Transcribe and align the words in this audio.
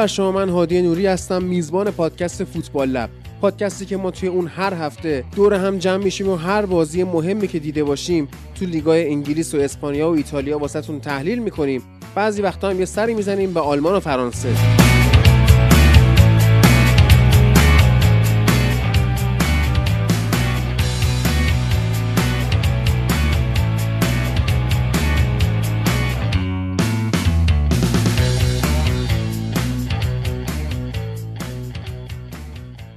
بر 0.00 0.06
شما 0.06 0.32
من 0.32 0.48
هادی 0.48 0.82
نوری 0.82 1.06
هستم 1.06 1.42
میزبان 1.42 1.90
پادکست 1.90 2.44
فوتبال 2.44 2.88
لب. 2.88 3.10
پادکستی 3.40 3.86
که 3.86 3.96
ما 3.96 4.10
توی 4.10 4.28
اون 4.28 4.46
هر 4.46 4.74
هفته 4.74 5.24
دور 5.36 5.54
هم 5.54 5.78
جمع 5.78 6.04
میشیم 6.04 6.28
و 6.28 6.36
هر 6.36 6.66
بازی 6.66 7.04
مهمی 7.04 7.48
که 7.48 7.58
دیده 7.58 7.84
باشیم 7.84 8.28
تو 8.54 8.64
لیگای 8.64 9.08
انگلیس 9.08 9.54
و 9.54 9.58
اسپانیا 9.58 10.10
و 10.10 10.14
ایتالیا 10.14 10.58
واسهتون 10.58 11.00
تحلیل 11.00 11.38
می‌کنیم. 11.38 11.82
بعضی 12.14 12.42
وقتا 12.42 12.70
هم 12.70 12.78
یه 12.78 12.84
سری 12.84 13.14
می‌زنیم 13.14 13.54
به 13.54 13.60
آلمان 13.60 13.94
و 13.94 14.00
فرانسه. 14.00 14.48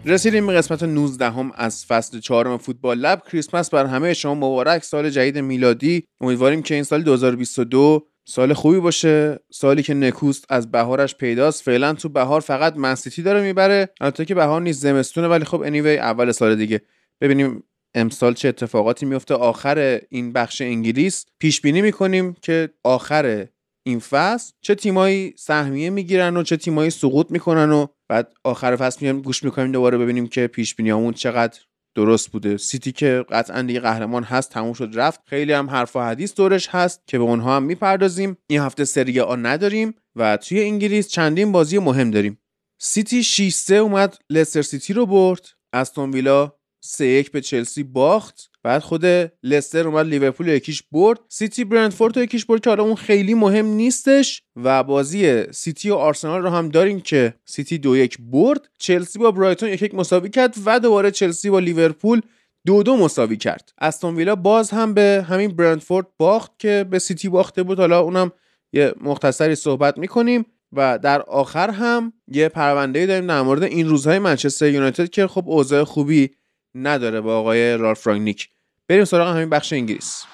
رسیدیم 0.06 0.48
به 0.48 0.54
قسمت 0.54 0.84
19 0.84 1.30
هم 1.30 1.52
از 1.56 1.86
فصل 1.86 2.20
چهارم 2.20 2.58
فوتبال 2.58 2.98
لب. 3.00 3.22
کریسمس 3.32 3.70
بر 3.70 3.86
همه 3.86 4.14
شما 4.14 4.36
مبارک. 4.36 4.84
سال 4.84 5.10
جدید 5.10 5.38
میلادی. 5.38 6.04
امیدواریم 6.22 6.62
که 6.62 6.76
این 6.76 6.84
سال 6.84 7.02
2022 7.04 8.08
سال 8.26 8.54
خوبی 8.54 8.80
باشه. 8.80 9.40
سالی 9.52 9.84
که 9.84 9.94
نکوست 9.94 10.46
از 10.50 10.72
بهارش 10.72 11.16
پیداست. 11.16 11.64
فعلا 11.64 11.94
تو 11.94 12.10
بهار 12.10 12.42
فقط 12.42 12.78
منسیتی 12.78 13.22
داره 13.22 13.42
می‌بره. 13.42 13.90
البته 14.02 14.26
که 14.26 14.36
بهار 14.36 14.62
نیست 14.62 14.82
زمستونه 14.82 15.28
ولی 15.28 15.46
خب 15.46 15.62
انیوی 15.62 15.98
اول 15.98 16.32
سال 16.32 16.56
دیگه. 16.56 16.82
ببینیم 17.22 17.64
امسال 17.96 18.34
چه 18.34 18.48
اتفاقاتی 18.50 19.06
میفته. 19.06 19.34
آخر 19.34 20.00
این 20.10 20.34
بخش 20.34 20.62
انگلیس. 20.62 21.26
پیش 21.40 21.62
بینی 21.62 21.82
می‌کنیم 21.82 22.36
که 22.42 22.70
آخر 22.84 23.48
این 23.86 24.00
فصل 24.00 24.54
چه 24.62 24.76
تیمایی 24.76 25.34
سهمیه 25.38 25.90
می‌گیرن 25.90 26.38
و 26.38 26.44
چه 26.44 26.58
تیمایی 26.58 26.90
سقوط 26.90 27.32
می‌کنن 27.32 27.72
و 27.72 27.88
بعد 28.14 28.34
آخر 28.44 28.76
فصل 28.76 28.98
میایم 29.02 29.22
گوش 29.22 29.44
می‌کنیم 29.44 29.72
دوباره 29.72 29.98
ببینیم 29.98 30.28
که 30.28 30.48
پیش 30.48 30.76
بینیامون 30.76 31.14
چقدر 31.14 31.60
درست 31.96 32.32
بوده. 32.32 32.58
سیتی 32.58 32.92
که 32.92 33.26
قطعا 33.30 33.62
دیگه 33.62 33.80
قهرمان 33.80 34.24
هست 34.24 34.50
تموم 34.50 34.74
شد 34.74 34.92
رفت. 34.94 35.20
خیلی 35.26 35.54
هم 35.54 35.70
حرف 35.70 35.96
و 35.96 36.00
حدیث 36.00 36.34
دورش 36.34 36.68
هست 36.68 37.02
که 37.08 37.18
به 37.18 37.24
اونها 37.24 37.56
هم 37.56 37.64
می‌پردازیم. 37.64 38.38
این 38.48 38.60
هفته 38.62 38.86
سری 38.86 39.20
آ 39.20 39.36
نداریم 39.36 39.96
و 40.16 40.38
توی 40.38 40.64
انگلیس 40.64 41.08
چندین 41.08 41.52
بازی 41.52 41.80
مهم 41.80 42.12
داریم. 42.12 42.40
سیتی 42.82 43.24
6 43.24 43.54
3 43.54 43.76
اومد 43.76 44.18
لستر 44.30 44.62
سیتی 44.62 44.94
رو 44.94 45.06
برد. 45.06 45.50
استون 45.74 46.12
ویلا 46.12 46.54
3 46.84 47.06
1 47.06 47.32
به 47.32 47.42
چلسی 47.42 47.84
باخت. 47.84 48.52
بعد 48.64 48.82
خود 48.82 49.06
لستر 49.44 49.88
اومد 49.88 50.06
لیورپول 50.06 50.48
یک 50.48 50.63
هیچ 50.63 50.84
برد. 50.92 51.20
سیتی 51.30 51.64
برنتفورد 51.64 52.18
یک 52.18 52.30
هیچ 52.30 52.46
برد 52.46 52.62
که 52.62 52.70
حالا 52.70 52.84
اون 52.84 52.96
خیلی 52.96 53.34
مهم 53.34 53.66
نیستش 53.66 54.44
و 54.56 54.84
بازی 54.84 55.52
سیتی 55.52 55.90
و 55.90 55.96
آرسنال 55.96 56.42
رو 56.42 56.50
هم 56.50 56.70
داریم 56.70 57.02
که 57.02 57.34
سیتی 57.46 57.78
دو 57.78 57.98
یک 57.98 58.18
برد. 58.20 58.70
چلسی 58.80 59.20
با 59.20 59.32
برایتون 59.32 59.70
یک 59.70 59.82
یک 59.82 59.96
مساوی 59.96 60.30
کرد 60.30 60.56
و 60.66 60.80
دوباره 60.80 61.12
چلسی 61.12 61.50
با 61.50 61.60
لیورپول 61.60 62.22
دو 62.66 62.84
دو 62.84 62.98
مساوی 62.98 63.38
کرد. 63.38 63.74
استون 63.82 64.16
ویلا 64.16 64.36
باز 64.36 64.72
هم 64.72 64.94
به 64.94 65.26
همین 65.30 65.56
برندفورد 65.56 66.08
باخت 66.18 66.52
که 66.60 66.86
به 66.90 67.00
سیتی 67.00 67.30
باخته 67.30 67.64
بود. 67.64 67.80
حالا 67.80 68.00
اونم 68.00 68.32
یه 68.74 68.94
مختصری 69.02 69.56
صحبت 69.56 69.98
می‌کنیم 69.98 70.46
و 70.76 71.00
در 71.00 71.22
آخر 71.22 71.70
هم 71.70 72.14
یه 72.28 72.50
پرونده 72.50 73.06
داریم 73.06 73.28
در 73.28 73.42
مورد 73.42 73.64
این 73.64 73.88
روزهای 73.88 74.20
منچستر 74.20 74.70
یونایتد 74.70 75.10
که 75.10 75.28
خب 75.28 75.50
اوضاع 75.50 75.84
خوبی 75.84 76.30
نداره 76.76 77.22
با 77.22 77.40
آقای 77.40 77.78
رالف 77.78 78.08
رانگنیک 78.08 78.50
بریم 78.90 79.06
سراغ 79.06 79.36
همین 79.36 79.50
بخش 79.50 79.74
انگلیس 79.74 80.26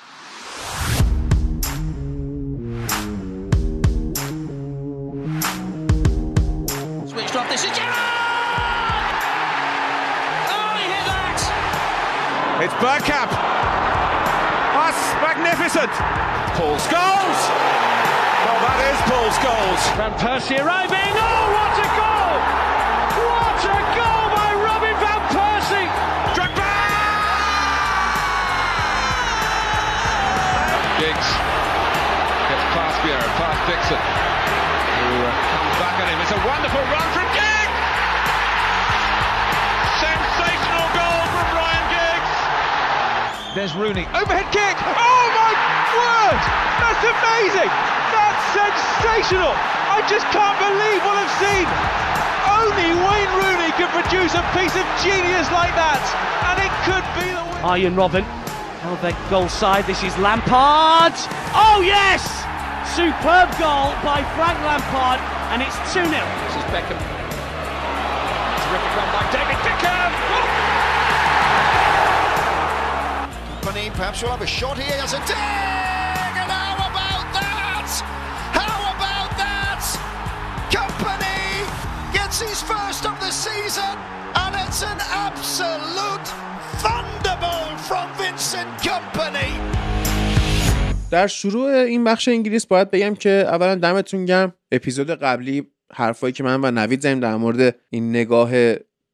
It's 12.62 12.74
Bergkamp. 12.84 13.32
That's 14.76 15.02
magnificent. 15.24 15.92
Paul's 16.58 16.86
goals. 16.92 17.40
Well, 18.44 18.60
that 18.68 18.80
is 18.92 19.00
Paul's 19.08 19.38
goals. 19.48 19.82
Van 19.96 20.14
Persie 20.20 20.60
arriving. 20.60 21.14
Oh, 21.16 21.59
Who 33.70 33.76
uh, 33.76 35.30
comes 35.30 35.78
back 35.78 36.02
at 36.02 36.10
him. 36.10 36.18
It's 36.26 36.34
a 36.34 36.42
wonderful 36.42 36.82
run 36.90 37.06
from 37.14 37.30
Giggs! 37.38 37.78
Sensational 40.02 40.88
goal 40.98 41.22
from 41.30 41.48
Ryan 41.54 41.86
Giggs! 41.94 42.34
There's 43.54 43.78
Rooney. 43.78 44.10
Overhead 44.18 44.50
kick. 44.50 44.74
Oh 44.74 45.26
my 45.38 45.54
word! 46.02 46.42
That's 46.82 47.04
amazing. 47.14 47.70
That's 48.10 48.42
sensational. 48.58 49.54
I 49.54 50.02
just 50.10 50.26
can't 50.34 50.58
believe 50.58 51.06
what 51.06 51.22
I've 51.22 51.38
seen. 51.38 51.70
Only 52.50 52.90
Wayne 53.06 53.34
Rooney 53.38 53.70
can 53.78 53.94
produce 53.94 54.34
a 54.34 54.42
piece 54.58 54.74
of 54.74 54.86
genius 55.06 55.46
like 55.54 55.78
that, 55.78 56.02
and 56.50 56.58
it 56.58 56.74
could 56.90 57.06
be 57.22 57.30
the 57.38 57.46
win. 57.54 57.62
Arjen 57.62 57.94
Robin. 57.94 58.26
Welbeck 58.82 59.14
goal 59.30 59.48
side. 59.48 59.86
This 59.86 60.02
is 60.02 60.18
Lampard. 60.18 61.14
Oh, 61.54 61.86
yes! 61.86 62.39
Superb 62.96 63.50
goal 63.62 63.94
by 64.02 64.26
Frank 64.34 64.58
Lampard, 64.66 65.22
and 65.54 65.62
it's 65.62 65.78
2 65.94 66.02
0. 66.02 66.10
This 66.10 66.56
is 66.58 66.66
Beckham. 66.74 66.98
Terrific 68.66 68.92
run 68.98 69.10
by 69.14 69.24
David 69.32 69.62
Beckham! 69.62 70.12
Company 73.62 73.90
perhaps 73.92 74.24
we'll 74.24 74.32
have 74.32 74.42
a 74.42 74.48
shot 74.48 74.78
here. 74.80 74.98
Has 74.98 75.14
a 75.14 75.20
dig! 75.20 75.38
And 75.38 76.50
how 76.50 76.90
about 76.90 77.30
that? 77.38 77.86
How 78.58 78.82
about 78.98 79.38
that? 79.38 79.86
Company 80.74 81.70
gets 82.12 82.42
his 82.42 82.60
first 82.64 83.06
of 83.06 83.20
the 83.20 83.30
season, 83.30 83.96
and 84.34 84.56
it's 84.66 84.82
an 84.82 84.98
absolute 85.14 86.09
در 91.12 91.28
شروع 91.28 91.70
این 91.70 92.04
بخش 92.04 92.28
انگلیس 92.28 92.66
باید 92.66 92.92
بگم 92.92 93.16
که 93.16 93.30
اولا 93.30 93.76
دمتون 93.76 94.26
گرم. 94.26 94.54
اپیزود 94.72 95.10
قبلی 95.10 95.68
حرفایی 95.94 96.34
که 96.34 96.44
من 96.44 96.62
و 96.64 96.72
نوید 96.72 97.02
زدیم 97.02 97.20
در 97.20 97.36
مورد 97.36 97.76
این 97.90 98.10
نگاه 98.10 98.52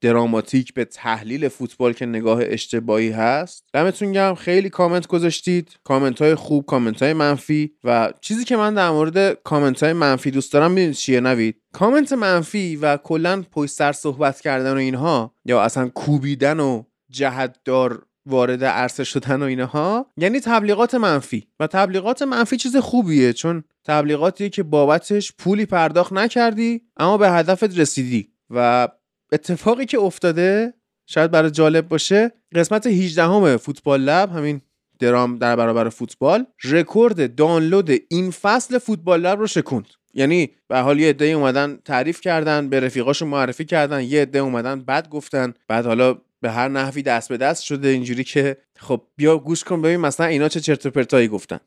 دراماتیک 0.01 0.73
به 0.73 0.85
تحلیل 0.85 1.47
فوتبال 1.47 1.93
که 1.93 2.05
نگاه 2.05 2.39
اشتباهی 2.41 3.11
هست. 3.11 3.63
دمتون 3.73 4.11
گرم. 4.11 4.35
خیلی 4.35 4.69
کامنت 4.69 5.07
گذاشتید. 5.07 5.69
کامنت 5.83 6.21
های 6.21 6.35
خوب 6.35 6.65
کامنت 6.65 7.03
های 7.03 7.13
منفی 7.13 7.71
و 7.83 8.13
چیزی 8.21 8.43
که 8.43 8.57
من 8.57 8.73
در 8.73 8.89
مورد 8.89 9.43
کامنت 9.43 9.83
های 9.83 9.93
منفی 9.93 10.31
دوست 10.31 10.53
دارم 10.53 10.71
می‌دونید 10.71 10.95
چیه 10.95 11.19
نوید؟ 11.19 11.55
کامنت 11.73 12.13
منفی 12.13 12.75
و 12.75 12.97
کلا 12.97 13.43
پشت 13.51 13.71
سر 13.71 13.91
صحبت 13.91 14.41
کردن 14.41 14.73
و 14.73 14.77
اینها 14.77 15.33
یا 15.45 15.61
اصلا 15.61 15.89
کوبیدن 15.89 16.59
و 16.59 16.83
جهتدار 17.09 18.05
وارد 18.25 18.63
عرصه 18.63 19.03
شدن 19.03 19.41
و 19.41 19.45
اینها 19.45 20.11
یعنی 20.17 20.39
تبلیغات 20.39 20.95
منفی. 20.95 21.47
و 21.59 21.67
تبلیغات 21.67 22.21
منفی 22.21 22.57
چیز 22.57 22.77
خوبیه 22.77 23.33
چون 23.33 23.63
تبلیغاتیه 23.85 24.49
که 24.49 24.63
بابتش 24.63 25.33
پولی 25.37 25.65
پرداخت 25.65 26.13
نکردی 26.13 26.81
اما 26.97 27.17
به 27.17 27.31
هدفت 27.31 27.79
رسیدی. 27.79 28.29
و 28.49 28.87
اتفاقی 29.31 29.85
که 29.85 29.99
افتاده 29.99 30.73
شاید 31.07 31.31
برای 31.31 31.51
جالب 31.51 31.87
باشه 31.87 32.31
قسمت 32.55 32.87
18 32.87 33.23
همه 33.23 33.57
فوتبال 33.57 34.01
لب 34.01 34.31
همین 34.31 34.61
درام 34.99 35.37
در 35.37 35.55
برابر 35.55 35.89
فوتبال 35.89 36.45
رکورد 36.63 37.35
دانلود 37.35 37.91
این 38.09 38.31
فصل 38.31 38.77
فوتبال 38.77 39.21
لب 39.21 39.39
رو 39.39 39.47
شکوند. 39.47 39.87
یعنی 40.13 40.49
به 40.67 40.79
حال 40.79 40.99
یه 40.99 41.09
عده 41.09 41.25
اومدن 41.25 41.79
تعریف 41.85 42.21
کردن 42.21 42.69
به 42.69 42.79
رفیقاشون 42.79 43.27
معرفی 43.27 43.65
کردن 43.65 44.03
یه 44.03 44.21
عده 44.21 44.39
اومدن 44.39 44.81
بد 44.81 45.09
گفتن 45.09 45.53
بعد 45.67 45.85
حالا 45.85 46.17
به 46.45 46.51
هر 46.51 46.67
نحوی 46.67 47.01
دست 47.01 47.29
به 47.29 47.37
دست 47.37 47.63
شده 47.63 47.87
اینجوری 47.87 48.23
که 48.23 48.57
خب 48.77 49.01
بیا 49.15 49.37
گوش 49.37 49.63
کن 49.63 49.81
ببین 49.81 49.97
مثلا 49.97 50.25
اینا 50.25 50.49
چه 50.49 50.59
چرت 50.59 50.85
و 50.85 50.89
پرتایی 50.89 51.27
گفتن. 51.27 51.59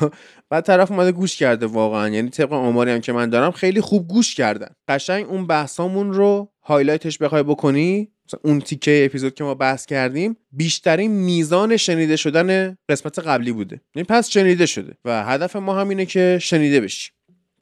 بعد 0.50 0.64
طرف 0.64 0.90
اومده 0.90 1.12
گوش 1.12 1.36
کرده 1.36 1.66
واقعا. 1.66 2.08
یعنی 2.08 2.30
طبق 2.30 2.52
آماری 2.52 2.90
هم 2.90 3.00
که 3.00 3.12
من 3.12 3.30
دارم 3.30 3.50
خیلی 3.50 3.80
خوب 3.80 4.08
گوش 4.08 4.34
کردن. 4.34 4.68
قشنگ 4.88 5.28
اون 5.28 5.46
بحثامون 5.46 6.12
رو 6.12 6.52
highlight 6.62 7.08
ش 7.08 7.18
بخوای 7.18 7.42
بکنی 7.42 8.12
مثلا 8.26 8.40
اون 8.44 8.60
تیکه 8.60 9.02
اپیزود 9.04 9.34
که 9.34 9.44
ما 9.44 9.54
بحث 9.54 9.86
کردیم 9.86 10.36
بیشترین 10.52 11.10
میزان 11.10 11.76
شنیده 11.76 12.16
شدن 12.16 12.76
قسمت 12.88 13.18
قبلی 13.18 13.52
بوده. 13.52 13.80
یعنی 13.94 14.06
پس 14.08 14.28
شنیده 14.28 14.66
شده 14.66 14.94
و 15.04 15.24
هدف 15.24 15.56
ما 15.56 15.74
هم 15.74 15.88
اینه 15.88 16.06
که 16.06 16.38
شنیده 16.42 16.80
بشه 16.80 17.10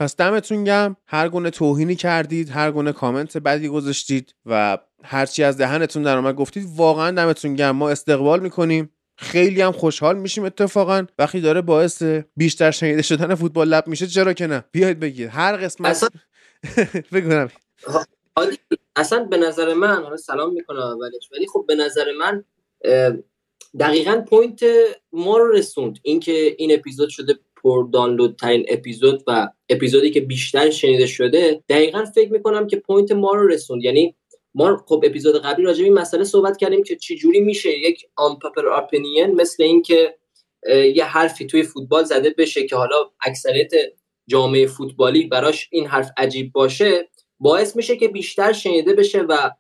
پس 0.03 0.17
دمتون 0.17 0.65
گرم 0.65 0.97
هر 1.07 1.29
گونه 1.29 1.51
توهینی 1.51 1.97
کردید 1.97 2.51
هر 2.51 2.71
گونه 2.71 2.93
کامنت 2.93 3.37
بدی 3.37 3.69
گذاشتید 3.69 4.35
و 4.47 4.79
هرچی 5.05 5.43
از 5.43 5.57
دهنتون 5.57 6.03
در 6.03 6.17
اومد 6.17 6.35
گفتید 6.35 6.67
واقعا 6.77 7.11
دمتون 7.11 7.57
گرم 7.57 7.71
ما 7.71 7.91
استقبال 7.91 8.41
می‌کنیم. 8.41 8.91
خیلی 9.17 9.61
هم 9.61 9.73
خوشحال 9.73 10.19
میشیم 10.19 10.45
اتفاقا. 10.45 11.07
وقتی 11.19 11.41
داره 11.41 11.61
باعث 11.61 12.03
بیشتر 12.37 12.71
شنیده 12.71 13.03
شدن 13.03 13.35
فوتبال 13.35 13.69
لب 13.69 13.87
میشه 13.87 14.07
چرا 14.07 14.33
که 14.33 14.47
نه؟ 14.47 14.65
بیاید 14.73 15.01
بگید. 15.01 15.29
هر 15.29 15.57
قسمت 15.57 15.91
اصلا 15.91 16.09
بگو 17.13 17.49
اصلا 18.97 19.25
به 19.25 19.37
نظر 19.37 19.75
من 19.75 20.03
حالا 20.03 20.17
سلام 20.17 20.53
می‌کنم 20.53 20.79
اولش 20.79 21.29
ولی 21.33 21.47
خب 21.47 21.65
به 21.69 21.75
نظر 21.75 22.07
من 22.21 22.45
دقیقا 23.81 24.25
point 24.29 24.65
ما 25.13 25.39
رو 25.39 25.53
رسوند. 25.53 25.99
اینکه 26.03 26.55
این 26.59 26.75
اپیزود 26.75 27.09
شده 27.09 27.39
پر 27.63 27.89
دانلود 27.93 28.37
ترین 28.37 28.67
اپیزود 28.69 29.23
و 29.27 29.49
اپیزودی 29.69 30.11
که 30.11 30.21
بیشتر 30.21 30.71
شنیده 30.71 31.07
شده 31.07 31.65
دقیقا 31.69 32.05
فکر 32.05 32.33
می‌کنم 32.33 32.67
که 32.67 32.77
point 32.77 33.13
ما 33.13 33.35
رو 33.35 33.49
رسوند. 33.49 33.85
یعنی 33.85 34.15
ما 34.55 34.85
خب 34.87 35.05
اپیزود 35.07 35.43
قبلی 35.43 35.65
راجع 35.65 35.79
به 35.79 35.85
این 35.85 35.95
مسئله 35.95 36.25
صحبت 36.25 36.57
کردیم 36.57 36.83
که 36.83 36.97
چجوری 36.97 37.41
میشه 37.41 37.79
یک 37.79 38.07
آن 38.17 38.39
پاپر 38.39 38.69
اپینین 38.69 39.35
مثل 39.35 39.63
اینکه 39.63 40.15
یه 40.95 41.05
حرفی 41.05 41.47
توی 41.47 41.63
فوتبال 41.63 42.05
زده 42.05 42.35
بشه 42.39 42.67
که 42.67 42.77
حالا 42.77 42.97
اکثریت 43.21 43.71
جامعه 44.27 44.67
فوتبالی 44.67 45.27
براش 45.27 45.69
این 45.73 45.87
حرف 45.87 46.11
عجیب 46.17 46.53
باشه 46.53 47.09
باعث 47.41 47.77
میشه 47.77 47.97
که 47.97 48.09
بیشتر 48.09 48.53
شنیده 48.53 48.93
بشه 48.93 49.21
و 49.21 49.51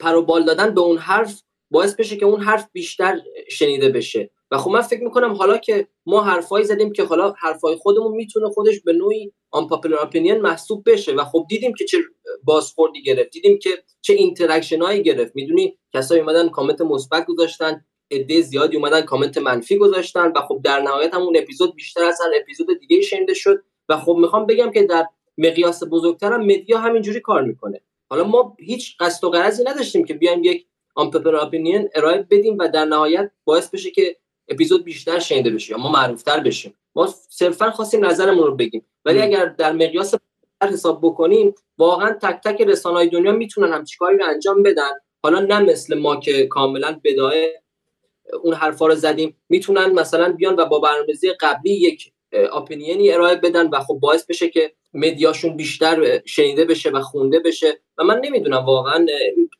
پروبال 0.00 0.44
دادن 0.44 0.74
به 0.74 0.80
اون 0.80 0.98
حرف 0.98 1.42
باعث 1.70 1.94
بشه 1.94 2.16
که 2.16 2.26
اون 2.26 2.40
حرف 2.40 2.68
بیشتر 2.72 3.20
شنیده 3.50 3.88
بشه. 3.88 4.30
و 4.50 4.58
خب 4.58 4.70
من 4.70 4.80
فکر 4.80 5.04
می‌کنم 5.04 5.32
حالا 5.32 5.58
که 5.58 5.88
ما 6.06 6.22
حرفایی 6.22 6.64
زدیم 6.64 6.92
که 6.92 7.04
حالا 7.04 7.34
حرفای 7.38 7.76
خودمون 7.76 8.12
می‌تونه 8.12 8.48
خودش 8.48 8.80
به 8.80 8.92
نوعی 8.92 9.32
آن 9.50 9.68
opinion 10.00 10.40
محسوب 10.40 10.90
بشه 10.90 11.12
و 11.12 11.24
خب 11.24 11.46
دیدیم 11.48 11.74
که 11.78 11.84
چه 11.84 11.98
بازخوردی 12.44 13.02
گرفت 13.02 13.30
دیدیم 13.30 13.58
که 13.58 13.70
چه 14.00 14.12
interaction 14.12 14.82
هایی 14.82 15.02
گرفت. 15.02 15.32
می‌دونی 15.34 15.78
کسایی 15.94 16.20
اومدن 16.20 16.48
کامنت 16.48 16.80
مثبت 16.80 17.26
گذاشتن 17.26 17.84
عده 18.10 18.40
زیادی 18.40 18.76
اومدن 18.76 19.00
کامنت 19.00 19.38
منفی 19.38 19.76
گذاشتن 19.78 20.32
و 20.36 20.40
خب 20.40 20.60
در 20.64 20.80
نهایت 20.80 21.14
هم 21.14 21.22
اون 21.22 21.36
اپیزود 21.36 21.74
بیشتر 21.74 22.04
از 22.04 22.18
هر 22.24 22.40
اپیزود 22.40 22.66
دیگه 22.80 23.00
شنیده 23.00 23.34
شد 23.34 23.62
و 23.88 23.96
خب 23.96 24.16
می‌خوام 24.20 24.46
بگم 24.46 24.70
که 24.70 24.82
در 24.82 25.06
مقیاس 25.38 25.82
بزرگترم 25.90 26.44
media 26.44 26.78
همینجوری 26.78 27.20
کار 27.20 27.42
می‌کنه. 27.42 27.80
حالا 28.10 28.24
ما 28.24 28.56
هیچ 28.60 28.96
قصد 29.00 29.24
و 29.24 29.30
غرضی 29.30 29.64
نداشتیم 29.64 30.04
که 30.04 30.14
بیایم 30.14 30.44
یک 30.44 30.66
unpopular 30.94 31.36
opinion 31.36 31.88
ارائه 31.94 32.26
بدیم 32.30 32.56
و 32.58 32.68
در 32.68 32.84
نهایت 32.84 33.30
باعث 33.44 33.70
بشه 33.70 33.90
که 33.90 34.16
اپیزود 34.48 34.84
بیشتر 34.84 35.18
شنیده 35.18 35.50
بشه 35.50 35.70
یا 35.70 35.78
ما 35.78 35.92
معروفتر 35.92 36.40
بشیم. 36.40 36.74
ما 36.94 37.14
صرفا 37.28 37.70
خواستیم 37.70 38.04
نظرمون 38.04 38.46
رو 38.46 38.54
بگیم. 38.56 38.86
ولی 39.04 39.20
اگر 39.20 39.46
در 39.46 39.72
مقیاس 39.72 40.14
حساب 40.62 41.00
بکنیم 41.02 41.54
واقعا 41.78 42.12
تک 42.22 42.40
تک 42.44 42.60
رسانه‌های 42.60 43.08
دنیا 43.08 43.32
می‌تونن 43.32 43.72
همچین 43.72 43.84
کاری 43.84 44.18
رو 44.18 44.26
انجام 44.26 44.62
بدن. 44.62 44.90
حالا 45.22 45.40
نه 45.40 45.58
مثل 45.58 45.98
ما 45.98 46.16
که 46.16 46.46
کاملا 46.46 47.00
بداهه 47.04 47.62
اون 48.42 48.54
حرفا 48.54 48.86
رو 48.86 48.94
زدیم. 48.94 49.36
می‌تونن 49.48 49.92
مثلا 49.92 50.32
بیان 50.32 50.56
و 50.56 50.64
با 50.64 50.78
برنامه‌ریزی 50.78 51.30
قبلی 51.30 51.72
یک 51.72 52.12
opinion 52.32 53.02
ی 53.02 53.12
ارائه 53.12 53.36
بدن 53.36 53.68
و 53.68 53.80
خب 53.80 53.98
باعث 54.00 54.26
بشه 54.26 54.48
که 54.48 54.72
media 54.96 55.29
شون 55.29 55.56
بیشتر 55.56 56.22
شنیده 56.24 56.64
بشه 56.64 56.90
و 56.90 57.00
خونده 57.00 57.40
بشه. 57.40 57.80
و 57.98 58.04
من 58.04 58.20
نمی‌دونم 58.24 58.64
واقعا 58.64 59.06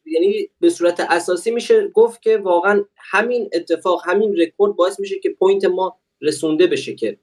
یعنی 0.04 0.48
به 0.60 0.70
صورت 0.70 1.00
اساسی 1.00 1.50
میشه 1.50 1.88
گفت 1.88 2.22
که 2.22 2.38
واقعا 2.38 2.84
همین 2.96 3.50
اتفاق 3.52 4.02
همین 4.04 4.36
رکورد 4.36 4.76
باعث 4.76 5.00
میشه 5.00 5.18
که 5.18 5.30
point 5.30 5.64
ما 5.64 5.98
رسونده 6.22 6.66
بشه 6.66 6.94
که 6.94 7.18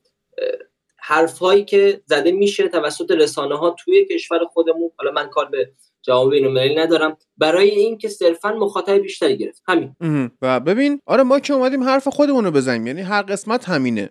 حرف 1.05 1.37
هایی 1.37 1.65
که 1.65 2.01
زده 2.05 2.31
میشه 2.31 2.67
توسط 2.67 3.11
رسانه 3.11 3.57
ها 3.57 3.75
توی 3.79 4.05
کشور 4.05 4.39
خودمون 4.53 4.91
حالا 4.97 5.11
من 5.11 5.29
کار 5.29 5.45
به 5.45 5.71
جواب 6.01 6.31
اینو 6.31 6.79
ندارم 6.79 7.17
برای 7.37 7.69
اینکه 7.69 8.09
صرفا 8.09 8.51
مخاطب 8.51 8.93
بیشتری 8.93 9.37
گرفت. 9.37 9.63
همین. 9.67 9.95
و 10.41 10.59
ببین 10.59 10.99
آره 11.05 11.23
ما 11.23 11.39
که 11.39 11.53
اومدیم 11.53 11.83
حرف 11.83 12.07
خودمون 12.07 12.45
رو 12.45 12.51
بزنیم 12.51 12.87
یعنی 12.87 13.01
هر 13.01 13.21
قسمت 13.21 13.69
همینه. 13.69 14.09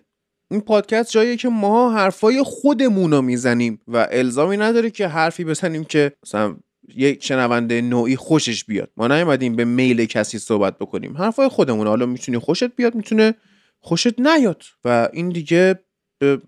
این 0.53 0.61
پادکست 0.61 1.11
جاییه 1.11 1.37
که 1.37 1.49
ما 1.49 1.93
حرفای 1.93 2.43
خودمون 2.45 3.11
رو 3.11 3.21
می‌زنیم 3.21 3.79
و 3.87 4.07
الزامی 4.11 4.57
نداره 4.57 4.89
که 4.89 5.07
حرفی 5.07 5.43
بزنیم 5.43 5.83
که 5.83 6.11
مثلا 6.25 6.55
یک 6.95 7.23
شنونده 7.23 7.81
نوعی 7.81 8.15
خوشش 8.15 8.65
بیاد. 8.65 8.89
ما 8.97 9.07
نیومدیم 9.07 9.55
به 9.55 9.65
میل 9.65 10.05
کسی 10.05 10.39
صحبت 10.39 10.77
بکنیم. 10.77 11.17
حرفای 11.17 11.47
خودمون 11.47 11.87
حالا 11.87 12.05
می‌تونی 12.05 12.37
خوشت 12.37 12.75
بیاد 12.75 12.95
می‌تونه 12.95 13.33
خوشت 13.79 14.19
نیاد. 14.19 14.63
و 14.85 15.09
این 15.13 15.29
دیگه 15.29 15.79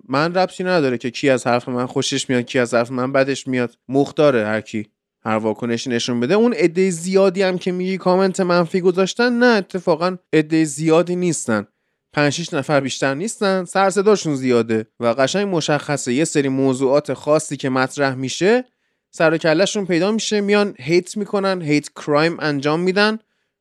من 0.10 0.34
ربطی 0.34 0.64
نداره 0.64 0.98
که 0.98 1.12
کی 1.12 1.30
از 1.30 1.48
حرف 1.48 1.70
من 1.70 1.86
خوشش 1.86 2.30
میاد 2.30 2.42
کی 2.42 2.60
از 2.60 2.74
حرف 2.74 2.92
من 2.92 3.12
بدش 3.12 3.48
میاد. 3.48 3.78
مختاره 3.90 4.46
هر 4.46 4.62
کی 4.62 4.88
هر 5.26 5.38
واکنشی 5.38 5.90
نشون 5.90 6.20
بده. 6.20 6.34
اون 6.34 6.54
عده 6.54 6.90
زیادی 6.90 7.42
هم 7.42 7.58
که 7.58 7.72
میگی 7.72 7.98
کامنت 7.98 8.40
منفی 8.40 8.82
گذاشتن 8.82 9.34
نه 9.34 9.46
اتفاقا 9.46 10.18
عده 10.34 10.64
زیادی 10.64 11.16
نیستن. 11.16 11.68
5 12.16 12.56
نفر 12.56 12.80
بیشتر 12.80 13.14
نیستن. 13.14 13.66
سر 13.66 13.90
صداشون 13.90 14.36
زیاده 14.36 14.88
و 15.00 15.08
قشنگ 15.08 15.56
مشخصه. 15.56 16.14
یه 16.14 16.26
سری 16.26 16.50
موضوعات 16.50 17.14
خاصی 17.14 17.58
که 17.58 17.70
مطرح 17.70 18.16
میشه 18.16 18.66
سر 19.12 19.34
و 19.34 19.38
کلشون 19.38 19.86
پیدا 19.86 20.12
میشه. 20.12 20.42
میان 20.42 20.76
هیت 20.80 21.18
می‌کنن 21.18 21.62
هیت 21.62 21.90
کرایم 21.90 22.38
انجام 22.40 22.80
میدن 22.80 23.20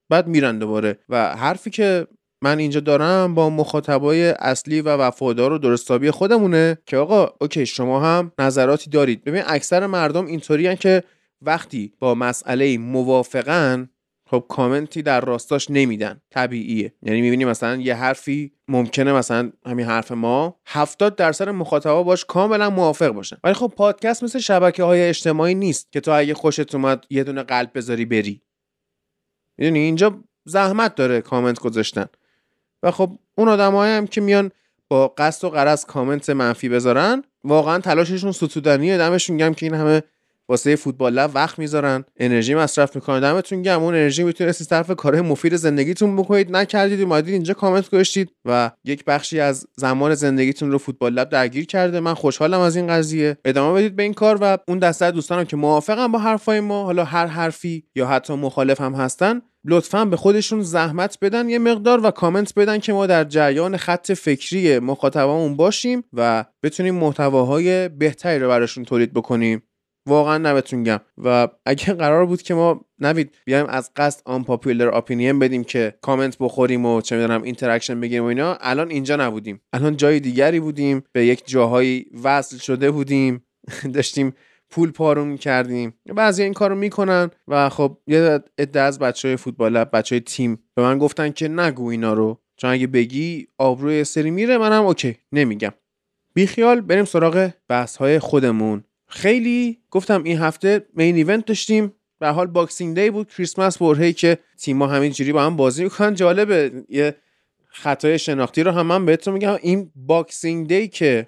بعد 0.08 0.26
میرن 0.26 0.58
دوباره. 0.58 0.98
و 1.08 1.36
حرفی 1.36 1.70
که 1.70 2.06
من 2.42 2.58
اینجا 2.58 2.80
دارم 2.80 3.34
با 3.34 3.50
مخاطبای 3.50 4.28
اصلی 4.28 4.80
و 4.80 4.96
وفادار 4.96 5.52
و 5.52 5.58
درستابی 5.58 6.10
خودمونه 6.10 6.78
که 6.86 6.96
آقا 6.96 7.28
اوکی 7.40 7.66
شما 7.66 8.00
هم 8.00 8.32
نظراتی 8.38 8.90
دارید. 8.90 9.24
ببین 9.24 9.42
اکثر 9.46 9.86
مردم 9.86 10.26
اینطوری 10.26 10.76
که 10.76 11.02
وقتی 11.42 11.92
با 11.98 12.14
مسئله 12.14 12.78
موافقن 12.78 13.88
خب 14.26 14.44
کامنتی 14.48 15.02
در 15.02 15.20
راستاش 15.20 15.70
نمیدن. 15.70 16.20
طبیعیه. 16.30 16.94
یعنی 17.02 17.20
می‌بینی 17.20 17.44
مثلا 17.44 17.76
یه 17.76 17.94
حرفی 17.94 18.52
ممکنه 18.68 19.12
مثلا 19.12 19.52
همین 19.66 19.86
حرف 19.86 20.12
ما 20.12 20.56
70 20.66 21.16
درصد 21.16 21.48
مخاطبا 21.48 22.02
باش 22.02 22.24
کاملا 22.24 22.70
موافق 22.70 23.08
باشن. 23.08 23.36
ولی 23.44 23.54
خب 23.54 23.72
پادکست 23.76 24.24
مثل 24.24 24.38
شبکه 24.38 24.82
های 24.84 25.08
اجتماعی 25.08 25.54
نیست 25.54 25.92
که 25.92 26.00
تو 26.00 26.10
اگه 26.10 26.34
خوشت 26.34 26.74
اومد 26.74 27.06
یه 27.10 27.24
دونه 27.24 27.42
قلب 27.42 27.70
بذاری 27.74 28.04
بری. 28.04 28.42
می‌دونی؟ 29.58 29.78
اینجا 29.78 30.24
زحمت 30.44 30.94
داره 30.94 31.20
کامنت 31.20 31.58
گذاشتن. 31.58 32.06
و 32.82 32.90
خب 32.90 33.18
اون 33.34 33.48
آدمایی 33.48 33.92
هم 33.92 34.06
که 34.06 34.20
میان 34.20 34.50
با 34.88 35.08
قصد 35.08 35.44
و 35.44 35.50
قرض 35.50 35.84
کامنت 35.84 36.30
منفی 36.30 36.68
بذارن 36.68 37.22
واقعا 37.44 37.78
تلاششون 37.78 38.32
ستودنیه. 38.32 38.98
دمشون 38.98 39.36
گم 39.36 39.54
که 39.54 39.66
این 39.66 39.74
همه 39.74 40.02
واسه 40.48 40.76
فوتبال 40.76 41.12
لب 41.12 41.30
وقت 41.34 41.58
می‌ذارن 41.58 42.04
انرژی 42.16 42.54
مصرف 42.54 42.94
می‌کنن. 42.94 43.20
دمتون 43.20 43.62
گرم. 43.62 43.82
اون 43.82 43.94
انرژی 43.94 44.24
می‌تونید 44.24 44.52
طرف 44.52 44.90
کارهای 44.90 45.22
مفید 45.22 45.56
زندگیتون 45.56 46.16
بکنید. 46.16 46.56
نکردید 46.56 47.00
اومدید 47.00 47.34
اینجا 47.34 47.54
کامنت 47.54 47.90
گذاشتید 47.90 48.30
و 48.44 48.70
یک 48.84 49.04
بخشی 49.04 49.40
از 49.40 49.66
زمان 49.76 50.14
زندگیتون 50.14 50.70
رو 50.72 50.78
فوتبال 50.78 51.12
لب 51.12 51.28
درگیر 51.28 51.66
کرده. 51.66 52.00
من 52.00 52.14
خوشحالم 52.14 52.60
از 52.60 52.76
این 52.76 52.86
قضیه. 52.86 53.36
ادامه 53.44 53.78
بدید 53.80 53.96
به 53.96 54.02
این 54.02 54.14
کار 54.14 54.38
و 54.40 54.58
اون 54.68 54.78
دسته 54.78 55.10
دوستانم 55.10 55.44
که 55.44 55.56
موافقم 55.56 56.12
با 56.12 56.18
حرفای 56.18 56.60
ما 56.60 56.84
حالا 56.84 57.04
هر 57.04 57.26
حرفی 57.26 57.84
یا 57.94 58.06
حتی 58.06 58.34
مخالف 58.34 58.80
هم 58.80 58.94
هستن 58.94 59.40
لطفا 59.66 60.04
به 60.04 60.16
خودشون 60.16 60.62
زحمت 60.62 61.18
بدن 61.22 61.48
یه 61.48 61.58
مقدار 61.58 62.06
و 62.06 62.10
کامنت 62.10 62.54
بدن 62.54 62.78
که 62.78 62.92
ما 62.92 63.06
در 63.06 63.24
جریان 63.24 63.76
خط 63.76 64.12
فکری 64.12 64.78
مخاطبامون 64.78 65.56
باشیم 65.56 66.04
و 66.12 66.44
بتونیم 66.62 66.94
محتواهای 66.94 67.88
بهتری 67.88 68.38
رو 68.38 68.48
براشون 68.48 68.84
تولید 68.84 69.12
بکنیم. 69.12 69.62
واقعا 70.06 70.38
دمتون 70.38 70.82
گرم. 70.82 71.00
و 71.18 71.48
اگه 71.66 71.92
قرار 72.02 72.26
بود 72.26 72.42
که 72.42 72.54
ما 72.54 72.84
نوید 72.98 73.34
بیایم 73.44 73.66
از 73.66 73.90
قصد 73.96 74.22
unpopular 74.24 74.94
opinion 74.94 75.38
بدیم 75.38 75.64
که 75.64 75.94
کامنت 76.02 76.36
بخوریم 76.40 76.86
و 76.86 77.00
چه 77.00 77.16
می‌دونم 77.16 77.42
interaction 77.42 78.00
بگیریم 78.00 78.24
و 78.24 78.26
اینا 78.26 78.56
الان 78.60 78.90
اینجا 78.90 79.16
نبودیم. 79.16 79.60
الان 79.72 79.96
جای 79.96 80.20
دیگری 80.20 80.60
بودیم 80.60 81.04
به 81.12 81.26
یک 81.26 81.42
جاهایی 81.46 82.06
وصل 82.24 82.56
شده 82.56 82.90
بودیم. 82.90 83.44
داشتیم 83.94 84.34
پول 84.70 84.90
پارو 84.90 85.36
می‌کردیم 85.36 85.94
بعضی 86.16 86.42
این 86.42 86.52
کارو 86.52 86.74
می‌کنن 86.74 87.30
و 87.48 87.68
خب 87.68 87.98
یه 88.06 88.40
عده 88.58 88.80
از 88.80 88.98
بچه 88.98 89.28
های 89.28 89.36
فوتبال 89.36 89.84
بچه 89.84 90.14
های 90.14 90.20
تیم 90.20 90.58
به 90.74 90.82
من 90.82 90.98
گفتن 90.98 91.30
که 91.30 91.48
نگو 91.48 91.88
اینا 91.88 92.12
رو. 92.12 92.40
چون 92.56 92.70
اگه 92.70 92.86
بگی 92.86 93.46
آبروی 93.58 93.91
یه 93.91 94.04
سری 94.04 94.30
میره 94.30 94.58
منم 94.58 94.86
okay 94.86 95.16
نمیگم. 95.32 95.72
بیخیال 96.34 96.80
بریم 96.80 97.04
سراغ 97.04 97.50
بحث 97.68 97.96
های 97.96 98.18
خودمون. 98.18 98.84
خیلی 99.14 99.78
گفتم 99.90 100.22
این 100.22 100.38
هفته 100.38 100.86
main 100.94 101.14
event 101.14 101.46
داشتیم. 101.46 101.92
به 102.18 102.28
حال 102.28 102.46
Boxing 102.46 102.96
Day 102.96 103.10
بود 103.10 103.28
کریسمس 103.28 103.78
برهه‌ای 103.78 104.12
که 104.12 104.38
تیما 104.58 104.86
همینجوری 104.86 105.32
با 105.32 105.42
هم 105.42 105.56
بازی 105.56 105.84
می‌کنن. 105.84 106.14
جالبه 106.14 106.84
یه 106.88 107.16
خطای 107.68 108.18
شناختی 108.18 108.62
رو 108.62 108.70
هم 108.70 108.86
من 108.86 109.06
بهتون 109.06 109.34
میگم. 109.34 109.56
این 109.62 109.90
Boxing 109.96 110.68
Day 110.68 110.88
که 110.88 111.26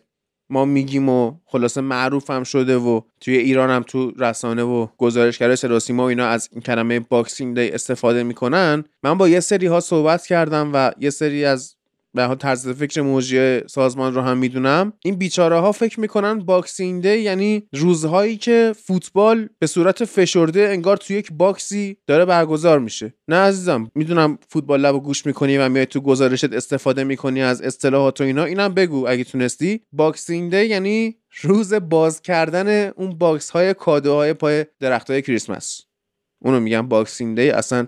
ما 0.51 0.65
میگیم 0.65 1.09
و 1.09 1.35
خلاصه 1.45 1.81
معروف 1.81 2.31
هم 2.31 2.45
شده 2.45 2.77
و 2.77 3.01
توی 3.21 3.37
ایران 3.37 3.71
هم 3.71 3.83
تو 3.83 4.13
رسانه 4.19 4.63
و 4.63 4.87
گزارشگر 4.97 5.55
صدا 5.55 5.79
سیما 5.79 6.03
و 6.03 6.07
اینا 6.07 6.27
از 6.27 6.49
این 6.53 6.63
کلمه 6.63 7.01
Boxing 7.01 7.57
Day 7.59 7.71
استفاده 7.71 8.23
می‌کنن. 8.23 8.85
من 9.03 9.19
با 9.19 9.29
یه 9.29 9.41
سری 9.41 9.67
ها 9.67 9.81
صحبت 9.81 10.27
کردم 10.27 10.71
و 10.75 10.93
یه 10.99 11.11
سری 11.11 11.45
از 11.45 11.76
به 12.17 12.25
حال 12.25 12.37
طرز 12.37 12.69
فکر 12.69 13.01
مجری 13.01 13.61
سازمان 13.69 14.15
رو 14.15 14.21
هم 14.21 14.39
می‌دونم. 14.39 14.93
این 15.05 15.15
بیچاره 15.15 15.59
ها 15.59 15.73
فکر 15.73 16.01
می‌کنن 16.01 16.39
Boxing 16.39 17.03
Day 17.03 17.19
یعنی 17.19 17.69
روزهایی 17.73 18.37
که 18.37 18.75
فوتبال 18.85 19.49
به 19.59 19.67
صورت 19.67 20.05
فشرده 20.05 20.69
انگار 20.69 20.97
توی 20.97 21.17
یک 21.17 21.33
box 21.33 21.81
ی 21.81 21.97
داره 22.07 22.25
برگزار 22.25 22.79
میشه. 22.79 23.15
نه 23.29 23.37
عزیزم 23.37 23.91
می‌دونم 23.95 24.39
فوتبال 24.49 24.81
لب 24.81 24.95
گوش 25.03 25.27
می‌کنی 25.27 25.59
و 25.59 25.69
میای 25.69 25.87
تو 25.87 26.01
گزارشت 26.01 26.53
استفاده 26.53 27.05
می‌کنی 27.05 27.43
از 27.43 27.63
اصطلاحات 27.63 28.21
و 28.21 28.25
اینا. 28.25 28.45
اینم 28.45 28.75
بگو 28.75 29.09
اگه 29.09 29.25
تونستی. 29.25 29.81
Boxing 29.93 30.55
Day 30.55 30.67
یعنی 30.67 31.17
روز 31.43 31.75
باز 31.75 32.23
کردن 32.23 32.89
اون 32.89 33.11
box 33.19 33.51
های 33.51 33.75
کادوهای 33.75 34.33
پای 34.33 34.67
درخت 34.81 35.11
های 35.11 35.23
کریسمس. 35.23 35.81
اونو 36.43 36.61
میگم 36.61 36.89
Boxing 36.89 37.37
Day. 37.37 37.51
اصلا 37.51 37.87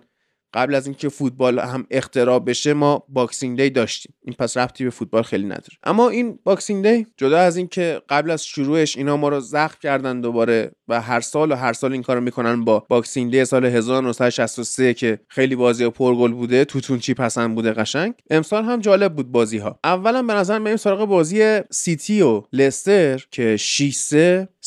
قبل 0.54 0.74
از 0.74 0.86
اینکه 0.86 1.08
فوتبال 1.08 1.58
هم 1.58 1.86
اختراع 1.90 2.38
بشه 2.38 2.72
ما 2.72 3.04
Boxing 3.08 3.58
Day 3.60 3.70
داشتیم. 3.70 4.14
این 4.24 4.34
پس 4.38 4.56
ربطی 4.56 4.84
به 4.84 4.90
فوتبال 4.90 5.22
خیلی 5.22 5.44
نداره. 5.44 5.76
اما 5.84 6.08
این 6.08 6.38
Boxing 6.44 6.86
Day 6.86 7.06
جدا 7.16 7.38
از 7.38 7.56
اینکه 7.56 8.02
قبل 8.08 8.30
از 8.30 8.44
شروعش 8.44 8.96
اینا 8.96 9.16
ما 9.16 9.28
رو 9.28 9.40
زخم 9.40 9.78
کردن 9.82 10.20
دوباره 10.20 10.72
و 10.88 11.00
هر 11.00 11.20
سال 11.20 11.52
و 11.52 11.54
هر 11.54 11.72
سال 11.72 11.92
این 11.92 12.02
کارو 12.02 12.20
می‌کنن 12.20 12.64
با 12.64 12.86
Boxing 12.88 13.32
Day 13.32 13.44
سال 13.44 13.64
1963 13.64 14.94
که 14.94 15.20
خیلی 15.28 15.56
بازی 15.56 15.84
و 15.84 15.90
پرگل 15.90 16.32
بوده 16.32 16.64
توتون 16.64 16.98
چی 16.98 17.14
پسند 17.14 17.54
بوده 17.54 17.72
قشنگ. 17.72 18.14
امسال 18.30 18.64
هم 18.64 18.80
جالب 18.80 19.14
بود 19.14 19.32
بازی 19.32 19.58
ها 19.58 19.78
اولا 19.84 20.22
به 20.22 20.32
نظر 20.32 20.58
من 20.58 20.76
سراغ 20.76 21.04
بازی 21.04 21.60
سیتی 21.70 22.22
و 22.22 22.42
لستر 22.52 23.24
که 23.30 23.56
6 23.56 23.94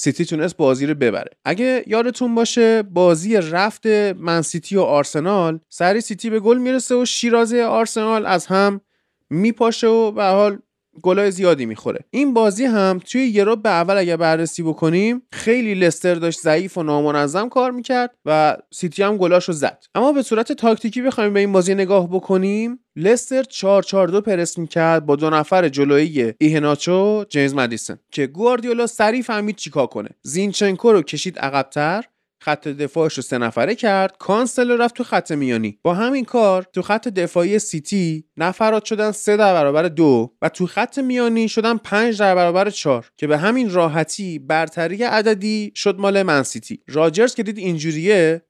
سیتی 0.03 0.25
تونست 0.25 0.57
بازی 0.57 0.85
رو 0.85 0.95
ببره. 0.95 1.31
اگه 1.45 1.83
یادتون 1.87 2.35
باشه 2.35 2.83
بازی 2.83 3.35
رفت 3.35 3.85
من 4.17 4.41
سیتی 4.41 4.75
و 4.75 4.81
آرسنال 4.81 5.59
سریع 5.69 6.01
سیتی 6.01 6.29
به 6.29 6.39
گل 6.39 6.57
می‌رسه 6.57 6.95
و 6.95 7.05
شیرازه 7.05 7.63
آرسنال 7.63 8.25
از 8.25 8.45
هم 8.45 8.81
میپاشه 9.29 9.87
و 9.87 10.11
به 10.11 10.23
حال 10.23 10.59
گلای 11.01 11.31
زیادی 11.31 11.65
می‌خوره. 11.65 11.99
این 12.09 12.33
بازی 12.33 12.65
هم 12.65 12.99
توی 13.05 13.27
یه 13.27 13.43
ربع 13.43 13.69
اول 13.69 13.97
اگه 13.97 14.17
بررسی 14.17 14.63
بکنیم 14.63 15.21
خیلی 15.31 15.75
لستر 15.75 16.15
داشت 16.15 16.39
ضعیف 16.39 16.77
و 16.77 16.83
نامنظم 16.83 17.49
کار 17.49 17.71
می‌کرد 17.71 18.15
و 18.25 18.57
سیتی 18.73 19.03
هم 19.03 19.17
گلاش 19.17 19.45
رو 19.45 19.53
زد. 19.53 19.83
اما 19.95 20.11
به 20.11 20.21
صورت 20.21 20.51
تاکتیکی 20.51 21.01
بخوایم 21.01 21.33
به 21.33 21.39
این 21.39 21.51
بازی 21.51 21.75
نگاه 21.75 22.09
بکنیم 22.09 22.79
لستر 22.95 23.43
4 23.43 23.83
4 23.83 24.07
2 24.07 24.21
پرس 24.21 24.57
می‌کرد 24.57 25.05
با 25.05 25.15
دو 25.15 25.29
نفر 25.29 25.69
جلویی 25.69 26.33
ایهناچو 26.37 27.25
جیمز 27.29 27.53
مدیسن 27.53 27.99
که 28.11 28.27
گواردیولا 28.27 28.87
سریع 28.87 29.21
فهمید 29.21 29.55
چیکار 29.55 29.87
کنه. 29.87 30.09
زینچنکو 30.21 30.91
رو 30.91 31.01
کشید 31.01 31.39
عقبتر. 31.39 32.03
خط 32.43 32.67
دفاعش 32.67 33.13
رو 33.13 33.23
سه 33.23 33.37
نفره 33.37 33.75
کرد. 33.75 34.17
کانسلو 34.17 34.81
رفت 34.81 34.95
تو 34.95 35.03
خط 35.03 35.31
میانی. 35.31 35.79
با 35.83 35.93
همین 35.93 36.25
کار 36.25 36.65
تو 36.73 36.81
خط 36.81 37.07
دفاعی 37.07 37.59
سیتی 37.59 38.25
نفرات 38.37 38.85
شدن 38.85 39.11
سه 39.11 39.37
در 39.37 39.53
برابر 39.53 39.87
دو 39.87 40.33
و 40.41 40.49
تو 40.49 40.67
خط 40.67 40.99
میانی 40.99 41.49
شدن 41.49 41.77
پنج 41.77 42.19
در 42.19 42.35
برابر 42.35 42.69
چهار 42.69 43.11
که 43.17 43.27
به 43.27 43.37
همین 43.37 43.71
راحتی 43.71 44.39
برتری 44.39 45.03
عددی 45.03 45.71
شد 45.75 45.99
مال 45.99 46.23
من 46.23 46.43
سیتی. 46.43 46.79
راجرز 46.87 47.35
که 47.35 47.43
دید 47.43 47.57
اینجوریه 47.57 48.41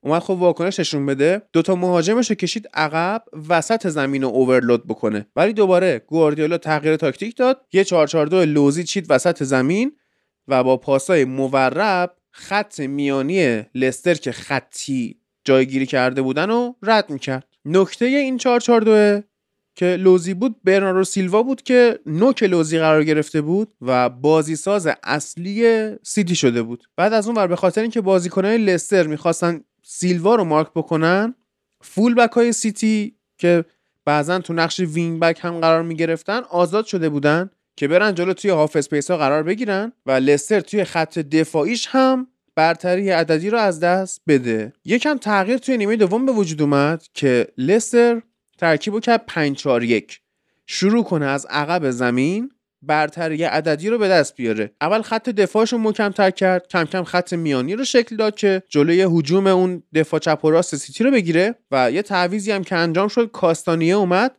اومد 0.00 0.22
خب 0.22 0.30
واکنش 0.30 0.80
نشون 0.80 1.06
بده. 1.06 1.42
دوتا 1.52 1.74
مهاجمش 1.74 2.30
رو 2.30 2.36
کشید 2.36 2.68
عقب 2.74 3.22
وسط 3.48 3.88
زمین 3.88 4.22
رو 4.22 4.28
overload 4.28 4.86
بکنه. 4.86 5.26
ولی 5.36 5.52
دوباره 5.52 5.98
گواردیولا 6.06 6.58
تغییر 6.58 6.96
تاکتیک 6.96 7.36
داد. 7.36 7.60
یه 7.72 7.84
442 7.84 8.44
لوزی 8.44 8.84
چید 8.84 9.06
وسط 9.10 9.42
زمین 9.42 9.92
و 10.48 10.64
با 10.64 10.76
پاسای 10.76 11.24
مورب 11.24 12.17
خط 12.30 12.80
میانی 12.80 13.66
لستر 13.74 14.14
که 14.14 14.32
خطی 14.32 15.20
جایگیری 15.44 15.86
کرده 15.86 16.22
بودن 16.22 16.50
و 16.50 16.74
رد 16.82 17.10
می‌کرد. 17.10 17.46
نکته 17.64 18.04
این 18.04 18.38
442 18.38 19.22
که 19.74 19.96
لوزی 19.96 20.34
بود 20.34 20.56
برنارو 20.64 21.04
سیلوا 21.04 21.42
بود 21.42 21.62
که 21.62 21.98
نوک 22.06 22.42
لوزی 22.42 22.78
قرار 22.78 23.04
گرفته 23.04 23.40
بود 23.40 23.74
و 23.80 24.08
بازی 24.08 24.56
ساز 24.56 24.88
اصلی 25.02 25.90
سیتی 26.02 26.36
شده 26.36 26.62
بود. 26.62 26.84
بعد 26.96 27.12
از 27.12 27.26
اون 27.26 27.36
ور 27.36 27.46
به 27.46 27.56
خاطر 27.56 27.82
اینکه 27.82 28.00
بازیکنان 28.00 28.50
لستر 28.52 29.06
می‌خواستن 29.06 29.60
سیلوا 29.82 30.34
رو 30.34 30.44
مارک 30.44 30.70
بکنن 30.74 31.34
full 31.80 32.14
back 32.14 32.30
های 32.30 32.52
سیتی 32.52 33.16
که 33.38 33.64
بعضا 34.04 34.38
تو 34.38 34.52
نقش 34.52 34.80
wing 34.80 35.20
back 35.20 35.38
هم 35.42 35.60
قرار 35.60 35.82
می‌گرفتن 35.82 36.40
آزاد 36.50 36.86
شده 36.86 37.08
بودن. 37.08 37.50
که 37.78 37.88
برن 37.88 38.14
جلو 38.14 38.32
توی 38.32 38.50
half 38.50 38.76
space 38.76 39.10
ها 39.10 39.16
قرار 39.16 39.42
بگیرن 39.42 39.92
و 40.06 40.10
لستر 40.10 40.60
توی 40.60 40.84
خط 40.84 41.18
دفاعیش 41.18 41.86
هم 41.90 42.26
برتری 42.54 43.10
عددی 43.10 43.50
رو 43.50 43.58
از 43.58 43.80
دست 43.80 44.22
بده. 44.28 44.72
یکم 44.84 45.18
تغییر 45.18 45.58
توی 45.58 45.76
نیمه 45.76 45.96
دوم 45.96 46.26
به 46.26 46.32
وجود 46.32 46.62
اومد 46.62 47.02
که 47.14 47.46
لستر 47.58 48.22
ترکیب 48.58 48.94
رو 48.94 49.00
کرد 49.00 49.26
5 49.26 49.56
4 49.56 49.84
1 49.84 50.20
شروع 50.66 51.04
کنه 51.04 51.26
از 51.26 51.46
عقب 51.50 51.90
زمین 51.90 52.50
برتری 52.82 53.44
عددی 53.44 53.88
رو 53.88 53.98
به 53.98 54.08
دست 54.08 54.36
بیاره. 54.36 54.70
اول 54.80 55.02
خط 55.02 55.28
دفاعش 55.28 55.72
رو 55.72 55.78
محکمتر 55.78 56.30
کرد 56.30 56.68
کم 56.68 56.84
کم 56.84 57.04
خط 57.04 57.32
میانی 57.32 57.74
رو 57.74 57.84
شکل 57.84 58.16
داد 58.16 58.36
که 58.36 58.62
جلوی 58.68 59.02
هجوم 59.02 59.46
اون 59.46 59.82
دفاع 59.94 60.20
چپ 60.20 60.44
و 60.44 60.50
راست 60.50 60.76
سیتی 60.76 61.04
رو 61.04 61.10
بگیره 61.10 61.54
و 61.70 61.92
یه 61.92 62.02
تعویضی 62.02 62.52
هم 62.52 62.64
که 62.64 62.76
انجام 62.76 63.08
شد 63.08 63.30
کاستانیه 63.32 63.94
اومد 63.94 64.36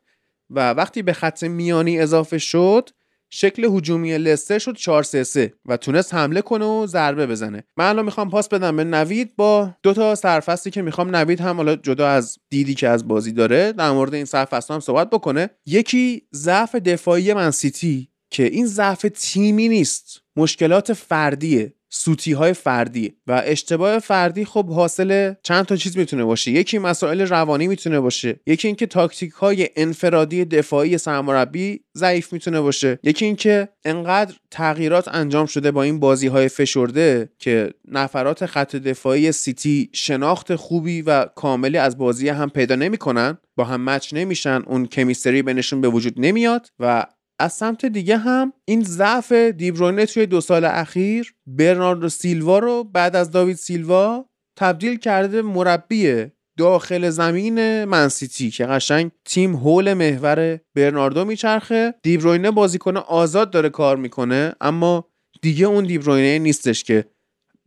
و 0.50 0.74
وقتی 0.74 1.02
به 1.02 1.14
خط 1.14 1.44
میانی 1.44 2.00
اضافه 2.00 2.38
شد 2.38 2.90
شکل 3.30 3.66
هجومی 3.66 4.18
لستر 4.18 4.60
شد 4.60 4.76
4 4.76 5.04
3 5.04 5.24
3 5.24 5.54
و 5.66 5.78
تونست 5.78 6.14
حمله 6.14 6.42
کنه 6.42 6.66
و 6.66 6.88
ضربه 6.88 7.28
بزنه. 7.28 7.64
من 7.78 7.90
الان 7.90 8.06
می‌خوام 8.06 8.30
پاس 8.30 8.50
بدم 8.50 8.76
به 8.78 8.84
نوید 8.84 9.36
با 9.36 9.76
دو 9.84 9.94
تا 9.94 10.16
سرفصلی 10.16 10.72
که 10.72 10.82
می‌خوام 10.82 11.16
نوید 11.16 11.42
هم 11.42 11.58
حالا 11.58 11.76
جدا 11.76 12.08
از 12.08 12.38
دیدی 12.50 12.76
که 12.76 12.88
از 12.88 13.08
بازی 13.08 13.32
داره 13.32 13.72
در 13.72 13.92
مورد 13.92 14.14
این 14.14 14.26
سرفصل 14.26 14.74
هم 14.74 14.80
صحبت 14.80 15.10
بکنه. 15.10 15.50
یکی 15.66 16.22
ضعف 16.36 16.76
دفاعی 16.76 17.34
من 17.34 17.52
سیتی 17.52 18.10
که 18.32 18.44
این 18.44 18.66
ضعف 18.66 19.06
تیمی 19.16 19.70
نیست. 19.70 20.22
مشکلات 20.36 20.94
فردیه. 20.94 21.74
سوتی 21.90 22.32
های 22.32 22.54
فردی. 22.54 23.14
و 23.28 23.42
اشتباه 23.46 24.00
فردی 24.00 24.46
خب 24.46 24.70
حاصل 24.70 25.34
چند 25.44 25.66
تا 25.66 25.76
چیز 25.76 25.98
می‌تونه 25.98 26.24
باشه. 26.24 26.52
یکی 26.52 26.78
مسائل 26.78 27.22
روانی 27.22 27.68
می‌تونه 27.68 28.00
باشه. 28.00 28.40
یکی 28.48 28.68
اینکه 28.68 28.86
تاکتیک 28.86 29.32
های 29.32 29.70
انفرادی 29.76 30.46
دفاعی 30.46 30.98
سرمربی 30.98 31.80
ضعیف 31.98 32.34
می‌تونه 32.34 32.62
باشه. 32.62 33.00
یکی 33.04 33.26
اینکه 33.26 33.70
انقدر 33.86 34.36
تغییرات 34.52 35.08
انجام 35.08 35.46
شده 35.46 35.72
با 35.72 35.84
این 35.84 36.00
بازی 36.00 36.28
های 36.28 36.50
فشرده 36.50 37.30
که 37.40 37.74
نفرات 37.88 38.46
خط 38.46 38.76
دفاعی 38.76 39.32
سیتی 39.32 39.90
شناخت 39.94 40.56
خوبی 40.56 41.02
و 41.02 41.26
کاملی 41.26 41.78
از 41.78 41.98
بازی 41.98 42.30
هم 42.30 42.50
پیدا 42.50 42.76
نمی‌کنن. 42.76 43.38
با 43.56 43.64
هم 43.64 43.90
مچ 43.90 44.14
نمیشن. 44.14 44.64
اون 44.68 44.86
کمیستری 44.86 45.42
بینشون 45.42 45.82
به 45.82 45.90
وجود 45.90 46.14
نمیاد. 46.18 46.68
و 46.80 47.06
از 47.40 47.54
سمت 47.54 47.86
دیگه 47.86 48.18
هم 48.18 48.54
این 48.66 48.84
ضعف 48.84 49.32
دیبروینه 49.32 50.06
توی 50.06 50.26
دو 50.26 50.42
سال 50.42 50.66
اخیر 50.66 51.34
برناردو 51.48 52.10
سیلوا 52.10 52.60
رو 52.60 52.84
بعد 52.84 53.16
از 53.16 53.32
داوید 53.32 53.56
سیلوا 53.56 54.26
تبدیل 54.58 54.98
کرده 54.98 55.42
مربی 55.42 56.26
داخل 56.58 57.10
زمین 57.10 57.86
منسیتی 57.86 58.52
که 58.52 58.66
قشنگ 58.66 59.12
تیم 59.26 59.56
هول 59.56 59.94
محور 59.94 60.60
برناردو 60.76 61.26
میچرخه. 61.26 61.94
دیبروینه 62.04 62.52
بازیکن 62.52 62.98
آزاد 62.98 63.52
داره 63.52 63.70
کار 63.70 63.98
می‌کنه 63.98 64.54
اما 64.62 65.10
دیگه 65.42 65.66
اون 65.66 65.84
دیبروینه 65.84 66.40
نیستش 66.40 66.84
که 66.84 67.06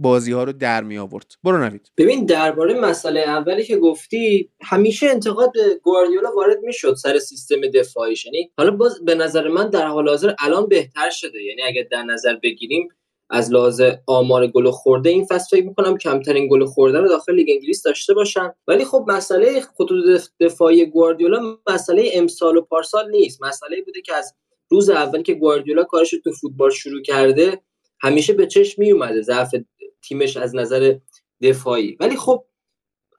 بازی 0.03 0.33
ها 0.33 0.45
رو 0.45 0.53
در 0.53 0.83
می 0.83 0.99
آورد 0.99 1.33
برو 1.45 1.65
نوید. 1.65 1.91
ببین 1.97 2.27
درباره 2.27 2.81
مسئله 2.81 3.21
اولی 3.21 3.65
که 3.65 3.77
گفتی 3.77 4.51
همیشه 4.63 5.07
انتقاد 5.07 5.53
به 5.53 5.81
گواردیولا 5.83 6.33
وارد 6.37 6.59
می‌شد 6.63 6.95
سر 6.95 7.19
سیستم 7.19 7.61
دفاعیش. 7.61 8.25
یعنی 8.27 8.51
حالا 8.59 8.71
باز 8.71 9.05
به 9.05 9.15
نظر 9.15 9.49
من 9.49 9.71
در 9.71 9.87
حال 9.87 10.09
حاضر 10.09 10.35
الان 10.39 10.67
بهتر 10.67 11.11
شده. 11.11 11.43
یعنی 11.43 11.63
اگر 11.63 11.83
در 11.91 12.03
نظر 12.03 12.37
بگیریم 12.43 12.89
از 13.31 13.53
لحاظ 13.53 13.83
آمار 14.07 14.47
گل 14.47 14.71
خورده 14.71 15.11
این 15.11 15.25
فصل 15.25 15.57
فکر 15.57 15.67
می‌کنم 15.67 15.99
کمترین 15.99 16.49
گل 16.49 16.65
خورده 16.65 16.99
رو 16.99 17.09
داخل 17.09 17.35
لیگ 17.35 17.47
انگلیس 17.51 17.83
داشته 17.83 18.15
باشن. 18.15 18.53
ولی 18.69 18.85
خب 18.85 19.05
مسئله 19.09 19.61
خطوط 19.61 20.29
دفاعی 20.41 20.87
گواردیولا 20.87 21.57
مسئله 21.71 22.11
امسال 22.15 22.57
و 22.57 22.61
پارسال 22.61 23.11
نیست. 23.11 23.43
مسئله 23.43 23.83
بوده 23.83 24.01
که 24.01 24.15
از 24.15 24.35
روز 24.71 24.91
اول 24.91 25.23
که 25.23 25.35
گواردیولا 25.35 25.85
کارش 25.85 26.15
تو 26.25 26.33
فوتبال 26.33 26.71
شروع 26.71 27.03
کرده 27.03 27.61
همیشه 28.01 28.33
به 28.33 28.47
چشم 28.47 28.83
می 28.83 28.93
اومده 28.93 29.23
ضعف 29.23 29.55
تیمش 30.03 30.37
از 30.37 30.55
نظر 30.55 30.95
دفاعی. 31.43 31.97
ولی 32.01 32.17
خب 32.17 32.45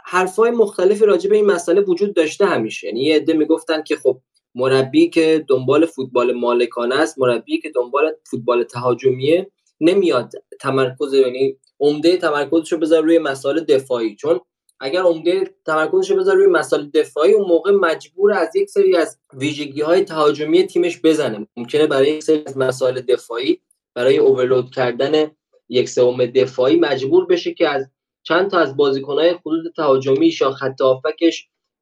حرفای 0.06 0.52
مختلفی 0.52 1.06
راجع 1.06 1.30
به 1.30 1.36
این 1.36 1.46
مسئله 1.46 1.82
وجود 1.82 2.14
داشته 2.14 2.46
همیشه. 2.46 2.88
یعنی 2.88 3.04
یه 3.04 3.16
عده 3.16 3.34
می‌گفتن 3.34 3.84
که 3.84 3.96
خب 3.96 4.20
مربی 4.56 5.10
که 5.10 5.46
دنبال 5.48 5.86
فوتبال 5.86 6.34
مالکانه 6.34 6.96
است 6.96 7.20
مربی 7.20 7.60
که 7.60 7.70
دنبال 7.70 8.12
فوتبال 8.24 8.64
تهاجمیه 8.64 9.52
نمیاد 9.82 10.32
تمرکز 10.60 11.14
یعنی 11.14 11.58
عمده 11.80 12.18
تمرکزش 12.18 12.74
رو 12.74 12.80
روی 12.80 13.20
مسائل 13.20 13.60
دفاعی. 13.60 14.16
چون 14.16 14.40
اگر 14.80 15.02
عمده 15.02 15.56
تمرکزش 15.66 16.12
رو 16.12 16.24
روی 16.24 16.48
مسائل 16.48 16.86
دفاعی 16.90 17.34
اون 17.34 17.48
موقع 17.48 17.72
مجبور 17.72 18.34
از 18.34 18.56
یک 18.56 18.70
سری 18.70 18.96
از 18.96 19.18
ویژگی 19.34 19.82
های 19.82 20.04
تهاجمی 20.04 20.68
تیمش 20.68 21.02
بزنه. 21.04 21.48
ممکنه 21.58 21.88
برای 21.88 22.12
یک 22.12 22.24
سری 22.24 22.44
از 22.46 22.58
مسائل 22.58 23.02
دفاعی 23.02 23.62
برای 23.94 24.18
اوورلود 24.18 24.72
کردن 24.72 25.32
یک 25.70 25.90
سوم 25.90 26.26
دفاعی 26.26 26.76
مجبور 26.76 27.26
بشه 27.26 27.54
که 27.54 27.70
از 27.70 27.90
چند 28.24 28.50
تا 28.50 28.60
از 28.60 28.78
بازیکنهای 28.78 29.34
خطوط 29.34 29.76
تهاجمی 29.76 30.36
یا 30.42 30.52
خط 30.52 30.82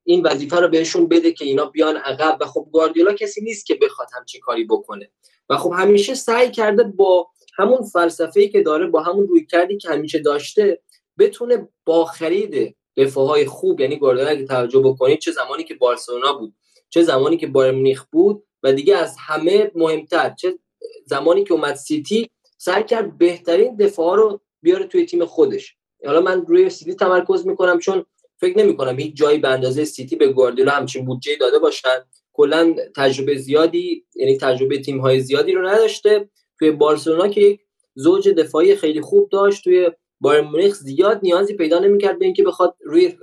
این 0.03 0.25
وظیفه 0.25 0.59
رو 0.59 0.67
بهشون 0.67 1.07
بده 1.07 1.31
که 1.31 1.45
اینا 1.45 1.65
بیان 1.65 1.97
عقب. 1.97 2.37
و 2.41 2.45
خب 2.45 2.67
گواردیولا 2.71 3.13
کسی 3.13 3.41
نیست 3.41 3.65
که 3.65 3.75
بخواد 3.75 4.07
همچین 4.17 4.41
کاری 4.41 4.65
بکنه. 4.65 5.11
و 5.49 5.57
خب 5.57 5.73
همیشه 5.75 6.15
سعی 6.15 6.51
کرده 6.51 6.83
با 6.83 7.27
همون 7.57 7.81
فلسفه‌ای 7.81 8.49
که 8.49 8.61
داره 8.61 8.87
با 8.87 9.01
همون 9.01 9.27
روی 9.27 9.45
کردی 9.45 9.77
که 9.77 9.89
همیشه 9.89 10.19
داشته 10.19 10.81
بتونه 11.19 11.67
با 11.85 12.05
خرید 12.05 12.75
دفاعهای 12.97 13.45
خوب 13.45 13.79
یعنی 13.79 13.95
گواردیولا 13.95 14.29
اگه 14.29 14.45
توجه 14.45 14.79
بکنید 14.79 15.19
چه 15.19 15.31
زمانی 15.31 15.63
که 15.63 15.73
بارسلونا 15.73 16.33
بود 16.33 16.55
چه 16.89 17.01
زمانی 17.01 17.37
که 17.37 17.47
بایر 17.47 17.71
مونیخ 17.71 18.05
بود 18.11 18.43
و 18.63 18.73
دیگه 18.73 18.97
از 18.97 19.15
همه 19.19 19.71
مهمتر 19.75 20.35
چه 20.39 20.59
زمانی 21.05 21.43
که 21.43 21.53
اومد 21.53 21.75
سیتی 21.75 22.29
سعی 22.63 22.83
کرد 22.83 23.17
بهترین 23.17 23.75
دفاع 23.75 24.15
رو 24.15 24.41
بیاره 24.61 24.85
توی 24.85 25.05
تیم 25.05 25.25
خودش. 25.25 25.75
حالا 26.05 26.21
من 26.21 26.45
روی 26.45 26.69
سیتی 26.69 26.93
تمرکز 26.93 27.47
می‌کنم 27.47 27.79
چون 27.79 28.05
فکر 28.37 28.57
نمی 28.57 28.77
کنم 28.77 28.99
هیچ 28.99 29.15
جایی 29.15 29.37
به 29.37 29.47
اندازه 29.47 29.85
سیتی 29.85 30.15
به 30.15 30.27
گواردیولا 30.27 30.71
همچین 30.71 31.05
بودجه 31.05 31.35
داده 31.35 31.59
باشن. 31.59 31.97
کلا 32.33 32.75
تجربه 32.95 33.37
زیادی 33.37 34.05
یعنی 34.15 34.37
تجربه 34.37 34.77
تیم 34.77 34.99
های 34.99 35.19
زیادی 35.19 35.51
رو 35.51 35.67
نداشته. 35.67 36.29
توی 36.59 36.71
بارسلونا 36.71 37.27
که 37.27 37.41
یک 37.41 37.61
زوج 37.95 38.29
دفاعی 38.29 38.75
خیلی 38.75 39.01
خوب 39.01 39.29
داشت 39.29 39.63
توی 39.63 39.91
بایرن 40.19 40.41
مونیخ 40.41 40.75
زیاد 40.75 41.19
نیازی 41.23 41.53
پیدا 41.53 41.79
نمی‌کرد 41.79 42.19
به 42.19 42.25
اینکه 42.25 42.43
بخواد 42.43 42.75
روی 42.85 43.13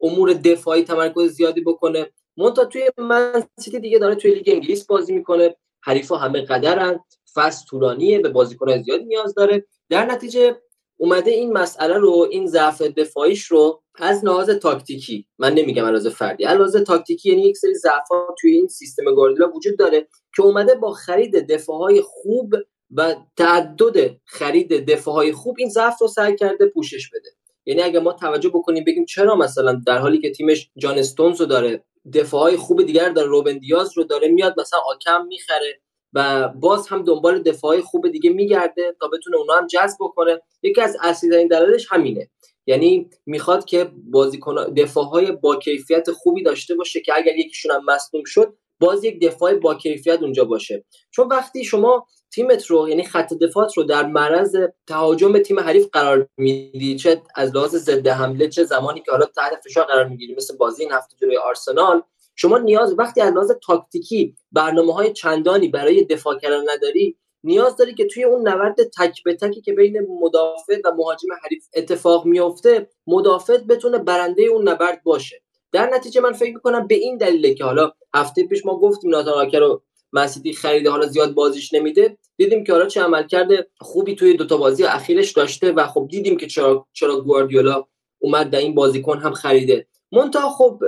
امور 0.00 0.32
دفاعی 0.32 0.82
تمرکز 0.82 1.32
زیادی 1.32 1.60
بکنه. 1.60 2.06
منتها 2.36 2.64
توی 2.64 2.82
من 2.98 3.42
سیتی 3.60 3.80
دیگه 3.80 3.98
داره 3.98 4.14
توی 4.14 4.34
لیگ 4.34 4.48
انگلیس 4.48 4.86
بازی 4.86 5.12
می‌کنه. 5.12 5.56
حریفا 5.82 6.16
همه 6.16 6.42
قدرن. 6.42 7.00
فصل 7.38 7.66
طولانیه 7.66 8.18
به 8.18 8.28
بازیکن 8.28 8.82
زیادی 8.82 9.04
نیاز 9.04 9.34
داره. 9.34 9.66
در 9.90 10.06
نتیجه 10.06 10.56
اومده 10.96 11.30
این 11.30 11.52
مسئله 11.52 11.98
رو 11.98 12.28
این 12.30 12.46
ضعف 12.46 12.82
دفاعیش 12.82 13.44
رو 13.44 13.82
از 13.94 14.24
لحاظ 14.24 14.50
تاکتیکی 14.50 15.26
من 15.38 15.54
نمیگم 15.54 15.84
از 15.84 16.06
فردی 16.06 16.44
از 16.44 16.58
لحاظ 16.58 16.76
تاکتیکی 16.76 17.30
یعنی 17.30 17.42
یک 17.42 17.56
سری 17.56 17.74
ضعفات 17.74 18.28
توی 18.40 18.52
این 18.52 18.68
سیستم 18.68 19.14
گواردیولا 19.14 19.50
وجود 19.50 19.78
داره 19.78 20.08
که 20.36 20.42
اومده 20.42 20.74
با 20.74 20.92
خرید 20.92 21.52
دفاعهای 21.52 22.02
خوب 22.04 22.54
و 22.90 23.14
تعدد 23.36 24.16
خرید 24.24 24.90
دفاعهای 24.90 25.32
خوب 25.32 25.56
این 25.58 25.68
ضعف 25.68 26.00
رو 26.00 26.08
سعی 26.08 26.36
کرده 26.36 26.66
پوشش 26.66 27.10
بده. 27.10 27.30
یعنی 27.66 27.82
اگه 27.82 28.00
ما 28.00 28.12
توجه 28.12 28.48
بکنیم 28.48 28.84
بگیم 28.84 29.04
چرا 29.04 29.36
مثلا 29.36 29.80
در 29.86 29.98
حالی 29.98 30.20
که 30.20 30.30
تیمش 30.30 30.70
جان 30.76 30.98
استونز 30.98 31.40
رو 31.40 31.46
داره 31.46 31.84
دفاعهای 32.14 32.56
خوب 32.56 32.82
دیگر 32.82 33.08
داره 33.08 33.28
روبن 33.28 33.58
دیاز 33.58 33.98
رو 33.98 34.04
داره 34.04 34.28
میاد 34.28 34.60
مثلا 34.60 34.80
آکم 34.86 35.26
می‌خره 35.26 35.80
و 36.12 36.48
باز 36.48 36.88
هم 36.88 37.02
دنبال 37.04 37.42
دفاعی 37.42 37.80
خوب 37.80 38.08
دیگه 38.08 38.30
میگرده 38.30 38.96
تا 39.00 39.08
بتونه 39.08 39.36
اونا 39.36 39.52
هم 39.52 39.66
جذب 39.66 39.96
بکنه. 40.00 40.40
یکی 40.62 40.80
از 40.80 40.96
اصلی 41.02 41.48
دلایلش 41.48 41.86
همینه. 41.90 42.30
یعنی 42.66 43.10
می‌خواد 43.26 43.64
که 43.64 43.90
بازیکن 44.10 44.54
دفاعهای 44.54 45.32
با 45.32 45.56
کیفیت 45.56 46.10
خوبی 46.10 46.42
داشته 46.42 46.74
باشه 46.74 47.00
که 47.00 47.12
اگر 47.16 47.36
یکیشون 47.36 47.72
هم 47.72 47.84
مصدوم 47.84 48.22
شد 48.26 48.54
باز 48.80 49.04
یک 49.04 49.20
دفاع 49.20 49.54
با 49.54 49.74
کیفیت 49.74 50.22
اونجا 50.22 50.44
باشه. 50.44 50.84
چون 51.10 51.28
وقتی 51.28 51.64
شما 51.64 52.06
تیمت 52.30 52.66
رو 52.66 52.88
یعنی 52.88 53.04
خط 53.04 53.34
دفاعت 53.34 53.76
رو 53.76 53.82
در 53.82 54.06
معرض 54.06 54.56
تهاجم 54.86 55.38
تیم 55.38 55.60
حریف 55.60 55.88
قرار 55.92 56.28
میدی 56.36 56.96
چه 56.96 57.22
از 57.34 57.56
لحاظ 57.56 57.76
ضد 57.76 58.08
حمله 58.08 58.48
چه 58.48 58.64
زمانی 58.64 59.00
که 59.00 59.10
حالا 59.10 59.26
تحت 59.26 59.60
فشار 59.64 59.84
قرار 59.84 60.08
می‌گیری 60.08 60.34
مثل 60.34 60.56
بازی 60.56 60.82
این 60.82 60.92
هفته 60.92 61.16
جلوی 61.20 61.36
آرسنال 61.36 62.02
شما 62.40 62.58
نیاز 62.58 62.94
وقتی 62.98 63.20
از 63.20 63.34
لحاظ 63.34 63.52
تاکتیکی 63.66 64.36
برنامه 64.52 64.94
های 64.94 65.12
چندانی 65.12 65.68
برای 65.68 66.04
دفاع 66.04 66.38
کردن 66.38 66.70
نداری 66.70 67.16
نیاز 67.44 67.76
داری 67.76 67.94
که 67.94 68.06
توی 68.06 68.24
اون 68.24 68.48
نبرد 68.48 68.76
تک 68.98 69.22
به 69.24 69.34
تکی 69.34 69.60
که 69.60 69.72
بین 69.72 70.06
مدافع 70.20 70.80
و 70.84 70.92
مهاجم 70.96 71.28
حریف 71.42 71.64
اتفاق 71.74 72.26
میفته 72.26 72.88
مدافع 73.06 73.56
بتونه 73.56 73.98
برنده 73.98 74.42
اون 74.42 74.68
نبرد 74.68 75.02
باشه. 75.02 75.42
در 75.72 75.90
نتیجه 75.94 76.20
من 76.20 76.32
فکر 76.32 76.54
می‌کنم 76.54 76.86
به 76.86 76.94
این 76.94 77.16
دلیله 77.16 77.54
که 77.54 77.64
حالا 77.64 77.92
هفته 78.14 78.46
پیش 78.46 78.66
ما 78.66 78.78
گفتیم 78.78 79.10
ناتان 79.10 79.34
آکر 79.34 79.60
رو 79.60 79.82
مسیدی 80.12 80.52
خریده 80.52 80.90
حالا 80.90 81.06
زیاد 81.06 81.34
بازیش 81.34 81.74
نمیده 81.74 82.18
دیدیم 82.36 82.64
که 82.64 82.72
حالا 82.72 82.86
چه 82.86 83.02
عمل 83.02 83.26
کرده 83.26 83.66
خوبی 83.80 84.14
توی 84.14 84.34
دوتا 84.34 84.56
بازی 84.56 84.84
اخیرش 84.84 85.32
داشته 85.32 85.72
و 85.72 85.86
خب 85.86 86.08
دیدیم 86.10 86.36
که 86.36 86.46
چرا 86.46 86.86
چرا 86.92 87.20
گواردیولا 87.20 87.84
اومد 88.18 88.50
در 88.50 88.58
این 88.58 88.74
بازیکن 88.74 89.18
هم 89.18 89.32
خریده. 89.32 89.86
مونتا 90.12 90.50
خب 90.50 90.82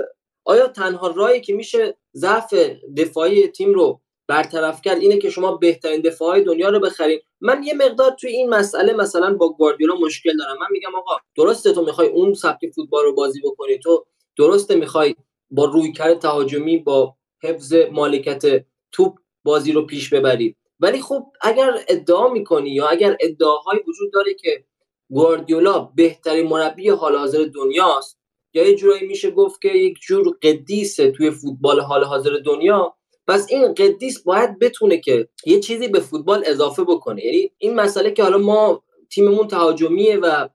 آیا 0.51 0.67
تنها 0.67 1.07
راهی 1.07 1.41
که 1.41 1.53
میشه 1.53 1.97
ضعف 2.15 2.53
دفاعی 2.97 3.47
تیم 3.47 3.73
رو 3.73 4.01
برطرف 4.27 4.81
کرد 4.81 5.01
اینه 5.01 5.17
که 5.17 5.29
شما 5.29 5.57
بهترین 5.57 6.01
دفاعی 6.01 6.43
دنیا 6.43 6.69
رو 6.69 6.79
بخرید 6.79 7.23
من 7.41 7.63
یه 7.63 7.73
مقدار 7.73 8.11
توی 8.11 8.29
این 8.31 8.49
مسئله 8.49 8.93
مثلا 8.93 9.33
با 9.33 9.49
گواردیولا 9.49 9.95
مشکل 9.95 10.37
دارم. 10.37 10.57
من 10.59 10.67
میگم 10.71 10.95
آقا 10.95 11.17
درسته 11.35 11.73
تو 11.73 11.85
می‌خوای 11.85 12.07
اون 12.07 12.33
سبک 12.33 12.69
فوتبال 12.75 13.03
رو 13.03 13.13
بازی 13.13 13.41
بکنی 13.43 13.77
تو 13.79 14.05
درسته 14.37 14.75
می‌خوای 14.75 15.15
با 15.51 15.65
رویکرد 15.65 16.19
تهاجمی 16.19 16.77
با 16.77 17.15
حفظ 17.43 17.73
مالکت 17.91 18.65
توپ 18.91 19.17
بازی 19.43 19.71
رو 19.71 19.85
پیش 19.85 20.13
ببری. 20.13 20.55
ولی 20.79 21.01
خب 21.01 21.23
اگر 21.41 21.71
ادعا 21.87 22.29
می‌کنی 22.29 22.69
یا 22.69 22.87
اگر 22.87 23.17
ادعاهایی 23.21 23.79
وجود 23.87 24.13
داره 24.13 24.33
که 24.33 24.63
گواردیولا 25.09 25.79
بهترین 25.95 26.47
مربی 26.47 26.89
حال 26.89 27.15
حاضر 27.15 27.45
دنیاست 27.55 28.20
یا 28.53 28.67
یه 28.69 28.75
جورایی 28.75 29.07
میشه 29.07 29.31
گفت 29.31 29.61
که 29.61 29.67
یک 29.67 29.97
جور 30.01 30.37
قدیسه 30.43 31.11
توی 31.11 31.31
فوتبال 31.31 31.79
حال 31.79 32.03
حاضر 32.03 32.37
دنیا. 32.45 32.95
پس 33.27 33.47
این 33.49 33.73
قدیس 33.73 34.23
باید 34.23 34.59
بتونه 34.59 34.97
که 34.97 35.27
یه 35.45 35.59
چیزی 35.59 35.87
به 35.87 35.99
فوتبال 35.99 36.43
اضافه 36.45 36.83
بکنه. 36.83 37.25
یعنی 37.25 37.51
این 37.57 37.75
مسئله 37.75 38.11
که 38.11 38.23
حالا 38.23 38.37
ما 38.37 38.83
تیممون 39.09 39.47
تهاجمیه 39.47 40.17
و 40.17 40.47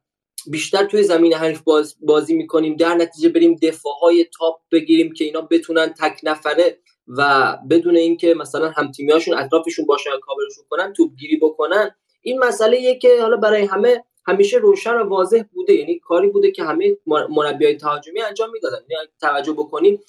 بیشتر 0.50 0.84
توی 0.84 1.02
زمین 1.02 1.32
حریف 1.34 1.60
باز 1.60 1.96
بازی 2.00 2.34
می‌کنیم 2.34 2.76
در 2.76 2.94
نتیجه 2.94 3.28
بریم 3.28 3.54
دفاعهای 3.62 4.26
تاپ 4.38 4.60
بگیریم 4.72 5.12
که 5.12 5.24
اینا 5.24 5.40
بتونن 5.40 5.94
تک 6.00 6.20
نفره 6.22 6.78
و 7.08 7.52
بدون 7.70 7.96
اینکه 7.96 8.34
مثلا 8.34 8.70
هم 8.70 8.90
تیمیاشون 8.90 9.38
اطرافشون 9.38 9.86
باشن 9.86 10.10
کاورشون 10.22 10.64
کنن 10.70 10.92
توپ 10.92 11.10
گیری 11.16 11.36
بکنن. 11.36 11.90
این 12.22 12.38
مسئله 12.38 12.80
یه 12.80 12.98
که 12.98 13.08
حالا 13.20 13.36
برای 13.36 13.64
همه 13.64 14.04
همیشه 14.26 14.58
روشن 14.58 14.94
و 14.94 15.08
واضح 15.08 15.42
بوده. 15.52 15.74
یعنی 15.74 15.98
کاری 15.98 16.28
بوده 16.28 16.50
که 16.50 16.62
همه 16.64 16.96
مربیای 17.06 17.76
تهاجمی 17.76 18.20
انجام 18.20 18.50
می‌دادن. 18.50 18.78
یعنی 18.88 19.06
توجه 19.20 19.52
بکنیم 19.52 20.00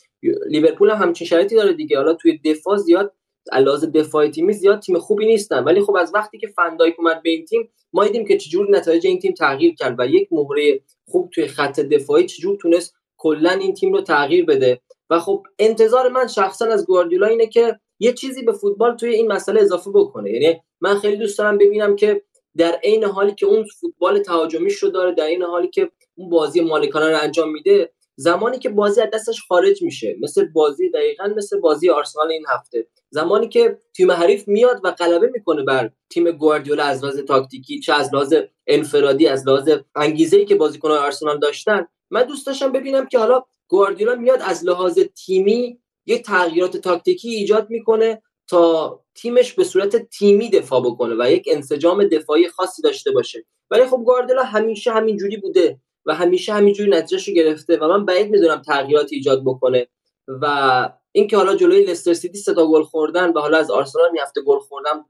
لیورپول 0.47 0.89
هم 0.89 0.97
همچین 0.97 1.27
شرایطی 1.27 1.55
داره 1.55 1.73
دیگه. 1.73 1.97
حالا 1.97 2.13
توی 2.13 2.37
دفاع 2.37 2.77
زیاد 2.77 3.13
علاوه 3.51 3.85
دفاع 3.85 4.27
تیمی 4.27 4.53
زیاد 4.53 4.79
تیم 4.79 4.99
خوبی 4.99 5.25
نیستن. 5.25 5.63
ولی 5.63 5.81
خب 5.81 5.95
از 5.95 6.11
وقتی 6.13 6.37
که 6.37 6.47
فندایک 6.47 6.99
اومد 6.99 7.23
به 7.23 7.29
این 7.29 7.45
تیم 7.45 7.69
ما 7.93 8.05
دیدیم 8.05 8.25
که 8.25 8.37
چجور 8.37 8.67
نتایج 8.69 9.07
این 9.07 9.19
تیم 9.19 9.33
تغییر 9.33 9.75
کرد 9.75 9.95
و 9.99 10.07
یک 10.07 10.27
مهره 10.31 10.79
خوب 11.07 11.29
توی 11.29 11.47
خط 11.47 11.79
دفاعی 11.79 12.25
چجور 12.25 12.57
تونست 12.57 12.95
کلا 13.17 13.51
این 13.51 13.73
تیم 13.73 13.93
رو 13.93 14.01
تغییر 14.01 14.45
بده. 14.45 14.81
و 15.09 15.19
خب 15.19 15.43
انتظار 15.59 16.09
من 16.09 16.27
شخصا 16.27 16.65
از 16.65 16.85
گواردیولا 16.85 17.27
اینه 17.27 17.47
که 17.47 17.79
یه 17.99 18.13
چیزی 18.13 18.43
به 18.43 18.51
فوتبال 18.51 18.97
توی 18.97 19.09
این 19.09 19.31
مسئله 19.31 19.61
اضافه 19.61 19.91
بکنه. 19.93 20.31
یعنی 20.31 20.59
من 20.81 20.95
خیلی 20.95 21.17
دوست 21.17 21.37
دارم 21.37 21.57
ببینم 21.57 21.95
که 21.95 22.23
در 22.57 22.79
عین 22.83 23.03
حالی 23.03 23.35
که 23.35 23.45
اون 23.45 23.65
فوتبال 23.79 24.19
تهاجمیش 24.19 24.77
رو 24.77 24.89
داره 24.89 25.11
در 25.11 25.25
این 25.25 25.43
حالی 25.43 25.67
که 25.67 25.91
اون 26.15 26.29
بازی 26.29 26.61
مالکانه 26.61 27.09
رو 27.09 27.17
انجام 27.21 27.51
میده 27.51 27.93
زمانی 28.19 28.59
که 28.59 28.69
بازی 28.69 29.01
از 29.01 29.09
دستش 29.13 29.41
خارج 29.47 29.83
میشه 29.83 30.15
مثل 30.21 30.45
بازی 30.45 30.89
دقیقا 30.89 31.33
مثل 31.37 31.59
بازی 31.59 31.89
آرسنال 31.89 32.31
این 32.31 32.45
هفته. 32.49 32.87
زمانی 33.09 33.49
که 33.49 33.77
تیم 33.95 34.11
حریف 34.11 34.47
میاد 34.47 34.81
و 34.83 34.91
غلبه 34.91 35.27
می‌کنه 35.33 35.63
بر 35.63 35.91
تیم 36.09 36.31
گواردیولا 36.31 36.83
از 36.83 37.03
لحاظ 37.03 37.19
تاکتیکی 37.19 37.79
چه 37.79 37.93
از 37.93 38.13
لحاظ 38.13 38.33
انفرادی 38.67 39.27
از 39.27 39.47
لحاظ 39.47 39.69
انگیزه 39.95 40.37
ای 40.37 40.45
که 40.45 40.55
بازیکنان 40.55 40.97
آرسنال 40.97 41.39
داشتن. 41.39 41.87
من 42.09 42.23
دوست 42.23 42.47
داشتم 42.47 42.71
ببینم 42.71 43.07
که 43.07 43.19
حالا 43.19 43.43
گواردیولا 43.67 44.15
میاد 44.15 44.39
از 44.41 44.65
لحاظ 44.65 44.99
تیمی 44.99 45.79
یک 46.05 46.25
تغییرات 46.25 46.77
تاکتیکی 46.77 47.29
ایجاد 47.29 47.69
می‌کنه 47.69 48.21
تا 48.47 48.99
تیمش 49.15 49.53
به 49.53 49.63
صورت 49.63 50.09
تیمی 50.09 50.49
دفاع 50.49 50.81
بکنه 50.81 51.15
و 51.19 51.31
یک 51.31 51.49
انسجام 51.51 52.03
دفاعی 52.03 52.47
خاصی 52.47 52.81
داشته 52.81 53.11
باشه. 53.11 53.45
ولی 53.71 53.85
خب 53.85 53.97
گواردیولا 53.97 54.43
همیشه 54.43 54.91
همینجوری 54.91 55.37
بوده 55.37 55.79
و 56.05 56.15
همیشه 56.15 56.53
همینجوری 56.53 56.89
نتیجهشو 56.89 57.31
گرفته 57.31 57.77
و 57.77 57.87
من 57.87 58.05
بعید 58.05 58.29
می‌دونم 58.29 58.61
تغییرات 58.61 59.07
ایجاد 59.11 59.43
بکنه 59.45 59.87
و 60.27 60.89
اینکه 61.11 61.37
حالا 61.37 61.55
جلوی 61.55 61.85
لستر 61.85 62.13
سیتی 62.13 62.37
سه 62.37 62.53
گل 62.53 62.83
خوردن 62.83 63.33
و 63.33 63.39
حالا 63.39 63.57
از 63.57 63.71
آرسنال 63.71 64.11
میافته 64.11 64.41
گل 64.41 64.59
خوردن 64.59 65.03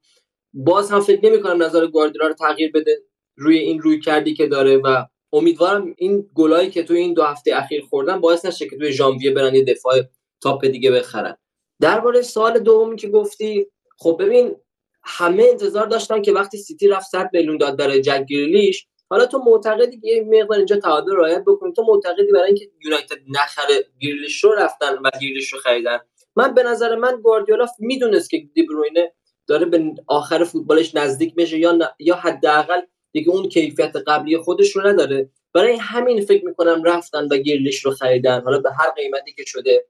باز 0.53 0.91
هم 0.91 0.99
فکر 0.99 1.25
نمی 1.25 1.41
کنم 1.41 1.63
نظر 1.63 1.87
گواردیولا 1.87 2.27
رو 2.27 2.33
تغییر 2.33 2.71
بده 2.71 3.01
روی 3.37 3.57
این 3.57 3.81
روی 3.81 3.99
کردی 3.99 4.33
که 4.33 4.47
داره 4.47 4.77
و 4.77 5.05
امیدوارم 5.33 5.93
این 5.97 6.29
گلایی 6.35 6.69
که 6.69 6.83
توی 6.83 6.97
این 6.97 7.13
دو 7.13 7.23
هفته 7.23 7.55
اخیر 7.55 7.85
خوردن 7.89 8.21
باعث 8.21 8.45
نشه 8.45 8.69
که 8.69 8.77
توی 8.77 8.91
ژانویه 8.91 9.31
برن 9.31 9.55
یه 9.55 9.63
دفاع 9.63 9.95
top 10.41 10.65
دیگه 10.65 10.91
بخرن. 10.91 11.37
درباره 11.81 12.21
سال 12.21 12.59
دومی 12.59 12.95
که 12.95 13.09
گفتی 13.09 13.67
خب 13.97 14.17
ببین 14.19 14.55
همه 15.03 15.43
انتظار 15.49 15.87
داشتن 15.87 16.21
که 16.21 16.31
وقتی 16.31 16.57
سیتی 16.57 16.87
رفت 16.87 17.07
100 17.09 17.29
میلیون 17.33 17.57
داد 17.57 17.77
برای 17.77 18.01
جک 18.01 18.25
گریلیش 18.29 18.87
حالا 19.09 19.25
تو 19.25 19.43
معتقدی 19.45 19.99
که 19.99 20.07
یه 20.07 20.23
مقدار 20.23 20.57
اینجا 20.57 20.75
تعادل 20.77 21.15
رعایت 21.15 21.43
بکنی 21.47 21.73
تو 21.73 21.83
معتقدی 21.87 22.31
برای 22.33 22.47
اینکه 22.47 22.69
یونایتد 22.85 23.17
نخره 23.29 23.85
گریلیش 23.99 24.43
رو 24.43 24.51
رفتن 24.51 24.93
و 24.93 25.09
گریلیش 25.21 25.53
رو 25.53 25.59
خریدن. 25.59 25.99
من 26.35 26.53
به 26.53 26.63
نظر 26.63 26.95
من 26.95 27.21
گواردیولا 27.21 27.67
می‌دونست 27.79 28.29
که 28.29 28.37
دبروینه 28.53 29.13
داره 29.47 29.65
به 29.65 29.93
آخر 30.07 30.43
فوتبالش 30.43 30.95
نزدیک 30.95 31.33
میشه 31.37 31.57
یا 31.57 31.79
یا 31.99 32.15
حداقل 32.15 32.81
دیگه 33.11 33.29
اون 33.29 33.49
کیفیت 33.49 33.95
قبلی 34.07 34.37
خودش 34.37 34.75
رو 34.75 34.87
نداره. 34.87 35.29
برای 35.53 35.75
همین 35.75 36.21
فکر 36.21 36.45
می‌کنم 36.45 36.83
رفتن 36.83 37.27
و 37.31 37.37
گریلیش 37.37 37.85
رو 37.85 37.91
خریدن 37.91 38.41
حالا 38.41 38.59
به 38.59 38.69
هر 38.79 38.91
قیمتی 38.91 39.33
که 39.33 39.43
شده. 39.45 39.85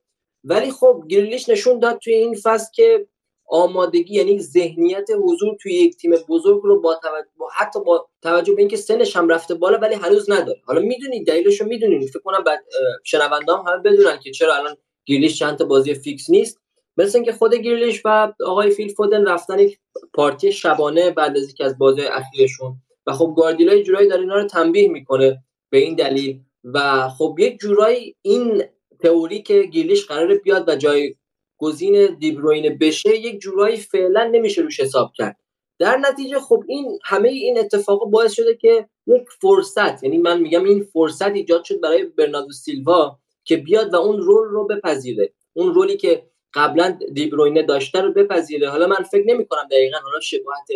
ولی 0.49 0.71
خب 0.71 1.03
گریلیش 1.09 1.49
نشون 1.49 1.79
داد 1.79 1.97
توی 1.97 2.13
این 2.13 2.35
فصل 2.43 2.71
که 2.75 3.07
آمادگی 3.49 4.15
یعنی 4.15 4.39
ذهنیت 4.39 5.07
حضور 5.23 5.57
توی 5.61 5.73
یک 5.73 5.97
تیم 5.97 6.11
بزرگ 6.29 6.61
رو 6.63 6.81
با 6.81 6.95
توجه 6.95 7.27
با 7.37 7.49
حتی 7.55 7.79
با 7.79 8.07
توجه 8.21 8.53
به 8.53 8.61
اینکه 8.61 8.77
سنش 8.77 9.15
هم 9.15 9.29
رفته 9.29 9.55
بالا 9.55 9.77
ولی 9.77 9.95
هنوز 9.95 10.31
نداره. 10.31 10.59
حالا 10.65 10.81
می‌دونید 10.81 11.27
دلیلش 11.27 11.61
رو 11.61 11.67
می‌دونید. 11.67 12.09
فکر 12.09 12.19
کنم 12.19 12.43
بعد 12.43 12.59
شنوندام 13.03 13.67
همه 13.67 13.77
بدونن 13.77 14.19
که 14.19 14.31
چرا 14.31 14.55
الان 14.55 14.75
گریلیش 15.05 15.39
چند 15.39 15.57
تا 15.57 15.65
بازی 15.65 15.93
fix 15.93 16.29
نیست. 16.29 16.59
مثل 16.97 17.17
اینکه 17.17 17.31
خود 17.31 17.55
گریلیش 17.55 18.01
و 18.05 18.33
آقای 18.45 18.71
فیل 18.71 18.93
فودن 18.93 19.27
رفتن 19.27 19.59
یک 19.59 19.79
پارتی 20.13 20.51
شبانه 20.51 21.11
بعد 21.11 21.37
از 21.37 21.45
اینکه 21.45 21.65
از 21.65 21.77
بازی 21.77 22.01
اخیرشون. 22.01 22.75
و 23.07 23.13
خب 23.13 23.33
گواردیولا 23.35 23.81
یه 23.81 23.89
جورایی 23.89 24.09
داره 24.09 24.21
اینا 24.21 24.35
رو 24.35 24.47
تنبیه 24.47 24.89
می‌کنه 24.89 25.43
به 25.69 25.77
این 25.77 25.95
دلیل. 25.95 26.39
و 26.63 27.09
خب 27.09 27.35
یک 27.39 27.59
جورایی 27.59 28.15
این 28.21 28.63
تئوری 29.03 29.41
که 29.41 29.63
گیلیش 29.63 30.05
قرار 30.05 30.35
بیاد 30.35 30.69
و 30.69 30.75
جای 30.75 31.15
گزین 31.57 32.15
دیبروین 32.19 32.77
بشه 32.77 33.17
یک 33.17 33.39
جورایی 33.39 33.77
فعلا 33.77 34.29
نمیشه 34.33 34.61
روش 34.61 34.79
حساب 34.79 35.11
کرد. 35.15 35.39
در 35.79 35.97
نتیجه 35.97 36.39
خب 36.39 36.63
این 36.67 36.99
همه 37.03 37.29
این 37.29 37.59
اتفاق 37.59 38.09
باعث 38.09 38.33
شده 38.33 38.55
که 38.55 38.89
یک 39.07 39.23
فرصت 39.41 40.03
یعنی 40.03 40.17
من 40.17 40.41
میگم 40.41 40.63
این 40.63 40.83
فرصت 40.83 41.31
ایجاد 41.31 41.63
شد 41.63 41.81
برای 41.81 42.03
برناردو 42.03 42.51
سیلوا 42.51 43.19
که 43.43 43.57
بیاد 43.57 43.93
و 43.93 43.97
اون 43.97 44.21
رول 44.21 44.47
رو 44.47 44.67
بپذیره. 44.67 45.33
اون 45.53 45.73
رولی 45.73 45.97
که 45.97 46.23
قبلا 46.53 46.99
دیبروینه 47.13 47.63
داشته 47.63 48.01
رو 48.01 48.13
بپذیره. 48.13 48.69
حالا 48.69 48.87
من 48.87 49.03
فکر 49.11 49.25
نمی 49.27 49.45
کنم 49.45 49.67
دقیقا 49.71 49.97
حالا 49.97 50.19
شباهت 50.19 50.67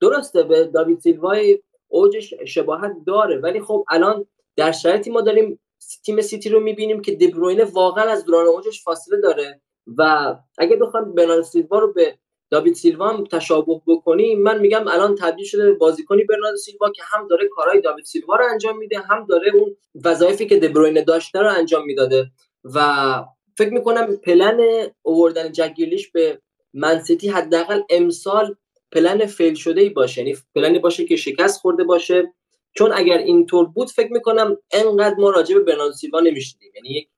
درسته 0.00 0.42
به 0.42 0.64
داوید 0.64 1.00
سیلوای 1.00 1.58
اوجش 1.88 2.34
شباهت 2.46 2.92
داره 3.06 3.38
ولی 3.38 3.60
خب 3.60 3.84
الان 3.88 4.26
در 4.56 4.72
شرایطی 4.72 5.10
ما 5.10 5.20
داریم 5.20 5.60
تیم 6.04 6.20
سیتی 6.20 6.48
رو 6.48 6.60
می‌بینیم 6.60 7.02
که 7.02 7.12
دیبروینه 7.12 7.64
واقعا 7.64 8.04
از 8.04 8.24
دوران 8.24 8.46
اوجش 8.46 8.84
فاصله 8.84 9.20
داره. 9.20 9.60
و 9.98 10.34
اگه 10.58 10.76
بخوام 10.76 11.14
برناردو 11.14 11.42
سیلوا 11.42 11.78
رو 11.78 11.92
به 11.92 12.18
داوید 12.50 12.74
سیلوا 12.74 13.08
هم 13.08 13.24
تشابه 13.24 13.80
بکنیم 13.86 14.42
من 14.42 14.60
میگم 14.60 14.88
الان 14.88 15.14
تبدیل 15.14 15.44
شده 15.46 15.72
بازیکنی 15.72 16.24
برناردو 16.24 16.56
سیلوا 16.56 16.90
که 16.90 17.02
هم 17.06 17.28
داره 17.28 17.48
کارهای 17.48 17.80
داوید 17.80 18.04
سیلوا 18.04 18.36
رو 18.36 18.44
انجام 18.52 18.78
میده 18.78 18.98
هم 18.98 19.26
داره 19.26 19.54
اون 19.54 19.76
وظایفی 20.04 20.46
که 20.46 20.58
دبروینه 20.58 21.02
داشته 21.02 21.38
رو 21.38 21.50
انجام 21.50 21.84
می‌داده. 21.84 22.30
و 22.64 23.14
فکر 23.58 23.72
می‌کنم 23.72 24.16
پلن 24.16 24.86
اووردن 25.02 25.52
جگیلیش 25.52 26.10
به 26.10 26.38
منسیتی 26.74 27.28
حداقل 27.28 27.80
امسال 27.90 28.56
پلن 28.92 29.26
فیل 29.26 29.54
شده 29.54 29.80
ای 29.80 29.88
باشه. 29.88 30.20
یعنی 30.20 30.36
پلنی 30.54 30.78
باشه 30.78 31.04
که 31.04 31.16
شکست 31.16 31.60
خورده 31.60 31.84
باشه. 31.84 32.32
چون 32.74 32.90
اگر 32.94 33.18
اینطور 33.18 33.66
بود 33.66 33.90
فکر 33.90 34.12
می‌کنم 34.12 34.56
انقدر 34.70 35.14
ما 35.14 35.30
راجع 35.30 35.54
به 35.54 35.60
برناردو 35.60 35.92
سیلوا 35.92 36.20
نمی‌شدیم 36.20 36.72
یعنی 36.74 37.08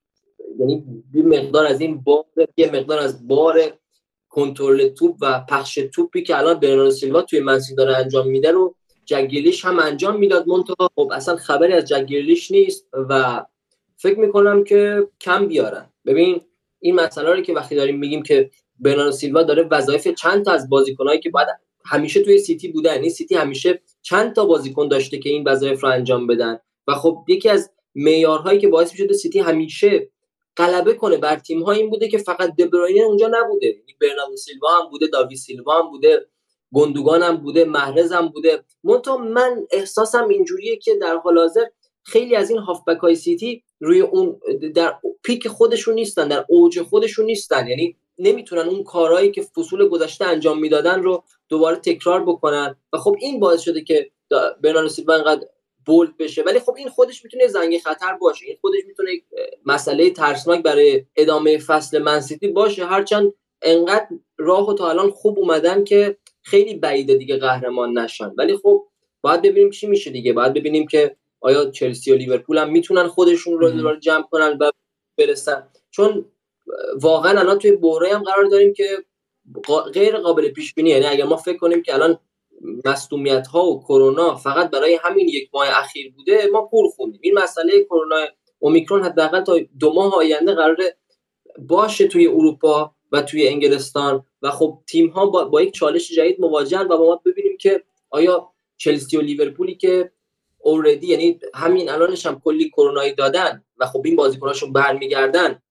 یعنی 0.59 0.83
یه 1.13 1.23
مقدار 1.23 1.65
از 1.65 1.81
این 1.81 2.01
بار 2.01 2.25
یه 2.57 2.71
مقدار 2.71 2.99
از 2.99 3.27
بار 3.27 3.61
کنترل 4.29 4.87
توپ 4.87 5.15
و 5.21 5.45
پخش 5.49 5.79
توپی 5.93 6.23
که 6.23 6.37
الان 6.37 6.59
برناردو 6.59 6.91
سیلوا 6.91 7.21
توی 7.21 7.39
منسی 7.39 7.75
داره 7.75 7.97
انجام 7.97 8.27
میده 8.27 8.51
رو 8.51 8.75
جگیلیش 9.05 9.65
هم 9.65 9.79
انجام 9.79 10.19
می‌داد. 10.19 10.47
منتها 10.47 10.89
خب 10.95 11.11
اصلا 11.13 11.35
خبری 11.35 11.73
از 11.73 11.85
جگیلیش 11.87 12.51
نیست 12.51 12.87
و 12.93 13.45
فکر 13.97 14.19
می‌کنم 14.19 14.63
که 14.63 15.07
کم 15.21 15.47
بیارن. 15.47 15.89
ببین 16.05 16.41
این 16.79 16.95
مسئله 16.95 17.33
رو 17.33 17.41
که 17.41 17.53
وقتی 17.53 17.75
داریم 17.75 17.99
میگیم 17.99 18.23
که 18.23 18.49
برناردو 18.79 19.11
سیلوا 19.11 19.43
داره 19.43 19.67
وظایف 19.71 20.07
چند 20.07 20.45
تا 20.45 20.51
از 20.51 20.69
بازیکنایی 20.69 21.19
که 21.19 21.29
باید 21.29 21.47
همیشه 21.85 22.23
توی 22.23 22.37
سیتی 22.37 22.67
بودن. 22.67 22.93
یعنی 22.93 23.09
سیتی 23.09 23.35
همیشه 23.35 23.81
چند 24.05 24.35
تا 24.35 24.45
بازیکن 24.45 24.87
داشته 24.87 25.17
که 25.17 25.29
این 25.29 25.43
وظایف 25.47 25.83
رو 25.83 25.89
انجام 25.89 26.27
بدن. 26.27 26.59
و 26.87 26.95
خب 26.95 27.25
یکی 27.27 27.49
از 27.49 27.71
معیارهایی 27.95 28.59
که 28.59 28.67
باعث 28.67 28.91
می‌شده 28.91 29.13
سیتی 29.13 29.39
همیشه 29.39 30.09
غلبه 30.57 30.93
کنه 30.93 31.17
بر 31.17 31.35
تیم 31.35 31.65
این 31.65 31.89
بوده 31.89 32.07
که 32.07 32.17
فقط 32.17 32.55
دبروینه 32.55 33.01
اونجا 33.01 33.27
نبوده. 33.33 33.67
یعنی 33.67 33.95
برناردو 34.01 34.37
سیلوا 34.37 34.69
هم 34.79 34.89
بوده 34.89 35.07
داوید 35.07 35.35
سیلوا 35.35 35.79
هم 35.79 35.91
بوده 35.91 36.25
گوندوغان 36.73 37.23
هم 37.23 37.37
بوده 37.37 37.65
محرز 37.65 38.11
هم 38.11 38.27
بوده. 38.27 38.63
منتها 38.83 39.17
من 39.17 39.67
احساسم 39.71 40.27
اینجوریه 40.27 40.77
که 40.77 40.95
در 40.95 41.15
حال 41.15 41.37
حاضر 41.37 41.65
خیلی 42.03 42.35
از 42.35 42.49
این 42.49 42.59
هافبک 42.59 42.97
های 42.97 43.15
سیتی 43.15 43.63
روی 43.79 44.01
اون 44.01 44.39
در 44.75 44.95
پیک 45.23 45.47
خودشون 45.47 45.93
نیستن 45.93 46.27
در 46.27 46.45
اوج 46.49 46.81
خودشون 46.81 47.25
نیستن. 47.25 47.67
یعنی 47.67 47.95
نمی‌تونن 48.19 48.69
اون 48.69 48.83
کارهایی 48.83 49.31
که 49.31 49.41
فصول 49.41 49.87
گذشته 49.87 50.25
انجام 50.25 50.59
می‌دادن 50.59 51.03
رو 51.03 51.23
دوباره 51.49 51.75
تکرار 51.75 52.23
بکنن. 52.23 52.75
و 52.93 52.97
خب 52.97 53.15
این 53.19 53.39
باعث 53.39 53.61
شده 53.61 53.81
که 53.81 54.11
برناردو 54.61 54.89
سیلوا 54.89 55.13
انقدر 55.15 55.47
بولد 55.85 56.17
بشه. 56.17 56.41
ولی 56.43 56.59
خب 56.59 56.75
این 56.77 56.89
خودش 56.89 57.23
می‌تونه 57.23 57.47
زنگ 57.47 57.77
خطر 57.77 58.13
باشه. 58.13 58.45
این 58.45 58.57
خودش 58.61 58.81
می‌تونه 58.87 59.09
مسئله 59.65 60.09
ترسناک 60.09 60.63
برای 60.63 61.05
ادامه 61.15 61.57
فصل 61.57 61.99
منسیتی 61.99 62.47
باشه. 62.47 62.85
هرچند 62.85 63.33
انقدر 63.61 64.07
راه 64.37 64.69
و 64.69 64.73
تا 64.73 64.89
الان 64.89 65.09
خوب 65.11 65.39
اومدن 65.39 65.83
که 65.83 66.17
خیلی 66.41 66.73
بعیده 66.75 67.15
دیگه 67.15 67.37
قهرمان 67.37 67.97
نشن. 67.97 68.33
ولی 68.37 68.57
خب 68.57 68.87
باید 69.21 69.41
ببینیم 69.41 69.69
چی 69.69 69.87
میشه 69.87 70.11
دیگه. 70.11 70.33
باید 70.33 70.53
ببینیم 70.53 70.87
که 70.87 71.15
آیا 71.41 71.71
چلسی 71.71 72.11
و 72.11 72.15
لیورپول 72.15 72.57
هم 72.57 72.71
می‌تونن 72.71 73.07
خودشون 73.07 73.59
رو 73.59 73.95
جمع 73.95 74.23
کنن 74.23 74.57
و 74.61 74.71
برسن. 75.17 75.67
چون 75.91 76.25
واقعا 77.01 77.39
الان 77.39 77.59
توی 77.59 77.71
بحران 77.71 78.11
هم 78.11 78.23
قرار 78.23 78.45
داریم 78.45 78.73
که 78.73 78.97
غیر 79.93 80.17
قابل 80.17 80.49
پیش 80.49 80.73
بینی 80.73 80.89
یعنی 80.89 81.05
اگر 81.05 81.25
ما 81.25 81.35
فکر 81.35 81.57
کنیم 81.57 81.81
که 81.81 81.93
الان 81.93 82.19
مصدومیت 82.85 83.47
ها 83.47 83.65
و 83.65 83.83
کرونا 83.83 84.35
فقط 84.35 84.71
برای 84.71 84.99
همین 85.03 85.27
یک 85.27 85.49
ماه 85.53 85.67
اخیر 85.69 86.11
بوده 86.11 86.49
ما 86.53 86.61
پول 86.61 86.89
خوندیم. 86.89 87.19
این 87.23 87.33
مسئله 87.33 87.83
کرونا 87.83 88.25
اومیکرون 88.59 89.03
حداقل 89.03 89.43
تا 89.43 89.59
دو 89.79 89.93
ماه 89.93 90.15
آینده 90.15 90.53
قرار 90.53 90.77
باشه 91.59 92.07
توی 92.07 92.27
اروپا 92.27 92.95
و 93.11 93.21
توی 93.21 93.47
انگلستان 93.47 94.25
و 94.41 94.51
خب 94.51 94.79
تیم 94.87 95.09
ها 95.09 95.25
با, 95.25 95.43
با 95.43 95.61
یک 95.61 95.73
چالش 95.73 96.11
جدید 96.11 96.41
مواجهن 96.41 96.87
و 96.87 96.97
ما 96.97 97.21
ببینیم 97.25 97.57
که 97.57 97.83
آیا 98.09 98.51
چلسی 98.77 99.17
و 99.17 99.21
لیورپولی 99.21 99.75
که 99.75 100.11
اوردی 100.57 101.07
یعنی 101.07 101.39
همین 101.53 101.89
الانش 101.89 102.25
هم 102.25 102.39
کلی 102.39 102.69
کرونایی 102.69 103.13
دادن 103.13 103.63
و 103.77 103.85
خب 103.85 104.01
این 104.05 104.15
بازیکناشون 104.15 104.73
برمیگردن 104.73 105.61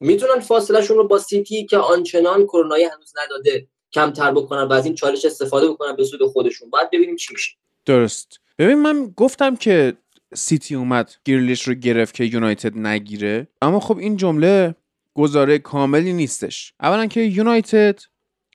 می‌تونن 0.00 0.40
فاصلهشون 0.40 0.96
رو 0.96 1.08
با 1.08 1.18
سیتی 1.18 1.66
که 1.66 1.76
آنچنان 1.76 2.44
کرونایی 2.44 2.84
هنوز 2.84 3.12
نداده 3.24 3.68
کمتر 3.92 4.32
بکنن 4.32 4.62
و 4.62 4.72
از 4.72 4.84
این 4.84 4.94
چالش 4.94 5.24
استفاده 5.24 5.68
بکنن 5.68 5.96
به 5.96 6.04
سود 6.04 6.22
خودشون. 6.22 6.70
باید 6.70 6.90
ببینیم 6.90 7.16
چی 7.16 7.34
میشه. 7.34 7.52
درست. 7.86 8.40
ببین 8.58 8.78
من 8.78 9.12
گفتم 9.16 9.56
که 9.56 9.96
سیتی 10.34 10.74
اومد 10.74 11.14
گیرلیش 11.24 11.62
رو 11.62 11.74
گرفت 11.74 12.14
که 12.14 12.24
یونایتد 12.24 12.78
نگیره. 12.78 13.48
اما 13.62 13.80
خب 13.80 13.98
این 13.98 14.16
جمله 14.16 14.74
گزاره 15.14 15.58
کاملی 15.58 16.12
نیستش. 16.12 16.72
اولا 16.80 17.06
که 17.06 17.20
یونایتد 17.20 18.00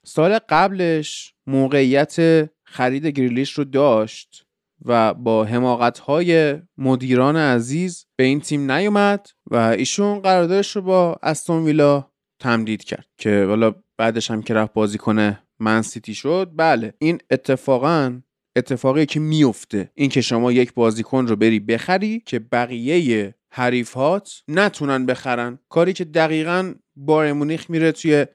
سال 0.04 0.39
قبلش 0.49 1.34
موقعیت 1.47 2.15
خرید 2.63 3.06
گریلیش 3.06 3.54
رو 3.54 3.63
داشت. 3.63 4.45
و 4.86 5.13
با 5.13 5.46
حماقت 5.46 6.00
های 6.00 6.60
مدیران 6.78 7.36
عزیز 7.36 8.06
به 8.15 8.24
این 8.24 8.39
تیم 8.41 8.72
نیومد 8.72 9.28
و 9.52 9.56
ایشون 9.56 10.20
قراردادش 10.20 10.76
رو 10.76 10.82
با 10.82 11.20
استون 11.24 11.65
ویلا 11.65 12.12
تمدید 12.39 12.84
کرد 12.84 13.08
که 13.17 13.46
والا 13.46 13.76
بعدش 13.98 14.32
هم 14.32 14.41
که 14.41 14.54
رفت 14.54 14.74
بازی 14.74 14.98
کنه 14.98 15.44
من 15.60 15.82
سیتی 15.82 16.13
شد 16.13 16.52
بله. 16.56 16.94
این 17.00 17.17
اتفاقا 17.32 18.22
اتفاقی 18.56 19.06
که 19.06 19.20
میفته. 19.20 19.91
این 19.96 20.10
که 20.10 20.22
شما 20.22 20.52
یک 20.52 20.74
بازیکن 20.74 21.28
رو 21.28 21.36
بری 21.36 21.60
بخری 21.60 22.24
که 22.26 22.39
بقیه 22.39 23.36
حریفات 23.54 24.44
نتونن 24.48 25.06
بخرن. 25.06 25.60
کاری 25.70 25.94
که 25.94 26.06
دقیقا 26.06 26.74
بار 26.96 27.34
مونیخ 27.34 27.70
میره 27.70 27.91
توی 27.91 28.26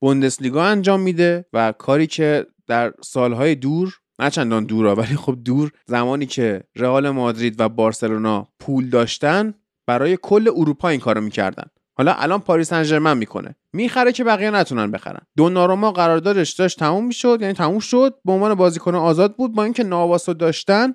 بوندسلیگا 0.00 0.64
انجام 0.64 1.00
میده 1.00 1.44
و 1.52 1.72
کاری 1.72 2.06
که 2.06 2.46
در 2.66 2.92
سالهای 3.02 3.54
دور 3.54 3.99
نه 4.20 4.30
چندان 4.30 4.64
دور 4.64 4.86
ولی 4.86 5.16
خب 5.16 5.38
دور 5.44 5.70
زمانی 5.86 6.26
که 6.26 6.62
رئال 6.76 7.10
مادرید 7.10 7.60
و 7.60 7.68
بارسلونا 7.68 8.48
پول 8.60 8.90
داشتن 8.90 9.54
برای 9.86 10.18
کل 10.22 10.48
اروپا 10.56 10.88
این 10.88 11.00
کارو 11.00 11.20
می‌کردن. 11.20 11.64
حالا 11.98 12.12
الان 12.12 12.40
پاریس 12.40 12.68
سن 12.68 13.16
می‌کنه. 13.16 13.56
می‌خره 13.72 14.12
که 14.12 14.24
بقیه 14.24 14.50
نتونن 14.50 14.90
بخرن. 14.90 15.20
دوناروما 15.36 15.92
قراردادش 15.92 16.50
داشت 16.50 16.78
تموم 16.78 17.06
می‌شد 17.06 17.38
یعنی 17.40 17.54
تموم 17.54 17.78
شد. 17.78 18.14
به 18.24 18.32
عنوان 18.32 18.54
بازیکن 18.54 18.94
آزاد 18.94 19.36
بود 19.36 19.54
با 19.54 19.64
اینکه 19.64 19.84
نواسو 19.84 20.34
داشتن 20.34 20.94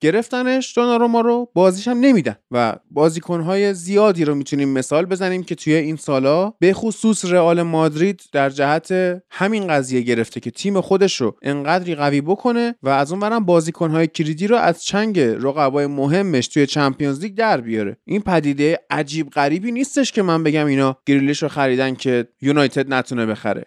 گرفتنش 0.00 0.78
دوناروما 0.78 1.20
رو 1.20 1.48
بازیش 1.54 1.88
هم 1.88 2.00
نمیدن 2.00 2.36
و 2.50 2.76
بازیکنهای 2.90 3.74
زیادی 3.74 4.24
رو 4.24 4.34
می‌تونیم 4.34 4.68
مثال 4.68 5.06
بزنیم 5.06 5.42
که 5.42 5.54
توی 5.54 5.74
این 5.74 5.96
سالا 5.96 6.52
به 6.58 6.72
خصوص 6.72 7.24
رئال 7.24 7.62
مادرید 7.62 8.22
در 8.32 8.50
جهت 8.50 8.92
همین 9.30 9.66
قضیه 9.66 10.00
گرفته 10.00 10.40
که 10.40 10.50
تیم 10.50 10.80
خودش 10.80 11.20
رو 11.20 11.36
انقدری 11.42 11.94
قوی 11.94 12.20
بکنه 12.20 12.74
و 12.82 12.88
از 12.88 13.10
اون 13.10 13.20
برم 13.20 13.44
بازیکنهای 13.44 14.06
کلیدی 14.06 14.46
رو 14.46 14.56
از 14.56 14.84
چنگ 14.84 15.20
رقبای 15.20 15.86
مهمش 15.86 16.48
توی 16.48 16.66
چمپیونز 16.66 17.20
لیگ 17.20 17.34
در 17.34 17.60
بیاره. 17.60 17.96
این 18.04 18.20
پدیده 18.20 18.78
عجیب 18.90 19.30
غریبی 19.30 19.72
نیستش 19.72 20.12
که 20.12 20.22
من 20.22 20.42
بگم 20.42 20.66
اینا 20.66 20.96
گریلیش 21.06 21.42
رو 21.42 21.48
خریدن 21.48 21.94
که 21.94 22.28
یونایتد 22.42 22.94
نتونه 22.94 23.26
بخره. 23.26 23.64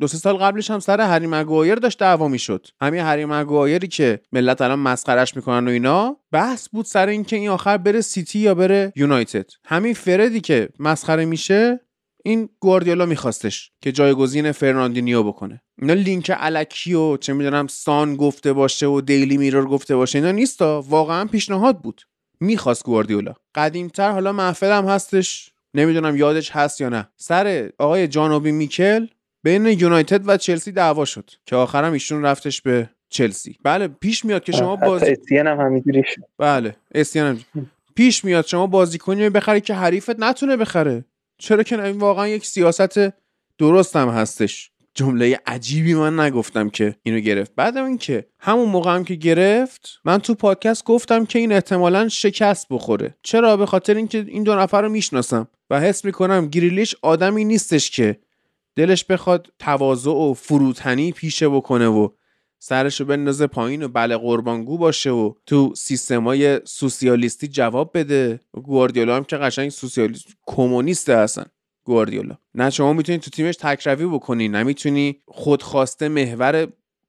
دو 0.00 0.06
سه 0.06 0.18
سال 0.18 0.36
قبلش 0.36 0.70
هم 0.70 0.78
سر 0.78 1.00
هری 1.00 1.26
مگوایر 1.26 1.74
داشت 1.74 1.98
دعوا 1.98 2.28
می‌شد. 2.28 2.66
همین 2.80 3.00
هری 3.00 3.24
مگوایری 3.24 3.88
که 3.88 4.20
ملت 4.32 4.60
الان 4.60 4.78
مسخرش 4.78 5.36
می‌کنن 5.36 5.68
و 5.68 5.70
اینا 5.70 6.16
بحث 6.32 6.68
بود 6.68 6.86
سر 6.86 7.06
اینکه 7.06 7.36
این 7.36 7.48
آخر 7.48 7.76
بره 7.76 8.00
سیتی 8.00 8.38
یا 8.38 8.54
بره 8.54 8.92
یونایتد. 8.96 9.50
همین 9.64 9.94
فردی 9.94 10.40
که 10.40 10.68
مسخره 10.78 11.24
میشه 11.24 11.80
این 12.24 12.48
گواردیولا 12.60 13.06
میخواستش 13.06 13.70
که 13.80 13.92
جایگزین 13.92 14.52
فرناندینیو 14.52 15.22
بکنه. 15.22 15.62
اینا 15.78 15.92
لینک 15.92 16.32
الکی 16.36 16.94
و 16.94 17.16
چه 17.16 17.32
می‌دونم 17.32 17.66
سان 17.66 18.16
گفته 18.16 18.52
باشه 18.52 18.86
و 18.86 19.00
دیلی 19.00 19.36
میرور 19.36 19.66
گفته 19.66 19.96
باشه 19.96 20.18
اینا 20.18 20.30
نیستا. 20.30 20.84
واقعا 20.88 21.24
پیشنهاد 21.24 21.80
بود. 21.80 22.02
می‌خواست 22.40 22.84
گواردیولا. 22.84 23.34
قدیمتر 23.54 24.10
حالا 24.10 24.32
محفل 24.32 24.72
هم 24.72 24.84
هستش. 24.84 25.52
نمی‌دونم 25.74 26.16
یادش 26.16 26.50
هست 26.50 26.80
یا 26.80 26.88
نه. 26.88 27.08
سر 27.16 27.70
آقای 27.78 28.08
جان 28.08 28.26
اوبی 28.26 28.52
میکل 28.52 29.06
بین 29.42 29.66
یونایتد 29.66 30.28
و 30.28 30.36
چلسی 30.36 30.72
دعوا 30.72 31.04
شد 31.04 31.30
که 31.46 31.56
آخرم 31.56 31.92
ایشون 31.92 32.22
رفتش 32.22 32.62
به 32.62 32.90
چلسی. 33.08 33.56
بله 33.62 33.88
پیش 33.88 34.24
میاد 34.24 34.44
که 34.44 34.52
شما 34.52 34.76
بازی 34.76 35.16
هم 35.30 35.82
بله 36.38 36.76
هم 37.16 37.40
پیش 37.94 38.24
میاد 38.24 38.46
شما 38.46 38.66
بازیکنی 38.66 39.30
بخری 39.30 39.60
که 39.60 39.74
حریفت 39.74 40.20
نتونه 40.20 40.56
بخره. 40.56 41.04
چرا 41.38 41.62
که 41.62 41.84
این 41.84 41.98
واقعا 41.98 42.28
یک 42.28 42.46
سیاست 42.46 43.12
درست 43.58 43.96
هم 43.96 44.08
هستش. 44.08 44.70
جمله 44.94 45.38
عجیبی 45.46 45.94
من 45.94 46.20
نگفتم 46.20 46.70
که 46.70 46.96
اینو 47.02 47.20
گرفت. 47.20 47.52
بعدم 47.56 47.84
اینکه 47.84 48.26
همون 48.38 48.68
موقع 48.68 48.94
هم 48.94 49.04
که 49.04 49.14
گرفت 49.14 50.00
من 50.04 50.18
تو 50.18 50.34
پادکست 50.34 50.84
گفتم 50.84 51.26
که 51.26 51.38
این 51.38 51.52
احتمالا 51.52 52.08
شکست 52.08 52.66
بخوره. 52.70 53.14
چرا؟ 53.22 53.56
به 53.56 53.66
خاطر 53.66 53.94
اینکه 53.94 54.24
این 54.28 54.42
دو 54.42 54.54
نفر 54.54 54.82
رو 54.82 54.88
می‌شناسم 54.88 55.48
و 55.70 55.80
حس 55.80 56.04
می‌کنم 56.04 56.48
گریلیش 56.48 56.96
آدمی 57.02 57.44
نیستش 57.44 57.90
که 57.90 58.16
دلش 58.80 59.04
بخواد 59.04 59.52
تواضع 59.58 60.10
و 60.10 60.34
فروتنی 60.34 61.12
پیشه 61.12 61.48
بکنه 61.48 61.86
و 61.86 62.08
سرش 62.58 63.00
رو 63.00 63.06
بندازه 63.06 63.46
پایین 63.46 63.82
و 63.82 63.88
بله 63.88 64.16
قربانگو 64.16 64.78
باشه 64.78 65.10
و 65.10 65.32
تو 65.46 65.74
سیستمای 65.76 66.60
سوسیالیستی 66.64 67.48
جواب 67.48 67.90
بده. 67.94 68.40
گواردیولا 68.52 69.16
هم 69.16 69.24
که 69.24 69.36
قشنگ 69.36 69.70
سوسیالیست 69.70 70.26
کمونیسته 70.46 71.16
هستن 71.16 71.44
گواردیولا. 71.84 72.38
نه 72.54 72.70
شما 72.70 72.92
می‌تونی 72.92 73.18
تو 73.18 73.30
تیمش 73.30 73.56
تکروی 73.56 74.06
بکنی 74.06 74.48
نمی‌تونی 74.48 75.22
خودخواسته 75.26 76.08
محور 76.08 76.68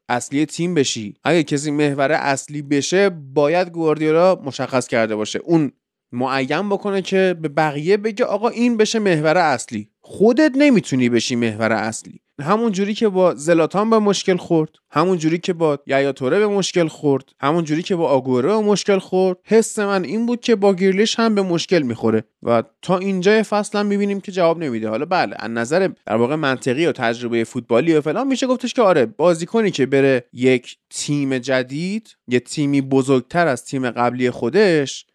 اصلی 0.09 0.45
تیم 0.45 0.73
بشی. 0.73 1.15
اگه 1.23 1.43
کسی 1.43 1.71
محور 1.71 2.11
اصلی 2.11 2.61
بشه 2.61 3.09
باید 3.09 3.69
گواردیولا 3.69 4.35
مشخص 4.35 4.87
کرده 4.87 5.15
باشه. 5.15 5.39
اون 5.43 5.71
معین 6.11 6.69
بکنه 6.69 7.01
که 7.01 7.35
به 7.41 7.47
بقیه 7.47 7.97
بگه 7.97 8.25
آقا 8.25 8.49
این 8.49 8.77
بشه 8.77 8.99
محور 8.99 9.37
اصلی. 9.37 9.90
خودت 10.11 10.51
نمی‌تونی 10.55 11.09
بشی 11.09 11.35
محور 11.35 11.71
اصلی. 11.71 12.19
همون 12.41 12.71
جوری 12.71 12.93
که 12.93 13.09
با 13.09 13.35
زلاتان 13.35 13.89
به 13.89 13.99
مشکل 13.99 14.37
خورد 14.37 14.69
همون 14.89 15.17
جوری 15.17 15.37
که 15.37 15.53
با 15.53 15.79
یایا 15.87 16.11
توره 16.11 16.39
به 16.39 16.47
مشکل 16.47 16.87
خورد 16.87 17.29
همون 17.39 17.63
جوری 17.63 17.83
که 17.83 17.95
با 17.95 18.07
آگوره 18.07 18.49
به 18.49 18.59
مشکل 18.59 18.99
خورد 18.99 19.37
حس 19.43 19.79
من 19.79 20.03
این 20.03 20.25
بود 20.25 20.41
که 20.41 20.55
با 20.55 20.73
گیرلیش 20.73 21.19
هم 21.19 21.35
به 21.35 21.41
مشکل 21.41 21.81
می‌خوره 21.81 22.23
و 22.43 22.63
تا 22.81 22.97
اینجا 22.97 23.43
فصل 23.43 23.79
هم 23.79 23.85
می‌بینیم 23.85 24.21
که 24.21 24.31
جواب 24.31 24.59
نمیده. 24.59 24.89
حالا 24.89 25.05
بله 25.05 25.35
از 25.39 25.51
نظر 25.51 25.89
در 26.05 26.15
واقع 26.15 26.35
منطقی 26.35 26.85
و 26.85 26.91
تجربه 26.91 27.43
فوتبالی 27.43 27.93
و 27.93 28.01
فلان 28.01 28.27
میشه 28.27 28.47
گفتش 28.47 28.73
که 28.73 28.81
آره 28.81 29.05
بازیکنی 29.05 29.71
که 29.71 29.85
بره 29.85 30.23
یک 30.33 30.77
تیم 30.89 31.37
جدید 31.37 32.15
یه 32.27 32.39
تیمی 32.39 32.81
بزرگتر 32.81 33.47
از 33.47 33.65
تیم 33.65 33.89
قبلی 33.89 34.29
خودش 34.29 35.05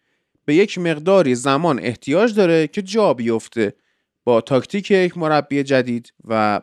به 0.45 0.55
یک 0.55 0.77
مقداری 0.77 1.35
زمان 1.35 1.79
احتیاج 1.79 2.35
داره 2.35 2.67
که 2.67 2.81
جا 2.81 3.13
بیفته. 3.13 3.73
با 4.27 4.41
تاکتیک 4.41 4.91
یک 4.91 5.17
مربی 5.17 5.63
جدید 5.63 6.13
و 6.27 6.61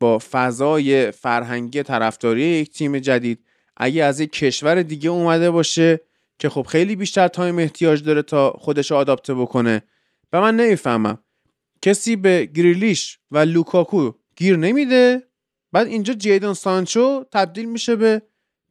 با 0.00 0.18
فضای 0.30 1.10
فرهنگی 1.10 1.82
طرفداری 1.82 2.42
یک 2.42 2.70
تیم 2.70 2.98
جدید 2.98 3.44
اگه 3.76 4.04
از 4.04 4.20
یک 4.20 4.32
کشور 4.32 4.82
دیگه 4.82 5.10
اومده 5.10 5.50
باشه 5.50 6.00
که 6.38 6.48
خب 6.48 6.62
خیلی 6.62 6.96
بیشتر 6.96 7.28
time 7.28 7.58
احتیاج 7.58 8.02
داره 8.02 8.22
تا 8.22 8.50
خودش 8.50 8.92
adapte 8.92 9.34
بکنه. 9.34 9.82
و 10.32 10.40
من 10.40 10.56
نمی‌فهمم. 10.56 11.18
کسی 11.82 12.16
به 12.16 12.46
گریلیش 12.54 13.18
و 13.30 13.38
لوکاکو 13.38 14.12
گیر 14.36 14.56
نمیده؟ 14.56 15.22
بعد 15.72 15.86
اینجا 15.86 16.14
جیدون 16.14 16.54
سانچو 16.54 17.24
تبدیل 17.32 17.64
میشه 17.64 17.96
به 17.96 18.22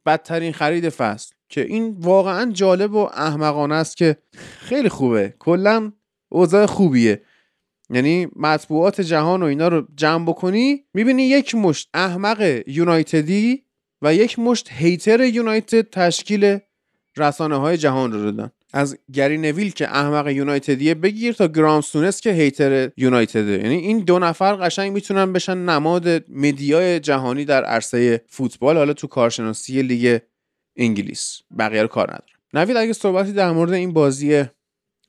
بدترین 0.06 0.53
خرید 0.53 0.89
فصل 0.89 1.34
که 1.49 1.62
این 1.62 1.95
واقعا 1.99 2.51
جالب 2.51 2.93
و 2.93 3.10
احمقانه 3.13 3.75
است 3.75 3.97
که 3.97 4.17
خیلی 4.60 4.89
خوبه. 4.89 5.34
کلا 5.39 5.91
اوضاع 6.29 6.65
خوبیه. 6.65 7.21
یعنی 7.93 8.27
مطبوعات 8.36 9.01
جهان 9.01 9.43
و 9.43 9.45
اینا 9.45 9.67
رو 9.67 9.88
جمع 9.95 10.25
بکنی 10.25 10.84
می‌بینی 10.93 11.23
یک 11.23 11.56
مشت 11.56 11.89
احمق 11.93 12.62
یونایتدی 12.67 13.63
و 14.01 14.15
یک 14.15 14.39
مشت 14.39 14.69
hater 14.71 15.21
یونایتد 15.23 15.89
تشکیل 15.89 16.58
رسانه 17.17 17.56
های 17.56 17.77
جهان 17.77 18.12
رو 18.12 18.32
دادن. 18.32 18.51
از 18.73 18.97
گری 19.13 19.38
نویل 19.38 19.71
که 19.71 19.88
احمق 19.88 20.27
یونایتدیه 20.27 20.93
بگیر 20.93 21.34
تا 21.34 21.47
گرام 21.47 21.82
سونس 21.82 22.21
که 22.21 22.32
hater 22.32 22.91
یونایتده. 22.97 23.51
یعنی 23.51 23.75
این 23.75 23.99
دو 23.99 24.19
نفر 24.19 24.56
قشنگ 24.56 24.91
می‌تونن 24.91 25.34
بشن 25.34 25.58
نماد 25.58 26.32
media 26.32 26.88
ی 26.88 26.99
جهانی 26.99 27.45
در 27.45 27.63
عرصه 27.63 28.21
فوتبال 28.27 28.77
حالا 28.77 28.93
تو 28.93 29.08
کارشناسی 29.08 29.82
لیگ 29.82 30.19
انگلیس. 30.77 31.39
بقیه 31.60 31.82
رو 31.82 31.88
کار 31.88 32.08
ندارم 32.08 32.39
نوید 32.53 32.77
اگه 32.77 32.93
صحبتی 32.93 33.34
در 33.34 33.51
مورد 33.51 33.71
این 33.71 33.93
بازی 33.93 34.43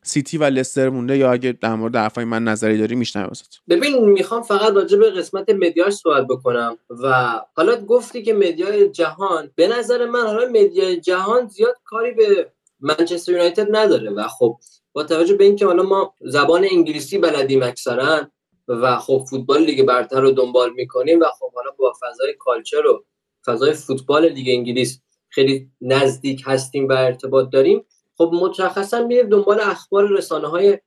سیتی 0.06 0.38
و 0.38 0.44
لستر 0.44 0.88
مونده 0.88 1.18
یا 1.18 1.32
اگه 1.32 1.52
در 1.60 1.74
مورد 1.74 1.96
حرفای 1.96 2.24
من 2.24 2.44
نظری 2.44 2.78
داری 2.78 2.94
میشنوم 2.94 3.30
ببین 3.68 4.04
می‌خوام 4.04 4.42
فقط 4.42 4.72
راجع 4.72 4.98
به 4.98 5.10
قسمت 5.10 5.50
media 5.50 5.80
ش 5.80 5.92
صحبت 5.92 6.26
بکنم 6.26 6.78
و 6.90 7.40
حالا 7.54 7.76
گفتی 7.76 8.22
که 8.22 8.34
media 8.34 8.79
ی 8.79 8.88
جهان 8.88 9.50
به 9.54 9.68
نظر 9.68 10.06
من 10.06 10.26
حالا 10.26 10.48
media 10.48 10.91
ی 10.91 11.00
جهان 11.00 11.46
زیاد 11.46 11.76
کاری 11.84 12.10
به 12.12 12.52
منچستر 12.80 13.32
یونایتد 13.32 13.76
نداره 13.76 14.10
و 14.10 14.28
خب 14.28 14.58
با 14.92 15.02
توجه 15.02 15.34
به 15.34 15.44
اینکه 15.44 15.66
حالا 15.66 15.82
ما 15.82 16.14
زبان 16.20 16.66
انگلیسی 16.70 17.18
بلدیم 17.18 17.62
اکثرا 17.62 18.20
و 18.68 18.98
خب 18.98 19.24
فوتبال 19.30 19.64
لیگ 19.64 19.86
برتر 19.86 20.20
رو 20.20 20.30
دنبال 20.30 20.72
می‌کنیم 20.72 21.20
و 21.20 21.24
خب 21.38 21.52
حالا 21.54 21.70
با 21.78 21.92
فضای 22.02 22.34
culture 22.38 22.86
و 22.86 23.04
فضای 23.46 23.72
فوتبال 23.72 24.28
لیگ 24.28 24.46
انگلیس 24.48 25.00
خیلی 25.28 25.70
نزدیک 25.80 26.42
هستیم 26.46 26.88
و 26.88 26.92
ارتباط 26.92 27.50
داریم 27.50 27.84
خب 28.18 28.30
مشخصا 28.34 29.06
میریم 29.06 29.28
دنبال 29.28 29.60
اخبار 29.60 30.08
رسانه 30.08 30.48
های 30.48 30.78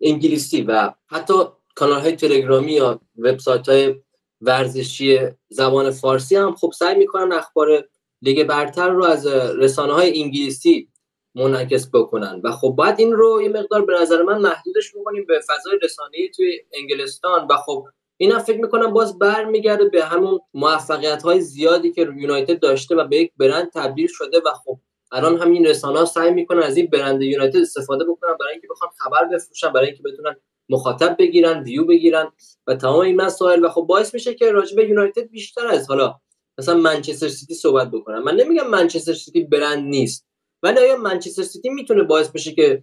انگلیسی 0.00 0.62
و 0.62 0.92
حتی 1.06 1.34
کانال 1.74 2.00
های 2.00 2.16
تلگرامی 2.16 2.72
یا 2.72 3.00
وبسایت 3.18 3.68
های 3.68 3.94
ورزشی 4.40 5.18
زبان 5.48 5.90
فارسی 5.90 6.36
هم 6.36 6.54
خب 6.54 6.72
سعی 6.78 6.94
می‌کنن 6.94 7.32
اخبار 7.32 7.88
لیگ 8.22 8.44
برتر 8.44 8.88
رو 8.88 9.04
از 9.04 9.26
رسانه 9.58 9.92
های 9.92 10.22
انگلیسی 10.22 10.88
منعکس 11.34 11.88
بکنن. 11.94 12.40
و 12.44 12.52
خب 12.52 12.68
باید 12.68 12.94
این 12.98 13.12
رو 13.12 13.42
یه 13.42 13.48
مقدار 13.48 13.84
به 13.84 13.94
نظر 14.00 14.22
من 14.22 14.38
محدودش 14.38 14.92
بکنیم 14.96 15.24
به 15.28 15.40
فضای 15.48 15.78
رسانه‌ای 15.82 16.30
توی 16.30 16.60
انگلستان. 16.72 17.46
و 17.50 17.56
خب 17.56 17.86
اینا 18.16 18.38
فکر 18.38 18.60
می‌کنم 18.60 18.92
باز 18.92 19.18
برمیگرده 19.18 19.84
به 19.84 20.04
همون 20.04 20.40
موفقیت 20.54 21.22
های 21.22 21.40
زیادی 21.40 21.92
که 21.92 22.08
یونایتد 22.16 22.60
داشته 22.60 22.94
و 22.94 23.04
به 23.04 23.16
یک 23.16 23.32
برند 23.36 23.70
تبدیل 23.74 24.08
شده 24.10 24.38
و 24.46 24.50
خب 24.64 24.78
الان 25.12 25.38
همین 25.38 25.66
رسانه 25.66 25.98
ها 25.98 26.04
سعی 26.04 26.30
می‌کنن 26.30 26.62
از 26.62 26.76
این 26.76 26.86
برند 26.86 27.22
یونایتد 27.22 27.56
استفاده 27.56 28.04
بکنن 28.04 28.36
برای 28.40 28.52
اینکه 28.52 28.68
بخوان 28.70 28.90
خبر 28.98 29.24
بفروشن 29.24 29.72
برای 29.72 29.86
اینکه 29.86 30.02
بتونن 30.02 30.36
مخاطب 30.68 31.16
بگیرن 31.18 31.62
ویو 31.62 31.84
بگیرن 31.84 32.32
و 32.66 32.74
تمام 32.74 33.00
این 33.00 33.16
مسائل. 33.16 33.64
و 33.64 33.68
خب 33.68 33.82
باعث 33.82 34.14
میشه 34.14 34.34
که 34.34 34.52
راجبه 34.52 34.88
یونایتد 34.88 35.28
بیشتر 35.30 35.66
از 35.66 35.88
حالا 35.88 36.14
مثلا 36.58 36.74
منچستر 36.74 37.28
سیتی 37.28 37.54
صحبت 37.54 37.90
بکنن. 37.90 38.18
من 38.18 38.34
نمیگم 38.34 38.68
منچستر 38.70 39.12
سیتی 39.12 39.44
برند 39.44 39.84
نیست 39.84 40.26
ولی 40.62 40.78
آیا 40.78 40.96
منچستر 40.96 41.42
سیتی 41.42 41.68
می‌تونه 41.68 42.02
باعث 42.02 42.28
بشه 42.28 42.52
که 42.52 42.82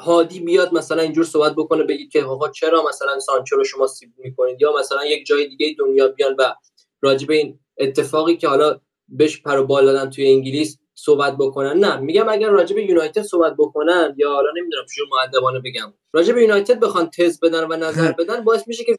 هادی 0.00 0.40
بیاد 0.40 0.74
مثلا 0.74 1.02
اینجور 1.02 1.24
صحبت 1.24 1.52
بکنه 1.52 1.84
بگی 1.84 2.08
که 2.08 2.22
آقا 2.22 2.48
چرا 2.48 2.84
مثلا 2.88 3.18
سانچو 3.18 3.56
رو 3.56 3.64
شما 3.64 3.86
سیب 3.86 4.12
می‌کنید؟ 4.18 4.60
یا 4.60 4.72
مثلا 4.78 5.04
یک 5.06 5.26
جای 5.26 5.48
دیگه 5.48 5.76
دنیا 5.78 6.08
بیان 6.08 6.36
و 6.38 6.54
راجبه 7.00 7.34
این 7.34 7.58
اتفاقی 7.78 8.36
که 8.36 8.48
حالا 8.48 8.80
بهش 9.08 9.42
پر 9.42 9.66
دادن 9.68 10.10
توی 10.10 10.32
انگلیس 10.32 10.78
صحبت 11.04 11.36
بکنن. 11.36 11.78
نه 11.78 11.96
میگم 11.96 12.28
اگر 12.28 12.50
راجب 12.50 12.78
یونایتد 12.78 13.22
صحبت 13.22 13.54
بکنن 13.58 14.14
یا 14.16 14.32
حالا 14.32 14.50
نمی‌دونم 14.56 14.84
چه 14.96 15.02
مؤدبانه 15.10 15.60
بگم. 15.64 15.94
راجب 16.12 16.38
یونایتد 16.38 16.80
بخوان 16.80 17.10
تز 17.10 17.40
بدن 17.40 17.64
و 17.64 17.76
نظر 17.76 18.12
بدن 18.12 18.44
باعث 18.44 18.68
میشه 18.68 18.84
که 18.84 18.96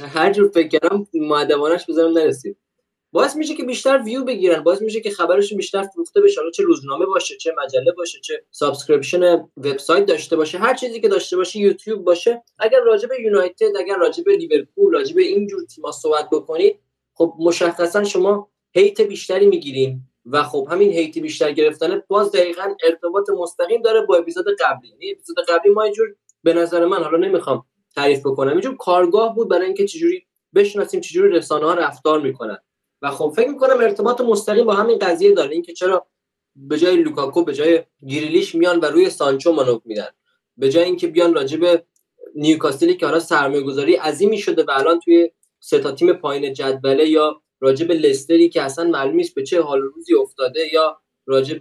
هر 0.00 0.32
جور 0.32 0.48
فکر 0.48 0.68
کردم 0.68 1.06
مؤدبانش 1.14 1.86
بذارم 1.88 2.18
نرسید. 2.18 2.56
باعث 3.12 3.36
میشه 3.36 3.54
که 3.54 3.64
بیشتر 3.64 4.02
ویو 4.04 4.24
بگیرن 4.24 4.62
باعث 4.62 4.82
میشه 4.82 5.00
که 5.00 5.10
خبرش 5.10 5.52
بیشتر 5.52 5.82
فروخته 5.82 6.20
بشه. 6.20 6.40
حالا 6.40 6.50
چه 6.50 6.62
روزنامه 6.62 7.06
باشه 7.06 7.36
چه 7.36 7.52
مجله 7.64 7.92
باشه 7.96 8.20
چه 8.20 8.44
subscription 8.50 9.34
وبسایت 9.56 10.06
داشته 10.06 10.36
باشه 10.36 10.58
هر 10.58 10.74
چیزی 10.74 11.00
که 11.00 11.08
داشته 11.08 11.36
باشه 11.36 11.58
یوتیوب 11.58 12.04
باشه. 12.04 12.42
اگر 12.58 12.80
راجب 12.80 13.08
یونایتد 13.20 13.76
اگر 13.80 13.96
راجب 13.96 14.28
لیورپول 14.28 14.92
راجب 14.92 15.18
اینجور 15.18 15.64
تیم‌ها 15.64 15.92
صحبت 15.92 16.28
بکنید 16.32 16.80
خب 17.14 17.34
مشخصا 17.38 18.04
شما 18.04 18.50
هیت 18.74 19.00
بیشتری 19.00 19.46
می‌گیریم. 19.46 20.10
و 20.26 20.42
خب 20.42 20.68
همین 20.70 20.92
هیت 20.92 21.18
بیشتر 21.18 21.52
گرفتن 21.52 22.02
باز 22.08 22.32
دقیقا 22.32 22.74
ارتباط 22.84 23.30
مستقیم 23.30 23.82
داره 23.82 24.00
با 24.00 24.16
اپیزود 24.16 24.46
قبلی. 24.60 24.88
یعنی 24.88 25.12
اپیزود 25.12 25.36
قبلی 25.48 25.72
ما 25.72 25.82
اینجور 25.82 26.14
به 26.42 26.52
نظر 26.54 26.86
من 26.86 27.02
حالا 27.02 27.18
نمی‌خوام 27.18 27.64
تعریف 27.96 28.20
بکنم 28.20 28.52
اینجور 28.52 28.76
کارگاه 28.76 29.34
بود 29.34 29.48
برای 29.48 29.66
اینکه 29.66 29.86
چجوری 29.86 30.26
بشناسیم 30.54 31.00
چجوری 31.00 31.28
رسانه 31.28 31.66
ها 31.66 31.74
رفتار 31.74 32.20
می‌کنن. 32.20 32.58
و 33.02 33.10
خب 33.10 33.32
فکر 33.36 33.48
می‌کنم 33.48 33.80
ارتباط 33.80 34.20
مستقیم 34.20 34.64
با 34.64 34.74
همین 34.74 34.98
قضیه 34.98 35.32
داره. 35.32 35.52
اینکه 35.52 35.72
چرا 35.72 36.06
به 36.56 36.78
جای 36.78 36.96
لوکاکو 36.96 37.44
به 37.44 37.54
جای 37.54 37.82
گریلیش 38.08 38.54
میان 38.54 38.80
و 38.80 38.84
روی 38.84 39.10
سانچو 39.10 39.52
مانوف 39.52 39.82
میدن. 39.84 40.08
به 40.56 40.68
جای 40.68 40.84
اینکه 40.84 41.06
بیان 41.06 41.34
راجب 41.34 41.84
نیوکاسلی 42.34 42.94
که 42.94 43.06
حالا 43.06 43.20
سرمایه 43.20 43.62
گذاری 43.62 43.94
عظیمی 43.94 44.38
شده 44.38 44.62
و 44.62 44.70
الان 44.70 45.00
توی 45.00 45.30
سه 45.60 45.78
تا 45.78 45.92
تیم 45.92 46.12
پایین 46.12 46.52
جدوله 46.52 47.08
یا 47.08 47.42
راجب 47.64 47.90
لستری 47.90 48.48
که 48.48 48.62
اصلا 48.62 48.84
معلوم 48.84 49.16
نیست 49.16 49.34
به 49.34 49.42
چه 49.42 49.62
حال 49.62 49.82
روزی 49.82 50.14
افتاده 50.14 50.60
یا 50.72 51.00
راجب 51.26 51.58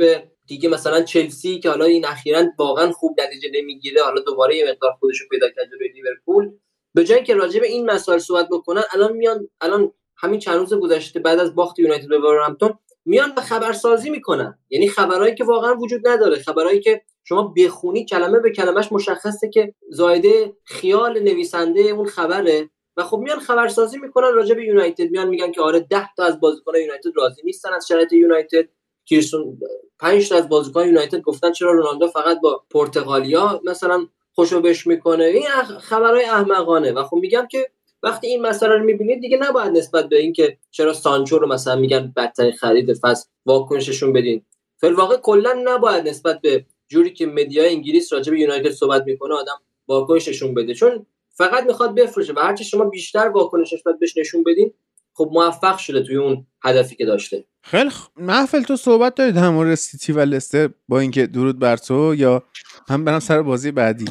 دیگه 0.48 0.70
مثلا 0.70 1.02
چلسی 1.02 1.60
که 1.60 1.70
حالا 1.70 1.86
این 1.86 2.06
اخیرا 2.06 2.46
واقعا 2.60 2.92
خوب 2.92 3.16
نتیجه 3.22 3.50
نمی‌گیره 3.62 4.04
حالا 4.04 4.22
دوباره 4.22 4.58
یه 4.58 4.72
مقدار 4.72 4.92
خودش 5.00 5.22
رو 5.22 5.28
پیدا 5.32 5.48
کرده 5.50 5.76
روی 5.80 5.90
لیورپول. 5.90 6.52
به 6.94 7.04
جای 7.04 7.24
که 7.24 7.36
راجب 7.36 7.64
این 7.64 7.92
مسائل 7.92 8.20
صحبت 8.20 8.48
بکنن 8.52 8.84
الان 8.94 9.14
میان 9.14 9.50
الان 9.62 9.92
همین 10.18 10.40
چند 10.40 10.60
روز 10.60 10.74
گذشته 10.74 11.20
بعد 11.20 11.40
از 11.40 11.56
باخت 11.56 11.80
یونایتد 11.80 12.08
به 12.08 12.18
ولورهمپتون 12.18 12.74
میان 13.06 13.36
به 13.36 13.42
خبرسازی 13.42 14.10
می‌کنن. 14.10 14.60
یعنی 14.70 14.88
خبرهایی 14.88 15.36
که 15.36 15.44
واقعا 15.44 15.76
وجود 15.76 16.08
نداره 16.08 16.36
خبرهایی 16.36 16.80
که 16.80 17.02
شما 17.24 17.54
بخونی 17.58 18.06
کلمه 18.06 18.40
به 18.40 18.52
کلمش 18.52 18.92
مشخصه 18.92 19.50
که 19.50 19.74
زایده 19.90 20.54
خیال 20.64 21.20
نویسنده 21.20 21.82
اون 21.82 22.06
خبره. 22.06 22.70
و 22.98 23.04
خب 23.04 23.18
میان 23.18 23.40
خبرسازی 23.40 23.98
می‌کنن 23.98 24.34
راجع 24.34 24.56
به 24.56 24.66
یونایتد 24.66 25.12
میان 25.12 25.30
میگن 25.30 25.52
که 25.52 25.62
آره 25.62 25.80
10 25.80 26.10
تا 26.18 26.24
از 26.24 26.40
بازیکنان 26.40 26.82
یونایتد 26.82 27.10
راضی 27.16 27.42
نیستن 27.44 27.74
از 27.74 27.88
شرایط 27.88 28.14
یونایتد. 28.14 28.66
کیرسون 29.06 29.60
5 30.00 30.30
تا 30.30 30.36
از 30.36 30.50
بازیکن 30.50 30.86
یونایتد 30.88 31.22
گفتن 31.22 31.52
چرا 31.52 31.72
رونالدو 31.72 32.08
فقط 32.08 32.40
با 32.42 32.64
پرتغالیا 32.70 33.62
مثلا 33.66 34.08
خوشو 34.34 34.62
بش 34.62 34.88
می‌کنه. 34.88 35.24
این 35.24 35.48
خبرهای 35.80 36.26
احمقانه 36.26 36.92
و 36.92 37.04
خب 37.04 37.18
میگم 37.18 37.48
که 37.52 37.72
وقتی 38.04 38.28
این 38.28 38.42
مسئله 38.42 38.76
رو 38.76 38.84
می‌بینید 38.84 39.22
دیگه 39.22 39.38
نباید 39.38 39.72
نسبت 39.72 40.10
به 40.10 40.20
اینکه 40.20 40.58
چرا 40.72 40.94
سانچو 40.94 41.40
رو 41.40 41.48
مثلا 41.48 41.76
میگن 41.76 42.14
بدترین 42.18 42.52
خرید 42.52 42.94
فصل 42.94 43.30
واکنششون 43.46 44.14
بدین. 44.14 44.46
فل 44.78 44.94
واقع 44.94 45.18
کلا 45.18 45.62
نباید 45.64 46.08
نسبت 46.08 46.42
به 46.42 46.66
جوری 46.88 47.14
که 47.14 47.26
مدیا 47.26 47.64
انگلیس 47.64 48.14
راجع 48.14 48.32
به 48.32 48.40
یونایتد 48.40 48.72
صحبت 48.72 49.04
می‌کنه 49.06 49.36
آدم 49.36 49.62
واکنششون 49.88 50.54
بده. 50.54 50.74
چون 50.74 51.06
فقط 51.34 51.64
می‌خواد 51.64 51.96
بفروشه 51.96 52.34
و 52.34 52.40
هرچی 52.40 52.64
شما 52.64 52.86
بیشتر 52.86 53.28
واکنش 53.28 53.74
نسبت 53.74 54.00
بهش 54.00 54.18
نشون 54.18 54.44
بدین 54.44 54.74
خب 55.14 55.30
موفق 55.34 55.78
شده 55.78 56.04
توی 56.04 56.16
اون 56.16 56.48
هدفی 56.64 56.96
که 56.96 57.06
داشته. 57.06 57.46
خیلی 57.62 57.90
خ... 57.90 58.08
محفل 58.18 58.62
تو 58.62 58.76
صحبت 58.76 59.16
دارید 59.16 59.36
در 59.36 59.50
مورد 59.50 59.76
سیتی 59.76 60.12
و 60.12 60.20
لستر 60.20 60.70
با 60.88 61.00
اینکه 61.00 61.28
درود 61.28 61.60
بر 61.60 61.78
تو 61.78 62.16
یا 62.16 62.44
هم 62.88 63.06
برم 63.06 63.20
سر 63.20 63.42
بازی 63.42 63.72
بعدی؟ 63.72 64.06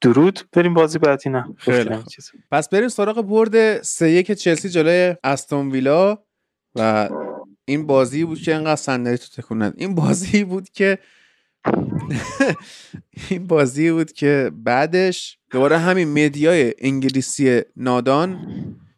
درود 0.00 0.40
بریم 0.52 0.74
بازی 0.74 0.98
بعدی 0.98 1.30
نه. 1.30 1.54
خیلی 1.56 1.90
پس 2.50 2.68
بریم 2.68 2.88
سراغ 2.88 3.22
برد 3.22 3.82
سه 3.82 4.10
یک 4.10 4.32
چلسی 4.32 4.68
جلوی 4.68 5.16
استون 5.24 5.70
ویلا 5.70 6.18
و 6.74 7.08
این 7.64 7.86
بازی 7.86 8.24
بود 8.24 8.38
که 8.38 8.54
انقدر 8.54 8.76
صندلی 8.76 9.18
تو 9.18 9.42
تکونن 9.42 9.72
این 9.76 9.94
بازی 9.94 10.44
بود 10.44 10.68
که 10.68 10.98
این 13.30 13.46
بازی 13.46 13.90
بود 13.90 14.12
که 14.12 14.50
بعدش 14.54 15.38
دوباره 15.50 15.78
همین 15.78 16.26
media 16.26 16.66
ی 16.66 16.74
انگلیسی 16.78 17.60
نادان 17.76 18.38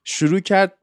شروع 0.05 0.41
کرد 0.41 0.79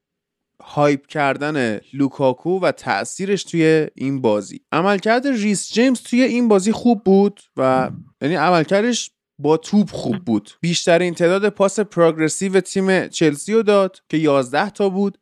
hype 0.64 1.08
کردن 1.08 1.80
لوکاکو 1.94 2.60
و 2.60 2.72
تاثیرش 2.72 3.44
توی 3.44 3.88
این 3.96 4.22
بازی. 4.22 4.62
عملکرد 4.72 5.28
ریس 5.28 5.74
جیمز 5.74 6.02
توی 6.02 6.22
این 6.22 6.48
بازی 6.48 6.72
خوب 6.72 7.04
بود 7.04 7.40
و 7.58 7.92
یعنی 8.22 8.36
عملکردش 8.36 9.12
با 9.40 9.58
توپ 9.58 9.90
خوب 9.92 10.18
بود. 10.18 10.52
بیشترین 10.62 11.14
تعداد 11.14 11.50
پاس 11.50 11.80
progressive 11.80 12.62
تیم 12.62 13.08
چلسی 13.08 13.54
رو 13.54 13.64
داد 13.64 13.98
که 14.10 14.18
11 14.18 14.70
تا 14.70 14.90
بود 14.90 15.18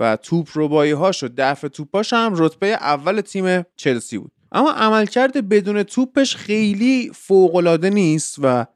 و 0.00 0.16
توپ 0.16 0.48
ربایی 0.54 0.92
هاش 0.92 1.22
و 1.22 1.28
دفع 1.36 1.68
توپاش 1.68 2.12
هم 2.12 2.34
رتبه 2.36 2.66
اول 2.66 3.20
تیم 3.20 3.62
چلسی 3.76 4.18
بود. 4.18 4.32
اما 4.52 4.70
عملکرد 4.70 5.48
بدون 5.48 5.82
توپش 5.82 6.36
خیلی 6.36 7.10
فوقالعاده 7.14 7.90
نیست 7.90 8.36
و 8.42 8.66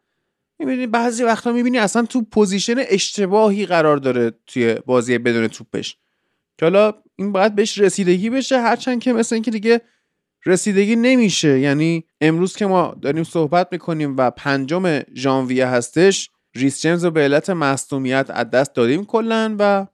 می‌بینی 0.59 0.87
بعضی 0.87 1.25
وقتا 1.25 1.53
می‌بینی 1.53 1.79
اصلا 1.79 2.03
تو 2.03 2.23
position 2.23 2.75
اشتباهی 2.79 3.67
قرار 3.67 3.97
داره 3.97 4.33
توی 4.47 4.75
بازی 4.75 5.19
بدون 5.19 5.49
توپش. 5.49 5.97
که 6.59 6.67
حالا 6.67 6.95
این 7.17 7.33
باید 7.33 7.55
بهش 7.55 7.79
رسیدگی 7.79 8.31
بشه 8.31 8.61
هرچند 8.61 9.01
که 9.01 9.13
مثل 9.13 9.35
اینکه 9.35 9.51
دیگه 9.51 9.81
رسیدگی 10.47 10.97
نمیشه. 10.97 11.59
یعنی 11.59 12.05
امروز 12.21 12.57
که 12.57 12.67
ما 12.67 12.97
داریم 13.03 13.25
صحبت 13.25 13.69
می‌کنیم 13.73 14.17
و 14.17 14.31
پنجم 14.31 15.01
ژانویه 15.15 15.67
هستش 15.67 16.31
ریس 16.55 16.83
جیمز 16.83 17.05
رو 17.05 17.11
به 17.11 17.21
علت 17.21 17.51
مصدومیت 17.51 18.27
از 18.29 18.51
دست 18.51 18.75
دادیم 18.75 19.05
کلا 19.05 19.57
و 19.59 19.87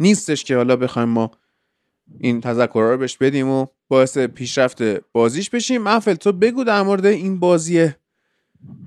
نیستش 0.00 0.44
که 0.44 0.56
حالا 0.56 0.76
بخوایم 0.76 1.08
ما 1.08 1.30
این 2.20 2.40
تذکرها 2.40 2.90
رو 2.90 2.98
بهش 2.98 3.16
بدیم 3.16 3.48
و 3.48 3.66
باعث 3.88 4.18
پیشرفت 4.18 4.82
بازیش 5.12 5.50
بشیم. 5.50 5.82
محفل 5.82 6.14
تو 6.14 6.32
بگو 6.32 6.64
در 6.64 6.82
مورد 6.82 7.06
این 7.06 7.40
بازی 7.40 7.90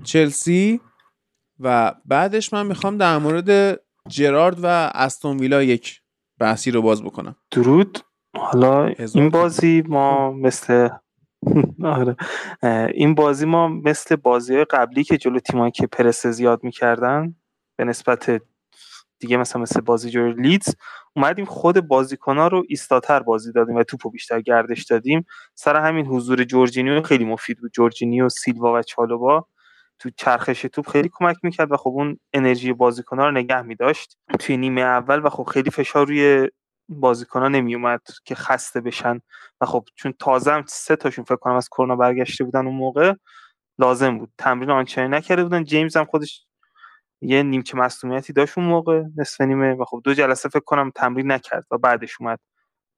چلسی 0.04 0.80
و 1.60 1.94
بعدش 2.04 2.52
من 2.52 2.66
می‌خوام 2.66 2.96
در 2.96 3.18
مورد 3.18 3.80
جرارد 4.08 4.58
و 4.62 4.66
استون 4.94 5.38
ویلا 5.38 5.62
یک 5.62 6.00
بحثی 6.38 6.70
رو 6.70 6.82
باز 6.82 7.02
بکنم. 7.02 7.36
درود. 7.50 7.98
حالا 8.36 8.86
این 9.14 9.30
بازی 9.30 9.82
ما 9.88 10.32
مثل 10.32 10.88
آره. 11.84 12.16
این 12.94 13.14
بازی 13.14 13.46
ما 13.46 13.68
مثل 13.68 14.16
بازی 14.16 14.54
های 14.54 14.64
قبلی 14.64 15.04
که 15.04 15.18
جلو 15.18 15.38
تیمایی 15.38 15.70
که 15.70 15.86
پرس 15.86 16.26
زیاد 16.26 16.64
می‌کردن 16.64 17.34
به 17.76 17.84
نسبت 17.84 18.42
دیگه 19.20 19.36
مثلا 19.36 19.62
مثل 19.62 19.80
بازی 19.80 20.10
جلو 20.10 20.32
لیدز 20.32 20.74
اومدیم 21.16 21.44
خود 21.44 21.92
ها 22.26 22.48
رو 22.48 22.64
ایستاتر 22.68 23.20
بازی 23.20 23.52
دادیم 23.52 23.76
و 23.76 23.82
توپو 23.82 24.10
بیشتر 24.10 24.40
گردش 24.40 24.84
دادیم. 24.84 25.26
سر 25.54 25.76
همین 25.76 26.06
حضور 26.06 26.44
جورجینیو 26.44 27.02
خیلی 27.02 27.24
مفید 27.24 27.58
بود. 27.60 27.72
جورجینیو 27.72 28.28
سیلوا 28.28 28.78
و 28.78 28.82
چالوبا 28.82 29.46
تو 29.98 30.10
چرخش 30.16 30.62
توپ 30.62 30.88
خیلی 30.88 31.10
کمک 31.12 31.36
می‌کرد 31.42 31.72
و 31.72 31.76
خب 31.76 31.90
اون 31.90 32.18
انرژی 32.32 32.74
ها 33.08 33.26
رو 33.26 33.30
نگه 33.30 33.62
میداشت. 33.62 34.18
توی 34.38 34.56
نیمه 34.56 34.80
اول 34.80 35.26
و 35.26 35.28
خب 35.28 35.44
خیلی 35.44 35.70
فشار 35.70 36.06
روی 36.06 36.48
ها 37.34 37.48
نمی 37.48 37.74
اومد 37.74 38.00
که 38.24 38.34
خسته 38.34 38.80
بشن 38.80 39.20
و 39.60 39.66
خب 39.66 39.84
چون 39.94 40.14
تازه 40.18 40.52
هم 40.52 40.64
سه 40.68 40.96
تاشون 40.96 41.24
فکر 41.24 41.36
کنم 41.36 41.54
از 41.54 41.68
کرونا 41.68 41.96
برگشته 41.96 42.44
بودن 42.44 42.66
اون 42.66 42.76
موقع 42.76 43.14
لازم 43.78 44.18
بود. 44.18 44.32
تمرین 44.38 44.70
آنچنانی 44.70 45.16
نکرده 45.16 45.42
بودن. 45.42 45.64
جیمز 45.64 45.96
هم 45.96 46.04
خودش 46.04 46.46
یه 47.22 47.42
نیمچه 47.42 47.78
مصونیتی 47.78 48.32
داشت 48.32 48.58
اون 48.58 48.66
موقع 48.66 49.02
نصف 49.16 49.40
نیمه 49.40 49.74
و 49.74 49.84
خب 49.84 50.00
دو 50.04 50.14
جلسه 50.14 50.48
فکر 50.48 50.60
کنم 50.60 50.90
تمرین 50.94 51.32
نکرد 51.32 51.66
و 51.70 51.78
بعدش 51.78 52.20
اومد 52.20 52.40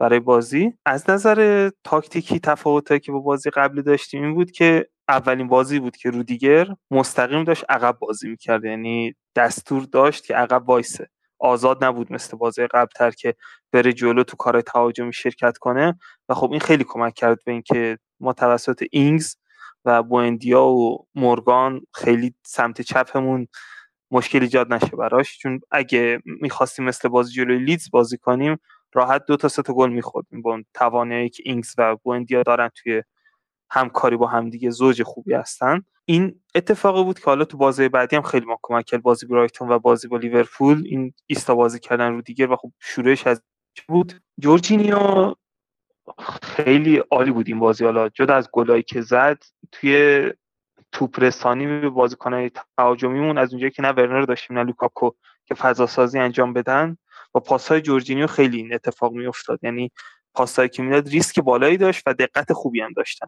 برای 0.01 0.21
بازی. 0.21 0.75
از 0.87 1.11
نظر 1.11 1.71
تاکتیکی 1.85 2.41
تفاوتی 2.41 3.01
که 3.01 3.13
با 3.13 3.19
بازی 3.19 3.51
قبلی 3.51 3.83
داشتیم 3.83 4.25
این 4.25 4.35
بود 4.35 4.51
که 4.51 4.89
اولین 5.09 5.49
بازی 5.49 5.81
بود 5.81 5.97
که 5.97 6.11
رودیگر 6.11 6.67
مستقیم 6.91 7.45
داشت 7.45 7.65
عقب 7.69 7.99
بازی 7.99 8.29
می‌کرد. 8.29 8.65
یعنی 8.65 9.15
دستور 9.37 9.83
داشت 9.85 10.25
که 10.27 10.35
عقب 10.35 10.69
وایسه. 10.69 11.09
آزاد 11.39 11.85
نبود 11.85 12.13
مثل 12.13 12.37
بازی 12.37 12.67
قبلتر 12.67 13.11
که 13.11 13.35
بره 13.73 13.93
جلو 13.93 14.23
تو 14.25 14.37
کار 14.37 14.61
تهاجمی 14.61 15.13
شرکت 15.13 15.59
کنه. 15.59 15.99
و 16.29 16.35
خب 16.35 16.51
این 16.51 16.61
خیلی 16.61 16.85
کمک 16.85 17.15
کرد 17.15 17.39
به 17.45 17.53
اینکه 17.53 17.99
ما 18.21 18.33
توسط 18.33 18.85
اینگز 18.93 19.37
و 19.85 20.03
بوندیا 20.03 20.65
و 20.65 21.07
مورگان 21.15 21.81
خیلی 21.95 22.35
سمت 22.47 22.81
چپمون 22.81 23.47
مشکل 24.13 24.43
ایجاد 24.43 24.73
نشه 24.73 24.97
براش. 24.97 25.39
چون 25.39 25.61
اگه 25.71 26.23
می‌خواستیم 26.25 26.85
مثل 26.85 27.09
بازی 27.09 27.33
جلوی 27.33 27.59
لیدز 27.59 27.91
بازی 27.91 28.19
کنیم 28.19 28.59
راحت 28.95 29.27
دو 29.27 29.37
تا 29.37 29.49
سه 29.49 29.63
تا 29.63 29.73
گل 29.73 29.91
میخوردیم 29.91 30.43
با 30.43 30.63
توانایی 30.75 31.29
که 31.29 31.43
اینگز 31.47 31.75
و 31.79 31.97
بوندیا 31.97 32.43
دارن 32.43 32.71
توی 32.75 33.03
همکاری 33.71 34.17
با 34.17 34.27
همدیگه 34.27 34.71
زوج 34.71 35.03
خوبی 35.03 35.35
هستن. 35.35 35.83
این 36.05 36.41
اتفاقی 36.55 37.05
بود 37.05 37.19
که 37.19 37.25
حالا 37.25 37.45
تو 37.45 37.57
بازی 37.57 37.89
بعدی 37.89 38.17
هم 38.17 38.23
خیلی 38.23 38.47
ما 38.47 38.59
کمک 38.63 38.85
کرد 38.85 39.03
بازی 39.03 39.27
برایتون 39.27 39.69
و 39.69 39.79
بازی 39.79 40.09
با 40.09 40.17
لیورپول 40.17 40.83
این 40.87 41.15
ایستا 41.27 41.55
بازی 41.55 41.81
کردن 41.81 42.13
رو 42.13 42.23
دیگر 42.23 42.51
و 42.51 42.57
خب 42.57 42.73
شروعش 42.81 43.27
از 43.27 43.43
بود. 43.89 44.21
جورجینیو 44.39 45.35
خیلی 46.43 46.97
عالی 46.97 47.31
بود 47.31 47.49
این 47.49 47.59
بازی. 47.59 47.85
حالا 47.85 48.09
جدا 48.09 48.35
از 48.35 48.49
گلایی 48.53 48.83
که 48.83 49.01
زد 49.01 49.43
توی 49.73 50.33
توپ 50.93 51.21
رسانی 51.21 51.67
به 51.67 51.89
بازیکنهای 51.89 52.51
تهاجمیمون 52.77 53.39
از 53.39 53.51
اونجایی 53.51 53.71
که 53.71 53.83
نه 53.83 53.89
ورنر 53.89 54.23
داشتیم 54.23 54.59
نه 54.59 54.65
لوکاکو 54.65 55.11
که 55.47 55.55
فضا 55.55 55.87
سازی 55.87 56.19
انجام 56.19 56.53
بدن 56.53 56.97
با 57.33 57.41
پاسهای 57.41 57.81
جورجینیو 57.81 58.27
خیلی 58.27 58.57
این 58.57 58.75
اتفاق 58.75 59.13
میافتاد. 59.13 59.59
یعنی 59.63 59.91
پاسایی 60.35 60.69
که 60.69 60.83
می‌داد 60.83 61.09
ریسک 61.09 61.41
بالایی 61.41 61.77
داشت 61.77 62.03
و 62.07 62.15
دقت 62.15 62.53
خوبی 62.53 62.81
هم 62.81 62.93
داشتن. 62.93 63.27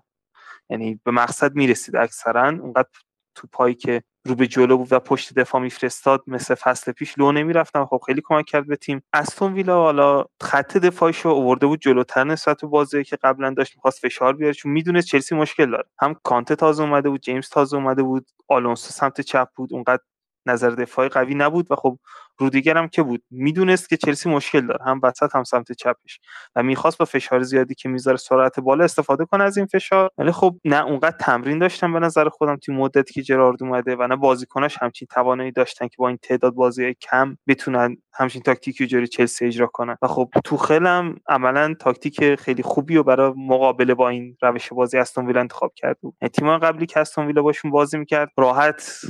یعنی 0.70 1.00
به 1.04 1.10
مقصد 1.10 1.54
می‌رسید 1.54 1.96
اکثرا. 1.96 2.48
اونقدر 2.48 2.88
تو 3.34 3.48
پایی 3.52 3.74
که 3.74 4.02
رو 4.26 4.34
به 4.34 4.46
جلو 4.46 4.76
بود 4.76 4.88
و 4.92 4.98
پشت 5.00 5.34
دفاع 5.34 5.60
میفرستاد 5.60 6.22
مثل 6.26 6.54
فصل 6.54 6.92
پیش 6.92 7.18
لو 7.18 7.32
نمی‌رفتن. 7.32 7.84
خب 7.84 8.00
خیلی 8.06 8.22
کمک 8.24 8.44
کرد 8.46 8.66
به 8.66 8.76
تیم. 8.76 9.02
استون 9.12 9.52
ویلا 9.52 9.76
حالا 9.82 10.24
خط 10.42 10.76
دفاعش 10.76 11.20
رو 11.20 11.30
آورده 11.30 11.66
بود 11.66 11.80
جلوتر 11.80 12.24
نسبت 12.24 12.60
به 12.60 12.66
بازی 12.66 13.04
که 13.04 13.16
قبلا 13.16 13.50
داشت 13.50 13.76
می‌خواست 13.76 14.00
فشار 14.00 14.32
بیاره 14.36 14.54
چون 14.54 14.72
می‌دونه 14.72 15.02
چلسی 15.02 15.34
مشکل 15.34 15.70
داره. 15.70 15.84
هم 16.00 16.14
کانته 16.22 16.56
تازه 16.56 16.82
اومده 16.82 17.10
بود 17.10 17.20
جیمز 17.20 17.48
تازه 17.48 17.76
اومده 17.76 18.02
بود 18.02 18.26
آلونسو 18.48 18.90
سمت 18.92 19.20
چپ 19.20 19.48
بود 19.56 19.72
اونقدر 19.72 20.02
نظر 20.46 20.70
دفاعی 20.70 21.08
قوی 21.08 21.34
نبود 21.34 21.66
و 21.70 21.76
خب 21.76 21.98
رودیگر 22.38 22.76
هم 22.76 22.88
که 22.88 23.02
بود. 23.02 23.22
می‌دونست 23.30 23.88
که 23.88 23.96
چلسی 23.96 24.28
مشکل 24.28 24.66
داره. 24.66 24.84
هم 24.84 25.00
وسط 25.02 25.36
هم 25.36 25.44
سمت 25.44 25.72
چپش. 25.72 26.20
و 26.56 26.62
می‌خواست 26.62 26.98
با 26.98 27.04
فشار 27.04 27.42
زیادی 27.42 27.74
که 27.74 27.88
می‌ذاره 27.88 28.16
سرعت 28.16 28.60
بالا 28.60 28.84
استفاده 28.84 29.24
کنه 29.24 29.44
از 29.44 29.56
این 29.56 29.66
فشار. 29.66 30.10
ولی 30.18 30.32
خب 30.32 30.56
نه 30.64 30.84
اونقدر 30.84 31.16
تمرین 31.20 31.58
داشتن 31.58 31.92
به 31.92 31.98
نظر 31.98 32.28
خودم 32.28 32.56
توی 32.56 32.74
مدتی 32.74 33.14
که 33.14 33.22
جرارد 33.22 33.62
اومده 33.62 33.96
و 33.96 34.06
نه 34.06 34.16
بازیکناش 34.16 34.76
همچین 34.80 35.08
توانایی 35.10 35.52
داشتن 35.52 35.88
که 35.88 35.94
با 35.98 36.08
این 36.08 36.18
تعداد 36.22 36.54
بازی 36.54 36.94
کم 36.94 37.36
بتونن 37.48 37.96
همچین 38.12 38.42
تاکتیکی 38.42 38.86
جوری 38.86 39.08
چلسی 39.08 39.46
اجرا 39.46 39.66
کنن. 39.66 39.96
و 40.02 40.08
خب 40.08 40.30
تو 40.44 40.56
هم 40.56 41.16
عملا 41.28 41.74
تاکتیک 41.80 42.34
خیلی 42.34 42.62
خوبی 42.62 42.96
و 42.96 43.02
برای 43.02 43.32
مقابله 43.36 43.94
با 43.94 44.08
این 44.08 44.36
روش 44.42 44.72
بازی 44.72 44.98
استون 44.98 45.26
ویلا 45.26 45.40
انتخاب 45.40 45.72
کرد 45.76 45.98
بود. 46.00 46.14
تیم 46.32 46.58
قبلی 46.58 46.86
که 46.86 47.00
استون 47.00 47.26
ویلا 47.26 47.42
باشون 47.42 47.70
بازی 47.70 47.98
می‌کرد 47.98 48.30
راحت 48.38 49.00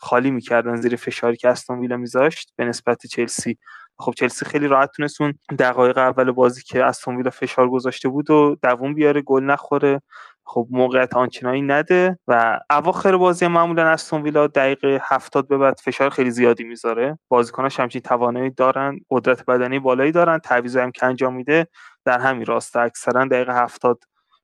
خالی 0.00 0.30
می‌کردن 0.30 0.76
زیر 0.76 0.96
فشاری 0.96 1.36
که 1.36 1.48
استون 1.48 1.78
ویلا 1.80 1.96
میذاشت 1.96 2.52
به 2.56 2.64
نسبت 2.64 3.06
چلسی. 3.06 3.58
خب 3.98 4.12
چلسی 4.16 4.44
خیلی 4.44 4.68
راحت 4.68 4.90
تونست 4.96 5.20
اون 5.20 5.34
دقایق 5.58 5.98
اول 5.98 6.30
بازی 6.30 6.62
که 6.62 6.84
استون 6.84 7.16
ویلا 7.16 7.30
فشار 7.30 7.68
گذاشته 7.70 8.08
بود 8.08 8.30
و 8.30 8.56
دووم 8.62 8.94
بیاره 8.94 9.22
گل 9.22 9.44
نخوره. 9.44 10.02
خب 10.44 10.66
موقعیت 10.70 11.16
آنچنانی 11.16 11.62
نده 11.62 12.18
و 12.28 12.60
اواخر 12.70 13.16
بازی 13.16 13.46
معمولا 13.46 13.88
استون 13.88 14.22
ویلا 14.22 14.46
دقیقه 14.46 15.00
70 15.04 15.48
به 15.48 15.58
بعد 15.58 15.80
فشار 15.84 16.10
خیلی 16.10 16.30
زیادی 16.30 16.64
می‌ذاره. 16.64 17.18
بازیکناش 17.28 17.80
همچین 17.80 18.00
توانایی 18.00 18.50
دارن 18.50 18.98
قدرت 19.10 19.44
بدنی 19.46 19.78
بالایی 19.78 20.12
دارن 20.12 20.38
تعویض 20.38 20.76
هم 20.76 20.90
که 20.90 21.06
انجام 21.06 21.34
میده. 21.34 21.66
در 22.04 22.18
همین 22.18 22.46
راست 22.46 22.76
اکثرا 22.76 23.24
دقیقه 23.24 23.54
70 23.62 23.98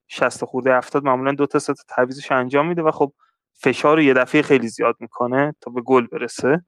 60 0.09 0.45
خورده 0.45 0.77
70 0.77 1.05
معمولا 1.05 1.33
دو 1.33 1.47
تا 1.47 1.59
سه 1.59 1.75
تعویضش 1.89 2.33
انجام 2.33 2.69
میده 2.69 2.83
و 2.83 2.91
خب 2.91 3.13
فشار 3.57 3.97
رو 3.97 4.03
یه 4.03 4.15
دفعه 4.15 4.43
خیلی 4.43 4.69
زیاد 4.69 4.97
می‌کنه 5.01 5.55
تا 5.61 5.71
به 5.71 5.83
گل 5.83 6.07
برسه. 6.07 6.65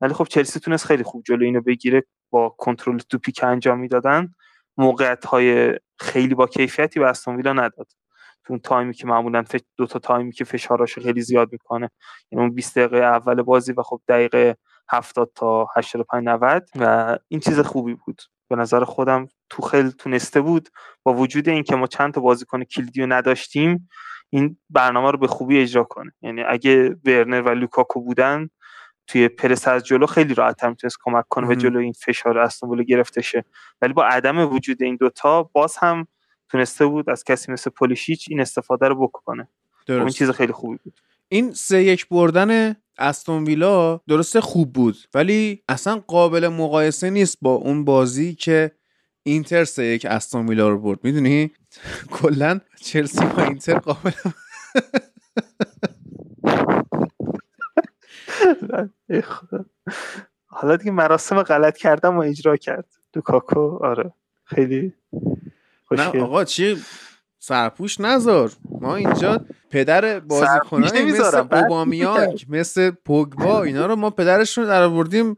ولی 0.00 0.14
خب 0.14 0.24
چلسی 0.24 0.60
تونست 0.60 0.86
خیلی 0.86 1.02
خوب 1.02 1.22
جلو 1.26 1.44
اینو 1.44 1.60
بگیره 1.60 2.02
با 2.30 2.48
کنترل 2.48 2.98
توپی 2.98 3.32
که 3.32 3.46
انجام 3.46 3.78
می‌دادن 3.78 4.34
موقعیت 4.76 5.24
های 5.24 5.78
خیلی 5.98 6.34
با 6.34 6.46
کیفیتی 6.46 7.00
به 7.00 7.06
استون 7.06 7.36
ویلا 7.36 7.52
نداد. 7.52 7.88
تو 8.44 8.52
اون 8.52 8.60
تایمی 8.60 8.94
که 8.94 9.06
معمولا 9.06 9.44
دو 9.76 9.86
تا 9.86 9.98
تایمی 9.98 10.32
که 10.32 10.44
فشاراشو 10.44 11.00
خیلی 11.00 11.22
زیاد 11.22 11.52
می‌کنه. 11.52 11.90
یعنی 12.30 12.44
اون 12.44 12.54
20 12.54 12.78
دقیقه 12.78 13.04
اول 13.04 13.42
بازی 13.42 13.72
و 13.72 13.82
خب 13.82 14.00
دقیقه 14.08 14.56
70 14.90 15.30
تا 15.34 15.66
85 15.76 16.24
90 16.24 16.68
و 16.76 17.18
این 17.28 17.40
چیز 17.40 17.60
خوبی 17.60 17.94
بود. 17.94 18.22
به 18.48 18.56
نظر 18.56 18.84
خودم 18.84 19.28
تو 19.50 19.62
خیلی 19.62 19.90
تونسته 19.90 20.40
بود. 20.40 20.68
با 21.02 21.14
وجود 21.14 21.48
اینکه 21.48 21.76
ما 21.76 21.86
چند 21.86 22.14
تا 22.14 22.20
بازیکن 22.20 22.64
کلیدی 22.64 23.00
رو 23.00 23.06
نداشتیم 23.06 23.88
این 24.30 24.58
برنامه 24.70 25.10
رو 25.10 25.18
به 25.18 25.26
خوبی 25.26 25.60
اجرا 25.60 25.84
کنه. 25.84 26.12
یعنی 26.22 26.42
اگه 26.42 26.96
ورنر 27.04 27.42
و 27.42 27.48
لوکاکو 27.48 28.00
بودن 28.00 28.48
توی 29.06 29.28
پرس 29.28 29.68
از 29.68 29.84
جلو 29.84 30.06
خیلی 30.06 30.34
راحت 30.34 30.64
می‌تونست 30.64 30.96
کمک 31.04 31.24
کنه 31.28 31.46
و 31.46 31.54
جلو 31.54 31.78
این 31.78 31.92
فشار 31.92 32.38
استانبول 32.38 32.82
گرفته 32.82 33.22
شه. 33.22 33.44
ولی 33.82 33.92
با 33.92 34.04
عدم 34.04 34.52
وجود 34.52 34.82
این 34.82 34.96
دوتا 34.96 35.42
باز 35.42 35.76
هم 35.76 36.06
تونسته 36.48 36.86
بود 36.86 37.10
از 37.10 37.24
کسی 37.24 37.52
مثل 37.52 37.70
پولیشیچ 37.70 38.26
این 38.30 38.40
استفاده 38.40 38.88
رو 38.88 39.06
بکنه. 39.06 39.48
خب 39.78 39.84
درست. 39.86 40.00
این 40.00 40.08
چیز 40.08 40.30
خیلی 40.30 40.52
خوبی 40.52 40.78
بود. 40.84 41.00
این 41.28 41.52
سه 41.52 41.82
یک 41.82 42.08
بردن 42.08 42.76
استون 42.98 43.44
ویلا 43.44 44.00
درسته 44.08 44.40
خوب 44.40 44.72
بود 44.72 44.96
ولی 45.14 45.62
اصلا 45.68 46.02
قابل 46.06 46.48
مقایسه 46.48 47.10
نیست 47.10 47.38
با 47.42 47.54
اون 47.54 47.84
بازی 47.84 48.34
که 48.34 48.70
اینتر 49.22 49.64
سه 49.64 49.84
یک 49.84 50.04
استون 50.06 50.48
ویلا 50.48 50.68
رو 50.68 50.78
برد. 50.78 50.98
می‌دونی؟ 51.02 51.52
کلا 52.20 52.60
چلسی 52.80 53.26
با 53.26 53.42
اینتر 53.42 53.78
قابل 53.78 54.10
حالا 60.46 60.76
دیگه 60.76 60.90
مراسم 60.90 61.42
غلط 61.42 61.76
کردم 61.76 62.16
و 62.16 62.20
اجرا 62.20 62.56
کرد. 62.56 62.86
کاکو 63.24 63.84
آره. 63.84 64.12
خیلی 64.44 64.92
خوشگل. 65.84 66.18
نه 66.18 66.22
آقا 66.22 66.44
چی؟ 66.44 66.76
سرپوش 67.44 68.00
نذار. 68.00 68.50
ما 68.80 68.96
اینجا 68.96 69.44
پدر 69.70 70.20
بازیکنان 70.20 71.02
مثل 71.02 71.46
اوبامیانگ 71.52 72.46
مثل 72.48 72.90
پوگبا 72.90 73.62
اینا 73.62 73.86
رو 73.86 73.96
ما 73.96 74.10
پدرشون 74.10 74.64
در 74.64 74.82
آوردیم 74.82 75.36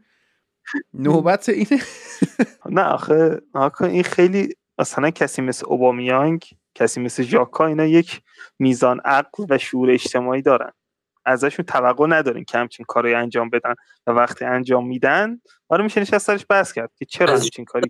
نوبت 0.94 1.48
اینه. 1.48 1.82
نه 2.70 2.82
آخه 2.82 3.42
آخه 3.54 3.84
این 3.84 4.02
خیلی 4.02 4.54
مثلا 4.78 5.10
کسی 5.10 5.42
مثل 5.42 5.66
اوبامیانگ 5.66 6.44
کسی 6.74 7.00
مثل 7.00 7.22
ژاکا 7.22 7.66
اینا 7.66 7.84
یک 7.84 8.22
میزان 8.58 9.00
عقل 9.04 9.44
و 9.50 9.58
شعور 9.58 9.90
اجتماعی 9.90 10.42
دارن. 10.42 10.72
ازشون 11.24 11.64
توقع 11.64 12.06
ندارین 12.06 12.44
که 12.44 12.58
همچین 12.58 12.86
کاری 12.88 13.14
انجام 13.14 13.50
بدن 13.50 13.74
و 14.06 14.10
وقتی 14.10 14.44
انجام 14.44 14.86
میدن 14.86 15.40
آره 15.68 15.84
میشه 15.84 16.00
نشست 16.00 16.26
سرش 16.26 16.46
بحث 16.48 16.72
کرد 16.72 16.90
که 16.96 17.04
چرا 17.04 17.34
همچین 17.34 17.64
کاری 17.64 17.88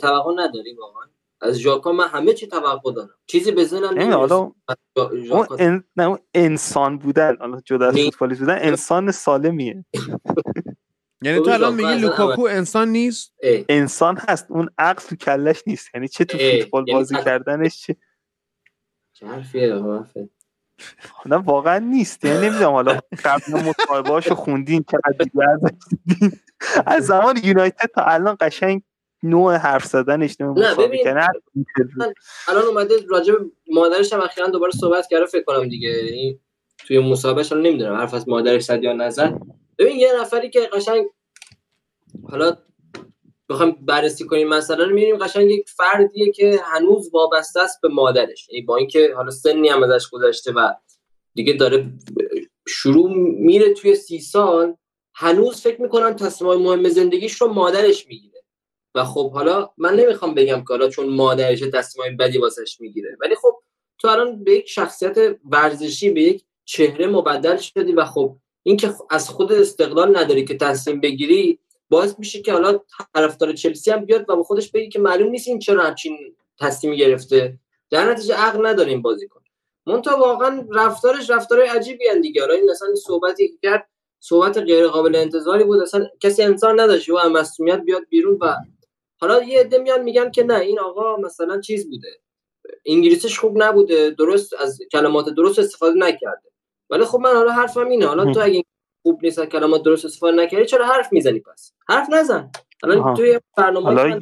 توقع 0.00 0.32
نداریم 0.36 0.76
واقعا. 0.78 1.15
از 1.40 1.58
ژاکا 1.58 1.92
من 1.92 2.08
همه 2.08 2.32
چی 2.32 2.46
توقع 2.46 2.92
دارم. 2.92 3.10
چیزی 3.26 3.52
به 3.52 3.64
ذهنم 3.64 3.98
نمیاد 3.98 4.32
اون, 4.32 4.54
اون 5.98 6.18
انسان 6.34 6.98
بودن 6.98 7.36
حالا 7.36 7.60
جدا 7.60 7.88
از 7.88 7.94
فوتبالیست 7.94 8.40
بودن 8.40 8.58
انسان 8.60 9.10
سالمیه. 9.10 9.84
یعنی 11.22 11.40
تو 11.40 11.50
الان 11.50 11.74
میگی 11.74 11.94
لوکاکو 11.94 12.42
انسان 12.42 12.88
نیست؟ 12.88 13.34
انسان 13.68 14.16
هست 14.16 14.46
اون 14.50 14.70
عقل 14.78 15.02
تو 15.02 15.16
کلش 15.16 15.62
نیست. 15.66 15.94
یعنی 15.94 16.08
چه 16.08 16.24
تو 16.24 16.38
فوتبال 16.38 16.88
یعنی 16.88 17.00
بازی 17.00 17.14
کردنش 17.24 17.90
چه 19.12 19.26
حرفیه 19.26 19.74
نه 21.26 21.36
واقعا 21.36 21.78
نیست. 21.78 22.24
یعنی 22.24 22.46
نمی‌دونم 22.46 22.70
حالا 22.70 23.00
قبل 23.24 23.52
مصاحبه‌هاشو 23.52 24.34
خوندین 24.34 24.84
چقدر 24.90 25.18
دیگه 25.18 25.46
از 26.86 27.06
زمان 27.06 27.40
یونایتد 27.44 27.90
تا 27.94 28.02
الان 28.02 28.36
قشنگ 28.40 28.82
نوع 29.30 29.54
حرف 29.54 29.84
زدنش 29.84 30.40
نوع 30.40 30.58
مسابقه 30.58 30.98
کنه 31.04 31.28
الان 32.48 32.64
اومده 32.64 32.94
راجع 33.08 33.34
مادرش 33.70 34.12
هم 34.12 34.20
اخیرا 34.20 34.46
دوباره 34.46 34.72
صحبت 34.72 35.06
کرده 35.10 35.26
فکر 35.26 35.44
کنم 35.44 35.68
دیگه 35.68 35.92
توی 36.86 36.98
مصاحبهش 36.98 37.52
الان 37.52 37.66
نمی‌دونم 37.66 37.94
حرف 37.94 38.14
از 38.14 38.28
مادرش 38.28 38.64
زد 38.64 38.82
یا 38.82 38.92
نزد. 38.92 39.40
ببین 39.78 39.96
یه 39.96 40.12
نفری 40.20 40.50
که 40.50 40.60
قشنگ 40.60 41.06
حالا 42.30 42.56
بخوام 43.48 43.76
بررسی 43.80 44.26
کنیم 44.26 44.48
مثلا 44.48 44.84
رو 44.84 44.94
می‌بینیم 44.94 45.16
قشنگ 45.16 45.50
یک 45.50 45.68
فردیه 45.68 46.32
که 46.32 46.60
هنوز 46.64 47.10
وابسته 47.12 47.60
است 47.60 47.80
به 47.80 47.88
مادرش. 47.88 48.48
یعنی 48.48 48.66
با 48.66 48.76
اینکه 48.76 49.12
حالا 49.16 49.30
سنی 49.30 49.68
هم 49.68 49.82
ازش 49.82 50.08
گذشته 50.08 50.52
و 50.52 50.72
دیگه 51.34 51.52
داره 51.52 51.86
شروع 52.68 53.12
میره 53.38 53.74
توی 53.74 53.94
سی 53.94 54.20
سال 54.20 54.74
هنوز 55.14 55.60
فکر 55.60 55.82
می‌کنم 55.82 56.12
تصمیم 56.12 56.54
مهم 56.54 56.88
زندگیش 56.88 57.40
رو 57.40 57.48
مادرش 57.48 58.06
می‌گیره. 58.06 58.35
و 58.96 59.04
خب 59.04 59.32
حالا 59.32 59.70
من 59.78 59.94
نمی‌خوام 59.94 60.34
بگم 60.34 60.56
که 60.56 60.66
حالا 60.68 60.88
چون 60.88 61.08
مادرش 61.08 61.60
تصمیم 61.60 62.16
بدی 62.16 62.38
واسش 62.38 62.80
می‌گیره 62.80 63.16
ولی 63.20 63.34
خب 63.34 63.62
تو 63.98 64.08
الان 64.08 64.44
به 64.44 64.52
یک 64.52 64.68
شخصیت 64.68 65.36
ورزشی 65.50 66.10
به 66.10 66.22
یک 66.22 66.44
چهره 66.64 67.06
مبدل 67.06 67.56
شدی 67.56 67.92
و 67.92 68.04
خب 68.04 68.36
اینکه 68.62 68.94
از 69.10 69.28
خود 69.28 69.52
استقلال 69.52 70.18
نداری 70.18 70.44
که 70.44 70.56
تصمیم 70.56 71.00
بگیری 71.00 71.58
باعث 71.88 72.14
میشه 72.18 72.42
که 72.42 72.52
حالا 72.52 72.80
طرفدار 73.14 73.52
چلسی 73.52 73.90
هم 73.90 74.04
بیاد 74.04 74.24
و 74.28 74.36
با 74.36 74.42
خودش 74.42 74.70
بگه 74.70 74.88
که 74.88 74.98
معلوم 74.98 75.30
نیست 75.30 75.48
این 75.48 75.58
چرا 75.58 75.82
همچین 75.82 76.18
تصمیمی 76.60 76.96
گرفته. 76.96 77.58
در 77.90 78.10
نتیجه 78.10 78.34
عقل 78.34 78.66
نداره 78.66 78.88
این 78.88 79.02
بازیکن 79.02 79.40
مونتا 79.86 80.18
واقعا 80.18 80.66
رفتارش 80.72 81.30
رفتار 81.30 81.60
عجیبی 81.60 82.08
ان 82.08 82.20
دیگه. 82.20 82.40
حالا 82.40 82.54
این 82.54 82.70
مثلا 82.70 82.94
صحبتی 82.94 83.58
کرد 83.62 83.88
صحبت 84.20 84.58
غیر 84.58 84.86
قابل 84.86 85.16
انتظاری 85.16 85.64
بود. 85.64 85.82
اصلا 85.82 86.06
کسی 86.20 86.42
انسان 86.42 86.80
نداشت. 86.80 87.08
و 87.08 87.28
مسئولیت 87.28 87.80
بیاد 87.80 88.02
بیرون 88.08 88.38
و 88.40 88.54
حالا 89.20 89.42
یه 89.42 89.60
عده 89.60 89.78
میان 89.78 90.02
میگن 90.02 90.30
که 90.30 90.44
نه 90.44 90.58
این 90.58 90.80
آقا 90.80 91.16
مثلا 91.16 91.60
چیز 91.60 91.90
بوده. 91.90 92.08
انگلیسیش 92.86 93.38
خوب 93.38 93.62
نبوده 93.62 94.10
درست 94.10 94.52
از 94.60 94.78
کلمات 94.92 95.28
درست 95.28 95.58
استفاده 95.58 95.98
نکرده. 95.98 96.50
ولی 96.90 97.04
خب 97.04 97.18
من 97.18 97.32
حالا 97.34 97.52
حرفم 97.52 97.88
اینه 97.88 98.06
حالا 98.06 98.32
تو 98.32 98.40
اگه 98.40 98.64
خوب 99.02 99.20
نیست 99.22 99.44
کلمات 99.44 99.82
درست 99.82 100.04
استفاده 100.04 100.36
نکردی 100.36 100.66
چرا 100.66 100.86
حرف 100.86 101.12
می‌زنی 101.12 101.40
پس؟ 101.40 101.72
حرف 101.88 102.10
نزن. 102.10 102.50
الان 102.82 103.14
توی 103.14 103.40
برنامه 103.56 103.86
حالا... 103.86 104.20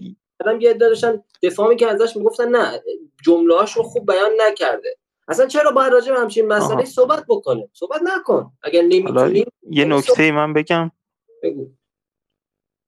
یه 0.61 0.75
داشتن 0.75 1.23
دفاع 1.43 1.69
می 1.69 1.85
ازش 1.85 2.17
می‌گفتن 2.17 2.49
نه 2.49 2.83
جمله 3.25 3.55
رو 3.77 3.83
خوب 3.83 4.07
بیان 4.07 4.31
نکرده. 4.41 4.97
اصلا 5.29 5.47
چرا 5.47 5.71
باید 5.71 5.93
راجع 5.93 6.13
به 6.13 6.21
همچین 6.21 6.47
مسئله 6.47 6.85
صحبت 6.85 7.25
بکنه؟ 7.29 7.69
صحبت 7.73 8.01
نکن. 8.03 8.53
اگر 8.63 8.83
نمی‌تونی 8.83 9.45
یه 9.71 9.85
نکته 9.85 10.23
ای 10.23 10.31
من 10.31 10.53
بگم. 10.53 10.91
بگو. 11.43 11.71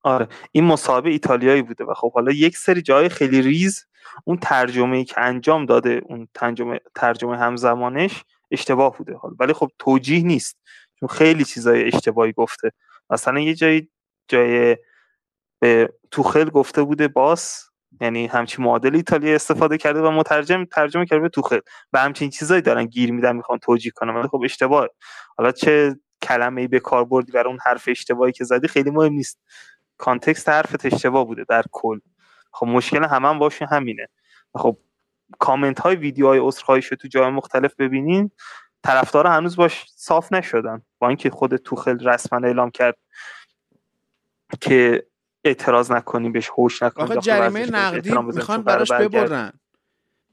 آره 0.07 0.29
این 0.53 0.65
مصاحبه 0.65 1.11
ایتالیایی 1.11 1.63
بوده 1.63 1.85
و 1.85 1.95
خب 1.95 2.13
حالا 2.13 2.33
یک 2.33 2.57
سری 2.57 2.83
جای 2.83 3.09
خیلی 3.09 3.43
ریز 3.43 3.87
اون 4.25 4.37
ترجمه 4.39 4.97
ای 4.97 5.05
که 5.05 5.21
انجام 5.21 5.67
داده 5.67 6.01
اون 6.05 6.29
ترجمه 6.35 6.81
ترجمه 6.95 7.39
همزمانش 7.39 8.25
اشتباه 8.51 8.97
بوده 8.99 9.15
حالا. 9.17 9.35
ولی 9.41 9.53
خب 9.53 9.71
توجیه 9.79 10.25
نیست 10.25 10.59
چون 11.01 11.09
خیلی 11.09 11.45
چیزای 11.45 11.85
اشتباهی 11.87 12.33
گفته. 12.33 12.73
مثلا 13.11 13.41
یه 13.41 13.55
جایی 13.55 13.89
جای 14.29 14.77
به 15.61 15.95
توخل 16.11 16.51
گفته 16.51 16.83
بوده 16.83 17.09
باس 17.09 17.71
یعنی 18.01 18.27
همچین 18.27 18.65
معادل 18.65 18.97
ایتالیا 18.97 19.35
استفاده 19.35 19.79
کرده 19.79 20.01
و 20.01 20.11
مترجم 20.11 20.65
ترجمه 20.65 21.07
کرده 21.07 21.23
به 21.23 21.29
توخل. 21.29 21.61
و 21.93 21.99
همچین 21.99 22.31
چیزایی 22.31 22.63
دارن 22.63 22.87
گیر 22.87 23.13
میدن 23.13 23.37
می‌خوان 23.37 23.59
توجیه 23.59 23.93
کنن. 23.97 24.15
ولی 24.15 24.29
خب 24.29 24.41
اشتباه 24.45 24.89
حالا 25.39 25.53
چه 25.53 25.97
کلمه 26.23 26.61
ای 26.61 26.69
به 26.69 26.81
کار 26.81 27.05
بردی 27.05 27.33
برای 27.33 27.49
اون 27.49 27.59
حرف 27.67 27.85
اشتباهی 27.89 28.33
که 28.33 28.45
زدی 28.45 28.69
خیلی 28.69 28.91
مهم 28.91 29.13
نیست. 29.13 29.41
کانتکست 29.99 30.49
حرفت 30.49 30.87
اشتباه 30.87 31.25
بوده 31.27 31.45
در 31.49 31.65
کل. 31.73 31.99
خب 32.53 32.67
مشکل 32.67 33.05
همه 33.05 33.29
هم 33.29 33.39
باشه 33.39 33.67
همینه. 33.67 34.09
خب 34.55 34.77
کامنت 35.39 35.81
های 35.81 35.97
ویدیوهای 35.97 36.39
عذرخواهیش 36.39 36.89
تو 36.89 37.09
جای 37.09 37.31
مختلف 37.31 37.75
ببینین. 37.75 38.31
طرفدارا 38.85 39.31
هنوز 39.31 39.57
باش 39.57 39.85
صاف 39.89 40.33
نشدن. 40.33 40.83
با 40.99 41.09
اینکه 41.09 41.31
خود 41.31 41.57
توخل 41.57 42.09
رسما 42.09 42.47
اعلام 42.47 42.71
کرد 42.71 42.97
که 44.61 45.07
اعتراض 45.45 45.93
نکنیم 45.93 46.33
بهش 46.33 46.51
هوش 46.59 46.83
نکنیم 46.83 47.11
آخه 47.11 47.21
جریمه 47.21 47.67
نقدی 47.71 48.19
می‌خوان 48.19 48.63
براش 48.63 48.93
ببرن. 48.93 49.53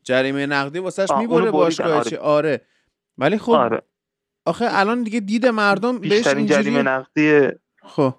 جریمه 0.04 0.46
نقدی 0.46 0.80
واسهش 0.80 1.12
می‌بره 1.12 1.52
باشگاه 1.52 1.94
آره. 1.94 2.18
آره. 2.18 2.62
ولی 3.18 3.38
خب 3.38 3.52
آره. 3.52 3.82
آخه 4.46 4.68
الان 4.70 5.04
دیگه 5.04 5.20
دید 5.20 5.46
مردم 5.46 6.00
بهش 6.00 6.28
اینجوری 6.28 6.64
جریمه 6.64 6.82
نقدی 6.82 7.48
خب. 7.84 8.16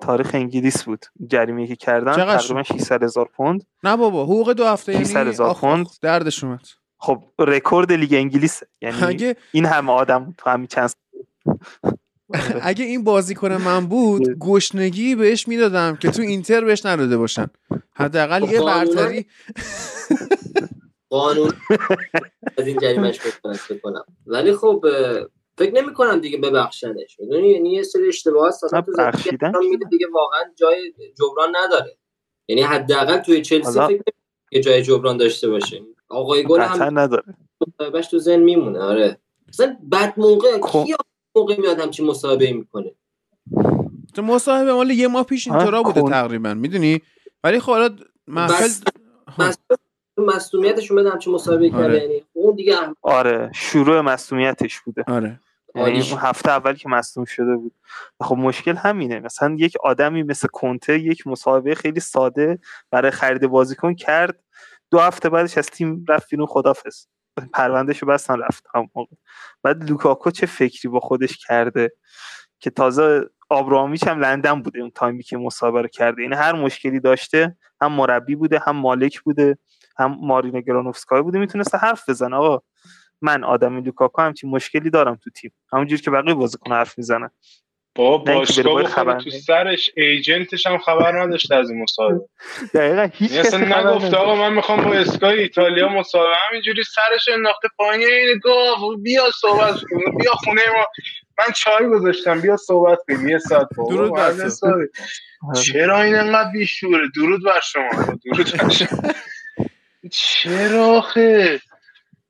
تاریخ 0.00 0.30
انگلیس 0.34 0.84
بود. 0.84 1.06
جریمه 1.26 1.66
که 1.66 1.76
کردن 1.76 2.12
تقریبا 2.12 2.62
600 2.62 3.02
هزار 3.02 3.28
پوند. 3.36 3.66
نه 3.84 3.96
بابا 3.96 4.24
حقوق 4.24 4.52
دو 4.52 4.66
هفته 4.66 4.92
یعنی 4.92 5.04
600 5.04 5.26
هزار 5.26 5.54
پوند. 5.54 5.86
دردش 6.02 6.44
اومد. 6.44 6.66
خب 6.98 7.22
رکورد 7.38 7.92
لیگ 7.92 8.14
انگلیس 8.14 8.62
یعنی 8.80 9.02
اگه... 9.02 9.36
این 9.52 9.64
همه 9.64 9.92
آدم 9.92 10.34
تو 10.38 10.50
همین 10.50 10.66
چند 10.66 10.92
اگه 12.62 12.84
این 12.84 13.04
بازیکن 13.04 13.52
من 13.52 13.86
بود 13.86 14.28
گشنگی 14.48 15.14
بهش 15.14 15.48
می‌دادم 15.48 15.96
که 15.96 16.10
تو 16.10 16.22
اینتر 16.22 16.64
بهش 16.64 16.86
نداده 16.86 17.16
باشن. 17.16 17.46
حداقل 17.94 18.52
یه 18.52 18.60
برتری. 18.60 19.26
قانون 21.10 21.52
از 22.58 22.66
این 22.66 22.78
جریمش 22.78 23.20
بکنم 23.70 24.04
ولی 24.26 24.52
خب 24.52 24.84
فکر 25.58 25.74
نمی 25.74 25.94
کنم 25.94 26.20
دیگه 26.20 26.38
ببخشنش. 26.38 27.20
می‌دونی؟ 27.20 27.48
یعنی 27.48 27.72
یه 27.72 27.82
سری 27.82 28.08
اشتباهات 28.08 28.54
بخشیدن 28.98 29.52
دیگه 29.90 30.06
واقعا 30.12 30.40
جای 30.56 30.92
جبران 31.18 31.56
نداره. 31.56 31.96
یعنی 32.48 32.62
حداقل 32.62 33.18
توی 33.18 33.42
چلسی 33.42 33.80
فکر 33.80 34.02
یه 34.52 34.60
جای 34.60 34.82
جبران 34.82 35.16
داشته 35.16 35.48
باشه 35.48 35.82
آقای 36.08 36.44
گل 36.44 36.60
هم 36.60 36.98
نداره. 36.98 37.34
باش 37.92 38.06
تو 38.06 38.18
ذهن 38.18 38.40
میمونه 38.40 38.78
آره. 38.78 39.18
مثلا 39.48 39.76
بعد 39.82 40.14
موقع 40.16 40.60
خب. 40.60 40.84
کی 40.84 40.94
موقع 41.36 41.60
میاد 41.60 41.80
همچین 41.80 42.06
مصاحبه 42.06 42.52
می‌کنه؟ 42.52 42.92
تو 44.14 44.22
مصاحبه 44.22 44.72
مال 44.72 44.90
یه 44.90 45.08
ماه 45.08 45.24
پیش 45.24 45.48
اینطورا 45.48 45.82
بوده 45.82 46.02
تقریبا 46.02 46.54
می‌دونی؟ 46.54 47.02
ولی 47.44 47.60
خب 47.60 47.72
حالا 47.72 47.96
محفل 48.26 48.68
مصدومیتش 50.18 50.90
اومد 50.90 51.06
همچین 51.06 51.32
مصاحبه 51.32 51.70
کرده 51.70 51.84
آره. 51.84 52.02
یعنی 52.02 52.24
اون 52.32 52.54
دیگه 52.54 52.76
آره 53.02 53.50
شروع 53.54 54.00
مصدومیتش 54.00 54.80
بوده. 54.80 55.04
آره. 55.08 55.40
یعنی 55.76 56.10
اون 56.10 56.18
هفته 56.20 56.50
اول 56.50 56.74
که 56.74 56.88
مصدوم 56.88 57.24
شده 57.24 57.56
بود. 57.56 57.74
خب 58.20 58.36
مشکل 58.36 58.76
همینه. 58.76 59.20
مثلا 59.20 59.56
یک 59.58 59.76
آدمی 59.84 60.22
مثل 60.22 60.48
کنته 60.52 60.98
یک 60.98 61.26
مصاحبه 61.26 61.74
خیلی 61.74 62.00
ساده 62.00 62.58
برای 62.90 63.10
خرید 63.10 63.46
بازیکن 63.46 63.94
کرد. 63.94 64.38
دو 64.90 64.98
هفته 64.98 65.28
بعدش 65.28 65.58
از 65.58 65.66
تیم 65.66 66.04
رفت 66.08 66.30
بیرون 66.30 66.46
خدافظ. 66.46 67.06
پروندهش 67.52 67.98
رو 67.98 68.08
بستن 68.08 68.38
رفت. 68.38 68.64
هم 68.74 68.90
موقع. 68.94 69.16
بعد 69.62 69.90
لوکاکو 69.90 70.30
چه 70.30 70.46
فکری 70.46 70.88
با 70.88 71.00
خودش 71.00 71.36
کرده 71.36 71.92
که 72.60 72.70
تازه 72.70 73.30
آبرامیچ 73.50 74.06
هم 74.06 74.20
لندن 74.20 74.62
بوده 74.62 74.80
اون 74.80 74.90
تایمی 74.94 75.22
که 75.22 75.36
مسابقه 75.36 75.80
رو 75.82 75.88
کرده. 75.88 76.22
یعنی 76.22 76.34
هر 76.34 76.52
مشکلی 76.52 77.00
داشته 77.00 77.56
هم 77.80 77.92
مربی 77.92 78.34
بوده 78.36 78.58
هم 78.58 78.76
مالک 78.76 79.20
بوده 79.20 79.58
هم 79.98 80.16
مارین 80.20 80.60
گرانوفسکای 80.60 81.22
بوده. 81.22 81.38
می‌تونسته 81.38 81.78
حرف 81.78 82.08
بزنه 82.08 82.36
آقا. 82.36 82.62
من 83.22 83.44
آدمی 83.44 83.80
لوکاکو 83.80 84.22
همچین 84.22 84.50
مشکلی 84.50 84.90
دارم 84.90 85.18
تو 85.24 85.30
تیم. 85.30 85.52
همونجوری 85.72 86.02
که 86.02 86.10
بقیه 86.10 86.34
بازیکن 86.34 86.72
حرف 86.72 86.98
می‌زنن. 86.98 87.30
با 87.94 88.18
باشگاه 88.18 89.14
تو 89.18 89.30
سرش 89.30 89.90
ایجنتش 89.96 90.66
هم 90.66 90.78
خبر 90.78 91.20
نداشته 91.22 91.54
از 91.54 91.70
این 91.70 91.82
مصاحبه. 91.82 92.20
دقیقا 92.74 93.08
هیچ 93.12 93.30
یعنی 93.30 93.48
اصلا 93.48 93.80
نگفته 93.80 94.16
آقا 94.16 94.34
من 94.34 94.52
می‌خوام 94.52 94.84
با 94.84 94.94
اسکای 94.94 95.40
ایتالیا 95.40 95.88
مصاحبه. 95.88 96.30
همینجوری 96.48 96.82
سرش 96.82 97.28
انداخته 97.34 97.68
پایین. 97.76 98.08
این 98.08 98.40
گفت 98.44 99.02
بیا 99.02 99.30
صحبت 99.40 99.74
کن. 99.74 100.16
بیا 100.18 100.32
خونه 100.32 100.62
ما. 100.76 100.86
من 101.38 101.52
چای 101.56 101.88
گذاشتم. 101.88 102.40
بیا 102.40 102.56
صحبت 102.56 102.98
کنیم. 103.08 103.28
یه 103.28 103.38
ساعت 103.38 103.68
درود 103.76 104.12
بر 104.12 104.32
چرا 105.54 106.02
این 106.02 106.14
انقدر 106.14 106.50
بیشوره؟ 106.52 107.08
درود 107.16 107.44
بر 107.44 107.60
شما. 107.60 108.16
درود 108.24 108.56
بر 108.58 108.68
شما. 108.68 108.88
چرا 110.12 111.00
خیلی 111.00 111.60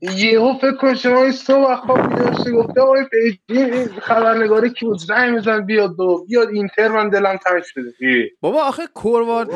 یهو 0.01 0.59
فکر 0.59 0.77
کن 0.77 0.95
شما 0.95 1.23
این 1.23 1.33
صبح 1.33 1.75
خواب 1.75 2.09
بیداشته 2.09 2.53
گفته 2.53 2.81
آقای 2.81 3.05
پیجی 3.05 3.89
خبرنگاری 4.03 4.71
کی 4.71 4.87
بود؟ 4.87 4.99
زنگ 4.99 5.35
میزن 5.35 5.67
بیاد 5.67 5.97
دو. 5.97 6.25
بیاد 6.29 6.49
اینتر 6.49 6.89
من 6.89 7.09
دلم 7.09 7.37
تنگ 7.37 7.63
شده. 7.63 7.93
بابا 8.41 8.63
آخه 8.63 8.83
کوروان 8.95 9.47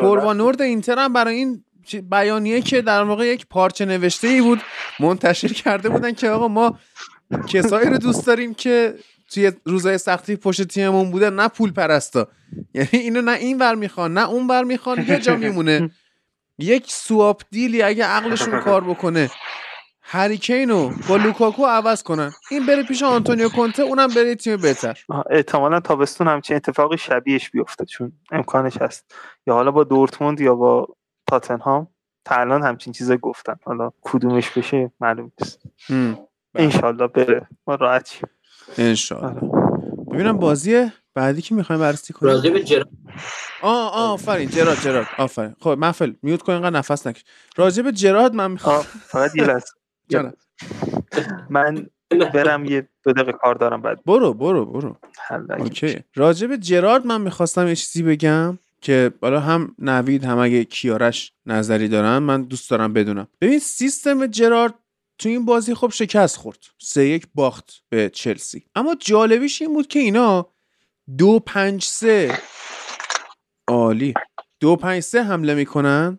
کوروانورد 0.00 0.62
اینتر 0.62 0.98
هم 0.98 1.12
برای 1.12 1.34
این 1.34 1.64
بیانیه 2.10 2.60
که 2.60 2.82
در 2.82 3.02
واقع 3.02 3.26
یک 3.26 3.46
پارچه 3.46 3.84
نوشته 3.84 4.28
ای 4.28 4.40
بود 4.40 4.60
منتشر 5.00 5.48
کرده 5.48 5.88
بودن 5.88 6.12
که 6.12 6.30
آقا 6.30 6.48
ما 6.48 6.78
کسایی 7.48 7.90
رو 7.90 7.98
دوست 7.98 8.26
داریم 8.26 8.54
که 8.54 8.94
توی 9.30 9.52
روزای 9.64 9.98
سختی 9.98 10.36
پشت 10.36 10.62
تیممون 10.62 11.10
بوده 11.10 11.30
نه 11.30 11.48
پول 11.48 11.72
پرستا. 11.72 12.28
یعنی 12.74 12.88
اینو 12.92 13.22
نه 13.22 13.32
این 13.32 13.58
ور 13.58 13.74
می‌خوان 13.74 14.14
نه 14.14 14.30
اون 14.30 14.46
ور 14.46 14.64
می‌خوان 14.64 15.04
یه 15.08 15.18
جا 15.18 15.36
میمونه. 15.36 15.90
یک 16.58 16.84
swap 16.86 17.42
deal 17.50 17.76
ی 17.76 17.82
اگه 17.82 18.04
عقلشون 18.04 18.60
کار 18.60 18.84
بکنه. 18.84 19.30
هری 20.12 20.41
کینو 20.41 20.90
با 21.08 21.16
لوکاکو 21.16 21.66
عوض 21.66 22.02
کنن. 22.02 22.32
این 22.50 22.66
بره 22.66 22.82
پیش 22.82 23.02
آنتونیو 23.02 23.48
کونته 23.48 23.82
اونم 23.82 24.08
بره 24.08 24.34
تیم 24.34 24.56
بهتر. 24.56 24.98
احتمالا 25.30 25.80
تابستون 25.80 26.28
همچین 26.28 26.56
اتفاقی 26.56 26.98
شبیهش 26.98 27.50
بیفته 27.50 27.84
چون 27.84 28.12
امکانش 28.30 28.76
هست. 28.76 29.14
یا 29.46 29.54
حالا 29.54 29.70
با 29.70 29.84
دورتموند 29.84 30.40
یا 30.40 30.54
با 30.54 30.88
تاتنهام 31.26 31.88
تا 32.24 32.34
الان 32.34 32.62
همچین 32.62 32.92
چیزا 32.92 33.16
گفتن. 33.16 33.56
حالا 33.64 33.90
کدومش 34.00 34.50
بشه 34.50 34.92
معلوم 35.00 35.32
نیست. 35.40 35.62
بله. 35.88 36.18
انشالله 36.54 37.06
بره. 37.06 37.48
ما 37.66 37.74
راحت 37.74 38.08
شیم. 38.08 38.28
انشالله. 38.78 39.40
ببینم 40.12 40.38
بازی 40.38 40.92
بعدی 41.14 41.42
که 41.42 41.54
می‌خوایم 41.54 41.80
بررسی 41.80 42.12
کنیم؟ 42.12 42.32
راجع 42.32 42.50
به 42.50 42.64
جرا 42.64 42.84
آه 43.62 43.92
آه 43.92 44.12
آفرین. 44.12 44.48
جراد 44.48 44.76
جراد 44.76 45.06
آفرین. 45.18 45.56
خب 45.60 45.70
محفل 45.70 46.12
میوت 46.22 46.42
کن 46.42 46.52
اینقدر 46.52 46.76
نفس 46.76 47.06
نکش. 47.06 47.24
راجع 47.56 47.82
به 47.82 47.92
جراد 47.92 48.34
من 48.34 48.50
می‌خوام. 48.50 48.82
فقط 48.82 49.36
یه 49.36 49.44
لحظه. 49.44 49.79
من 51.50 51.86
برم 52.34 52.64
یه 52.64 52.88
دو 53.02 53.12
دقیقه 53.12 53.32
کار 53.32 53.54
دارم 53.54 53.82
بعد. 53.82 54.04
برو 54.04 54.34
برو 54.34 54.66
برو. 54.66 54.96
اوکی. 55.58 55.98
راجب 56.14 56.56
جرارد 56.56 57.06
من 57.06 57.20
می‌خواستم 57.20 57.68
یه 57.68 57.76
چیزی 57.76 58.02
بگم 58.02 58.58
که 58.80 59.12
حالا 59.22 59.40
هم 59.40 59.74
نوید 59.78 60.24
هم 60.24 60.38
اگه 60.38 60.64
کیارش 60.64 61.32
نظری 61.46 61.88
دارن 61.88 62.18
من 62.18 62.42
دوست 62.42 62.70
دارم 62.70 62.92
بدونم. 62.92 63.26
ببین 63.40 63.58
سیستم 63.58 64.26
جرارد 64.26 64.74
تو 65.18 65.28
این 65.28 65.44
بازی 65.44 65.74
خب 65.74 65.90
شکست 65.90 66.36
خورد. 66.36 66.58
سه 66.78 67.06
یک 67.06 67.26
باخت 67.34 67.82
به 67.88 68.10
چلسی. 68.10 68.64
اما 68.74 68.94
جالبیش 69.00 69.62
این 69.62 69.74
بود 69.74 69.86
که 69.86 69.98
اینا 69.98 70.46
دو 71.18 71.38
پنج 71.38 71.84
سه. 71.84 72.38
عالی. 73.68 74.14
دو 74.60 74.76
پنج 74.76 75.02
سه 75.02 75.22
حمله 75.22 75.54
می‌کنن. 75.54 76.18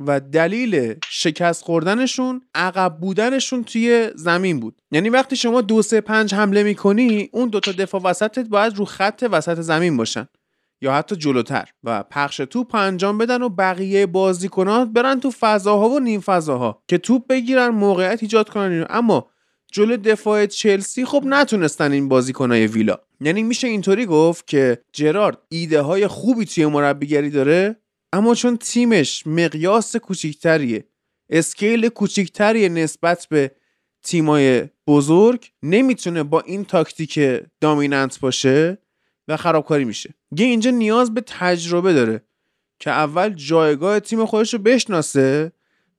و 0.00 0.20
دلیل 0.20 0.94
شکست 1.10 1.64
خوردنشون 1.64 2.42
عقب 2.54 2.98
بودنشون 3.00 3.64
توی 3.64 4.10
زمین 4.14 4.60
بود. 4.60 4.82
یعنی 4.90 5.08
وقتی 5.08 5.36
شما 5.36 5.60
دو 5.60 5.82
سه 5.82 6.00
پنج 6.00 6.34
حمله 6.34 6.62
می‌کنی 6.62 7.28
اون 7.32 7.48
دوتا 7.48 7.72
دفاع 7.72 8.00
وسطت 8.02 8.48
باید 8.48 8.76
رو 8.76 8.84
خط 8.84 9.28
وسط 9.32 9.60
زمین 9.60 9.96
باشن 9.96 10.28
یا 10.80 10.92
حتی 10.92 11.16
جلوتر 11.16 11.68
و 11.84 12.02
پخش 12.02 12.36
توپ 12.36 12.74
انجام 12.74 13.18
بدن 13.18 13.42
و 13.42 13.48
بقیه 13.48 14.06
بازیکنات 14.06 14.88
برن 14.88 15.20
تو 15.20 15.30
فضاها 15.30 15.88
و 15.88 15.98
نیم 15.98 16.20
فضاها 16.20 16.82
که 16.88 16.98
توپ 16.98 17.26
بگیرن 17.26 17.68
موقعیت 17.68 18.22
ایجاد 18.22 18.48
کنن. 18.48 18.86
اما 18.90 19.30
جلو 19.72 19.96
دفاع 19.96 20.46
چلسی 20.46 21.04
خب 21.04 21.22
نتونستن 21.26 21.92
این 21.92 22.08
بازیکنای 22.08 22.66
ویلا. 22.66 22.98
یعنی 23.20 23.42
میشه 23.42 23.68
اینطوری 23.68 24.06
گفت 24.06 24.46
که 24.46 24.82
جرارد 24.92 25.38
ایده 25.48 25.80
های 25.80 26.06
خوبی 26.06 26.44
توی 26.44 26.66
مربیگری 26.66 27.30
داره؟ 27.30 27.76
اما 28.12 28.34
چون 28.34 28.56
تیمش 28.56 29.26
مقیاس 29.26 29.96
کوچیکتریه 29.96 30.88
اسکیل 31.30 31.88
کوچیکتریه 31.88 32.68
نسبت 32.68 33.26
به 33.30 33.52
تیمای 34.02 34.68
بزرگ 34.86 35.50
نمی‌تونه 35.62 36.22
با 36.22 36.40
این 36.40 36.64
تاکتیک 36.64 37.20
دامیننت 37.60 38.20
باشه 38.20 38.78
و 39.28 39.36
خرابکاری 39.36 39.84
میشه. 39.84 40.14
یه 40.36 40.46
اینجا 40.46 40.70
نیاز 40.70 41.14
به 41.14 41.20
تجربه 41.26 41.92
داره 41.92 42.24
که 42.80 42.90
اول 42.90 43.34
جایگاه 43.34 44.00
تیم 44.00 44.26
خودش 44.26 44.52
رو 44.54 44.58
بشناسه 44.58 45.52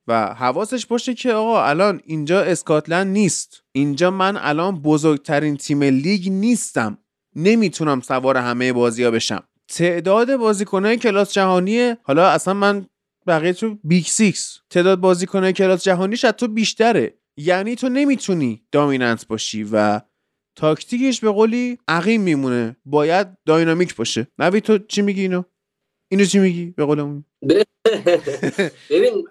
و 0.07 0.33
حواسش 0.33 0.85
باشه 0.85 1.13
که 1.13 1.33
آقا 1.33 1.63
الان 1.63 2.01
اینجا 2.05 2.41
اسکاتلند 2.41 3.07
نیست. 3.07 3.63
اینجا 3.71 4.11
من 4.11 4.37
الان 4.37 4.81
بزرگترین 4.81 5.57
تیم 5.57 5.83
لیگ 5.83 6.29
نیستم. 6.29 6.97
نمی‌تونم 7.35 8.01
سوار 8.01 8.37
همه 8.37 8.73
بازی 8.73 9.03
ها 9.03 9.11
بشم. 9.11 9.43
تعداد 9.69 10.35
بازیکنهای 10.35 10.97
کلاس 10.97 11.33
جهانی 11.33 11.95
حالا 12.03 12.27
اصلا 12.27 12.53
من 12.53 12.85
بقیه 13.27 13.53
تو 13.53 13.77
big 13.83 14.05
six 14.05 14.59
تعداد 14.69 14.99
بازیکنهای 14.99 15.53
کلاس 15.53 15.83
جهانی 15.83 16.15
تو 16.17 16.47
بیشتره. 16.47 17.19
یعنی 17.37 17.75
تو 17.75 17.89
نمی‌تونی 17.89 18.63
dominant 18.71 19.27
باشی 19.27 19.67
و 19.71 20.01
تاکتیکش 20.55 21.19
به 21.19 21.31
قولی 21.31 21.77
عقیم 21.87 22.21
میمونه. 22.21 22.75
باید 22.85 23.27
dynamic 23.45 23.95
باشه. 23.95 24.27
نوید 24.39 24.63
تو 24.63 24.77
چی 24.77 25.01
میگی 25.01 25.21
اینو؟ 25.21 25.43
اینو 26.11 26.25
چی 26.25 26.39
میگی 26.39 26.65
به 26.65 26.85
قولمون؟ 26.85 27.25
ببین 28.89 29.27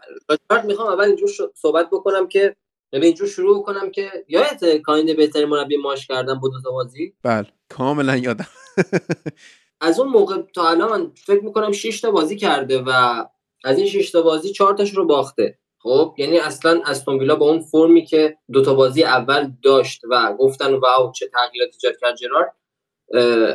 می‌خوام 0.64 0.92
اول 0.92 1.04
اینجور 1.04 1.28
صحبت 1.54 1.86
بکنم 1.92 2.28
که 2.28 2.56
ببین 2.92 3.04
اینجور 3.04 3.28
شروع 3.28 3.62
کنم 3.62 3.90
که 3.90 4.10
یادت 4.28 4.76
کاینده 4.76 5.14
بهتری 5.14 5.44
مربی 5.44 5.76
ماش 5.76 6.06
کردم 6.06 6.40
با 6.40 6.48
دو 6.48 6.72
بازی؟ 6.72 7.14
بله. 7.22 7.46
کاملا 7.68 8.16
یادم. 8.16 8.48
از 9.80 10.00
اون 10.00 10.08
موقع 10.08 10.42
تا 10.54 10.68
الان 10.68 11.12
فکر 11.26 11.44
می‌کنم 11.44 11.72
6 11.72 12.00
تا 12.00 12.10
بازی 12.10 12.36
کرده 12.36 12.82
و 12.86 13.24
از 13.64 13.78
این 13.78 13.86
6 13.86 14.10
تا 14.10 14.22
بازی 14.22 14.52
4 14.52 14.74
تاش 14.74 14.90
رو 14.90 15.06
باخته. 15.06 15.58
خب 15.82 16.14
یعنی 16.18 16.38
اصلا 16.38 16.82
استون 16.86 17.18
ویلا 17.18 17.36
با 17.36 17.46
اون 17.50 17.60
فرمی 17.60 18.04
که 18.04 18.36
دو 18.52 18.62
تا 18.62 18.74
بازی 18.74 19.04
اول 19.04 19.50
داشت 19.62 20.00
و 20.10 20.36
گفتن 20.38 20.74
واو 20.74 21.12
چه 21.12 21.28
تغییراتی 21.28 21.72
ایجاد 21.72 22.00
کرد 22.00 22.16
جرارد 22.16 22.54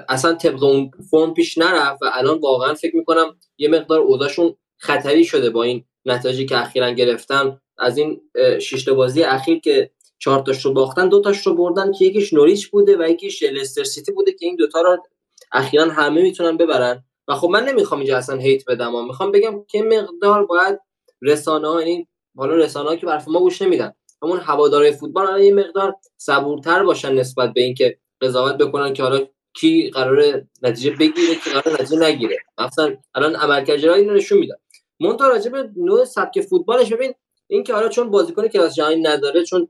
اصلا 0.10 0.34
طبق 0.34 0.64
اون 0.64 0.92
فرم 1.12 1.34
پیش 1.34 1.58
نرفت 1.58 2.02
و 2.02 2.10
الان 2.14 2.40
واقعا 2.40 2.74
فکر 2.74 2.96
می‌کنم 2.96 3.36
یه 3.58 3.70
مقدار 3.70 4.00
اوضاعشون 4.00 4.56
خطری 4.78 5.26
شده 5.26 5.50
با 5.50 5.64
این 5.64 5.86
نتایجی 6.06 6.46
که 6.46 6.62
اخیرا 6.62 6.92
گرفتن. 6.92 7.60
از 7.78 7.98
این 7.98 8.22
شش 8.60 8.90
بازی 8.90 9.24
اخیر 9.24 9.60
که 9.60 9.92
چهار 10.20 10.40
تاش 10.40 10.66
رو 10.66 10.74
باختن 10.74 11.10
دو 11.10 11.22
تاش 11.22 11.48
رو 11.48 11.56
بردن 11.56 11.92
که 11.92 12.06
یکیش 12.06 12.34
نوریچ 12.34 12.72
بوده 12.72 12.98
و 12.98 13.10
یکیش 13.10 13.44
لستر 13.44 13.84
سیتی 13.84 14.12
بوده 14.12 14.32
که 14.32 14.46
این 14.46 14.56
دوتا 14.56 14.82
رو 14.82 14.98
اخیرا 15.54 15.86
همه 15.86 16.22
می‌تونن 16.22 16.58
ببرن. 16.58 17.04
و 17.28 17.36
خب 17.36 17.50
من 17.50 17.66
نمی‌خوام 17.66 18.00
اینجا 18.00 18.18
اصلا 18.18 18.38
هیت 18.38 18.64
بدم 18.68 18.96
و 18.96 19.04
می‌خوام 19.04 19.32
بگم 19.32 19.64
که 19.68 19.84
مقدار 19.84 20.46
باید 20.46 20.80
رسانه 21.22 21.68
ها 21.68 21.82
یعنی 21.82 22.08
حالا 22.38 22.56
رسانه 22.56 22.90
ها 22.90 22.96
که 22.96 23.06
برف 23.06 23.28
ما 23.28 23.40
گوش 23.40 23.62
نمیدن 23.62 23.94
همون 24.24 24.40
هوادارهای 24.40 24.92
فوتبال 24.92 25.42
یه 25.42 25.54
مقدار 25.54 25.96
صبورتر 26.18 26.84
باشن 26.84 27.14
نسبت 27.14 27.54
به 27.54 27.62
اینکه 27.62 27.98
قضاوت 28.22 28.58
بکنن 28.58 28.94
که 28.94 29.04
حالا 29.04 29.28
کی 29.54 29.90
قرار 29.90 30.44
نتیجه 30.62 30.92
بگیره 30.92 31.36
کی 31.36 31.50
قرار 31.50 31.82
نتیجه 31.82 32.00
نگیره. 32.00 32.38
مثلا 32.58 32.96
الان 33.16 33.36
عملکرد 33.36 33.78
جرایی 33.78 34.02
اینو 34.02 34.14
نشون 34.14 34.38
میدن. 34.38 34.56
مونتا 35.00 35.28
راجع 35.28 35.52
به 35.52 35.70
نوع 35.76 36.06
سبک 36.06 36.42
فوتبالش 36.42 36.94
ببین 36.94 37.14
این 37.48 37.64
که 37.64 37.74
حالا 37.74 37.90
چون 37.90 38.12
بازیکن 38.12 38.48
کلاس 38.48 38.76
جهانی 38.76 39.02
نداره 39.02 39.44
چون 39.44 39.68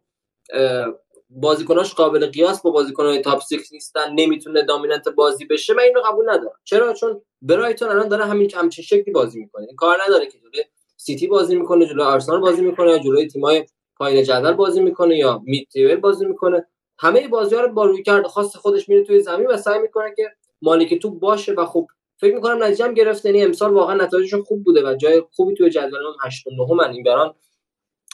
بازیکناش 1.35 1.93
قابل 1.93 2.25
قیاس 2.25 2.61
با 2.61 2.71
بازیکنهای 2.71 3.21
تاپ 3.21 3.41
6 3.41 3.71
نیستن 3.71 4.13
نمی‌تونه 4.15 4.63
دامیننت 4.63 5.09
بازی 5.09 5.45
بشه. 5.45 5.73
من 5.73 5.83
اینو 5.83 6.01
قبول 6.01 6.29
ندارم. 6.29 6.59
چرا؟ 6.63 6.93
چون 6.93 7.21
برایتون 7.41 7.89
الان 7.89 8.07
داره 8.07 8.25
همین 8.25 8.51
همچین 8.55 8.83
شکلی 8.83 9.11
بازی 9.11 9.39
می‌کنه. 9.39 9.67
کار 9.77 9.97
نداره 10.07 10.25
که 10.25 10.39
جلوی 10.39 10.63
سیتی 10.97 11.27
بازی 11.27 11.55
می‌کنه 11.55 11.85
جلوی 11.85 12.03
آرسنال 12.03 12.39
بازی 12.39 12.61
می‌کنه 12.61 12.91
یا 12.91 12.99
جلوی 12.99 13.27
تیمای 13.27 13.65
پایین 13.97 14.23
جدول 14.23 14.53
بازی 14.53 14.81
می‌کنه 14.81 15.17
یا 15.17 15.41
مید 15.45 16.01
بازی 16.01 16.25
می‌کنه. 16.25 16.67
همه 16.99 17.27
بازی 17.27 17.55
ها 17.55 17.61
رو 17.61 17.73
با 17.73 17.85
روی 17.85 18.03
کرد 18.03 18.27
خاص 18.27 18.55
خودش 18.55 18.89
میره 18.89 19.03
توی 19.03 19.19
زمین 19.19 19.47
و 19.47 19.57
سعی 19.57 19.79
می‌کنه 19.79 20.13
که 20.17 20.23
مالک 20.61 21.01
تو 21.01 21.11
باشه 21.11 21.53
و 21.53 21.65
خوب. 21.65 21.87
فکر 22.17 22.35
می‌کنم 22.35 22.63
نتیجه 22.63 22.85
هم 22.85 22.93
گرفته 22.93 23.29
یعنی 23.29 23.43
امسال 23.43 23.73
واقعا 23.73 23.95
نتایجشون 23.95 24.43
خوب 24.43 24.63
بوده 24.63 24.89
و 24.89 24.95
جای 24.95 25.23
خوبی 25.31 25.55
توی 25.55 25.69
جدول 25.69 26.05
هم 26.05 26.13
8 26.27 26.47
9 26.47 26.73
من 26.73 26.91
این 26.91 27.03
بران 27.03 27.33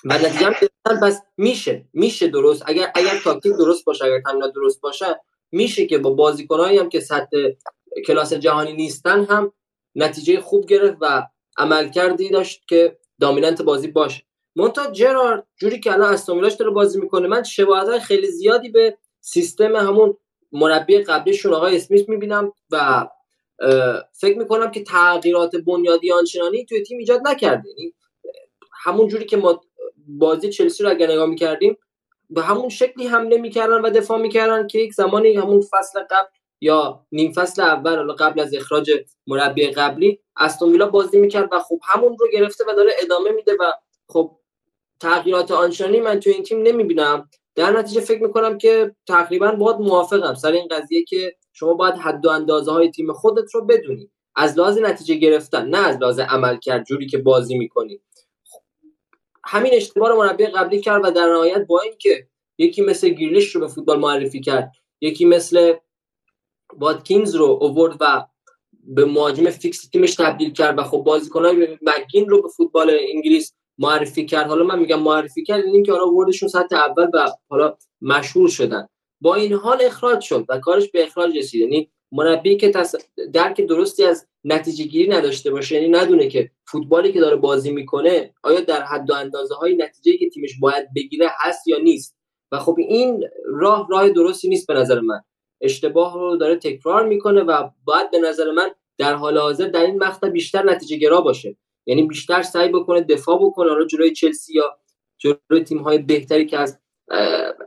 و 0.06 0.14
نتیجه 0.14 0.46
هم 0.46 1.00
پس 1.02 1.22
میشه 1.38 1.86
میشه 1.94 2.28
درست. 2.28 2.64
اگر 2.66 2.92
اگر 2.96 3.20
تاکتیک 3.24 3.54
درست 3.54 3.86
باشه 3.86 4.06
اگر 4.06 4.22
تمرینات 4.22 4.54
درست 4.54 4.82
باشه 4.82 5.22
میشه 5.52 5.86
که 5.86 5.98
با 5.98 6.10
بازیکنایی 6.10 6.78
هم 6.78 6.90
که 6.90 7.00
سطح 7.00 7.38
کلاس 8.06 8.34
جهانی 8.34 8.74
نیستن 8.74 9.26
هم 9.26 9.54
نتیجه 9.96 10.42
خوب 10.42 10.66
گرفت 10.66 10.98
و 11.02 11.28
عملکردی 11.58 12.30
داشت 12.30 12.68
که 12.68 12.98
دامیننت 13.20 13.62
بازی 13.62 13.88
باشه. 13.88 14.24
مونتا 14.56 14.92
جرارد 14.92 15.48
جوری 15.58 15.80
که 15.80 15.94
الان 15.94 16.14
استومیلاش 16.14 16.54
داره 16.54 16.72
بازی 16.72 17.00
می‌کنه 17.00 17.28
من 17.28 17.44
شباهت 17.44 18.00
خیلی 18.00 18.28
زیادی 18.28 18.70
به 18.70 18.98
سیستم 19.22 19.76
همون 19.76 20.18
مربی 20.52 20.98
قبلیشون 20.98 21.54
آقای 21.54 21.76
اسمیت 21.76 22.10
می‌بینم 22.10 22.54
و 22.70 23.08
فکر 24.14 24.38
می‌کنم 24.38 24.72
که 24.72 24.84
تغییرات 24.84 25.56
بنیادی 25.56 26.12
آنچنانی 26.12 26.66
توی 26.66 26.84
تیم 26.84 26.98
ایجاد 26.98 27.22
نکرده. 27.28 27.70
یعنی 27.70 27.94
همون 28.84 29.08
جوری 29.08 29.26
که 29.26 29.38
ما 29.38 29.62
بازی 30.18 30.50
چلسی 30.50 30.84
رو 30.84 30.90
اگر 30.90 31.12
نگاه 31.12 31.26
می‌کردیم 31.26 31.78
به 32.30 32.42
همون 32.42 32.70
شکلی 32.70 33.08
حمله 33.08 33.38
می‌کردن 33.38 33.82
و 33.82 33.90
دفاع 33.90 34.22
می‌کردن 34.22 34.68
که 34.68 34.80
یک 34.80 34.94
زمانی 34.94 35.34
همون 35.36 35.62
فصل 35.62 36.00
قبل 36.00 36.28
یا 36.62 37.06
نیم 37.12 37.32
فصل 37.32 37.62
اول 37.62 38.14
قبل 38.14 38.40
از 38.40 38.54
اخراج 38.54 38.92
مربی 39.28 39.68
قبلی 39.68 40.20
استون 40.38 40.72
ویلا 40.72 40.90
بازی 40.90 41.20
می‌کرد 41.20 41.50
و 41.52 41.60
خب 41.60 41.80
همون 41.84 42.18
رو 42.20 42.28
گرفته 42.34 42.64
و 42.68 42.74
داره 42.76 42.92
ادامه 43.02 43.32
میده 43.32 43.52
و 43.60 43.74
خب 44.08 44.32
تغییرات 45.00 45.52
آنچنانی 45.52 46.00
من 46.00 46.20
تو 46.20 46.30
این 46.30 46.44
تیم 46.44 46.62
نمی‌بینم. 46.62 47.30
در 47.56 47.72
نتیجه 47.72 48.02
فکر 48.02 48.24
می‌کنم 48.24 48.58
که 48.58 48.96
تقریبا 49.08 49.52
باید 49.52 49.78
موافقم 49.78 50.34
سر 50.34 50.52
این 50.52 50.68
قضیه 50.72 51.04
که 51.04 51.36
شما 51.54 51.74
باید 51.74 51.96
حد 51.96 52.26
و 52.26 52.30
اندازه 52.30 52.72
های 52.72 52.92
تیم 52.92 53.14
خودت 53.14 53.56
رو 53.56 53.66
بدونی. 53.66 54.12
از 54.36 54.60
لحاظ 54.60 54.78
نتیجه 54.78 55.16
گرفتن 55.16 55.70
نه 55.70 55.88
از 55.88 55.98
لحاظ 55.98 56.20
عمل 56.20 56.58
کرد 56.58 56.86
جوری 56.86 57.08
که 57.08 57.18
بازی 57.18 57.58
می‌کنی. 57.58 58.02
همین 59.52 59.74
اشتباه 59.74 60.10
رو 60.10 60.18
مربی 60.18 60.46
قبلی 60.46 60.82
کرد 60.82 61.02
و 61.06 61.12
در 61.12 61.26
نهایت 61.26 61.68
با 61.68 61.82
اینکه 61.82 62.28
یکی 62.58 62.82
مثل 62.82 63.10
گریلیش 63.10 63.56
رو 63.56 63.62
به 63.62 63.68
فوتبال 63.68 64.00
معرفی 64.00 64.42
کرد 64.42 64.72
یکی 65.02 65.26
مثل 65.26 65.74
واتکینز 66.78 67.36
رو 67.36 67.60
اوورد 67.62 67.98
و 68.00 68.26
به 68.84 69.06
مهاجم 69.06 69.50
فیکس 69.50 69.90
تیمش 69.90 70.16
تبدیل 70.16 70.54
کرد 70.54 70.80
و 70.80 70.84
خب 70.84 70.98
بازیکنای 70.98 71.78
مگین 71.82 72.30
رو 72.30 72.42
به 72.42 72.48
فوتبال 72.48 72.98
انگلیس 73.14 73.54
معرفی 73.78 74.26
کرد 74.26 74.48
حالا 74.48 74.64
من 74.64 74.80
میگم 74.80 75.00
معرفی 75.00 75.44
کرد 75.44 75.66
این 75.66 75.84
که 75.84 75.92
حالا 75.92 76.12
وردشون 76.12 76.50
سطح 76.50 76.76
اول 76.76 77.10
و 77.14 77.28
حالا 77.50 77.78
مشهور 78.02 78.50
شدن 78.50 78.88
با 79.22 79.36
این 79.36 79.54
حال 79.54 79.82
اخراج 79.82 80.22
شد 80.22 80.46
و 80.50 80.60
کارش 80.60 80.92
به 80.92 81.04
اخراج 81.04 81.38
رسید 81.38 81.62
یعنی 81.62 81.92
مربی 82.12 82.58
که. 82.58 82.72
درک 83.34 83.62
درستی 83.62 84.04
از 84.04 84.28
نتیجه 84.44 84.84
گیری 84.84 85.10
نداشته 85.10 85.52
باشه. 85.52 85.76
یعنی 85.76 85.90
ندونه 85.90 86.28
که 86.28 86.52
فوتبالی 86.68 87.14
که 87.14 87.20
داره 87.20 87.36
بازی 87.36 87.72
می‌کنه 87.72 88.34
آیا 88.44 88.60
در 88.60 88.84
حد 88.84 89.10
و 89.10 89.14
اندازه 89.14 89.56
های 89.56 89.76
نتیجه 89.76 90.18
که 90.18 90.30
تیمش 90.30 90.60
باید 90.60 90.88
بگیره 90.96 91.30
هست 91.40 91.68
یا 91.68 91.78
نیست؟ 91.78 92.18
و 92.52 92.60
خب 92.60 92.76
این 92.80 93.24
راه 93.46 93.88
راه 93.90 94.10
درستی 94.10 94.50
نیست 94.50 94.68
به 94.68 94.74
نظر 94.74 95.00
من. 95.00 95.22
اشتباه 95.62 96.14
رو 96.14 96.38
داره 96.38 96.56
تکرار 96.56 97.08
می‌کنه 97.08 97.42
و 97.42 97.70
باید 97.84 98.12
به 98.12 98.20
نظر 98.20 98.52
من 98.52 98.70
در 98.98 99.14
حال 99.14 99.38
حاضر 99.38 99.68
در 99.68 99.82
این 99.82 100.04
مقطع 100.04 100.30
بیشتر 100.30 100.64
نتیجه 100.64 100.98
گرا 100.98 101.22
باشه. 101.22 101.58
یعنی 101.86 102.04
بیشتر 102.04 102.42
سعی 102.42 102.70
بکنه 102.70 103.02
دفاع 103.02 103.40
بکنه. 103.42 103.70
حالا 103.70 103.86
جلوی 103.86 104.12
چلسی 104.12 104.54
یا 104.54 104.78
جلوی 105.18 105.64
تیم 105.64 105.78
های 105.78 105.98
بهتری 105.98 106.46
که 106.46 106.58
از 106.58 106.80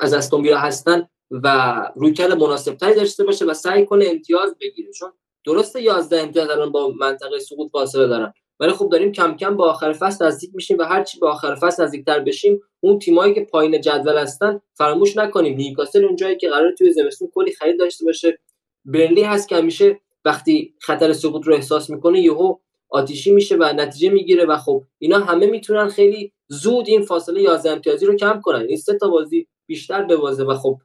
از 0.01 0.15
استون 0.15 0.47
هستن 0.47 1.09
و 1.31 1.75
رویکرد 1.97 2.33
مناسب 2.33 2.75
تری 2.75 2.95
داشته 2.95 3.25
باشه 3.25 3.45
و 3.45 3.55
سعی 3.55 3.87
کنه 3.87 4.05
امتیاز 4.09 4.57
بگیره. 4.61 4.93
چون 4.93 5.13
درسته 5.47 5.83
11 5.83 6.21
امتیاز 6.21 6.51
الان 6.51 6.73
با 6.73 6.89
منطقه 7.01 7.39
سقوط 7.39 7.71
فاصله 7.73 8.07
دارن. 8.07 8.33
ولی 8.61 8.73
خب 8.73 8.89
داریم 8.89 9.13
کم 9.13 9.37
کم 9.37 9.57
با 9.57 9.71
آخر 9.71 9.93
فصل 9.93 10.27
نزدیک 10.27 10.51
میشیم 10.55 10.79
و 10.79 10.83
هرچی 10.83 11.19
با 11.19 11.31
آخر 11.31 11.55
فصل 11.55 11.85
نزدیکتر 11.85 12.21
بشیم 12.21 12.61
اون 12.81 12.99
تیمایی 12.99 13.35
که 13.35 13.41
پایین 13.41 13.81
جدول 13.81 14.19
هستن 14.19 14.61
فراموش 14.75 15.17
نکنیم. 15.17 15.57
نیوکاسل 15.57 16.05
اون 16.05 16.17
جایی 16.17 16.37
که 16.37 16.49
قرار 16.49 16.73
توی 16.73 16.93
زمستون 16.93 17.29
کلی 17.35 17.53
خرید 17.53 17.79
داشته 17.79 18.05
باشه. 18.05 18.39
برنلی 18.85 19.23
هست 19.23 19.49
که 19.49 19.57
همیشه 19.57 20.01
وقتی 20.25 20.75
خطر 20.79 21.13
سقوط 21.13 21.47
رو 21.47 21.55
احساس 21.55 21.91
می‌کنه 21.91 22.21
یهو 22.21 22.57
آتیشی 22.89 23.33
میشه 23.33 23.57
و 23.57 23.73
نتیجه 23.77 24.11
می‌گیره 24.11 24.45
و 24.45 24.57
خب 24.57 24.85
اینا 24.99 25.19
همه 25.19 25.47
می‌تونن 25.47 25.89
خیلی 25.89 26.33
زود 26.49 26.89
این 26.89 27.03
فاصله 27.03 27.43
11 27.43 27.71
امتیازی 27.71 28.07
رو 28.07 28.17
کم 28.17 28.41
کنن. 28.41 28.67
این 28.69 28.77
سه 28.77 28.99
تا 28.99 29.09
بازی 29.09 29.47
بیشتر 29.67 30.03
ببازه 30.03 30.45
و 30.45 30.55
خب 30.55 30.79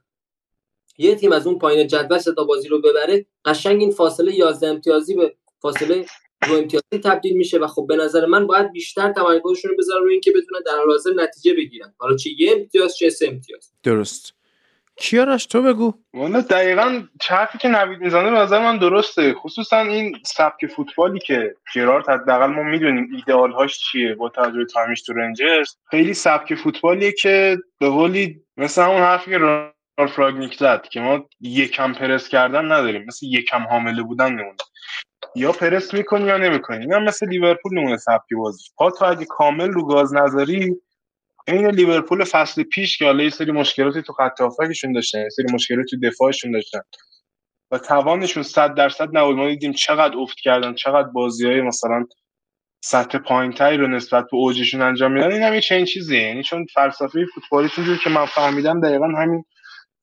یه 0.97 1.15
تیم 1.15 1.31
از 1.31 1.47
اون 1.47 1.59
پایین 1.59 1.87
جدول 1.87 2.17
سه 2.17 2.33
تا 2.33 2.43
بازی 2.43 2.67
رو 2.67 2.81
ببره 2.81 3.25
قشنگ 3.45 3.81
این 3.81 3.91
فاصله 3.91 4.33
11 4.33 4.67
امتیازی 4.67 5.15
به 5.15 5.35
فاصله 5.61 6.05
دو 6.47 6.53
امتیازی 6.53 6.99
تبدیل 7.03 7.37
میشه 7.37 7.57
و 7.57 7.67
خب 7.67 7.85
به 7.89 7.95
نظر 7.95 8.25
من 8.25 8.47
باید 8.47 8.71
بیشتر 8.71 9.13
تمرکزشون 9.13 9.71
رو 9.71 9.77
بذارن 9.77 10.03
روی 10.03 10.11
اینکه 10.11 10.31
بتونن 10.31 10.61
در 10.65 10.77
حال 10.77 10.91
حاضر 10.91 11.11
نتیجه 11.15 11.53
بگیرن. 11.53 11.93
حالا 11.97 12.15
چه 12.15 12.29
یه 12.37 12.53
امتیاز 12.57 12.97
چه 12.97 13.09
سه 13.09 13.27
امتیاز؟ 13.27 13.71
درست. 13.83 14.33
کیارش 14.99 15.45
تو 15.45 15.61
بگو. 15.61 15.93
والا 16.13 16.41
دقیقا 16.41 17.03
حرفی 17.21 17.57
که 17.57 17.67
نوید 17.67 17.99
می‌زنه 17.99 18.31
به 18.31 18.37
نظر 18.37 18.59
من 18.59 18.77
درسته. 18.77 19.33
خصوصا 19.33 19.79
این 19.79 20.17
سبک 20.25 20.67
فوتبالی 20.67 21.19
که 21.19 21.55
جرارد 21.73 22.09
حداقل 22.09 22.47
ما 22.47 22.63
می‌دونیم 22.63 23.09
ایدئال 23.15 23.51
هاش 23.51 23.79
چیه 23.79 24.15
با 24.15 24.29
توجه 24.29 24.65
تایمش 24.65 25.01
تو 25.01 25.13
رنجرز. 25.13 25.75
خیلی 25.89 26.13
سبک 26.13 26.55
فوتبالیه 26.55 27.11
که 27.11 27.57
به 27.79 27.89
قولی 27.89 28.41
مثل 28.57 28.81
اون 28.81 29.01
حرفی 29.01 29.31
که 29.31 29.37
رالف 29.97 30.19
راگنیک 30.19 30.57
زد 30.57 30.87
که 30.91 30.99
ما 30.99 31.29
یکم 31.41 31.93
پرس 31.93 32.29
کردن 32.29 32.65
نداریم. 32.65 33.05
مثل 33.07 33.25
یکم 33.25 33.63
حامله 33.63 34.03
بودن 34.03 34.31
نمونه. 34.31 34.57
یا 35.35 35.51
پرس 35.51 35.93
می‌کنی 35.93 36.25
یا 36.25 36.37
نمی‌کنی. 36.37 36.85
یا 36.89 36.99
مثل 36.99 37.29
لیورپول 37.29 37.79
نمونه 37.79 37.97
سبکی 37.97 38.35
بازی. 38.35 38.63
ها 38.79 38.91
تو 38.91 39.05
اگه 39.05 39.25
کامل 39.25 39.71
رو 39.71 39.87
گاز 39.87 40.13
نذاری 40.13 40.75
این 41.47 41.67
لیورپول 41.67 42.23
فصل 42.23 42.63
پیش 42.63 42.97
که 42.97 43.05
حالا 43.05 43.23
یه 43.23 43.29
سری 43.29 43.51
مشکلاتی 43.51 44.01
تو 44.01 44.13
خط 44.13 44.41
هافکشون 44.41 44.91
داشتن 44.91 45.19
یه 45.19 45.29
سری 45.29 45.45
مشکلاتی 45.53 45.97
تو 45.97 46.09
دفاعشون 46.09 46.51
داشتن. 46.51 46.79
و 47.71 47.77
توانشون 47.77 48.43
100 48.43 48.75
درصد 48.75 49.17
نبود. 49.17 49.35
ما 49.35 49.47
دیدیم 49.47 49.71
چقدر 49.73 50.17
افت 50.17 50.37
کردن 50.37 50.73
چقدر 50.73 51.07
بازی 51.07 51.47
های 51.47 51.61
مثلا 51.61 52.05
سطح 52.81 53.17
پایینتری 53.17 53.77
رو 53.77 53.87
نسبت 53.87 54.23
به 54.23 54.37
اوجشون 54.37 54.81
انجام 54.81 55.11
میدن 55.11 55.31
این 55.31 55.43
هم 55.43 55.53
یه 55.53 55.61
چنین 55.61 55.85
چیزیه. 55.85 56.21
یعنی 56.21 56.43
چون 56.43 56.65
فلسفه 56.73 57.25
فوتبالیشون 57.35 57.85
جور 57.85 57.97
که 57.97 58.09
من 58.09 58.25
فهمیدم 58.25 58.81
دقیقا 58.81 59.07
همین 59.07 59.43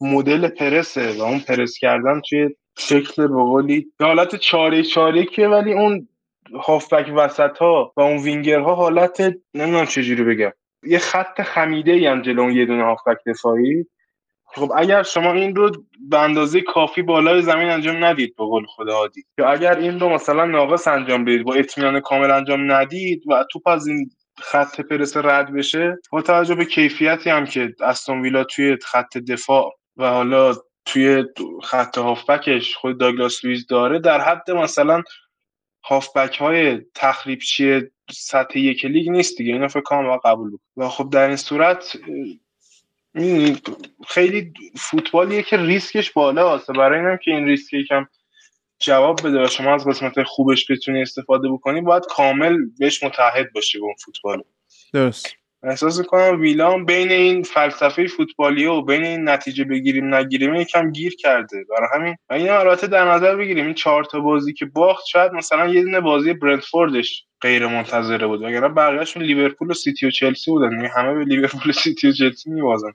مدل 0.00 0.48
پرسه 0.48 1.18
و 1.18 1.22
اون 1.22 1.40
پرس 1.40 1.78
کردن 1.78 2.20
توی 2.28 2.48
شکل 2.78 3.26
به 3.26 3.34
قولی 3.34 3.92
حالت 4.00 4.36
چاره 4.36 4.82
چاره 4.82 5.24
که 5.24 5.48
ولی 5.48 5.72
اون 5.72 6.08
هافبک 6.66 7.12
وسط 7.16 7.58
ها 7.58 7.92
و 7.96 8.00
اون 8.00 8.16
وینگر 8.16 8.60
ها 8.60 8.74
حالت 8.74 9.20
نمی‌دونم 9.54 9.86
چجوری 9.86 10.24
بگم. 10.24 10.52
یه 10.86 10.98
خط 10.98 11.42
خمیده 11.42 11.92
ای 11.92 12.06
هم 12.06 12.22
جلو 12.22 12.50
یه 12.50 12.66
دونه 12.66 12.84
هافبک 12.84 13.18
دفاعی. 13.26 13.86
خب 14.46 14.72
اگر 14.76 15.02
شما 15.02 15.32
این 15.32 15.56
رو 15.56 15.70
به 16.08 16.18
اندازه 16.18 16.60
کافی 16.60 17.02
بالای 17.02 17.42
زمین 17.42 17.68
انجام 17.68 18.04
ندید 18.04 18.36
به 18.36 18.44
قول 18.44 18.66
خدا 18.66 18.92
عادی 18.92 19.24
یا 19.38 19.48
اگر 19.48 19.78
این 19.78 20.00
رو 20.00 20.08
مثلا 20.08 20.44
ناقص 20.44 20.88
انجام 20.88 21.24
بدید 21.24 21.44
با 21.44 21.54
اطمینان 21.54 22.00
کامل 22.00 22.30
انجام 22.30 22.72
ندید 22.72 23.22
و 23.26 23.44
توپ 23.52 23.68
از 23.68 23.86
این 23.86 24.10
خط 24.38 24.80
پرس 24.80 25.16
رد 25.16 25.52
بشه 25.52 25.98
با 26.12 26.22
توجه 26.22 26.54
به 26.54 26.64
کیفیتی 26.64 27.30
هم 27.30 27.46
که 27.46 27.74
استون 27.80 28.22
ویلا 28.22 28.44
توی 28.44 28.76
خط 28.82 29.18
دفاع 29.18 29.74
و 29.96 30.10
حالا 30.10 30.54
توی 30.84 31.24
خط 31.62 31.98
هافبکش 31.98 32.76
خود 32.76 33.00
داگلاس 33.00 33.44
لویز 33.44 33.66
داره 33.66 33.98
در 33.98 34.20
حد 34.20 34.50
مثلا 34.50 35.02
هافبک 35.84 36.38
های 36.38 36.80
تخریبچی 36.94 37.82
سطح 38.12 38.58
یک 38.58 38.84
لیگ 38.84 39.10
نیست 39.10 39.38
دیگه. 39.38 39.52
اینو 39.52 39.68
فکر 39.68 39.82
کنم 39.82 40.16
قبول 40.16 40.50
بود 40.50 40.60
و 40.76 40.88
خب 40.88 41.10
در 41.10 41.26
این 41.26 41.36
صورت 41.36 41.96
خیلی 44.06 44.52
فوتبالیه 44.76 45.42
که 45.42 45.56
ریسکش 45.56 46.10
بالا 46.10 46.54
هست 46.54 46.70
برای 46.70 47.00
اینم 47.00 47.16
که 47.16 47.30
این 47.30 47.44
ریسک 47.44 47.72
یکم 47.72 48.06
جواب 48.78 49.26
بده 49.26 49.44
و 49.44 49.46
شما 49.46 49.74
از 49.74 49.86
قسمت 49.86 50.22
خوبش 50.22 50.70
بتونی 50.70 51.02
استفاده 51.02 51.48
بکنی 51.48 51.80
باید 51.80 52.04
کامل 52.08 52.56
بهش 52.78 53.02
متعهد 53.02 53.52
باشی 53.52 53.78
به 53.78 53.84
اون 53.84 53.94
فوتبال. 54.04 54.42
درست. 54.92 55.36
احساس 55.64 56.00
کنم 56.00 56.40
ویلا 56.40 56.66
هم 56.66 56.84
بین 56.84 57.10
این 57.10 57.42
فلسفه 57.42 58.06
فوتبالی 58.06 58.66
و 58.66 58.82
بین 58.82 59.04
این 59.04 59.28
نتیجه 59.28 59.64
بگیریم 59.64 60.14
نگیریم 60.14 60.54
یکم 60.54 60.92
گیر 60.92 61.16
کرده. 61.16 61.64
برای 61.70 61.88
همین 61.94 62.16
و 62.30 62.34
این 62.34 62.50
البته 62.50 62.86
در 62.86 63.10
نظر 63.10 63.36
بگیریم. 63.36 63.64
این 63.64 63.74
چهار 63.74 64.04
تا 64.04 64.20
بازی 64.20 64.52
که 64.52 64.64
باخت 64.66 65.06
شاید 65.06 65.32
مثلا 65.32 65.68
یه 65.68 65.82
دونه 65.82 66.00
بازی 66.00 66.32
برنتفوردش 66.32 67.24
غیر 67.40 67.66
منتظره 67.66 68.26
بود. 68.26 68.42
وگرنه 68.42 68.68
بقیه‌شون 68.68 69.22
لیورپول 69.22 69.70
و 69.70 69.74
سیتی 69.74 70.06
و 70.06 70.10
چلسی 70.10 70.50
بودن. 70.50 70.72
یعنی 70.72 70.86
همه 70.86 71.14
به 71.14 71.24
لیورپول 71.24 71.70
و 71.70 71.72
سیتی 71.72 72.08
و 72.08 72.12
چلسی 72.12 72.50
میوازن 72.50 72.92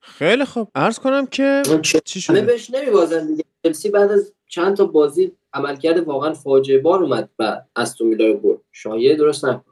خیلی 0.00 0.44
خوب. 0.44 0.68
عرض 0.74 0.98
کنم 0.98 1.26
که 1.26 1.62
چی 2.04 2.20
شده 2.20 2.40
بهش 2.40 2.70
نمیوازن 2.70 3.26
دیگه. 3.26 3.44
چلسی 3.64 3.90
بعد 3.90 4.10
از 4.10 4.32
چند 4.48 4.76
تا 4.76 4.84
بازی 4.84 5.32
عملکرد 5.52 5.98
واقعا 5.98 6.32
فاجعه 6.32 6.78
بار 6.78 7.02
اومد 7.02 7.30
و 7.38 7.56
استون 7.76 8.08
ویلا 8.08 8.26
رو 8.26 8.38
برد. 8.38 8.58
شایعه 8.72 9.16
درست 9.16 9.44
نکن 9.44 9.70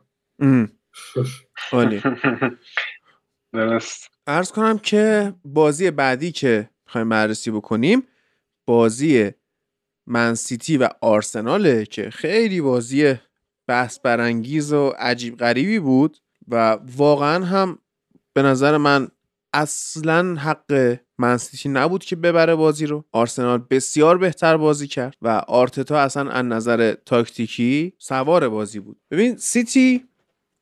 عالی. 1.72 2.02
ارز 4.26 4.52
کنم 4.52 4.78
که 4.78 5.34
بازی 5.44 5.90
بعدی 5.90 6.32
که 6.32 6.70
می‌خوایم 6.86 7.08
بررسی 7.08 7.50
بکنیم 7.50 8.02
بازی 8.66 9.30
منسیتی 10.06 10.76
و 10.76 10.88
آرسناله 11.00 11.84
که 11.84 12.10
خیلی 12.10 12.60
بازی 12.60 13.14
بحث 13.68 13.98
برانگیز 14.00 14.72
و 14.72 14.88
عجیب 14.88 15.36
غریبی 15.36 15.78
بود 15.78 16.18
و 16.48 16.78
واقعا 16.96 17.44
هم 17.44 17.78
به 18.32 18.42
نظر 18.42 18.76
من 18.76 19.08
اصلا 19.52 20.34
حق 20.34 20.98
منسیتی 21.18 21.68
نبود 21.68 22.04
که 22.04 22.16
ببره 22.16 22.54
بازی 22.54 22.86
رو. 22.86 23.04
آرسنال 23.12 23.66
بسیار 23.70 24.18
بهتر 24.18 24.56
بازی 24.56 24.86
کرد 24.86 25.16
و 25.22 25.28
آرتتا 25.28 25.98
اصلا 25.98 26.30
از 26.30 26.44
نظر 26.44 26.94
تاکتیکی 27.06 27.92
سوار 27.98 28.48
بازی 28.48 28.80
بود. 28.80 28.96
ببین 29.10 29.36
سیتی 29.36 30.04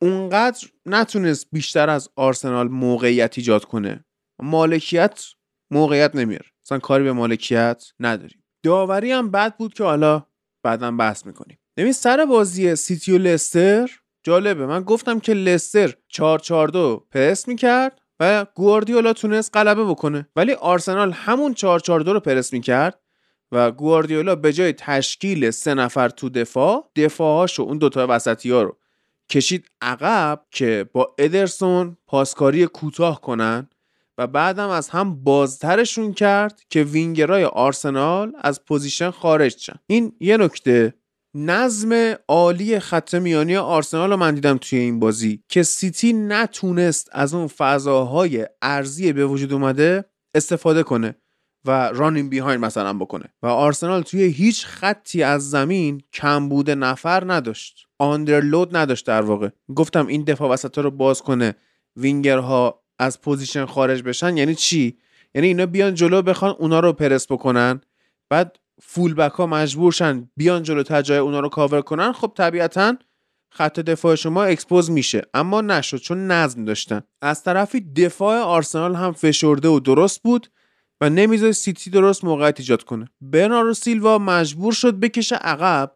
اونقدر 0.03 0.69
نتونست 0.87 1.47
بیشتر 1.53 1.91
از 1.91 2.09
آرسنال 2.17 2.69
موقعیت 2.69 3.39
ایجاد 3.39 3.65
کنه. 3.65 4.05
مالکیت 4.43 5.25
موقعیت 5.71 6.15
نمیاره. 6.15 6.47
مثلا 6.65 6.79
کاری 6.79 7.05
به 7.05 7.13
مالکیت 7.13 7.85
نداریم. 8.01 8.45
داوری 8.63 9.13
هم 9.13 9.31
بد 9.31 9.57
بود 9.57 9.75
که 9.75 9.85
حالا 9.85 10.23
بعدا 10.63 10.91
بحث 10.91 11.27
می‌کنیم. 11.27 11.59
ببین 11.77 11.93
سر 11.93 12.25
بازی 12.25 12.77
سیتی 12.77 13.13
و 13.13 13.19
لستر 13.19 13.91
جالبه. 14.23 14.67
من 14.67 14.83
گفتم 14.83 15.21
که 15.21 15.33
لستر 15.33 15.95
442 16.09 17.07
پرس 17.11 17.49
می‌کرد 17.49 18.01
و 18.21 18.47
گواردیولا 18.55 19.13
تونست 19.13 19.57
غلبه 19.57 19.85
بکنه. 19.85 20.29
ولی 20.37 20.53
آرسنال 20.53 21.13
همون 21.13 21.55
442 21.55 22.13
رو 22.13 22.21
پرس 22.21 22.53
می‌کرد 22.53 23.01
و 23.53 23.71
گواردیولا 23.71 24.35
به 24.35 24.53
جای 24.53 24.73
تشکیل 24.73 25.51
سه 25.51 25.75
نفر 25.75 26.09
تو 26.09 26.29
دفاع 26.29 26.91
دفاعهاشو 26.97 27.63
اون 27.63 27.79
دوتا 27.79 28.07
وسطی 28.11 28.51
ها 28.51 28.63
رو 28.63 28.79
کشید 29.31 29.67
عقب 29.81 30.47
که 30.51 30.91
با 30.93 31.15
ادرسون 31.19 31.97
پاسکاری 32.07 32.67
کوتاه 32.67 33.21
کنن 33.21 33.69
و 34.19 34.27
بعدم 34.27 34.69
از 34.69 34.89
هم 34.89 35.25
بازترشون 35.25 36.13
کرد 36.13 36.63
که 36.71 36.83
وینگرای 36.83 37.45
آرسنال 37.45 38.33
از 38.41 38.65
position 38.65 39.11
خارج 39.11 39.59
شن. 39.59 39.77
این 39.87 40.13
یه 40.21 40.37
نکته. 40.37 40.95
نظم 41.35 42.15
عالی 42.29 42.79
خط 42.79 43.15
میانی 43.15 43.57
آرسنال 43.57 44.11
رو 44.11 44.17
من 44.17 44.35
دیدم 44.35 44.59
توی 44.59 44.79
این 44.79 45.01
بازی 45.01 45.43
که 45.49 45.63
سیتی 45.63 46.13
نتونست 46.13 47.09
از 47.13 47.35
اون 47.35 47.47
فضاهای 47.47 48.47
عرضی 48.63 49.13
به 49.13 49.27
وجود 49.27 49.53
اومده 49.53 50.05
استفاده 50.35 50.83
کنه. 50.83 51.15
و 51.67 51.71
run 51.71 52.05
in 52.05 52.29
behind 52.29 52.65
مثلا 52.65 52.93
بکنه. 52.93 53.25
و 53.43 53.47
آرسنال 53.47 54.03
توی 54.03 54.23
هیچ 54.23 54.67
خطی 54.67 55.23
از 55.23 55.51
زمین 55.51 56.03
کمبود 56.13 56.71
نفر 56.71 57.33
نداشت. 57.33 57.87
underload 57.99 58.77
نداشت 58.77 59.07
در 59.07 59.23
واقع. 59.23 59.49
گفتم 59.77 60.07
این 60.07 60.25
دفاع 60.25 60.51
وسط 60.51 60.79
رو 60.79 60.91
باز 60.91 61.23
کنه. 61.23 61.55
وینگرها 61.97 62.83
از 62.99 63.21
position 63.21 63.67
خارج 63.67 64.03
بشن 64.03 64.37
یعنی 64.37 64.55
چی؟ 64.55 64.99
یعنی 65.35 65.49
اینا 65.49 65.67
بیان 65.67 65.95
جلو 65.95 66.23
بخوان 66.23 66.55
اونا 66.59 66.81
رو 66.81 66.93
پرس 66.93 67.33
بکنن. 67.33 67.81
بعد 68.31 68.59
full 68.83 69.15
back 69.15 69.33
ها 69.33 69.47
مجبورشن 69.47 70.31
بیان 70.37 70.63
جلو 70.63 70.83
تا 70.83 71.03
جای 71.03 71.19
اونا 71.19 71.41
رو 71.41 71.49
کاور 71.49 71.83
کنن. 71.83 72.13
خب 72.13 72.33
طبیعتا 72.37 72.97
خط 73.51 73.81
دفاع 73.81 74.15
شما 74.15 74.45
expose 74.45 74.91
میشه. 74.91 75.23
اما 75.35 75.61
نشد 75.61 75.97
چون 75.97 76.27
نظم 76.27 76.65
داشتن. 76.65 77.03
از 77.23 77.43
طرفی 77.43 77.81
دفاع 77.81 78.41
آرسنال 78.41 78.95
هم 78.95 79.13
فشرده 79.13 79.69
و 79.69 79.81
درست 79.81 80.23
بود. 80.23 80.47
و 81.01 81.11
نمی‌ذاره 81.11 81.53
سیتی 81.53 81.91
درست 81.91 82.25
موقعیت 82.25 82.61
ایجاد 82.61 82.83
کنه. 82.83 83.09
برناردو 83.21 83.75
سیلوا 83.75 84.19
مجبور 84.19 84.73
شد 84.73 84.95
بکشه 84.95 85.37
عقب 85.37 85.93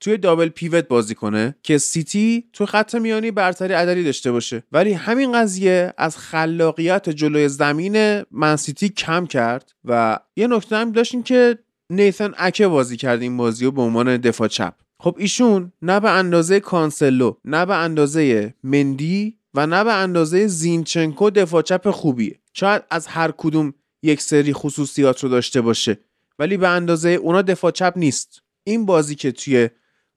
توی 0.00 0.16
double 0.16 0.48
pivot 0.48 0.88
بازی 0.88 1.14
کنه 1.14 1.56
که 1.62 1.78
سیتی 1.78 2.44
تو 2.52 2.66
خط 2.66 2.94
میانی 2.94 3.30
برتری 3.30 3.72
عددی 3.72 4.04
داشته 4.04 4.32
باشه. 4.32 4.62
ولی 4.72 4.92
همین 4.92 5.32
قضیه 5.32 5.94
از 5.98 6.16
خلاقیت 6.18 7.08
جلوی 7.08 7.48
زمین 7.48 8.22
من 8.30 8.56
سیتی 8.56 8.88
کم 8.88 9.26
کرد 9.26 9.72
و 9.84 10.18
یه 10.36 10.46
نکته 10.46 10.76
هم 10.76 10.92
داشتیم 10.92 11.22
که 11.22 11.58
نیثن 11.90 12.32
اکه 12.36 12.68
بازی 12.68 12.96
کرد 12.96 13.22
این 13.22 13.36
بازی 13.36 13.64
رو 13.64 13.70
به 13.70 13.82
عنوان 13.82 14.16
دفاع 14.16 14.48
چپ. 14.48 14.74
خب 15.00 15.16
ایشون 15.18 15.72
نه 15.82 16.00
به 16.00 16.10
اندازه 16.10 16.60
کانسلو 16.60 17.34
نه 17.44 17.66
به 17.66 17.76
اندازه 17.76 18.54
مندی 18.62 19.38
و 19.54 19.66
نه 19.66 19.84
به 19.84 19.92
اندازه 19.92 20.46
زینچنکو 20.46 21.30
دفاع 21.30 21.62
چپ 21.62 21.90
خوبیه. 21.90 22.40
شاید 22.52 22.82
از 22.90 23.06
هر 23.06 23.32
کدوم 23.36 23.74
یک 24.04 24.22
سری 24.22 24.52
خصوصیات 24.52 25.22
رو 25.22 25.28
داشته 25.28 25.60
باشه. 25.60 25.98
ولی 26.38 26.56
به 26.56 26.68
اندازه 26.68 27.08
اونا 27.08 27.42
دفاع 27.42 27.70
چپ 27.70 27.92
نیست. 27.96 28.42
این 28.64 28.86
بازی 28.86 29.14
که 29.14 29.32
توی 29.32 29.70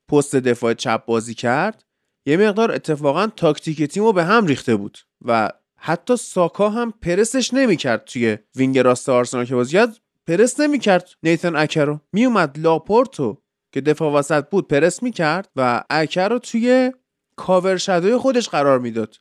پست 0.10 0.36
دفاع 0.36 0.74
چپ 0.74 1.06
بازی 1.06 1.34
کرد 1.34 1.84
یه 2.26 2.38
مقدار 2.38 2.72
اتفاقا 2.72 3.28
تاکتیک 3.28 3.84
تیم 3.84 4.04
رو 4.04 4.14
به 4.14 4.24
هم 4.24 4.46
ریخته 4.46 4.76
بود 4.76 4.98
و 5.26 5.50
حتی 5.78 6.18
ساکا 6.18 6.70
هم 6.70 6.94
پرسش 7.02 7.54
نمی‌کرد 7.54 8.06
توی 8.06 8.38
wing 8.56 8.80
راست 8.80 9.10
آرسنال 9.10 9.46
که 9.46 9.56
بازی 9.56 9.74
کرد. 9.74 9.98
پرس 10.28 10.60
نمی‌کرد 10.60 11.10
نیتن 11.24 11.56
اکه 11.56 11.86
رو 11.86 12.00
میومد 12.14 12.60
لاپورتو 12.60 13.42
که 13.72 13.82
دفاع 13.82 14.14
وسط 14.14 14.50
بود 14.50 14.68
پرس 14.68 15.04
می‌کرد 15.04 15.50
و 15.56 15.84
اکه 15.90 16.38
توی 16.38 16.92
cover 17.36 17.78
shadow 17.78 18.12
ی 18.12 18.18
خودش 18.18 18.50
قرار 18.50 18.80
می‌داد 18.80 19.16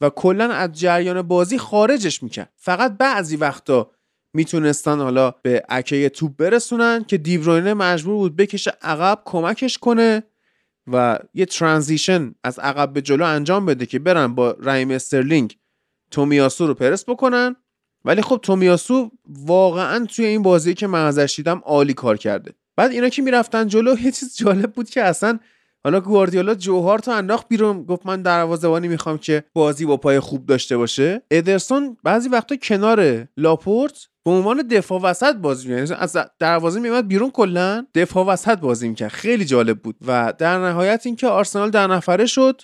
و 0.00 0.10
کلا 0.10 0.52
از 0.52 0.72
جریان 0.72 1.22
بازی 1.22 1.58
خارجش 1.58 2.22
می‌کرد. 2.22 2.52
فقط 2.56 2.96
بعضی 2.98 3.36
وقتا 3.36 3.90
می‌تونستن 4.34 4.98
حالا 4.98 5.30
به 5.30 5.62
اکه 5.68 6.08
توپ 6.08 6.36
برسونن 6.36 7.04
که 7.04 7.18
دیبروینه 7.18 7.74
مجبور 7.74 8.14
بود 8.14 8.36
بکشه 8.36 8.72
عقب 8.82 9.22
کمکش 9.24 9.78
کنه 9.78 10.22
و 10.92 11.18
یه 11.34 11.46
transition 11.46 12.34
از 12.44 12.58
عقب 12.58 12.92
به 12.92 13.02
جلو 13.02 13.24
انجام 13.24 13.66
بده 13.66 13.86
که 13.86 13.98
برن 13.98 14.34
با 14.34 14.56
رحیم 14.60 14.90
استرلینگ 14.90 15.58
تومیاسو 16.10 16.66
رو 16.66 16.74
پرس 16.74 17.04
بکنن. 17.08 17.56
ولی 18.04 18.22
خب 18.22 18.40
تومیاسو 18.42 19.10
واقعا 19.28 20.06
توی 20.06 20.24
این 20.24 20.42
بازی 20.42 20.74
که 20.74 20.86
من 20.86 21.06
ازش 21.06 21.34
دیدم 21.36 21.62
عالی 21.64 21.94
کار 21.94 22.16
کرده. 22.16 22.52
بعد 22.76 22.90
اینا 22.90 23.08
که 23.08 23.22
می‌رفتن 23.22 23.68
جلو 23.68 23.96
یه 24.00 24.10
چیز 24.10 24.36
جالب 24.36 24.72
بود 24.72 24.90
که 24.90 25.02
اصلا 25.02 25.38
حالا 25.84 26.00
گواردیولا 26.00 26.54
جوهار 26.54 26.98
تو 26.98 27.10
انداخت 27.10 27.48
بیرون 27.48 27.82
گفت 27.82 28.06
من 28.06 28.22
دروازه‌بانی 28.22 28.88
می‌خوام 28.88 29.18
که 29.18 29.44
بازی 29.52 29.84
با 29.84 29.96
پای 29.96 30.20
خوب 30.20 30.46
داشته 30.46 30.76
باشه. 30.76 31.22
ادرسون 31.30 31.96
بعضی 32.02 32.28
وقتا 32.28 32.56
کنار 32.56 33.28
لاپورت 33.36 34.08
به 34.24 34.30
عنوان 34.30 34.62
دفاع 34.62 35.00
وسط 35.00 35.36
بازی 35.36 35.68
می‌کرد 35.68 35.88
یعنی 35.90 36.00
از 36.00 36.16
دروازه 36.38 36.80
میومد 36.80 37.08
بیرون 37.08 37.30
کلا 37.30 37.86
دفاع 37.94 38.26
وسط 38.26 38.58
بازی 38.58 38.88
می‌کرد. 38.88 39.10
خیلی 39.10 39.44
جالب 39.44 39.82
بود. 39.82 39.96
و 40.06 40.34
در 40.38 40.58
نهایت 40.58 41.02
اینکه 41.04 41.26
آرسنال 41.26 41.70
در 41.70 41.86
نفره 41.86 42.26
شد 42.26 42.62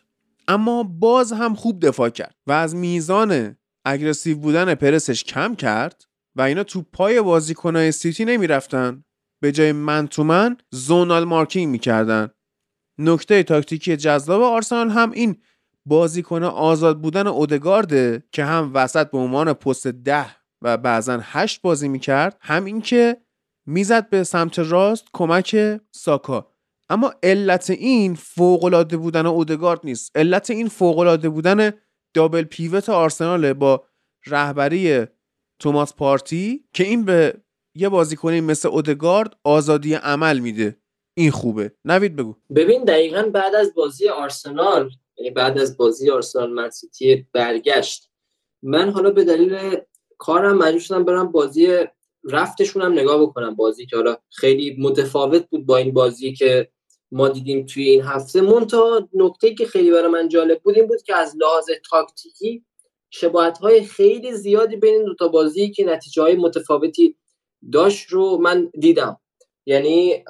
اما 0.49 0.83
باز 0.83 1.33
هم 1.33 1.55
خوب 1.55 1.87
دفاع 1.87 2.09
کرد 2.09 2.35
و 2.47 2.53
از 2.53 2.75
میزان 2.75 3.57
aggressive 3.85 4.39
بودن 4.39 4.75
پرسش 4.75 5.25
کم 5.25 5.55
کرد 5.55 6.05
و 6.37 6.43
اینا 6.43 6.65
تو 6.65 6.83
پای 6.93 7.23
بازیکنهای 7.23 7.93
سیتی 7.93 8.25
نمی‌رفتن. 8.25 9.05
به 9.43 9.53
جای 9.53 9.73
man 9.73 10.07
to 10.07 10.25
man 10.25 10.57
zonal 10.71 11.25
marking 11.25 11.69
می‌کردن. 11.73 12.29
نکته 12.99 13.43
تاکتیکی 13.43 13.97
جذاب 13.97 14.43
آرسنال 14.43 14.91
هم 14.91 15.11
این 15.11 15.37
بازیکن 15.87 16.43
آزاد 16.43 17.01
بودن 17.01 17.27
اودگارده 17.27 18.23
که 18.33 18.45
هم 18.45 18.71
وسط 18.75 19.11
به 19.11 19.19
عنوان 19.19 19.53
پست 19.53 19.87
ده 19.87 20.27
و 20.63 20.77
بعضا 20.77 21.19
هشت 21.23 21.63
بازی 21.63 21.89
می‌کرد. 21.89 22.37
هم 22.41 22.65
اینکه 22.65 23.17
می‌زد 23.67 24.11
به 24.11 24.25
سمت 24.25 24.59
راست 24.59 25.05
کمک 25.13 25.81
ساکا. 25.91 26.51
اما 26.89 27.15
علت 27.23 27.71
این 27.71 28.15
فوقالعاده 28.15 28.97
بودن 28.97 29.27
اودگارد 29.27 29.81
نیست. 29.85 30.17
علت 30.17 30.51
این 30.51 30.69
فوقالعاده 30.69 31.29
بودن 31.29 31.73
دابل 32.15 32.43
پیوت 32.43 32.89
آرسنال 32.89 33.53
با 33.53 33.85
رهبری 34.27 35.07
توماس 35.59 35.95
پارتی 35.95 36.65
که 36.73 36.85
این 36.85 37.05
به 37.05 37.35
یه 37.75 37.89
بازیکنی 37.89 38.41
مثل 38.41 38.69
اودگارد 38.69 39.37
آزادی 39.45 39.95
عمل 39.95 40.39
میده. 40.39 40.77
این 41.17 41.31
خوبه. 41.31 41.73
نوید 41.85 42.17
بگو. 42.17 42.37
ببین 42.57 42.85
دقیقا 42.85 43.23
بعد 43.23 43.55
از 43.55 43.75
بازی 43.75 44.09
آرسنال 44.09 44.91
یعنی 45.17 45.31
بعد 45.31 45.59
از 45.59 45.77
بازی 45.77 46.11
آرسنال 46.11 46.53
منسیتی 46.53 47.27
برگشت. 47.33 48.11
من 48.63 48.91
حالا 48.91 49.11
به 49.11 49.25
دلیل 49.25 49.77
کارم 50.21 50.59
مجبور 50.59 50.81
شدم 50.81 51.05
برم 51.05 51.33
بازی 51.33 51.69
رفتشون 52.25 52.83
هم 52.83 52.93
نگاه 52.93 53.23
بکنم 53.23 53.57
بازی 53.57 53.87
که 53.87 53.97
حالا 53.97 54.17
خیلی 54.31 54.77
متفاوت 54.79 55.51
بود 55.51 55.67
با 55.67 55.77
این 55.77 55.93
بازی 55.93 56.33
که 56.33 56.69
ما 57.13 57.29
دیدیم 57.29 57.67
توی 57.67 57.91
این 57.91 58.03
هفته. 58.03 58.41
مونتا 58.41 59.09
نکته 59.15 59.55
که 59.55 59.67
خیلی 59.67 59.91
برای 59.91 60.11
من 60.11 60.29
جالب 60.29 60.61
بود 60.63 60.77
این 60.77 60.87
بود 60.87 61.03
که 61.03 61.17
از 61.17 61.37
لحاظ 61.37 61.67
تاکتیکی 61.91 62.65
شباهت 63.11 63.59
های 63.59 63.85
خیلی 63.85 64.33
زیادی 64.33 64.77
بین 64.77 64.95
این 64.95 65.05
دوتا 65.05 65.29
بازی 65.29 65.71
که 65.71 65.85
نتیجه 65.85 66.23
های 66.23 66.37
متفاوتی 66.37 67.17
داشت 67.73 68.09
رو 68.09 68.39
من 68.39 68.71
دیدم. 68.81 69.21
یعنی 69.67 70.25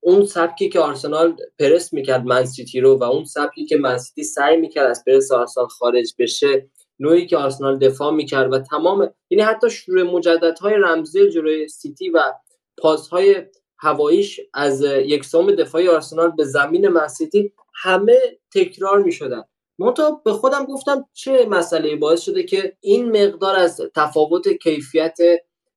اون 0.00 0.26
سبکی 0.26 0.68
که 0.68 0.80
آرسنال 0.80 1.36
پرس 1.58 1.92
می‌کرد 1.92 2.24
منسیتی 2.24 2.80
رو 2.80 2.98
و 2.98 3.04
اون 3.04 3.24
سبکی 3.24 3.66
که 3.66 3.76
منسیتی 3.76 4.24
سعی 4.24 4.56
می‌کرد 4.56 4.90
از 4.90 5.04
پرس 5.06 5.32
آرسنال 5.32 5.66
خارج 5.66 6.14
بشه 6.18 6.70
نوعی 7.02 7.26
که 7.26 7.36
آرسنال 7.36 7.78
دفاع 7.78 8.12
می‌کرد 8.12 8.52
و 8.52 8.58
تمام 8.58 9.10
یعنی 9.30 9.42
حتی 9.42 9.70
شروع 9.70 10.02
مجددهای 10.02 10.74
رمزی 10.74 11.30
جلوی 11.30 11.68
سیتی 11.68 12.10
و 12.10 12.32
پاسهای 12.78 13.36
هواییش 13.78 14.40
از 14.54 14.82
یک 14.82 15.24
سوم 15.24 15.52
دفاعی 15.52 15.88
آرسنال 15.88 16.30
به 16.30 16.44
زمین 16.44 16.88
منسیتی 16.88 17.52
همه 17.74 18.18
تکرار 18.54 19.02
می‌شدن. 19.02 19.42
منتها 19.78 20.22
به 20.24 20.32
خودم 20.32 20.64
گفتم 20.64 21.04
چه 21.12 21.46
مسئله 21.46 21.96
باعث 21.96 22.20
شده 22.20 22.42
که 22.42 22.76
این 22.80 23.24
مقدار 23.24 23.56
از 23.56 23.80
تفاوت 23.96 24.48
کیفیت 24.48 25.18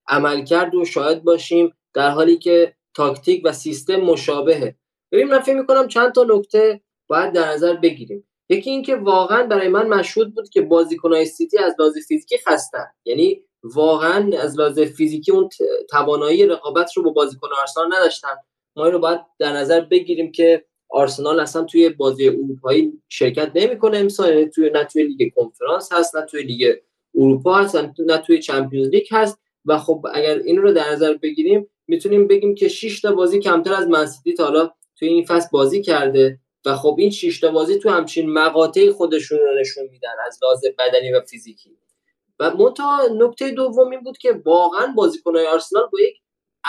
عملکرد 0.08 0.76
و 0.76 0.86
شاید 0.86 1.24
باشیم 1.24 1.74
در 1.94 2.10
حالی 2.10 2.38
که 2.38 2.76
تاکتیک 2.94 3.42
و 3.46 3.52
سیستم 3.54 3.96
مشابهه. 3.96 4.76
ببین 5.12 5.28
من 5.28 5.40
فکر 5.40 5.56
می‌کنم 5.56 5.88
چند 5.88 6.12
تا 6.12 6.26
نکته 6.30 6.82
باید 7.08 7.34
در 7.34 7.52
نظر 7.52 7.74
بگیریم. 7.74 8.28
یکی 8.50 8.70
اینکه 8.70 8.96
واقعا 8.96 9.44
برای 9.44 9.68
من 9.68 9.88
مشهود 9.88 10.36
بود 10.36 10.50
که 10.50 10.62
بازیکنهای 10.62 11.26
سیتی 11.26 11.58
از 11.58 11.76
لحاظ 11.80 11.94
فیزیکی 12.08 12.38
خستن. 12.48 12.86
یعنی 13.06 13.42
واقعا 13.64 14.38
از 14.38 14.60
لحاظ 14.60 14.80
فیزیکی 14.80 15.32
اون 15.32 15.50
توانایی 15.90 16.46
رقابت 16.46 16.98
رو 16.98 17.04
با 17.04 17.12
بازیکن 17.12 17.48
آرسنال 17.62 17.94
نداشتن. 17.96 18.36
ما 18.76 18.88
رو 18.88 19.00
باید 19.00 19.20
در 19.40 19.54
نظر 19.54 19.82
بگیریم 19.82 20.32
که 20.32 20.66
آرسنال 20.90 21.40
اصلا 21.40 21.64
توی 21.64 21.90
بازی 21.90 22.28
اروپایی 22.28 23.02
شرکت 23.10 23.52
نمی‌کنه 23.56 23.98
امسال 23.98 24.34
یعنی 24.34 24.50
توی 24.50 24.70
نه 24.70 24.84
توی 24.84 25.04
لیگ 25.04 25.34
کنفرانس 25.36 25.94
هست 25.94 26.16
نه 26.16 26.26
توی 26.26 26.44
لیگ 26.44 26.76
اروپا 27.16 27.56
هست 27.56 27.76
نه 28.00 28.18
توی 28.18 28.40
Champions 28.40 28.90
League 28.90 29.08
هست. 29.12 29.40
و 29.66 29.78
خب 29.78 30.06
اگر 30.14 30.40
این 30.40 30.58
رو 30.58 30.74
در 30.74 30.92
نظر 30.92 31.14
بگیریم 31.14 31.70
می‌تونیم 31.88 32.28
بگیم 32.28 32.56
که 32.56 32.68
6 32.68 33.02
تا 33.02 33.12
بازی 33.12 33.40
کمتر 33.40 33.74
از 33.74 33.88
منسیتی 33.88 34.34
تا 34.34 34.44
حالا 34.44 34.72
توی 35.00 35.08
این 35.08 35.26
فصل 35.26 35.48
بازی 35.52 35.82
کرده. 35.82 36.40
و 36.66 36.76
خب 36.76 36.96
این 37.00 37.12
6 37.12 37.40
تا 37.40 37.52
بازی 37.52 37.80
تو 37.80 37.90
همچین 37.90 38.30
مقاطعی 38.30 38.92
خودشون 38.92 39.40
رو 39.40 39.60
نشون 39.60 39.84
میدن 39.92 40.14
از 40.26 40.40
لحاظ 40.44 40.66
بدنی 40.80 41.14
و 41.14 41.22
فیزیکی. 41.22 41.78
و 42.40 42.52
منتها 42.52 43.02
نکته 43.18 43.52
دوم 43.52 43.92
این 43.92 44.02
بود 44.02 44.18
که 44.18 44.42
واقعا 44.46 44.94
بازیکنهای 44.96 45.48
آرسنال 45.48 45.90
با 45.92 46.00
یک 46.00 46.22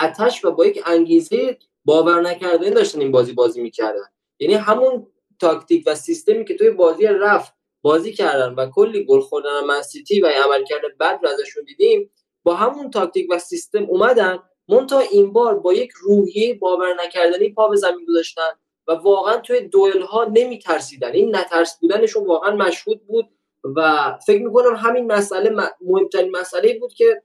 اتش 0.03 0.45
و 0.45 0.51
با 0.51 0.65
یک 0.65 0.83
انگیزه 0.85 1.57
باور 1.85 2.21
نکردنی 2.21 2.69
داشتن 2.69 2.99
این 2.99 3.11
بازی 3.11 3.33
بازی 3.33 3.61
می‌کردن. 3.61 4.05
یعنی 4.39 4.53
همون 4.53 5.07
تاکتیک 5.39 5.83
و 5.87 5.95
سیستمی 5.95 6.45
که 6.45 6.55
توی 6.55 6.69
بازی 6.69 7.05
رفت 7.05 7.53
بازی 7.81 8.13
کردن 8.13 8.53
و 8.53 8.69
کلی 8.69 9.05
گل 9.05 9.19
خوردن 9.19 9.63
منسیتی 9.67 10.19
و 10.19 10.27
عملکرد 10.27 10.81
بد 10.99 11.19
رو 11.23 11.29
ازشون 11.29 11.63
دیدیم 11.63 12.11
با 12.43 12.55
همون 12.55 12.89
تاکتیک 12.91 13.27
و 13.31 13.39
سیستم 13.39 13.83
اومدن 13.83 14.39
مونتا 14.67 14.99
این 14.99 15.33
بار 15.33 15.59
با 15.59 15.73
یک 15.73 15.91
روحیه 15.91 16.53
باور 16.53 17.03
نکردنی 17.03 17.49
پا 17.49 17.67
به 17.67 17.75
زمین 17.75 18.05
گذاشتن 18.05 18.51
و 18.87 18.91
واقعا 18.91 19.37
توی 19.37 19.61
دوئل 19.61 20.01
ها 20.01 20.25
نمی 20.33 20.59
ترسیدن 20.59 21.11
این 21.11 21.35
نترس 21.35 21.79
بودنشون 21.81 22.25
واقعا 22.25 22.55
مشهود 22.55 23.07
بود 23.07 23.29
و 23.75 24.11
فکر 24.27 24.43
می‌کنم 24.43 24.75
همین 24.75 25.11
مسئله 25.11 25.55
مهمترین 25.81 26.31
مسئله 26.31 26.79
بود 26.79 26.93
که 26.93 27.21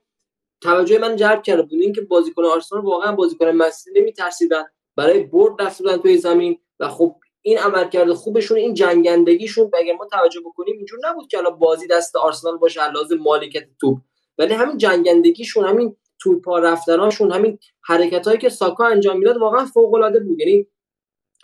توجه 0.61 0.99
من 0.99 1.15
جلب 1.15 1.41
کرده 1.41 1.61
بود. 1.61 1.73
اینکه 1.73 2.01
بازیکن 2.01 2.45
آرسنال 2.45 2.81
واقعا 2.81 3.11
بازیکن 3.11 3.45
نمی 3.47 3.63
نمیترسیدن 3.95 4.63
برای 4.95 5.23
برد 5.23 5.61
رفته 5.61 5.83
بودن 5.83 5.97
توی 5.97 6.17
زمین 6.17 6.59
و 6.79 6.87
خب 6.87 7.15
این 7.41 7.57
عملکرد 7.57 8.13
خوبشون 8.13 8.57
این 8.57 8.73
جنگندگیشون 8.73 9.71
اگر 9.79 9.93
ما 9.93 10.05
توجه 10.05 10.39
بکنیم 10.45 10.77
اینجور 10.77 10.99
نبود 11.03 11.27
که 11.27 11.37
الان 11.37 11.59
بازی 11.59 11.87
دست 11.87 12.15
آرسنال 12.15 12.57
باشه 12.57 12.81
علاوه 12.81 13.15
مالکیت 13.15 13.63
توپ. 13.81 13.97
ولی 14.37 14.53
همین 14.53 14.77
جنگندگیشون 14.77 15.65
همین 15.65 15.95
توپا 16.19 16.59
رفتناشون 16.59 17.31
همین 17.31 17.59
حرکتهایی 17.81 18.39
که 18.39 18.49
ساکا 18.49 18.85
انجام 18.85 19.17
می‌داد 19.17 19.37
واقعا 19.37 19.65
فوق 19.65 19.93
العاده 19.93 20.19
بود. 20.19 20.39
یعنی 20.39 20.67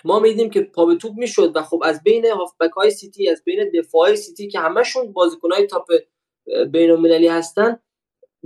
ما 0.05 0.19
میدیم 0.19 0.49
که 0.49 0.61
پا 0.61 0.85
به 0.85 0.95
توپ 0.95 1.13
می‌شد 1.17 1.55
و 1.55 1.61
خب 1.61 1.81
از 1.85 2.03
بین 2.03 2.25
هافبک 2.25 2.71
های 2.71 2.91
سیتی 2.91 3.29
از 3.29 3.43
بین 3.45 3.71
دفاع 3.79 4.15
سیتی 4.15 4.47
که 4.47 4.59
همشون 4.59 5.13
بازیکن 5.13 5.51
های 5.51 5.67
تاپ 5.67 5.91
بین 6.71 6.91
المللی 6.91 7.27
هستن 7.27 7.79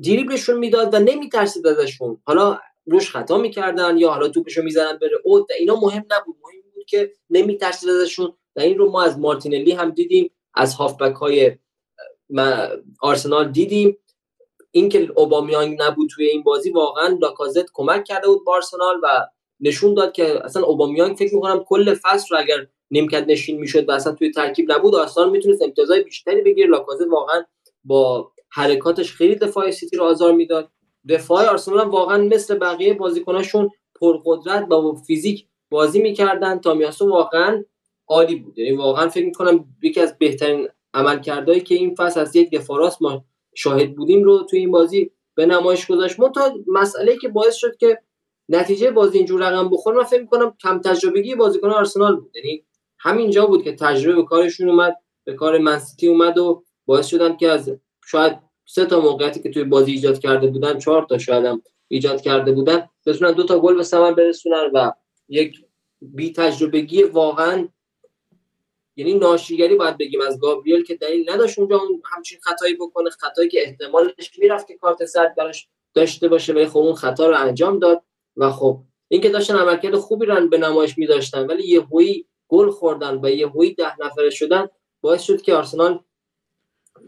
دریبلشون 0.04 0.58
می‌داد 0.58 0.94
و 0.94 1.00
نمیترسید 1.00 1.68
ازشون. 1.68 2.22
حالا 2.26 2.60
روش 2.86 3.12
خطا 3.12 3.38
می‌کردن 3.38 3.98
یا 3.98 4.10
حالا 4.10 4.28
توپشو 4.28 4.64
می‌زنن 4.64 4.98
بره 4.98 5.20
اوت 5.24 5.46
اینا 5.60 5.76
مهم 5.76 6.06
نبود. 6.12 6.36
مهم 6.44 6.62
بود 6.76 6.86
که 6.86 7.12
نمیترسید 7.30 7.90
ازشون. 7.90 8.34
و 8.56 8.60
این 8.60 8.78
رو 8.78 8.92
ما 8.92 9.04
از 9.04 9.20
مارتینلی 9.20 9.72
هم 9.72 9.90
دیدیم 9.90 10.32
از 10.54 10.74
هافبک 10.74 11.16
های 11.16 11.58
آرسنال 13.02 13.52
دیدیم. 13.52 13.98
اینکه 14.72 15.12
اوبامیانگ 15.16 15.82
نبود 15.82 16.10
توی 16.10 16.26
این 16.26 16.44
بازی 16.44 16.72
واقعا 16.72 17.18
لاکازت 17.22 17.66
کمک 17.74 18.04
کرده 18.04 18.28
بود 18.28 18.46
بارسلونال 18.46 19.00
و 19.04 19.28
نشون 19.60 19.94
داد 19.94 20.14
که 20.14 20.46
اصلا 20.46 20.64
اوبامیانگ 20.64 21.16
فکر 21.16 21.36
می‌کنم 21.36 21.64
کل 21.68 21.94
فصل 21.94 22.36
رو 22.36 22.42
اگر 22.42 22.68
نیمکت 22.92 23.26
نشین 23.28 23.60
می‌شد 23.60 23.90
و 23.90 23.92
اصلا 23.92 24.14
توی 24.14 24.32
ترکیب 24.32 24.72
نبود 24.72 24.96
اصلا 24.96 25.30
می‌تونست 25.30 25.62
امتیازهای 25.62 26.04
بیشتری 26.04 26.42
بگیره. 26.42 26.70
لاکازت 26.70 27.08
واقعا 27.12 27.44
با 27.84 28.32
حرکاتش 28.52 29.14
خیلی 29.14 29.36
دفاع 29.36 29.72
سیتی 29.72 29.98
رو 29.98 30.04
آزار 30.04 30.32
می‌داد. 30.32 30.70
دفاع 31.10 31.46
آرسنال 31.50 31.80
هم 31.80 31.92
واقعا 31.92 32.18
مثل 32.18 32.58
بقیه 32.58 32.94
بازیکناشون 32.94 33.70
پرقدرت 34.02 34.68
با 34.68 34.96
فیزیک 34.96 35.46
بازی 35.72 36.02
می‌کردن. 36.02 36.60
تامیاسو 36.60 37.10
واقعا 37.10 37.64
عالی 38.08 38.36
بود. 38.36 38.60
یعنی 38.60 38.78
واقعا 38.78 39.10
فکر 39.10 39.26
می‌کنم 39.26 39.66
یکی 39.84 40.00
از 40.00 40.18
بهترین 40.18 40.68
عملکردهایی 40.94 41.62
که 41.62 41.76
این 41.76 41.96
فصل 41.96 42.20
از 42.20 42.36
یک 42.36 42.52
دفاع 42.52 42.92
ما 43.02 43.26
شاهد 43.56 43.96
بودیم 43.96 44.24
رو 44.24 44.44
توی 44.44 44.60
این 44.60 44.72
بازی 44.72 45.12
به 45.36 45.46
نمایش 45.46 45.88
گذاشت. 45.88 46.18
تا 46.36 46.54
مسئله 46.68 47.18
که 47.18 47.28
باعث 47.28 47.56
شد 47.56 47.78
که 47.78 48.00
نتیجه 48.50 48.92
بازی 48.92 49.18
اینجور 49.18 49.48
رقم 49.48 49.70
بخوره 49.70 49.98
من 49.98 50.04
فکر 50.04 50.22
می‌کنم 50.22 50.54
کم 50.62 50.80
تجربگی 50.80 51.36
بازیکن 51.36 51.70
آرسنال 51.70 52.16
بود. 52.16 52.36
یعنی 52.36 52.66
همینجا 53.00 53.46
بود 53.46 53.64
که 53.64 53.76
تجربه 53.76 54.16
به 54.16 54.24
کارشون 54.24 54.70
اومد 54.70 54.98
به 55.24 55.34
کار 55.34 55.58
منسیتی 55.58 56.08
اومد 56.08 56.38
و 56.38 56.64
باعث 56.86 57.08
شدن 57.08 57.38
که 57.38 57.50
از 57.50 57.72
شاید 58.06 58.40
سه 58.66 58.86
تا 58.86 59.00
موقعیتی 59.00 59.42
که 59.42 59.50
توی 59.50 59.64
بازی 59.64 59.92
ایجاد 59.92 60.20
کرده 60.20 60.48
بودن 60.48 60.80
چهار 60.80 61.06
تا 61.10 61.18
شاید 61.18 61.46
هم 61.46 61.62
ایجاد 61.88 62.22
کرده 62.22 62.52
بودن 62.52 62.90
بتونن 63.06 63.32
دو 63.32 63.44
تا 63.44 63.60
گل 63.60 63.76
به 63.76 63.84
ثمر 63.84 64.12
برسونن 64.12 64.72
و 64.74 64.92
یک 65.30 65.66
بی 66.02 66.34
تجربگی 66.34 67.04
واقعا 67.04 67.68
یعنی 68.96 69.14
ناشیگری 69.14 69.76
باید 69.76 69.98
بگیم 69.98 70.22
از 70.22 70.40
گابریل 70.40 70.84
که 70.84 70.96
دلیل 70.96 71.30
نداشت 71.30 71.60
اونجا 71.60 71.82
همچین 72.16 72.40
خطایی 72.42 72.76
بکنه 72.76 73.10
خطایی 73.10 73.50
که 73.50 73.60
احتمالش 73.62 74.40
می‌رفت 74.40 74.68
که 74.68 74.78
کارت 74.78 75.06
زرد 75.06 75.36
براش 75.36 75.68
داشته 75.94 76.28
باشه 76.28 76.54
ولی 76.54 76.66
خب 76.66 76.78
اون 76.78 76.96
خطا 76.96 77.30
رو 77.30 77.38
انجام 77.38 77.80
داد. 77.80 78.04
و 78.38 78.52
خب 78.52 78.80
اینکه 79.08 79.30
داشتن 79.30 79.56
عملکرد 79.56 79.96
خوبی 79.96 80.26
رو 80.26 80.48
به 80.48 80.58
نمایش 80.58 80.98
میداشتن 80.98 81.46
ولی 81.46 81.68
یه 81.68 81.82
هوی 81.82 82.26
گل 82.48 82.70
خوردن 82.70 83.16
و 83.16 83.28
هوی 83.28 83.74
ده 83.74 84.02
نفره 84.02 84.30
شدن 84.30 84.68
باعث 85.02 85.22
شد 85.22 85.42
که 85.42 85.56
آرسنال 85.56 86.00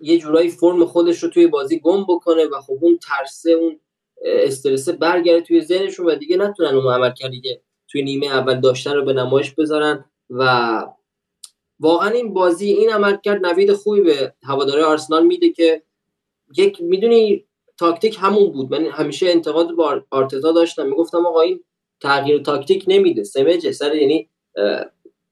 یه 0.02 0.18
جورایی 0.18 0.50
فرم 0.50 0.86
خودش 0.86 1.24
رو 1.24 1.30
توی 1.30 1.48
بازی 1.48 1.80
گم 1.80 2.04
بکنه 2.04 2.46
و 2.46 2.62
خب 2.62 2.78
اون 2.82 2.98
ترسه 2.98 3.52
اون 3.52 3.80
استرسه 4.26 4.92
برگرده 4.92 5.42
توی 5.42 5.62
ذهنشون 5.62 6.06
و 6.06 6.16
دیگه 6.16 6.38
نتونن 6.38 6.76
اون 6.76 6.94
عملکردی 6.94 7.42
که 7.42 7.62
توی 7.88 8.04
نیمه 8.04 8.28
اول 8.28 8.60
داشتن 8.60 8.94
رو 8.94 9.06
به 9.06 9.14
نمایش 9.14 9.52
بذارن 9.52 10.06
و 10.30 10.82
واقعا 11.80 12.10
این 12.10 12.34
بازی 12.34 12.72
این 12.72 12.90
عملکرد 12.90 13.46
نوید 13.46 13.74
خوبی 13.74 14.02
به 14.02 14.34
هوادارای 14.44 14.84
آرسنال 14.84 15.26
میده 15.26 15.50
که 15.50 15.84
یک 16.58 16.82
می‌دونی 16.82 17.46
تاکتیک 17.78 18.18
همون 18.20 18.52
بود. 18.52 18.72
من 18.72 18.86
همیشه 18.86 19.30
انتقاد 19.30 19.72
با 19.72 20.02
آرتتا 20.12 20.52
داشتم. 20.52 20.86
می‌گفتم 20.86 21.26
آقا 21.26 21.42
این 21.42 21.64
تغییر 22.02 22.42
تاکتیک 22.42 22.86
نمیده. 22.88 23.24
سمج 23.24 23.72
سر 23.72 23.96
یعنی 23.96 24.30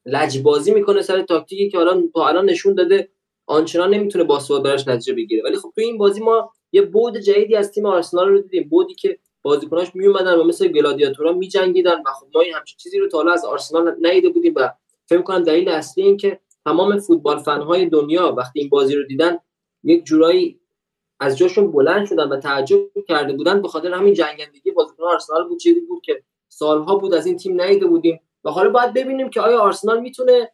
لجبازی 0.05 0.73
می‌کنه 0.73 1.01
سر 1.01 1.21
تاکتیکی 1.21 1.69
که 1.69 1.77
الان 1.77 2.11
تا 2.13 2.27
الان 2.27 2.45
نشون 2.45 2.73
داده 2.73 3.09
آنچنان 3.45 3.93
نمی‌تونه 3.93 4.23
با 4.23 4.41
براش 4.63 4.87
نتیجه 4.87 5.13
بگیره. 5.13 5.43
ولی 5.43 5.57
خب 5.57 5.71
تو 5.75 5.81
این 5.81 5.97
بازی 5.97 6.21
ما 6.21 6.51
یه 6.71 6.81
بعد 6.81 7.17
جدیدی 7.17 7.55
از 7.55 7.71
تیم 7.71 7.85
آرسنال 7.85 8.29
رو 8.29 8.41
دیدیم. 8.41 8.69
بعدی 8.69 8.93
که 8.93 9.19
بازیکناش 9.41 9.95
می 9.95 10.07
اومدن 10.07 10.35
و 10.35 10.43
مثل 10.43 10.67
گلادیاتورا 10.67 11.33
میجنگیدن 11.33 12.01
و 12.05 12.11
خب 12.19 12.27
ما 12.35 12.41
این 12.41 12.53
همچین 12.53 12.77
چیزی 12.77 12.99
رو 12.99 13.07
تا 13.07 13.17
حالا 13.17 13.33
از 13.33 13.45
آرسنال 13.45 13.95
ندیده 14.01 14.29
بودیم 14.29 14.53
و 14.55 14.69
فکر 15.09 15.21
کنم 15.21 15.43
دلیل 15.43 15.69
اصلی 15.69 16.03
این 16.03 16.17
که 16.17 16.39
تمام 16.65 16.99
فوتبال 16.99 17.37
فنهای 17.37 17.85
دنیا 17.85 18.35
وقتی 18.37 18.59
این 18.59 18.69
بازی 18.69 18.95
رو 18.95 19.03
دیدن 19.03 19.37
یک 19.83 20.03
جورایی 20.03 20.59
از 21.23 21.37
جاشون 21.37 21.71
بلند 21.71 22.05
شدن 22.05 22.29
و 22.29 22.37
تعجب 22.39 22.79
کرده 23.07 23.33
بودن 23.33 23.61
به 23.61 23.67
خاطر 23.67 23.93
همین 23.93 24.13
جنگندگی 24.13 24.71
بازیکن 24.71 25.03
آرسنال 25.03 25.47
بود 25.47 25.59
چیزی 25.59 25.79
بود 25.79 26.01
که 26.01 26.23
سالها 26.49 26.95
بود 26.95 27.13
از 27.13 27.25
این 27.25 27.37
تیم 27.37 27.61
ندیده 27.61 27.87
بودیم. 27.87 28.19
و 28.43 28.49
حالا 28.49 28.69
باید 28.69 28.93
ببینیم 28.93 29.29
که 29.29 29.41
آیا 29.41 29.59
آرسنال 29.59 30.01
می‌تونه 30.01 30.51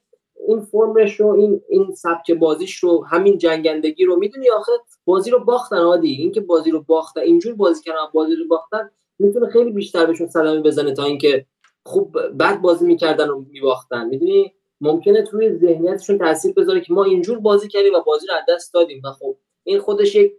این 0.48 0.62
فرمش 0.62 1.20
رو 1.20 1.28
این 1.28 1.62
این 1.70 1.96
سبک 1.96 2.32
بازیش 2.32 2.76
رو 2.76 3.06
همین 3.06 3.38
جنگندگی 3.38 4.06
رو 4.06 4.16
می‌دونی 4.16 4.50
آخه 4.50 4.72
بازی 5.06 5.32
رو 5.32 5.40
باختن 5.40 5.78
عادی. 5.78 6.12
اینکه 6.14 6.42
بازی 6.42 6.72
رو 6.72 6.84
باختن 6.88 7.22
اینجور 7.22 7.56
بازی 7.56 7.84
کردن 7.84 8.00
بازی 8.14 8.36
رو 8.36 8.48
باختن 8.48 8.90
می‌تونه 9.20 9.48
خیلی 9.48 9.72
بیشتر 9.72 10.06
بهشون 10.06 10.28
سلامی 10.28 10.62
بزنه 10.62 10.94
تا 10.94 11.04
اینکه 11.04 11.46
خوب 11.86 12.18
بد 12.40 12.62
بازی 12.62 12.86
می‌کردن 12.86 13.30
و 13.30 13.46
میباختن. 13.52 14.08
می‌دونی؟ 14.08 14.54
ممکنه 14.82 15.24
توی 15.24 15.58
ذهنیتشون 15.58 16.18
تاثیر 16.18 16.54
بذاره 16.54 16.82
که 16.82 16.94
ما 16.94 17.04
اینجور 17.04 17.40
بازی 17.40 17.68
کردیم 17.68 17.94
و 17.94 18.02
بازی 18.02 18.28
رو 18.28 18.34
از 18.34 18.56
دست 18.56 18.74
دادیم. 18.74 19.02
و 19.06 19.12
خب 19.12 19.36
این 19.64 19.80
خودش 19.80 20.16
یک 20.16 20.34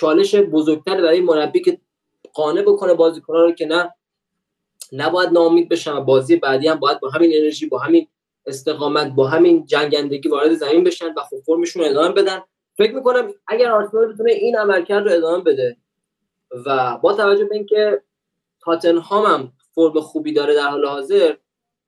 چالش 0.00 0.34
بزرگتر 0.34 1.00
برای 1.00 1.20
مربی 1.20 1.60
که 1.60 1.78
قانع 2.32 2.62
بکنه 2.62 2.94
بازیکنان 2.94 3.42
رو 3.42 3.52
که 3.52 3.66
نه 3.66 3.94
نباید 4.92 5.30
ناامید 5.30 5.68
بشن 5.68 6.04
بازی 6.04 6.36
بعدی 6.36 6.68
هم 6.68 6.78
باید 6.78 7.00
با 7.00 7.08
همین 7.08 7.32
انرژی 7.34 7.66
با 7.66 7.78
همین 7.78 8.08
استقامت 8.46 9.12
با 9.12 9.28
همین 9.28 9.66
جنگندگی 9.66 10.28
وارد 10.28 10.54
زمین 10.54 10.84
بشن 10.84 11.06
و 11.16 11.20
خب 11.20 11.36
فرمشون 11.46 11.82
رو 11.82 11.90
ادامه 11.90 12.14
بدن. 12.14 12.42
فکر 12.76 12.94
می‌کنم 12.94 13.34
اگر 13.46 13.70
آرسنال 13.70 14.12
بتونه 14.12 14.32
این 14.32 14.56
عملکرد 14.56 15.04
رو 15.08 15.12
ادامه 15.12 15.44
بده 15.44 15.76
و 16.66 16.98
با 17.02 17.12
توجه 17.12 17.44
به 17.44 17.54
اینکه 17.54 18.02
تاتنهام 18.60 19.26
هم 19.26 19.52
فرم 19.74 20.00
خوبی 20.00 20.32
داره 20.32 20.54
در 20.54 20.68
حال 20.68 20.86
حاضر 20.86 21.34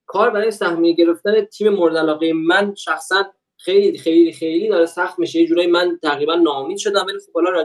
کار 0.06 0.30
برای 0.30 0.50
سهمیه 0.50 0.92
گرفتن 0.92 1.44
تیم 1.44 1.68
مورد 1.68 1.96
علاقه 1.96 2.32
من 2.32 2.74
شخصا 2.74 3.24
خیلی 3.56 3.98
خیلی 3.98 4.32
خیلی 4.32 4.68
داره 4.68 4.86
سخت 4.86 5.18
میشه. 5.18 5.40
یه 5.40 5.46
جورایی 5.46 5.68
من 5.68 5.98
تقریبا 6.02 6.34
ناامید 6.34 6.78
شدم. 6.78 7.06
ولی 7.08 7.18
خب 7.26 7.32
حالا 7.34 7.64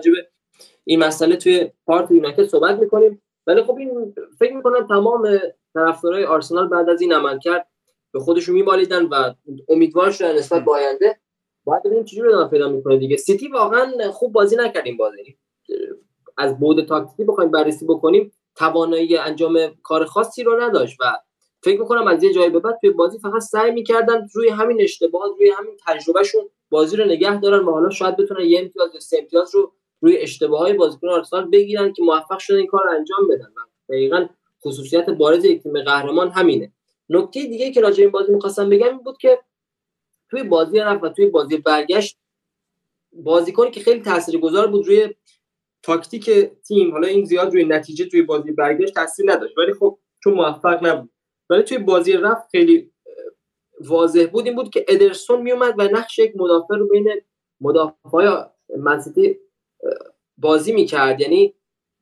این 0.85 1.03
مسئله 1.03 1.35
توی 1.35 1.71
پارت 1.85 2.11
یونایتد 2.11 2.45
صحبت 2.45 2.79
می‌کنیم. 2.79 3.21
ولی 3.47 3.63
خب 3.63 3.77
این 3.77 4.15
فکر 4.39 4.55
می‌کنم 4.55 4.87
تمام 4.87 5.39
طرفدارای 5.73 6.23
آرسنال 6.23 6.67
بعد 6.67 6.89
از 6.89 7.01
این 7.01 7.13
عملکرد 7.13 7.67
به 8.13 8.19
خودشون 8.19 8.55
میبالیدن 8.55 9.05
و 9.05 9.33
امیدوار 9.69 10.11
شدن 10.11 10.35
نسبت 10.35 10.65
به 10.65 10.71
آینده. 10.71 11.19
باید 11.63 11.83
ببینیم 11.83 12.03
چجوری 12.03 12.29
ادامه 12.29 12.49
پیدا 12.49 12.69
می‌کنه 12.69 12.97
دیگه. 12.97 13.17
سیتی 13.17 13.47
واقعا 13.47 14.11
خوب 14.11 14.33
بازی 14.33 14.55
نکردیم 14.55 14.97
بازی. 14.97 15.37
از 16.37 16.59
بود 16.59 16.85
تاکتیکی 16.85 17.23
بخوایم 17.23 17.51
بررسی 17.51 17.85
بکنیم 17.85 18.31
توانایی 18.55 19.17
انجام 19.17 19.57
کار 19.83 20.05
خاصی 20.05 20.43
رو 20.43 20.61
نداشت 20.61 20.97
و 21.01 21.03
فکر 21.63 21.79
می‌کنم 21.79 22.07
از 22.07 22.23
یه 22.23 22.33
جایی 22.33 22.49
به 22.49 22.59
بعد 22.59 22.77
توی 22.81 22.89
بازی 22.89 23.19
فقط 23.19 23.41
سعی 23.41 23.71
می‌کردن 23.71 24.27
روی 24.33 24.49
همین 24.49 24.81
اشتباهات 24.81 25.31
روی 25.39 25.49
همین 25.49 25.77
تجربهشون 25.87 26.49
بازی 26.69 26.97
رو 26.97 27.05
نگه 27.05 27.39
دارن 27.39 27.65
و 27.65 27.71
حالا 27.71 27.89
شاید 27.89 28.17
بتونن 28.17 28.45
یه 28.45 28.59
امتیاز 28.59 28.93
یا 28.93 28.99
سه 28.99 29.17
امتیاز 29.17 29.55
رو 29.55 29.73
روی 30.05 30.17
اشتباه 30.17 30.59
های 30.59 30.73
بازیکن 30.73 31.09
آرسنال 31.09 31.49
بگیرن 31.49 31.93
که 31.93 32.03
موفق 32.03 32.39
شدن 32.39 32.57
این 32.57 32.67
کار 32.67 32.89
انجام 32.89 33.27
بدن. 33.27 33.45
و 33.45 33.61
دقیقا 33.89 34.27
خصوصیت 34.65 35.09
بارز 35.09 35.45
یک 35.45 35.63
تیم 35.63 35.83
قهرمان 35.83 36.29
همینه. 36.29 36.71
نکته 37.09 37.45
دیگه 37.45 37.71
که 37.71 37.81
راجع 37.81 38.01
این 38.01 38.11
بازی 38.11 38.31
می‌خواستم 38.31 38.69
بگم 38.69 38.87
این 38.87 38.97
بود 38.97 39.17
که 39.17 39.39
توی 40.29 40.43
بازی 40.43 40.79
رفت 40.79 41.03
و 41.03 41.09
توی 41.09 41.25
بازی 41.25 41.57
برگشت 41.57 42.17
بازیکنی 43.13 43.71
که 43.71 43.79
خیلی 43.79 44.01
تاثیرگذار 44.01 44.67
بود 44.67 44.87
روی 44.87 45.09
تاکتیک 45.83 46.29
تیم 46.67 46.91
حالا 46.91 47.07
این 47.07 47.25
زیاد 47.25 47.53
روی 47.53 47.63
نتیجه 47.63 48.05
توی 48.05 48.21
بازی 48.21 48.51
برگشت 48.51 48.93
تاثیر 48.93 49.31
نداشت. 49.31 49.57
ولی 49.57 49.73
خب 49.73 49.97
چون 50.23 50.33
موفق 50.33 50.85
نبود. 50.85 51.09
ولی 51.49 51.63
توی 51.63 51.77
بازی 51.77 52.13
رفت 52.13 52.49
خیلی 52.51 52.91
واضح 53.81 54.25
بود 54.31 54.45
این 54.45 54.55
بود 54.55 54.69
که 54.69 54.85
ادرسون 54.87 55.41
میومد 55.41 55.73
و 55.77 55.83
نقش 55.83 56.19
یک 56.19 56.33
مدافع 56.35 56.75
رو 56.75 56.87
بین 56.87 57.09
مدافعای 57.61 58.27
منسیتی 58.77 59.39
بازی 60.37 60.73
می‌کرد. 60.73 61.21
یعنی 61.21 61.53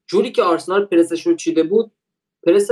جوری 0.07 0.31
که 0.31 0.43
آرسنال 0.43 0.85
پرسش 0.85 1.27
رو 1.27 1.35
چیده 1.35 1.63
بود 1.63 1.91
پرس 2.43 2.69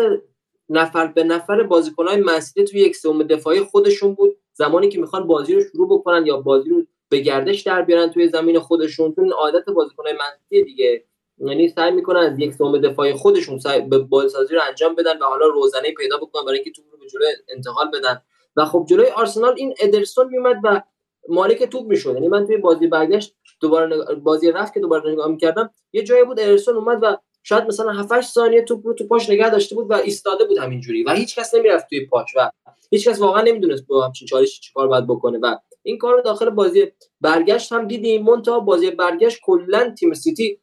نفر 0.70 1.07
به 1.07 1.24
نفر 1.24 1.64
بازیکنهای 1.64 2.18
منسیتی 2.18 2.64
توی 2.64 2.80
یک 2.80 2.95
سوم 2.95 3.24
دفاعی 3.24 3.59
خودشون 3.59 4.14
بود. 4.14 4.38
زمانی 4.53 4.89
که 4.89 4.99
می‌خوان 4.99 5.28
بازی 5.28 5.55
رو 5.55 5.62
شروع 5.62 5.89
بکنن 5.89 6.26
یا 6.26 6.38
بازی 6.38 6.70
رو 6.70 6.84
به 7.09 7.20
گردش 7.20 7.62
در 7.62 7.82
بیارن 7.82 8.09
توی 8.09 8.28
زمین 8.28 8.59
خودشون 8.59 9.14
چون 9.16 9.32
عادت 9.32 9.66
بازیکنهای 9.66 10.14
منسیتی 10.14 10.64
دیگه. 10.64 11.05
یعنی 11.38 11.70
سعی 11.70 11.91
می‌کنن 11.91 12.20
از 12.20 12.39
یک 12.39 12.53
سوم 12.53 12.78
دفاعی 12.78 13.14
خودشون 13.14 13.59
سعی 13.59 13.82
به 13.82 13.97
بازیسازی 13.97 14.55
رو 14.55 14.62
انجام 14.68 14.95
بدن 14.95 15.18
و 15.20 15.26
حالا 15.26 15.47
روزنه 15.47 15.93
پیدا 15.97 16.18
بکنن 16.18 16.45
برای 16.45 16.55
اینکه 16.55 16.72
توپ 16.72 16.86
رو 16.91 16.97
به 16.97 17.07
جلوی 17.07 17.28
انتقال 17.55 17.91
بدن. 17.93 18.22
و 18.55 18.66
خب 18.66 18.86
جلوی 18.89 19.07
آرسنال 19.07 19.53
این 19.57 19.74
ادرسون 19.80 20.28
میومد 20.28 20.55
و 20.64 20.82
مالک 21.30 21.63
توپ 21.63 21.88
می‌شد. 21.88 22.13
یعنی 22.13 22.28
من 22.28 22.45
توی 22.45 22.57
بازی 22.57 22.88
برگشت 22.88 23.36
دوباره 23.61 24.15
بازی 24.15 24.51
رفت 24.51 24.74
که 24.74 24.80
دوباره 24.80 25.11
نگاه 25.11 25.28
می‌کردم 25.28 25.74
یه 25.93 26.03
جایی 26.03 26.24
بود 26.24 26.39
ادرسون 26.39 26.76
اومد 26.76 26.99
و 27.03 27.17
شاید 27.43 27.63
مثلا 27.63 27.91
7 27.91 28.22
ثانیه 28.22 28.61
توپ 28.61 28.88
رو 28.88 28.93
تو 28.93 29.07
پاش 29.07 29.30
نگه 29.30 29.49
داشته 29.49 29.76
بود 29.76 29.91
و 29.91 29.93
ایستاده 29.93 30.45
بود 30.45 30.57
همینجوری 30.57 31.03
و 31.03 31.13
هیچ 31.13 31.39
کس 31.39 31.55
نمی‌رفت 31.55 31.89
توی 31.89 32.05
پاش 32.05 32.30
و 32.36 32.51
هیچ 32.91 33.07
کس 33.07 33.19
واقعا 33.19 33.41
نمی‌دونست 33.41 33.88
با 33.88 34.05
همچین 34.05 34.28
چالشی 34.28 34.61
چیکار 34.61 34.88
باید 34.88 35.07
بکنه 35.07 35.39
و 35.43 35.55
این 35.84 35.97
کار 35.97 36.15
رو 36.15 36.22
داخل 36.22 36.49
بازی 36.49 36.91
برگشت 37.22 37.72
هم 37.72 37.88
دیدیم. 37.88 38.24
مونتا 38.24 38.59
بازی 38.59 38.91
برگشت 38.91 39.39
کلا 39.43 39.95
تیم 39.99 40.13
سیتی 40.13 40.59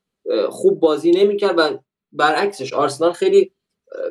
خوب 0.49 0.81
بازی 0.81 1.11
نمی‌کرد 1.11 1.55
و 1.59 1.79
برعکسش 2.13 2.73
آرسنال 2.73 3.13
خیلی 3.13 3.53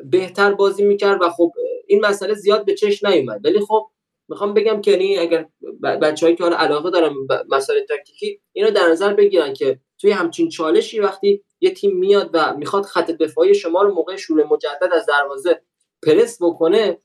بهتر 0.04 0.54
بازی 0.54 0.84
می‌کرد 0.84 1.22
و 1.22 1.28
خب 1.28 1.52
این 1.86 2.06
مسئله 2.06 2.34
زیاد 2.34 2.64
به 2.64 2.74
چش 2.74 3.04
نیومد. 3.04 3.40
ولی 3.44 3.60
خب 3.60 3.86
می‌خوام 4.28 4.54
بگم 4.54 4.80
که 4.80 4.90
یعنی 4.90 5.18
اگر 5.18 5.48
بچه‌ای 5.82 6.36
که 6.36 6.44
حالا 6.44 6.56
علاقه 6.56 6.90
دارن 6.90 7.14
مسائل 7.48 7.80
تاکتیکی 7.84 8.40
اینو 8.52 8.70
در 8.70 8.88
نظر 8.88 9.14
بگیرن 9.14 9.54
که 9.54 9.80
توی 10.00 10.10
همچین 10.10 10.48
چالشی 10.48 11.00
وقتی 11.00 11.44
یه 11.60 11.70
تیم 11.70 11.96
میاد 11.96 12.30
و 12.32 12.56
می‌خواد 12.56 12.84
خط 12.84 13.10
دفاعی 13.10 13.54
شما 13.54 13.82
رو 13.82 13.94
موقع 13.94 14.16
شروع 14.16 14.44
مجدد 14.44 14.90
از 14.92 15.06
دروازه 15.06 15.62
پرس 16.06 16.42
بکنه 16.42 16.98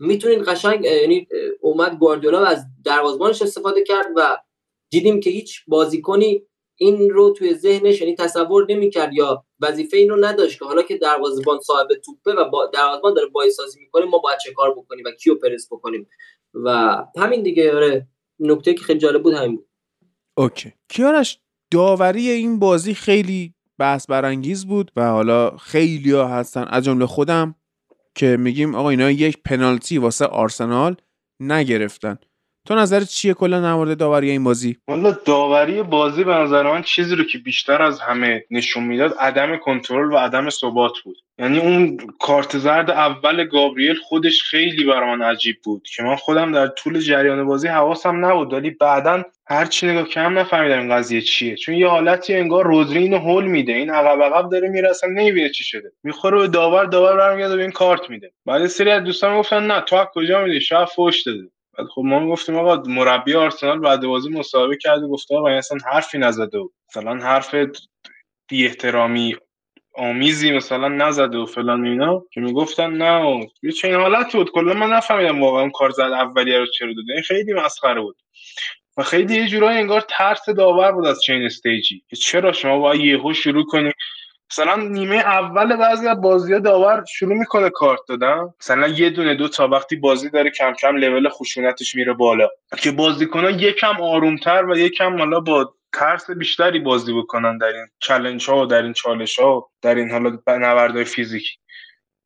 می‌تونید 0.00 0.42
قشنگ 0.42 0.84
یعنی 0.84 1.28
اومد 1.60 1.98
گواردیولا 1.98 2.44
از 2.44 2.64
دروازبانش 2.84 3.42
استفاده 3.42 3.84
کرد 3.84 4.06
و 4.16 4.38
دیدیم 4.90 5.20
که 5.20 5.30
هیچ 5.30 5.60
بازیکنی 5.66 6.46
این 6.84 7.10
رو 7.10 7.30
توی 7.30 7.54
ذهنش 7.54 8.00
یعنی 8.00 8.14
تصور 8.14 8.66
نمی‌کرد 8.68 9.12
یا 9.12 9.44
وظیفه 9.60 9.96
این 9.96 10.08
رو 10.08 10.24
نداشت 10.24 10.58
که 10.58 10.64
حالا 10.64 10.82
که 10.82 10.96
دروازه‌بان 10.96 11.60
صاحب 11.60 11.88
توپه 12.04 12.32
و 12.32 12.50
با 12.50 12.66
دروازه‌بان 12.66 13.14
داره 13.14 13.28
بایسازی 13.28 13.80
می‌کنه 13.80 14.04
ما 14.04 14.18
باید 14.18 14.38
چه 14.38 14.52
کار 14.52 14.70
بکنیم 14.74 15.04
و 15.06 15.10
کیو 15.10 15.34
پرس 15.34 15.68
بکنیم. 15.70 16.08
و 16.54 16.96
همین 17.18 17.42
دیگه 17.42 17.74
آره. 17.74 18.08
نکته 18.40 18.74
که 18.74 18.84
خیلی 18.84 18.98
جالب 18.98 19.22
بود 19.22 19.34
همین 19.34 19.56
بود. 19.56 19.68
اوکی. 20.36 20.72
کیارش 20.88 21.38
داوری 21.70 22.28
این 22.30 22.58
بازی 22.58 22.94
خیلی 22.94 23.54
بحث 23.78 24.06
برانگیز 24.06 24.66
بود 24.66 24.90
و 24.96 25.10
حالا 25.10 25.56
خیلی 25.56 26.10
ها 26.10 26.28
هستن. 26.28 26.64
از 26.70 26.84
جمله 26.84 27.06
خودم 27.06 27.54
که 28.14 28.36
میگیم 28.36 28.74
آقا 28.74 28.90
اینا 28.90 29.10
یک 29.10 29.38
پنالتی 29.44 29.98
واسه 29.98 30.26
آرسنال 30.26 30.96
نگرفتن. 31.40 32.18
تو 32.68 32.74
نظرت 32.74 33.08
چیه 33.08 33.34
کلا 33.34 33.60
در 33.60 33.74
مورد 33.74 33.98
داوری 33.98 34.30
این 34.30 34.44
بازی؟ 34.44 34.76
والا 34.88 35.10
داوری 35.10 35.82
بازی 35.82 36.24
به 36.24 36.34
نظر 36.34 36.62
من 36.62 36.82
چیزی 36.82 37.16
رو 37.16 37.24
که 37.24 37.38
بیشتر 37.38 37.82
از 37.82 38.00
همه 38.00 38.44
نشون 38.50 38.84
می‌داد 38.84 39.14
عدم 39.18 39.56
کنترل 39.56 40.12
و 40.12 40.16
عدم 40.16 40.50
ثبات 40.50 40.92
بود. 41.04 41.16
یعنی 41.38 41.58
اون 41.58 41.96
کارت 42.20 42.58
زرد 42.58 42.90
اول 42.90 43.44
گابریل 43.44 43.96
خودش 43.96 44.42
خیلی 44.42 44.84
برای 44.84 45.16
من 45.16 45.22
عجیب 45.22 45.56
بود 45.64 45.88
که 45.96 46.02
من 46.02 46.16
خودم 46.16 46.52
در 46.52 46.66
طول 46.66 47.00
جریان 47.00 47.46
بازی 47.46 47.68
حواسم 47.68 48.24
نبود. 48.24 48.52
ولی 48.52 48.70
بعدا 48.70 49.22
هر 49.46 49.64
چی 49.64 49.86
نگاه 49.86 50.08
کم 50.08 50.38
نفهمیدم 50.38 50.78
این 50.78 50.94
قضیه 50.94 51.20
چیه. 51.20 51.56
چون 51.56 51.74
یه 51.74 51.88
حالتی 51.88 52.34
انگار 52.34 52.66
روزری 52.66 52.98
اینو 52.98 53.18
هول 53.18 53.44
میده. 53.44 53.72
این 53.72 53.90
عقب 53.90 54.22
عقب 54.22 54.50
داره 54.50 54.68
میره 54.68 54.90
اصلا 54.90 55.10
نمی‌بینه 55.10 55.48
چی 55.48 55.64
شده. 55.64 55.92
می‌خوره 56.02 56.38
به 56.38 56.48
داور 56.48 56.84
داور 56.84 57.16
برمیگرده 57.16 57.56
به 57.56 57.62
این 57.62 57.72
کارت 57.72 58.10
میده. 58.10 58.32
بعد 58.46 58.66
سری 58.66 58.90
از 58.90 59.04
دوستان 59.04 59.38
گفتن 59.38 59.66
نه 59.66 59.80
تو 59.80 60.04
کجا 60.14 60.44
میدی 60.44 60.60
شاید 60.60 60.88
فوش 60.88 61.22
داده. 61.22 61.48
خب 61.76 62.02
ما 62.04 62.26
گفتیم 62.28 62.56
آقا 62.56 62.82
مربی 62.86 63.34
آرسنال 63.34 63.78
بعد 63.78 64.06
بازی 64.06 64.28
مصاحبه 64.30 64.76
کرد 64.76 65.02
و 65.02 65.08
گفته 65.08 65.36
آقا 65.36 65.48
اصلا 65.48 65.78
حرفی 65.92 66.18
نزده 66.18 66.58
و 66.58 66.68
مثلا 66.88 67.14
حرف 67.16 67.54
بی 68.48 68.66
احترامی 68.66 69.36
آمیزی 69.94 70.52
مثلا 70.52 70.88
نزده 70.88 71.38
و 71.38 71.46
فلان 71.46 71.86
اینا. 71.86 72.24
که 72.32 72.40
می‌گفتن 72.40 72.90
نه 72.90 73.46
یه 73.62 73.72
چه 73.72 73.88
این 73.88 73.96
حالت 73.96 74.32
بود. 74.32 74.50
کلا 74.50 74.74
من 74.74 74.90
نفهمیدم 74.92 75.42
واقعا 75.42 75.70
کار 75.70 75.90
زد 75.90 76.00
اولیه 76.00 76.58
رو 76.58 76.66
چرا 76.66 76.92
داده. 76.92 77.12
این 77.12 77.22
خیلی 77.22 77.52
مسخره 77.52 78.00
بود. 78.00 78.16
و 78.96 79.02
خیلی 79.02 79.34
یه 79.34 79.48
جورایی 79.48 79.78
انگار 79.78 80.04
ترس 80.08 80.48
داور 80.48 80.92
بود 80.92 81.06
از 81.06 81.22
چین 81.22 81.44
استیجی. 81.44 82.04
که 82.08 82.16
چرا 82.16 82.52
شما 82.52 82.78
باید 82.78 83.00
یهو 83.00 83.34
شروع 83.34 83.64
کنی 83.64 83.92
مثلا 84.52 84.76
نیمه 84.76 85.16
اول 85.16 85.76
بعضی 85.76 86.08
از 86.08 86.20
بازی 86.20 86.60
داور 86.60 87.04
شروع 87.04 87.38
می‌کنه 87.38 87.70
کارت 87.70 88.00
دادن. 88.08 88.54
مثلا 88.60 88.88
یه 88.88 89.10
دونه 89.10 89.34
دو 89.34 89.48
تا 89.48 89.68
وقتی 89.68 89.96
بازی 89.96 90.30
داره 90.30 90.50
کم 90.50 90.72
کم 90.72 90.96
لول 90.96 91.28
خشونتش 91.28 91.94
میره 91.94 92.12
بالا. 92.12 92.48
که 92.78 92.92
بازیکنان 92.92 93.58
یکم 93.58 94.00
آرومتر 94.00 94.64
و 94.64 94.78
یکم 94.78 95.18
حالا 95.18 95.40
با 95.40 95.74
ترس 95.94 96.30
بیشتری 96.30 96.78
بازی 96.78 97.12
بکنن 97.12 97.58
در 97.58 97.66
این 97.66 97.86
چلنج 97.98 98.50
ها 98.50 98.62
و 98.62 98.66
در 98.66 98.82
این 98.82 98.92
چالش 98.92 99.38
ها 99.38 99.56
و 99.56 99.68
در 99.82 99.94
این 99.94 100.10
حالا 100.10 100.38
نبردهای 100.46 101.04
فیزیکی. 101.04 101.56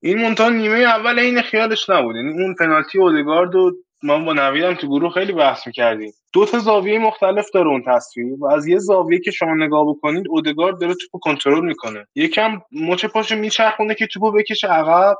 این 0.02 0.18
مونتا 0.18 0.48
نیمه 0.48 0.78
اول 0.78 1.18
این 1.18 1.42
خیالش 1.42 1.90
نبود. 1.90 2.16
یعنی 2.16 2.42
اون 2.42 2.54
پنالتی 2.54 2.98
اودگارد 2.98 3.54
و 3.54 3.72
ما 4.02 4.18
با 4.18 4.32
نویدم 4.32 4.74
تو 4.74 4.86
گروه 4.86 5.12
خیلی 5.12 5.32
بحث 5.32 5.66
می‌کردیم. 5.66 6.12
دو 6.32 6.44
تا 6.44 6.58
زاویه 6.58 6.98
مختلف 6.98 7.50
داره 7.54 7.68
اون 7.68 7.82
تصویر 7.86 8.34
و 8.38 8.46
از 8.46 8.66
یه 8.66 8.78
زاویه 8.78 9.20
که 9.20 9.30
شما 9.30 9.54
نگاه 9.54 9.86
بکنید 9.88 10.28
اودگارد 10.28 10.80
داره 10.80 10.94
توپو 10.94 11.18
کنترل 11.18 11.64
می‌کنه. 11.64 12.06
یکم 12.14 12.60
مچ 12.72 13.04
پاشو 13.06 13.36
میچرخونه 13.36 13.94
که 13.94 14.06
توپو 14.06 14.32
بکشه 14.32 14.68
عقب 14.68 15.16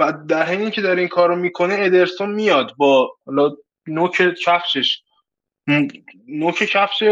و 0.00 0.12
در 0.28 0.42
حین 0.42 0.70
که 0.70 0.80
داره 0.80 1.00
این 1.00 1.08
کارو 1.08 1.36
می‌کنه 1.36 1.74
ادرسون 1.78 2.30
میاد 2.30 2.72
با 2.76 3.16
نوک 3.86 4.34
کفشش. 4.44 5.02
نوک 6.28 6.58
کفش 6.58 7.02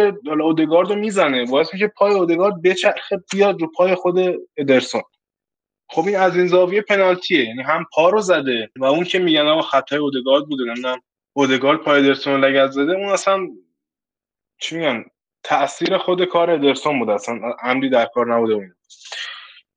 اودگارد 0.42 0.90
رو 0.90 0.96
می‌زنه. 0.96 1.46
باعث 1.46 1.74
میشه 1.74 1.92
پای 1.96 2.14
اودگارد 2.14 2.62
بچرخه 2.62 3.16
بیاد 3.32 3.60
رو 3.60 3.70
پای 3.76 3.94
خود 3.94 4.18
ادرسون. 4.56 5.02
خب 5.92 6.06
این 6.06 6.16
از 6.16 6.36
این 6.36 6.46
زاویه 6.46 6.82
پنالتیه. 6.82 7.44
یعنی 7.44 7.62
هم 7.62 7.86
پا 7.92 8.10
رو 8.10 8.20
زده 8.20 8.70
و 8.76 8.84
اون 8.84 9.04
که 9.04 9.18
میگن 9.18 9.46
آقا 9.46 9.62
خطای 9.62 9.98
اودگارد 9.98 10.44
بوده 10.44 10.64
نمی‌دونم 10.64 11.02
اودگارد 11.32 11.78
پای 11.80 11.98
ادرسون 11.98 12.44
لگت 12.44 12.70
زده 12.70 12.92
اون 12.92 13.08
اصلا 13.08 13.48
چی 14.60 14.76
میگن؟ 14.76 15.04
تاثیر 15.42 15.98
خود 15.98 16.24
کار 16.24 16.50
ادرسون 16.50 16.98
بود 16.98 17.10
اصلا 17.10 17.40
عمدی 17.62 17.88
در 17.88 18.06
کار 18.14 18.34
نبوده 18.34 18.54
اون. 18.54 18.74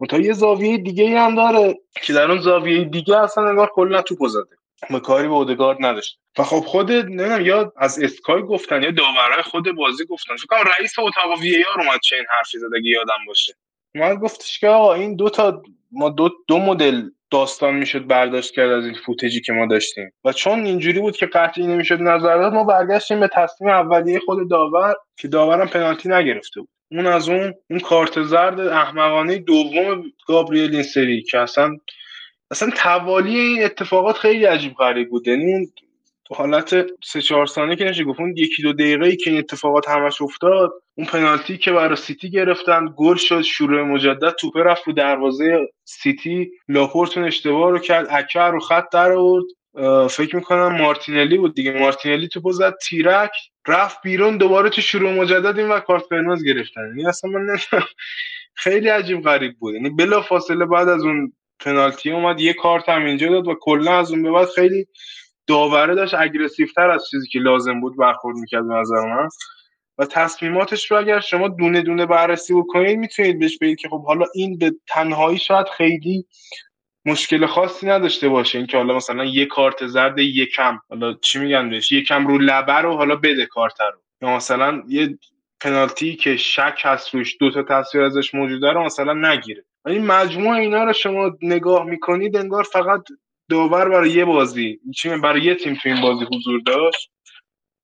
تا 0.10 0.18
یه 0.18 0.34
زاویه 0.34 0.78
دیگه 0.78 1.04
ای 1.04 1.16
هم 1.16 1.36
داره 1.36 1.80
که 2.04 2.14
در 2.14 2.32
اون 2.32 2.42
زاویه 2.42 2.84
دیگه 2.84 3.18
اصلا 3.18 3.50
انگار 3.50 3.72
کلا 3.74 4.02
توپ 4.02 4.28
زده. 4.28 4.56
به 4.90 5.00
کاری 5.00 5.28
به 5.28 5.34
اودگارد 5.34 5.78
نداشت. 5.80 6.20
و 6.38 6.44
خب 6.44 6.60
خود 6.60 6.92
نمی‌دونم 6.92 7.46
یا 7.46 7.74
از 7.78 8.00
اسکای 8.00 8.42
گفتن 8.42 8.84
یا 8.84 8.92
داورای 8.92 9.42
خود 9.44 9.76
بازی 9.76 10.06
گفتن. 10.06 10.36
فکر 10.36 10.46
کنم 10.46 10.72
رئیس 10.80 11.00
اتاق 11.00 11.40
وی 11.40 11.64
آر 11.64 11.82
اومد 11.82 12.00
چه 12.04 12.16
این 12.16 12.26
حرفی 12.38 12.60
زد 12.60 12.76
اگه 12.76 12.90
یادم 12.90 13.26
باشه. 13.28 13.54
اومد 13.96 14.18
گفتش 14.18 14.60
که 14.60 14.68
آقا 14.68 14.94
این 14.94 15.16
دو 15.16 15.30
تا 15.30 15.62
ما 15.92 16.10
دو, 16.10 16.30
دو 16.48 16.60
مدل 16.60 17.02
داستان 17.32 17.76
می‌شد 17.76 18.08
برداشت 18.08 18.54
کرد 18.54 18.72
از 18.72 18.86
این 18.86 18.96
فوتجی 19.06 19.42
که 19.42 19.54
ما 19.54 19.66
داشتیم. 19.66 20.12
و 20.26 20.34
چون 20.34 20.66
اینجوری 20.66 21.00
بود 21.00 21.18
که 21.18 21.26
قطعی 21.26 21.68
نمی‌شد 21.68 22.02
نظر 22.02 22.38
داد 22.38 22.54
ما 22.54 22.64
برگشتیم 22.64 23.20
به 23.20 23.30
تصمیم 23.34 23.72
اولیه 23.72 24.20
خود 24.20 24.50
داور 24.50 24.96
که 25.18 25.28
داورم 25.28 25.68
پنالتی 25.68 26.10
نگرفته 26.10 26.60
بود. 26.60 26.70
اون 26.92 27.08
از 27.08 27.30
اون 27.30 27.54
اون 27.70 27.80
کارت 27.80 28.24
زرد 28.24 28.60
احمقانه 28.60 29.38
دوم 29.38 30.04
گابریل 30.28 30.82
سری 30.82 31.22
که 31.22 31.40
اصلا 31.40 31.78
اصلا 32.52 32.70
توالی 32.76 33.40
این 33.40 33.64
اتفاقات 33.64 34.18
خیلی 34.18 34.46
عجیب 34.46 34.74
غریب 34.74 35.10
بود. 35.10 35.28
یعنی 35.28 35.54
اون 35.54 35.68
تو 36.26 36.36
حالت 36.36 36.86
سه 37.04 37.22
چهار 37.22 37.46
ثانیه 37.46 37.76
که 37.76 37.84
نشه 37.86 38.04
گفت 38.04 38.20
اون 38.20 38.34
یکی 38.38 38.64
دو 38.64 38.74
دقیقه 38.74 39.06
ای 39.06 39.16
که 39.16 39.30
این 39.30 39.40
اتفاقات 39.40 39.90
همش 39.90 40.22
افتاد 40.22 40.72
اون 40.98 41.08
پنالتی 41.08 41.58
که 41.58 41.72
برای 41.72 41.96
سیتی 41.96 42.30
گرفتن 42.30 42.86
گل 42.98 43.16
شد 43.16 43.42
شروع 43.42 43.82
مجدد 43.82 44.30
توپه 44.30 44.64
رفت 44.64 44.88
رو 44.88 44.94
دروازه 44.94 45.68
سیتی 45.84 46.52
لاپورت 46.68 47.08
اون 47.08 47.24
اشتباه 47.24 47.72
رو 47.72 47.80
کرد 47.80 48.08
اکه 48.10 48.52
رو 48.52 48.60
خط 48.60 48.86
در 48.94 49.12
آورد. 49.12 49.46
فکر 50.10 50.36
می‌کنم 50.36 50.78
مارتینلی 50.82 51.38
بود 51.38 51.56
دیگه. 51.56 51.80
مارتینلی 51.80 52.28
تو 52.28 52.52
زد 52.52 52.74
تیرک 52.90 53.32
رفت 53.68 53.98
بیرون 54.04 54.38
دوباره 54.38 54.70
تو 54.70 54.82
شروع 54.82 55.12
مجدد 55.12 55.60
این 55.60 55.70
و 55.70 55.80
کارت 55.80 56.04
قرمز 56.10 56.44
گرفتن. 56.44 56.82
یعنی 56.88 57.06
اصلا 57.06 57.32
من 57.32 57.58
خیلی 58.64 58.90
عجیب 58.90 59.22
غریب 59.22 59.60
بود. 59.60 59.74
یعنی 59.76 59.90
بلا 59.90 60.22
فاصله 60.22 60.66
بعد 60.66 60.90
از 60.90 61.04
اون 61.04 61.34
پنالتی 61.60 62.12
اومد 62.12 62.40
یه 62.40 62.54
کارت 62.54 62.90
هم 62.90 63.06
اینجا 63.06 63.30
داد 63.30 63.48
و 63.48 63.56
کلا 63.62 64.00
از 64.00 64.12
اون 64.12 64.24
به 64.24 64.32
بعد 64.32 64.48
خیلی 64.56 64.88
داوره 65.48 65.96
داشت 65.96 66.14
اگریسیو 66.14 66.68
تر 66.76 66.90
از 66.90 67.08
چیزی 67.12 67.28
که 67.28 67.40
لازم 67.40 67.82
بود 67.82 67.98
برخورد 67.98 68.38
می‌کرد 68.38 68.68
به 68.68 68.74
نظر 68.74 68.96
من. 68.96 69.30
و 69.98 70.06
تصمیماتش 70.06 70.92
رو 70.92 70.98
اگر 70.98 71.20
شما 71.20 71.48
دونه 71.48 71.82
دونه 71.82 72.06
بررسی 72.06 72.54
بکنید 72.54 73.00
می‌تونید 73.00 73.40
بهش 73.40 73.58
بگید 73.58 73.80
که 73.80 73.90
خب 73.90 74.06
حالا 74.06 74.26
این 74.36 74.58
به 74.58 74.72
تنهایی 74.88 75.38
شاید 75.38 75.68
خیلی 75.78 76.26
مشکل 77.06 77.46
خاصی 77.46 77.88
نداشته 77.88 78.30
باشه. 78.30 78.58
اینکه 78.58 78.78
حالا 78.78 78.96
مثلا 78.96 79.26
یه 79.26 79.46
کارت 79.46 79.88
زرد 79.88 80.20
یکم 80.20 80.80
حالا 80.90 81.14
چی 81.14 81.40
میگن 81.40 81.70
بهش؟ 81.70 81.92
یکم 81.92 82.28
رو 82.28 82.38
لبه 82.38 82.74
رو 82.74 82.98
حالا 82.98 83.16
بده 83.16 83.46
کارت 83.46 83.82
رو. 83.82 84.02
یا 84.22 84.36
مثلا 84.36 84.84
یه 84.88 85.18
پنالتی 85.62 86.16
که 86.16 86.38
شک 86.38 86.82
هست 86.84 87.16
روش 87.16 87.38
دو 87.40 87.52
تا 87.52 87.64
تصویر 87.64 88.04
ازش 88.04 88.36
موجوده 88.36 88.72
رو 88.72 88.84
مثلا 88.84 89.14
نگیره. 89.14 89.66
این 89.86 90.06
مجموع 90.06 90.56
اینا 90.56 90.84
رو 90.84 90.94
شما 90.94 91.32
نگاه 91.42 91.86
می‌کنید 91.86 92.38
انگار 92.38 92.64
فقط 92.64 93.04
داور 93.50 93.90
برای 93.90 94.10
یه 94.10 94.26
بازی. 94.26 94.80
چی 94.96 95.10
برای 95.10 95.42
یه 95.42 95.56
تیم 95.56 95.74
تو 95.74 95.90
این 95.90 96.02
بازی 96.02 96.26
حضور 96.26 96.62
داشت. 96.66 97.10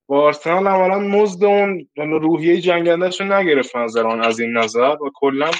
و 0.08 0.14
آرسنال 0.14 0.66
اولا 0.66 0.98
مزد 0.98 1.44
اون 1.44 1.88
روحیه 1.96 2.60
جنگندهش 2.60 3.20
رو 3.20 3.32
نگرفت 3.32 3.76
نظر 3.76 4.06
آن 4.06 4.24
از 4.24 4.40
این 4.40 4.56
نظر. 4.56 4.96
و 5.02 5.10
کلا 5.14 5.50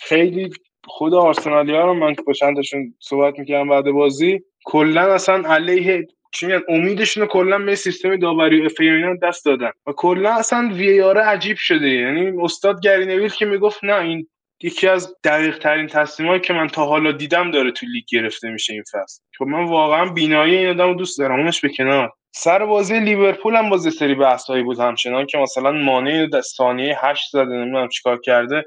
خیلی 0.00 0.50
خود 0.86 1.14
آرسنالی 1.14 1.72
ها 1.72 1.84
رو 1.84 1.94
من 1.94 2.14
با 2.26 2.32
چندشون 2.32 2.94
صحبت 2.98 3.38
می‌کردم 3.38 3.68
بعد 3.68 3.84
بازی 3.84 4.40
کلا 4.64 5.14
اصلا 5.14 5.48
علیه 5.48 6.06
چی 6.32 6.46
میگن؟ 6.46 6.62
امیدشون 6.68 7.20
رو 7.22 7.28
کلا 7.28 7.58
به 7.58 7.74
سیستم 7.74 8.16
داوری 8.16 8.66
اف 8.66 8.80
اینا 8.80 9.14
دست 9.22 9.44
دادن. 9.44 9.70
و 9.86 9.92
کلا 9.92 10.34
اصلا 10.34 10.70
وی 10.74 11.00
آر 11.00 11.18
عجیب 11.18 11.56
شده. 11.56 11.88
یعنی 11.88 12.32
استاد 12.42 12.80
گری 12.80 13.06
نویل 13.06 13.28
که 13.28 13.46
می‌گفت 13.46 13.84
نه 13.84 14.00
این 14.00 14.28
یکی 14.62 14.88
از 14.88 15.14
دقیق 15.24 15.58
ترین 15.58 15.86
تصمیمایی 15.86 16.40
که 16.40 16.52
من 16.52 16.66
تا 16.66 16.86
حالا 16.86 17.12
دیدم 17.12 17.50
داره 17.50 17.70
تو 17.70 17.86
لیگ 17.86 18.04
گرفته 18.08 18.48
میشه 18.48 18.72
این 18.72 18.82
فصل. 18.82 19.22
خب 19.38 19.44
من 19.44 19.64
واقعا 19.64 20.04
بینایی 20.04 20.56
این 20.56 20.68
آدمو 20.68 20.94
دوست 20.94 21.18
دارم. 21.18 21.40
اونش 21.40 21.60
به 21.60 21.68
کنار. 21.68 22.12
سر 22.34 22.66
بازی 22.66 23.00
لیورپول 23.00 23.56
هم 23.56 23.70
بازی 23.70 23.90
سری 23.90 24.14
بحثایی 24.14 24.62
بود 24.62 24.78
همچنان 24.78 25.26
که 25.26 25.38
مثلا 25.38 25.72
مانع 25.72 26.40
ثانیه 26.40 26.98
8 27.02 27.30
زده. 27.32 27.44
نمی‌دونم 27.44 27.88
چیکار 27.88 28.20
کرده. 28.20 28.64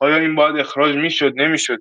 آیا 0.00 0.16
این 0.16 0.34
باید 0.34 0.56
اخراج 0.56 0.96
می‌شد؟ 0.96 1.32
نمی‌شد. 1.36 1.78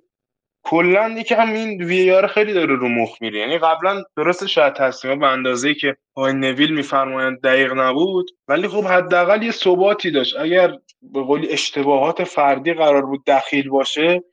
کلا 0.66 1.16
یکم 1.18 1.54
این 1.54 1.84
وی 1.84 2.12
آر 2.12 2.28
خیلی 2.28 2.54
داره 2.54 2.76
رو 2.76 2.90
مخ 2.90 3.22
میره. 3.22 3.40
یعنی 3.40 3.58
قبلا 3.58 4.04
درست 4.18 4.46
شاید 4.46 4.74
تصمیم 4.74 5.20
به 5.20 5.28
اندازه 5.28 5.74
که 5.74 5.96
آقای 6.16 6.34
نویل 6.34 6.74
میفرمایند 6.74 7.42
دقیق 7.42 7.74
نبود. 7.74 8.32
ولی 8.48 8.68
خب 8.68 8.86
حداقل 8.86 9.44
یه 9.44 9.52
ثباتی 9.52 10.12
داشت. 10.12 10.36
اگر 10.40 10.74
به 11.14 11.22
قولی 11.22 11.50
اشتباهات 11.50 12.24
فردی 12.24 12.74
قرار 12.74 13.06
بود 13.06 13.24
دخیل 13.28 13.70
باشه 13.70 14.24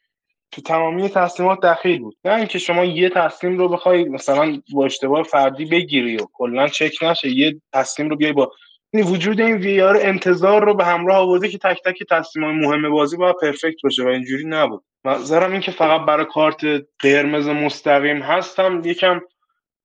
تو 0.53 0.62
تمامی 0.62 1.09
تصمیمات 1.09 1.61
دخیل 1.61 1.99
بود. 1.99 2.16
نه 2.25 2.35
اینکه 2.35 2.59
شما 2.59 2.85
یه 2.85 3.09
تصمیم 3.09 3.59
رو 3.59 3.68
بخوای 3.68 4.05
مثلا 4.05 4.61
با 4.73 4.85
اشتباه 4.85 5.23
فردی 5.23 5.64
بگیری 5.64 6.16
و 6.16 6.27
کلا 6.33 6.68
چک 6.68 7.03
نشه 7.03 7.29
یه 7.29 7.61
تصمیم 7.73 8.09
رو 8.09 8.16
بیای 8.16 8.33
با 8.33 8.53
یعنی 8.93 9.11
وجود 9.11 9.41
این 9.41 9.57
وی 9.57 9.81
آر 9.81 9.97
انتظار 9.97 10.64
رو 10.64 10.75
به 10.75 10.85
همراه 10.85 11.18
آورده 11.18 11.49
که 11.49 11.59
تک 11.59 11.83
تک 11.85 12.03
تصمیم 12.11 12.51
مهم 12.51 12.91
بازی 12.91 13.16
باید 13.16 13.37
پرفکت 13.43 13.83
باشه 13.83 14.05
و 14.05 14.09
اینجوری 14.09 14.45
نبود. 14.47 14.85
نظرم 15.05 15.53
این 15.53 15.61
که 15.61 15.71
فقط 15.71 16.01
برای 16.01 16.26
کارت 16.26 16.61
قرمز 16.99 17.49
مستقیم 17.49 18.22
هستم 18.22 18.83
یکم 18.84 19.21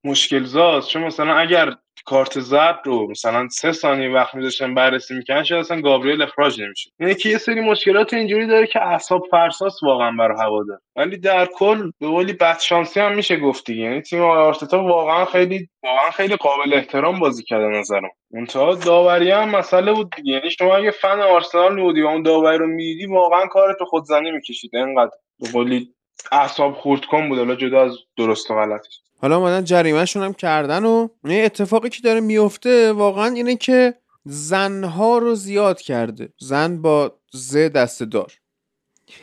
مشکل 0.03 0.43
زاست. 0.43 0.89
چون 0.89 1.03
مثلا 1.03 1.35
اگر 1.35 1.75
کارت 2.05 2.39
زرد 2.39 2.79
رو 2.85 3.11
مثلا 3.11 3.47
سه 3.49 3.71
ثانیه 3.71 4.09
وقت 4.09 4.35
میذاشتن 4.35 4.75
بررسی 4.75 5.13
می‌کنن 5.13 5.43
شاید 5.43 5.61
اصلا 5.61 5.81
گابریل 5.81 6.21
اخراج 6.21 6.61
نمیشه 6.61 6.89
یعنی 6.99 7.15
که 7.15 7.29
یه 7.29 7.37
سری 7.37 7.61
مشکلات 7.61 8.13
اینجوری 8.13 8.47
داره 8.47 8.67
که 8.67 8.81
اعصاب 8.81 9.23
فرساس 9.31 9.83
واقعا 9.83 10.11
برای 10.11 10.37
هوادار 10.39 10.79
ولی 10.95 11.17
در 11.17 11.45
کل 11.45 11.91
به 11.99 12.07
قولی 12.07 12.33
بدشانسی 12.33 12.99
هم 12.99 13.15
میشه 13.15 13.37
گفتی 13.37 13.75
یعنی 13.75 14.01
تیم 14.01 14.21
آرتتا 14.21 14.83
واقعا 14.83 15.25
خیلی 15.25 15.69
واقعا 15.83 16.11
خیلی 16.11 16.35
قابل 16.35 16.73
احترام 16.73 17.19
بازی 17.19 17.43
کرده 17.43 17.79
نظرم. 17.79 18.09
منتها 18.31 18.75
داوری 18.75 19.31
هم 19.31 19.49
مسئله 19.49 19.93
بود 19.93 20.09
دیگه. 20.15 20.33
یعنی 20.33 20.49
شما 20.49 20.75
اگه 20.75 20.91
فن 20.91 21.19
آرسنال 21.19 21.81
بودی 21.81 22.01
و 22.01 22.07
اون 22.07 22.21
داوری 22.21 22.57
رو 22.57 22.67
می‌دیدی 22.67 23.05
واقعا 23.05 23.45
کارتو 23.45 23.85
خودزنی 23.85 24.31
می‌کشید. 24.31 24.75
اینقدر 24.75 25.11
به 25.39 25.49
قولی 25.53 25.89
اعصاب 26.31 26.73
خورد 26.73 27.05
کن 27.05 27.29
بود. 27.29 27.37
حالا 27.37 27.55
جدا 27.55 27.81
از 27.81 27.97
درست 28.17 28.51
و 28.51 28.55
غلطش. 28.55 29.01
حالا 29.25 29.37
اومدن 29.37 29.63
جریمهشون 29.63 30.23
هم 30.23 30.33
کردن 30.33 30.85
و 30.85 31.07
اتفاقی 31.25 31.89
که 31.89 32.01
داره 32.01 32.19
میفته 32.19 32.91
واقعا 32.91 33.25
اینه 33.25 33.55
که 33.55 33.93
زنها 34.25 35.17
رو 35.17 35.35
زیاد 35.35 35.81
کرده. 35.81 36.29
زن 36.39 36.81
با 36.81 37.19
ز 37.33 37.57
دست 37.57 38.03
دار. 38.03 38.33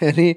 یعنی 0.03 0.37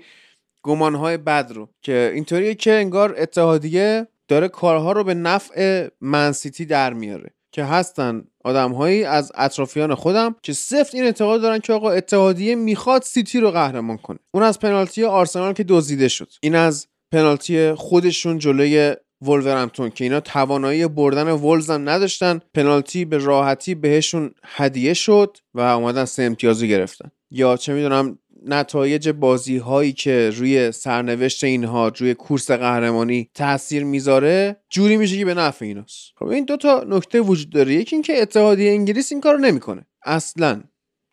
گمانهای 0.63 1.17
بد 1.17 1.51
رو. 1.55 1.69
که 1.81 2.11
اینطوریه 2.13 2.55
که 2.55 2.73
انگار 2.73 3.15
اتحادیه 3.17 4.07
داره 4.27 4.47
کارها 4.47 4.91
رو 4.91 5.03
به 5.03 5.13
نفع 5.13 5.87
منسیتی 6.01 6.65
در 6.65 6.93
میاره. 6.93 7.29
که 7.51 7.63
هستن 7.63 8.23
آدمهایی 8.43 9.03
از 9.03 9.31
اطرافیان 9.35 9.95
خودم 9.95 10.35
که 10.43 10.53
سفت 10.53 10.95
این 10.95 11.03
اعتقاد 11.03 11.41
دارن 11.41 11.59
که 11.59 11.73
آقا 11.73 11.91
اتحادیه 11.91 12.55
می‌خواد 12.55 13.01
سیتی 13.01 13.39
رو 13.39 13.51
قهرمان 13.51 13.97
کنه. 13.97 14.19
اون 14.33 14.43
از 14.43 14.59
پنالتی 14.59 15.03
آرسنال 15.03 15.53
که 15.53 15.63
دزدیده 15.63 16.07
شد. 16.07 16.31
این 16.41 16.55
از 16.55 16.87
پنالتی 17.11 17.73
خودشون 17.73 18.39
جلوی 18.39 18.95
ولورهمپتون 19.27 19.89
که 19.89 20.03
اینا 20.03 20.19
توانایی 20.19 20.87
بردن 20.87 21.31
ولز 21.31 21.69
هم 21.69 21.89
نداشتن. 21.89 22.41
پنالتی 22.53 23.05
به 23.05 23.17
راحتی 23.17 23.75
بهشون 23.75 24.31
هدیه 24.43 24.93
شد 24.93 25.37
و 25.53 25.59
اومدن 25.59 26.05
سه 26.05 26.23
امتیازی 26.23 26.67
گرفتن. 26.67 27.11
یا 27.31 27.57
چه 27.57 27.73
می‌دونم 27.73 28.19
نتایج 28.47 29.09
بازی 29.09 29.57
هایی 29.57 29.93
که 29.93 30.31
روی 30.35 30.71
سرنوشت 30.71 31.43
اینها 31.43 31.87
روی 31.87 32.13
کورس 32.13 32.51
قهرمانی 32.51 33.29
تاثیر 33.33 33.83
می‌ذاره 33.83 34.55
جوری 34.69 34.97
میشه 34.97 35.17
که 35.17 35.25
به 35.25 35.33
نفع 35.33 35.65
ایناست. 35.65 36.11
خب 36.17 36.25
این 36.25 36.45
دوتا 36.45 36.85
نکته 36.87 37.21
وجود 37.21 37.49
داره. 37.49 37.73
یکی 37.73 37.95
اینکه 37.95 38.21
اتحادیه 38.21 38.71
انگلیس 38.71 39.11
این 39.11 39.21
کارو 39.21 39.37
نمی‌کنه. 39.37 39.85
اصلا 40.05 40.63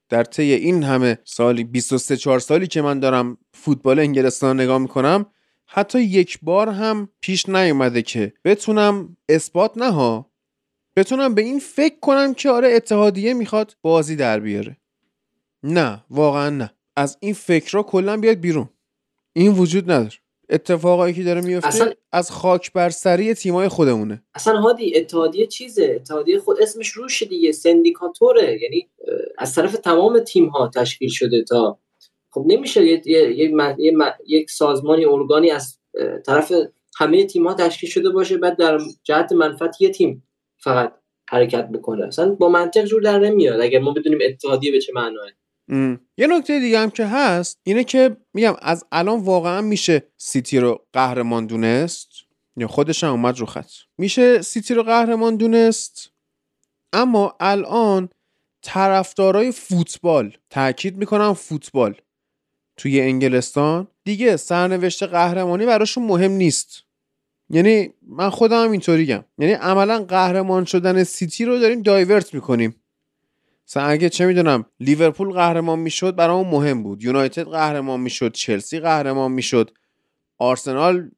در 0.09 0.25
طی 0.25 0.53
این 0.53 0.83
همه 0.83 1.19
سالی 1.25 1.65
23 1.65 2.17
4 2.17 2.39
سالی 2.39 2.67
که 2.67 2.83
من 2.83 3.01
دارم 3.01 3.39
فوتبال 3.55 3.99
انگلستان 3.99 4.61
نگاه 4.61 4.79
می‌کنم 4.79 5.27
حتی 5.75 6.01
یک 6.01 6.39
بار 6.43 6.69
هم 6.69 7.09
پیش 7.21 7.49
نیومده 7.49 8.03
که 8.03 8.33
بتونم 8.45 9.17
اثبات 9.29 9.79
نها. 9.79 10.31
بتونم 10.97 11.35
به 11.35 11.43
این 11.43 11.59
فکر 11.59 11.99
کنم 12.01 12.35
که 12.35 12.51
آره 12.51 12.73
اتحادیه 12.75 13.35
می‌خواد 13.35 13.77
بازی 13.83 14.17
در 14.17 14.41
بیاره. 14.41 14.77
نه 15.63 16.05
واقعا 16.11 16.51
نه. 16.51 16.75
از 16.97 17.17
این 17.21 17.35
فکرها 17.35 17.83
کلا 17.83 18.17
بیاد 18.17 18.37
بیرون. 18.37 18.69
این 19.33 19.53
وجود 19.53 19.91
نداره. 19.91 20.15
اتفاقایی 20.49 21.15
که 21.15 21.23
داره 21.23 21.41
میفته 21.41 21.69
اصلا... 21.69 21.93
از 22.13 22.31
خاک 22.31 22.73
بر 22.73 22.91
سری 22.91 23.35
تیمای 23.35 23.69
خودمونه. 23.69 24.23
اصلا 24.35 24.61
هادی 24.61 24.97
اتحادیه 24.97 25.47
چیزه؟ 25.47 25.93
اتحادیه 26.01 26.39
خود 26.39 26.63
اسمش 26.63 26.89
روش 26.89 27.23
دیگه 27.23 27.53
سندیکاتوره. 27.53 28.59
یعنی 28.63 28.91
از 29.39 29.55
طرف 29.55 29.73
تمام 29.73 30.21
تیم 30.21 30.47
ها 30.47 30.71
تشکیل 30.75 31.09
شده 31.09 31.45
تا 31.45 31.79
خب 32.33 32.45
نمیشه 32.47 32.85
یه، 32.87 33.03
یه،, 33.07 33.53
یک 34.27 34.51
سازمانی 34.51 35.05
ارگانی 35.05 35.51
از 35.51 35.79
طرف 36.27 36.53
همه 36.99 37.25
تیم 37.25 37.47
ها 37.47 37.55
تشکیل 37.55 37.91
شده 37.91 38.11
باشه 38.11 38.37
بعد 38.37 38.57
در 38.57 38.79
جهت 39.03 39.33
منفعت 39.33 39.81
یه 39.81 39.91
تیم 39.91 40.29
فقط 40.59 40.93
حرکت 41.31 41.69
بکنه. 41.69 42.07
اصلا 42.07 42.35
با 42.35 42.49
منطق 42.49 42.85
جور 42.85 43.03
در 43.03 43.19
نمیاد 43.19 43.61
اگر 43.61 43.79
ما 43.79 43.93
بدونیم 43.93 44.19
اتحادیه 44.23 44.73
به 44.73 44.81
چه 44.81 44.93
معناه 44.95 45.27
یه 46.19 46.27
نکته 46.27 46.61
دیگه 46.61 46.79
هم 46.79 46.91
که 46.91 47.07
هست 47.07 47.61
اینه 47.63 47.85
که 47.85 48.17
میگم 48.35 48.55
از 48.63 48.85
الان 48.93 49.21
واقعا 49.21 49.61
میشه 49.61 50.03
سیتی 50.17 50.59
رو 50.59 50.85
قهرمان 50.93 51.47
دونست؟ 51.47 52.09
یا 52.57 52.69
خودش 52.69 53.05
هم 53.05 53.11
اومد 53.11 53.39
رو 53.39 53.47
خط. 53.47 53.71
میشه 53.99 54.43
سیتی 54.43 54.75
رو 54.75 54.83
قهرمان 54.83 55.37
دونست؟ 55.37 56.13
اما 56.93 57.37
الان 57.41 58.09
طرفدارای 58.63 59.53
فوتبال 59.53 60.37
تاکید 60.51 60.97
می‌کنم 60.97 61.35
فوتبال. 61.35 61.95
توی 62.83 63.01
انگلستان. 63.01 63.89
دیگه 64.05 64.37
سرنوشت 64.37 65.03
قهرمانی 65.03 65.67
براشون 65.67 66.05
مهم 66.05 66.31
نیست. 66.31 66.83
یعنی 67.51 67.91
من 68.09 68.31
خودم 68.31 68.71
اینطوریم 68.71 69.25
یعنی 69.39 69.53
عملا 69.53 70.05
قهرمان 70.05 70.65
شدن 70.65 71.05
سیتی 71.05 71.45
رو 71.45 71.59
داریم 71.59 71.83
دایورت 71.83 72.35
می‌کنیم. 72.35 72.77
مثلا 73.69 73.83
اگه 73.83 74.09
چه 74.09 74.27
می‌دونم 74.27 74.67
لیورپول 74.81 75.33
قهرمان 75.33 75.79
می‌شد 75.79 76.17
برامون 76.17 76.55
مهم 76.55 76.83
بود. 76.83 77.03
یونایتد 77.03 77.43
قهرمان 77.43 78.01
می‌شد. 78.01 78.33
چلسی 78.33 78.81
قهرمان 78.81 79.33
می‌شد. 79.33 79.71
آرسنال 80.39 81.11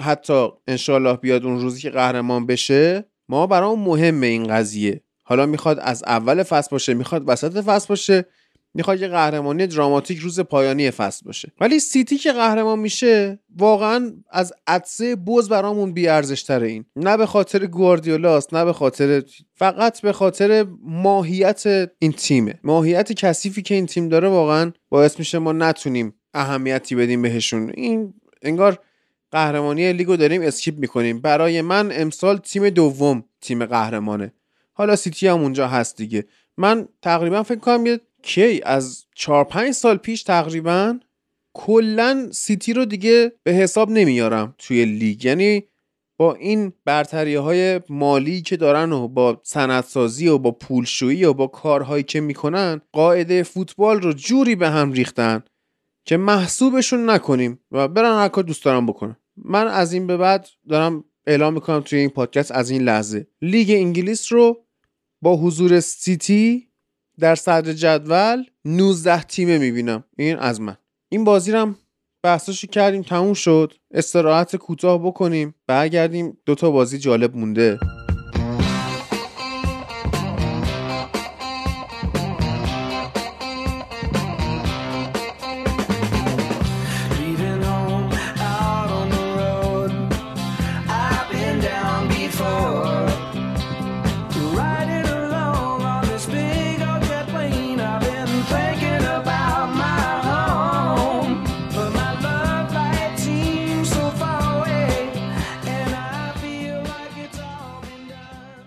حتی 0.00 0.48
انشالله 0.66 1.16
بیاد 1.16 1.44
اون 1.44 1.60
روزی 1.60 1.80
که 1.80 1.90
قهرمان 1.90 2.46
بشه 2.46 3.04
ما 3.28 3.46
برامون 3.46 3.84
مهمه 3.84 4.26
این 4.26 4.46
قضیه. 4.46 5.00
حالا 5.22 5.46
می‌خواد 5.46 5.78
از 5.78 6.04
اول 6.06 6.42
فصل 6.42 6.68
باشه 6.70 6.94
می‌خواد 6.94 7.22
وسط 7.26 7.64
فصل 7.64 7.88
باشه. 7.88 8.26
می‌خواد 8.74 9.00
یه 9.00 9.08
قهرمانی 9.08 9.66
دراماتیک 9.66 10.18
روز 10.18 10.40
پایانی 10.40 10.90
فصل 10.90 11.26
باشه. 11.26 11.52
ولی 11.60 11.78
سیتی 11.78 12.16
که 12.16 12.32
قهرمان 12.32 12.78
میشه 12.78 13.38
واقعا 13.56 14.12
از 14.30 14.52
عطسه 14.66 15.16
بز 15.16 15.48
برامون 15.48 15.92
بی 15.92 16.06
تره 16.46 16.66
این. 16.66 16.84
نه 16.96 17.16
به 17.16 17.26
خاطر 17.26 17.66
گواردیولاست 17.66 18.54
نه 18.54 18.64
به 18.64 18.72
خاطر 18.72 19.22
فقط 19.54 20.00
به 20.00 20.12
خاطر 20.12 20.66
ماهیت 20.82 21.90
این 21.98 22.12
تیمه. 22.12 22.54
ماهیت 22.64 23.12
کثیفی 23.12 23.62
که 23.62 23.74
این 23.74 23.86
تیم 23.86 24.08
داره 24.08 24.28
واقعا 24.28 24.72
باعث 24.88 25.18
میشه 25.18 25.38
ما 25.38 25.52
نتونیم 25.52 26.14
اهمیتی 26.34 26.94
بدیم 26.94 27.22
بهشون. 27.22 27.72
این 27.74 28.14
انگار 28.42 28.78
قهرمانی 29.30 29.92
لیگو 29.92 30.16
داریم 30.16 30.42
skip 30.42 30.78
می‌کنیم. 30.78 31.20
برای 31.20 31.62
من 31.62 31.92
امسال 31.92 32.36
تیم 32.38 32.70
دوم 32.70 33.24
تیم 33.40 33.66
قهرمانه. 33.66 34.32
حالا 34.72 34.96
سیتی 34.96 35.26
هم 35.26 35.42
اونجا 35.42 35.68
هست 35.68 35.96
دیگه. 35.96 36.24
من 36.56 36.88
تقریبا 37.02 37.42
فکر 37.42 37.58
کنم 37.58 37.86
یه 37.86 38.00
کی 38.24 38.60
از 38.64 39.04
4 39.14 39.44
5 39.44 39.70
سال 39.70 39.96
پیش 39.96 40.22
تقریبا 40.22 40.98
کلا 41.54 42.28
سیتی 42.32 42.72
رو 42.72 42.84
دیگه 42.84 43.32
به 43.42 43.52
حساب 43.52 43.90
نمیارم 43.90 44.54
توی 44.58 44.84
لیگ. 44.84 45.24
یعنی 45.24 45.64
با 46.18 46.34
این 46.34 46.72
برتری 46.84 47.34
های 47.34 47.80
مالی 47.88 48.42
که 48.42 48.56
دارن 48.56 48.92
و 48.92 49.08
با 49.08 49.40
سندسازی 49.42 50.28
و 50.28 50.38
با 50.38 50.50
پولشویی 50.50 51.24
و 51.24 51.32
با 51.32 51.46
کارهایی 51.46 52.02
که 52.02 52.20
می‌کنن 52.20 52.80
قاعده 52.92 53.42
فوتبال 53.42 54.00
رو 54.00 54.12
جوری 54.12 54.56
به 54.56 54.70
هم 54.70 54.92
ریختن 54.92 55.42
که 56.04 56.16
محسوبشون 56.16 57.10
نکنیم 57.10 57.60
و 57.70 57.88
برن 57.88 58.18
هر 58.18 58.28
کار 58.28 58.44
دوست 58.44 58.64
دارن 58.64 58.86
بکنن. 58.86 59.16
من 59.36 59.66
از 59.66 59.92
این 59.92 60.06
به 60.06 60.16
بعد 60.16 60.48
دارم 60.68 61.04
اعلام 61.26 61.54
می‌کنم 61.54 61.80
توی 61.80 61.98
این 61.98 62.10
پادکست 62.10 62.52
از 62.52 62.70
این 62.70 62.82
لحظه. 62.82 63.26
لیگ 63.42 63.70
انگلیس 63.70 64.32
رو 64.32 64.64
با 65.22 65.36
حضور 65.36 65.80
سیتی 65.80 66.68
در 67.20 67.34
صدر 67.34 67.72
جدول 67.72 68.44
19 68.64 69.22
تیمه 69.22 69.58
می‌بینم. 69.58 70.04
این 70.18 70.36
از 70.36 70.60
من. 70.60 70.76
این 71.08 71.24
بازی 71.24 71.52
رو 71.52 71.74
بحثاشو 72.24 72.66
کردیم 72.66 73.02
تموم 73.02 73.34
شد. 73.34 73.74
استراحت 73.94 74.56
کوتاه 74.56 75.06
بکنیم. 75.06 75.54
برگردیم. 75.66 76.38
دوتا 76.46 76.70
بازی 76.70 76.98
جالب 76.98 77.36
مونده. 77.36 77.78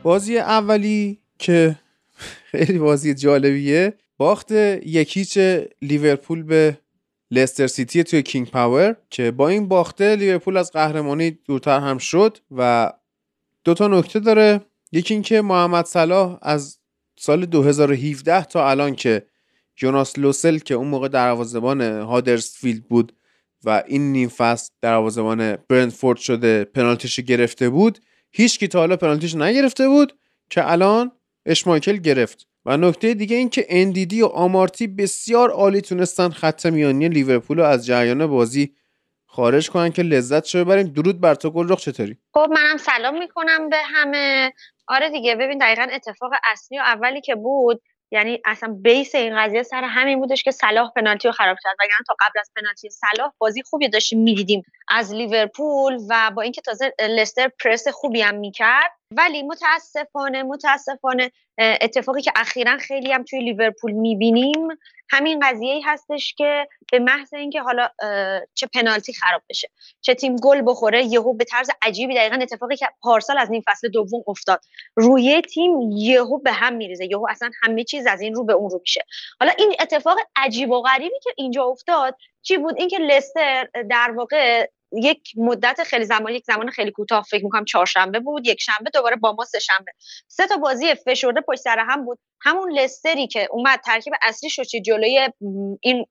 بازی 0.08 0.38
اولی 0.38 1.20
که 1.40 1.76
خیلی 2.52 2.80
بازی 2.80 3.14
جالبیه 3.14 3.94
باخت 4.18 4.52
یک 4.52 4.89
هیچ 4.89 5.38
لیورپول 5.82 6.44
به 6.44 6.78
لستر 7.32 7.68
سیتی 7.68 8.04
توی 8.04 8.24
کینگ 8.24 8.48
پاور 8.50 8.96
که 9.10 9.32
با 9.32 9.48
این 9.48 9.68
باخته 9.68 10.16
لیورپول 10.16 10.58
از 10.58 10.72
قهرمانی 10.72 11.32
دورتر 11.32 11.80
هم 11.80 11.98
شد 11.98 12.38
و 12.52 12.94
دو 13.64 13.74
تا 13.74 13.88
نکته 13.88 14.20
داره. 14.20 14.62
یکی 14.92 15.14
اینکه 15.14 15.42
محمد 15.42 15.86
صلاح 15.86 16.40
از 16.42 16.80
سال 17.20 17.46
2017 17.46 18.44
تا 18.44 18.70
الان 18.70 18.96
که 18.96 19.26
جوناس 19.76 20.20
لوسل 20.20 20.58
که 20.58 20.74
اون 20.74 20.88
موقع 20.88 21.08
دروازه‌بان 21.08 21.82
هادرسفیلد 21.82 22.84
بود 22.84 23.14
و 23.64 23.84
این 23.88 24.12
نیم 24.12 24.30
فصل 24.30 24.72
دروازه‌بان 24.82 25.56
برنتفورد 25.56 26.18
شده 26.18 26.64
پنالتیش 26.64 27.20
گرفته 27.20 27.70
بود 27.70 28.00
هیچ 28.32 28.60
کی 28.60 28.68
تا 28.68 28.80
حالا 28.80 28.98
پنالتیش 28.98 29.36
نگرفته 29.36 29.88
بود 29.88 30.18
که 30.50 30.72
الان 30.72 31.12
اشمایکل 31.46 31.98
گرفت. 31.98 32.48
و 32.66 32.78
نکته 32.78 33.14
دیگه 33.14 33.36
این 33.36 33.50
که 33.50 33.66
اندیدی 33.70 34.22
و 34.22 34.26
آمارتی 34.26 34.88
بسیار 34.88 35.50
عالی 35.50 35.82
تونستن 35.82 36.30
خط 36.30 36.66
میانی 36.66 37.10
لیورپول 37.10 37.58
رو 37.58 37.64
از 37.64 37.86
جریان 37.86 38.28
بازی 38.28 38.76
خارج 39.26 39.70
کنن 39.70 39.92
که 39.92 40.02
لذت 40.04 40.46
شو 40.46 40.66
ببریم. 40.66 40.88
درود 40.88 41.22
بر 41.22 41.36
تو 41.36 41.52
گل 41.52 41.76
چطوری؟ 41.76 42.18
خب 42.34 42.48
منم 42.52 42.78
سلام 42.78 43.20
می‌کنم 43.20 43.70
به 43.70 43.78
همه. 43.78 44.54
آره 44.88 45.10
دیگه 45.10 45.36
ببین 45.36 45.58
دقیقا 45.58 45.88
اتفاق 45.94 46.32
اصلی 46.44 46.78
و 46.78 46.82
اولی 46.82 47.22
که 47.22 47.36
بود 47.36 47.82
یعنی 48.12 48.42
اصلا 48.46 48.78
بیس 48.82 49.16
این 49.16 49.38
قضیه 49.38 49.64
سر 49.64 49.84
همین 49.84 50.20
بودش 50.20 50.44
که 50.44 50.52
صلاح 50.52 50.92
پنالتی 50.96 51.28
رو 51.28 51.32
خراب 51.32 51.58
کرد. 51.64 51.76
وگرنه 51.80 52.04
تا 52.08 52.16
قبل 52.20 52.40
از 52.40 52.52
پنالتی 52.56 52.90
صلاح 52.90 53.32
بازی 53.38 53.64
خوبی 53.64 53.90
داشتیم 53.90 54.24
می‌دیدیم 54.24 54.64
از 54.88 55.14
لیورپول 55.14 55.98
و 56.10 56.32
با 56.36 56.42
اینکه 56.42 56.62
تازه 56.62 56.94
لستر 57.00 57.52
پرس 57.64 57.88
خوبی 57.88 58.22
هم 58.22 58.36
می‌کرد 58.36 58.92
ولی 59.12 59.44
متاسفانه 59.44 60.44
متاسفانه 60.44 61.32
اتفاقی 61.58 62.22
که 62.22 62.32
اخیرا 62.36 62.78
خیلی 62.78 63.12
هم 63.12 63.24
توی 63.24 63.40
لیورپول 63.40 63.92
می‌بینیم 63.92 64.68
همین 65.10 65.40
قضیه 65.40 65.74
ای 65.74 65.82
هستش 65.82 66.34
که 66.38 66.68
به 66.92 67.00
محض 67.00 67.34
اینکه 67.34 67.62
حالا 67.62 67.90
چه 68.54 68.68
پنالتی 68.74 69.14
خراب 69.14 69.42
بشه 69.50 69.70
چه 70.02 70.14
تیم 70.14 70.36
گل 70.36 70.62
بخوره 70.66 71.04
یهو 71.06 71.34
به 71.34 71.44
طرز 71.44 71.70
عجیبی 71.82 72.16
دقیقا 72.16 72.36
اتفاقی 72.42 72.76
که 72.76 72.88
پارسال 73.02 73.38
از 73.38 73.52
نیم 73.52 73.64
فصل 73.68 73.90
دوم 73.90 74.24
افتاد. 74.28 74.62
روی 74.96 75.42
تیم 75.42 75.82
یهو 75.92 76.40
به 76.40 76.52
هم 76.52 76.74
میریزه 76.74 77.06
یهو 77.06 77.28
اصلا 77.30 77.50
همه 77.64 77.84
چیز 77.84 78.08
از 78.08 78.22
این 78.22 78.36
رو 78.36 78.46
به 78.46 78.54
اون 78.54 78.70
رو 78.70 78.80
میشه. 78.80 79.06
حالا 79.40 79.52
این 79.58 79.76
اتفاق 79.80 80.18
عجیب 80.36 80.72
و 80.72 80.82
غریبی 80.82 81.20
که 81.24 81.30
اینجا 81.38 81.64
افتاد 81.64 82.16
چی 82.42 82.58
بود؟ 82.58 82.76
اینکه 82.78 82.98
لستر 82.98 83.68
در 83.90 84.14
واقع 84.18 84.68
یک 84.92 85.32
مدت 85.38 85.84
خیلی 85.84 86.06
زمان 86.06 86.34
یک 86.34 86.44
زمان 86.46 86.70
خیلی 86.70 86.92
کوتاه 86.92 87.24
فکر 87.30 87.44
می‌کنم 87.44 87.66
چهارشنبه 87.66 88.20
بود 88.20 88.48
یک 88.48 88.62
شنبه 88.62 88.90
دوباره 88.94 89.16
با 89.16 89.36
ما 89.38 89.46
سه 89.46 89.60
شنبه. 89.60 89.92
سه 90.28 90.48
تا 90.48 90.58
بازی 90.58 90.96
فشرده 90.96 91.42
پشت 91.42 91.60
سر 91.60 91.86
هم 91.90 92.06
بود. 92.06 92.20
همون 92.42 92.72
لستری 92.80 93.28
که 93.28 93.48
اومد 93.52 93.80
ترکیب 93.86 94.14
اصلی 94.22 94.50
شد 94.50 94.64
جلوی 94.86 95.30
این 95.82 96.06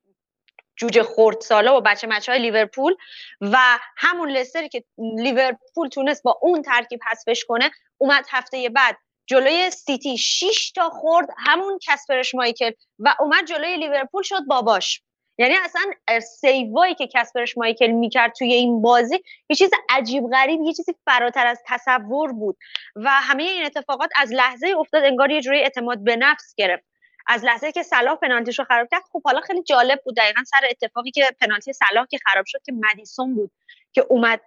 جوجه 0.77 1.03
خورد 1.03 1.41
سالا 1.41 1.77
و 1.77 1.81
بچه 1.81 2.07
مچه 2.07 2.31
های 2.31 2.41
لیورپول 2.41 2.95
و 3.41 3.57
همون 3.97 4.31
لستری 4.31 4.69
که 4.69 4.83
لیورپول 4.97 5.89
تونست 5.89 6.23
با 6.23 6.39
اون 6.41 6.61
ترکیب 6.61 6.99
حذفش 7.11 7.45
کنه 7.47 7.71
اومد 7.97 8.25
هفته 8.29 8.69
بعد 8.69 8.97
جلوی 9.27 9.69
سیتی 9.69 10.17
6 10.17 10.71
تا 10.75 10.89
خورد. 10.89 11.27
همون 11.37 11.79
کسپرش 11.87 12.35
مایکل 12.35 12.71
و 12.99 13.15
اومد 13.19 13.45
جلوی 13.45 13.77
لیورپول 13.77 14.23
شد 14.23 14.45
باباش. 14.47 15.01
یعنی 15.37 15.55
اصلا 15.63 15.81
سیوایی 16.19 16.95
که 16.95 17.07
کسپرش 17.13 17.57
مایکل 17.57 17.87
می‌کرد 17.87 18.33
توی 18.33 18.53
این 18.53 18.81
بازی 18.81 19.23
یه 19.49 19.55
چیز 19.55 19.69
عجیب 19.89 20.23
غریب 20.31 20.61
یه 20.61 20.73
چیزی 20.73 20.95
فراتر 21.05 21.47
از 21.47 21.61
تصور 21.67 22.31
بود. 22.31 22.57
و 22.95 23.09
همه 23.09 23.43
این 23.43 23.65
اتفاقات 23.65 24.09
از 24.15 24.33
لحظه 24.33 24.67
افتاد 24.79 25.03
انگار 25.03 25.31
یه 25.31 25.41
جوری 25.41 25.59
اعتماد 25.59 26.03
به 26.03 26.15
نفس 26.15 26.53
گرفت. 26.57 26.83
از 27.27 27.45
لحظه 27.45 27.71
که 27.71 27.83
صلاح 27.83 28.15
پنالتیشو 28.15 28.63
خراب 28.63 28.87
کرد 28.91 29.03
خب 29.11 29.21
حالا 29.25 29.41
خیلی 29.41 29.63
جالب 29.63 30.01
بود. 30.05 30.15
دقیقا 30.17 30.43
سر 30.43 30.67
اتفاقی 30.69 31.11
که 31.11 31.25
پنالتی 31.41 31.73
صلاح 31.73 32.05
که 32.11 32.17
خراب 32.25 32.45
شد 32.45 32.59
که 32.65 32.71
مدیسون 32.71 33.35
بود 33.35 33.51
که 33.93 34.05
اومد 34.09 34.41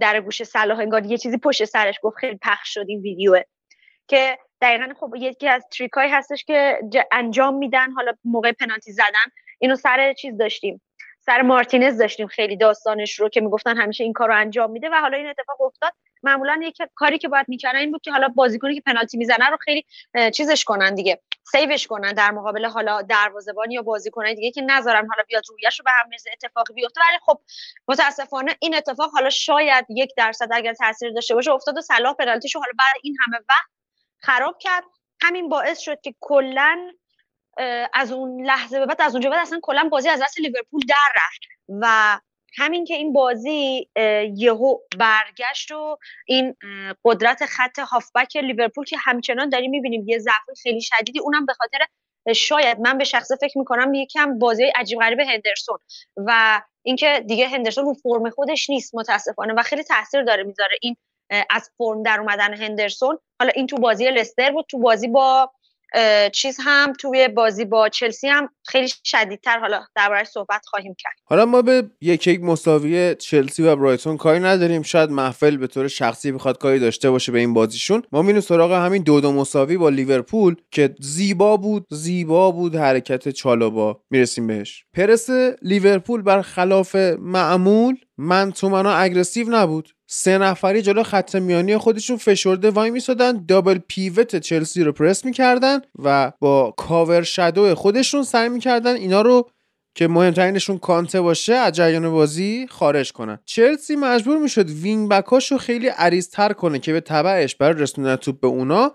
در 0.00 0.20
گوش 0.20 0.42
صلاح 0.42 0.78
انگار 0.78 1.06
یه 1.06 1.18
چیزی 1.18 1.38
پشت 1.38 1.64
سرش 1.64 1.94
گفت. 2.02 2.16
خیلی 2.16 2.38
پخش 2.42 2.74
شد 2.74 2.84
این 2.88 3.00
ویدیوه. 3.00 3.42
که 4.08 4.38
دقیقا 4.60 4.94
خب 5.00 5.14
یکی 5.16 5.48
از 5.48 5.66
تریکایی 5.78 6.10
هستش 6.10 6.44
که 6.44 6.78
انجام 7.12 7.54
میدن 7.54 7.92
حالا 7.92 8.12
موقع 8.24 8.52
پنالتی 8.52 8.92
زدن. 8.92 9.30
اینو 9.58 9.76
سر 9.76 10.12
چیز 10.12 10.36
داشتیم 10.36 10.82
سر 11.20 11.42
مارتینز 11.42 11.98
داشتیم 11.98 12.26
خیلی 12.26 12.56
داستانش 12.56 13.20
رو 13.20 13.28
که 13.28 13.40
می‌گفتن 13.40 13.76
همیشه 13.76 14.04
این 14.04 14.12
کار 14.12 14.28
رو 14.28 14.36
انجام 14.36 14.70
میده 14.70 14.88
و 14.88 14.94
حالا 14.94 15.16
این 15.16 15.26
اتفاق 15.26 15.62
افتاد. 15.62 15.92
معمولا 16.22 16.60
یک 16.62 16.78
کاری 16.94 17.18
که 17.18 17.28
باید 17.28 17.48
می‌کردن 17.48 17.78
این 17.78 17.92
بود 17.92 18.02
که 18.02 18.12
حالا 18.12 18.28
بازیکنی 18.28 18.74
که 18.74 18.80
پنالتی 18.80 19.18
می‌زنه 19.18 19.48
رو 19.48 19.56
خیلی 19.56 19.84
چیزش 20.30 20.64
کنن 20.64 20.94
دیگه 20.94 21.20
سیوش 21.52 21.86
کنن 21.86 22.12
در 22.12 22.30
مقابل 22.30 22.64
حالا 22.66 23.02
دروازه‌بان 23.02 23.70
یا 23.70 23.82
بازیکنای 23.82 24.34
دیگه 24.34 24.50
که 24.50 24.62
نذارن 24.62 25.08
حالا 25.08 25.22
بیاد 25.28 25.42
رویش 25.48 25.80
رو 25.80 25.84
به 25.84 25.90
هم 25.90 26.10
اتفاقی 26.32 26.74
بیفته. 26.74 27.00
ولی 27.00 27.18
خب 27.26 27.40
متاسفانه 27.88 28.56
این 28.60 28.74
اتفاق 28.74 29.10
حالا 29.12 29.30
شاید 29.30 29.86
یک 29.88 30.14
درصد 30.16 30.48
اگر 30.52 30.74
تاثیر 30.74 31.12
داشته 31.12 31.34
باشه 31.34 31.50
افتاد 31.50 31.78
و 31.78 31.80
صلاح 31.80 32.14
پنالتیشو 32.14 32.58
حالا 32.58 32.72
بعد 32.78 32.96
این 33.02 33.16
همه 33.26 33.38
وقت 33.48 33.70
خراب 34.18 34.58
کرد. 34.58 34.84
همین 35.22 35.48
باعث 35.48 35.78
شد 35.78 36.00
که 36.00 36.14
کلا 36.20 36.92
از 37.94 38.12
اون 38.12 38.46
لحظه 38.46 38.78
به 38.78 38.86
بعد 38.86 39.02
از 39.02 39.12
اونجا 39.14 39.30
بعد 39.30 39.40
اصلا 39.40 39.58
کلا 39.62 39.88
بازی 39.92 40.08
از 40.08 40.22
دست 40.22 40.40
لیورپول 40.40 40.80
در 40.88 41.12
رفت. 41.16 41.40
و 41.68 42.20
همین 42.56 42.84
که 42.84 42.94
این 42.94 43.12
بازی 43.12 43.88
یهو 44.36 44.78
برگشت 44.98 45.72
و 45.72 45.98
این 46.26 46.54
قدرت 47.04 47.46
خط 47.46 47.78
هافبک 47.78 48.36
لیورپول 48.36 48.84
که 48.84 48.96
همچنان 49.04 49.48
داریم 49.48 49.70
می‌بینیم 49.70 50.08
یه 50.08 50.18
ضعف 50.18 50.58
خیلی 50.62 50.80
شدیدی 50.80 51.20
اونم 51.20 51.46
به 51.46 51.52
خاطر 51.52 51.78
شاید 52.34 52.80
من 52.80 52.98
به 52.98 53.04
شخصه 53.04 53.36
فکر 53.36 53.58
می‌کنم 53.58 53.94
یکم 53.94 54.38
بازی 54.38 54.64
عجیب 54.64 55.00
غریب 55.00 55.20
هندرسون. 55.20 55.78
و 56.16 56.62
اینکه 56.82 57.24
دیگه 57.26 57.48
هندرسون 57.48 57.84
رو 57.84 57.94
فرم 57.94 58.30
خودش 58.30 58.70
نیست 58.70 58.94
متاسفانه 58.94 59.54
و 59.54 59.62
خیلی 59.62 59.82
تاثیر 59.82 60.22
داره 60.22 60.42
می‌ذاره 60.42 60.78
این 60.80 60.96
از 61.50 61.70
فرم 61.78 62.02
در 62.02 62.20
اومدن 62.20 62.54
هندرسون. 62.54 63.18
حالا 63.40 63.52
این 63.54 63.66
تو 63.66 63.76
بازی 63.76 64.10
لستر 64.10 64.50
بود 64.50 64.66
تو 64.70 64.78
بازی 64.78 65.08
با 65.08 65.52
چیز 66.32 66.56
هم 66.60 66.92
توی 67.00 67.28
بازی 67.28 67.64
با 67.64 67.88
چلسی 67.88 68.28
هم 68.28 68.48
خیلی 68.66 68.88
شدیدتر 69.04 69.58
حالا 69.58 69.80
دربارش 69.94 70.26
صحبت 70.26 70.62
خواهیم 70.66 70.94
کرد. 70.98 71.12
حالا 71.24 71.46
ما 71.46 71.62
به 71.62 71.90
یک 72.00 72.26
یک 72.26 72.42
مساوی 72.42 73.14
چلسی 73.14 73.62
و 73.62 73.76
برایتون 73.76 74.16
کاری 74.16 74.40
نداریم. 74.40 74.82
شاید 74.82 75.10
محفل 75.10 75.56
به 75.56 75.66
طور 75.66 75.88
شخصی 75.88 76.32
بخواد 76.32 76.58
کاری 76.58 76.78
داشته 76.78 77.10
باشه 77.10 77.32
به 77.32 77.38
این 77.38 77.54
بازیشون. 77.54 78.02
ما 78.12 78.22
میریم 78.22 78.40
سراغ 78.40 78.72
همین 78.72 79.02
دو 79.02 79.20
دو 79.20 79.32
مساوی 79.32 79.76
با 79.76 79.88
لیورپول 79.88 80.56
که 80.70 80.94
زیبا 81.00 81.56
بود 81.56 81.86
زیبا 81.90 82.50
بود 82.50 82.74
حرکت 82.74 83.28
چالوبا 83.28 84.00
می‌رسیم 84.10 84.46
بهش. 84.46 84.84
پرس 84.94 85.30
لیورپول 85.62 86.22
بر 86.22 86.42
خلاف 86.42 86.96
معمول 87.18 87.96
من 88.18 88.52
تو 88.52 88.74
اگرسیو 88.74 89.50
نبود. 89.50 89.88
سه 90.06 90.38
نفری 90.38 90.82
جلو 90.82 91.02
خط 91.02 91.34
میانی 91.36 91.76
خودشون 91.76 92.16
فشرده 92.16 92.70
وای 92.70 92.90
میسادن. 92.90 93.44
دابل 93.48 93.78
پیوت 93.88 94.36
چلسی 94.36 94.84
رو 94.84 94.92
پرس 94.92 95.24
می‌کردن 95.24 95.80
و 95.98 96.32
با 96.40 96.74
کاور 96.76 97.22
شدو 97.22 97.74
خودشون 97.74 98.22
سعی 98.22 98.48
می‌کردن 98.48 98.94
اینا 98.94 99.22
رو 99.22 99.50
که 99.94 100.08
مهمترینشون 100.08 100.78
کانته 100.78 101.20
باشه 101.20 101.54
از 101.54 101.72
جریان 101.72 102.10
بازی 102.10 102.66
خارج 102.70 103.12
کنن. 103.12 103.38
چلسی 103.44 103.96
مجبور 103.96 104.38
می‌شد 104.38 104.70
wing 104.70 105.08
back 105.08 105.37
اش 105.37 105.52
رو 105.52 105.58
خیلی 105.58 105.88
عریضتر 105.88 106.52
کنه 106.52 106.78
که 106.78 106.92
به 106.92 107.00
تبعش 107.00 107.54
برای 107.54 107.82
رسوندن 107.82 108.16
توپ 108.16 108.40
به 108.40 108.46
اونا. 108.46 108.94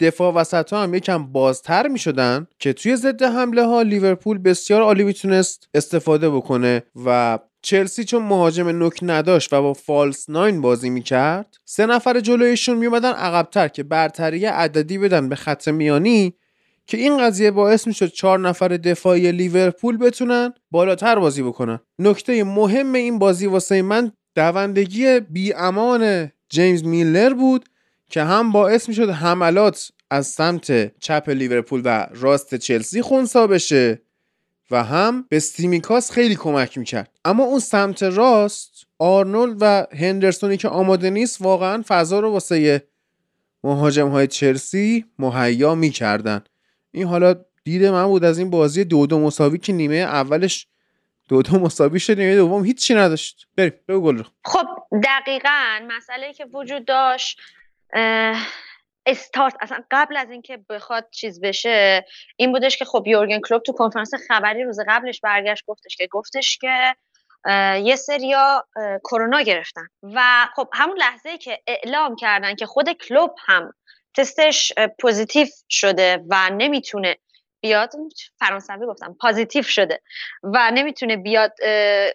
دفاع 0.00 0.34
وسط 0.34 0.72
ها 0.72 0.82
هم 0.82 0.94
یکم 0.94 1.26
بازتر 1.26 1.88
می 1.88 1.98
شدن 1.98 2.46
که 2.58 2.72
توی 2.72 2.96
ضد 2.96 3.22
حمله 3.22 3.66
ها 3.66 3.82
لیورپول 3.82 4.38
بسیار 4.38 4.82
عالی 4.82 5.04
می‌تونست 5.04 5.68
استفاده 5.74 6.30
بکنه 6.30 6.82
و 7.04 7.38
چلسی 7.62 8.04
چون 8.04 8.22
مهاجم 8.22 8.68
نوک 8.68 8.98
نداشت 9.02 9.52
و 9.52 9.62
با 9.62 9.72
false 9.72 10.30
nine 10.30 10.60
بازی 10.60 10.90
می‌کرد 10.90 11.56
سه 11.64 11.86
نفر 11.86 12.20
جلویشون 12.20 12.76
میومدن 12.76 13.12
عقبتر 13.12 13.68
که 13.68 13.82
برتری 13.82 14.46
عددی 14.46 14.98
بدن 14.98 15.28
به 15.28 15.36
خط 15.36 15.68
میانی 15.68 16.34
که 16.86 16.96
این 16.96 17.18
قضیه 17.18 17.50
باعث 17.50 17.86
می‌شد 17.86 18.06
چهار 18.06 18.38
نفر 18.38 18.68
دفاعی 18.68 19.32
لیورپول 19.32 19.96
بتونن 19.96 20.54
بالاتر 20.70 21.18
بازی 21.18 21.42
بکنن. 21.42 21.80
نکته 21.98 22.44
مهم 22.44 22.92
این 22.92 23.18
بازی 23.18 23.46
واسه 23.46 23.82
من 23.82 24.12
دوندگی 24.34 25.20
بی 25.20 25.52
امان 25.52 26.30
جیمز 26.48 26.84
میلنر 26.84 27.34
بود 27.34 27.64
که 28.10 28.22
هم 28.22 28.52
باعث 28.52 28.88
می‌شد 28.88 29.10
حملات 29.10 29.92
از 30.10 30.26
سمت 30.26 30.98
چپ 30.98 31.28
لیورپول 31.28 31.82
و 31.84 32.06
راست 32.14 32.54
چلسی 32.54 33.02
خونسا 33.02 33.46
بشه. 33.46 34.02
و 34.70 34.84
هم 34.84 35.26
به 35.28 35.36
سیمیکاس 35.36 36.12
خیلی 36.12 36.36
کمک 36.36 36.78
می‌کرد. 36.78 37.10
اما 37.24 37.44
اون 37.44 37.60
سمت 37.60 38.02
راست 38.02 38.86
آرنولد 38.98 39.56
و 39.60 39.86
هندرسونی 39.98 40.56
که 40.56 40.68
آماده 40.68 41.10
نیست 41.10 41.42
واقعا 41.42 41.82
فضا 41.86 42.20
رو 42.20 42.30
واسه 42.30 42.86
مهاجم 43.64 44.08
های 44.08 44.26
چلسی 44.26 45.04
مهیا 45.18 45.74
می‌کردن. 45.74 46.44
این 46.92 47.06
حالا 47.06 47.34
دید 47.64 47.84
من 47.84 48.06
بود 48.06 48.24
از 48.24 48.38
این 48.38 48.50
بازی 48.50 48.84
دو 48.84 49.06
دو 49.06 49.20
مساوی 49.20 49.58
که 49.58 49.72
نیمه 49.72 49.96
اولش 49.96 50.66
دو 51.28 51.42
دو 51.42 51.58
مساوی 51.58 52.00
شد 52.00 52.18
نیمه 52.18 52.36
دوم 52.36 52.64
هیچی 52.64 52.94
نداشت. 52.94 53.46
بریم 53.56 53.72
بگو 53.88 54.00
گل 54.00 54.22
خب 54.44 54.66
دقیقا 55.04 55.80
مسئله 55.96 56.32
که 56.32 56.44
وجود 56.44 56.84
داشت 56.84 57.40
استارت 59.10 59.56
اصلا 59.60 59.84
قبل 59.90 60.16
از 60.16 60.30
اینکه 60.30 60.64
بخواد 60.68 61.08
چیز 61.10 61.40
بشه 61.40 62.06
این 62.36 62.52
بودش 62.52 62.76
که 62.76 62.84
خب 62.84 63.02
یورگن 63.06 63.40
کلوب 63.40 63.62
تو 63.62 63.72
کنفرانس 63.72 64.10
خبری 64.28 64.64
روز 64.64 64.80
قبلش 64.88 65.20
برگشت 65.20 65.64
گفتش 65.66 65.96
که 65.96 66.08
گفتش 66.10 66.58
که 66.58 66.96
یه 67.84 67.96
سریا 67.96 68.66
کرونا 69.04 69.40
گرفتن. 69.40 69.86
و 70.02 70.46
خب 70.56 70.68
همون 70.72 70.98
لحظه 70.98 71.38
که 71.38 71.62
اعلام 71.66 72.16
کردن 72.16 72.54
که 72.54 72.66
خود 72.66 72.92
کلوپ 72.92 73.34
هم 73.46 73.72
تستش 74.16 74.72
positive 75.00 75.46
شده 75.68 76.24
و 76.30 76.50
نمی‌تونه 76.50 77.16
بیاد 77.60 77.92
فرانسوی 78.38 78.86
گفتم 78.86 79.16
positive 79.20 79.62
شده 79.62 80.00
و 80.42 80.70
نمی‌تونه 80.70 81.16
بیاد 81.16 81.52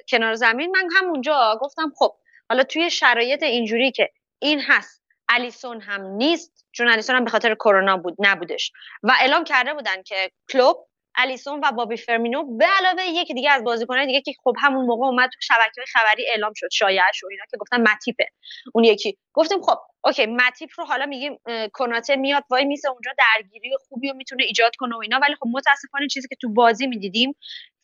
کنار 0.10 0.34
زمین 0.34 0.72
من 0.72 0.90
همونجا 0.96 1.60
گفتم 1.62 1.92
خب 1.96 2.16
حالا 2.50 2.64
توی 2.64 2.90
شرایط 2.90 3.44
اینجوری 3.44 3.92
که 3.92 4.10
این 4.40 4.62
هست 4.68 5.05
الیسون 5.30 5.82
هم 5.82 6.02
نیست 6.02 6.66
چون 6.72 6.88
الیسون 6.88 7.16
هم 7.16 7.24
به 7.24 7.30
خاطر 7.30 7.56
کرونا 7.56 7.98
بود 7.98 8.16
نبودش. 8.20 8.72
و 9.04 9.14
اعلام 9.20 9.44
کرده 9.44 9.74
بودن 9.74 10.04
که 10.04 10.32
کلوپ 10.52 10.88
الیسون 11.18 11.62
و 11.64 11.72
بابی 11.72 11.98
فرمینو 11.98 12.58
به 12.58 12.66
علاوه 12.66 13.04
یکی 13.04 13.34
دیگه 13.34 13.52
از 13.52 13.64
بازیکنان 13.64 14.06
دیگه 14.06 14.22
که 14.22 14.32
خب 14.44 14.54
همون 14.60 14.86
موقع 14.86 15.06
اومد 15.06 15.30
تو 15.30 15.40
شبکه 15.42 15.82
خبری 15.94 16.26
اعلام 16.30 16.54
شد 16.56 16.68
شایعش 16.72 17.24
و 17.24 17.28
اینا 17.32 17.44
که 17.52 17.58
گفتن 17.58 17.82
متیپه. 17.82 18.28
اون 18.74 18.84
یکی. 18.84 19.18
گفتیم 19.34 19.62
خب 19.62 19.78
okay 20.04 20.26
متیپ 20.26 20.70
رو 20.78 20.86
حالا 20.86 21.06
میگیم 21.06 21.40
کناته 21.74 22.16
میاد 22.16 22.44
وای 22.50 22.66
میسه 22.66 22.90
اونجا 22.90 23.12
درگیری 23.18 23.72
خوبی 23.90 24.10
رو 24.10 24.16
می‌تونه 24.16 24.44
ایجاد 24.44 24.76
کنه 24.76 24.96
و 24.96 25.00
اینا. 25.00 25.20
ولی 25.22 25.36
خب 25.36 25.48
متاسفانه 25.54 26.08
چیزی 26.08 26.28
که 26.28 26.36
تو 26.42 26.54
بازی 26.54 26.88
می‌دیدیم 26.88 27.36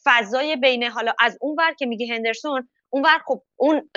فضای 0.04 0.56
بین 0.56 0.84
حالا 0.84 1.14
از 1.20 1.38
اون 1.42 1.56
ور 1.60 1.74
که 1.74 1.86
میگه 1.86 2.14
هندرسون 2.14 2.70
اون 2.90 3.04
ور 3.04 3.20
خب 3.26 3.44
اون 3.56 3.90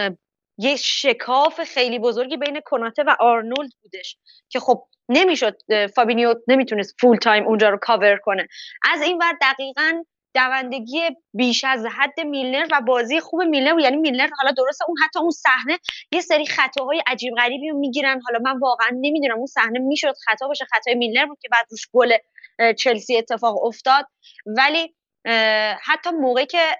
یه 0.58 0.76
شکاف 0.76 1.60
خیلی 1.62 1.98
بزرگی 1.98 2.36
بین 2.36 2.60
کناته 2.64 3.02
و 3.02 3.16
آرنولد 3.20 3.70
بودش 3.82 4.16
که 4.48 4.60
خب 4.60 4.84
نمی‌شد 5.08 5.56
فابینیو 5.94 6.34
نمی‌تونست 6.48 6.94
full 7.00 7.16
time 7.16 7.46
اونجا 7.46 7.68
رو 7.68 7.78
کاور 7.82 8.16
کنه. 8.16 8.48
از 8.92 9.02
این 9.02 9.18
ور 9.18 9.32
دقیقا 9.42 10.04
دوندگی 10.34 11.00
بیش 11.34 11.64
از 11.64 11.86
حد 11.86 12.20
میلنر 12.20 12.66
و 12.72 12.80
بازی 12.80 13.20
خوب 13.20 13.42
میلنر 13.42 13.80
یعنی 13.80 13.96
میلنر 13.96 14.28
حالا 14.40 14.52
درسته 14.56 14.84
اون 14.88 14.96
حتی 15.04 15.18
اون 15.18 15.30
صحنه 15.30 15.78
یه 16.12 16.20
سری 16.20 16.46
خطاهای 16.46 17.02
عجیب 17.06 17.34
غریبی 17.34 17.68
رو 17.68 17.78
می‌گیرن. 17.78 18.20
حالا 18.26 18.38
من 18.44 18.58
واقعا 18.58 18.88
نمی‌دونم 19.00 19.36
اون 19.36 19.46
صحنه 19.46 19.78
می‌شد 19.78 20.14
خطا 20.26 20.48
باشه 20.48 20.64
خطای 20.64 20.94
میلنر 20.94 21.26
بود 21.26 21.38
که 21.42 21.48
بعد 21.52 21.66
روش 21.70 21.88
گل 21.92 22.12
چلسی 22.78 23.16
اتفاق 23.16 23.64
افتاد. 23.64 24.06
ولی 24.46 24.94
حتی 25.82 26.10
موقعی 26.10 26.46
که 26.46 26.78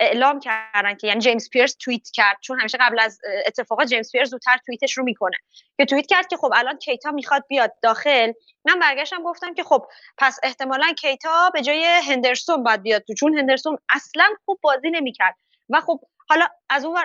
اعلام 0.00 0.40
کردن 0.40 0.94
که 0.94 1.06
یعنی 1.06 1.20
جیمز 1.20 1.50
پیرس 1.50 1.76
توییت 1.80 2.08
کرد 2.12 2.36
چون 2.40 2.60
همیشه 2.60 2.78
قبل 2.80 2.98
از 3.00 3.20
اتفاقات 3.46 3.86
جیمز 3.86 4.12
پیرس 4.12 4.28
زودتر 4.28 4.58
توییتش 4.66 4.98
رو 4.98 5.04
می‌کنه 5.04 5.36
که 5.76 5.84
توییت 5.84 6.06
کرد 6.06 6.28
که 6.28 6.36
خب 6.36 6.50
الان 6.54 6.78
کیتا 6.78 7.10
می‌خواد 7.10 7.44
بیاد 7.48 7.72
داخل. 7.82 8.32
من 8.64 8.78
برگشتم 8.78 9.22
گفتم 9.22 9.54
که 9.54 9.64
خب 9.64 9.86
پس 10.18 10.38
احتمالا 10.42 10.92
کیتا 10.92 11.50
به 11.54 11.62
جای 11.62 11.84
هندرسون 11.84 12.62
باید 12.62 12.82
بیاد 12.82 13.02
تو 13.02 13.14
چون 13.14 13.38
هندرسون 13.38 13.78
اصلا 13.90 14.24
خوب 14.44 14.58
بازی 14.62 14.90
نمی‌کرد. 14.90 15.34
و 15.68 15.80
خب 15.80 16.00
حالا 16.28 16.46
از 16.70 16.84
اون 16.84 16.98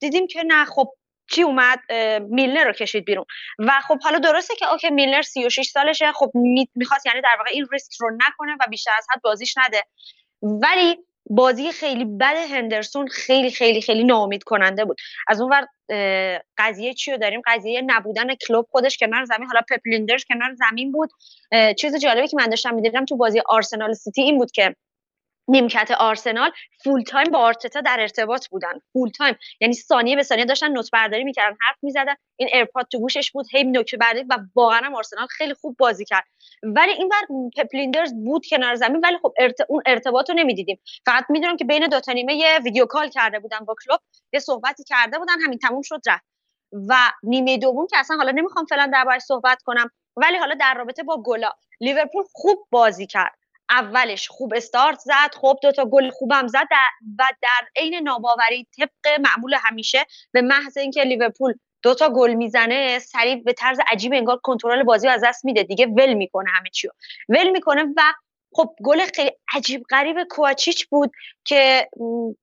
دیدیم 0.00 0.26
که 0.26 0.42
نه 0.42 0.64
خب 0.64 0.94
چی 1.30 1.42
اومد؟ 1.42 1.80
میلنر 2.20 2.64
رو 2.64 2.72
کشید 2.72 3.04
بیرون. 3.04 3.24
و 3.58 3.80
خب 3.88 3.98
حالا 4.02 4.18
درسته 4.18 4.54
که 4.56 4.70
okay 4.70 4.90
میلنر 4.90 5.22
36 5.22 5.66
سالشه 5.66 6.12
خب 6.12 6.30
می‌خواست 6.74 7.06
یعنی 7.06 7.20
در 7.20 7.34
واقع 7.38 7.50
این 7.52 7.66
ریسک 7.72 7.92
رو 8.00 8.10
نکنه 8.10 8.56
و 8.60 8.70
بیشتر 8.70 8.90
از 8.98 9.06
حد 9.14 9.22
بازیش 9.22 9.54
نده. 9.58 9.82
ولی 10.44 10.96
بازی 11.30 11.72
خیلی 11.72 12.04
بد 12.04 12.36
هندرسون 12.50 13.06
خیلی 13.06 13.50
خیلی 13.50 13.80
خیلی 13.80 14.04
ناامید 14.04 14.42
کننده 14.42 14.84
بود. 14.84 14.96
از 15.28 15.40
اون 15.40 15.50
ور 15.52 15.66
قضیه 16.58 16.94
چی 16.94 17.10
رو 17.12 17.18
داریم؟ 17.18 17.42
قضیه 17.46 17.82
نبودن 17.86 18.34
کلوپ 18.34 18.66
خودش 18.70 18.96
کنار 18.98 19.24
زمین. 19.24 19.46
حالا 19.46 19.60
پپ 19.70 19.84
لیندرز 19.84 20.24
کنار 20.28 20.54
زمین 20.54 20.92
بود. 20.92 21.10
چیز 21.78 21.96
جالبی 21.96 22.28
که 22.28 22.36
من 22.36 22.46
داشتم 22.46 22.74
می‌دیدم 22.74 23.04
تو 23.04 23.16
بازی 23.16 23.42
آرسنال 23.46 23.92
سیتی 23.92 24.22
این 24.22 24.38
بود 24.38 24.50
که 24.50 24.76
نیمکت 25.48 25.90
آرسنال 25.90 26.50
full 26.84 27.02
time 27.02 27.30
با 27.30 27.38
آرتتا 27.38 27.80
در 27.80 27.96
ارتباط 28.00 28.48
بودن. 28.48 28.72
full 28.92 29.10
time 29.10 29.36
یعنی 29.60 29.74
ثانیه 29.74 30.16
به 30.16 30.22
ثانیه 30.22 30.44
داشتن 30.44 30.68
note 30.68 30.90
برداری 30.92 31.24
می‌کردن 31.24 31.56
حرف 31.60 31.76
می‌زدن. 31.82 32.14
این 32.36 32.48
AirPod 32.52 32.86
تو 32.92 32.98
گوشش 32.98 33.30
بود 33.32 33.46
هی 33.52 33.64
note 33.64 33.94
برداری 33.94 34.26
و 34.30 34.38
واقعا 34.54 34.96
آرسنال 34.96 35.26
خیلی 35.26 35.54
خوب 35.54 35.76
بازی 35.78 36.04
کرد. 36.04 36.24
ولی 36.62 36.92
این 36.92 37.08
ور 37.08 37.22
پپ 37.56 37.70
لیندرز 37.70 38.14
بود 38.14 38.46
کنار 38.50 38.74
زمین 38.74 39.00
ولی 39.04 39.18
خب 39.22 39.32
ارت... 39.38 39.56
اون 39.68 39.82
ارتباط 39.86 40.30
رو 40.30 40.36
نمی‌دیدیم. 40.36 40.80
فقط 41.06 41.24
می‌دونم 41.28 41.56
که 41.56 41.64
بین 41.64 41.86
دو 41.86 42.00
تا 42.00 42.12
نیمه 42.12 42.34
یه 42.34 42.58
video 42.64 42.86
call 42.86 43.08
کرده 43.08 43.38
بودن 43.38 43.58
با 43.58 43.74
کلوپ 43.84 44.00
یه 44.32 44.40
صحبتی 44.40 44.84
کرده 44.84 45.18
بودن 45.18 45.40
همین 45.44 45.58
تموم 45.58 45.82
شد 45.82 46.00
رفت. 46.06 46.24
و 46.88 46.96
نیمه 47.22 47.58
دوم 47.58 47.86
که 47.86 47.98
اصلا 47.98 48.16
حالا 48.16 48.30
نمی‌خوام 48.30 48.66
فعلا 48.66 48.90
دربارش 48.92 49.22
صحبت 49.22 49.62
کنم 49.62 49.90
ولی 50.16 50.36
حالا 50.36 50.54
در 50.54 50.74
رابطه 50.74 51.02
با 51.02 51.22
گلا 51.22 51.52
لیورپول 51.80 52.24
خوب 52.32 52.66
بازی 52.70 53.06
کرد. 53.06 53.38
اولش 53.78 54.28
خوب 54.28 54.52
استارت 54.56 54.98
زد 54.98 55.34
خب 55.40 55.58
دوتا 55.62 55.84
گل 55.84 56.10
خوبم 56.10 56.46
زد 56.46 56.66
و 57.18 57.24
در 57.42 57.68
عین 57.76 57.94
ناباوری 57.94 58.66
طبق 58.78 59.20
معمول 59.20 59.54
همیشه 59.58 60.06
به 60.32 60.42
محض 60.42 60.76
اینکه 60.76 61.02
لیورپول 61.02 61.54
دوتا 61.82 62.10
گل 62.10 62.34
می‌زنه 62.34 62.98
سریع 62.98 63.42
به 63.42 63.52
طرز 63.52 63.78
عجیب 63.92 64.12
انگار 64.12 64.36
کنترل 64.42 64.82
بازی 64.82 65.08
از 65.08 65.24
دست 65.24 65.44
میده. 65.44 65.62
دیگه 65.62 65.86
ول 65.86 66.14
می‌کنه 66.14 66.50
همه 66.58 66.70
چیو. 66.70 66.90
ول 67.28 67.50
می‌کنه 67.50 67.82
و 67.96 68.02
خب 68.56 68.74
گل 68.84 69.00
خیلی 69.14 69.30
عجیب 69.54 69.82
غریب 69.90 70.16
کوچیچ 70.30 70.86
بود 70.86 71.10
که 71.44 71.88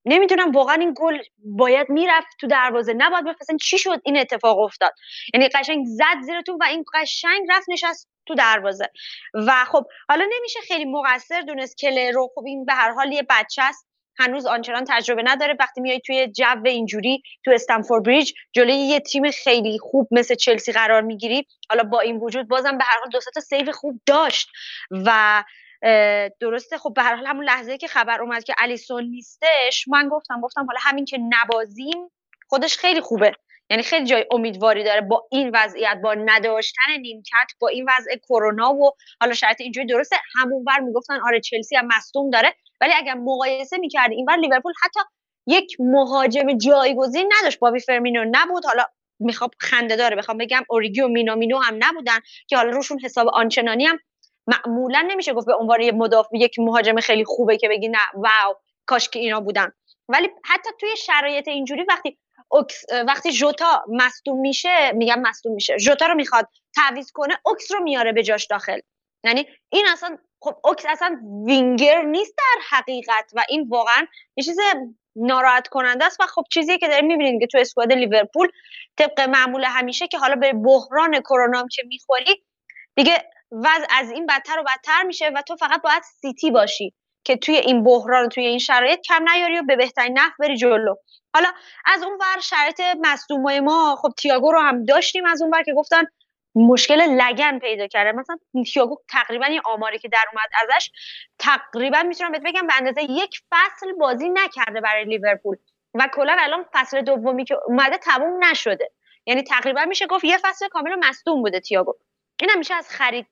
نمی‌دونم 0.05 0.51
واقعا 0.51 0.75
این 0.75 0.93
گل 0.97 1.17
باید 1.45 1.89
می‌رفت 1.89 2.27
تو 2.39 2.47
دروازه. 2.47 2.93
نباید 2.93 3.25
بفرستن. 3.25 3.57
چی 3.57 3.77
شد؟ 3.77 4.01
این 4.05 4.17
اتفاق 4.17 4.59
افتاد. 4.59 4.93
یعنی 5.33 5.47
قشنگ 5.47 5.85
زد 5.85 6.21
زیر 6.21 6.41
تو 6.41 6.57
و 6.61 6.63
این 6.63 6.83
قشنگ 6.93 7.47
رفت 7.49 7.69
نشست 7.69 8.10
تو 8.31 8.35
دروازه. 8.35 8.89
و 9.33 9.65
خب 9.65 9.85
حالا 10.09 10.25
نمیشه 10.31 10.59
خیلی 10.67 10.85
مقصر 10.85 11.41
دونست 11.41 11.77
کله 11.77 12.11
رو. 12.11 12.29
خب 12.35 12.43
این 12.45 12.65
به 12.65 12.73
هر 12.73 12.91
حال 12.91 13.11
یه 13.11 13.23
بچه 13.29 13.61
است. 13.63 13.87
هنوز 14.19 14.45
آنچنان 14.45 14.85
تجربه 14.87 15.23
نداره. 15.25 15.55
وقتی 15.59 15.81
میای 15.81 15.99
توی 15.99 16.27
جو 16.27 16.61
اینجوری 16.65 17.21
تو 17.45 17.51
استنفورد 17.51 18.03
بریج 18.03 18.31
جلوی 18.53 18.73
یه 18.73 18.99
تیم 18.99 19.31
خیلی 19.31 19.79
خوب 19.79 20.07
مثل 20.11 20.35
چلسی 20.35 20.71
قرار 20.71 21.01
می‌گیری. 21.01 21.47
حالا 21.69 21.83
با 21.83 21.99
این 21.99 22.17
وجود 22.17 22.47
بازم 22.47 22.77
به 22.77 22.83
هر 22.83 22.99
حال 22.99 23.09
دو 23.09 23.19
تا 23.33 23.41
سیو 23.41 23.71
خوب 23.71 24.01
داشت. 24.05 24.49
و 24.91 25.43
درسته 26.39 26.77
خب 26.77 26.93
به 26.95 27.03
هر 27.03 27.15
حال 27.15 27.25
همون 27.27 27.45
لحظه 27.45 27.77
که 27.77 27.87
خبر 27.87 28.21
اومد 28.21 28.43
که 28.43 28.53
الیسون 28.57 29.03
نیستش 29.03 29.87
من 29.87 30.09
گفتم 30.09 30.41
گفتم 30.41 30.65
حالا 30.65 30.79
همین 30.81 31.05
که 31.05 31.17
نبازیم 31.29 32.11
خودش 32.47 32.77
خیلی 32.77 33.01
خوبه. 33.01 33.33
یعنی 33.72 33.84
خیلی 33.84 34.06
جای 34.06 34.26
امیدواری 34.31 34.84
داره 34.84 35.02
با 35.02 35.27
این 35.31 35.52
وضعیت 35.53 35.99
با 36.03 36.14
نداشتن 36.14 36.91
نیمکت 37.02 37.52
با 37.60 37.68
این 37.68 37.85
وضع 37.89 38.15
کرونا 38.15 38.73
و 38.73 38.91
حالا 39.22 39.34
شرایط 39.34 39.61
اینجوری 39.61 39.88
درسته 39.88 40.15
همون 40.35 40.64
بر 40.64 40.80
می‌گفتن 40.80 41.19
آره 41.27 41.39
چلسی 41.39 41.76
هم 41.76 41.88
مصدوم 41.98 42.30
داره 42.30 42.56
ولی 42.81 42.93
اگر 42.93 43.14
مقایسه 43.14 43.77
می‌کردی 43.77 44.15
اینور 44.15 44.38
لیورپول 44.38 44.73
حتی 44.84 44.99
یک 45.48 45.76
مهاجم 45.80 46.57
جایگزین 46.57 47.34
نداشت. 47.39 47.60
بابی 47.60 47.80
فرمینو 47.80 48.26
نبود. 48.31 48.65
حالا 48.65 48.85
می‌خوام 49.19 49.49
خنده 49.60 49.95
داره 49.95 50.15
بخوام 50.15 50.38
بگم 50.38 50.64
اوریگی 50.69 51.02
و 51.02 51.07
مینامینو 51.07 51.60
هم 51.60 51.76
نبودن 51.80 52.19
که 52.48 52.57
حالا 52.57 52.69
روشون 52.69 52.99
حساب 52.99 53.27
آنچنانی 53.27 53.85
هم 53.85 53.99
معمولا 54.48 55.06
نمیشه 55.07 55.34
گفت 55.34 55.48
به 55.48 55.56
عنوان 55.56 55.81
یک 55.81 55.93
مدافع 55.93 56.38
یک 56.38 56.60
مهاجم 56.60 56.99
خیلی 56.99 57.26
خوبه 57.26 57.57
که 57.57 57.69
بگی 57.69 57.88
نه 57.88 57.99
واو 58.14 58.56
کاش 58.85 59.10
که 59.10 59.19
اینا 59.19 59.39
بودن. 59.39 59.72
ولی 60.10 60.30
حتی 60.45 60.69
توی 60.80 60.98
شرایط 60.98 61.48
اینجوری 61.48 61.85
وقتی 61.89 62.18
وقتی 63.07 63.31
جوتا 63.31 63.84
مصدوم 63.89 64.39
میشه 64.39 64.91
میگم 64.91 65.19
مصدوم 65.19 65.53
میشه 65.53 65.77
جوتا 65.77 66.05
رو 66.05 66.15
می‌خواد 66.15 66.47
تعویض 66.76 67.11
کنه 67.11 67.39
اوکس 67.45 67.72
رو 67.72 67.84
میاره 67.84 68.11
به 68.11 68.23
جاش 68.23 68.45
داخل. 68.45 68.80
یعنی 69.23 69.47
این 69.69 69.85
اصلا 69.88 70.18
خب 70.41 70.55
اوکس 70.63 70.85
اصلا 70.89 71.19
وینگر 71.45 72.01
نیست 72.01 72.34
در 72.38 72.77
حقیقت 72.77 73.31
و 73.34 73.43
این 73.49 73.68
واقعا 73.69 74.07
یه 74.35 74.43
چیز 74.43 74.57
ناراحت 75.15 75.68
کننده 75.68 76.05
است 76.05 76.18
و 76.19 76.23
خب 76.23 76.43
چیزی 76.51 76.77
که 76.77 76.88
داریم 76.88 77.07
می‌بینیم 77.07 77.39
که 77.39 77.47
تو 77.47 77.57
squad 77.57 77.93
لیورپول 77.93 78.47
طبق 78.97 79.19
معمول 79.19 79.63
همیشه 79.63 80.07
که 80.07 80.18
حالا 80.18 80.35
به 80.35 80.53
بحران 80.53 81.19
کرونا 81.19 81.68
که 81.72 81.84
می‌خوری 81.88 82.43
دیگه 82.95 83.30
وضع 83.51 83.85
از 83.89 84.11
این 84.11 84.26
بدتر 84.26 84.59
و 84.59 84.63
بدتر 84.63 85.03
میشه 85.03 85.30
و 85.35 85.41
تو 85.41 85.55
فقط 85.55 85.81
باید 85.81 86.03
سیتی 86.03 86.51
باشی. 86.51 86.93
که 87.23 87.38
توی 87.38 87.56
این 87.56 87.84
بحران 87.84 88.30
توی 88.30 88.45
این 88.45 88.60
شرایط 88.60 88.99
کم 89.02 89.30
نیاری 89.34 89.60
و 89.60 89.64
به 89.64 89.76
بهترین 89.76 90.19
نحو 90.19 90.31
بری 90.39 90.57
جلو. 90.57 90.95
حالا 91.34 91.48
از 91.85 92.03
اون 92.03 92.14
ور 92.14 92.41
شرایط 92.41 92.81
مصدومای 93.02 93.60
ما 93.60 93.95
خب 94.02 94.10
تییاگو 94.18 94.52
رو 94.52 94.60
هم 94.60 94.85
داشتیم 94.85 95.26
از 95.26 95.41
اون 95.41 95.52
ور 95.52 95.64
که 95.64 95.73
گفتن 95.73 96.03
مشکل 96.56 97.02
لگن 97.02 97.60
پیدا 97.60 97.88
کرده. 97.88 98.11
مثلا 98.11 98.38
تییاگو 98.73 98.98
تقریبا 99.10 99.45
این 99.45 99.61
آماری 99.65 99.99
که 99.99 100.07
در 100.07 100.26
اومد 100.31 100.49
ازش 100.64 100.91
تقریبا 101.39 102.03
می‌تونم 102.03 102.31
بهت 102.31 102.41
بگم 102.45 102.68
به 102.68 102.73
اندازه 102.77 103.03
یک 103.03 103.39
فصل 103.52 103.93
بازی 103.93 104.30
نکرده 104.30 104.81
برای 104.81 105.06
لیورپول. 105.06 105.57
و 105.93 106.10
کلا 106.14 106.35
الان 106.39 106.65
فصل 106.73 107.02
دومی 107.02 107.45
که 107.45 107.56
اومده 107.68 107.98
تموم 107.98 108.45
نشده. 108.45 108.91
یعنی 109.26 109.43
تقریبا 109.43 109.85
میشه 109.85 110.07
گفت 110.07 110.23
یه 110.23 110.38
فصل 110.38 110.68
کامل 110.68 110.95
مصدوم 110.99 111.41
بوده 111.41 111.60
تییاگو. 111.60 111.93
این 112.39 112.49
میشه 112.57 112.73
از 112.73 112.89
خرید 112.89 113.27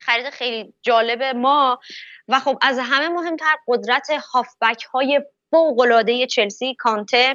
خرید 0.00 0.30
خیلی 0.30 0.74
جالب 0.82 1.22
ما. 1.22 1.80
و 2.28 2.40
خب 2.40 2.58
از 2.62 2.78
همه 2.82 3.08
مهمتر 3.08 3.56
قدرت 3.68 4.10
هافبک 4.32 4.84
های 4.84 5.20
فوق 5.50 5.80
چلسی 6.26 6.74
کانته 6.74 7.32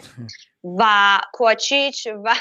و 0.64 1.20
کوچیچ 1.34 2.08
و 2.24 2.36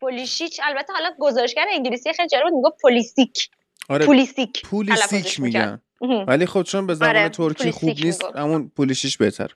پولیشیچ. 0.00 0.60
البته 0.62 0.92
حالا 0.92 1.14
گزارشگر 1.18 1.66
انگلیسی 1.70 2.12
خیلی 2.12 2.28
جالب 2.28 2.44
بود 2.44 2.54
می‌گفت 2.54 2.82
پولیسیک. 2.82 3.50
آره 3.88 4.06
پولیسیک 4.06 4.62
پولیسیک 4.62 5.40
میگن. 5.40 5.80
ولی 6.26 6.46
خب 6.46 6.62
چون 6.62 6.86
به 6.86 6.94
زبان 6.94 7.08
آره، 7.16 7.28
ترکی 7.28 7.70
خوب 7.70 7.88
نیست 8.04 8.24
همون 8.36 8.72
پولیشیش 8.76 9.16
بهتر. 9.16 9.50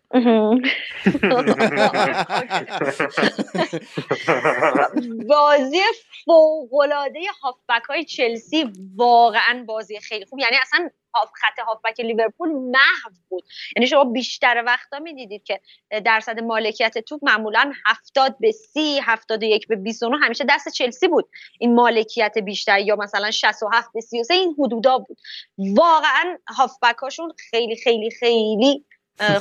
بازی 5.29 5.81
فوقلاده 6.25 7.21
هافبک 7.43 7.83
های 7.89 8.05
چلسی 8.05 8.73
واقعا 8.97 9.65
بازی 9.67 10.01
خیلی 10.01 10.25
خوب. 10.25 10.39
یعنی 10.39 10.57
اصلا 10.63 10.91
خط 11.27 11.59
هافبک 11.67 12.01
لیورپول 12.01 12.49
محو 12.49 13.11
بود. 13.29 13.45
یعنی 13.77 13.87
شما 13.87 14.05
بیشتر 14.05 14.63
وقتا 14.67 14.99
می‌دیدید 14.99 15.45
که 15.45 15.61
درصد 16.05 16.41
مالکیت 16.41 16.99
توپ 16.99 17.21
معمولا 17.23 17.73
70 17.87 18.37
به 18.41 18.53
30 18.53 19.01
71 19.03 19.69
به 19.69 19.77
29 19.77 20.17
همیشه 20.17 20.45
دست 20.49 20.69
چلسی 20.69 21.09
بود. 21.09 21.29
این 21.59 21.75
مالکیت 21.75 22.39
بیشتر 22.39 22.79
یا 22.79 22.97
مثلا 22.97 23.31
67 23.31 23.89
به 23.95 24.01
33 24.01 24.35
این 24.35 24.57
حدودا 24.59 24.99
بود. 24.99 25.19
واقعا 25.59 26.39
هافبک 26.57 26.97
هاشون 27.03 27.33
خیلی 27.51 27.77
خیلی 27.77 28.11
خیلی 28.11 28.85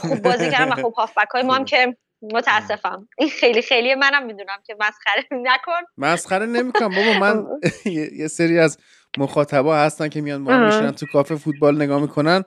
خوب 0.02 0.22
بازی 0.22 0.52
کردن 0.52 0.72
و 0.72 0.76
خب 0.76 0.94
هافبک 0.98 1.28
های 1.34 1.44
ما 1.44 1.56
هم 1.56 1.66
که 1.72 1.98
متاسفم. 2.22 3.08
این 3.18 3.30
خیلی 3.30 3.62
خیلی 3.62 3.96
منم 3.96 4.26
می‌دونم 4.26 4.62
که 4.68 4.76
مسخره 4.80 5.24
نکن. 5.50 5.82
مسخره 5.98 6.46
نمی‌کنم. 6.46 6.90
بابا 6.90 7.20
من 7.20 7.46
یه 8.20 8.28
سری 8.28 8.60
از 8.60 8.78
مخاطبا 9.18 9.78
هستن 9.78 10.10
که 10.10 10.22
میان 10.22 10.42
ما 10.42 10.66
میشنن 10.66 10.92
تو 10.92 11.06
کافه 11.06 11.36
فوتبال 11.36 11.76
نگاه 11.76 12.02
می‌کنن. 12.02 12.44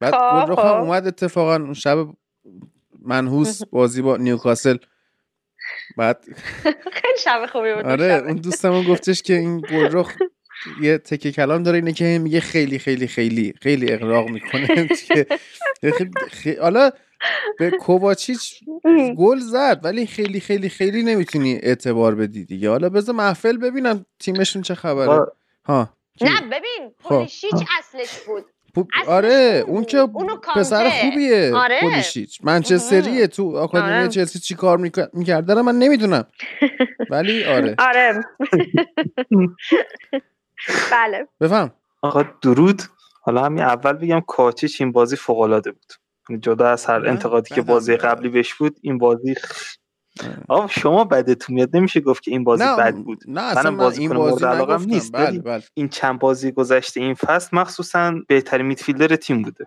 بعد 0.00 0.14
گلرخ 0.14 0.58
هم 0.58 0.80
اومد 0.80 1.06
اتفاقا 1.06 1.54
اون 1.56 1.74
شب 1.74 2.06
منحوس 3.02 3.62
بازی 3.64 4.02
با 4.02 4.16
نیوکاسل. 4.16 4.76
بعد 5.96 6.24
خیلی 7.02 7.18
شب 7.24 7.46
خوبی 7.52 7.74
بود 7.74 7.86
آره 7.86 8.22
اون 8.26 8.36
دوستمون 8.36 8.84
گفتش 8.84 9.22
که 9.22 9.32
این 9.34 9.60
گلرخ 9.60 10.12
یه 10.80 10.98
تکه 10.98 11.32
کلام 11.32 11.62
داره 11.62 11.78
اینه 11.78 11.92
که 11.92 12.18
میگه 12.22 12.40
خیلی 12.40 12.78
خیلی 12.78 13.06
خیلی 13.06 13.54
خیلی 13.62 13.92
اقراق 13.92 14.28
می‌کنه. 14.28 14.88
حالا 16.62 16.90
به 17.58 17.70
کوواچیچ 17.70 18.60
گل 19.16 19.38
زد 19.38 19.80
ولی 19.82 20.06
خیلی 20.06 20.40
خیلی 20.40 20.68
خیلی 20.68 21.02
نمی‌تونی 21.02 21.54
اعتبار 21.62 22.14
بدی 22.14 22.44
دیگه. 22.44 22.70
حالا 22.70 22.88
بذار 22.88 23.14
محفل 23.14 23.56
ببینم 23.56 24.06
تیمشون 24.18 24.62
چه 24.62 24.74
خبره. 24.74 25.26
ها 25.66 25.90
نه 26.20 26.40
ببین 26.40 26.94
خب. 27.02 27.08
پولیشیچ 27.08 27.54
اصلش 27.78 28.20
بود. 28.26 28.44
آره 29.06 29.64
اون 29.66 29.84
که 29.84 30.06
پسر 30.56 30.90
خوبیه 30.90 31.52
آره. 31.54 31.80
پولیشیچ. 31.80 32.40
منچستریه 32.44 33.26
تو 33.26 33.56
آکادمی 33.56 33.92
آره. 33.92 34.08
چلسی 34.08 34.38
چی 34.38 34.54
کار 34.54 34.78
می‌کرده 35.12 35.54
رو 35.54 35.62
من 35.62 35.74
نمی‌دونم. 35.74 36.26
ولی 37.10 37.44
آره. 37.44 37.74
آره. 37.78 38.20
بله. 40.92 41.28
بفهم. 41.40 41.72
آقا 42.02 42.24
درود. 42.42 42.82
حالا 43.22 43.44
همین 43.44 43.64
اول 43.64 43.92
بگم 43.92 44.20
کاچیچ 44.26 44.80
این 44.80 44.92
بازی 44.92 45.16
فوق 45.16 45.40
العاده 45.40 45.72
بود. 45.72 45.92
یعنی 46.28 46.40
جدا 46.40 46.68
از 46.68 46.86
هر 46.86 47.08
انتقادی 47.08 47.54
که 47.54 47.62
بازی 47.62 47.96
قبلی 47.96 48.28
بهش 48.28 48.54
بود 48.54 48.76
این 48.82 48.98
بازی 48.98 49.34
آه. 50.48 50.66
شما 50.70 51.04
بدتون 51.04 51.54
میاد. 51.54 51.76
نمیشه 51.76 52.00
گفت 52.00 52.22
که 52.22 52.30
این 52.30 52.44
بازی 52.44 52.64
بد 52.64 52.94
بود. 52.96 53.24
نه 53.28 53.54
منم 53.54 53.76
بازی 53.76 54.00
این 54.00 54.14
بازی 54.14 54.44
علاقم 54.44 54.82
نیست. 54.82 55.12
بله 55.12 55.38
بله. 55.38 55.62
این 55.74 55.88
چند 55.88 56.18
بازی 56.18 56.52
گذشته 56.52 57.00
این 57.00 57.14
فصل 57.14 57.56
مخصوصا 57.56 58.14
بهترین 58.28 58.66
میدفیلدر 58.66 59.16
تیم 59.16 59.42
بوده. 59.42 59.66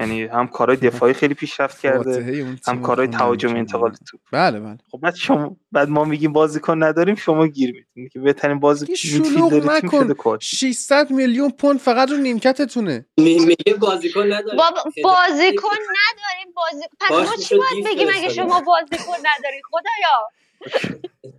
یعنی 0.00 0.22
هم 0.22 0.46
کارهای 0.48 0.76
دفاعی 0.76 1.14
خیلی 1.14 1.34
پیشرفت 1.34 1.80
کرده 1.80 2.44
هم 2.66 2.82
کارهای 2.82 3.08
تهاجم 3.08 3.56
انتقال 3.56 3.90
تو. 3.90 4.18
بله 4.32 4.60
بله. 4.60 4.78
خب 4.90 4.98
بعد 4.98 5.14
شما 5.14 5.56
بعد 5.72 5.88
ما 5.88 6.04
میگیم 6.04 6.32
بازیکن 6.32 6.82
نداریم 6.82 7.14
شما 7.14 7.46
گیر 7.46 7.72
میدین. 7.72 8.08
که 8.08 8.20
بهترین 8.20 8.60
بازی 8.60 8.86
میدفیلدر 8.88 9.80
تیم 9.80 9.90
شده 9.90 10.38
600 10.40 11.10
میلیون 11.10 11.50
پوند 11.50 11.78
فقط 11.78 12.10
رو 12.10 12.16
نیمکتتونه. 12.16 13.06
میگه 13.18 13.74
بازیکن 13.80 14.26
نداریم. 14.32 14.60
بازیکن 15.04 15.68
نداریم 15.68 16.54
بازی 16.56 16.84
پس 17.00 17.10
ما 17.10 17.36
چی 17.36 17.54
باید 17.58 17.86
بگیم 17.86 18.08
اگه 18.14 18.28
شما 18.28 18.60
بازیکن 18.60 19.12
نداری 19.18 19.62
خدایا. 19.70 20.28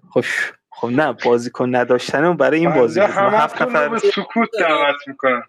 خوش 0.09 0.53
خب 0.81 0.87
نه 0.87 1.13
بازیکن 1.13 1.75
نداشتن 1.75 2.25
اون 2.25 2.37
برای 2.37 2.59
این 2.59 2.73
بازی 2.73 2.99
هفت 2.99 3.61
نفر 3.61 3.89
به 3.89 3.99
سکوت 3.99 4.49
دعوت 4.59 5.07
می‌کنن 5.07 5.43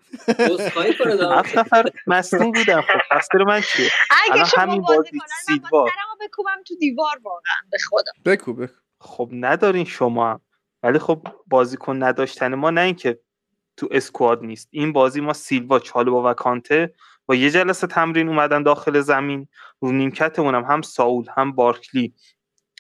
هفت 1.39 1.59
نفر 1.59 1.85
مصدوم 2.07 2.53
بودن. 2.53 2.81
خب 2.81 2.99
تقصیر 3.11 3.45
من 3.45 3.61
چیه؟ 3.61 3.91
اگه 4.31 4.45
شما 4.45 4.63
همین 4.63 4.83
بازی 4.83 5.19
سیلوا 5.47 5.87
بکوبم 6.21 6.63
تو 6.67 6.75
دیوار 6.77 7.19
واقعا 7.23 7.55
به 7.71 7.79
خدا. 7.91 8.13
بکو 8.25 8.53
بکو. 8.53 8.73
خب 9.01 9.29
ندارین 9.33 9.85
شما 9.85 10.41
ولی 10.83 10.99
خب 10.99 11.29
بازیکن 11.47 12.03
نداشتن 12.03 12.55
ما 12.55 12.71
نه 12.71 12.81
اینکه 12.81 13.19
تو 13.77 13.89
اسکواد 13.91 14.45
نیست. 14.45 14.69
این 14.71 14.93
بازی 14.93 15.21
ما 15.21 15.33
سیلوا 15.33 15.79
چالوبا 15.79 16.31
و 16.31 16.35
کانته 16.35 16.95
با 17.27 17.35
یه 17.35 17.51
جلسه 17.51 17.87
تمرین 17.87 18.29
اومدن 18.29 18.63
داخل 18.63 19.01
زمین. 19.01 19.49
رو 19.81 19.93
نیمکتمون 19.93 20.55
هم 20.55 20.65
هم 20.65 20.83
ساول 20.83 21.25
هم 21.37 21.53
بارکلی 21.53 22.15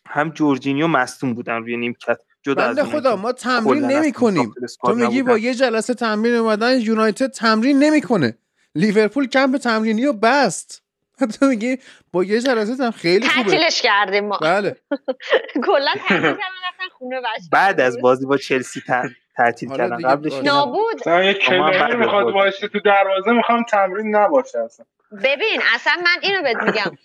هم 0.07 0.31
جورجینیو 0.31 0.87
مصدوم 0.87 1.35
بودن 1.35 1.57
روی 1.57 1.77
نیمکت. 1.77 2.19
جدا 2.43 2.62
از 2.62 2.78
خدا 2.78 3.16
ما 3.16 3.32
تمرین 3.32 3.85
نمی 3.85 4.12
کنیم 4.12 4.55
تو 4.85 4.94
میگی 4.94 5.23
با 5.23 5.39
یه 5.39 5.55
جلسه 5.55 5.94
تمرین 5.94 6.35
اومدن 6.35 6.81
یونایتد 6.81 7.31
تمرین 7.31 7.78
نمی‌کنه. 7.78 8.39
لیورپول 8.74 9.28
کمپ 9.28 9.56
تمرینی 9.56 10.06
رو 10.06 10.12
بست. 10.12 10.82
تو 11.40 11.47
میگی 11.47 11.78
با 12.12 12.24
یه 12.24 12.40
جلسه 12.40 12.85
هم 12.85 12.90
خیلی 12.90 13.28
خوبه. 13.28 13.51
تعطیلش 13.51 13.82
کردیم 13.82 14.24
ما. 14.28 14.39
بله. 14.43 14.77
کلا 15.66 15.93
تعطیل 16.09 16.36
خونه 16.98 17.20
بعد 17.52 17.81
از 17.81 18.01
بازی 18.01 18.27
با 18.27 18.36
چلسی 18.36 18.82
تعطیل 19.36 19.69
کردن. 19.69 19.97
قبلش 19.97 20.32
نابود. 20.32 21.02
یک 21.06 21.39
کلمه 21.39 21.94
می‌خواد 21.94 22.35
وایسه 22.35 22.69
تو 22.69 22.81
دروازه 22.81 23.31
می‌خوام 23.32 23.64
تمرین 23.70 24.16
نباشه 24.16 24.59
اصلا. 24.59 24.86
ببین 25.24 25.60
اصلا 25.74 25.93
من 26.05 26.16
اینو 26.22 26.43
بهت 26.43 26.56
میگم. 26.56 26.98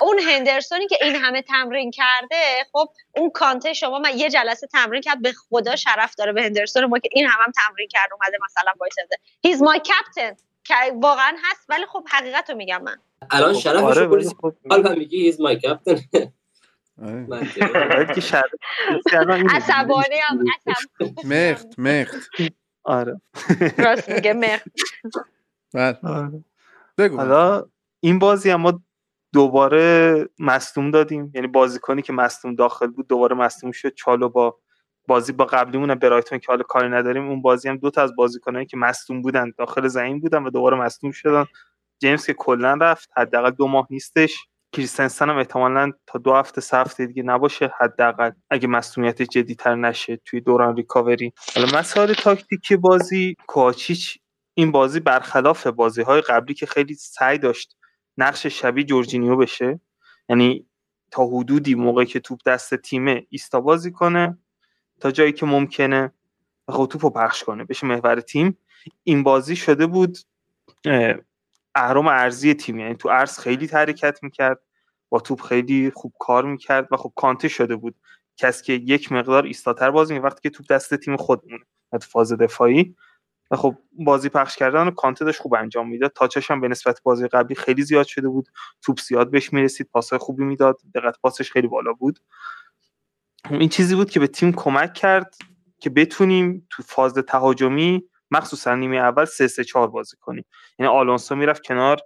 اون 0.00 0.18
هندرسونی 0.18 0.86
که 0.86 0.96
این 1.02 1.16
همه 1.16 1.42
تمرین 1.42 1.90
کرده 1.90 2.36
خب 2.72 2.88
اون 3.16 3.30
کانته 3.30 3.72
شما 3.72 3.98
من 3.98 4.18
یه 4.18 4.30
جلسه 4.30 4.66
تمرین 4.66 5.02
کرد 5.02 5.22
به 5.22 5.32
خدا 5.32 5.76
شرف 5.76 6.14
داره 6.14 6.32
به 6.32 6.42
هندرسون 6.42 6.84
ما 6.84 6.98
که 6.98 7.08
این 7.12 7.26
هم, 7.26 7.38
هم 7.46 7.52
تمرین 7.52 7.88
کرد 7.88 8.10
اومده 8.12 8.38
مثلا 8.44 8.72
وایساده 8.80 9.16
هیز 9.42 9.62
مای 9.62 9.78
کپتن 9.80 10.36
که 10.64 10.74
واقعا 11.02 11.36
هست 11.44 11.66
ولی 11.68 11.86
خب 11.86 12.04
حقیقت 12.12 12.50
رو 12.50 12.56
میگم 12.56 12.82
من. 12.82 12.96
الان 13.30 13.54
خب، 13.54 13.60
شرفش 13.60 13.82
آره 13.82 14.06
پلیس 14.06 14.32
حالا 14.70 14.94
میگی 14.94 15.20
هیز 15.20 15.40
مای 15.40 15.56
کپتن 15.56 15.96
عصبانی 19.50 20.16
هم 20.28 20.44
مخت 21.24 21.78
مخت. 21.78 22.30
آره 22.84 23.20
راست 23.78 24.08
میگه 24.10 24.32
مخت. 24.32 24.68
بله. 25.74 26.44
حالا 27.08 27.64
این 28.00 28.18
بازی 28.18 28.50
هم 28.50 28.60
ما 28.60 28.82
دوباره 29.32 30.28
مصدوم 30.38 30.90
دادیم. 30.90 31.32
یعنی 31.34 31.46
بازیکنی 31.46 32.02
که 32.02 32.12
مصدوم 32.12 32.54
داخل 32.54 32.86
بود 32.86 33.08
دوباره 33.08 33.36
مصدوم 33.36 33.72
شد. 33.72 33.94
چالو 33.94 34.28
با 34.28 34.58
بازی 35.08 35.32
با 35.32 35.44
قبلیمون 35.44 35.94
برایتون 35.94 36.38
که 36.38 36.46
حالا 36.48 36.62
کاری 36.62 36.88
نداریم. 36.88 37.28
اون 37.28 37.42
بازی 37.42 37.68
هم 37.68 37.76
دو 37.76 37.90
تا 37.90 38.02
از 38.02 38.16
بازیکنایی 38.16 38.66
که 38.66 38.76
مصدوم 38.76 39.22
بودن 39.22 39.52
داخل 39.58 39.88
زمین 39.88 40.20
بودن 40.20 40.42
و 40.42 40.50
دوباره 40.50 40.76
مصدوم 40.76 41.10
شدن. 41.10 41.44
جیمز 42.00 42.26
که 42.26 42.34
کلا 42.34 42.78
رفت 42.80 43.08
حداقل 43.16 43.50
دو 43.50 43.66
ماه 43.66 43.86
نیستش. 43.90 44.46
کریستنسن 44.72 45.30
هم 45.30 45.38
احتمالا 45.38 45.92
تا 46.06 46.18
دو 46.18 46.34
هفته 46.34 46.60
سه 46.60 46.76
هفته 46.76 47.06
دیگه 47.06 47.22
نباشه. 47.22 47.72
حداقل 47.80 48.30
اگه 48.50 48.68
مصونیت 48.68 49.22
جدیتر 49.22 49.74
نشه 49.74 50.20
توی 50.24 50.40
دوران 50.40 50.76
ریکاوری. 50.76 51.32
حالا 51.54 51.78
مسائل 51.78 52.12
تاکتیکی 52.12 52.76
بازی 52.76 53.36
کوچیچ 53.46 54.18
این 54.54 54.72
بازی 54.72 55.00
برخلاف 55.00 55.66
بازی 55.66 56.02
های 56.02 56.20
قبلی 56.20 56.54
که 56.54 56.66
خیلی 56.66 56.94
سعی 56.94 57.38
داشت 57.38 57.76
نقش 58.18 58.46
شبیه 58.46 58.84
جورجینیو 58.84 59.36
بشه 59.36 59.80
یعنی 60.28 60.66
تا 61.10 61.26
حدودی 61.26 61.74
موقعی 61.74 62.06
که 62.06 62.20
توپ 62.20 62.40
دست 62.46 62.74
تیمه 62.74 63.26
ایستا 63.28 63.60
بازی 63.60 63.92
کنه 63.92 64.38
تا 65.00 65.10
جایی 65.10 65.32
که 65.32 65.46
ممکنه 65.46 66.12
خب 66.68 66.86
توپ 66.90 67.04
رو 67.04 67.10
پخش 67.10 67.44
کنه 67.44 67.64
بشه 67.64 67.86
محور 67.86 68.20
تیم. 68.20 68.58
این 69.04 69.22
بازی 69.22 69.56
شده 69.56 69.86
بود 69.86 70.18
اهرام 71.74 72.06
ارزی 72.06 72.54
تیم 72.54 72.78
یعنی 72.78 72.94
تو 72.94 73.08
ارز 73.08 73.38
خیلی 73.38 73.66
حرکت 73.66 74.22
می‌کرد 74.22 74.60
با 75.08 75.20
توپ 75.20 75.40
خیلی 75.40 75.92
خوب 75.94 76.12
کار 76.18 76.44
می‌کرد 76.44 76.88
و 76.90 76.96
خب 76.96 77.12
کانته 77.16 77.48
شده 77.48 77.76
بود. 77.76 77.94
کسی 78.36 78.64
که 78.64 78.72
یک 78.72 79.12
مقدار 79.12 79.44
ایستاتر 79.44 79.90
بازی 79.90 80.18
وقتی 80.18 80.40
که 80.42 80.50
توپ 80.50 80.66
دست 80.66 80.94
تیم 80.94 81.16
خودمونه. 81.16 81.64
فاز 82.02 82.32
دفاعی 82.32 82.96
و 83.50 83.56
خب 83.56 83.76
بازی 83.92 84.28
پخش 84.28 84.56
کردن 84.56 84.86
و 84.88 84.90
کانته 84.90 85.24
داشت 85.24 85.40
خوب 85.40 85.54
انجام 85.54 85.88
می‌داد. 85.88 86.12
تاچش 86.12 86.50
هم 86.50 86.60
به 86.60 86.68
نسبت 86.68 87.00
بازی 87.02 87.28
قبلی 87.28 87.54
خیلی 87.54 87.82
زیاد 87.82 88.06
شده 88.06 88.28
بود. 88.28 88.48
توپ 88.82 89.00
زیاد 89.00 89.30
بهش 89.30 89.52
می‌رسید 89.52 89.88
پاسهای 89.92 90.18
خوبی 90.18 90.44
می‌داد. 90.44 90.78
دقت 90.94 91.20
پاسش 91.22 91.52
خیلی 91.52 91.68
بالا 91.68 91.92
بود. 91.92 92.18
این 93.50 93.68
چیزی 93.68 93.94
بود 93.94 94.10
که 94.10 94.20
به 94.20 94.26
تیم 94.26 94.52
کمک 94.52 94.94
کرد 94.94 95.34
که 95.80 95.90
بتونیم 95.90 96.66
تو 96.70 96.82
فاز 96.82 97.14
تهاجمی 97.14 98.02
مخصوصا 98.30 98.74
نیمه 98.74 98.96
اول 98.96 99.24
3 99.24 99.48
3 99.48 99.64
4 99.64 99.88
بازی 99.88 100.16
کنیم. 100.20 100.44
یعنی 100.78 100.92
آلونسو 100.92 101.36
می‌رفت 101.36 101.62
کنار 101.62 101.98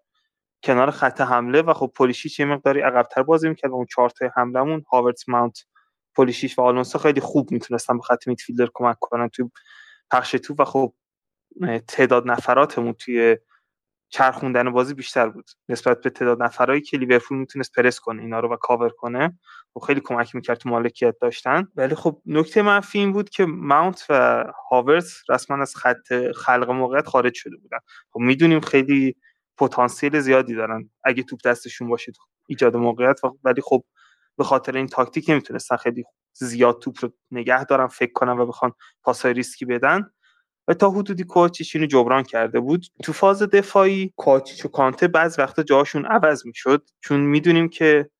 کنار 0.65 0.91
خط 0.91 1.21
حمله 1.21 1.63
و 1.63 1.73
خب 1.75 1.93
پولیشیچ 1.97 2.41
یه 2.41 2.47
مقداری 2.47 2.81
عقبتر 2.81 3.23
بازی 3.23 3.49
می‌کرد. 3.49 3.71
و 3.71 3.75
اون 3.75 3.87
چهار 3.87 4.11
تا 4.11 4.31
هاورت 4.93 5.29
ماونت 5.29 5.65
پولیشیچ 6.17 6.59
و 6.59 6.63
آلونسو 6.63 6.99
خیلی 6.99 7.21
خوب 7.21 7.51
می‌تونستن 7.51 7.97
به 7.97 8.03
خط 8.03 8.29
میدفیلدر 8.29 8.69
کمک 8.75 8.97
کنن 9.01 9.29
تو 9.29 9.51
پخش 10.11 10.31
تو 10.31 10.55
و 10.59 10.65
خب 10.65 10.95
تعداد 11.89 12.31
نفراتمون 12.31 12.93
توی 12.93 13.39
چرخوندن 14.09 14.71
بازی 14.71 14.95
بیشتر 14.95 15.29
بود. 15.29 15.51
نسبت 15.69 16.01
به 16.01 16.11
تعداد 16.11 16.43
نفرایی 16.43 16.81
که 16.81 16.97
لیورپول 16.97 17.39
می‌تونست 17.39 17.73
پرس 17.73 18.01
کنه 18.01 18.23
اینا 18.23 18.41
رو 18.41 18.53
و 18.53 18.57
کاور 18.57 18.89
کنه 18.89 19.39
و 19.77 19.81
خیلی 19.81 20.01
کمک 20.01 20.35
می‌کرد 20.35 20.59
تو 20.59 20.69
مالکیت 20.69 21.15
داشتن. 21.21 21.69
ولی 21.77 21.95
خب 21.95 22.23
نکته 22.27 22.63
منفی 22.63 22.99
این 22.99 23.13
بود 23.13 23.31
که 23.31 23.45
ماونت 23.45 24.07
و 24.09 24.45
هاورتز 24.71 25.05
رسما 25.29 25.63
از 25.63 25.77
خط 25.77 26.33
خلق 26.35 26.71
موقعیت 26.71 27.07
خارج 27.07 27.35
شده 27.35 27.57
بودن. 27.57 27.79
خب 28.11 28.21
می‌دونیم 28.21 28.61
خیلی 28.61 29.17
پتانسیل 29.59 30.21
زیادی 30.21 30.55
دارن. 30.55 30.91
اگه 31.05 31.23
توپ 31.23 31.41
دستشون 31.45 31.89
باشه 31.89 32.13
ایجاد 32.49 32.77
موقعیت 32.77 33.21
ولی 33.45 33.61
خب 33.61 33.85
به 34.39 34.45
خاطر 34.45 34.77
این 34.77 34.87
تاکتیک 34.87 35.31
نمی‌تونستن 35.31 35.77
خیلی 35.77 36.05
زیاد 36.33 36.79
توپ 36.79 37.05
رو 37.05 37.13
نگه 37.31 37.65
دارن 37.65 37.87
فکر 37.87 38.13
کنن 38.13 38.39
و 38.39 38.47
بخوان 38.47 38.73
پاسای 39.03 39.33
ریسکی 39.33 39.65
بدن. 39.65 40.11
و 40.69 40.75
تا 40.75 40.91
حدودی 40.91 41.25
کواچیچ 41.25 41.77
اینو 41.77 41.87
جبران 41.87 42.23
کرده 42.23 42.61
بود. 42.61 42.87
تو 43.03 43.13
فاز 43.13 43.43
دفاعی 43.43 44.13
کواچیچ 44.17 44.65
و 44.65 44.69
کانته 44.69 45.09
بعض 45.09 45.39
وقتا 45.39 45.63
جاشون 45.63 46.07
عوض 46.07 46.47
می‌شد. 46.47 46.91
چون 47.01 47.21
می‌دونیم 47.21 47.69
که 47.69 48.11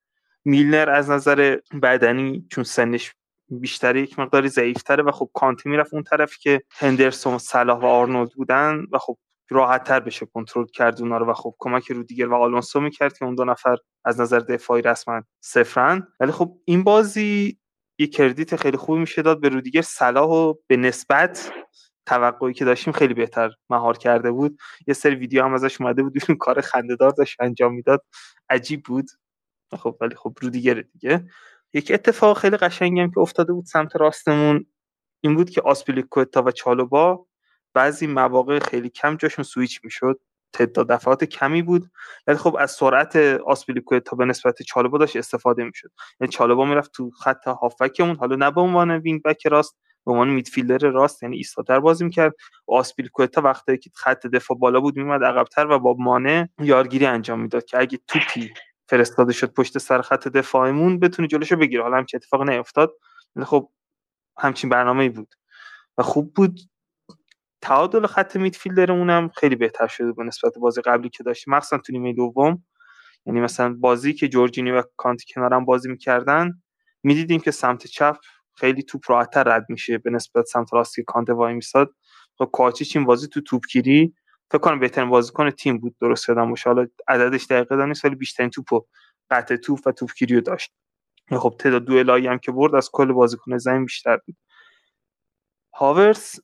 میلنر 0.45 0.91
از 0.91 1.11
نظر 1.11 1.57
بدنی 1.83 2.47
چون 2.51 2.65
سنش 2.65 3.15
بیشتر 3.49 3.97
یک 3.97 4.19
مقداری 4.19 4.49
ضعیفتره 4.49 5.03
و 5.03 5.11
خب 5.11 5.31
کانته 5.35 5.71
می‌رفت 5.71 5.95
اون 5.95 6.03
طرف 6.03 6.39
که 6.39 6.63
هندرسون 6.71 7.39
صلاح 7.39 7.79
و 7.79 7.87
آرنولد 7.87 8.31
بودن 8.33 8.87
و 8.93 8.99
خب 8.99 9.19
راحت 9.51 9.85
تر 9.85 10.01
بشه 10.01 10.27
کنترل 10.27 10.67
کرد 10.67 11.01
اونا 11.01 11.19
رو 11.19 11.31
و 11.31 11.33
خب 11.35 11.55
کمک 11.59 11.91
رو 11.91 12.03
دیگر 12.03 12.29
و 12.29 12.35
آلونسو 12.35 12.81
می‌کرد 12.81 13.19
که 13.19 13.25
اون 13.25 13.35
دو 13.35 13.45
نفر 13.45 13.77
از 14.05 14.21
نظر 14.21 14.39
دفاعی 14.39 14.83
رسما 14.83 15.23
صفرن. 15.41 16.09
ولی 16.21 16.33
خب 16.33 16.59
این 16.65 16.85
بازی 16.85 17.59
یه 17.99 18.07
کردیت 18.07 18.57
خیلی 18.57 18.77
خوبی 18.77 19.01
میشه 19.01 19.23
داد 19.23 19.41
به 19.41 19.49
رودیگر 19.49 19.83
صلاح 19.83 20.29
و 20.29 20.55
به 20.67 20.77
نسبت 20.77 21.53
توقعی 22.07 22.55
که 22.55 22.65
داشتیم 22.65 22.93
خیلی 22.93 23.15
بهتر 23.15 23.51
مهار 23.71 23.97
کرده 23.99 24.31
بود. 24.31 24.59
یه 24.87 24.95
سری 24.95 25.15
ویدیو 25.15 25.45
هم 25.45 25.55
ازش 25.55 25.81
اومده 25.81 26.03
بود 26.03 26.15
اون 26.29 26.39
کار 26.47 26.61
خندهدار 26.61 27.11
داشت 27.11 27.41
انجام 27.41 27.75
می‌داد. 27.75 28.05
عجیب 28.51 28.83
بود. 28.85 29.07
خب 29.79 29.97
ولی 30.01 30.15
خب 30.17 30.35
رو 30.43 30.51
دیگه 30.51 30.75
دیگه. 30.93 31.27
یک 31.75 31.91
اتفاق 31.95 32.39
خیلی 32.39 32.57
قشنگی 32.57 33.01
هم 33.01 33.11
که 33.11 33.21
افتاده 33.21 33.53
بود 33.53 33.65
سمت 33.67 33.97
راستمون 33.97 34.67
این 35.25 35.35
بود 35.37 35.51
که 35.51 35.63
آسپیلیکوتا 35.63 36.43
و 36.43 36.51
چالوبا 36.51 37.27
بعضی 37.75 38.07
مواقع 38.07 38.59
خیلی 38.59 38.91
کم 38.91 39.17
جاشون 39.17 39.45
سویچ 39.45 39.81
می‌شد. 39.85 40.21
تعداد 40.53 40.89
دفعات 40.89 41.25
کمی 41.25 41.63
بود. 41.63 41.91
ولی 42.27 42.37
خب 42.39 42.57
از 42.61 42.71
سرعت 42.71 43.17
آسپیلیکوتا 43.47 44.17
به 44.17 44.25
نسبت 44.25 44.63
چالوبا 44.63 44.99
داشت 44.99 45.17
استفاده 45.17 45.65
می‌شد. 45.65 45.91
یعنی 46.21 46.33
چالوبا 46.33 46.65
می‌رفت 46.65 46.93
تو 46.93 47.11
خط 47.11 47.49
هافبکمون 47.49 48.17
حالا 48.17 48.37
نه 48.37 48.51
به 48.51 48.61
عنوان 48.61 48.91
wing 48.91 49.23
back 49.23 49.47
راست 49.47 49.77
به 50.07 50.13
عنوان 50.13 50.29
midfielder 50.29 50.91
راست 50.91 51.23
یعنی 51.23 51.37
ایستاده‌تر 51.37 51.81
بازی 51.81 52.05
می‌کرد. 52.05 52.35
و 52.69 52.75
آسپیلیکوتا 52.75 53.41
وقتی 53.41 53.79
که 53.79 53.91
خط 53.95 54.27
دفاع 54.27 54.59
بالا 54.59 54.81
بود 54.81 54.97
میومد 54.97 55.25
عقبتر 55.25 55.67
و 55.67 55.79
با 55.79 55.97
مانه 55.99 56.47
یارگیری 56.61 57.07
انجام 57.07 57.41
می‌داد 57.41 57.65
که 57.65 57.79
اگه 57.79 57.99
توپی 58.09 58.55
فرستاده 58.89 59.33
شد 59.33 59.53
پشت 59.55 59.79
سر 59.79 60.03
خط 60.03 60.29
دفاعمون 60.29 60.99
بتونه 61.01 61.29
جلوشو 61.29 61.57
بگیره. 61.57 61.83
حالا 61.83 61.97
همچین 61.97 62.19
اتفاق 62.23 62.43
نیفتاد 62.43 62.93
خب 63.45 63.71
همچین 64.39 64.71
برنامه‌ای 64.71 65.09
بود. 65.09 65.35
و 65.99 66.03
خوب 66.03 66.35
بود. 66.35 66.61
تعادل 67.61 68.07
خط 68.07 68.37
میدفیلدرمون 68.37 69.11
هم 69.11 69.31
خیلی 69.37 69.57
بهتر 69.57 69.87
شده 69.87 70.13
به 70.13 70.25
نسبت 70.25 70.59
بازی 70.59 70.81
قبلی 70.83 71.09
که 71.09 71.23
داشتیم. 71.23 71.55
مخصوصا 71.55 71.79
تو 71.79 71.93
نیمه 71.93 72.13
دوم. 72.13 72.65
یعنی 73.27 73.41
مثلا 73.41 73.75
بازی 73.81 74.13
که 74.13 74.29
جورجینی 74.29 74.71
و 74.71 74.83
کانتی 74.97 75.35
کنارم 75.35 75.65
بازی 75.65 75.89
می‌کردن 75.89 76.63
می‌دیدیم 77.03 77.41
که 77.41 77.51
سمت 77.51 77.87
چپ 77.87 78.17
خیلی 78.55 78.83
توپ 78.83 79.11
راحتتر 79.11 79.43
رد 79.43 79.67
میشه 79.69 79.99
به 79.99 80.11
نسبت 80.11 80.45
سمت 80.45 80.75
راستی 80.75 81.03
که 81.03 81.07
کانته 81.07 81.33
وای 81.33 81.55
میساد 81.55 81.95
خب 82.39 82.51
کاچیچ 82.53 82.97
این 82.97 83.05
بازی 83.05 83.29
تو 83.29 83.41
توپگیری 83.41 84.15
فکر 84.51 84.59
کنم 84.59 84.81
بهترین 84.81 85.11
بازیکن 85.11 85.51
تیم 85.51 85.79
بود 85.79 85.97
درست 86.01 86.29
یادم 86.29 86.51
باشه. 86.51 86.71
حالا 86.71 86.87
عددش 87.09 87.47
دقیقه 87.47 87.87
نیست 87.87 88.05
ولی 88.05 88.15
بیشترین 88.15 88.51
توپو 88.51 88.87
قطع 89.31 89.57
توپ 89.57 89.87
و 89.87 89.93
توپگیری 89.93 90.35
رو 90.35 90.41
داشت. 90.41 90.73
خب 91.31 91.55
تعداد 91.59 91.85
دوئلایی 91.85 92.27
هم 92.27 92.39
که 92.39 92.53
برد 92.53 92.75
از 92.75 92.91
کل 92.93 93.13
بازیکن 93.13 93.59
زمین 93.59 93.85
بیشتر 93.85 94.17
بود. 94.17 94.37
هاورس 95.75 96.41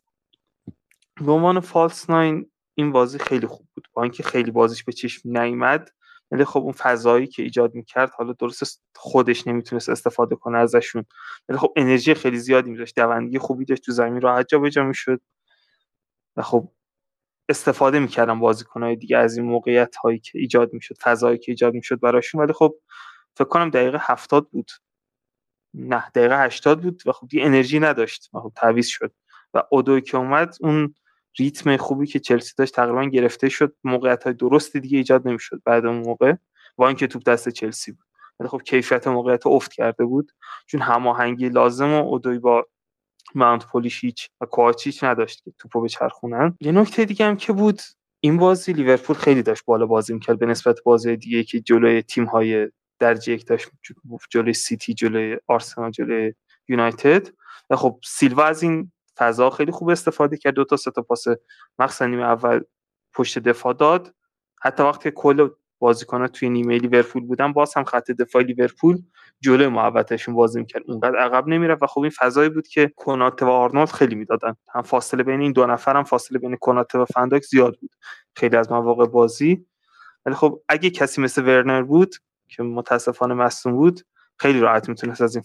به 1.26 1.32
عنوان 1.32 1.60
فالس 1.60 2.10
ناین 2.10 2.50
این 2.74 2.92
بازی 2.92 3.18
خیلی 3.18 3.46
خوب 3.46 3.68
بود. 3.74 3.88
با 3.92 4.02
اینکه 4.02 4.22
خیلی 4.22 4.50
بازیش 4.50 4.84
به 4.84 4.92
چشم 4.92 5.38
نیامد 5.38 5.90
ولی 6.30 6.44
خب 6.44 6.60
اون 6.60 6.72
فضایی 6.72 7.26
که 7.26 7.42
ایجاد 7.42 7.74
می‌کرد 7.74 8.10
حالا 8.10 8.32
درست 8.32 8.82
خودش 8.96 9.46
نمی‌تونست 9.46 9.88
استفاده 9.88 10.36
کنه 10.36 10.58
ازشون. 10.58 11.04
ولی 11.48 11.58
خب 11.58 11.72
انرژی 11.76 12.14
خیلی 12.14 12.38
زیادی 12.38 12.70
میذاشت 12.70 12.94
دوندگی 12.96 13.38
خوبی 13.38 13.64
داشت 13.64 13.82
تو 13.84 13.92
زمین 13.92 14.20
راحت 14.20 14.48
جابجا 14.48 14.84
می‌شد. 14.84 15.20
و 16.36 16.42
خب 16.42 16.68
استفاده 17.48 17.98
می‌کردن 17.98 18.40
بازیکنهای 18.40 18.96
دیگه 18.96 19.16
از 19.18 19.36
این 19.38 19.46
موقعیت 19.46 19.96
هایی 19.96 20.18
که 20.18 20.38
ایجاد 20.38 20.72
می‌شد 20.72 20.96
فضایی 21.02 21.38
که 21.38 21.52
ایجاد 21.52 21.74
می‌شد 21.74 22.00
براشون. 22.00 22.42
ولی 22.42 22.52
خب 22.52 22.74
فکر 23.36 23.48
کنم 23.48 23.70
دقیقه 23.70 23.98
هفتاد 24.00 24.48
بود. 24.48 24.70
نه 25.74 26.10
دقیقه 26.14 26.38
هشتاد 26.38 26.82
بود 26.82 27.02
و 27.06 27.12
خب 27.12 27.28
دیگه 27.28 27.44
انرژی 27.44 27.80
نداشت 27.80 28.30
و 28.34 28.40
خب 28.40 28.52
تعویض 28.56 28.86
شد. 28.86 29.12
و 29.54 29.62
اودوی 29.70 30.00
که 30.00 30.16
اومد 30.16 30.56
اون 30.60 30.94
ریتم 31.38 31.76
خوبی 31.76 32.06
که 32.06 32.18
چلسی 32.18 32.52
داشت 32.58 32.74
تقریبا 32.74 33.04
گرفته 33.04 33.48
شد. 33.48 33.76
موقعیت 33.84 34.24
های 34.24 34.32
درستی 34.32 34.80
دیگه 34.80 34.98
ایجاد 34.98 35.28
نمی‌شد 35.28 35.62
بعد 35.64 35.86
اون 35.86 35.98
موقع. 35.98 36.34
با 36.76 36.88
اینکه 36.88 37.06
توپ 37.06 37.22
دست 37.22 37.48
چلسی 37.48 37.92
بود. 37.92 38.04
ولی 38.40 38.48
خب 38.48 38.62
کیفیت 38.62 39.08
موقعیت 39.08 39.46
افت 39.46 39.72
کرده 39.72 40.04
بود. 40.04 40.32
چون 40.66 40.80
هماهنگی 40.80 41.48
لازم 41.48 41.92
و 41.92 42.08
اودوی 42.08 42.38
با 42.38 42.66
ماونت 43.34 43.66
پولیشیچ 43.66 44.28
و 44.40 44.46
کوچیچ 44.46 45.04
نداشت 45.04 45.44
که 45.44 45.52
توپو 45.58 45.80
بچرخونن. 45.80 46.56
یه 46.60 46.72
نکته 46.72 47.04
دیگه 47.04 47.26
هم 47.26 47.36
که 47.36 47.52
بود 47.52 47.80
این 48.20 48.36
بازی 48.36 48.72
لیورپول 48.72 49.16
خیلی 49.16 49.42
داشت 49.42 49.64
بالا 49.64 49.86
بازی 49.86 50.14
می‌کرد. 50.14 50.38
به 50.38 50.46
نسبت 50.46 50.78
بازی 50.84 51.16
دیگه 51.16 51.44
که 51.44 51.60
جلوی 51.60 52.02
تیم 52.02 52.24
های 52.24 52.68
درجه 52.98 53.32
یک 53.32 53.46
داشت 53.46 53.68
جلوی 54.30 54.52
سیتی 54.52 54.94
جلوی 54.94 55.36
آرسنال 55.46 55.90
جلوی 55.90 56.34
یونایتد. 56.68 57.28
و 57.70 57.76
خب 57.76 58.00
سیلوا 58.04 58.44
از 58.44 58.62
این 58.62 58.92
فضا 59.20 59.50
خیلی 59.50 59.72
خوب 59.72 59.88
استفاده 59.88 60.36
کرد 60.36 60.54
دو 60.54 60.64
تا 60.64 60.76
سه 60.76 60.90
تا 60.90 61.02
پاس 61.02 61.24
مخصوصا 61.78 62.06
نیمه 62.06 62.22
اول 62.22 62.60
پشت 63.14 63.38
دفاع 63.38 63.72
داد. 63.72 64.14
حتی 64.62 64.82
وقتی 64.82 65.10
کل 65.14 65.48
بازیکن‌ها 65.78 66.28
توی 66.28 66.48
نیمه 66.48 66.78
لیورپول 66.78 67.26
بودن 67.26 67.52
باز 67.52 67.74
هم 67.76 67.84
خط 67.84 68.10
دفاع 68.10 68.42
لیورپول 68.42 68.98
جلوی 69.40 69.68
محوطهشون 69.68 70.34
بازی 70.34 70.60
می‌کرد. 70.60 70.82
اونقدر 70.88 71.18
عقب 71.18 71.48
نمی‌رفت 71.48 71.82
و 71.82 71.86
خب 71.86 72.00
این 72.00 72.10
فضایی 72.18 72.48
بود 72.48 72.68
که 72.68 72.92
کناته 72.96 73.46
و 73.46 73.48
آرنولد 73.48 73.88
خیلی 73.88 74.14
می‌دادن. 74.14 74.56
هم 74.74 74.82
فاصله 74.82 75.22
بین 75.22 75.40
این 75.40 75.52
دو 75.52 75.66
نفر 75.66 75.96
هم 75.96 76.04
فاصله 76.04 76.38
بین 76.38 76.56
کناته 76.56 76.98
و 76.98 77.04
فنداک 77.04 77.42
زیاد 77.42 77.76
بود. 77.80 77.90
خیلی 78.36 78.56
از 78.56 78.72
مواقع 78.72 79.06
بازی. 79.06 79.66
ولی 80.26 80.34
خب 80.34 80.62
اگه 80.68 80.90
کسی 80.90 81.20
مثل 81.20 81.42
ورنر 81.42 81.82
بود 81.82 82.14
که 82.48 82.62
متاسفانه 82.62 83.34
مصدوم 83.34 83.72
بود 83.76 84.00
خیلی 84.38 84.60
راحت 84.60 84.88
می‌تونست 84.88 85.20
از 85.20 85.36
این 85.36 85.44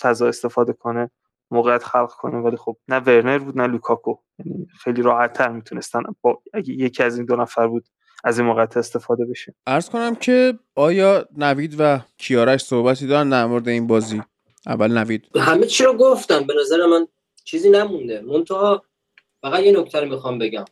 فضا 0.00 0.28
استفاده 0.28 0.72
کنه. 0.72 1.10
موقعیت 1.50 1.84
خلق 1.84 2.10
کنه 2.10 2.38
ولی 2.38 2.56
خب 2.56 2.76
نه 2.88 2.96
ورنر 2.96 3.38
بود 3.38 3.58
نه 3.58 3.66
لوکاکو. 3.66 4.14
یعنی 4.38 4.66
خیلی 4.80 5.02
راحت 5.02 5.32
تر 5.32 5.48
می‌تونستن 5.48 6.02
با 6.22 6.42
اگه 6.54 6.74
یکی 6.74 7.02
از 7.02 7.16
این 7.16 7.26
دو 7.26 7.36
نفر 7.36 7.66
بود 7.66 7.84
از 8.24 8.38
این 8.38 8.48
موقعیت 8.48 8.76
استفاده 8.76 9.24
بشه. 9.24 9.54
ارز 9.66 9.88
کنم 9.88 10.14
که 10.14 10.58
آیا 10.74 11.28
نوید 11.36 11.76
و 11.78 12.00
کیارش 12.18 12.64
صحبتی 12.64 13.06
دارن 13.06 13.30
در 13.30 13.46
مورد 13.46 13.68
این 13.68 13.86
بازی؟ 13.86 14.22
اول 14.66 14.98
نوید. 14.98 15.24
همه 15.36 15.66
چی 15.66 15.84
رو 15.84 15.92
گفتم. 15.92 16.46
به 16.46 16.54
نظر 16.60 16.86
من 16.86 17.06
چیزی 17.44 17.70
نمونده. 17.70 18.20
منتها 18.20 18.82
فقط 19.42 19.62
یه 19.62 19.80
نکته 19.80 20.00
رو 20.00 20.08
می‌خوام 20.08 20.38
بگم. 20.38 20.64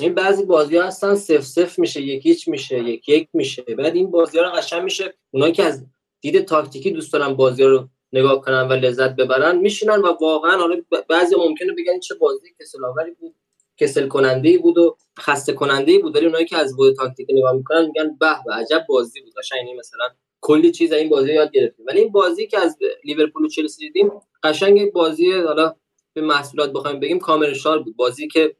این 0.00 0.14
بعضی 0.14 0.44
بازی 0.44 0.76
ها 0.76 0.86
هستن 0.86 1.14
سف 1.14 1.40
سف 1.40 1.78
میشه 1.78 2.02
یکیچ 2.02 2.48
میشه 2.48 2.78
یک 2.78 3.08
یک 3.08 3.28
میشه. 3.32 3.62
بعد 3.62 3.94
این 3.94 4.10
بازی 4.10 4.38
ها 4.38 4.44
رو 4.44 4.50
قشنگ 4.50 4.82
میشه. 4.82 5.14
اونایی 5.30 5.52
که 5.52 5.64
از 5.64 5.86
دید 6.20 6.44
تاکتیکی 6.44 6.90
دوست 6.90 7.12
دارن 7.12 7.34
بازی 7.34 7.62
ها 7.62 7.68
رو 7.68 7.88
نگاه 8.12 8.40
کنن 8.40 8.68
و 8.68 8.72
لذت 8.72 9.16
ببرن 9.16 9.58
میشینن 9.58 10.00
و 10.00 10.06
واقعا 10.20 10.56
حالا 10.56 10.82
بعضی 11.08 11.36
ممکنه 11.36 11.72
بگن 11.72 12.00
چه 12.00 12.14
بازی 12.14 12.46
کسل 12.60 12.84
آوری 12.84 13.10
بود 13.10 13.34
کسل 13.76 14.08
کننده 14.08 14.58
بود 14.58 14.78
و 14.78 14.96
خسته 15.20 15.52
کننده 15.52 15.98
بود 15.98 16.16
ولی 16.16 16.26
اونایی 16.26 16.44
که 16.44 16.56
از 16.56 16.76
بود 16.76 16.96
تاکتیک 16.96 17.26
نگاه 17.30 17.52
می‌کنن 17.52 17.86
میگن 17.86 18.16
به 18.20 18.36
به 18.46 18.52
عجب 18.52 18.84
بازی 18.88 19.20
بود 19.20 19.32
قشنگ 19.38 19.58
یعنی 19.58 19.78
مثلا 19.78 20.08
کلی 20.40 20.72
چیز 20.72 20.92
این 20.92 21.08
بازی 21.08 21.32
یاد 21.32 21.50
گرفتیم. 21.52 21.86
ولی 21.86 22.00
این 22.00 22.12
بازی 22.12 22.46
که 22.46 22.58
از 22.58 22.78
لیورپول 23.04 23.44
و 23.44 23.48
چلسی 23.48 23.86
دیدیم 23.86 24.10
قشنگ 24.42 24.92
بازی 24.92 25.32
حالا 25.32 25.74
به 26.14 26.20
محصولات 26.20 26.72
بخوایم 26.72 27.00
بگیم 27.00 27.18
کامرشال 27.18 27.82
بود. 27.82 27.96
بازی 27.96 28.28
که 28.28 28.56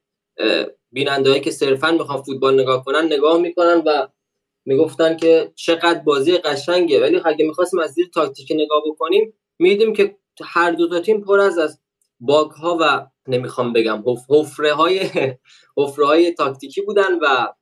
بینندهایی 0.93 1.41
که 1.41 1.51
صرفا 1.51 1.91
می‌خوان 1.91 2.23
فوتبال 2.23 2.61
نگاه 2.61 2.85
کنن 2.85 3.05
نگاه 3.05 3.39
می‌کنن 3.41 3.83
و 3.87 4.09
می‌گفتن 4.67 5.17
که 5.17 5.53
چقدر 5.55 5.99
بازی 5.99 6.39
قشنگه. 6.39 7.01
ولی 7.01 7.21
اگه 7.25 7.45
می‌خواستیم 7.47 7.81
از 7.81 7.95
دید 7.95 8.11
تاکتیک 8.13 8.53
نگاه 8.55 8.83
بکنیم 8.87 9.35
میدیم 9.61 9.93
که 9.93 10.17
هر 10.45 10.71
دو 10.71 10.89
تا 10.89 11.01
تیم 11.01 11.21
پر 11.21 11.41
از 11.41 11.59
از 11.59 11.81
باگ 12.21 12.51
ها 12.51 12.79
و 12.81 13.07
نمی‌خوام 13.29 13.73
بگم 13.73 14.05
حفره 14.29 14.73
های 14.73 15.01
حفره 15.77 16.07
های 16.07 16.33
تاکتیکی 16.33 16.81
بودن 16.81 17.19
و 17.23 17.53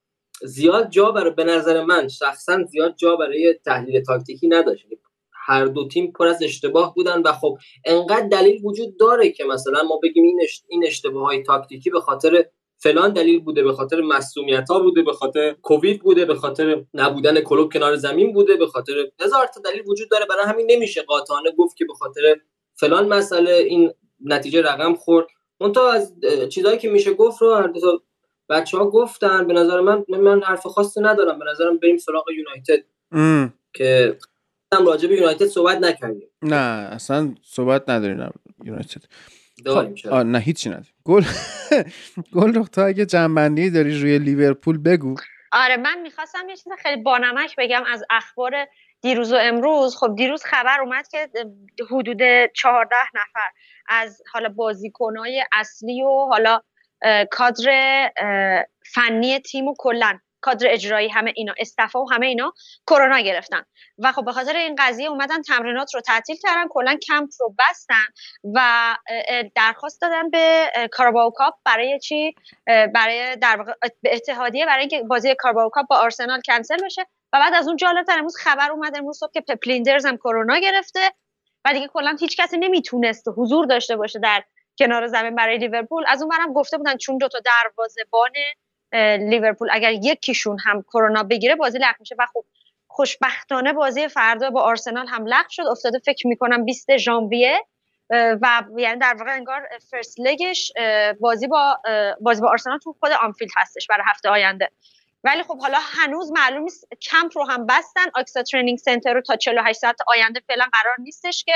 زیاد 0.43 0.91
جا 0.91 1.11
برای 1.11 1.31
به 1.31 1.45
نظر 1.45 1.85
من 1.85 2.09
شخصا 2.09 2.65
زیاد 2.65 2.95
جا 2.97 3.17
برای 3.17 3.55
تحلیل 3.65 4.03
تاکتیکی 4.03 4.49
نداشت. 4.49 4.87
هر 5.33 5.65
دو 5.65 5.89
تیم 5.89 6.13
پر 6.13 6.27
از 6.27 6.43
اشتباه 6.43 6.95
بودن 6.95 7.23
و 7.23 7.33
خب 7.33 7.59
انقدر 7.85 8.29
دلیل 8.29 8.61
وجود 8.65 8.99
داره 8.99 9.31
که 9.31 9.45
مثلا 9.45 9.83
ما 9.83 10.01
بگیم 10.03 10.25
این 10.25 10.41
این 10.69 10.87
اشتباه 10.87 11.23
های 11.27 11.43
تاکتیکی 11.43 11.91
به 11.91 12.01
خاطر 12.01 12.45
فلان 12.81 13.13
دلیل 13.13 13.41
بوده 13.41 13.63
به 13.63 13.73
خاطر 13.73 14.01
مسئولیت 14.01 14.71
ها 14.71 14.81
بوده 14.81 15.03
به 15.03 15.13
خاطر 15.13 15.53
کووید 15.63 16.03
بوده 16.03 16.25
به 16.25 16.35
خاطر 16.35 16.85
نبودن 16.95 17.41
کلوب 17.41 17.73
کنار 17.73 17.97
زمین 17.97 18.33
بوده 18.33 18.57
به 18.57 18.67
خاطر 18.67 18.93
هزار 19.21 19.47
تا 19.47 19.61
دلیل 19.61 19.83
وجود 19.87 20.11
داره. 20.11 20.27
برای 20.27 20.45
همین 20.45 20.67
نمیشه 20.71 21.03
قاطعانه 21.03 21.51
گفت 21.59 21.77
که 21.77 21.85
به 21.85 21.95
خاطر 21.95 22.37
فلان 22.75 23.09
مسئله 23.09 23.53
این 23.53 23.93
نتیجه 24.25 24.63
رقم 24.63 24.95
خورد. 24.95 25.27
اون 25.61 25.73
تا 25.73 25.91
از 25.91 26.15
چیزهایی 26.51 26.79
که 26.79 26.89
میشه 26.89 27.15
گفت 27.15 27.43
رو 27.43 27.55
هر 27.55 27.67
دو 27.67 28.03
بچه 28.49 28.79
ها 28.79 28.91
گفتن 28.91 29.47
به 29.47 29.53
نظر 29.53 29.81
من 29.81 30.05
من 30.09 30.43
حرف 30.43 30.67
خاصی 30.67 31.01
ندارم. 31.01 31.39
به 31.39 31.45
نظرم 31.51 31.79
بریم 31.79 31.97
سراغ 31.97 32.25
یونایتد. 32.31 32.85
که 33.75 34.19
هم 34.75 34.87
راجع 34.87 35.09
به 35.09 35.15
یونایتد 35.15 35.47
صحبت 35.47 35.79
نکردیم. 35.79 36.29
نه 36.43 36.89
اصلا 36.93 37.35
صحبت 37.43 37.89
نداریم 37.89 38.31
یونایتد. 38.65 39.03
داریم 39.65 39.95
خب، 39.95 40.15
نه 40.15 40.39
هیچی 40.39 40.69
نداریم. 40.69 40.93
گل 41.05 41.25
گل 42.35 42.55
رو 42.55 42.65
تو 42.65 42.87
اگه 42.87 43.07
جنبندی 43.07 43.71
داری 43.71 44.01
روی 44.01 44.19
لیورپول 44.19 44.79
بگو. 44.79 45.15
آره 45.53 45.77
من 45.77 46.01
می‌خواستم 46.03 46.49
یه 46.49 46.57
چیز 46.57 46.73
خیلی 46.83 47.03
بانمک 47.03 47.55
بگم 47.59 47.83
از 47.87 48.05
اخبار 48.11 48.53
دیروز 49.01 49.33
و 49.33 49.37
امروز. 49.41 49.97
خب 49.97 50.15
دیروز 50.17 50.45
خبر 50.45 50.81
اومد 50.81 51.09
که 51.09 51.29
حدود 51.91 52.19
چهارده 52.55 52.97
نفر 53.15 53.51
از 53.89 54.23
حالا 54.33 54.49
بازیکنهای 54.49 55.45
اصلی 55.53 56.03
و 56.03 56.27
حالا 56.31 56.61
کادر 57.31 58.11
فنی 58.95 59.39
تیم 59.41 59.69
و 59.69 59.75
کلا 59.79 60.19
کادر 60.49 60.67
اجرایی 60.71 61.09
همه 61.09 61.33
اینا 61.37 61.55
استفا 61.59 62.01
و 62.01 62.13
همه 62.13 62.27
اینا 62.27 62.53
کرونا 62.87 63.19
گرفتن. 63.21 63.63
و 63.99 64.13
خب 64.13 64.25
به 64.25 64.33
خاطر 64.33 64.57
این 64.57 64.77
قضیه 64.79 65.09
اومدن 65.09 65.43
تمرینات 65.43 65.95
رو 65.95 66.01
تعطیل 66.01 66.37
کردن 66.43 66.69
کلا 66.71 66.97
کمپ 67.09 67.29
رو 67.41 67.55
بستن 67.59 68.07
و 68.55 68.61
درخواست 69.55 70.01
دادن 70.01 70.31
به 70.31 70.71
کارباو 70.93 71.31
کاپ 71.31 71.55
برای 71.65 72.01
چی؟ 72.01 72.35
برای 72.67 73.37
در 73.37 73.65
اتحادیه 74.05 74.67
برای 74.67 74.81
اینکه 74.81 75.03
بازی 75.03 75.35
Carabao 75.39 75.71
Cup 75.71 75.87
با 75.87 75.97
آرسنال 75.97 76.41
کنسل 76.47 76.77
بشه. 76.85 77.03
و 77.33 77.39
بعد 77.39 77.55
از 77.55 77.69
اون 77.69 77.77
جالبتر 77.77 78.19
امروز 78.19 78.37
خبر 78.37 78.71
اومد 78.71 78.97
امروز 78.97 79.19
صبح 79.19 79.31
که 79.33 79.41
پپ 79.41 79.57
لیندرز 79.57 80.07
هم 80.07 80.17
کرونا 80.17 80.59
گرفته 80.59 81.01
و 81.65 81.73
دیگه 81.73 81.89
کلا 81.89 82.17
هیچ 82.21 82.41
کسی 82.41 82.59
نمی‌تونست 82.59 83.25
حضور 83.37 83.67
داشته 83.67 83.97
باشه 83.97 84.19
در 84.19 84.43
کنار 84.79 85.07
زمین 85.07 85.35
برای 85.35 85.59
لیورپول. 85.59 86.05
از 86.09 86.23
اون 86.23 86.31
ورم 86.31 86.53
گفته 86.53 86.79
بودن 86.79 86.97
چون 86.97 87.19
دو 87.19 87.29
تا 87.29 87.39
دروازه‌بان 87.45 88.31
لیورپول 89.31 89.69
اگر 89.73 89.93
یکیشون 89.93 90.59
هم 90.67 90.83
کرونا 90.83 91.23
بگیره 91.23 91.55
بازی 91.55 91.79
لغو 91.79 91.97
میشه. 92.01 92.15
و 92.19 92.27
خب 92.35 92.45
خوشبختانه 92.87 93.73
بازی 93.73 94.09
فردا 94.09 94.51
با 94.51 94.63
آرسنال 94.63 95.07
هم 95.09 95.27
لغو 95.27 95.49
شد. 95.51 95.63
افتاده 95.71 95.99
فکر 95.99 96.27
می‌کنم 96.27 96.65
20 96.65 96.97
ژانویه. 96.97 97.67
و 98.11 98.63
یعنی 98.77 99.01
در 99.01 99.15
واقع 99.19 99.35
انگار 99.35 99.69
first 99.91 100.21
leg 100.21 100.52
ش 100.52 100.73
بازی 101.21 101.47
با 101.47 101.79
بازی 102.21 102.43
با 102.43 102.51
آرسنال 102.51 102.79
تو 102.79 102.97
خود 103.01 103.13
آنفیلد 103.13 103.51
هستش 103.57 103.87
برای 103.87 104.05
هفته 104.07 104.29
آینده. 104.29 104.71
ولی 105.25 105.43
خب 105.43 105.61
حالا 105.61 105.79
هنوز 105.81 106.33
معلوم 106.33 106.63
نیست 106.63 106.89
کمپ 107.11 107.39
رو 107.39 107.45
هم 107.45 107.67
بستن. 107.67 108.05
AXA 108.15 108.43
training 108.43 108.79
center 108.79 109.15
رو 109.15 109.21
تا 109.21 109.37
48 109.37 109.79
ساعت 109.79 109.97
آینده 110.07 110.41
فعلا 110.49 110.69
قرار 110.73 110.95
نیستش 110.99 111.45
که 111.45 111.53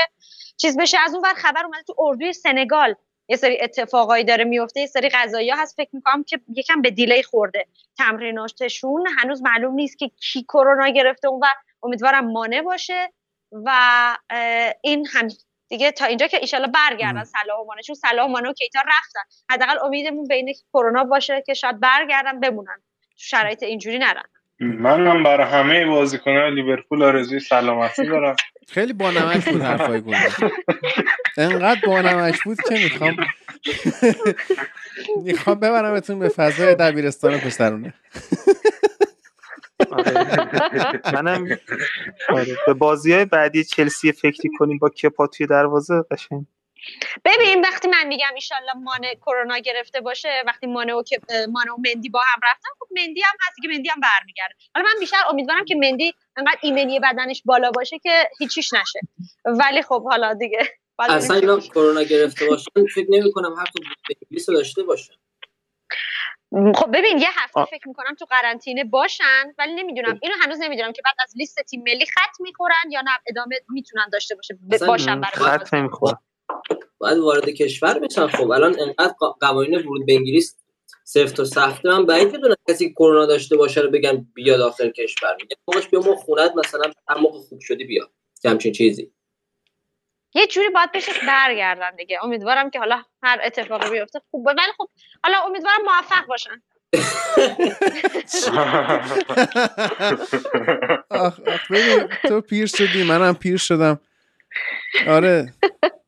چیز 0.57 0.77
بشه. 0.77 0.97
از 0.99 1.13
اون 1.13 1.23
ور 1.23 1.33
خبر 1.33 1.65
اومده 1.65 1.83
تو 1.83 1.95
اردوی 1.97 2.33
سنگال 2.33 2.95
یه 3.33 3.37
سری 3.37 3.57
اتفاقایی 3.61 4.23
داره 4.23 4.43
میفته 4.43 4.79
یه 4.79 4.87
سری 4.87 5.09
قضایایی 5.09 5.49
هست. 5.49 5.75
فکر 5.75 5.89
می‌کنم 5.93 6.23
که 6.23 6.39
یکم 6.55 6.81
به 6.81 6.89
delay 6.89 7.23
خورده. 7.23 7.65
تمریناتشون 7.97 9.07
هنوز 9.17 9.43
معلوم 9.43 9.73
نیست 9.73 9.99
که 9.99 10.11
کی 10.21 10.43
کرونا 10.43 10.89
گرفته 10.89 11.27
اون 11.27 11.39
و 11.43 11.45
امیدوارم 11.83 12.31
مانع 12.31 12.61
باشه. 12.61 13.13
و 13.51 13.71
این 14.81 15.07
هم 15.13 15.27
دیگه 15.69 15.91
تا 15.91 16.05
اینجا 16.05 16.27
که 16.27 16.37
ایشالا 16.37 16.67
برگردن 16.67 17.23
صلاح 17.23 17.59
و 17.59 17.65
مانع 17.65 17.81
چون 17.81 17.95
صلاح 17.95 18.25
و 18.25 18.29
مانع 18.29 18.49
و 18.49 18.53
کیتا 18.53 18.79
رفتن. 18.79 19.21
حداقل 19.49 19.85
امیدمون 19.85 20.27
به 20.27 20.35
اینه 20.35 20.53
که 20.53 20.63
کرونا 20.73 21.03
باشه 21.03 21.43
که 21.45 21.53
شاید 21.53 21.79
برگردن 21.79 22.39
بمونن. 22.39 22.81
شرایط 23.15 23.63
اینجوری 23.63 23.99
نرن. 23.99 24.23
من 24.59 25.07
هم 25.07 25.23
برای 25.23 25.47
همه 25.47 25.85
بازیکنان 25.85 26.53
لیورپول 26.53 27.03
آرزوی 27.03 27.39
سلامتی 27.39 28.07
دارم. 28.07 28.35
خیلی 28.67 28.93
بانمک 28.93 29.49
بود 29.49 29.61
حرفای 29.61 30.01
گونه 30.01 30.27
انقدر 31.37 31.81
بانمک 31.87 32.43
بود 32.43 32.57
که 32.69 32.75
می‌خوام 32.83 33.15
می‌خوام 35.25 35.59
ببرمتون 35.59 36.19
به 36.19 36.29
فضای 36.29 36.75
دبیرستان 36.75 37.37
پسرونه. 37.37 37.93
منم 41.13 41.57
آره. 42.29 42.57
به 42.67 42.73
بازی 42.73 43.13
های 43.13 43.25
بعدی 43.25 43.63
چلسی 43.63 44.11
فکری 44.11 44.49
کنیم 44.59 44.77
با 44.77 44.89
کپا 44.89 45.27
توی 45.27 45.47
دروازه 45.47 46.03
قشنگ. 46.11 46.45
ببین 47.25 47.61
وقتی 47.61 47.87
من 47.87 48.07
میگم 48.07 48.31
ایشالله 48.35 48.73
مانه 48.73 49.15
کرونا 49.15 49.57
گرفته 49.57 50.01
باشه 50.01 50.43
وقتی 50.47 50.67
مانه 50.67 50.93
و 50.93 51.03
مانه 51.51 51.71
و 51.71 51.77
مندی 51.77 52.09
با 52.09 52.21
هم 52.25 52.39
رفتن 52.43 52.69
خب 52.79 52.87
مندی 52.91 53.21
هم 53.21 53.37
هست 53.47 53.57
که 53.61 53.67
مندی 53.67 53.89
هم 53.89 53.99
برمیگرده. 53.99 54.55
حالا 54.75 54.87
من 54.93 54.99
بیشتر 54.99 55.17
امیدوارم 55.29 55.65
که 55.65 55.75
مندی 55.75 56.13
انقدر 56.37 56.57
ایمنی 56.61 56.99
بدنش 56.99 57.41
بالا 57.45 57.71
باشه 57.71 57.99
که 57.99 58.29
هیچیش 58.39 58.73
نشه. 58.73 58.99
ولی 59.45 59.81
خب 59.81 60.03
حالا 60.03 60.33
دیگه 60.33 60.69
اصلا 60.99 61.35
اینا 61.35 61.59
کرونا 61.59 62.03
گرفته 62.03 62.45
باشن 62.45 62.71
فکر 62.95 63.07
نمی 63.09 63.31
کنم 63.31 63.55
حتی 63.59 63.79
انگلیس 64.21 64.49
داشته 64.49 64.83
باشن. 64.83 65.13
خب 66.75 66.97
ببین 66.97 67.17
یه 67.17 67.29
هفته 67.35 67.65
فکر 67.65 67.87
می‌کنم 67.87 68.15
تو 68.19 68.25
قرنطینه 68.25 68.83
باشن 68.83 69.53
ولی 69.57 69.73
نمی‌دونم. 69.73 70.19
اینو 70.21 70.35
هنوز 70.41 70.59
نمی‌دونم 70.61 70.91
که 70.91 71.01
بعد 71.05 71.15
از 71.23 71.33
لیست 71.35 71.61
تیم 71.61 71.83
ملی 71.83 72.05
خط 72.05 72.39
می‌خورن 72.39 72.91
یا 72.91 73.01
نه 73.01 73.11
ادامه 73.27 73.55
می‌تونن 73.69 74.09
داشته 74.13 74.35
باشه 74.35 74.57
باشن 74.87 75.21
برای 75.21 75.33
خط 75.33 75.73
نمی‌خورن. 75.73 76.17
باید 77.03 77.17
وارد 77.17 77.49
کشور 77.49 77.99
بشن. 77.99 78.27
خب 78.27 78.51
الان 78.51 78.75
انقدر 78.79 79.13
قوانین 79.39 79.75
ورود 79.79 80.05
به 80.05 80.13
انگلیس 80.13 80.57
سفت 81.03 81.39
و 81.39 81.45
سخته. 81.45 81.89
من 81.89 82.05
بعید 82.05 82.31
بدونم 82.31 82.55
کسی 82.69 82.93
کرونا 82.93 83.25
داشته 83.25 83.57
باشه 83.57 83.81
رو 83.81 83.89
بگن 83.91 84.27
بیا 84.33 84.57
داخل 84.57 84.89
کشور. 84.89 85.35
میگه 85.41 85.55
موقعش 85.67 85.87
بیا 85.87 85.99
ما 85.99 86.15
خونت 86.15 86.51
مثلا 86.55 86.91
هر 87.09 87.17
موقع 87.17 87.39
خوب 87.39 87.59
شدی 87.59 87.85
بیا. 87.85 88.09
همچین 88.45 88.71
چیزی. 88.71 89.11
یه 90.35 90.47
جوری 90.47 90.69
باید 90.69 90.91
بشه 90.91 91.11
برگردن 91.27 91.95
دیگه. 91.95 92.19
امیدوارم 92.23 92.69
که 92.69 92.79
حالا 92.79 93.03
هر 93.23 93.41
اتفاقی 93.43 93.89
بیفته 93.89 94.21
خوب 94.31 94.45
ولی 94.47 94.71
خب 94.77 94.89
حالا 95.23 95.37
امیدوارم 95.47 95.81
موفق 95.85 96.27
باشن. 96.27 96.61
آخ 101.09 101.39
آخ 101.39 101.67
تو 102.23 102.41
پیر 102.41 102.65
شدی 102.65 103.03
منم 103.03 103.33
پیر 103.35 103.57
شدم. 103.57 103.99
آره. 105.07 105.53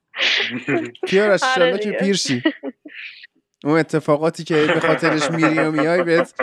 پیارش 1.07 1.43
آره 1.43 1.77
که 1.77 1.91
پیرشی 1.91 2.43
اون 3.65 3.79
اتفاقاتی 3.79 4.43
که 4.43 4.55
به 4.55 4.79
خاطرش 4.79 5.31
میری 5.31 5.59
و 5.59 5.71
میای 5.71 6.03
بهت. 6.03 6.33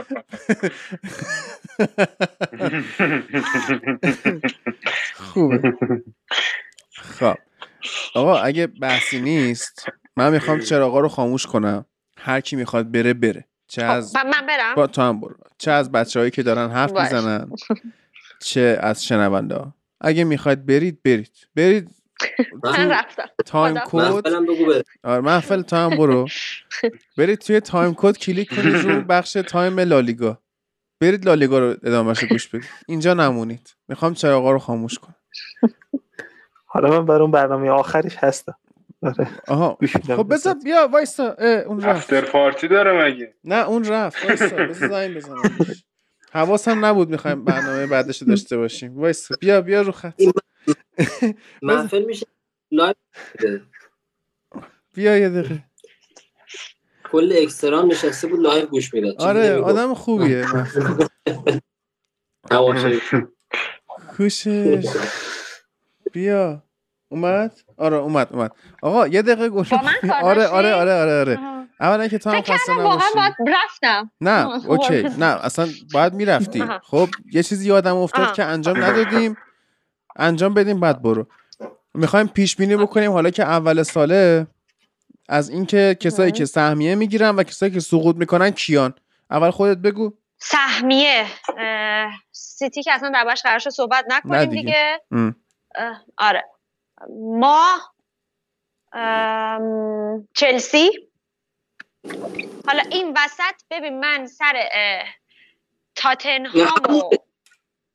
خوبه. 5.15 5.74
خب. 6.93 7.35
آقا 8.15 8.39
اگه 8.39 8.66
بحثی 8.66 9.20
نیست 9.20 9.86
من 10.16 10.32
می‌خوام 10.32 10.61
چراغا 10.61 11.01
رو 11.01 11.09
خاموش 11.09 11.47
کنم. 11.47 11.86
هر 12.19 12.40
کی 12.40 12.57
می‌خواد 12.57 12.93
بره 12.93 13.15
بره. 13.15 13.44
چه 13.69 13.82
خب، 13.82 13.90
از 13.90 14.16
من 14.16 14.47
برم؟ 14.49 14.74
با 14.74 14.86
تو 14.86 15.03
هم 15.03 15.20
برو. 15.20 15.36
چه 15.59 15.70
از 15.70 15.93
بچه 15.93 16.19
هایی 16.20 16.31
که 16.31 16.43
دارن 16.43 16.70
حرف 16.70 16.93
می‌زنن 16.93 17.51
چه 18.40 18.78
از 18.81 19.05
شنونده 19.05 19.73
اگه 20.01 20.24
می‌خواید 20.24 20.66
برید 20.66 21.03
برید. 21.03 21.32
برید 21.57 22.02
من 22.65 22.90
رفتم. 22.90 23.28
time 23.47 23.78
code؟ 23.86 24.27
آره 25.03 25.20
محفل 25.20 25.62
تو 25.62 25.77
هم 25.77 25.90
برو. 25.90 26.27
برید 27.19 27.39
توی 27.39 27.61
time 27.60 27.94
code 27.97 28.16
کلیک 28.19 28.55
کنید 28.57 28.74
رو 28.77 29.01
بخش 29.09 29.32
time 29.32 29.81
لالیگا. 29.81 30.39
برید 31.01 31.24
لالیگا 31.24 31.59
رو 31.59 31.77
ادامهش 31.82 32.24
گوش 32.24 32.49
بدید. 32.49 32.69
اینجا 32.89 33.15
نمونید. 33.15 33.74
می‌خوام 33.89 34.15
چراغا 34.15 34.51
رو 34.53 34.59
خاموش 34.59 34.99
کنم. 34.99 35.15
حالا 36.66 36.89
من 36.90 37.07
بر 37.07 37.23
اون 37.23 37.31
برنامه 37.31 37.70
آخرش 37.70 38.16
هستم. 38.16 38.55
آره. 39.03 39.28
آها. 39.49 39.78
خب 40.07 40.32
بذار 40.32 40.55
بیا 40.65 40.89
وایسا 40.93 41.36
اون 41.66 41.81
رفت. 41.81 41.97
after 42.12 42.20
party 42.31 42.69
داره 42.69 43.05
مگه؟ 43.05 43.35
نه 43.44 43.69
اون 43.69 43.85
رفت. 43.85 44.24
وایسا 44.24 44.47
بذار 44.57 44.89
زنگ 44.89 45.16
بزنم 45.16 45.43
حواسم 46.32 46.85
نبود 46.85 47.09
می‌خوایم 47.11 47.44
برنامه 47.44 47.86
بعدش 47.86 48.23
داشته 48.23 48.57
باشیم. 48.57 48.99
وایسا 49.01 49.35
بیا 49.40 49.61
بیا 49.61 49.82
رو 49.82 49.93
خط. 49.93 50.23
محفل 51.62 52.05
میشه 52.05 52.26
live 52.70 52.94
بیا 54.94 55.18
یه 55.18 55.28
دقیقه. 55.28 55.64
کل 57.05 57.32
اکسترام 57.43 57.90
نشسته 57.90 58.26
بود 58.26 58.40
live 58.40 58.66
گوش 58.66 58.94
می‌داد. 58.94 59.14
آره 59.22 59.56
آدم 59.60 59.94
خوبیه. 59.94 60.47
خوشش 64.16 64.86
بیا. 66.12 66.62
اومد؟ 67.09 67.52
آره 67.76 67.97
اومد 67.97 68.28
اومد. 68.32 68.52
آقا 68.82 69.09
یه 69.09 69.22
دقیقه 69.22 69.48
گوش 69.48 69.72
آره 69.72 70.47
آره 70.47 70.47
آره 70.47 70.72
آره 70.94 71.20
آره. 71.20 71.39
اولا 71.80 72.09
که 72.09 72.18
تو 72.18 72.30
هم 72.30 72.43
خسته 72.43 72.74
واقعا 72.74 73.09
باید 73.14 73.34
رفتم. 73.48 74.10
نه 74.20 74.47
اوکی. 74.70 75.02
نه 75.02 75.44
اصلا 75.44 75.68
باید 75.93 76.12
می‌رفتی. 76.14 76.64
خب 76.82 77.09
یه 77.32 77.43
چیزی 77.43 77.68
یادم 77.68 77.97
افتاد 77.97 78.34
که 78.34 78.44
انجام 78.44 78.76
ندادیم. 78.84 79.36
انجام 80.16 80.55
بدیم 80.55 80.80
بعد 80.80 81.02
برو. 81.02 81.26
می‌خوایم 81.94 82.26
پیش 82.26 82.56
بینی 82.56 82.76
بکنیم. 82.76 83.12
حالا 83.12 83.30
که 83.30 83.43
اول 83.43 83.82
ساله 83.82 84.47
از 85.28 85.51
اینکه 85.51 85.97
کسایی 86.01 86.32
که 86.32 86.44
سهمیه 86.44 86.94
می‌گیرن 86.94 87.36
و 87.36 87.43
کسایی 87.43 87.72
که 87.72 87.80
سقوط 87.80 88.16
می‌کنن 88.16 88.51
کیان؟ 88.51 88.94
اول 89.30 89.51
خودت 89.51 89.76
بگو. 89.78 90.12
سهمیه. 90.39 91.26
سیتی 92.32 92.82
که 92.82 92.93
اصلا 92.93 93.10
دربارش 93.10 93.43
قرارش 93.43 93.68
صحبت 93.68 94.05
نکنیم 94.09 94.44
دیگه, 94.44 94.62
دیگه. 94.62 95.34
آره. 96.18 96.44
ما 97.39 97.78
چلسی. 100.34 100.90
حالا 102.66 102.82
این 102.90 103.16
وسط 103.16 103.62
ببین 103.70 104.01
من 104.01 104.26
سر 104.26 104.68
تاتنهام 105.94 107.02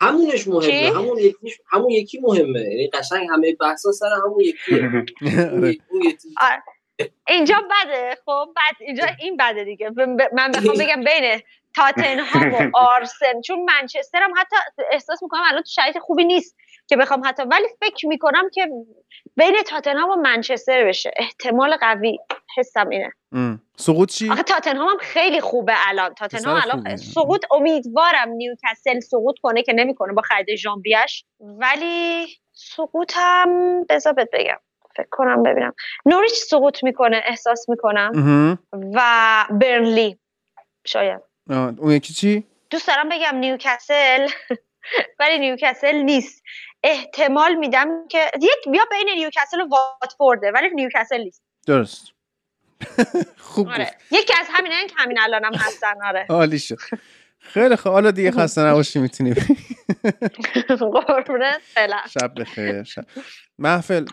همونش 0.01 0.47
مهمه 0.47 0.91
همون 0.95 1.17
یکی 1.17 1.53
همون 1.71 1.89
یکی 1.89 2.19
مهمه. 2.21 2.59
یعنی 2.59 2.89
قشنگ 2.93 3.27
همه 3.31 3.55
بحثا 3.55 3.91
سر 3.91 4.09
همون 4.25 4.39
یکی. 4.39 4.81
اینجا 7.27 7.55
بده. 7.55 8.17
خب 8.25 8.49
بعد 8.55 8.75
اینجا 8.79 9.05
این 9.19 9.37
بده 9.37 9.63
دیگه. 9.63 9.91
من 10.33 10.51
بخوام 10.51 10.77
بگم 10.85 11.03
بین 11.03 11.41
تاتنهام 11.75 12.53
و 12.53 12.69
آرسن 12.93 13.41
چون 13.41 13.65
منچستر 13.65 14.21
هم 14.21 14.33
حتی 14.37 14.55
احساس 14.91 15.23
می‌کنم 15.23 15.41
الان 15.49 15.61
تو 15.61 15.69
شرایط 15.69 15.97
خوبی 15.97 16.25
نیست 16.25 16.57
که 16.87 16.97
بخوام 16.97 17.21
حتی 17.25 17.43
ولی 17.43 17.67
فکر 17.79 18.07
می‌کنم 18.07 18.49
که 18.53 18.67
بین 19.35 19.55
تاتنهام 19.67 20.09
و 20.09 20.15
منچستر 20.15 20.85
بشه. 20.85 21.11
احتمال 21.17 21.77
قوی. 21.77 22.17
حسم 22.57 22.89
اینه. 22.89 23.11
سقوط 23.77 24.11
چی؟ 24.11 24.29
آخه 24.29 24.43
تاتنهام 24.43 24.89
هم 24.89 24.97
خیلی 24.97 25.41
خوبه 25.41 25.73
الان. 25.87 26.13
تاتنهام 26.13 26.61
الان 26.63 26.95
سقوط 26.95 27.45
امیدوارم 27.51 28.29
نیوکاسل 28.29 28.99
سقوط 28.99 29.35
کنه 29.41 29.63
که 29.63 29.73
نمی‌کنه 29.73 30.13
با 30.13 30.21
خرید 30.21 30.55
ژانویه‌اش. 30.55 31.25
ولی 31.39 32.27
سقوط 32.53 33.13
هم 33.15 33.83
بذار 33.89 34.13
بگم. 34.13 34.57
فکر 34.95 35.07
کنم 35.11 35.43
ببینم. 35.43 35.73
نوریچ 36.05 36.33
سقوط 36.33 36.83
می‌کنه 36.83 37.21
احساس 37.25 37.69
می‌کنم. 37.69 38.11
و 38.93 39.01
برنلی. 39.51 40.19
شاید. 40.85 41.21
اون 41.49 41.91
یکی 41.91 42.13
چی؟ 42.13 42.43
دوست 42.69 42.87
دارم 42.87 43.09
بگم 43.09 43.35
نیوکاسل. 43.35 44.27
ولی 45.19 45.39
نیوکاسل 45.39 45.95
نیست. 45.95 46.43
احتمال 46.83 47.55
میدم 47.55 48.07
که 48.07 48.31
یک 48.41 48.71
بیا 48.71 48.83
بین 48.91 49.09
نیوکاسل 49.15 49.61
و 49.61 49.67
واتفورده 49.67 50.51
ولی 50.51 50.69
نیوکاسل 50.69 51.21
نیست. 51.21 51.43
درست. 51.67 52.16
خوب 53.37 53.67
آره. 53.67 53.91
یکی 54.11 54.33
از 54.39 54.47
همین 54.49 54.71
که 54.87 54.93
همین 54.97 55.19
الانم 55.19 55.53
هستن 55.55 55.93
آره. 56.05 56.25
عالی 56.29 56.59
شد. 56.59 56.77
خیلی 57.39 57.75
خوب 57.75 57.91
حالا 57.91 58.11
دیگه 58.11 58.31
خسته 58.39 58.61
نباشی 58.61 58.99
می‌تونی 58.99 59.33
قربونت. 61.07 61.61
فعلا. 61.63 61.97
شب 62.09 62.41
بخیر. 62.41 62.83
شب. 62.83 63.05
محفل. 63.59 64.05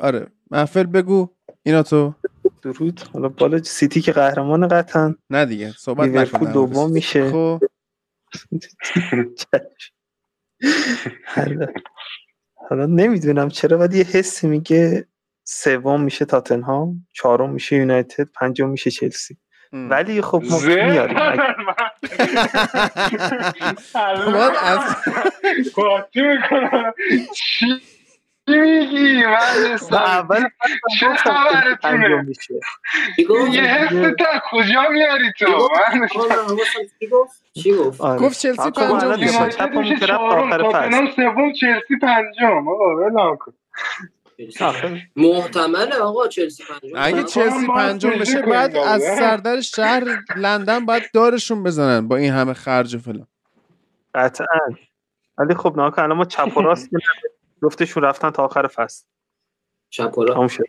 آره. 0.00 0.26
محفل 0.50 0.82
بگو. 0.82 1.28
اینا 1.62 1.82
تو. 1.82 2.14
درود. 2.62 3.00
حالا 3.12 3.28
بالا 3.28 3.62
سیتی 3.62 4.00
که 4.00 4.12
قهرمان 4.12 4.68
قطعا. 4.68 5.14
نه 5.30 5.44
دیگه. 5.44 5.72
صحبت 5.78 6.08
نکن 6.08 6.52
دوم 6.52 6.90
میشه. 6.92 7.30
خب. 7.30 7.60
حالا 12.70 12.86
نمی‌دونم 12.86 13.48
چرا 13.48 13.78
ولی 13.78 13.98
یه 13.98 14.04
حسی 14.04 14.46
میگه 14.46 15.06
سوم 15.44 16.02
میشه 16.02 16.24
تاتنهام 16.24 17.06
چهارم 17.14 17.50
میشه 17.50 17.76
یونایتد 17.76 18.28
پنجم 18.34 18.68
میشه 18.68 18.90
چلسی. 18.90 19.36
ولی 19.72 20.22
خب 20.22 20.42
ما 20.50 20.58
میاریم. 20.58 21.18
چی 27.34 27.80
میگی؟ 28.48 29.24
اول 29.92 30.44
چه 31.00 31.14
خبرتونه؟ 31.14 32.26
یه 33.52 33.62
حس 33.62 34.14
تا 34.18 34.26
کجا 34.50 34.88
میاری 34.90 35.32
تو؟ 35.38 35.68
چی 37.54 37.74
گفت؟ 37.74 38.00
گفت؟ 38.00 38.40
چلسی 38.40 38.70
پنجم 38.70 39.18
میشه. 39.20 39.48
چپ 39.48 39.70
میشه 39.74 39.96
چهارم 40.06 40.50
تاتنهام 40.58 41.10
سوم 41.16 41.52
چلسی 41.52 41.96
پنجم. 42.02 42.68
آقا 42.68 42.96
ولم 42.96 43.36
کن. 43.36 43.52
محتمله 45.16 45.96
آقا 45.96 46.28
چلسی 46.28 46.64
پنجم. 46.64 46.94
اگه 46.96 47.22
چلسی 47.24 47.66
پنجم 47.66 48.10
بشه 48.10 48.42
بعد 48.42 48.76
از 48.76 49.02
سردر 49.02 49.60
شهر 49.60 50.04
لندن 50.36 50.86
باید 50.86 51.02
دارشون 51.14 51.62
بزنن 51.62 52.08
با 52.08 52.16
این 52.16 52.32
همه 52.32 52.52
خرج 52.54 52.94
و 52.94 52.98
فلان. 52.98 53.26
قطعا. 54.14 54.46
ولی 55.38 55.54
خب 55.54 55.76
ناکن 55.76 56.02
الان 56.02 56.16
ما 56.16 56.24
چپ 56.24 56.56
و 56.56 56.60
راست 56.60 56.90
جفتشون 57.62 58.02
رفتن 58.02 58.30
تا 58.30 58.44
آخر 58.44 58.66
فصل. 58.66 59.04
چپ 59.90 60.18
و 60.18 60.24
راست. 60.24 60.60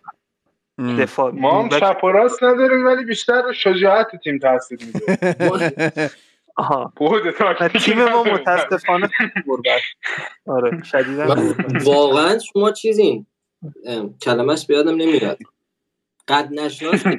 دفاع. 1.00 1.32
ما 1.32 1.64
هم 1.64 1.70
چپ 1.70 2.04
و 2.04 2.08
راست 2.08 2.44
نداریم 2.44 2.86
ولی 2.86 3.06
بیشتر 3.06 3.52
شجاعت 3.54 4.08
تیم 4.24 4.40
تاثیر 4.40 4.80
میده 4.86 6.10
آها. 6.56 6.94
بود 6.96 7.32
تیم 7.68 8.04
ما 8.04 8.24
متاسفانه 8.24 9.10
آره 10.48 10.84
شدیدا 10.84 11.36
واقعا 11.86 12.40
شما 12.40 12.72
چیزین؟ 12.72 13.26
کلمش 14.22 14.68
بیادم 14.68 14.96
نمیاد 14.96 15.38
قد 16.28 16.50
نشناس 16.52 17.04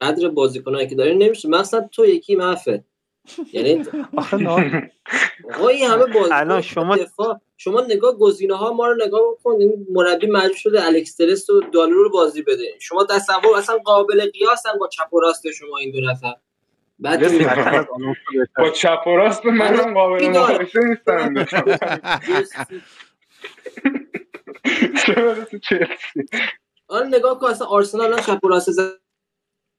قدر 0.00 0.28
بازیکنایی 0.28 0.88
که 0.88 0.94
دارین 0.94 1.22
نمیشه 1.22 1.48
مثلا 1.48 1.88
تو 1.92 2.06
یکی 2.06 2.36
معفه 2.36 2.84
یعنی 3.52 3.82
آقا 5.54 5.68
این 5.68 5.90
همه 5.90 6.06
بازیکن 6.06 6.32
الان 6.32 6.60
شما 6.60 6.96
دفاع 6.96 7.40
شما 7.56 7.80
نگاه 7.80 8.18
گزینه 8.18 8.56
ها 8.56 8.72
ما 8.72 8.86
رو 8.86 9.06
نگاه 9.06 9.20
بکن. 9.32 9.60
این 9.60 9.86
مربی 9.92 10.26
مجبور 10.26 10.56
شده 10.56 10.86
الکس 10.86 11.16
ترس 11.16 11.50
و 11.50 11.60
دالو 11.60 12.02
رو 12.02 12.10
بازی 12.10 12.42
بده. 12.42 12.64
شما 12.78 13.04
تصور 13.04 13.58
اصلا 13.58 13.78
قابل 13.78 14.30
قیاسن 14.30 14.70
با 14.80 14.88
چپ 14.88 15.14
و 15.14 15.20
راست 15.20 15.50
شما 15.50 15.78
این 15.78 15.92
دو 15.92 16.00
نفر. 16.00 16.34
بعد 16.98 17.20
با 18.58 18.70
چپ 18.70 19.06
و 19.06 19.10
راست 19.10 19.46
منم 19.46 19.94
قابل 19.94 20.28
مقایسه 20.28 20.80
نیستم. 20.84 21.34
آن 26.88 27.14
نگاه 27.14 27.38
کن 27.38 27.46
اصلا 27.46 27.66
آرسنال 27.66 28.20
چپ 28.20 28.44
و 28.44 28.48
راست 28.48 28.70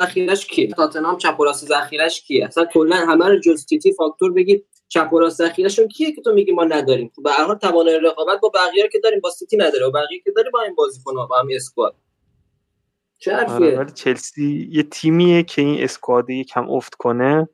ذخیرش 0.01 0.47
کیه؟ 0.47 0.68
تاتنهام 0.68 1.18
چپ 1.18 1.39
و 1.39 1.43
راست 1.43 1.65
ذخیرش 1.65 2.22
کیه؟ 2.22 2.45
اصلا 2.45 2.65
کلا 2.65 2.95
همه 2.95 3.27
رو 3.27 3.39
جز 3.39 3.65
تیتی 3.65 3.93
فاکتور 3.93 4.34
بگی 4.34 4.64
چپ 4.88 5.14
و 5.14 5.19
راست 5.19 5.38
ذخیرشون 5.38 5.88
کیه 5.88 6.11
که 6.11 6.22
تو 6.22 6.34
میگی 6.34 6.51
ما 6.51 6.64
نداریم؟ 6.64 7.11
خب 7.15 7.23
به 7.23 7.31
هر 7.31 7.43
حال 7.43 7.55
توانای 7.55 7.99
رقابت 7.99 8.39
با 8.41 8.49
بقیه 8.49 8.89
که 8.91 8.99
داریم 8.99 9.19
با 9.19 9.30
سیتی 9.30 9.57
نداره. 9.57 9.85
و 9.85 9.91
بقیه 9.91 10.19
که 10.23 10.31
داری 10.35 10.49
با 10.49 10.61
این 10.61 10.76
بازیکن‌ها 10.76 11.26
با 11.26 11.39
هم 11.39 11.47
اسکواد. 11.51 11.95
چه 13.19 13.35
حرفیه؟ 13.35 13.80
ولی 13.80 13.91
چلسی 13.91 14.69
یه 14.72 14.84
تیمیه 14.84 15.43
که 15.43 15.61
این 15.61 15.84
اسکواد 15.84 16.30
یکم 16.30 16.69
افت 16.69 16.95
کنه. 16.95 17.49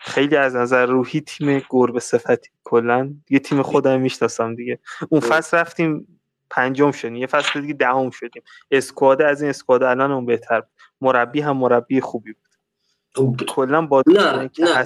خیلی 0.00 0.36
از 0.36 0.56
نظر 0.56 0.86
روحی 0.86 1.20
تیم 1.20 1.62
گربه 1.70 2.00
صفتی 2.00 2.50
کلا 2.64 3.14
یه 3.30 3.38
تیم 3.38 3.62
خودم 3.62 4.00
می‌شناسم 4.00 4.54
دیگه. 4.54 4.78
اون 5.08 5.20
فصل 5.20 5.56
رفتیم 5.56 6.17
پنجم 6.50 6.90
شدیم. 6.90 7.16
یه 7.16 7.26
فصل 7.26 7.60
دیگه 7.60 7.74
دهم 7.74 8.10
شدیم. 8.10 8.42
اسکواد 8.70 9.22
از 9.22 9.42
این 9.42 9.50
اسکواد 9.50 9.82
الان 9.82 10.12
اون 10.12 10.26
بهتر 10.26 10.62
مربی 11.00 11.40
هم 11.40 11.56
مربی 11.56 12.00
خوبی 12.00 12.32
بود. 12.32 13.44
کلا 13.44 13.86
با 13.86 14.02
نه 14.06 14.50
نه. 14.58 14.84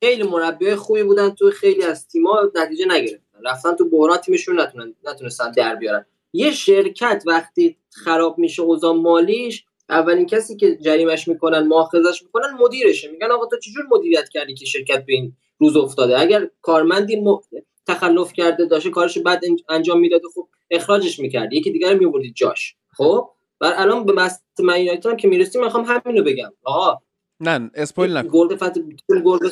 خیلی 0.00 0.22
مربی 0.22 0.74
خوبی 0.74 1.02
بودن. 1.02 1.30
تو 1.30 1.50
خیلی 1.50 1.82
از 1.82 2.08
تیم‌ها 2.08 2.50
نتیجه 2.54 2.84
نگرفتن. 2.88 3.38
رفتن 3.44 3.74
تو 3.74 3.88
بحران 3.88 4.18
تیمشون 4.18 4.60
نتونن 4.60 4.94
نتونستن 5.04 5.50
در 5.50 5.74
بیارن. 5.74 6.06
یه 6.32 6.50
شرکت 6.50 7.22
وقتی 7.26 7.76
خراب 7.90 8.38
میشه 8.38 8.62
اوضاع 8.62 8.94
مالیش 8.94 9.64
اولین 9.88 10.26
کسی 10.26 10.56
که 10.56 10.76
جریمش 10.76 11.28
می‌کنن 11.28 11.66
مؤاخذش 11.66 12.22
می‌کنن 12.22 12.50
مدیرشه. 12.60 13.10
میگن 13.10 13.30
آقا 13.30 13.46
تو 13.46 13.58
چجور 13.58 13.84
مدیریت 13.90 14.28
کردی 14.28 14.54
که 14.54 14.64
شرکت 14.64 15.06
به 15.06 15.12
این 15.12 15.36
روز 15.58 15.76
افتاده؟ 15.76 16.20
اگر 16.20 16.48
کارمندی 16.62 17.20
م... 17.20 17.38
تخلف 17.86 18.32
کرده 18.32 18.66
داشته 18.66 18.90
کارش 18.90 19.18
بعد 19.18 19.40
انجام 19.68 20.00
می‌داد 20.00 20.20
خب 20.34 20.48
اخراجش 20.70 21.18
می‌کرد. 21.18 21.52
یکی 21.52 21.70
دیگر 21.70 21.94
میوردی 21.94 22.30
جاش. 22.32 22.76
خب؟ 22.96 23.30
بر 23.58 23.72
الان 23.76 24.06
به 24.06 24.12
بحث 24.12 24.40
من 24.58 24.86
هم 25.04 25.16
که 25.16 25.28
می‌رسیم 25.28 25.64
می‌خوام 25.64 25.84
همینو 25.84 26.24
بگم. 26.24 26.52
آقا. 26.64 26.98
نه 27.40 27.70
اسپویل 27.74 28.16
نکن. 28.16 28.28
گل 28.28 28.56
فت 28.56 28.74
تیم 28.74 29.20
گل 29.24 29.50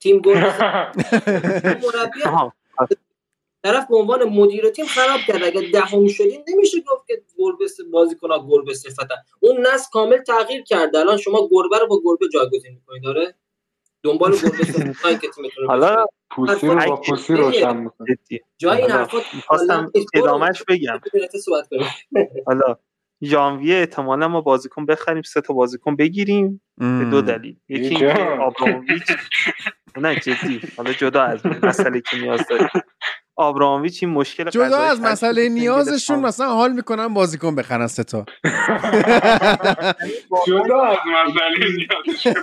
تیم 0.00 0.18
گل 0.18 0.34
مربی 1.84 2.20
طرف 3.64 3.88
به 3.88 3.96
عنوان 3.96 4.24
مدیر 4.24 4.70
تیم 4.70 4.86
خراب 4.86 5.20
کرد. 5.26 5.44
اگه 5.44 5.70
دهم 5.72 6.08
شدین 6.08 6.44
نمیشه 6.48 6.78
گفت 6.80 7.06
که 7.06 7.22
گربه 7.38 7.66
بازیکن‌ها 7.92 8.46
گربه 8.48 8.74
صفتن 8.74 9.14
اون 9.40 9.66
نسل 9.66 9.90
کامل 9.92 10.18
تغییر 10.18 10.62
کرده 10.62 10.98
الان 10.98 11.16
شما 11.16 11.48
گربه 11.50 11.78
رو 11.78 11.86
با 11.86 12.00
گربه 12.04 12.28
جایگزین 12.28 12.72
می‌کنید 12.74 13.02
داره 13.02 13.34
دنبال 14.02 14.32
گربه 14.42 14.64
صفتن 14.64 15.18
که 15.18 15.28
تیمتون 15.28 15.66
حالا 15.66 16.06
پوسی 16.30 16.66
رو 16.66 16.74
با 16.86 16.96
پوسی 16.96 17.34
روشن 17.34 17.76
می‌کنه 17.76 18.18
جای 18.58 18.80
این 18.82 18.90
حرفا 18.90 19.18
خواستم 19.46 19.92
ادامهش 20.14 20.62
بگم. 20.68 21.00
حالا 22.46 22.76
ژانویه 23.22 23.76
احتمالا 23.76 24.28
ما 24.28 24.40
بازیکن 24.40 24.86
بخریم 24.86 25.22
سه 25.22 25.40
تا 25.40 25.54
بازیکن 25.54 25.96
بگیریم 25.96 26.62
به 26.78 27.04
دو 27.10 27.20
دلیل. 27.20 27.56
یکی 27.68 27.88
اینکه 27.88 28.12
آبراموویچ 28.40 29.02
نه 29.96 30.16
جدی. 30.16 30.60
حالا 30.76 30.92
جدا 30.92 31.22
از 31.22 31.46
مسئله 31.46 32.00
که 32.00 32.16
نیاز 32.16 32.46
داریم. 32.50 32.68
آبراموویچ 33.36 34.02
این 34.02 34.12
مشکل 34.12 34.50
جدا 34.50 34.78
از 34.78 35.00
مسئله 35.00 35.48
نیازشون 35.48 36.18
مثلا 36.18 36.54
حال 36.54 36.72
می‌کنن 36.72 37.14
بازیکن 37.14 37.54
بخرن 37.54 37.86
سه 37.86 38.04
تا. 38.04 38.24
جدا 40.46 40.82
از 40.82 40.98
مسئله 41.06 41.66
نیازشون. 41.76 42.34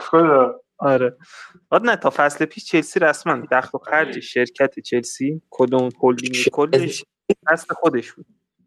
خوبه. 0.00 0.54
آره. 0.78 1.16
نه 1.82 1.96
تا 1.96 2.12
فصل 2.16 2.44
پیش 2.44 2.64
چلسی 2.64 3.00
رسما 3.00 3.46
دخل 3.50 3.78
و 3.78 3.80
خرج 3.84 4.20
شرکت 4.20 4.80
چلسی 4.80 5.42
کدوم 5.50 5.88
هلدینگ 6.02 6.34
کلش 6.52 7.04
دست 7.52 7.72
خودش 7.72 8.12
بود. 8.12 8.26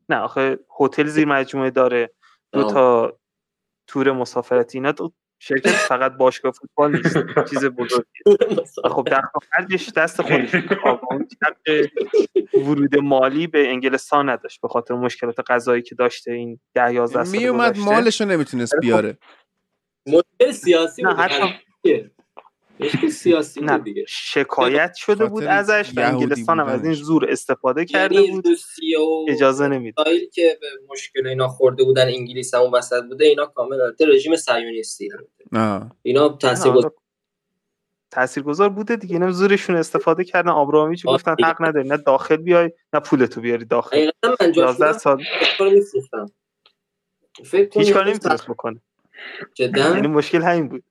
نه 0.09 0.17
آخه 0.17 0.59
هتل 0.79 1.07
زیر 1.07 1.27
مجموعه 1.27 1.69
داره. 1.69 2.13
دو 2.53 2.71
تا 2.71 3.17
تور 3.87 4.11
مسافرتی 4.11 4.77
اینا 4.77 4.91
شرکت 5.43 5.69
فقط 5.69 6.11
باشگاه 6.17 6.51
فوتبال 6.51 6.95
نیست 6.95 7.17
چیز 7.49 7.65
بزرگی 7.65 8.19
خب 8.83 9.07
و 9.11 9.39
خرجش 9.51 9.89
دست 9.89 10.21
خودش 10.21 10.55
ورود 12.53 12.97
مالی 12.97 13.47
به 13.47 13.69
انگلستان 13.69 14.29
نداشت 14.29 14.61
به 14.61 14.67
خاطر 14.67 14.93
مشکلات 14.93 15.35
غذایی 15.47 15.81
که 15.81 15.95
داشته 15.95 16.31
این 16.31 16.59
10 16.73 16.93
11 16.93 17.23
سال 17.23 17.37
می 17.37 17.47
اومد 17.47 17.77
مالش 17.77 18.21
رو 18.21 18.27
نمی‌تونست 18.27 18.73
بیاره. 18.81 19.17
مشکل 20.07 20.51
سیاسی 20.51 21.01
نه 21.01 21.15
حتی 21.15 21.43
سیاسی 23.11 23.61
نه 23.61 23.77
دیگه. 23.77 24.05
شکایت 24.07 24.93
شده 24.95 25.25
بود 25.25 25.43
ازش 25.43 25.91
و 25.95 25.99
انگلستان 25.99 26.59
هم 26.59 26.67
از 26.67 26.85
این 26.85 26.93
زور 26.93 27.31
استفاده 27.31 27.85
کرده 27.85 28.21
بود. 28.21 28.45
اجازه 29.29 29.67
نمید 29.67 29.93
اسرائیل 29.97 30.29
که 30.29 30.57
به 30.61 30.67
مشکل 30.89 31.27
اینا 31.27 31.47
خورده 31.47 31.83
بودن 31.83 32.07
انگلیس 32.07 32.53
هم 32.53 32.73
وسط 32.73 33.03
بوده 33.03 33.25
اینا 33.25 33.45
کامل 33.45 33.81
البته 33.81 34.05
رژیم 34.05 34.35
صهیونیستی 34.35 35.09
اینا 36.01 36.29
تاثیرگذار 36.29 36.93
تاثیرگذار 38.11 38.69
بوده 38.69 38.95
دیگه 38.95 39.13
اینا 39.13 39.31
زورشون 39.31 39.75
استفاده 39.75 40.23
کردن. 40.23 40.49
آبرامیچ 40.49 41.05
گفتن 41.05 41.35
حق 41.43 41.61
نداری 41.61 41.87
نه 41.87 41.97
داخل 41.97 42.35
بیای 42.35 42.71
نه 42.93 42.99
پولتو 42.99 43.41
بیاری 43.41 43.65
داخل. 43.65 44.11
11 44.55 44.93
سال 44.93 45.23
فکر 47.45 47.79
هیچ 47.79 47.93
کاری 47.93 48.09
نمی‌تونست 48.09 48.47
بکنه. 48.47 48.81
جدا؟ 49.53 49.95
یعنی 49.95 50.07
مشکل 50.07 50.41
همین 50.41 50.67
بود. 50.67 50.83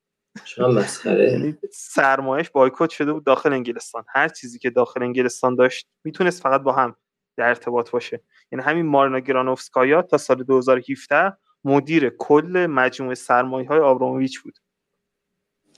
مسخره. 0.58 1.32
یعنی 1.32 1.58
سرمایش 1.72 2.50
بایکوت 2.50 2.90
شده 2.90 3.12
بود 3.12 3.24
داخل 3.24 3.52
انگلستان. 3.52 4.04
هر 4.08 4.28
چیزی 4.28 4.58
که 4.58 4.70
داخل 4.70 5.02
انگلستان 5.02 5.54
داشت 5.54 5.88
می‌تونست 6.04 6.42
فقط 6.42 6.60
با 6.60 6.72
هم 6.72 6.96
در 7.36 7.48
ارتباط 7.48 7.90
باشه. 7.90 8.22
یعنی 8.52 8.64
همین 8.64 8.86
مارنا 8.86 9.18
گرانوفسکایا 9.18 10.02
تا 10.02 10.18
سال 10.18 10.42
2017 10.42 11.36
مدیر 11.64 12.10
کل 12.10 12.66
مجموعه 12.70 13.14
سرمایه 13.14 13.68
های 13.68 13.78
آبراموویچ 13.78 14.40
بود. 14.40 14.58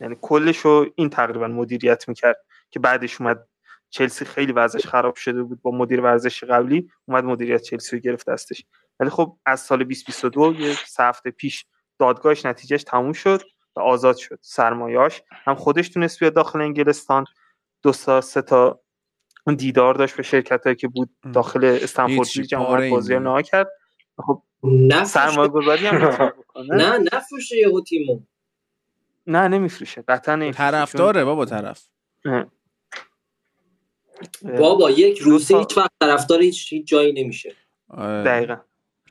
یعنی 0.00 0.16
کلش 0.20 0.58
رو 0.58 0.86
این 0.94 1.10
تقریبا 1.10 1.48
مدیریت 1.48 2.08
می‌کرد 2.08 2.36
که 2.70 2.80
بعدش 2.80 3.20
اومد 3.20 3.48
چلسی 3.90 4.24
خیلی 4.24 4.52
وضعش 4.52 4.86
خراب 4.86 5.14
شده 5.14 5.42
بود 5.42 5.62
با 5.62 5.70
مدیر 5.70 6.00
ورزش 6.00 6.44
قبلی 6.44 6.90
اومد 7.04 7.24
مدیریت 7.24 7.62
چلسی 7.62 7.96
رو 7.96 8.02
گرفت 8.02 8.30
دستش. 8.30 8.64
ولی 9.00 9.10
خب 9.10 9.38
از 9.46 9.60
سال 9.60 9.78
2022 9.78 10.54
یه 10.54 10.76
هفته 10.98 11.30
پیش 11.30 11.66
دادگاهش 11.98 12.46
نتیجهش 12.46 12.84
تموم 12.84 13.12
شد. 13.12 13.42
و 13.76 13.80
آزاد 13.80 14.16
شد. 14.16 14.38
سرمایاش 14.42 15.22
هم 15.30 15.54
خودش 15.54 15.88
تونست 15.88 16.20
بیاد 16.20 16.34
داخل 16.34 16.60
انگلستان. 16.60 17.24
دو 17.82 17.92
تا 17.92 18.20
سه 18.20 18.42
تا 18.42 18.80
دیدار 19.56 19.94
داشت 19.94 20.16
به 20.16 20.22
شرکت 20.22 20.64
هایی 20.64 20.76
که 20.76 20.88
بود 20.88 21.10
داخل 21.32 21.78
استنفورد 21.82 22.28
بریج 22.36 22.54
اومد 22.54 22.90
بازی 22.90 23.18
نه 23.18 23.42
کرد. 23.42 23.68
خب 24.16 24.42
سرمایه 25.04 25.48
گذاری 25.48 25.86
هم 25.86 26.32
نه 26.78 26.98
نفروشه 27.12 27.56
یهو 27.56 27.80
تیمو. 27.80 28.20
نه 29.26 29.48
نمیفروشه. 29.48 30.04
قطعا 30.08 30.52
طرفداره 30.52 31.24
بابا 31.24 31.44
طرف. 31.44 31.88
بابا 34.42 34.90
یک 34.90 35.18
روزه 35.18 35.58
هیچ 35.58 35.78
وقت 35.78 35.90
طرفدار 36.00 36.40
هیچ 36.40 36.74
جایی 36.86 37.24
نمیشه. 37.24 37.56
دقیقا. 37.98 38.56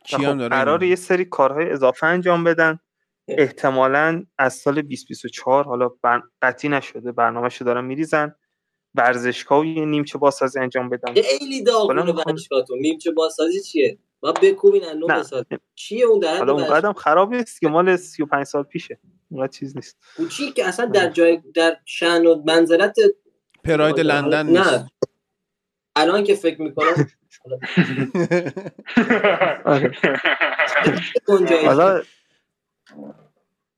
خب 0.06 0.48
قرار 0.50 0.84
یه 0.84 0.96
سری 0.96 1.26
کارهای 1.26 1.70
اضافه 1.70 2.08
انجام 2.08 2.44
بدن. 2.44 2.80
احتمالا 3.28 4.26
از 4.38 4.54
سال 4.54 4.82
2024 4.82 5.64
حالا 5.64 5.90
بر... 6.04 6.22
قطعی 6.42 6.70
نشده 6.70 7.12
برنامهشو 7.12 7.66
دارن 7.66 7.86
میریزن. 7.86 8.36
ورزشگاه 8.96 9.68
یه 9.68 9.86
نیمچه 9.86 10.18
بازسازی 10.18 10.60
انجام 10.60 10.90
بدن. 10.90 11.14
خیلی 11.14 11.64
داغونه 11.64 12.12
ورزشگاهتون 12.12 12.80
نیمچه 12.80 13.12
بازسازی 13.12 13.62
چیه؟ 13.62 13.98
ما 14.24 14.32
بکوبین 14.32 14.86
انو 14.86 15.08
بساز 15.08 15.46
چیه 15.76 16.06
اون 16.06 16.20
در 16.20 16.38
حالا 16.38 16.54
اونقدرم 16.54 16.94
خراب 16.94 17.34
نیست 17.34 17.62
که 17.62 17.68
مال 17.68 17.96
35 17.96 18.46
سال 18.46 18.64
پیشه. 18.64 19.00
اونقدر 19.30 19.52
چیز 19.52 19.76
نیست. 19.76 19.98
کوچیک 20.18 20.54
که 20.56 20.68
اصلا 20.68 20.86
در 20.86 21.10
جای 21.10 21.42
در 21.56 21.78
شأن 21.86 22.26
و 22.26 22.44
منزلت 22.46 22.96
پراید 23.64 24.00
لندن 24.00 24.48
نیست. 24.48 24.70
نه 24.70 24.92
الان 25.96 26.24
که 26.24 26.36
فکر 26.36 26.62
می‌کنم 26.62 27.08
حالا 31.66 32.02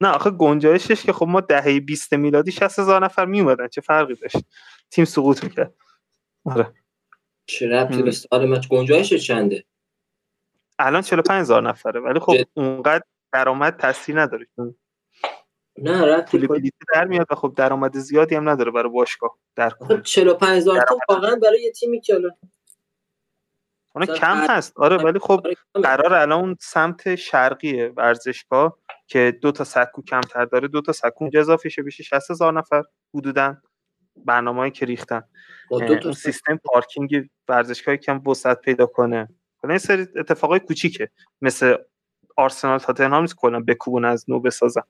نه 0.01 0.09
آخه 0.09 0.29
گنجایشش 0.29 1.05
که 1.05 1.13
خب 1.13 1.27
ما 1.27 1.41
دهه 1.41 1.79
20 1.79 2.13
میلادی 2.13 2.51
60 2.51 2.79
هزار 2.79 3.05
نفر 3.05 3.25
می 3.25 3.41
اومدن 3.41 3.67
چه 3.67 3.81
فرقی 3.81 4.15
داشت؟ 4.15 4.37
تیم 4.91 5.05
سقوط 5.05 5.43
می‌کرد. 5.43 5.73
آره. 6.45 6.73
چه 7.45 7.67
ربطی 7.69 8.03
به 8.03 8.11
سال 8.11 8.49
مچ 8.49 8.67
گنجایش 8.67 9.13
چنده؟ 9.13 9.63
الان 10.79 11.01
45 11.01 11.41
هزار 11.41 11.61
نفره 11.61 11.99
ولی 11.99 12.19
خب 12.19 12.33
اونقدر 12.53 13.03
درآمد 13.33 13.77
تاثیر 13.77 14.21
نداره. 14.21 14.47
نه 15.77 16.01
ربطی 16.01 16.37
بلیط 16.37 16.73
در 16.93 17.05
میاد 17.05 17.27
و 17.31 17.35
خب 17.35 17.53
درآمد 17.55 17.97
زیادی 17.97 18.35
هم 18.35 18.49
نداره 18.49 18.71
برای 18.71 18.89
باشگاه 18.89 19.37
در 19.55 19.69
خب 19.69 20.01
45 20.01 20.57
هزار 20.57 20.85
تا 20.89 20.97
واقعا 21.09 21.35
برای 21.35 21.61
یه 21.61 21.71
تیمی 21.71 22.01
که 22.01 22.19
اون 23.95 24.05
کم 24.05 24.37
هست. 24.49 24.73
آره 24.75 24.97
ولی 24.97 25.19
خب 25.19 25.47
قرار 25.73 26.13
الان 26.13 26.39
اون 26.39 26.57
سمت 26.59 27.15
شرقی 27.15 27.83
ورزشگاه 27.83 28.77
که 29.07 29.39
دو 29.41 29.51
تا 29.51 29.63
سکو 29.63 30.01
کمتر 30.01 30.45
داره. 30.45 30.67
دو 30.67 30.81
تا 30.81 30.91
سکو 30.91 31.29
اضافه 31.33 31.69
شه 31.69 31.83
بشه 31.83 32.03
60 32.03 32.31
هزار 32.31 32.53
نفر 32.53 32.83
حدودا 33.15 33.57
برنامه‌ای 34.15 34.71
که 34.71 34.85
ریختن. 34.85 35.21
اون 35.71 36.13
سیستم 36.13 36.59
پارکینگ 36.65 37.29
ورزشگاه 37.47 37.97
کم 37.97 38.27
وسعت 38.27 38.61
پیدا 38.61 38.85
کنه. 38.85 39.27
حالا 39.63 39.73
این 39.73 39.77
سری 39.79 40.07
اتفاقای 40.15 40.59
کوچیکه. 40.59 41.09
مثل 41.41 41.77
آرسنال 42.37 42.79
تاتنهام 42.79 43.21
نیست 43.21 43.35
کلا 43.35 43.59
بکوبون 43.59 44.05
از 44.05 44.25
نو 44.27 44.39
بسازن. 44.39 44.81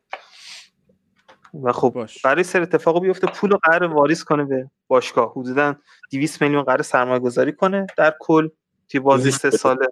و 1.63 1.71
خب 1.71 1.89
باش. 1.89 2.21
برای 2.21 2.43
سر 2.43 2.61
اتفاق 2.61 3.01
بیفته 3.01 3.27
پول 3.27 3.51
رو 3.51 3.59
قرار 3.63 3.84
واریز 3.84 4.23
کنه 4.23 4.43
به 4.45 4.69
باشگاه. 4.88 5.31
حدودا 5.31 5.75
200 6.11 6.41
میلیون 6.41 6.63
قرار 6.63 6.81
سرمایه 6.81 7.19
گذاری 7.19 7.53
کنه 7.53 7.88
در 7.97 8.13
کل. 8.19 8.49
توی 8.93 8.99
بازی 8.99 9.31
سه 9.31 9.49
ساله. 9.49 9.87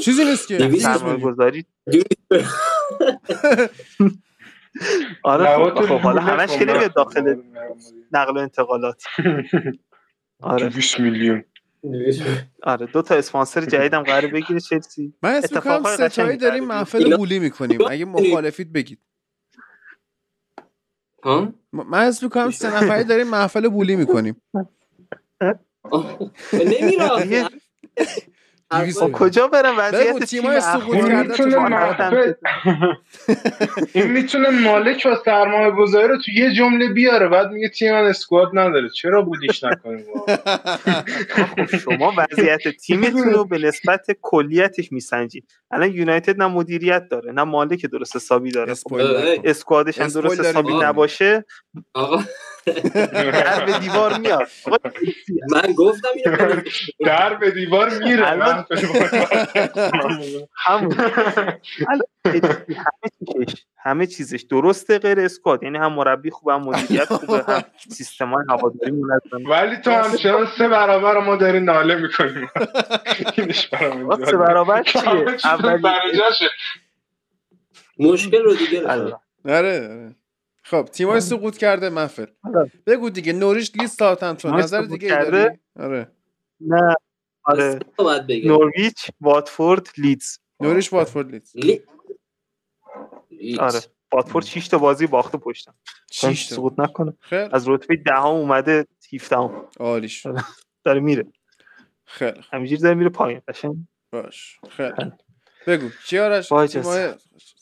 چیزی 0.00 0.24
نیست 0.24 0.48
که. 0.48 0.70
سرمایه 0.78 1.16
گذاری. 1.16 1.66
آره 5.22 5.70
خب, 5.70 5.86
خب 5.86 6.00
حالا 6.00 6.22
همش 6.22 6.58
که 6.58 6.64
نمیاد 6.64 6.94
داخل 6.94 7.36
نقل 8.12 8.36
و 8.36 8.40
انتقالات. 8.40 9.04
آره. 10.40 10.68
20 10.68 11.00
میلیون. 11.00 11.44
آره 12.62 12.86
دو 12.86 13.02
تا 13.02 13.14
اسپانسر 13.14 13.64
جدیدم 13.64 14.02
قرار 14.02 14.26
بگیره 14.26 14.60
چلسی. 14.60 15.14
من 15.22 15.34
اسم 15.34 15.60
کنم 15.60 15.82
ستایی 15.82 16.36
داریم 16.36 16.64
محفل 16.64 17.16
بولی 17.16 17.38
می‌کنیم. 17.38 17.78
اگه 17.90 18.04
مخالفید 18.04 18.72
بگید. 18.72 19.00
من 21.72 21.98
اسم 22.06 22.28
کنم 22.28 22.50
سه 22.50 22.76
نفری 22.76 23.04
داریم 23.04 23.26
محفل 23.28 23.68
بولی 23.68 23.96
می‌کنیم. 23.96 24.42
نمیره 26.52 27.48
خب 28.94 29.12
کجا 29.12 29.48
برم؟ 29.48 29.74
وضعیت 29.78 30.24
تیم 30.24 30.60
سقوط 30.60 30.96
کرده 31.08 32.36
این 33.92 34.06
می‌تونه 34.06 34.50
مالک 34.50 35.06
و 35.12 35.16
سرمایه 35.24 35.70
گذاری 35.70 36.08
رو 36.08 36.18
تو 36.22 36.30
یه 36.30 36.52
جمله 36.54 36.88
بیاره 36.88 37.28
بعد 37.28 37.50
میگه 37.50 37.68
تیم 37.68 37.92
من 37.92 38.04
اسکواد 38.04 38.48
نداره. 38.54 38.88
چرا 38.88 39.22
بودیش 39.22 39.64
نکنیم؟ 39.64 40.04
خب 41.28 41.76
شما 41.84 42.14
وضعیت 42.16 42.68
تیمتون 42.68 43.32
رو 43.32 43.44
به 43.44 43.58
نسبت 43.58 44.06
کلیتش 44.22 44.92
میسنجید. 44.92 45.48
الان 45.70 45.92
یونایتد 45.92 46.38
نه 46.42 46.46
مدیریت 46.46 47.08
داره 47.08 47.32
نه 47.32 47.44
مالک 47.44 47.86
درست 47.86 48.16
حسابی 48.16 48.50
داره. 48.50 48.72
اسکوادش 49.44 50.00
هم 50.00 50.08
درست 50.08 50.40
حسابی 50.40 50.74
نباشه. 50.74 51.44
در 52.66 53.64
به 53.64 53.78
دیوار 53.78 54.18
میاد. 54.18 54.48
من 55.50 55.72
گفتم 55.72 56.08
اینو 56.14 56.60
در 57.06 57.34
به 57.34 57.50
دیوار 57.50 57.90
میره. 57.98 58.64
همه 63.78 64.06
چیزش 64.06 64.42
درسته 64.42 64.98
غیر 64.98 65.20
اسکواد. 65.20 65.62
یعنی 65.62 65.78
هم 65.78 65.92
مربی 65.92 66.30
خوبه 66.30 66.54
هم 66.54 66.62
مدیریت 66.62 67.12
خوبه 67.12 67.44
هم 67.48 67.64
سیستم 67.88 68.28
های 68.28 68.44
هواداری 68.48 68.92
منظم 68.92 69.50
ولی 69.50 69.76
تو 69.76 69.90
همچنان 69.90 70.46
سه 70.58 70.68
برابر 70.68 71.20
ما 71.20 71.36
داری 71.36 71.60
ناله 71.60 71.94
می‌کنیم؟ 71.94 72.50
سه 74.26 74.36
برابر 74.36 74.82
چیه؟ 74.82 75.26
اولی 75.44 75.82
مشکل 77.98 78.42
رو 78.42 78.54
دیگه 78.54 78.88
آره 78.88 79.12
آره. 79.44 80.14
خب 80.70 80.84
تیمای 80.84 81.20
سقوط 81.20 81.56
کرده 81.56 81.88
محفل 81.88 82.26
بگو 82.86 83.10
دیگه 83.10 83.32
نوریش 83.32 83.72
لیست 83.80 83.98
ساوثهمپتون 83.98 84.54
نظر 84.54 84.82
دیگه 84.82 85.08
داری؟ 85.08 85.58
آره. 85.76 86.10
نه. 86.60 86.94
آره. 87.44 87.78
نوریچ 88.44 89.10
واتفورد 89.20 89.88
لیدز. 89.98 90.38
نوریچ 90.60 90.92
واتفورد 90.92 91.30
لیدز. 91.30 91.56
آره. 93.58 93.80
واتفورد 94.12 94.44
6 94.44 94.68
تا 94.68 94.78
بازی 94.78 95.06
باخته 95.06 95.38
پشتم. 95.38 95.74
6 96.12 96.46
سقوط 96.46 96.72
نکنه. 96.78 97.12
خیر. 97.20 97.48
از 97.52 97.68
رتبه 97.68 97.96
دهم 97.96 98.26
اومده 98.26 98.86
17 99.12 99.38
ام 99.38 99.68
عالیش 99.80 100.26
داره 100.84 101.00
میره. 101.00 101.26
خیلی 102.04 102.40
همینجوری 102.52 102.82
داره 102.82 102.94
میره 102.94 103.10
پایین. 103.10 103.42
قشنگ. 103.48 103.76
باش. 104.12 104.60
خیلی 104.70 105.12
بگو 105.66 105.88
چی 106.06 106.18
آرش 106.18 106.48
تیمای 106.48 107.14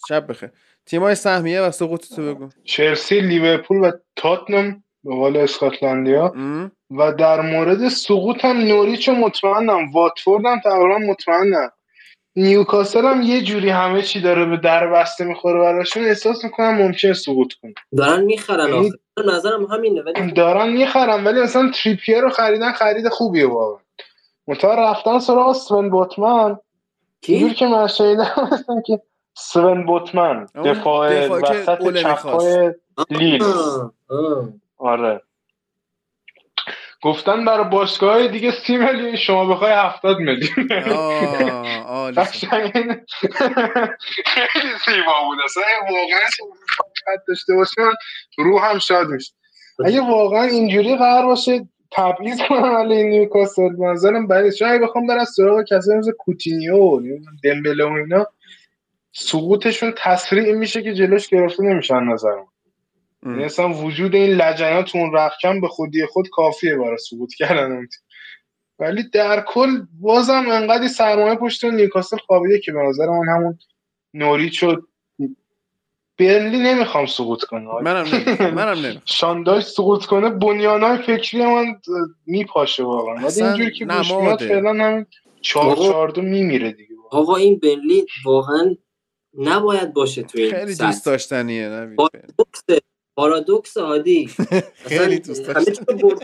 شب 0.08 0.26
بخیر. 0.30 0.50
تیمای 0.86 1.14
سهمیه 1.14 1.60
و 1.60 1.70
سقوط 1.70 2.14
تو 2.14 2.34
بگو. 2.34 2.48
چلسی 2.64 3.20
لیورپول 3.20 3.76
و 3.76 3.90
تاتنام 4.16 4.84
به 5.04 5.14
قول 5.14 5.36
اسکاتلندیا. 5.36 6.32
و 6.98 7.12
در 7.12 7.40
مورد 7.40 7.88
سقوط 7.88 8.44
هم 8.44 8.58
نوریچ 8.58 9.08
مطمئنم 9.08 9.90
واتفورد 9.90 10.46
هم 10.46 10.60
تقریبا 10.64 10.98
مطمئنم. 10.98 11.70
نیوکاسل 12.36 13.04
هم 13.04 13.22
یه 13.22 13.42
جوری 13.42 13.70
همه 13.70 14.02
چی 14.02 14.20
داره 14.20 14.44
به 14.44 14.56
در 14.56 14.86
بسته 14.86 15.24
می‌خوره 15.24 15.60
براشون. 15.60 16.04
احساس 16.04 16.44
می‌کنم 16.44 16.74
ممکنه 16.74 17.12
سقوط 17.12 17.52
کنه. 17.62 17.74
دارن 17.96 18.24
می‌خرن 18.24 18.72
آخه. 18.72 18.88
نظرم 19.26 19.64
همینه 19.64 20.02
ولی 20.02 20.32
دارن 20.32 20.72
می‌خرن 20.72 21.24
ولی 21.24 21.40
مثلا 21.40 21.70
تریپیر 21.74 22.20
رو 22.20 22.30
خریدن 22.30 22.72
خرید 22.72 23.08
خوبیه 23.08 23.46
واقعا. 23.46 23.80
متا 24.48 24.74
رفتن 24.74 25.18
سراغ 25.18 25.48
اسون 25.48 25.90
بوتمن. 25.90 26.56
کی؟ 27.22 27.54
که 27.54 27.66
من 27.66 27.86
شنیدم 27.86 28.32
مثلا 28.52 28.80
که 28.86 29.00
سون 29.34 29.86
بوتمن 29.86 30.46
دفاع 30.64 31.28
وسط 31.28 31.94
چپای 31.96 32.74
لیل 33.10 33.44
آره. 34.78 35.20
گفتن 37.02 37.44
برای 37.44 37.64
باشگاه 37.64 38.28
دیگه 38.28 38.50
سی 38.50 38.76
میلیون 38.76 39.16
شما 39.16 39.44
بخوای 39.44 39.72
هفتاد 39.72 40.18
میلیون. 40.18 40.68
خیلی 44.24 44.72
زیبا 44.86 45.24
بود. 45.24 45.38
اصلا 45.44 45.62
واقعا 45.82 46.28
داشته 47.28 47.54
باشه 47.54 47.82
رو 48.38 48.58
هم 48.58 48.78
شاد 48.78 49.06
میشه. 49.06 49.32
اگه 49.84 50.00
واقعا 50.00 50.42
اینجوری 50.42 50.96
قرار 50.96 51.26
باشه 51.26 51.68
تبعیض 51.92 52.40
کنم 52.48 52.76
علی 52.76 53.04
نیوکاسل 53.04 53.72
منظرم 53.78 54.50
چون 54.58 54.68
اگه 54.68 54.78
بخوام 54.78 55.06
برن 55.06 55.24
سراغ 55.24 55.62
کسایی 55.70 55.98
مثل 55.98 56.12
کوتینیو 56.18 56.76
و 56.76 57.00
دمبله 57.44 57.84
و 57.84 57.92
اینا. 57.92 58.26
سقوطشون 59.16 59.94
تسریع 59.96 60.52
میشه 60.52 60.82
که 60.82 60.94
جلوش 60.94 61.28
گرفته 61.28 61.62
نمیشن 61.62 62.04
نظرم 62.04 62.46
یعنی 63.26 63.44
اصلا 63.44 63.72
وجود 63.72 64.14
این 64.14 64.30
لجنات 64.30 64.84
تو 64.84 64.98
اون 64.98 65.14
رخکم 65.14 65.60
به 65.60 65.68
خودی 65.68 66.06
خود 66.06 66.28
کافیه 66.28 66.76
برای 66.76 66.98
سقوط 66.98 67.34
کردن 67.34 67.72
اون 67.72 67.88
ولی 68.78 69.02
در 69.02 69.44
کل 69.46 69.86
بازم 70.00 70.44
انقدر 70.50 70.88
سرمایه 70.88 71.34
پشت 71.34 71.64
نیوکاسل 71.64 72.16
خوابیده 72.16 72.60
که 72.60 72.72
به 72.72 72.78
نظر 72.78 73.06
من 73.06 73.28
همون 73.36 73.58
نوریچ 74.14 74.62
و 74.62 74.76
برلی 76.18 76.58
نمی‌خوام 76.58 77.06
سقوط 77.06 77.44
کنه 77.44 77.82
منم 77.82 78.06
نمی‌خوام 78.14 78.54
منم 78.60 78.78
نمی‌خوام. 78.78 79.02
شانداش 79.04 79.64
سقوط 79.64 80.04
کنه 80.04 80.30
بنیانای 80.30 80.98
فکری 80.98 81.44
من 81.44 81.80
میپاشه 82.26 82.84
واقعا. 82.84 83.14
ولی 83.14 83.42
اینجوری 83.42 83.72
که 83.72 83.84
گوش 83.84 84.10
میاد 84.10 84.38
فعلا 84.38 84.84
هم 84.84 85.06
چهار 85.40 85.76
چهار 85.76 86.08
دو 86.08 86.22
میمیره 86.22 86.72
دیگه. 86.72 86.94
آقا 87.10 87.36
این 87.36 87.58
برلی 87.58 88.06
واقعا 88.24 88.76
نباید 89.38 89.92
باشه 89.92 90.22
توی 90.22 90.42
این 90.42 90.52
خیلی 90.52 90.74
دوست 90.74 91.06
داشتنیه 91.06 91.94
پارادوکس 91.96 92.62
پارادوکس 93.16 93.76
عادی. 93.76 94.26
خیلی 94.88 95.18
دوست 95.18 95.46
داشتنیه 95.46 96.16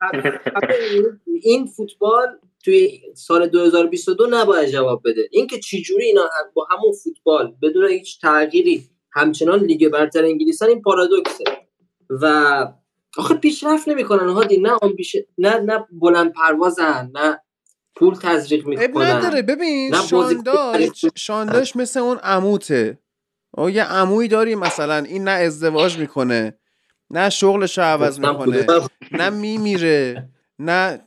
این 1.42 1.66
فوتبال 1.66 2.26
توی 2.64 3.00
سال 3.14 3.48
2022 3.48 4.26
نباید 4.30 4.68
جواب 4.68 5.02
بده. 5.04 5.28
اینکه 5.30 5.58
چجوری 5.58 6.04
اینا 6.04 6.28
با 6.54 6.66
همون 6.70 6.92
فوتبال 6.92 7.54
بدون 7.62 7.88
هیچ 7.88 8.20
تغییری 8.20 8.88
همچنان 9.12 9.60
لیگ 9.60 9.88
برتر 9.88 10.24
انگلیسن 10.24 10.66
این 10.66 10.82
پارادوکسه. 10.82 11.44
و 12.10 12.66
آخه 13.18 13.34
پیشرفت 13.34 13.88
نمی‌کنن 13.88 14.28
هادی 14.28 14.56
نه 14.56 14.78
نه 15.38 15.58
نه 15.58 15.86
بلند 15.92 16.32
پروازن 16.32 17.10
نه 17.14 17.40
پول 17.96 18.14
تزریق 18.14 18.66
می‌کنن 18.66 19.06
نداره. 19.06 19.42
ببین 19.42 19.94
شانداش 19.94 21.04
شانداش 21.16 21.76
مثل 21.76 22.00
اون 22.00 22.18
عموته. 22.18 22.98
او 23.50 23.70
یه 23.70 23.84
عمویی 23.84 24.28
داری 24.28 24.54
مثلا 24.54 24.96
این 24.96 25.24
نه 25.24 25.30
ازدواج 25.30 25.98
می‌کنه 25.98 26.58
نه 27.10 27.30
شغلش 27.30 27.78
رو 27.78 27.84
عوض 27.84 28.20
می‌کنه 28.20 28.66
نه 29.12 29.30
میمیره 29.30 30.28
نه 30.58 31.06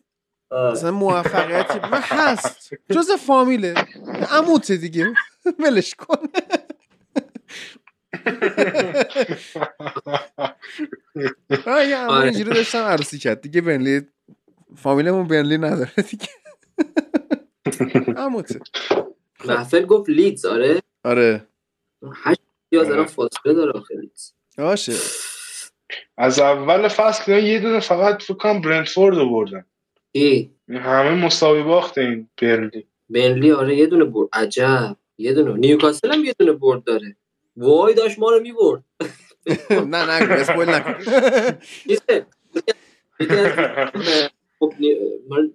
مثلا 0.71 0.91
موفقیتی. 0.91 1.79
من 1.91 2.01
هست. 2.01 2.69
جز 2.91 3.11
فامیله. 3.11 3.73
عموته 4.31 4.77
دیگه. 4.77 5.13
ولش 5.63 5.95
کن. 5.95 6.15
یه 11.89 11.97
عمو 11.97 12.11
اینجوری 12.11 12.49
داشتم 12.49 12.83
عروسی 12.83 13.17
کرد. 13.19 13.41
دیگه 13.41 13.61
بنلی 13.61 14.01
فامیلمون 14.75 15.27
بنلی 15.27 15.57
نداره 15.57 15.91
دیگه. 16.09 16.27
عموته 18.17 18.59
محفل 19.45 19.85
گفت 19.85 20.09
لیدز 20.09 20.45
آره؟ 20.45 20.81
آره. 21.03 21.47
هشت 22.15 22.39
یا 22.71 22.83
دارم 22.83 23.05
فاصله 23.05 23.53
داره 23.53 23.71
آخه 23.71 23.95
لیدز. 23.95 24.31
باشه. 24.57 24.93
از 26.17 26.39
اول 26.39 26.87
فصل 26.87 27.43
یه 27.43 27.59
دونه 27.59 27.79
فقط 27.79 28.21
فکر 28.23 28.33
کنم 28.33 28.61
برنتفورد 28.61 29.17
رو 29.17 29.29
بردن. 29.29 29.65
ای 30.11 30.49
همه 30.69 31.25
مساوی 31.25 31.63
باخت 31.63 31.97
این 31.97 32.29
برنلی. 32.41 32.87
برنلی 33.09 33.51
آره 33.51 33.75
یه 33.75 33.85
دونه 33.85 34.05
برد. 34.05 34.29
عجب. 34.33 34.95
یه 35.17 35.33
دونه. 35.33 35.53
نیوکاسل 35.53 36.11
هم 36.13 36.25
یه 36.25 36.33
دونه 36.39 36.51
برد 36.51 36.83
داره. 36.83 37.15
وای 37.57 37.93
داشت 37.93 38.19
ما 38.19 38.29
رو 38.31 38.39
می‌برد. 38.39 38.83
نه 39.93 40.05
نه 40.05 40.33
اسپویل 40.33 40.69
نکن. 40.69 40.95
خب 44.59 44.73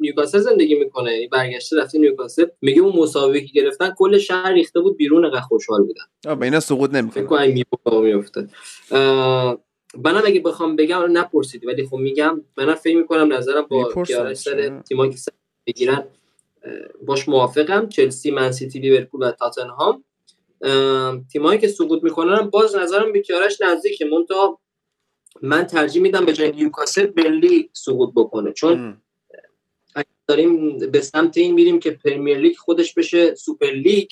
نیوکاسل 0.00 0.38
زندگی 0.38 0.74
می‌کنه 0.74 1.10
این 1.10 1.28
برگشته 1.32 1.76
رفته 1.76 1.98
نیوکاسل 1.98 2.46
میگه 2.62 2.82
اون 2.82 2.96
مسابقه 2.96 3.40
که 3.40 3.52
گرفتن 3.60 3.94
کل 3.98 4.18
شهر 4.18 4.52
ریخته 4.52 4.80
بود 4.80 4.96
بیرون 4.96 5.30
قد 5.30 5.40
خوشحال 5.40 5.82
بودن. 5.82 6.34
به 6.36 6.44
اینا 6.44 6.60
سقوط 6.60 6.90
نمی‌کنه. 6.90 7.24
فکر 7.24 7.52
کنم 7.82 8.02
میفته 8.02 8.48
منم 10.04 10.22
اگه 10.24 10.40
بخوام 10.40 10.76
بگم 10.76 11.18
نپرسید 11.18 11.66
ولی 11.66 11.86
خب 11.86 11.96
میگم 11.96 12.40
منم 12.56 12.74
فکر 12.74 12.96
می‌کنم 12.96 13.32
نظرم 13.32 13.66
با 13.70 13.92
کیارش 14.06 14.36
سر 14.36 14.82
تیمایی 14.88 15.12
که 15.12 15.18
بگیرن 15.66 16.04
باش 17.06 17.28
موافقم. 17.28 17.88
چلسی 17.88 18.30
من 18.30 18.52
سیتی 18.52 18.78
لیورپول 18.78 19.22
و 19.22 19.30
تاتنهام. 19.30 20.04
تیمایی 21.32 21.58
که 21.58 21.68
سقوط 21.68 22.02
می‌کنن 22.02 22.50
باز 22.50 22.76
نظرم 22.76 23.12
به 23.12 23.20
کیارش 23.20 23.60
نزدیکه. 23.60 24.04
منتها 24.04 24.60
من 25.42 25.64
ترجیح 25.64 26.02
میدم 26.02 26.24
به 26.24 26.32
جای 26.32 26.52
نیوکاسل 26.52 27.06
برلی 27.06 27.70
سقوط 27.72 28.12
بکنه. 28.16 28.52
چون 28.52 29.00
داریم 30.26 30.78
به 30.78 31.00
سمت 31.00 31.36
این 31.36 31.54
میریم 31.54 31.80
که 31.80 31.90
پرمیر 31.90 32.38
لیگ 32.38 32.56
خودش 32.56 32.94
بشه 32.94 33.34
سوپر 33.34 33.70
لیگ 33.70 34.10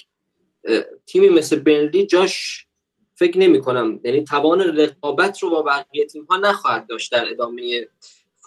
تیمی 1.06 1.28
مثل 1.28 1.56
برلی 1.56 2.06
جاش 2.06 2.66
فکر 3.14 3.38
نمی 3.38 3.60
کنم 3.60 4.00
یعنی 4.04 4.24
توان 4.24 4.60
رقابت 4.60 5.42
رو 5.42 5.50
با 5.50 5.62
بقیه 5.62 6.06
تیم 6.06 6.24
ها 6.24 6.36
نخواهد 6.36 6.86
داشت 6.86 7.12
در 7.12 7.30
ادامه 7.30 7.88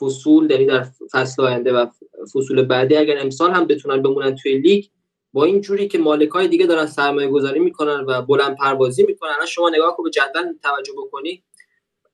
فصول. 0.02 0.52
یعنی 0.52 0.66
در 0.66 0.86
فصل 1.12 1.42
آینده 1.42 1.74
و 1.74 1.86
فصول 2.34 2.62
بعدی 2.62 2.96
اگر 2.96 3.18
امسال 3.20 3.52
هم 3.52 3.66
بتونن 3.66 4.02
بمونن 4.02 4.36
توی 4.36 4.58
لیگ 4.58 4.86
با 5.34 5.44
این 5.44 5.62
جوری 5.62 5.88
که 5.88 5.98
مالک 5.98 6.30
های 6.30 6.48
دیگه 6.48 6.66
دارن 6.66 6.86
سرمایه 6.86 7.28
گذاری 7.28 7.60
می‌کنن 7.60 8.06
و 8.08 8.22
بلند 8.22 8.58
پروازی 8.58 9.04
می‌کنن 9.04 9.46
شما 9.48 9.70
نگاه 9.70 9.98
کنید 9.98 10.06
به 10.06 10.22
جدول 10.22 10.54
توجه 10.64 10.94
بکنی 10.98 11.44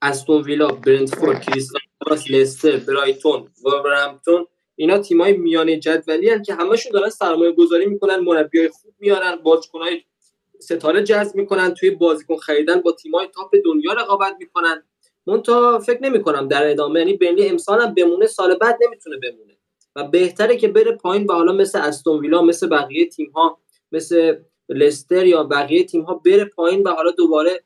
استون 0.01 0.41
ویلا 0.41 0.67
برنتفورد 0.67 1.41
کریستال 1.41 1.81
پالاس 1.99 2.31
لستر 2.31 2.77
برایتون 2.77 3.47
وولورهمپتون 3.63 4.47
اینا 4.75 4.97
تیمای 4.97 5.33
میانه 5.33 5.79
جدولی 5.79 6.29
هن 6.29 6.43
که 6.43 6.53
همشون 6.53 6.91
دارن 6.91 7.09
سرمایه 7.09 7.51
گذاری 7.51 7.85
می‌کنن 7.85 8.15
مربیای 8.19 8.69
خوب 8.69 8.93
میارن 8.99 9.35
بازیکنای 9.35 10.01
ستاره 10.59 11.03
جذب 11.03 11.35
می‌کنن 11.35 11.73
توی 11.73 11.89
بازیکن 11.89 12.35
خریدن 12.35 12.81
با 12.81 12.91
تیمای 12.91 13.27
تاپ 13.27 13.55
دنیا 13.65 13.93
رقابت 13.93 14.35
می‌کنن. 14.39 14.83
تا 15.43 15.79
فکر 15.79 16.03
نمی 16.03 16.21
کنم 16.21 16.47
در 16.47 16.71
ادامه 16.71 16.99
یعنی 16.99 17.17
بنلی 17.17 17.49
امسال 17.49 17.81
هم 17.81 17.93
بمونه 17.93 18.27
سال 18.27 18.55
بعد 18.55 18.77
نمی‌تونه 18.81 19.17
بمونه. 19.17 19.57
و 19.95 20.03
بهتره 20.03 20.57
که 20.57 20.67
بره 20.67 20.91
پایین 20.91 21.25
و 21.25 21.33
حالا 21.33 21.51
مثل 21.51 21.79
استون 21.79 22.19
ویلا 22.19 22.41
مثل 22.41 22.67
بقیه 22.67 23.09
تیم 23.09 23.29
ها 23.29 23.59
مثل 23.91 24.37
لستر 24.69 25.25
یا 25.25 25.43
بقیه 25.43 25.83
تیم 25.83 26.01
ها 26.01 26.13
بره 26.25 26.45
پایین 26.45 26.83
و 26.83 26.89
حالا 26.89 27.11
دوباره 27.11 27.63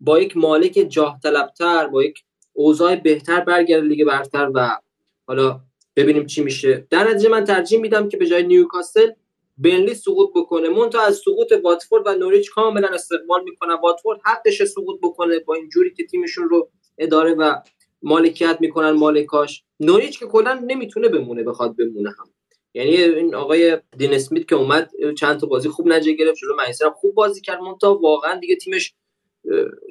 با 0.00 0.20
یک 0.20 0.36
مالک 0.36 0.86
جاه 0.88 1.20
طلبتر 1.22 1.86
با 1.86 2.04
یک 2.04 2.24
اوضاع 2.52 2.96
بهتر 2.96 3.40
برگرده 3.40 3.86
لیگ 3.86 4.06
برتر 4.06 4.50
و 4.54 4.78
حالا 5.26 5.60
ببینیم 5.96 6.26
چی 6.26 6.42
میشه. 6.42 6.86
در 6.90 7.10
نتیجه 7.10 7.28
من 7.28 7.44
ترجیح 7.44 7.80
میدم 7.80 8.08
که 8.08 8.16
به 8.16 8.26
جای 8.26 8.42
نیوکاسل 8.42 9.10
بنلی 9.58 9.94
سقوط 9.94 10.30
بکنه. 10.34 10.68
مون 10.68 10.90
از 11.06 11.16
سقوط 11.16 11.52
واتفورد 11.64 12.06
و 12.06 12.14
نوریچ 12.14 12.50
کاملا 12.50 12.88
استقبال 12.88 13.42
می‌کنه. 13.44 13.74
واتفورد 13.74 14.20
حقش 14.24 14.62
سقوط 14.62 15.00
بکنه 15.02 15.38
با 15.38 15.54
این 15.54 15.68
جوری 15.68 15.94
که 15.94 16.06
تیمشون 16.06 16.48
رو 16.48 16.70
اداره 16.98 17.34
و 17.34 17.54
مالکیت 18.02 18.56
می‌کنن 18.60 18.90
مالکاش. 18.90 19.64
نوریچ 19.80 20.18
که 20.18 20.26
کلا 20.26 20.54
نمی‌تونه 20.66 21.08
بمونه 21.08 21.42
بخواد 21.42 21.76
بمونه 21.76 22.10
هم. 22.10 22.30
یعنی 22.74 22.96
این 22.96 23.34
آقای 23.34 23.78
دین 23.96 24.14
اسمیت 24.14 24.48
که 24.48 24.54
اومد 24.54 24.90
چند 25.18 25.40
تا 25.40 25.46
بازی 25.46 25.68
خوب 25.68 25.88
نجه 25.88 26.12
گرفت 26.12 26.38
جلو 26.38 26.56
منچستر 26.56 26.90
خوب 26.90 27.14
بازی 27.14 27.40
کرد. 27.40 27.60
مون 27.60 27.78
تا 27.78 27.94
واقعا 27.94 28.34
دیگه 28.40 28.56
تیمش 28.56 28.94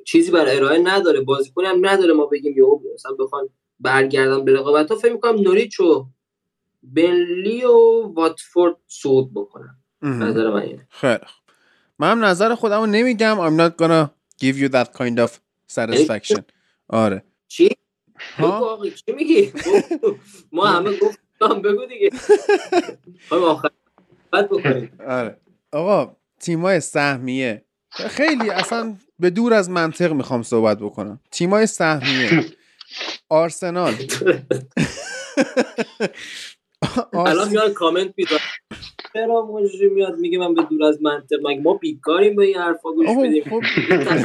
چیزی 0.06 0.32
برای 0.32 0.58
ارائه 0.58 0.80
نداره 0.80 1.22
بازیکن 1.22 1.66
هم 1.66 1.86
نداره 1.86 2.14
ما 2.14 2.26
بگیم 2.26 2.58
یهو 2.58 2.80
مثلا 2.94 3.12
بخوان 3.20 3.50
برگردن 3.80 4.46
به 4.46 4.54
رقابت. 4.54 4.92
ها 4.92 4.98
فکر 4.98 5.14
می‌کنم 5.14 5.42
نوریچ 5.42 5.80
و 5.80 6.08
بنلی 6.84 7.64
و 7.64 8.02
واتفورد 8.14 8.76
صعود 8.88 9.34
بکنن. 9.34 9.78
نظر 10.02 10.50
من 10.50 10.62
اینه. 10.62 10.88
خیلی 10.90 11.20
من 12.00 12.12
هم 12.12 12.26
نظر 12.26 12.56
خودم 12.56 12.80
رو 12.80 12.86
نمیگم. 12.86 13.38
I'm 13.48 13.62
not 13.62 13.74
gonna 13.84 14.10
give 14.44 14.56
you 14.58 14.70
that 14.70 14.88
kind 14.98 15.20
of 15.20 15.32
satisfaction. 15.68 16.42
آره. 16.88 17.24
چی؟ 17.48 17.70
ها؟ 18.38 18.80
چی 19.06 19.12
میگی؟ 19.12 19.54
ما 20.52 20.66
همه 20.66 20.92
گفتم 20.98 21.62
بگو 21.62 21.86
دیگه. 21.86 22.10
آخر. 23.32 23.70
آره. 25.08 25.38
آقا 25.72 26.16
تیمای 26.40 26.80
سهمیه. 26.80 27.66
خیلی 27.98 28.50
اصلا 28.50 28.96
به 29.20 29.30
دور 29.30 29.54
از 29.54 29.70
منطق 29.70 30.14
می‌خوام 30.14 30.44
صحبت 30.44 30.80
بکنم. 30.80 31.20
تیمای 31.32 31.68
سهمیه. 31.68 32.46
آرسنال. 33.30 33.94
الان 37.14 37.50
میاد 37.50 37.74
کامنت 37.74 38.14
می‌ذاره 38.18 38.42
چرا 39.14 39.46
مجری 39.46 39.90
میاد؟ 39.90 40.18
میگه 40.18 40.38
من 40.38 40.54
به 40.54 40.64
دور 40.64 40.84
از 40.84 41.02
منطق 41.02 41.36
مگه 41.44 41.62
ما 41.62 41.74
بیکاریم 41.74 42.36
به 42.36 42.46
این 42.46 42.58
حرفا؟ 42.58 42.92
گوش 42.92 43.08
بدیم. 43.24 43.44
خب. 43.44 43.62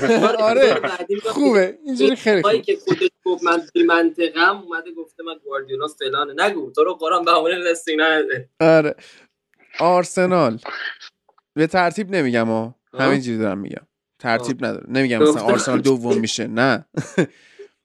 آره 0.42 0.80
خوبه. 1.24 1.78
اینجوری 1.84 2.16
خیلی 2.16 2.42
خوبه 2.42 2.60
که 2.60 2.76
خودش 2.76 3.08
گفت 3.24 3.44
من 3.44 3.62
بی 3.74 3.82
منطقم 3.82 4.62
اومده 4.62 4.92
گفته 4.92 5.22
من 5.22 5.34
گواردیولا 5.44 5.88
فلانه. 5.88 6.44
نگو 6.46 6.70
تو 6.70 6.84
رو 6.84 6.94
قرآن 6.94 7.24
بهونه 7.24 7.70
رسینا 7.70 8.04
آره. 8.60 8.94
آرسنال. 9.80 10.58
به 11.54 11.66
ترتیب 11.66 12.10
نمیگم 12.10 12.46
ها. 12.46 12.81
همینجوری 12.98 13.38
دارم 13.38 13.58
میگم. 13.58 13.82
ترتیب 14.18 14.64
نداره. 14.64 14.86
نمیگم 14.88 15.22
مثلا 15.22 15.42
آرسنال 15.42 15.80
دوم 15.90 16.18
میشه. 16.18 16.46
نه. 16.46 16.84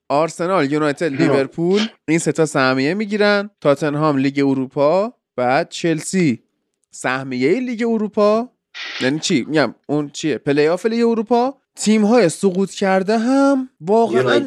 آرسنال 0.09 0.71
یونایتد 0.71 1.21
لیورپول 1.21 1.81
این 2.07 2.19
سه 2.19 2.31
تا 2.31 2.45
سهمیه 2.45 2.93
می‌گیرن. 2.93 3.49
تاتنهام 3.61 4.17
لیگ 4.17 4.39
اروپا 4.39 5.13
بعد 5.35 5.69
چلسی. 5.69 6.43
سهمیه 6.91 7.59
لیگ 7.59 7.83
اروپا. 7.87 8.49
یعنی 9.01 9.19
چی؟ 9.19 9.45
میگم 9.47 9.75
اون 9.87 10.09
چیه؟ 10.09 10.37
پلی 10.37 10.67
آف 10.67 10.85
لیگ 10.85 11.05
اروپا. 11.05 11.57
تیم 11.75 12.05
های 12.05 12.29
سقوط 12.29 12.71
کرده 12.71 13.17
هم 13.17 13.69
واقعا 13.81 14.39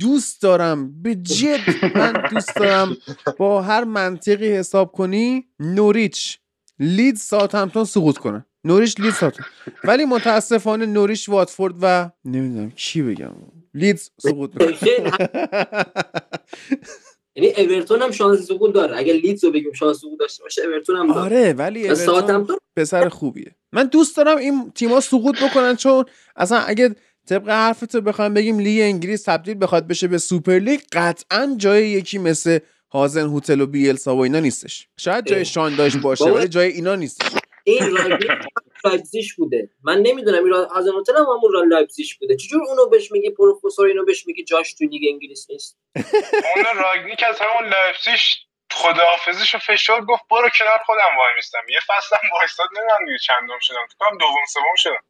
دوست 0.00 0.42
دارم. 0.42 1.02
به 1.02 1.14
جد 1.14 1.96
من 1.96 2.12
دوست 2.30 2.56
دارم. 2.56 2.96
با 3.38 3.62
هر 3.62 3.84
منطقی 3.84 4.52
حساب 4.52 4.92
کنی 4.92 5.46
نوریچ 5.60 6.38
لید 6.78 7.16
ساوثهمپتون 7.16 7.84
سقوط 7.84 8.18
کنه. 8.18 8.45
نوریچ 8.66 9.00
لید 9.00 9.14
ساوثهمپتون 9.14 9.46
ولی 9.84 10.04
متاسفانه 10.04 10.86
نوریچ 10.86 11.28
واتفورد 11.28 11.74
و 11.82 12.10
نمی‌دونم 12.24 12.70
کی 12.70 13.02
بگم. 13.02 13.32
لیدز 13.74 14.10
سقوط 14.18 14.50
یعنی 17.36 17.52
اورتون 17.56 18.02
هم 18.02 18.10
شانس 18.10 18.40
سقوط 18.40 18.74
داره. 18.74 18.96
اگه 18.96 19.12
لیدز 19.12 19.44
رو 19.44 19.52
بگیم 19.52 19.72
شانس 19.72 19.96
سقوط 19.96 20.20
داشته 20.20 20.42
باشه 20.42 20.62
اورتون 20.62 20.96
هم 20.96 21.06
داره. 21.06 21.20
آره 21.20 21.52
ولی 21.52 21.88
اورتون 21.88 22.46
پسر 22.76 23.08
خوبیه. 23.08 23.54
من 23.72 23.86
دوست 23.86 24.16
دارم 24.16 24.36
این 24.36 24.72
تیما 24.74 25.00
سقوط 25.00 25.42
بکنن 25.42 25.76
چون 25.76 26.04
اصلا 26.36 26.58
اگه 26.58 26.96
طبق 27.28 27.48
حرفتو 27.48 28.00
بخوام 28.00 28.34
بگیم 28.34 28.58
لیگ 28.58 28.82
انگلیس 28.82 29.22
تبدیل 29.22 29.56
بخواد 29.60 29.86
بشه 29.86 30.08
به 30.08 30.18
سوپر 30.18 30.58
لیگ 30.58 30.80
قطعا 30.92 31.54
جای 31.56 31.88
یکی 31.88 32.18
مثل 32.18 32.58
هازن 32.92 33.28
هتل 33.36 33.60
و 33.60 33.66
بیلسا 33.66 34.16
و 34.16 34.20
اینا 34.20 34.40
نیستش. 34.40 34.88
شاید 34.96 35.26
جای 35.26 35.44
شان 35.44 35.76
داشت 35.76 35.96
باشه 35.96 36.24
ولی 36.24 36.48
جای 36.48 36.68
اینا 36.68 36.94
نیستش. 36.94 37.26
این 37.66 37.84
لایپزیش 38.84 39.34
بوده. 39.34 39.70
من 39.82 39.98
نمی‌دونم 39.98 40.44
این 40.44 40.54
هتل 41.00 41.16
هم 41.16 41.22
همون 41.22 41.52
رال 41.52 41.68
لایپزیش 41.68 42.18
بوده. 42.18 42.36
چجور 42.36 42.62
اونو 42.68 42.86
بهش 42.86 43.12
میگی 43.12 43.30
پروفسور 43.30 43.86
اینو 43.86 44.04
بهش 44.04 44.26
میگی 44.26 44.44
جاش 44.44 44.74
تو 44.74 44.84
لیگ 44.84 45.02
انگلیس 45.12 45.46
نیست؟ 45.50 45.78
اون 46.56 46.64
راگنیک 46.76 47.22
از 47.28 47.40
همون 47.40 47.70
لایپزیش 47.70 48.46
خداحافظیش 48.72 49.54
رو 49.54 49.60
فشار 49.60 50.04
گفت 50.04 50.22
برو 50.30 50.48
کنار 50.58 50.80
خودم 50.86 51.16
وای 51.18 51.34
میستم. 51.36 51.58
یه 51.68 51.80
فصلم 51.88 52.30
وایستاد 52.32 52.68
نمی‌دونم 52.76 53.18
چندم 53.26 53.58
شدم. 53.60 53.86
تو 53.98 54.16
دوم 54.20 54.46
سوم 54.52 54.74
شدم. 54.76 55.04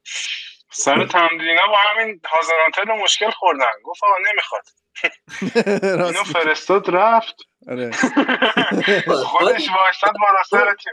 سر 0.70 1.06
تمرینا 1.06 1.66
با 1.68 1.76
همین 1.76 2.20
هازارانتل 2.26 3.02
مشکل 3.04 3.30
خوردن. 3.30 3.72
گفت 3.84 4.04
آقا 4.04 4.14
نمی‌خواد. 4.32 4.62
اینو 6.06 6.24
فرستاد 6.24 6.90
رفت. 6.90 7.36
آره. 7.68 7.90
خودش 9.32 9.68
وایستاد 9.68 10.14
بالا 10.20 10.42
سر 10.50 10.74
تیم. 10.74 10.92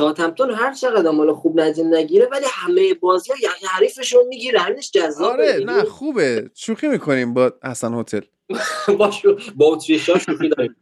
ساعتمتون 0.00 0.50
هر 0.50 0.74
چقدر 0.74 1.10
مال 1.10 1.34
خوب 1.34 1.60
نجم 1.60 1.94
نگیره 1.94 2.28
ولی 2.32 2.44
همه 2.48 2.94
بازی 2.94 3.32
ها 3.32 3.68
حریفشون 3.68 4.26
می‌گیره. 4.28 4.60
همینش 4.60 4.90
جذابه 4.90 5.32
آره 5.32 5.64
نه 5.64 5.84
خوبه. 5.84 6.50
شوخی 6.54 6.88
می‌کنیم 6.88 7.34
با 7.34 7.52
حسن 7.64 7.94
هتل. 7.94 8.20
با 8.98 9.12
با 9.56 9.66
اتریشا 9.66 10.18
شوخی 10.18 10.48
داریم. 10.48 10.76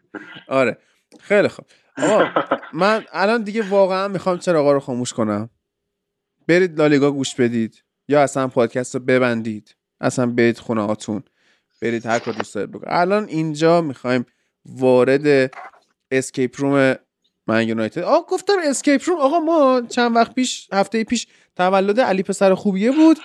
آره. 0.49 0.79
خیلی 1.21 1.49
خوب. 1.49 1.65
آقا 1.99 2.25
من 2.73 3.05
الان 3.13 3.43
دیگه 3.43 3.63
واقعا 3.63 4.09
می‌خوام 4.09 4.39
چراغا 4.39 4.73
رو 4.73 4.81
خاموش 4.81 5.13
کنم. 5.13 5.51
برید 6.49 6.79
لالیگا 6.79 7.11
گوش 7.11 7.35
بدید 7.35 7.85
یا 8.09 8.23
اصلا 8.23 8.49
پادکست 8.49 8.95
رو 8.95 9.01
ببندید. 9.01 9.77
اصلا 10.01 10.27
برید 10.27 10.59
خونه 10.59 10.87
هاتون. 10.87 11.23
برید 11.83 12.07
هر 12.07 12.19
کار 12.19 12.35
دوست 12.35 12.55
دارید 12.55 12.71
بکنید 12.71 12.89
الان 12.89 13.25
اینجا 13.29 13.81
می‌خوایم 13.81 14.27
وارد 14.67 15.53
escape 16.11 16.61
room 16.61 16.95
من 17.47 17.69
یونایتد. 17.69 18.03
آقا 18.03 18.27
گفتم 18.35 18.53
escape 18.65 19.03
room. 19.07 19.19
آقا 19.19 19.39
ما 19.39 19.83
چند 19.89 20.17
وقت 20.17 20.35
پیش 20.35 20.69
هفته 20.73 21.05
پیش 21.05 21.27
تولد 21.57 22.01
علی 22.01 22.23
پسر 22.23 22.55
خوبیه 22.55 22.91
بود. 22.91 23.19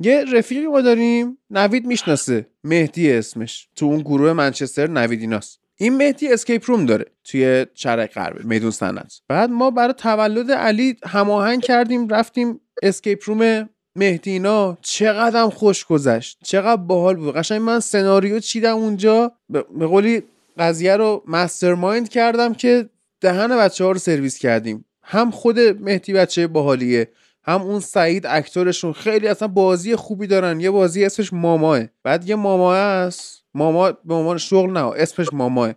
یه 0.00 0.24
رفیقی 0.32 0.66
ما 0.66 0.80
داریم 0.80 1.38
نوید 1.50 1.86
می‌شناسه. 1.86 2.46
مهدی 2.64 3.12
اسمش. 3.12 3.68
تو 3.76 3.86
اون 3.86 4.00
گروه 4.00 4.32
منچستر 4.32 4.86
نویدیناست 4.86 5.60
این 5.76 5.96
مهدی 5.96 6.32
escape 6.32 6.70
room 6.70 6.86
داره 6.86 7.04
توی 7.24 7.66
شرق 7.74 8.06
غرب 8.06 8.44
میدون 8.44 8.70
سنت 8.70 9.20
بعد 9.28 9.50
ما 9.50 9.70
برای 9.70 9.92
تولد 9.92 10.52
علی 10.52 10.96
هماهنگ 11.04 11.62
کردیم 11.62 12.08
رفتیم 12.08 12.60
escape 12.82 13.22
room 13.26 13.68
مهدینا 13.96 14.78
چقدر 14.82 15.48
خوش 15.48 15.84
گذشت. 15.84 16.38
چقدر 16.44 16.82
باحال 16.82 17.16
بود. 17.16 17.34
قشنگ 17.34 17.60
من 17.60 17.80
سناریو 17.80 18.38
چیدم 18.38 18.76
اونجا. 18.76 19.32
به 19.48 19.86
قولی 19.86 20.22
قضیه 20.58 20.96
رو 20.96 21.22
مستر 21.26 22.04
کردم 22.04 22.54
که 22.54 22.88
دهن 23.20 23.58
بچه 23.58 23.84
ها 23.84 23.90
رو 23.90 23.98
سرویس 23.98 24.38
کردیم. 24.38 24.84
هم 25.02 25.30
خود 25.30 25.60
مهدی 25.60 26.12
بچه 26.12 26.46
باحالیه 26.46 27.08
هم 27.44 27.62
اون 27.62 27.80
سعید 27.80 28.26
اکتورشون. 28.26 28.92
خیلی 28.92 29.28
اصلا 29.28 29.48
بازی 29.48 29.96
خوبی 29.96 30.26
دارن. 30.26 30.60
یه 30.60 30.70
بازی 30.70 31.04
اسمش 31.04 31.32
ماماه 31.32 31.84
بعد 32.02 32.28
یه 32.28 32.34
ماماه 32.34 32.76
هست. 32.76 33.44
ماما 33.54 33.92
به 33.92 34.14
عنوان 34.14 34.38
شغل 34.38 34.70
نه 34.70 34.84
اسمش 34.84 35.26
ماماه 35.40 35.74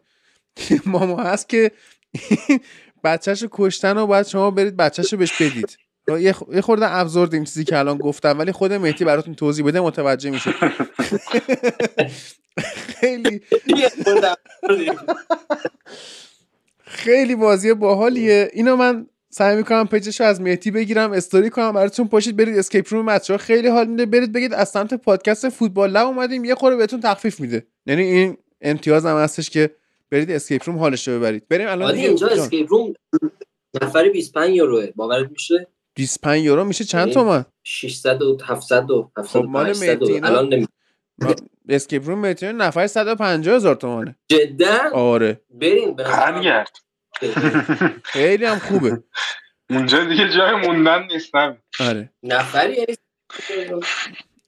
ماما 0.85 1.23
هست 1.23 1.49
که 1.49 1.71
بچهش 3.03 3.45
کشتن 3.51 3.97
و 3.97 4.07
باید 4.07 4.27
شما 4.27 4.51
برید 4.51 4.77
بچهش 4.77 5.13
بهش 5.13 5.41
بدید. 5.41 5.77
یه 6.53 6.61
خورده 6.61 6.95
absurd 6.95 7.33
این 7.33 7.43
چیزی 7.43 7.63
که 7.63 7.77
الان 7.77 7.97
گفتم 7.97 8.39
ولی 8.39 8.51
خود 8.51 8.73
مهدی 8.73 9.05
براتون 9.05 9.35
توضیح 9.35 9.65
بده 9.65 9.81
متوجه 9.81 10.29
میشه. 10.29 10.51
خیلی 12.99 13.41
خیلی 16.93 17.35
بازی 17.35 17.73
باحالیه. 17.73 18.49
اینو 18.53 18.75
من 18.75 19.07
سعی 19.29 19.55
می‌کنم 19.55 19.87
page 19.87 20.10
ش 20.10 20.21
از 20.21 20.41
مهدی 20.41 20.71
بگیرم 20.71 21.11
استوری 21.11 21.49
کنم 21.49 21.71
براتون 21.71 22.07
پاشید 22.07 22.37
برید 22.37 22.57
escape 22.57 22.93
room 22.93 23.05
بچه‌ها 23.05 23.37
خیلی 23.37 23.67
حال 23.67 23.87
میده. 23.87 24.05
برید 24.05 24.33
بگید 24.33 24.53
از 24.53 24.69
سمت 24.69 24.93
پادکست 24.93 25.49
فوتبال 25.49 25.91
لب 25.91 26.07
اومدیم 26.07 26.45
یه 26.45 26.55
خورده 26.55 26.77
بهتون 26.77 26.99
تخفیف 26.99 27.39
میده. 27.39 27.67
یعنی 27.85 28.01
این 28.01 28.37
امتیاز 28.61 29.05
هم 29.05 29.17
هستش 29.17 29.49
که 29.49 29.69
برید 30.11 30.31
escape 30.31 30.61
room 30.65 30.77
حالش 30.77 31.07
رو 31.07 31.19
ببرید. 31.19 31.47
بریم 31.49 31.67
الان 31.67 31.95
اینجا 31.95 32.27
escape 32.27 32.71
روم 32.71 32.93
نفری 33.81 34.09
25 34.09 34.55
یوروه. 34.55 34.87
باورت 34.95 35.31
میشه؟ 35.31 35.67
25 35.95 36.43
یورو 36.43 36.63
میشه 36.63 36.83
چند 36.83 37.11
تومن 37.11 37.45
600 37.63 38.21
و 38.21 38.37
700 38.45 38.91
و 38.91 39.11
700 39.17 39.39
خب 39.39 39.45
مال 39.45 39.73
الان 40.23 40.53
نمی... 40.53 40.67
اسکیپ 41.69 42.07
روم 42.07 42.19
متینا 42.19 42.51
نفر 42.51 42.87
150 42.87 43.55
هزار 43.55 43.75
تومانه. 43.75 44.15
جدا؟ 44.27 44.77
آره. 44.93 45.41
بریم 45.49 45.93
برگرد 45.95 46.82
خیلی 48.03 48.45
هم 48.45 48.59
خوبه. 48.59 49.03
اونجا 49.69 50.03
دیگه 50.03 50.29
جای 50.29 50.55
موندن 50.55 51.03
نیست 51.03 51.31
آره. 51.79 52.09
نفری 52.23 52.85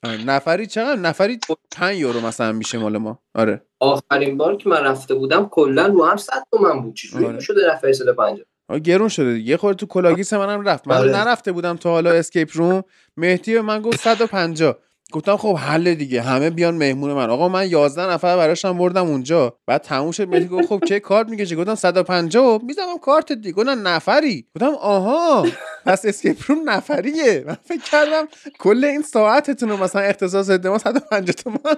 یعنی 0.03 0.23
نفری 0.25 0.67
چقدر؟ 0.67 0.95
نفری 0.95 1.39
5 1.71 1.97
یورو 1.97 2.21
مثلا 2.21 2.51
میشه 2.51 2.77
مال 2.77 2.97
ما. 2.97 3.19
آره. 3.35 3.61
آخرین 3.79 4.37
بار 4.37 4.57
که 4.57 4.69
من 4.69 4.83
رفته 4.83 5.15
بودم 5.15 5.49
کلا 5.51 5.87
رو 5.87 6.05
هم 6.05 6.17
100 6.17 6.33
تومن 6.51 6.81
بود. 6.81 6.95
چجوری 6.95 7.25
آره. 7.25 7.39
شده 7.39 7.61
نفری 7.73 7.93
150 7.93 8.45
گرون 8.83 9.09
شده 9.09 9.39
یه 9.39 9.57
خورده 9.57 9.77
تو 9.77 9.85
کلاگیس 9.85 10.33
منم 10.33 10.61
رفت. 10.61 10.87
من 10.87 10.97
آره. 10.97 11.11
نرفته 11.11 11.51
بودم 11.51 11.77
تا 11.77 11.89
حالا 11.89 12.11
escape 12.11 12.49
room 12.53 12.83
مهدی 13.17 13.59
من 13.59 13.81
گفت 13.81 13.99
150 13.99 14.77
گفتم 15.15 15.37
خب 15.37 15.55
حل 15.55 15.93
دیگه 15.93 16.21
همه 16.21 16.49
بیان 16.49 16.75
مهمون 16.75 17.13
من. 17.13 17.29
آقا 17.29 17.49
من 17.49 17.69
11 17.69 18.09
نفر 18.11 18.37
براشم 18.37 18.77
بردم 18.77 19.07
اونجا. 19.07 19.57
بعد 19.67 19.81
تموم 19.81 20.11
شد 20.11 20.27
مهدی 20.27 20.47
گفت 20.47 20.67
خب 20.67 20.83
چه 20.87 20.99
کارت 20.99 21.29
می‌کشه 21.29 21.55
گفتم 21.55 21.75
150 21.75 22.61
می‌زنم 22.63 22.97
کارت 22.97 23.31
دیگه. 23.31 23.51
گفتم 23.51 23.87
نفری. 23.87 24.47
گفتم 24.55 24.75
آها. 24.81 25.47
پس 25.85 26.05
escape 26.05 26.37
room 26.47 26.69
نفریه. 26.69 27.43
من 27.47 27.57
فکر 27.63 27.81
کردم 27.91 28.27
کل 28.59 28.85
این 28.85 29.01
ساعتتون 29.01 29.69
رو 29.69 29.77
مثلا 29.77 30.01
اختصاص 30.01 30.49
ده 30.49 30.69
ما 30.69 30.77
150 30.77 31.33
تومن 31.35 31.75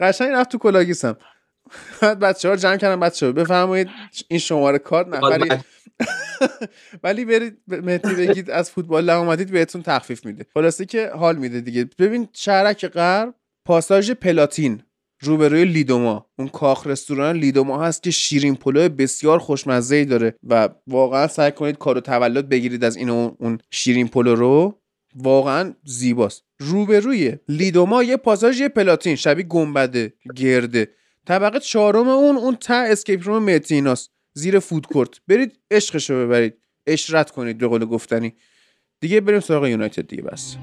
قشنگ 0.00 0.28
رفت 0.32 0.50
تو 0.50 0.58
کلاگیسم. 0.58 1.16
بعد 2.02 2.18
بچه 2.18 2.48
ها 2.48 2.56
جمع 2.56 2.76
کردم 2.76 3.00
بچه 3.00 3.26
ها 3.26 3.32
بفرمایید 3.32 3.88
این 4.28 4.40
شماره 4.40 4.78
کارت 4.78 5.08
نفری 5.08 5.48
ولی 7.04 7.24
برید 7.24 7.58
مهدی 7.66 8.14
بگید 8.14 8.50
از 8.50 8.70
فوتبال 8.70 9.10
اومدید 9.10 9.50
بهتون 9.50 9.82
تخفیف 9.82 10.26
میده. 10.26 10.46
خلاصه 10.54 10.86
که 10.86 11.10
حال 11.14 11.36
میده 11.36 11.60
دیگه. 11.60 11.90
ببین 11.98 12.28
شهرک 12.32 12.86
غرب 12.86 13.34
پاساژ 13.66 14.10
پلاتین 14.10 14.82
روبروی 15.22 15.64
لیدوما. 15.64 16.26
اون 16.38 16.48
کاخ 16.48 16.86
رستوران 16.86 17.36
لیدوما 17.36 17.82
هست 17.82 18.02
که 18.02 18.10
شیرین 18.10 18.56
پلو 18.56 18.88
بسیار 18.88 19.38
خوشمزه 19.38 19.96
ای 19.96 20.04
داره 20.04 20.34
و 20.48 20.68
واقعا 20.86 21.26
سعی 21.26 21.52
کنید 21.52 21.78
کارو 21.78 22.00
تولد 22.00 22.48
بگیرید 22.48 22.84
از 22.84 22.96
این 22.96 23.10
اون 23.10 23.58
شیرین 23.70 24.08
پلو 24.08 24.34
رو. 24.34 24.80
واقعا 25.14 25.74
زیباست. 25.84 26.44
روبروی 26.60 27.36
لیدوما 27.48 28.02
یه 28.02 28.16
پاساژ 28.16 28.62
پلاتین 28.62 29.16
شبیه 29.16 29.44
گنبده 29.44 30.12
گرده. 30.36 30.88
طبقه 31.26 31.60
چهارم 31.60 32.08
اون 32.08 32.36
اون 32.36 32.56
ته 32.56 32.74
اسکیپ 32.74 33.20
روم 33.28 33.42
متیناست 33.44 34.10
زیر 34.34 34.58
فود 34.58 34.86
کورت. 34.86 35.20
برید 35.28 35.58
عشقشو 35.70 36.14
ببرید. 36.14 36.54
اشرت 36.86 37.30
کنید 37.30 37.58
به 37.58 37.66
قول 37.66 37.84
گفتنی. 37.84 38.34
دیگه 39.00 39.20
بریم 39.20 39.40
سراغ 39.40 39.66
یونایتد 39.66 40.06
دیگه 40.06 40.22
بس. 40.22 40.56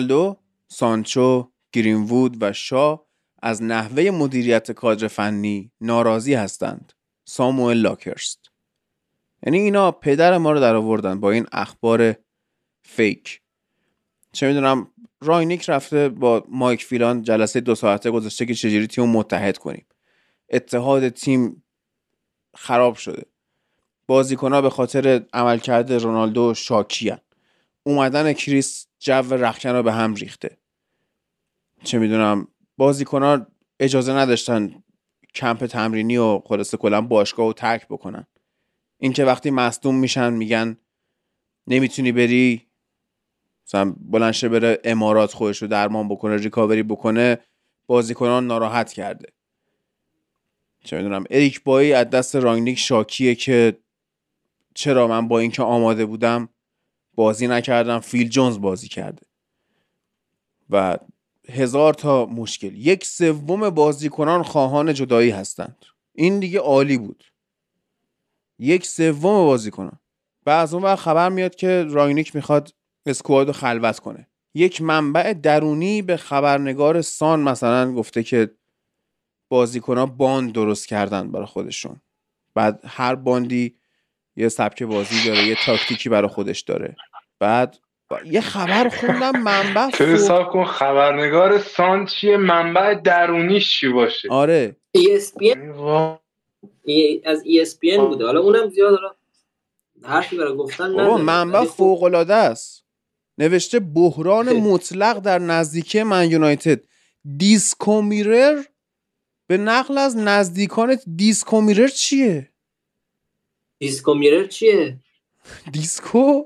رونالدو 0.00 0.36
سانچو 0.68 1.50
گرینوود 1.72 2.36
و 2.40 2.52
شاو 2.52 3.00
از 3.42 3.62
نحوه 3.62 4.10
مدیریت 4.10 4.72
کادر 4.72 5.08
فنی 5.08 5.70
ناراضی 5.80 6.34
هستند. 6.34 6.92
ساموئل 7.24 7.76
لاکهرست. 7.76 8.50
یعنی 9.46 9.58
اینا 9.58 9.92
پدر 9.92 10.38
ما 10.38 10.52
رو 10.52 10.60
در 10.60 10.74
آوردن 10.74 11.20
با 11.20 11.30
این 11.30 11.46
اخبار 11.52 12.14
fake. 12.82 13.40
چه 14.32 14.48
می‌دونم 14.48 14.90
رانگنیک 15.20 15.70
رفته 15.70 16.08
با 16.08 16.44
مایک 16.48 16.84
فیلان 16.84 17.22
جلسه 17.22 17.60
دو 17.60 17.74
ساعته 17.74 18.10
گذاشته 18.10 18.46
که 18.46 18.54
چجوری 18.54 18.86
تیم 18.86 19.04
متحد 19.04 19.58
کنیم. 19.58 19.86
اتحاد 20.50 21.08
تیم 21.08 21.62
خراب 22.54 22.94
شده. 22.94 23.22
بازیکنها 24.06 24.62
به 24.62 24.70
خاطر 24.70 25.22
عملکرد 25.32 25.92
رونالدو 25.92 26.54
شاکیان. 26.54 27.20
اومدن 27.82 28.32
کریس 28.32 28.86
جو 29.00 29.34
رخکن 29.34 29.68
رو 29.68 29.82
به 29.82 29.92
هم 29.92 30.14
ریخته. 30.14 30.56
چه 31.84 31.98
می‌دونم 31.98 32.48
بازیکنها 32.76 33.46
اجازه 33.80 34.12
نداشتن 34.12 34.82
کمپ 35.34 35.66
تمرینی 35.66 36.16
و 36.16 36.38
خلاصه 36.38 36.76
کلا 36.76 37.00
باشگاه 37.00 37.46
رو 37.46 37.52
ترک 37.52 37.86
بکنن. 37.86 38.26
اینکه 38.98 39.24
وقتی 39.24 39.50
مصدوم 39.50 39.94
میشن 39.94 40.32
میگن 40.32 40.76
نمی‌تونی 41.66 42.12
بری 42.12 42.70
مثلا 43.66 43.94
بلنشه 44.00 44.48
بره 44.48 44.78
امارات 44.84 45.32
خودش 45.32 45.62
رو 45.62 45.68
درمان 45.68 46.08
بکنه 46.08 46.36
ریکاوری 46.36 46.82
بکنه 46.82 47.38
بازیکنان 47.86 48.46
ناراحت 48.46 48.92
کرده. 48.92 49.32
چه 50.84 50.96
می‌دونم 50.96 51.24
اریک 51.30 51.62
بایی 51.62 51.92
از 51.92 52.10
دست 52.10 52.36
رانگنیک 52.36 52.78
شاکیه 52.78 53.34
که 53.34 53.78
چرا 54.74 55.08
من 55.08 55.28
با 55.28 55.38
اینکه 55.38 55.62
آماده 55.62 56.06
بودم 56.06 56.48
بازی 57.14 57.46
نکردم 57.46 58.00
فیل 58.00 58.28
جونز 58.28 58.58
بازی 58.58 58.88
کرده. 58.88 59.22
و 60.70 60.98
هزار 61.48 61.94
تا 61.94 62.26
مشکل. 62.26 62.76
یک 62.76 63.04
سوم 63.04 63.70
بازیکنان 63.70 64.42
خواهان 64.42 64.94
جدایی 64.94 65.30
هستند. 65.30 65.86
این 66.14 66.40
دیگه 66.40 66.58
عالی 66.58 66.98
بود. 66.98 67.24
یک 68.58 68.86
سوم 68.86 69.44
بازیکنان. 69.44 69.98
و 70.46 70.50
از 70.50 70.74
اون 70.74 70.82
وقت 70.82 70.98
خبر 70.98 71.28
میاد 71.28 71.54
که 71.54 71.84
راینیک 71.90 72.36
می‌خواد 72.36 72.74
squad 73.06 73.46
رو 73.46 73.52
خلوت 73.52 73.98
کنه. 73.98 74.26
یک 74.54 74.82
منبع 74.82 75.32
درونی 75.32 76.02
به 76.02 76.16
خبرنگار 76.16 77.02
سان 77.02 77.40
مثلا 77.40 77.92
گفته 77.92 78.22
که 78.22 78.50
بازیکنان 79.48 80.06
باند 80.06 80.52
درست 80.52 80.86
کردن 80.88 81.30
برای 81.30 81.46
خودشون. 81.46 82.00
بعد 82.54 82.80
هر 82.86 83.14
باندی 83.14 83.76
یه 84.36 84.48
سبک 84.48 84.82
بازی 84.82 85.26
داره 85.26 85.46
یه 85.46 85.56
تاکتیکی 85.66 86.08
برای 86.08 86.28
خودش 86.28 86.60
داره. 86.60 86.96
بعد 87.40 87.78
یه 88.24 88.40
خبر 88.40 88.88
خوندم 88.88 89.42
منبع 89.42 89.90
فوق... 89.90 90.52
کن 90.52 90.64
خبرنگار 90.64 91.58
سان 91.58 92.06
چیه 92.06 92.36
منبع 92.36 92.94
درونیش 92.94 93.80
چی 93.80 93.88
باشه؟ 93.88 94.28
آره. 94.30 94.76
ESPN 94.98 95.58
از 97.24 97.42
ESPN 97.42 97.98
بوده. 97.98 98.26
حالا 98.26 98.40
اونم 98.40 98.68
زیاد 98.68 98.90
حالا 98.90 99.14
حرفی 100.04 100.36
برای 100.36 100.56
گفتن 100.56 100.84
نداره. 100.84 101.16
منبع 101.16 101.60
خب 101.60 101.66
فوق 101.66 102.02
العاده 102.02 102.34
است. 102.34 102.84
نوشته 103.38 103.80
بحران 103.80 104.52
مطلق 104.52 105.18
در 105.18 105.38
نزدیکی 105.38 106.02
من 106.02 106.30
یونایتد. 106.30 106.80
دیسکومیرر 107.36 108.62
به 109.46 109.56
نقل 109.56 109.98
از 109.98 110.16
نزدیکانت 110.16 111.02
دیسکومیرر 111.16 111.88
چیه؟ 111.88 112.49
دیسکومیرر 113.80 114.46
چیه؟ 114.46 114.96
دیسکو؟ 115.72 116.44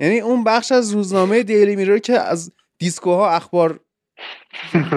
یعنی 0.00 0.20
اون 0.20 0.44
بخش 0.44 0.72
از 0.72 0.92
روزنامه 0.92 1.42
دیلی 1.42 1.76
میرر 1.76 1.98
که 1.98 2.18
از 2.20 2.52
دیسکوها 2.78 3.30
اخبار 3.30 3.80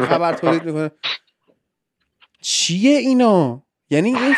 خبر 0.10 0.34
تولید 0.34 0.64
می‌کنه. 0.64 0.92
چیه 2.42 2.98
اینا؟ 2.98 3.64
یعنی 3.90 4.16
این 4.16 4.36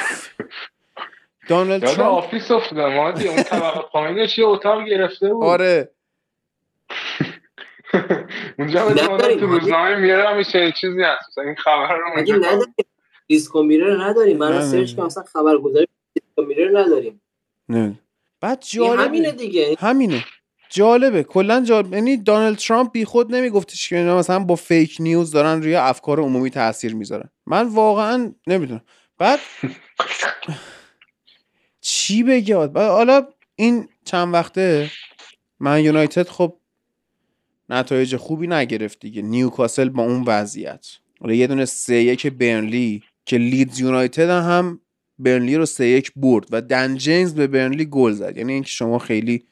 دونالد 1.47 1.85
ترامپ 1.85 2.11
آفیس 2.11 2.51
افتادم 2.51 2.93
مادی 2.93 3.27
اون 3.27 3.43
طبقه 3.43 3.81
پایینش 3.81 4.37
یه 4.37 4.45
اتاق 4.45 4.85
گرفته 4.85 5.33
بود. 5.33 5.43
آره. 5.43 5.91
اونجا 8.59 8.89
نداریم. 8.89 9.39
تو 9.39 9.45
روزنامه 9.45 9.95
میره 9.95 10.29
همیشه 10.29 10.59
این 10.59 10.71
چیزی 10.71 11.03
هست. 11.03 11.37
این 11.37 11.55
خبر 11.55 11.97
رو 11.97 12.11
اونجا 12.15 12.35
نداریم؟ 12.35 12.75
دیسکومیرر 13.27 14.03
نداریم. 14.03 14.43
نه، 14.43 14.49
من 14.49 14.61
search 14.61 14.95
کنم 14.95 15.05
مثلا 15.05 15.23
خبرگزاری 15.23 15.87
دیسکومیرر 16.35 16.79
نداریم. 16.79 17.21
نه. 17.69 17.99
بعد 18.41 18.63
جالبه. 18.69 19.03
همینه 19.03 19.31
دیگه. 19.31 19.75
همینه. 19.79 20.25
جالبه. 20.69 21.23
کلا 21.23 21.61
جالب. 21.61 21.93
یعنی 21.93 22.17
دونالد 22.17 22.57
ترامپ 22.57 22.91
بی 22.91 23.05
خود 23.05 23.35
نمیگفتش 23.35 23.89
که 23.89 23.97
اینا 23.97 24.17
مثلا 24.17 24.39
با 24.39 24.55
fake 24.55 24.97
news 24.99 25.31
دارن 25.31 25.63
روی 25.63 25.75
افکار 25.75 26.19
عمومی 26.19 26.49
تاثیر 26.49 26.95
می‌ذارن. 26.95 27.29
من 27.45 27.67
واقعا 27.67 28.33
نمی‌دونم. 28.47 28.81
بعد 29.17 29.39
چی 31.81 32.23
بگه؟ 32.23 32.67
بعد 32.67 32.91
حالا 32.91 33.27
این 33.55 33.87
چند 34.05 34.33
وقته 34.33 34.89
من 35.59 35.83
یونایتد 35.83 36.27
خب 36.27 36.57
نتایج 37.69 38.15
خوبی 38.15 38.47
نگرفت 38.47 38.99
دیگه. 38.99 39.21
نیوکاسل 39.21 39.89
با 39.89 40.03
اون 40.03 40.23
وضعیت. 40.27 40.87
حالا 41.21 41.33
یه 41.33 41.47
دونه 41.47 41.65
سه 41.65 41.95
یک 41.95 42.27
برنلی 42.27 43.03
که 43.25 43.37
لیدز 43.37 43.79
یونایتد 43.79 44.29
هم 44.29 44.81
برنلی 45.23 45.55
رو 45.55 45.65
سه 45.65 45.87
یک 45.87 46.11
برد 46.15 46.47
و 46.51 46.61
دن 46.61 46.95
جیمز 46.95 47.33
به 47.33 47.47
برنلی 47.47 47.85
گل 47.85 48.11
زد. 48.11 48.37
یعنی 48.37 48.53
اینکه 48.53 48.69
شما 48.69 48.99
خیلی 48.99 49.45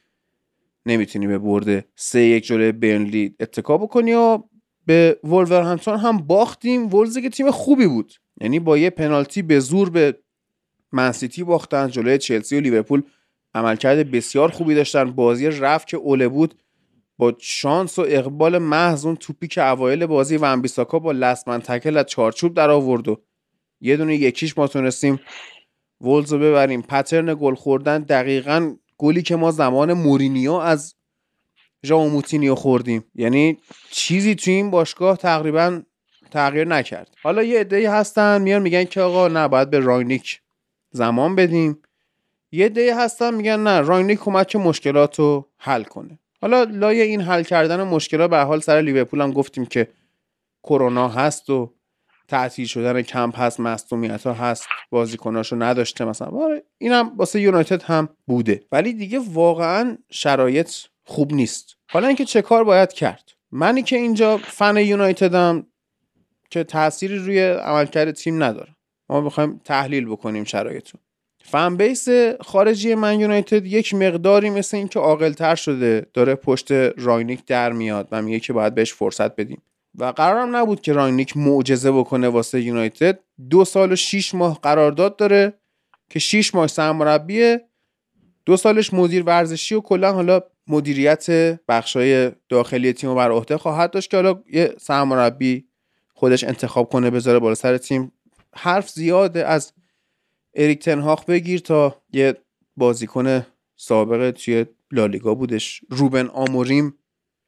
نمی‌تونی 0.86 1.26
به 1.26 1.38
برده 1.38 1.84
سه 1.96 2.22
یک 2.22 2.46
جلوی 2.46 2.72
برنلی 2.72 3.34
اتکا 3.40 3.78
بکنی 3.78 4.12
و 4.12 4.38
به 4.86 5.20
وولورهمپتون 5.24 5.96
هم 5.96 6.18
باختیم. 6.18 6.86
وولز 6.86 7.18
که 7.18 7.30
تیم 7.30 7.50
خوبی 7.50 7.86
بود. 7.86 8.12
یعنی 8.40 8.58
با 8.58 8.78
یه 8.78 8.90
پنالتی 8.90 9.42
به 9.42 9.60
زور 9.60 9.90
به 9.90 10.18
منسیتی 10.92 11.44
باختن 11.44 11.88
جلوی 11.88 12.18
چلسی 12.18 12.56
و 12.56 12.60
لیورپول 12.60 13.02
عملکرد 13.54 14.10
بسیار 14.10 14.48
خوبی 14.48 14.74
داشتن. 14.74 15.10
بازی 15.10 15.46
رفت 15.46 15.88
که 15.88 15.96
اوله 15.96 16.28
بود. 16.28 16.54
با 17.16 17.34
شانس 17.38 17.98
و 17.98 18.04
اقبال 18.08 18.58
محض 18.58 19.06
اون 19.06 19.16
توپی 19.16 19.48
که 19.48 19.64
اوایل 19.68 20.06
بازی 20.06 20.38
بیساکا 20.38 20.98
با 20.98 21.12
last 21.12 21.39
man 21.39 21.60
تکل 21.60 21.96
از 21.96 22.06
چارچوب 22.06 22.54
در 22.54 22.70
آورد 22.70 23.08
و 23.08 23.20
یه 23.80 23.96
دونه 23.96 24.16
یکیش 24.16 24.58
ما 24.58 24.66
تونستیم 24.66 25.20
وولز 26.00 26.32
رو 26.32 26.38
ببریم. 26.38 26.82
pattern 26.82 27.36
گل 27.40 27.54
خوردن 27.54 28.02
دقیقا 28.02 28.74
گلی 28.98 29.22
که 29.22 29.36
ما 29.36 29.50
زمان 29.50 29.92
مورینیو 29.92 30.52
از 30.52 30.94
ژائو 31.86 32.08
موتینیو 32.08 32.54
خوردیم. 32.54 33.04
یعنی 33.14 33.58
چیزی 33.90 34.34
تو 34.34 34.50
این 34.50 34.70
باشگاه 34.70 35.16
تقریبا 35.16 35.82
تغییر 36.30 36.68
نکرد. 36.68 37.08
حالا 37.22 37.42
یه 37.42 37.60
عده‌ای 37.60 37.86
هستن 37.86 38.42
میان 38.42 38.62
میگن 38.62 38.84
که 38.84 39.00
آقا 39.00 39.28
نه 39.28 39.48
باید 39.48 39.70
به 39.70 39.78
راینیک 39.78 40.40
زمان 40.90 41.36
بدیم. 41.36 41.78
یه 42.52 42.64
عده‌ای 42.66 42.90
هستن 42.90 43.34
میگن 43.34 43.60
نه 43.60 43.80
راینیک 43.80 44.28
اومد 44.28 44.46
که 44.46 44.58
مشکلات 44.58 45.18
رو 45.18 45.46
حل 45.58 45.82
کنه. 45.82 46.18
حالا 46.40 46.62
لای 46.62 47.00
این 47.00 47.20
حل 47.20 47.42
کردن 47.42 47.82
مشکلات 47.82 48.30
به 48.30 48.38
حال 48.38 48.60
سر 48.60 48.80
لیورپول 48.80 49.20
هم 49.20 49.32
گفتیم 49.32 49.66
که 49.66 49.88
کرونا 50.62 51.08
هست 51.08 51.50
و 51.50 51.72
تعطیل 52.30 52.66
شدن 52.66 53.02
کمپ 53.02 53.38
هست 53.38 53.60
مصدومیت 53.60 54.26
ها 54.26 54.32
هست 54.32 54.66
بازیکناشو 54.90 55.56
نداشته 55.56 56.04
مثلا. 56.04 56.28
آره، 56.28 56.62
اینم 56.78 57.12
واسه 57.16 57.40
یونایتد 57.40 57.82
هم 57.82 58.08
بوده. 58.26 58.62
ولی 58.72 58.92
دیگه 58.92 59.18
واقعا 59.18 59.98
شرایط 60.10 60.70
خوب 61.04 61.32
نیست. 61.32 61.76
حالا 61.90 62.06
اینکه 62.06 62.24
چه 62.24 62.42
کار 62.42 62.64
باید 62.64 62.92
کرد؟ 62.92 63.32
منی 63.52 63.82
که 63.82 63.96
اینجا 63.96 64.36
فن 64.36 64.76
یونایتدم 64.76 65.66
که 66.50 66.64
تأثیری 66.64 67.18
روی 67.18 67.42
عملکرد 67.42 68.10
تیم 68.10 68.42
نداره. 68.42 68.76
ما 69.08 69.20
می‌خوایم 69.20 69.60
تحلیل 69.64 70.06
بکنیم 70.06 70.44
شرایطو. 70.44 70.98
fan 71.44 71.76
base 71.76 72.08
خارجی 72.40 72.94
من 72.94 73.20
یونایتد 73.20 73.66
یک 73.66 73.94
مقداری 73.94 74.50
مثل 74.50 74.76
اینکه 74.76 75.00
عاقلتر 75.00 75.54
شده 75.54 76.06
داره 76.14 76.34
پشت 76.34 76.72
راینیک 76.72 77.44
در 77.44 77.72
میاد 77.72 78.08
و 78.12 78.22
میگه 78.22 78.40
که 78.40 78.52
باید 78.52 78.74
بهش 78.74 78.94
فرصت 78.94 79.36
بدیم. 79.36 79.62
و 79.94 80.04
قرارم 80.04 80.56
نبود 80.56 80.80
که 80.80 80.92
راینیک 80.92 81.36
معجزه 81.36 81.92
بکنه 81.92 82.28
واسه 82.28 82.60
یونایتد. 82.60 83.18
دو 83.50 83.64
سال 83.64 83.92
و 83.92 83.96
شیش 83.96 84.34
ماه 84.34 84.58
قرارداد 84.62 85.16
داره 85.16 85.60
که 86.08 86.18
شیش 86.18 86.54
ماه 86.54 86.66
سرمربیه. 86.66 87.68
دو 88.44 88.56
سالش 88.56 88.94
مدیر 88.94 89.22
ورزشی 89.22 89.74
و 89.74 89.80
کلا 89.80 90.12
حالا 90.12 90.40
مدیریت 90.66 91.26
بخشای 91.68 92.32
داخلی 92.48 92.92
تیم 92.92 93.10
رو 93.10 93.16
بر 93.16 93.30
عهده 93.30 93.58
خواهد 93.58 93.90
داشت 93.90 94.10
که 94.10 94.16
حالا 94.16 94.42
یه 94.52 94.74
سرمربی 94.78 95.66
خودش 96.14 96.44
انتخاب 96.44 96.88
کنه 96.88 97.10
بذاره 97.10 97.38
بالا 97.38 97.54
سر 97.54 97.78
تیم. 97.78 98.12
حرف 98.54 98.90
زیاده 98.90 99.46
از 99.46 99.72
اریک 100.54 100.84
تنهاخ 100.84 101.24
بگیر 101.24 101.60
تا 101.60 102.02
یه 102.12 102.36
بازیکن 102.76 103.46
سابقه 103.76 104.32
توی 104.32 104.66
لالیگا 104.92 105.34
بودش 105.34 105.80
روبن 105.90 106.26
آموریم. 106.26 106.94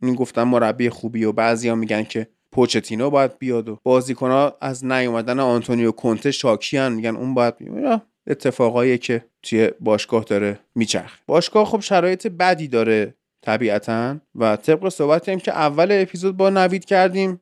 این 0.03 0.15
گفتن 0.15 0.43
مربی 0.43 0.91
خوبی 0.91 1.25
و 1.25 1.33
بعضیا 1.33 1.75
میگن 1.75 2.03
که 2.03 2.29
پوچتینو 2.53 3.11
باید 3.11 3.39
بیاد 3.39 3.69
و 3.69 3.79
بازیکنها 3.83 4.57
از 4.61 4.85
نیومدن 4.85 5.41
آنتونیو 5.41 5.93
کونته 5.93 6.31
شاکیان 6.31 6.93
میگن 6.93 7.17
اون 7.17 7.35
باید 7.35 7.57
بیاد 7.57 8.03
اتفاقایی 8.27 8.99
که 8.99 9.25
توی 9.43 9.71
باشگاه 9.81 10.25
داره 10.25 10.59
میچرخ 10.75 11.19
باشگاه 11.27 11.65
خب 11.65 11.81
شرایط 11.81 12.27
بدی 12.27 12.69
داره 12.69 13.15
طبیعتا 13.43 14.17
و 14.35 14.57
طبق 14.57 14.89
صحبتی 14.89 15.33
هم 15.33 15.39
که 15.39 15.53
اول 15.53 15.89
اپیزود 15.91 16.37
با 16.37 16.51
نوید 16.51 16.85
کردیم 16.85 17.41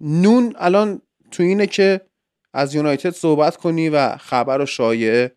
نون 0.00 0.54
الان 0.56 1.02
تو 1.30 1.42
اینه 1.42 1.66
که 1.66 2.00
از 2.54 2.74
یونایتد 2.74 3.10
صحبت 3.10 3.56
کنی 3.56 3.88
و 3.88 4.16
خبر 4.16 4.60
و 4.60 4.66
شایعه 4.66 5.32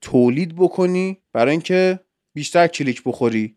تولید 0.00 0.56
بکنی 0.56 1.18
برای 1.32 1.50
اینکه 1.50 2.00
بیشتر 2.34 2.66
کلیک 2.66 3.02
بخوری. 3.04 3.56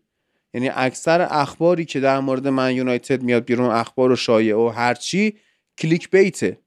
یعنی 0.58 0.70
اکثر 0.74 1.28
اخباری 1.30 1.84
که 1.84 2.00
در 2.00 2.20
مورد 2.20 2.48
من 2.48 2.74
یونایتد 2.74 3.22
میاد 3.22 3.44
بیرون 3.44 3.70
اخبار 3.70 4.12
و 4.12 4.16
شایعه 4.16 4.56
و 4.56 4.68
هرچی 4.68 5.38
clickbait 5.78 6.10
ـه. 6.10 6.60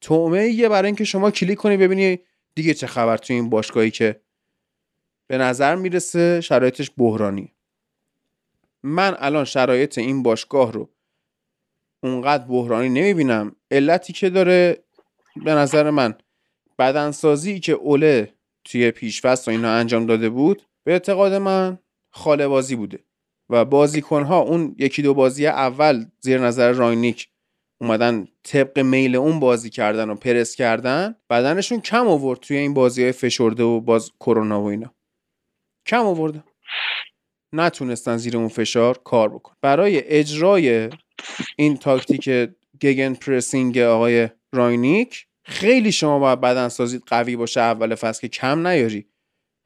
طعمه‌ایه 0.00 0.68
برای 0.68 0.86
اینکه 0.86 1.04
شما 1.04 1.30
کلیک 1.30 1.58
کنی 1.58 1.76
ببینی 1.76 2.18
دیگه 2.54 2.74
چه 2.74 2.86
خبر 2.86 3.16
تو 3.16 3.34
این 3.34 3.50
باشگاهی 3.50 3.90
که 3.90 4.20
به 5.26 5.38
نظر 5.38 5.74
می‌رسه 5.74 6.40
شرایطش 6.40 6.90
بحرانی. 6.96 7.54
من 8.82 9.16
الان 9.18 9.44
شرایط 9.44 9.98
این 9.98 10.22
باشگاه 10.22 10.72
رو 10.72 10.90
اونقدر 12.02 12.44
بحرانی 12.44 12.88
نمی‌بینم. 12.88 13.56
علتی 13.70 14.12
که 14.12 14.30
داره 14.30 14.84
به 15.44 15.54
نظر 15.54 15.90
من 15.90 16.14
بدنسازی 16.78 17.60
که 17.60 17.72
اوله 17.72 18.34
توی 18.64 18.90
پیشفست 18.90 19.48
و 19.48 19.50
اینا 19.50 19.70
انجام 19.70 20.06
داده 20.06 20.28
بود 20.28 20.62
به 20.84 20.92
اعتقاد 20.92 21.34
من 21.34 21.78
خاله 22.10 22.48
بازی 22.48 22.76
بوده. 22.76 23.07
و 23.50 23.64
بازیکنها 23.64 24.38
اون 24.38 24.74
یکی 24.78 25.02
دو 25.02 25.14
بازی 25.14 25.46
اول 25.46 26.04
زیر 26.20 26.40
نظر 26.40 26.72
راینیک 26.72 27.28
اومدن 27.80 28.28
طبق 28.42 28.78
میل 28.78 29.16
اون 29.16 29.40
بازی 29.40 29.70
کردن 29.70 30.10
و 30.10 30.14
پرس 30.14 30.54
کردن 30.54 31.14
بدنشون 31.30 31.80
کم 31.80 32.08
آورد 32.08 32.40
توی 32.40 32.56
این 32.56 32.74
بازی 32.74 33.02
های 33.02 33.12
فشرده 33.12 33.62
و 33.62 33.80
باز 33.80 34.10
کرونا 34.20 34.62
و 34.62 34.66
اینا. 34.66 34.94
کم 35.86 36.06
آورده 36.06 36.44
نتونستن 37.54 38.16
زیر 38.16 38.36
اون 38.36 38.48
فشار 38.48 38.98
کار 38.98 39.28
بکنن. 39.28 39.54
برای 39.62 40.02
اجرای 40.04 40.90
این 41.56 41.76
تاکتیک 41.76 42.30
gegenpressing 42.80 43.78
آقای 43.78 44.28
راینیک 44.52 45.26
خیلی 45.44 45.92
شما 45.92 46.18
باید 46.18 46.40
بدنسازی 46.40 47.00
قوی 47.06 47.36
باشه 47.36 47.60
اول 47.60 47.94
فصل 47.94 48.20
که 48.20 48.28
کم 48.28 48.66
نیاری. 48.66 49.06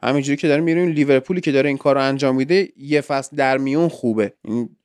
همینجوری 0.02 0.36
که 0.36 0.48
داریم 0.48 0.64
میریم 0.64 0.88
لیورپولی 0.88 1.40
که 1.40 1.52
داره 1.52 1.68
این 1.68 1.78
کار 1.78 1.94
رو 1.94 2.02
انجام 2.02 2.36
میده 2.36 2.68
یه 2.76 3.00
فصل 3.00 3.36
در 3.36 3.58
میون 3.58 3.88
خوبه. 3.88 4.34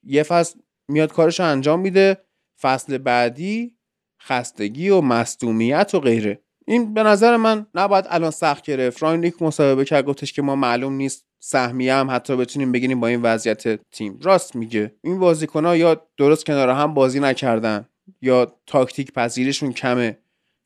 یه 0.03 0.23
فصل 0.23 0.59
میاد 0.87 1.13
کارش 1.13 1.39
رو 1.39 1.45
انجام 1.45 1.79
میده 1.79 2.17
فصل 2.61 2.97
بعدی 2.97 3.75
خستگی 4.21 4.89
و 4.89 5.01
مصدومیت 5.01 5.91
و 5.93 5.99
غیره. 5.99 6.41
این 6.67 6.93
به 6.93 7.03
نظر 7.03 7.37
من 7.37 7.65
نباید 7.75 8.05
الان 8.09 8.31
سخت 8.31 8.63
گرفت. 8.63 9.03
راینیک 9.03 9.41
مصاحبه 9.41 9.85
کرد 9.85 10.05
گفتش 10.05 10.33
که 10.33 10.41
ما 10.41 10.55
معلوم 10.55 10.93
نیست 10.93 11.25
سهمیه 11.39 11.93
هم 11.93 12.11
حتی 12.11 12.35
بتونیم 12.35 12.71
بگیریم 12.71 12.99
با 12.99 13.07
این 13.07 13.21
وضعیت 13.21 13.91
تیم. 13.91 14.19
راست 14.21 14.55
میگه. 14.55 14.95
این 15.03 15.19
بازیکن 15.19 15.65
ها 15.65 15.77
یا 15.77 16.01
درست 16.17 16.45
کنار 16.45 16.69
هم 16.69 16.93
بازی 16.93 17.19
نکردن 17.19 17.87
یا 18.21 18.53
تاکتیک 18.65 19.11
پذیریشون 19.11 19.73
کمه 19.73 20.17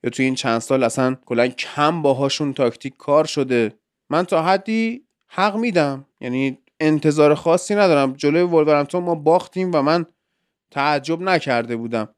یا 0.04 0.10
توی 0.10 0.26
این 0.26 0.36
چند 0.36 0.60
سال 0.60 0.84
اصلا 0.84 1.16
کلا 1.26 1.48
کم 1.48 2.02
باهاشون 2.02 2.54
تاکتیک 2.54 2.98
کار 2.98 3.26
شده. 3.26 3.74
من 4.12 4.24
تا 4.24 4.44
حدی 4.44 5.04
حق 5.28 5.56
میدم. 5.56 6.06
یعنی 6.22 6.58
انتظار 6.80 7.36
خاصی 7.36 7.76
ندارم. 7.76 8.14
جلوی 8.14 8.42
ولورهمپتون 8.42 9.04
ما 9.04 9.16
باختیم 9.16 9.72
و 9.74 9.82
من 9.82 10.06
تعجب 10.72 11.22
نکرده 11.22 11.76
بودم. 11.76 12.10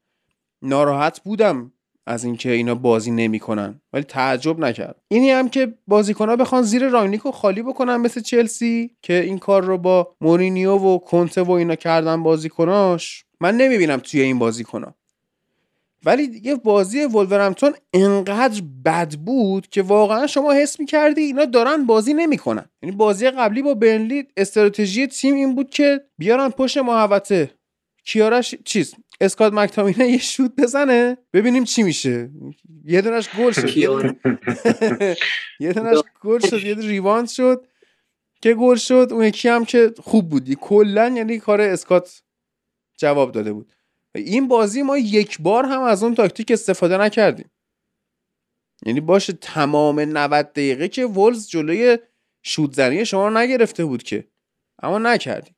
ناراحت 0.62 1.20
بودم 1.20 1.72
از 2.06 2.24
اینکه 2.24 2.50
اینا 2.50 2.74
بازی 2.74 3.10
نمی‌کنن 3.10 3.80
ولی 3.92 4.02
تعجب 4.02 4.58
نکرد. 4.58 5.00
اینی 5.08 5.30
هم 5.30 5.48
که 5.48 5.74
بازیکنها 5.86 6.36
بخوان 6.36 6.62
زیر 6.62 6.88
راینیکو 6.88 7.30
خالی 7.30 7.62
بکنن 7.62 7.96
مثل 7.96 8.20
چلسی 8.20 8.96
که 9.02 9.20
این 9.20 9.38
کار 9.38 9.64
رو 9.64 9.78
با 9.78 10.14
مورینیو 10.20 10.78
و 10.78 10.98
کنته 10.98 11.42
و 11.42 11.50
اینا 11.50 11.74
کردن 11.74 12.22
بازیکناش 12.22 13.24
من 13.40 13.56
نمی‌بینم 13.56 13.96
توی 13.96 14.20
این 14.20 14.38
بازیکنها. 14.38 14.94
ولی 16.04 16.40
یه 16.42 16.54
بازی 16.54 17.04
ولورمتون 17.04 17.74
انقدر 17.94 18.62
بد 18.84 19.14
بود 19.14 19.68
که 19.68 19.82
واقعا 19.82 20.26
شما 20.26 20.52
حس 20.52 20.80
می‌کردی 20.80 21.20
اینا 21.20 21.44
دارن 21.44 21.86
بازی 21.86 22.14
نمی‌کنن. 22.14 22.64
یعنی 22.82 22.96
بازی 22.96 23.30
قبلی 23.30 23.62
با 23.62 23.74
برنلی 23.74 24.24
استراتژی 24.36 25.06
تیم 25.06 25.34
این 25.34 25.54
بود 25.54 25.70
که 25.70 26.00
بیارن 26.18 26.48
پشت 26.48 26.78
محوطه. 26.78 27.50
کیارش 28.04 28.54
چیز 28.64 28.94
اسکات 29.20 29.52
مکتامینه 29.52 30.08
یه 30.08 30.18
شوت 30.18 30.52
بزنه 30.58 31.16
ببینیم 31.32 31.64
چی 31.64 31.82
میشه. 31.82 32.30
یه 32.84 33.02
دونش 33.02 33.28
گل 33.38 33.50
شد. 33.52 33.76
یه 35.60 35.72
دونش 35.72 35.98
گل 36.22 36.38
شد 36.38 36.62
یه 36.64 36.74
دون 36.74 36.84
rebound 36.88 37.28
شد 37.28 37.66
که 38.42 38.54
گل 38.54 38.76
شد. 38.76 39.08
اون 39.10 39.24
یکی 39.24 39.48
هم 39.48 39.64
که 39.64 39.94
خوب 40.02 40.28
بودی 40.28 40.56
کلا 40.60 41.08
یعنی 41.08 41.38
کار 41.38 41.60
اسکات 41.60 42.22
جواب 42.96 43.32
داده 43.32 43.52
بود. 43.52 43.72
این 44.14 44.48
بازی 44.48 44.82
ما 44.82 44.98
یک 44.98 45.40
بار 45.40 45.64
هم 45.64 45.82
از 45.82 46.02
اون 46.02 46.14
تاکتیک 46.14 46.50
استفاده 46.50 46.98
نکردیم. 46.98 47.50
یعنی 48.86 49.00
باشه 49.00 49.32
تمام 49.32 50.00
90 50.00 50.52
دقیقه 50.52 50.88
که 50.88 51.06
وولز 51.06 51.48
جلوی 51.48 51.98
شوت‌زنی 52.42 53.04
شما 53.04 53.28
رو 53.28 53.38
نگرفته 53.38 53.84
بود 53.84 54.02
که. 54.02 54.24
اما 54.82 54.98
نکردیم. 54.98 55.54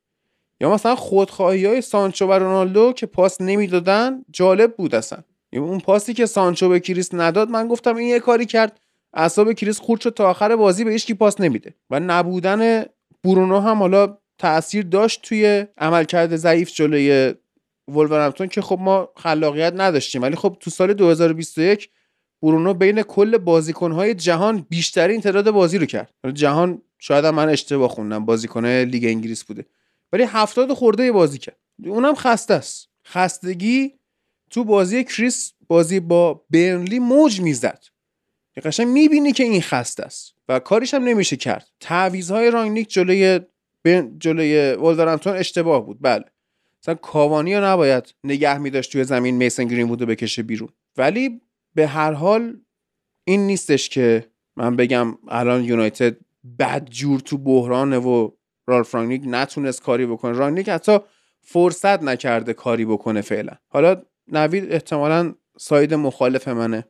یا 0.61 0.75
مثلا 0.75 0.97
خودخواهی 0.97 1.67
های 1.67 1.81
سانچو 1.81 2.27
و 2.27 2.33
رونالدو 2.33 2.93
که 2.93 3.07
پاس 3.07 3.41
نمی‌دادن 3.41 4.25
جالب 4.31 4.77
بود 4.77 4.95
اصلا. 4.95 5.23
یعنی 5.53 5.67
اون 5.67 5.81
پاسی 5.81 6.15
که 6.15 6.27
سانچو 6.27 6.69
به 6.69 6.81
کریس 6.81 7.15
نداد 7.15 7.51
من 7.51 7.69
گفتم 7.69 7.97
این 7.97 8.09
یه 8.09 8.21
کاری 8.21 8.47
کرد. 8.47 8.81
اعصاب 9.15 9.53
کریس 9.53 9.81
خورد 9.81 10.01
شد 10.01 10.11
تا 10.11 10.31
آخر 10.31 10.57
بازی 10.57 10.85
به 10.85 10.99
کسی 10.99 11.15
پاس 11.15 11.41
نمیده. 11.41 11.75
و 11.91 12.01
نبودن 12.01 12.85
برونو 13.25 13.61
هم 13.61 13.77
حالا 13.77 14.19
تاثیر 14.39 14.85
داشت 14.85 15.23
توی 15.23 15.67
عملکرد 15.79 16.37
ضعیف 16.37 16.73
جلوی 16.73 17.35
ولورهمپتون 17.89 18.49
که 18.49 18.63
خب 18.63 18.79
ما 18.81 19.09
خلاقیت 19.17 19.73
نداشتیم. 19.77 20.23
ولی 20.23 20.37
خب 20.37 20.57
تو 20.61 20.71
سال 20.71 20.93
2021 20.93 21.91
برونو 22.43 22.75
بین 22.75 23.03
کل 23.03 23.39
بازیکنهای 23.39 24.15
جهان 24.15 24.67
بیشترین 24.69 25.21
تعداد 25.21 25.51
بازی 25.51 25.79
رو 25.79 25.87
کرد. 25.87 26.15
جهان 26.33 26.83
شاید 26.99 27.27
من 27.27 27.49
اشتباه 27.49 27.89
خوندم 27.89 28.25
بازیکنهای 28.25 28.85
لیگ 28.85 29.05
انگلیس 29.05 29.45
بوده. 29.45 29.67
ولی 30.13 30.23
هفتاد 30.23 30.73
خورده 30.73 31.13
بازی 31.13 31.39
کرد. 31.39 31.57
اونم 31.85 32.15
خسته 32.15 32.55
است. 32.55 32.89
خستگی 33.07 33.93
تو 34.51 34.65
بازی 34.65 35.05
کریس 35.05 35.53
بازی 35.69 36.01
با 36.01 36.45
برنلی 36.51 36.99
موج 36.99 37.41
می‌زد. 37.41 37.85
قشنگ 38.65 38.87
می‌بینی 38.87 39.33
که 39.33 39.45
این 39.45 39.63
خسته 39.63 40.03
است 40.03 40.35
و 40.49 40.59
کاریش 40.59 40.95
هم 40.95 41.05
نمیشه 41.05 41.37
کرد. 41.37 41.69
تعویضهای 41.81 42.51
رانگنیک 42.51 42.89
جلوی 42.89 43.41
جلوی 44.19 44.73
ولورهمپتون 44.73 45.37
اشتباه 45.37 45.87
بود. 45.87 45.99
بله. 46.01 46.25
مثلا 46.87 46.95
کاوانی 46.95 47.55
رو 47.55 47.65
نباید 47.65 48.15
نگه 48.25 48.59
میداشت 48.59 48.93
توی 48.93 49.05
زمین 49.05 49.37
میسن 49.37 49.65
گرین 49.65 49.89
وود 49.89 50.07
بکشه 50.07 50.43
بیرون. 50.43 50.69
ولی 50.97 51.41
به 51.75 51.87
هر 51.87 52.13
حال 52.13 52.57
این 53.25 53.47
نیستش 53.47 53.89
که 53.89 54.27
من 54.57 54.77
بگم 54.77 55.19
الان 55.29 55.65
یونایتد 55.65 56.17
بد 56.59 56.89
جور 56.91 57.21
تو 57.21 57.39
بحرانه 57.39 57.99
و 57.99 58.31
رالف 58.67 58.95
رانگنیک 58.95 59.23
نتونست 59.27 59.83
کاری 59.83 60.07
بکنه. 60.07 60.33
رانگنیک 60.33 60.69
حتی 60.69 60.99
فرصت 61.41 62.03
نکرده 62.03 62.53
کاری 62.53 62.85
بکنه 62.85 63.21
فعلا. 63.21 63.53
حالا 63.69 64.03
نوید 64.29 64.73
احتمالا 64.73 65.35
side 65.59 65.95
مخالف 65.95 66.49
منه. 66.49 66.85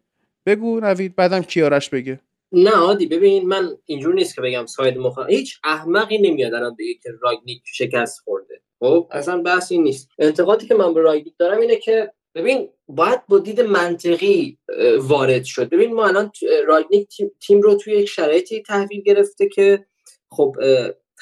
بگو 0.47 0.81
نوید 0.81 1.16
بعدم 1.16 1.43
کیارش 1.43 1.90
بگه. 1.90 2.20
نه 2.52 2.70
عادی 2.70 3.06
ببین 3.06 3.48
من 3.48 3.68
اینجور 3.85 4.14
نیست 4.14 4.35
که 4.35 4.40
بگم 4.40 4.66
side 4.66 4.98
مخالف. 4.98 5.31
هیچ 5.31 5.60
احمقی 5.64 6.18
نمیاد 6.18 6.55
الان 6.55 6.74
بگه 6.78 6.94
که 6.94 7.10
رانگنیک 7.22 7.62
شکست 7.64 8.20
خورده. 8.20 8.65
خب 8.81 9.09
اصلا 9.11 9.43
بحث 9.43 9.73
این 9.73 9.82
نیست. 9.82 10.09
انتقادی 10.19 10.66
که 10.66 10.74
من 10.74 10.94
به 10.94 11.01
راگنیک 11.01 11.35
دارم 11.39 11.61
اینه 11.61 11.77
که 11.77 12.12
ببین 12.35 12.69
باید 12.89 13.27
با 13.28 13.39
دید 13.39 13.61
منطقی 13.61 14.59
وارد 14.98 15.44
شد. 15.44 15.69
ببین 15.69 15.94
ما 15.94 16.07
الان 16.07 16.32
راگنیک 16.66 17.09
تیم 17.47 17.61
رو 17.61 17.74
توی 17.74 17.93
یک 17.93 18.09
شرایطی 18.09 18.62
تحویل 18.62 19.03
گرفته 19.03 19.48
که 19.48 19.86
خب 20.31 20.57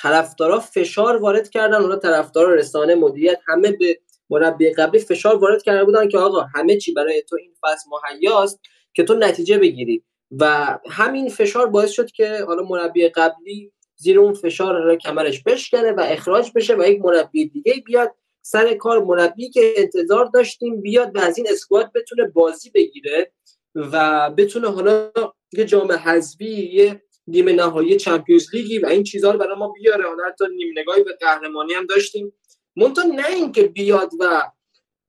طرفدارا 0.02 0.60
فشار 0.60 1.16
وارد 1.16 1.50
کردن. 1.50 1.82
اونا 1.82 1.96
طرفدارا 1.96 2.54
رسانه 2.54 2.94
مدیریت 2.94 3.40
همه 3.46 3.72
به 3.72 3.98
مربی 4.30 4.70
قبلی 4.70 5.00
فشار 5.00 5.36
وارد 5.36 5.62
کرده 5.62 5.84
بودن 5.84 6.08
که 6.08 6.18
آقا 6.18 6.40
همه 6.40 6.76
چی 6.76 6.92
برای 6.92 7.22
تو 7.28 7.36
این 7.36 7.54
فصل 7.62 7.90
مهیاست 7.90 8.60
که 8.94 9.04
تو 9.04 9.14
نتیجه 9.14 9.58
بگیری. 9.58 10.04
و 10.40 10.78
همین 10.90 11.28
فشار 11.28 11.66
باعث 11.66 11.90
شد 11.90 12.10
که 12.10 12.38
حالا 12.46 12.62
مربی 12.62 13.08
قبلی 13.08 13.72
زیر 14.04 14.18
اون 14.18 14.34
فشار 14.34 14.82
را 14.82 14.96
کمرش 14.96 15.42
بشکنه 15.42 15.92
و 15.92 16.00
اخراج 16.00 16.50
بشه 16.54 16.74
و 16.74 16.88
یک 16.88 17.00
مربی 17.00 17.48
دیگه 17.48 17.74
بیاد 17.86 18.14
سر 18.42 18.74
کار. 18.74 19.04
مربی 19.04 19.50
که 19.50 19.74
انتظار 19.76 20.24
داشتیم 20.24 20.80
بیاد 20.80 21.16
و 21.16 21.20
از 21.20 21.38
این 21.38 21.46
اسکواد 21.50 21.92
بتونه 21.94 22.28
بازی 22.28 22.70
بگیره 22.70 23.32
و 23.74 24.30
بتونه 24.30 24.70
حالا 24.70 25.12
یه 25.52 25.64
جام 25.64 25.92
حذفی 25.92 26.70
یه 26.72 27.02
نیمه 27.26 27.52
نهایی 27.52 27.96
چمپیونز 27.96 28.54
لیگی 28.54 28.78
و 28.78 28.86
این 28.86 29.02
چیزها 29.02 29.30
رو 29.30 29.38
برای 29.38 29.56
ما 29.56 29.68
بیاره. 29.68 30.04
حالا 30.04 30.24
حتی 30.24 30.44
نیمه 30.56 30.80
نگاهی 30.80 31.02
به 31.02 31.12
قهرمانی 31.20 31.72
هم 31.72 31.86
داشتیم. 31.86 32.32
مونتا 32.76 33.02
نه 33.02 33.28
اینکه 33.28 33.62
بیاد 33.62 34.10
و 34.20 34.42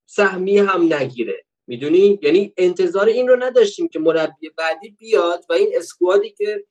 سهمی 0.06 0.58
هم 0.58 0.94
نگیره. 0.94 1.44
می‌دونی؟ 1.68 2.20
یعنی 2.22 2.54
انتظار 2.58 3.06
این 3.06 3.28
رو 3.28 3.44
نداشتیم 3.44 3.88
که 3.88 4.00
مربی 4.00 4.50
بعدی 4.58 4.90
بیاد 4.90 5.46
و 5.50 5.54
این 5.54 5.70
اسکوادی 5.76 6.30
که 6.30 6.66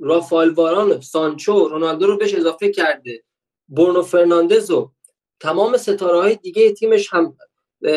رافال 0.00 0.50
واران 0.50 1.00
سانچو 1.00 1.68
رونالدو 1.68 2.06
رو 2.06 2.16
بهش 2.16 2.34
اضافه 2.34 2.72
کرده. 2.72 3.22
برونو 3.68 4.02
فرناندز 4.02 4.70
و 4.70 4.90
تمام 5.40 5.76
ستاره 5.76 6.18
های 6.18 6.36
دیگه 6.36 6.72
تیمش 6.72 7.08
هم 7.12 7.36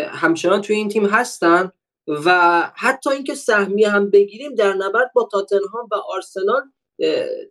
همچنان 0.07 0.61
توی 0.61 0.75
این 0.75 0.89
تیم 0.89 1.05
هستن 1.05 1.71
و 2.07 2.61
حتی 2.75 3.09
اینکه 3.09 3.35
سهمی 3.35 3.83
هم 3.83 4.09
بگیریم 4.09 4.55
در 4.55 4.73
نبرد 4.73 5.11
با 5.15 5.29
تاتنهام 5.31 5.87
و 5.91 5.95
آرسنال 5.95 6.61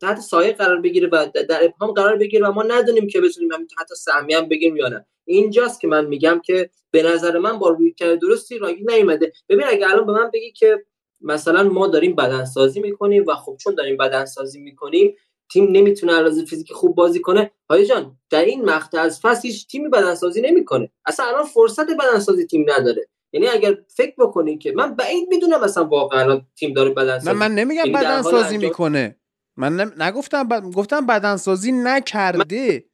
تحت 0.01 0.21
سایه 0.21 0.53
قرار 0.53 0.81
بگیره 0.81 1.09
و 1.09 1.27
در 1.49 1.65
ابهام 1.65 1.93
قرار 1.93 2.17
بگیره 2.17 2.49
و 2.49 2.53
ما 2.53 2.63
ندونیم 2.63 3.07
که 3.07 3.21
بتونیم 3.21 3.53
هم 3.53 3.67
حتی 3.79 3.95
سهمی 3.95 4.35
هم 4.35 4.49
بگیریم 4.49 4.77
یا 4.77 4.89
نه. 4.89 5.07
اینجاست 5.25 5.81
که 5.81 5.89
من 5.89 6.07
میگم 6.07 6.41
که 6.45 6.71
به 6.91 7.03
نظر 7.03 7.39
من 7.39 7.59
با 7.59 7.69
روی 7.69 7.93
کرده 7.93 8.17
درستی 8.17 8.59
راگی 8.59 8.85
نیومده. 8.85 9.33
ببین 9.49 9.67
اگه 9.67 9.91
الان 9.91 10.07
به 10.07 10.13
من 10.13 10.31
بگی 10.31 10.53
که 10.53 10.85
مثلا 11.23 11.63
ما 11.63 11.87
داریم 11.87 12.17
بدنسازی 12.17 12.81
می‌کنیم 12.81 13.25
و 13.29 13.35
خب 13.35 13.57
چون 13.61 13.75
داریم 13.75 13.97
بدنسازی 13.97 14.61
می‌کنیم 14.61 15.17
تیم 15.53 15.69
نمی‌تونه 15.73 16.15
علاوه 16.15 16.45
فیزیکی 16.45 16.75
خوب 16.75 16.95
بازی 16.95 17.21
کنه. 17.21 17.51
های 17.71 17.87
جان 17.87 18.19
در 18.31 18.45
این 18.45 18.65
مقطع 18.65 19.01
از 19.01 19.21
فصل 19.21 19.49
هیچ 19.49 19.67
تیمی 19.67 19.89
بدنسازی 19.89 20.41
نمی‌کنه. 20.41 20.91
اصلا 21.07 21.27
الان 21.27 21.45
فرصت 21.45 21.87
بدنسازی 21.91 22.47
تیم 22.47 22.67
نداره. 22.69 23.09
یعنی 23.33 23.49
اگر 23.49 23.79
فکر 23.97 24.15
بکنین 24.19 24.59
که 24.59 24.73
من 24.73 24.95
بعید 24.95 25.29
می‌دونم 25.29 25.61
مثلا 25.61 25.85
واقعا 25.85 26.41
تیم 26.57 26.73
داره 26.73 26.91
بدنسازی 26.91 27.39
من, 27.39 27.49
من 27.49 27.55
نمیگم 27.55 27.81
یعنی 27.81 27.93
بدنسازی 27.93 28.59
می‌کنه. 28.59 29.17
من 29.57 29.93
نگفتم 29.99 30.49
ب... 30.49 30.61
گفتم 30.61 31.07
بدنسازی 31.07 31.73
نکرده 31.73 32.85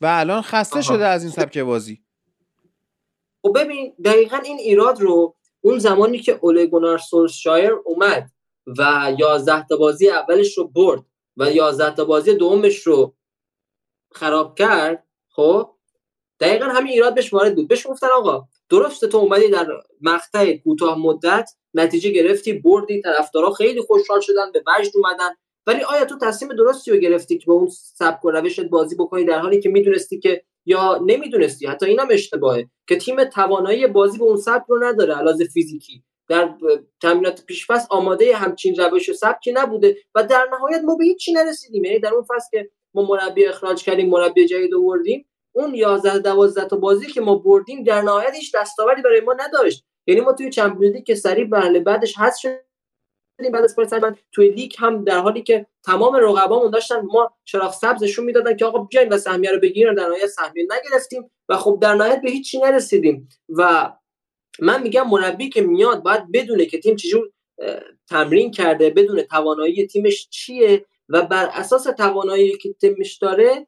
و 0.00 0.06
الان 0.06 0.42
خسته 0.42 0.82
شده 0.82 1.06
از 1.06 1.22
این 1.22 1.32
سبک 1.32 1.58
بازی. 1.58 2.02
خب 3.42 3.58
ببین 3.58 3.94
دقیقا 4.04 4.36
این 4.36 4.58
ایراد 4.58 5.00
رو 5.00 5.34
اون 5.60 5.78
زمانی 5.78 6.18
که 6.18 6.38
اولگونار 6.42 6.98
سولشایر 6.98 7.72
اومد 7.84 8.30
و 8.78 9.12
یازده 9.18 9.66
تا 9.66 9.76
بازی 9.76 10.10
اولش 10.10 10.58
رو 10.58 10.68
برد 10.68 11.04
و 11.36 11.50
یازده 11.50 11.94
تا 11.94 12.04
بازی 12.04 12.34
دومش 12.34 12.86
رو 12.86 13.14
خراب 14.12 14.58
کرد 14.58 15.04
خب؟ 15.28 15.70
دقیقا 16.40 16.64
همین 16.64 16.92
ایراد 16.92 17.14
بهش 17.14 17.32
وارد 17.32 17.54
بود. 17.54 17.68
بهش 17.68 17.86
گفتن 17.86 18.06
آقا 18.06 18.48
درسته 18.68 19.06
تو 19.06 19.18
اومدی 19.18 19.48
در 19.48 19.66
مقطع 20.00 20.56
کوتاه 20.56 20.98
مدت 20.98 21.50
نتیجه 21.74 22.10
گرفتی 22.10 22.52
بردی 22.52 23.02
طرفدارا 23.02 23.50
خیلی 23.50 23.80
خوشحال 23.80 24.20
شدن 24.20 24.52
به 24.52 24.62
وجد 24.66 24.90
اومدن 24.94 25.28
ولی 25.66 25.82
آیا 25.82 26.04
تو 26.04 26.18
تصمیم 26.18 26.52
درستی 26.52 26.90
رو 26.90 26.96
گرفتی 26.96 27.38
که 27.38 27.46
با 27.46 27.54
اون 27.54 27.68
سبک 27.70 28.24
و 28.24 28.30
روشت 28.30 28.64
بازی 28.64 28.96
بکنی 28.96 29.24
در 29.24 29.38
حالی 29.38 29.60
که 29.60 29.68
می‌دونستی 29.68 30.18
که 30.20 30.44
یا 30.68 31.00
نمی‌دونستی. 31.06 31.66
حتی 31.66 31.86
اینم 31.86 32.08
اشتباهه 32.10 32.66
که 32.88 32.96
تیم 32.96 33.24
توانایی 33.24 33.86
بازی 33.86 34.18
به 34.18 34.24
اون 34.24 34.36
سبک 34.36 34.64
رو 34.68 34.84
نداره. 34.84 35.14
علاوه 35.14 35.44
فیزیکی. 35.44 36.02
در 36.28 36.54
تمرینات 37.02 37.44
پیشپس 37.46 37.86
آماده 37.90 38.36
همچین 38.36 38.74
روش 38.76 39.08
و 39.08 39.12
سبکی 39.12 39.52
نبوده 39.52 39.96
و 40.14 40.24
در 40.24 40.48
نهایت 40.52 40.80
ما 40.84 40.96
به 40.96 41.04
هیچی 41.04 41.32
نرسیدیم. 41.32 41.84
یعنی 41.84 41.98
در 41.98 42.14
اون 42.14 42.22
فصل 42.22 42.48
که 42.50 42.70
ما 42.94 43.02
مربی 43.02 43.46
اخراج 43.46 43.82
کردیم 43.84 44.08
مربی 44.10 44.46
جدید 44.46 44.74
آوردیم 44.74 45.28
اون 45.52 45.74
11 45.74 46.18
12 46.18 46.64
تا 46.64 46.76
بازی 46.76 47.06
که 47.06 47.20
ما 47.20 47.34
بردیم 47.34 47.82
در 47.82 48.02
نهایت 48.02 48.34
هیچ 48.34 48.54
دستاوردی 48.54 49.02
برای 49.02 49.20
ما 49.20 49.36
نداشت. 49.40 49.84
یعنی 50.06 50.20
ما 50.20 50.32
توی 50.32 50.50
چمپیونز 50.50 51.02
که 51.06 51.14
سریع 51.14 51.48
مرحله 51.48 51.80
بعدش 51.80 52.14
شدیم 52.42 52.58
بعد 53.38 53.64
از 53.64 53.78
من 53.92 54.16
توی 54.32 54.48
لیگ 54.48 54.72
هم 54.78 55.04
در 55.04 55.18
حالی 55.18 55.42
که 55.42 55.66
تمام 55.84 56.16
رقبامون 56.16 56.70
داشتن 56.70 57.00
ما 57.00 57.36
چراغ 57.44 57.72
سبزشون 57.72 58.24
می‌دادن 58.24 58.56
که 58.56 58.64
آقا 58.64 58.78
بیاین 58.78 59.08
و 59.08 59.18
سهمیه 59.18 59.50
رو 59.50 59.60
بگیرن 59.60 59.94
در 59.94 60.06
نهایت 60.06 60.26
سهمیه 60.26 60.66
نگرفتیم 60.70 61.30
و 61.48 61.56
خب 61.56 61.78
در 61.82 61.94
نهایت 61.94 62.20
به 62.22 62.30
هیچی 62.30 62.58
نرسیدیم. 62.58 63.28
و 63.48 63.92
من 64.60 64.82
میگم 64.82 65.08
مربی 65.08 65.48
که 65.48 65.60
میاد 65.60 66.02
باید 66.02 66.32
بدونه 66.32 66.66
که 66.66 66.78
تیم 66.78 66.96
چجور 66.96 67.30
تمرین 68.08 68.50
کرده 68.50 68.90
بدون 68.90 69.22
توانایی 69.22 69.86
تیمش 69.86 70.28
چیه 70.30 70.86
و 71.08 71.22
بر 71.22 71.50
اساس 71.52 71.84
توانایی 71.84 72.58
که 72.58 72.72
تیمش 72.72 73.16
داره 73.16 73.66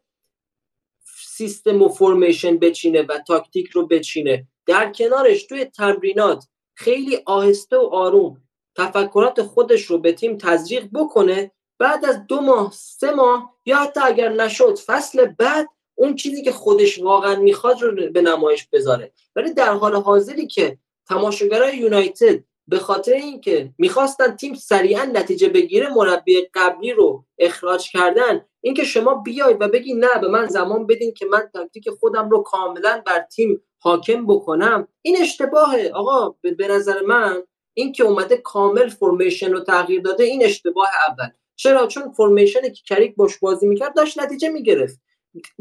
سیستم 1.27 1.83
و 1.83 1.89
فرمیشن 1.89 2.59
بچینه 2.59 3.03
و 3.03 3.19
تاکتیک 3.27 3.69
رو 3.69 3.87
بچینه. 3.87 4.49
در 4.67 4.93
کنارش 4.93 5.47
توی 5.47 5.65
تمرینات 5.65 6.45
خیلی 6.75 7.19
آهسته 7.27 7.77
و 7.77 7.89
آروم 7.93 8.43
تفکرات 8.77 9.43
خودش 9.43 9.85
رو 9.85 9.99
به 9.99 10.13
تیم 10.13 10.37
تزریق 10.37 10.89
بکنه 10.95 11.51
بعد 11.79 12.05
از 12.05 12.27
دو 12.27 12.41
ماه 12.41 12.73
سه 12.75 13.11
ماه 13.11 13.55
یا 13.67 13.77
حتی 13.77 14.01
اگر 14.05 14.29
نشد 14.29 14.79
فصل 14.87 15.27
بعد 15.27 15.69
اون 15.95 16.15
چیزی 16.15 16.43
که 16.43 16.53
خودش 16.53 16.99
واقعا 17.03 17.37
می‌خواد 17.37 17.83
رو 17.83 18.13
به 18.13 18.23
نمایش 18.23 18.69
بذاره. 18.73 19.13
ولی 19.37 19.55
در 19.55 19.73
حال 19.73 19.97
حاضری 19.97 20.47
که 20.47 20.79
تماشاگرای 21.09 21.77
یونایتد 21.77 22.45
به 22.67 22.79
خاطر 22.79 23.13
اینکه 23.13 23.73
می‌خواستن 23.79 24.37
تیم 24.37 24.55
سریعا 24.55 25.05
نتیجه 25.05 25.49
بگیره 25.49 25.95
مربی 25.95 26.49
قبلی 26.55 26.93
رو 26.93 27.25
اخراج 27.39 27.91
کردن 27.91 28.45
اینکه 28.61 28.85
شما 28.85 29.15
بیاید 29.15 29.57
و 29.61 29.69
بگی 29.69 29.95
نه 29.95 30.19
به 30.21 30.29
من 30.29 30.47
زمان 30.47 30.87
بدین 30.87 31.15
که 31.15 31.27
من 31.27 31.51
تاکتیک 31.53 31.91
خودم 31.91 32.31
رو 32.31 32.43
کاملا 32.43 33.03
بر 33.07 33.21
تیم 33.21 33.63
حاکم 33.79 34.27
بکنم 34.27 34.89
این 35.03 35.17
اشتباهه. 35.21 35.91
آقا 35.95 36.35
به 36.43 36.69
نظر 36.69 37.01
من 37.01 37.43
اینکه 37.75 38.05
اومده 38.05 38.37
کامل 38.37 38.89
فرمیشن 38.89 39.53
رو 39.53 39.61
تغییر 39.61 40.03
داده 40.03 40.25
این 40.25 40.45
اشتباه 40.45 40.89
اول. 41.09 41.29
چرا؟ 41.57 41.87
چون 41.87 42.13
فرمیشنی 42.13 42.71
که 42.71 42.83
کریک 42.87 43.17
باش 43.17 43.39
بازی 43.39 43.67
می‌کرد 43.67 43.97
داشت 43.97 44.19
نتیجه 44.19 44.49
می‌گرفت. 44.49 45.01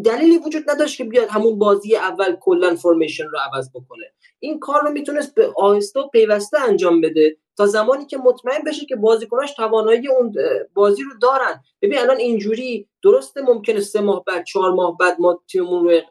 دلیلی 0.06 0.38
وجود 0.38 0.70
نداشت 0.70 0.98
که 0.98 1.04
بیاد 1.04 1.30
همون 1.30 1.60
بازی 1.60 1.96
اول 1.96 2.36
کلا 2.36 2.76
فرمیشن 2.76 3.24
رو 3.24 3.38
عوض 3.54 3.70
بکنه. 3.70 4.06
این 4.40 4.60
کار 4.60 4.82
رو 4.82 4.92
می‌تونست 4.92 5.36
به 5.36 5.54
آهسته 5.58 6.00
و 6.00 6.08
پیوسته 6.08 6.60
انجام 6.62 7.02
بده 7.02 7.38
تا 7.58 7.66
زمانی 7.66 8.06
که 8.06 8.18
مطمئن 8.18 8.64
بشه 8.64 8.86
که 8.86 8.96
بازیکناش 8.96 9.54
توانایی 9.54 10.08
اون 10.08 10.34
بازی 10.74 11.04
رو 11.04 11.12
دارن. 11.22 11.64
ببین 11.82 12.00
الان 12.00 12.18
اینجوری 12.18 12.88
درسته 13.04 13.42
ممکنه 13.42 13.80
سه 13.80 14.02
ماه 14.02 14.24
بعد 14.28 14.44
چهار 14.44 14.72
ماه 14.72 14.98
بعد 14.98 15.16
ما 15.20 15.42
تیممون 15.52 15.84
رو 15.84 16.02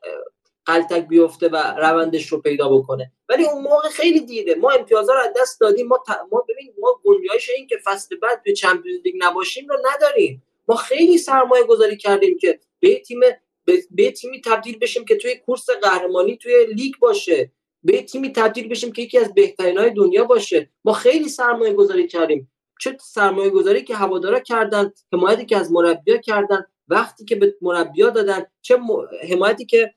قلتک 0.69 1.09
بیفته 1.09 1.49
و 1.49 1.57
روندش 1.57 2.27
رو 2.27 2.41
پیدا 2.41 2.69
بکنه. 2.69 3.13
ولی 3.29 3.45
اون 3.45 3.63
موقع 3.63 3.89
خیلی 3.89 4.21
دیره 4.21 4.55
ما 4.55 4.71
امتیازها 4.71 5.15
رو 5.15 5.21
از 5.21 5.33
دست 5.37 5.61
دادیم. 5.61 5.87
ما, 5.87 5.97
ت... 6.09 6.11
ما 6.33 6.45
ببین 6.49 6.75
ما 6.81 7.01
گنجایش 7.05 7.51
این 7.57 7.67
که 7.67 7.79
فصل 7.85 8.17
بعد 8.17 8.43
به 8.43 8.53
چمپیونز 8.53 9.01
لیگ 9.05 9.15
نباشیم 9.19 9.69
رو 9.69 9.77
نداریم. 9.93 10.43
ما 10.69 10.75
خیلی 10.75 11.19
سرمایه 11.19 11.65
گذاری 11.65 11.97
کردیم 11.97 12.39
که 12.39 12.61
به 12.81 13.01
تیم 13.01 13.21
به 13.91 14.11
تیمی 14.11 14.41
تبدیل 14.41 14.79
بشیم 14.79 15.05
که 15.05 15.17
توی 15.17 15.37
کورس 15.37 15.71
قهرمانی 15.83 16.37
توی 16.37 16.67
لیگ 16.75 16.95
باشه. 17.01 17.53
به 17.85 18.03
تیمی 18.03 18.33
تبدیل 18.33 18.69
بشیم 18.69 18.93
که 18.93 19.03
یکی 19.03 19.19
از 19.19 19.35
بهترین 19.35 19.79
های 19.79 19.91
دنیا 19.91 20.25
باشه. 20.25 20.71
ما 20.85 20.93
خیلی 20.93 21.29
سرمایه 21.29 21.73
گذاری 21.73 22.07
کردیم. 22.07 22.51
چه 22.81 22.97
سرمایه 23.01 23.51
گذاری 23.51 23.83
که 23.83 23.95
هوادارا 23.95 24.41
کردن 24.41 24.93
حمایتی 25.13 25.47
که 25.47 25.57
از 25.57 25.73
مربیا 25.73 26.17
کردن 26.17 26.65
وقتی 26.89 27.25
که 27.25 27.37
به 27.37 27.57
مربیا 27.63 28.11
دادن 28.11 28.47
چه 28.63 28.79
حمایتی 29.31 29.67
که 29.67 29.95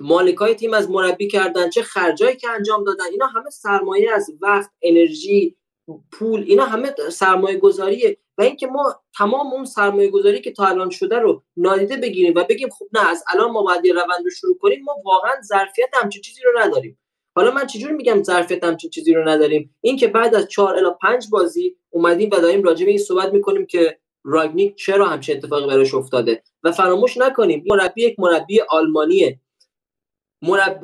مالکای 0.00 0.54
تیم 0.54 0.74
از 0.74 0.90
مربی 0.90 1.28
کردن 1.28 1.70
چه 1.70 1.82
خرجایی 1.82 2.36
که 2.36 2.50
انجام 2.50 2.84
دادن 2.84 3.04
اینا 3.10 3.26
همه 3.26 3.50
سرمایه 3.50 4.12
از 4.12 4.30
وقت 4.40 4.70
انرژی 4.82 5.56
پول 6.12 6.44
اینا 6.46 6.64
همه 6.64 6.94
سرمایه 7.12 7.58
گذاریه 7.58 8.18
و 8.38 8.42
اینکه 8.42 8.66
ما 8.66 9.02
تمام 9.18 9.52
اون 9.52 9.64
سرمایه 9.64 10.10
گذاری 10.10 10.40
که 10.40 10.52
تا 10.52 10.66
الان 10.66 10.90
شده 10.90 11.18
رو 11.18 11.42
نادیده 11.56 11.96
بگیریم 11.96 12.32
و 12.36 12.44
بگیم 12.44 12.68
خب 12.68 12.86
نه 12.92 13.10
از 13.10 13.24
الان 13.34 13.50
ما 13.50 13.62
باید 13.62 13.86
روند 13.86 14.24
رو 14.24 14.30
شروع 14.30 14.58
کنیم 14.58 14.84
ما 14.84 14.94
واقعا 15.04 15.32
ظرفیت 15.42 15.88
همچین 16.02 16.22
چیزی 16.22 16.40
رو 16.44 16.60
نداریم. 16.60 16.98
حالا 17.36 17.50
من 17.50 17.66
چجوری 17.66 17.94
میگم 17.94 18.22
ظرفیت 18.22 18.64
همچین 18.64 18.90
چیزی 18.90 19.14
رو 19.14 19.28
نداریم؟ 19.28 19.74
این 19.80 19.96
که 19.96 20.08
بعد 20.08 20.34
از 20.34 20.48
چهار 20.48 20.76
الی 20.76 20.90
پنج 21.02 21.26
بازی 21.30 21.76
اومدیم 21.90 22.30
و 22.32 22.36
داریم 22.36 22.62
راجع 22.62 22.84
به 22.84 22.90
این 22.90 23.00
صحبت 23.00 23.32
می‌کنیم 23.32 23.66
که 23.66 23.98
راگنیک 24.24 24.76
چرا 24.76 25.06
همچین 25.06 25.36
اتفاقی 25.36 25.66
براش 25.66 25.94
افتاده. 25.94 26.42
و 26.62 26.72
فراموش 26.72 27.16
نکنیم 27.16 27.64
مربی 27.66 28.04
یک 28.04 28.20
مربی 28.20 28.60
آلمانیه. 28.60 29.40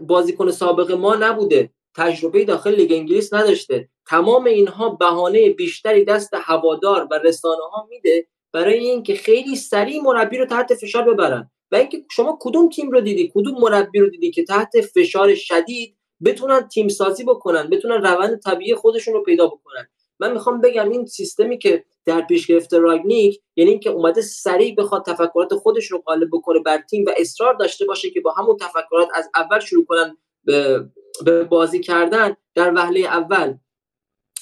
بازیکن 0.00 0.50
سابق 0.50 0.92
ما 0.92 1.14
نبوده. 1.14 1.70
تجربه 1.96 2.44
داخل 2.44 2.74
لیگ 2.74 2.92
انگلیس 2.92 3.32
نداشته. 3.32 3.88
تمام 4.06 4.44
اینها 4.44 4.88
بهانه 4.88 5.50
بیشتری 5.50 6.04
دست 6.04 6.30
هوادار 6.34 7.08
و 7.10 7.20
رسانه 7.24 7.62
ها 7.72 7.86
میده 7.90 8.26
برای 8.52 8.78
اینکه 8.78 9.14
خیلی 9.14 9.56
سریع 9.56 10.02
مربی 10.02 10.38
رو 10.38 10.46
تحت 10.46 10.74
فشار 10.74 11.14
ببرن. 11.14 11.50
و 11.72 11.76
اینکه 11.76 12.04
شما 12.10 12.38
کدوم 12.40 12.68
تیم 12.68 12.90
رو 12.90 13.00
دیدی؟ 13.00 13.32
کدوم 13.34 13.60
مربی 13.60 13.98
رو 13.98 14.10
دیدی 14.10 14.30
که 14.30 14.44
تحت 14.44 14.80
فشار 14.80 15.34
شدید 15.34 15.96
بتونن 16.24 16.68
تیم 16.68 16.88
سازی 16.88 17.24
بکنن 17.24 17.70
بتونن 17.70 18.02
روند 18.02 18.40
طبیعی 18.40 18.74
خودشون 18.74 19.14
رو 19.14 19.22
پیدا 19.22 19.46
بکنن؟ 19.46 19.88
من 20.20 20.32
می‌خوام 20.32 20.60
بگم 20.60 20.90
این 20.90 21.06
سیستمی 21.06 21.58
که 21.58 21.84
در 22.04 22.20
پیش 22.20 22.46
گرفته 22.46 22.78
راگنیک 22.78 23.40
یعنی 23.56 23.70
اینکه 23.70 23.90
اومده 23.90 24.22
سریع 24.22 24.74
بخواد 24.74 25.04
تفکرات 25.06 25.54
خودش 25.54 25.90
رو 25.90 25.98
غالب 25.98 26.28
بکنه 26.32 26.60
بر 26.60 26.78
تیم 26.78 27.04
و 27.06 27.10
اصرار 27.16 27.54
داشته 27.54 27.84
باشه 27.84 28.10
که 28.10 28.20
با 28.20 28.32
همون 28.32 28.56
تفکرات 28.56 29.08
از 29.14 29.30
اول 29.34 29.60
شروع 29.60 29.84
کنن 29.84 30.16
به, 30.44 31.44
بازی 31.50 31.80
کردن 31.80 32.36
در 32.54 32.74
وهله 32.74 33.00
اول 33.00 33.54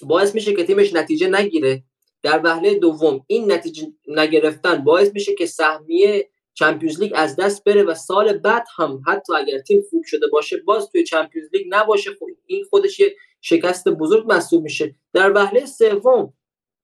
باعث 0.03 0.35
میشه 0.35 0.55
که 0.55 0.65
تیمش 0.65 0.93
نتیجه 0.93 1.29
نگیره. 1.29 1.83
در 2.23 2.41
وهله 2.45 2.75
دوم 2.75 3.25
این 3.27 3.53
نتیجه 3.53 3.87
نگرفتن 4.09 4.85
باعث 4.85 5.11
میشه 5.15 5.35
که 5.35 5.47
سهمیه 5.47 6.31
چمپیونز 6.55 7.01
لیگ 7.01 7.13
از 7.15 7.37
دست 7.37 7.65
بره 7.65 7.83
و 7.83 7.95
سال 7.95 8.39
بعد 8.39 8.67
هم 8.77 9.03
حتی 9.07 9.33
اگر 9.37 9.59
تیم 9.59 9.83
خوب 9.91 10.03
شده 10.07 10.27
باشه 10.27 10.57
باز 10.57 10.91
توی 10.91 11.05
چمپیونز 11.05 11.49
لیگ 11.53 11.67
نباشه. 11.71 12.11
خب 12.11 12.27
این 12.47 12.65
خودش 12.71 13.01
یه 13.01 13.17
شکست 13.41 13.89
بزرگ 13.89 14.27
محسوب 14.27 14.63
میشه. 14.63 14.95
در 15.13 15.33
وهله 15.33 15.67
سوم 15.67 16.33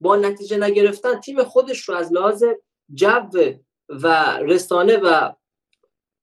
با 0.01 0.17
نتیجه 0.17 0.57
نگرفتن 0.57 1.21
تیم 1.21 1.45
خودش 1.45 1.89
رو 1.89 1.95
از 1.95 2.13
لحاظ 2.13 2.45
جو 2.95 3.55
و 3.89 4.39
رسانه 4.39 4.97
و 4.97 5.33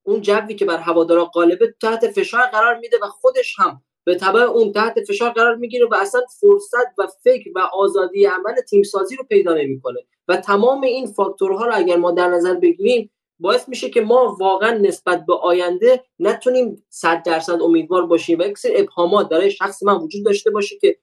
اون 0.03 0.21
جوی 0.21 0.55
که 0.55 0.65
بر 0.65 0.77
هوادارا 0.77 1.25
غالبه 1.25 1.75
تحت 1.81 2.11
فشار 2.11 2.41
قرار 2.41 2.77
میده 2.77 2.97
و 3.01 3.07
خودش 3.07 3.55
هم 3.59 3.81
به 4.03 4.15
تبع 4.15 4.39
اون 4.39 4.71
تحت 4.71 5.03
فشار 5.03 5.29
قرار 5.29 5.55
می‌گیره 5.55 5.85
و 5.85 5.95
اصلا 5.95 6.21
فرصت 6.39 6.93
و 6.97 7.07
فکر 7.23 7.49
و 7.55 7.59
آزادی 7.59 8.25
عمل 8.25 8.61
تیم 8.69 8.83
سازی 8.83 9.15
رو 9.15 9.23
پیدا 9.23 9.53
نمی‌کنه. 9.53 9.99
و 10.27 10.37
تمام 10.37 10.81
این 10.81 11.07
فاکتورها 11.07 11.65
رو 11.65 11.71
اگر 11.75 11.95
ما 11.95 12.11
در 12.11 12.27
نظر 12.27 12.53
بگیریم 12.53 13.11
باعث 13.41 13.69
میشه 13.69 13.89
که 13.89 14.01
ما 14.01 14.37
واقعا 14.39 14.77
نسبت 14.77 15.25
به 15.25 15.35
آینده 15.35 16.03
نتونیم 16.19 16.83
صد 16.89 17.23
درصد 17.23 17.61
امیدوار 17.61 18.05
باشیم 18.05 18.39
و 18.39 18.43
یک 18.43 18.57
سری 18.57 18.77
ابهامات 18.77 19.29
برای 19.29 19.51
شخص 19.51 19.83
من 19.83 19.95
وجود 19.95 20.25
داشته 20.25 20.51
باشه 20.51 20.77
که 20.81 20.97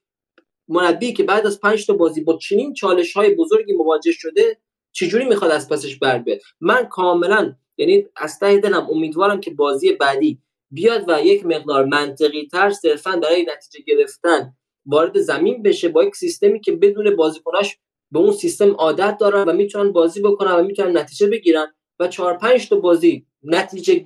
مربی 0.67 1.13
که 1.13 1.23
بعد 1.23 1.47
از 1.47 1.59
پنج 1.59 1.87
تا 1.87 1.93
بازی 1.93 2.21
با 2.21 2.37
چنین 2.37 2.73
چالش 2.73 3.13
های 3.13 3.35
بزرگی 3.35 3.73
مواجه 3.73 4.11
شده 4.11 4.57
چجوری 4.91 5.25
می‌خواد 5.25 5.51
از 5.51 5.69
پسش 5.69 5.97
بر 5.97 6.17
بیاد؟ 6.17 6.39
من 6.61 6.85
کاملا 6.85 7.55
یعنی 7.77 8.05
از 8.15 8.39
ته 8.39 8.57
دلم 8.57 8.87
امیدوارم 8.91 9.41
که 9.41 9.51
بازی 9.51 9.91
بعدی 9.91 10.41
بیاد 10.71 11.05
و 11.07 11.21
یک 11.25 11.45
مقدار 11.45 11.85
منطقی 11.85 12.47
تر 12.51 12.69
صرفا 12.69 13.19
برای 13.23 13.45
نتیجه 13.55 13.85
گرفتن 13.87 14.53
وارد 14.85 15.19
زمین 15.19 15.63
بشه 15.63 15.89
با 15.89 16.03
یک 16.03 16.15
سیستمی 16.15 16.61
که 16.61 16.71
بدون 16.71 17.15
بازیکناش 17.15 17.77
به 18.11 18.19
اون 18.19 18.31
سیستم 18.31 18.71
عادت 18.71 19.17
دارن 19.19 19.49
و 19.49 19.53
می‌تونن 19.53 19.91
بازی 19.91 20.21
بکنن 20.21 20.51
و 20.51 20.63
می‌تونن 20.63 20.97
نتیجه 20.97 21.27
بگیرن. 21.27 21.73
و 21.99 22.07
چهار 22.07 22.37
پنج 22.37 22.69
تا 22.69 22.75
بازی 22.75 23.25
نتیجه 23.43 24.05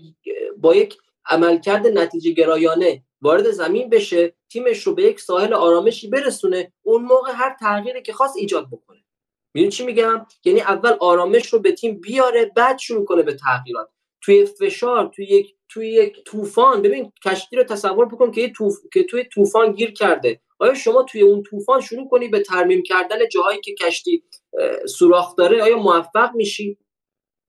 با 0.57 0.75
یک 0.75 0.97
عملکرد 1.29 1.87
نتیجه 1.87 2.31
گرایانه 2.31 3.03
وارد 3.21 3.51
زمین 3.51 3.89
بشه 3.89 4.33
تیمش 4.49 4.87
رو 4.87 4.95
به 4.95 5.03
یک 5.03 5.19
ساحل 5.19 5.53
آرامشی 5.53 6.07
برسونه 6.07 6.73
اون 6.81 7.03
موقع 7.03 7.31
هر 7.35 7.55
تغییری 7.59 8.01
که 8.01 8.13
خواست 8.13 8.37
ایجاد 8.37 8.67
بکنه. 8.71 9.03
می‌دونی 9.53 9.71
چی 9.71 9.85
میگم؟ 9.85 10.25
یعنی 10.45 10.61
اول 10.61 10.95
آرامش 10.99 11.53
رو 11.53 11.59
به 11.59 11.71
تیم 11.71 12.01
بیاره 12.01 12.51
بعد 12.55 12.77
شروع 12.77 13.05
کنه 13.05 13.21
به 13.21 13.33
تغییرات. 13.33 13.89
توی 14.21 14.45
فشار 14.45 15.11
توی 15.15 15.25
یک 15.25 15.55
توی 15.69 15.91
یک 15.91 16.23
طوفان 16.23 16.81
ببین 16.81 17.11
کشتی 17.25 17.55
رو 17.55 17.63
تصور 17.63 18.05
بکن 18.05 18.31
که 18.31 18.49
توف... 18.49 18.77
که 18.93 19.03
توی 19.03 19.23
طوفان 19.23 19.71
گیر 19.71 19.91
کرده. 19.91 20.41
آیا 20.59 20.73
شما 20.73 21.03
توی 21.03 21.21
اون 21.21 21.43
طوفان 21.43 21.81
شروع 21.81 22.09
کنی 22.09 22.27
به 22.27 22.39
ترمیم 22.39 22.83
کردن 22.83 23.17
جاهایی 23.31 23.61
که 23.61 23.73
کشتی 23.73 24.23
سوراخ 24.85 25.35
داره؟ 25.35 25.63
آیا 25.63 25.77
موفق 25.77 26.35
میشی؟ 26.35 26.77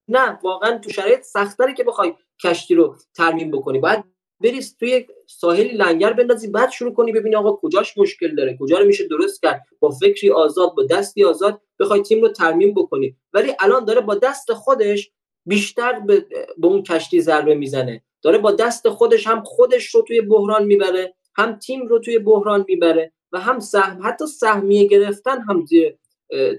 نه 0.08 0.38
واقعا 0.42 0.78
تو 0.78 0.90
شرایط 0.90 1.20
سختره 1.20 1.74
که 1.74 1.84
بخوای 1.84 2.14
کشتی 2.44 2.74
رو 2.74 2.96
ترمیم 3.16 3.50
بکنی. 3.50 3.78
باید 3.78 4.04
بری 4.40 4.60
توی 4.80 5.06
ساحلی 5.26 5.68
لنگر 5.68 6.12
بندازی 6.12 6.48
بعد 6.48 6.70
شروع 6.70 6.94
کنی 6.94 7.12
ببینی 7.12 7.36
آقا 7.36 7.52
کجاش 7.52 7.98
مشکل 7.98 8.34
داره 8.34 8.56
کجا 8.60 8.78
رو 8.78 8.86
میشه 8.86 9.08
درست 9.08 9.42
کرد. 9.42 9.62
با 9.80 9.90
فکری 9.90 10.30
آزاد 10.30 10.74
با 10.74 10.84
دستی 10.84 11.24
آزاد 11.24 11.60
بخوای 11.80 12.02
تیم 12.02 12.22
رو 12.22 12.28
ترمیم 12.28 12.74
بکنی. 12.74 13.16
ولی 13.32 13.52
الان 13.60 13.84
داره 13.84 14.00
با 14.00 14.14
دست 14.14 14.52
خودش 14.52 15.10
بیشتر 15.46 16.00
به, 16.00 16.26
به 16.58 16.66
اون 16.66 16.82
کشتی 16.82 17.20
ضربه 17.20 17.54
می‌زنه. 17.54 18.02
داره 18.22 18.38
با 18.38 18.52
دست 18.52 18.88
خودش 18.88 19.26
هم 19.26 19.42
خودش 19.42 19.94
رو 19.94 20.02
توی 20.02 20.20
بحران 20.20 20.64
می‌بره 20.64 21.14
هم 21.36 21.58
تیم 21.58 21.86
رو 21.86 21.98
توی 21.98 22.18
بحران 22.18 22.64
می‌بره 22.68 23.12
و 23.32 23.40
هم 23.40 23.60
سهم 23.60 24.00
حتی 24.04 24.26
سهمیه 24.26 24.88
گرفتن 24.88 25.40
هم 25.40 25.64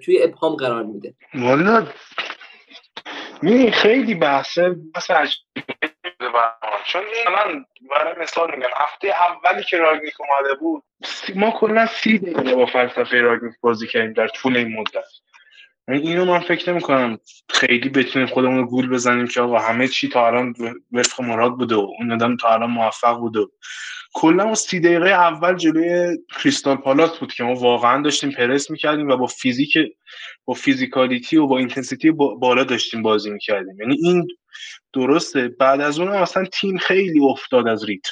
توی 0.04 0.24
ابهام 0.24 0.56
قرار 0.56 0.84
میده. 0.84 1.14
والا 1.36 1.88
می 3.42 3.72
خیلی 3.72 4.16
بحثه 4.16 4.76
بحث 4.96 5.12
چون 6.86 7.04
من 7.36 7.66
برای 7.92 8.16
مثال 8.20 8.56
میگم 8.56 8.70
هفته 8.78 9.08
اولی 9.08 9.64
که 9.64 9.78
راگنیک 9.78 10.14
اومده 10.20 10.54
بود 10.56 10.84
ما 11.36 11.52
کلا 11.52 11.86
سی 11.86 12.20
دقیقه 12.20 12.56
با 12.56 12.66
فلسفه 12.66 13.22
راگنیک 13.22 13.54
بازی 13.62 13.88
کردیم 13.88 14.14
در 14.14 14.28
طول 14.28 14.58
این 14.58 14.80
مدت. 14.80 14.94
یعنی 14.94 15.25
اینو 15.88 16.26
من 16.26 16.40
فکر 16.40 16.72
نمی 16.72 16.82
کنم 16.82 17.18
خیلی 17.50 17.90
بتونیم 17.90 18.28
خودمون 18.28 18.66
گول 18.66 18.90
بزنیم 18.90 19.28
که 19.28 19.42
آقا 19.42 19.60
همه 19.60 19.88
چی 19.88 20.10
تا 20.10 20.28
الان 20.28 20.54
وفق 20.92 21.22
مراد 21.22 21.52
بوده 21.52 21.76
و 21.76 21.88
اون 22.00 22.12
آدم 22.12 22.38
تا 22.38 22.50
الان 22.50 22.70
موفق 22.70 23.18
بوده. 23.18 23.40
کلا 24.14 24.56
سی 24.56 24.80
دقیقه 24.80 25.10
اول 25.10 25.56
جلوی 25.56 26.18
کریستال 26.40 26.76
پالاس 26.76 27.20
بود 27.20 27.34
که 27.34 27.44
ما 27.44 27.54
واقعا 27.56 28.02
داشتیم 28.02 28.32
پرس 28.32 28.72
می‌کردیم 28.72 29.10
و 29.10 29.18
با 29.18 29.26
فیزیک 29.28 29.78
با 30.46 30.54
physicality 30.54 31.38
و 31.38 31.48
با 31.48 31.58
intensity 31.58 32.12
بالا 32.12 32.64
داشتیم 32.64 33.02
بازی 33.02 33.30
می‌کردیم. 33.30 33.80
یعنی 33.80 33.98
این 34.04 34.28
درسته. 34.94 35.48
بعد 35.48 35.82
از 35.82 36.00
اون 36.00 36.10
اصلا 36.10 36.46
تیم 36.46 36.78
خیلی 36.78 37.20
افتاد 37.20 37.68
از 37.68 37.86
ریتم. 37.86 38.12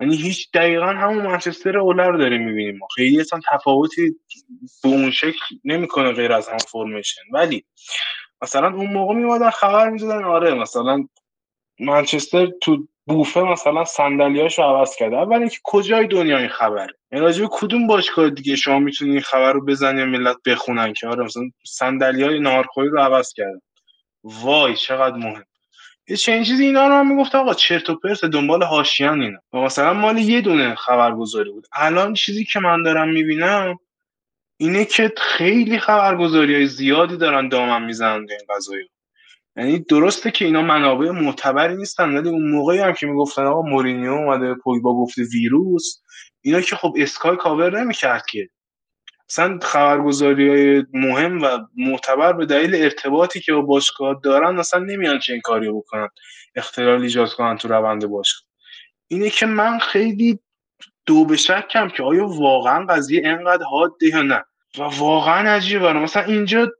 یعنی 0.00 0.16
هیچ 0.16 0.50
دقیقا 0.54 0.86
همون 0.86 1.26
منچستر 1.26 1.78
اوله 1.78 1.98
رو 1.98 2.12
داریم 2.12 2.44
می‌بینیم. 2.44 2.80
خیلی 2.94 3.20
اصلا 3.20 3.40
تفاوتی 3.52 4.16
به 4.82 4.88
اون 4.88 5.10
شکل 5.10 5.56
نمی‌کنه 5.64 6.12
غیر 6.12 6.32
از 6.32 6.48
هم 6.48 6.58
فرمیشن 6.58 7.22
ولی 7.32 7.64
مثلا 8.42 8.74
اون 8.74 8.86
موقع 8.92 9.14
میمادن 9.14 9.50
خبر 9.50 9.90
می‌دادن 9.90 10.24
آره 10.24 10.54
مثلا 10.54 11.08
منچستر 11.80 12.46
تو 12.62 12.88
بوفه 13.06 13.40
مثلا 13.40 13.84
صندلیاشو 13.84 14.62
عوض 14.62 14.96
کرده. 14.96 15.16
اول 15.16 15.36
اینکه 15.36 15.58
کجای 15.64 16.06
دنیا 16.06 16.38
این 16.38 16.48
خبره 16.48 16.94
یعنی 17.12 17.24
راجع 17.24 17.46
کدوم 17.50 17.86
باشگاه 17.86 18.30
دیگه 18.30 18.56
شما 18.56 18.78
می‌تونی 18.78 19.10
این 19.10 19.20
خبر 19.20 19.52
رو 19.52 19.64
بزنی 19.64 20.04
ملت 20.04 20.36
بخونن 20.46 20.92
که؟ 20.92 21.08
آره 21.08 21.24
مثلا 21.24 21.42
صندلی 21.66 22.22
های 22.22 22.40
نارخوری 22.40 22.88
رو 22.88 23.00
عوض 23.00 23.32
کردن. 23.32 23.60
وای 24.24 24.76
چقدر 24.76 25.16
مهم. 25.16 25.44
یه 26.08 26.16
چنین 26.16 26.44
چیزی 26.44 26.64
اینا 26.64 26.88
رو 26.88 26.94
هم 26.94 27.08
می‌گفت 27.16 27.34
آقا 27.34 27.54
چرت 27.54 27.90
و 27.90 27.94
پرت 27.96 28.24
دنبال 28.24 28.62
حاشیه‌ان 28.62 29.22
اینا. 29.22 29.38
و 29.52 29.58
مثلا 29.58 29.94
مال 29.94 30.18
یه 30.18 30.40
دونه 30.40 30.74
خبرگزاری 30.74 31.50
بود. 31.50 31.66
الان 31.72 32.14
چیزی 32.14 32.44
که 32.44 32.60
من 32.60 32.82
دارم 32.82 33.08
می‌بینم 33.08 33.76
اینه 34.60 34.84
که 34.84 35.12
خیلی 35.18 35.78
خبرگزاری 35.78 36.54
های 36.54 36.66
زیادی 36.66 37.16
دارن 37.16 37.48
دامن 37.48 37.84
می‌زنن 37.84 38.26
این 38.30 38.40
قضایی 38.56 38.88
یعنی 39.56 39.78
درسته 39.78 40.30
که 40.30 40.44
اینا 40.44 40.62
منابع 40.62 41.10
معتبری 41.10 41.76
نیستن 41.76 42.16
ولی 42.18 42.28
اون 42.28 42.50
موقعی 42.50 42.78
هم 42.78 42.92
که 42.92 43.06
می‌گفتن 43.06 43.46
آقا 43.46 43.62
مورینیو 43.62 44.12
اومده 44.12 44.54
پویبا 44.54 44.94
گفته 44.94 45.22
ویروس 45.32 46.02
اینا 46.42 46.60
که 46.60 46.76
خب 46.76 46.94
اسکای 46.98 47.36
کاور 47.36 47.80
نمی‌کرد 47.80 48.26
که. 48.26 48.48
اصلا 49.34 49.58
خبرگزاری 49.62 50.48
های 50.48 50.84
مهم 50.92 51.42
و 51.42 51.58
معتبر 51.76 52.32
به 52.32 52.46
دلیل 52.46 52.74
ارتباطی 52.74 53.40
که 53.40 53.52
با 53.52 53.60
باشگاه 53.60 54.20
دارن 54.22 54.58
اصلا 54.58 54.80
نمیان 54.80 55.18
چه 55.18 55.32
این 55.32 55.42
کاری 55.42 55.70
بکنن 55.70 56.08
اختلال 56.54 57.02
ایجاد 57.02 57.32
کنن 57.32 57.58
تو 57.58 57.68
روند 57.68 58.06
باشگاه. 58.06 58.48
اینه 59.08 59.30
که 59.30 59.46
من 59.46 59.78
خیلی 59.78 60.38
دو 61.06 61.24
به 61.24 61.36
شکم 61.36 61.88
که 61.88 62.02
آیا 62.02 62.26
واقعا 62.26 62.86
قضیه 62.86 63.22
انقدر 63.24 63.64
حاده 63.64 64.06
یا 64.06 64.22
نه. 64.22 64.44
و 64.78 64.82
واقعا 64.82 65.50
عجیبه. 65.50 65.92
مثلا 65.92 66.22
اینجا 66.22 66.72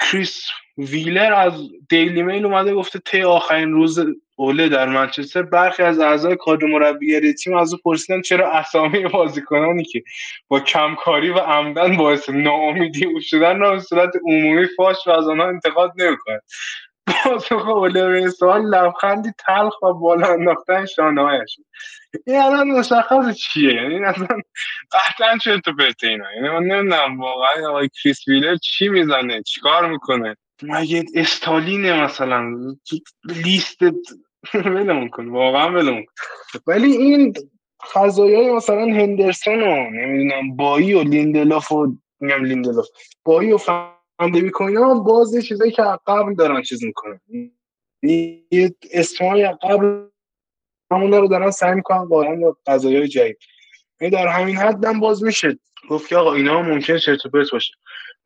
کریس 0.00 0.46
ویلر 0.80 1.32
از 1.32 1.52
دیلی 1.88 2.22
میل 2.22 2.46
اومده 2.46 2.74
گفته 2.74 2.98
تی 2.98 3.22
آخرین 3.22 3.72
روز 3.72 3.98
اوله 4.36 4.68
در 4.68 4.88
منچستر. 4.88 5.42
برخی 5.42 5.82
از 5.82 6.00
اعضای 6.00 6.36
کادر 6.36 6.66
مربیگری 6.66 7.34
تیم 7.34 7.56
از 7.56 7.72
او 7.72 7.78
پرسیدن 7.84 8.22
چرا 8.22 8.52
اسامی 8.52 9.04
بازیکنانی 9.04 9.84
که 9.84 10.02
با 10.48 10.60
کمکاری 10.60 11.30
و 11.30 11.38
عمدن 11.38 11.96
باعث 11.96 12.28
ناامیدی 12.28 13.06
او 13.06 13.20
شدن 13.20 13.58
را 13.58 13.70
به 13.70 13.80
صورت 13.80 14.10
عمومی 14.26 14.66
فاش 14.76 14.96
و 15.06 15.10
از 15.10 15.28
آنها 15.28 15.48
انتقاد 15.48 15.92
نمی‌کنند 15.96 16.42
پاسخ 17.06 17.68
اوله 17.68 18.08
به 18.08 18.30
سوال 18.30 18.62
لبخندی 18.62 19.32
تلخ 19.38 19.82
و 19.82 19.92
بالا 19.92 20.26
انداختن 20.26 20.86
شانههایش 20.86 21.56
این 22.26 22.36
الان 22.36 22.68
مشخص 22.68 23.36
چیه؟ 23.36 23.74
یعنی 23.74 24.04
اصلا 24.04 24.28
قطعا 24.92 25.38
چه 25.38 25.60
تو 25.60 25.72
پرته 25.72 26.06
اینا؟ 26.06 26.32
یعنی 26.34 26.48
من 26.48 26.62
نمی‌دونم 26.62 27.20
واقعا 27.20 27.68
آقای 27.68 27.88
کریس 28.02 28.28
ویلر 28.28 28.56
چی 28.56 28.88
می‌زنه؟ 28.88 29.42
چیکار 29.42 29.90
می‌کنه؟ 29.90 30.36
مگه 30.62 31.04
استالینه 31.14 32.04
مثلا؟ 32.04 32.56
لیست 33.24 33.78
ولمون 34.54 35.08
کن 35.08 35.28
واقعا 35.28 35.72
ولمون 35.72 36.06
ولی 36.66 36.96
این 36.96 37.34
فضایای 37.92 38.52
مثلا 38.52 38.84
هندرسون 38.84 39.62
و 39.62 39.90
نمی‌دونم 39.90 40.56
بایی 40.56 40.94
و 40.94 41.02
لیندلاف 41.02 41.72
و 41.72 41.96
میگم 42.20 42.44
لیندلاف 42.44 42.86
بایی 43.24 43.52
و 43.52 43.58
فندوی 43.58 44.50
اینا 44.60 44.94
باز 44.94 45.36
چیزایی 45.44 45.72
که 45.72 45.82
قبل 46.06 46.34
دارن 46.34 46.62
چیز 46.62 46.84
می‌کنن. 46.84 47.20
یه 48.02 48.74
اسمای 48.92 49.48
قبل 49.62 50.06
همون 50.90 51.12
رو 51.12 51.28
دارن 51.28 51.50
سعی 51.50 51.74
می‌کنن 51.74 52.08
با 52.08 52.56
قضایای 52.66 53.08
جدید. 53.08 53.38
یعنی 54.00 54.10
در 54.10 54.26
همین 54.26 54.56
حد 54.56 54.84
هم 54.84 55.00
باز 55.00 55.22
میشه. 55.22 55.58
گفت 55.88 56.08
که 56.08 56.16
آقا 56.16 56.34
اینا 56.34 56.62
ممکن 56.62 56.98
چرت 56.98 57.26
و 57.26 57.30
باشه. 57.52 57.74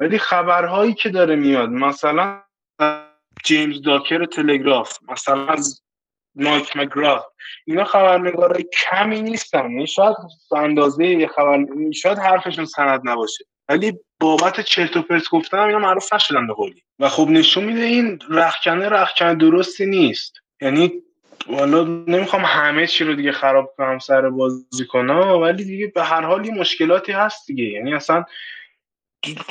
ولی 0.00 0.18
خبرهایی 0.18 0.94
که 0.94 1.08
داره 1.08 1.36
میاد 1.36 1.68
مثلا 1.68 2.42
جیمز 3.44 3.82
داکر 3.82 4.24
تلگراف 4.24 4.98
مثلا 5.08 5.56
مایک 6.34 6.76
مگرا 6.76 7.32
اینا 7.66 7.84
خبرنگارای 7.84 8.64
کمی 8.90 9.22
نیستن. 9.22 9.70
یعنی 9.70 9.86
شاید 9.86 10.16
اندازه 10.56 11.06
یه 11.06 11.26
خبر 11.26 11.64
شاید 11.94 12.18
حرفشون 12.18 12.64
سند 12.64 13.00
نباشه. 13.04 13.44
ولی 13.68 13.92
بابت 14.20 14.60
چرت 14.60 14.96
و 14.96 15.02
پرت 15.02 15.28
گفتن 15.30 15.58
اینا 15.58 15.78
معروف 15.78 16.12
نشدن 16.12 16.46
به 16.46 16.54
قولی. 16.54 16.82
و 16.98 17.08
خب 17.08 17.28
نشون 17.28 17.64
میده 17.64 17.80
این 17.80 18.18
رخکنه 18.30 18.88
رخکنه 18.88 19.34
درستی 19.34 19.86
نیست. 19.86 20.34
یعنی 20.60 20.92
والا 21.46 21.84
نمی‌خوام 21.84 22.42
همه 22.44 22.86
چی 22.86 23.04
رو 23.04 23.14
دیگه 23.14 23.32
خراب 23.32 23.74
کنم 23.76 23.98
سر 23.98 24.30
بازی 24.30 24.86
کنم 24.88 25.40
ولی 25.40 25.64
دیگه 25.64 25.86
به 25.86 26.04
هر 26.04 26.22
حال 26.22 26.50
مشکلاتی 26.50 27.12
هست 27.12 27.46
دیگه. 27.46 27.64
یعنی 27.64 27.94
اصلا 27.94 28.24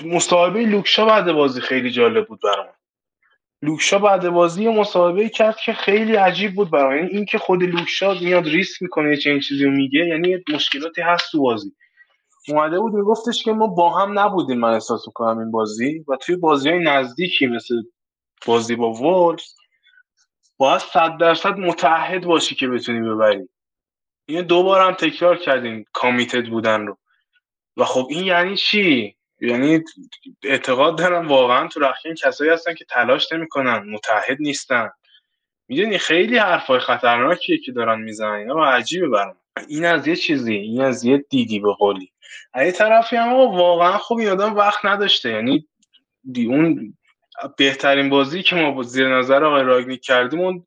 مصاحبه 0.06 0.66
لوکشا 0.66 1.06
بعد 1.06 1.32
بازی 1.32 1.62
خیلی 1.62 1.92
جالب 1.92 2.28
بود 2.28 2.40
برام. 2.42 2.74
لوکشا 3.62 4.00
بعد 4.00 4.30
بازی 4.30 4.68
مصاحبه 4.68 5.30
کرد 5.30 5.58
که 5.58 5.74
خیلی 5.74 6.16
عجیب 6.16 6.56
بود 6.56 6.72
برای 6.72 7.00
یعنی 7.00 7.10
این 7.12 7.26
که 7.26 7.38
خود 7.38 7.64
لوکشا 7.64 8.14
میاد 8.14 8.48
ریسک 8.48 8.82
می‌کنه 8.82 9.18
چه 9.18 9.30
این 9.30 9.40
چیزی 9.40 9.66
رو 9.66 9.72
میگه 9.72 10.00
یعنی 10.00 10.38
مشکلاتی 10.54 11.02
هست 11.02 11.32
تو 11.32 11.42
بازی. 11.42 11.76
اومده 12.50 12.80
بود 12.80 12.94
میگفتش 12.94 13.44
که 13.44 13.54
ما 13.54 13.68
با 13.68 14.00
هم 14.00 14.20
نبودیم 14.20 14.60
من 14.60 14.74
احساس 14.74 15.08
می‌کنم 15.08 15.40
این 15.40 15.52
بازی 15.52 16.06
و 16.08 16.16
توی 16.16 16.36
بازی 16.36 16.70
های 16.70 16.80
نزدیکی 16.80 17.48
مثل 17.48 17.76
بازی 18.46 18.76
با 18.76 18.94
وولز 18.94 19.44
باید 20.58 20.82
صد 20.82 21.18
درصد 21.18 21.58
متعهد 21.58 22.26
باشی 22.26 22.56
که 22.56 22.68
بتونی 22.68 23.10
ببری. 23.10 23.50
این 24.26 24.42
دو 24.42 24.74
هم 24.74 24.94
تکرار 24.94 25.38
کردیم 25.38 25.86
کامیتد 25.94 26.46
بودن 26.50 26.88
رو. 26.88 26.98
و 27.78 27.86
خب 27.86 28.08
این 28.10 28.26
یعنی 28.26 28.58
چی؟ 28.58 29.16
یعنی 29.48 29.84
اعتقاد 30.44 30.98
دارم 30.98 31.28
واقعا 31.28 31.68
تو 31.68 31.80
رخیم 31.80 32.14
کسایی 32.14 32.52
هستن 32.52 32.74
که 32.74 32.86
تلاش 32.86 33.32
نمی‌کنن 33.32 33.90
متحد 33.90 34.38
نیستن. 34.40 34.90
می‌دونی 35.68 35.98
خیلی 35.98 36.38
حرفای 36.38 36.80
خطرناکیه 36.80 37.58
که 37.58 37.72
دارن 37.72 38.02
می‌زنن 38.02 38.32
اینا 38.32 38.56
و 38.56 38.64
عجیبه 38.64 39.08
برام. 39.08 39.36
این 39.68 39.86
از 39.86 40.08
یه 40.08 40.16
چیزی 40.16 40.54
این 40.56 40.82
از 40.82 41.04
یه 41.04 41.26
دیدی 41.30 41.60
به 41.60 41.74
قولی. 41.74 42.12
از 42.54 42.74
طرفی 42.78 43.16
هم 43.16 43.34
واقعا 43.34 43.98
خوب 43.98 44.20
این 44.20 44.32
وقت 44.32 44.86
نداشته. 44.86 45.30
یعنی 45.30 45.68
دی 46.32 46.46
اون 46.46 46.98
بهترین 47.58 48.10
بازی 48.10 48.44
که 48.44 48.56
ما 48.56 48.84
زیر 48.84 49.18
نظر 49.18 49.44
آقای 49.44 49.64
رانگنیک 49.64 50.02
کردیم 50.02 50.40
اون 50.40 50.66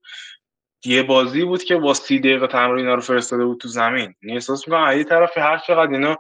یه 0.85 1.03
بازی 1.03 1.45
بود 1.45 1.65
که 1.65 1.77
با 1.77 1.95
سی 1.95 2.19
دقیقه 2.19 2.47
تمرین 2.47 2.87
رو 2.87 3.01
فرستاده 3.01 3.45
بود 3.45 3.61
تو 3.61 3.69
زمین. 3.69 4.15
یعنی 4.23 4.35
احساس 4.35 4.69
می‌کنم 4.69 4.99
یه 4.99 5.05
طرفی 5.05 5.41
هر 5.41 5.59
چقدر 5.59 5.93
اینا 5.93 6.17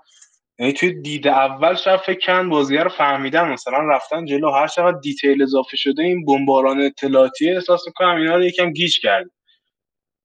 یعنی 0.58 0.72
توی 0.72 1.02
دید 1.02 1.28
اول 1.28 1.74
شب 1.74 1.96
فکر 1.96 2.26
کن 2.26 2.48
بازیه 2.48 2.82
رو 2.82 2.90
فهمیدن 2.90 3.52
مثلا 3.52 3.78
رفتن 3.78 4.24
جلو 4.24 4.50
هر 4.50 4.66
چقدر 4.66 4.98
detail 4.98 5.42
اضافه 5.42 5.76
شده 5.76 6.02
این 6.02 6.24
بمباران 6.24 6.80
اطلاعاتی 6.80 7.50
احساس 7.50 7.86
می‌کنم 7.86 8.16
اینا 8.16 8.36
رو 8.36 8.44
یکم 8.44 8.72
گیج 8.72 9.00
کرد 9.00 9.26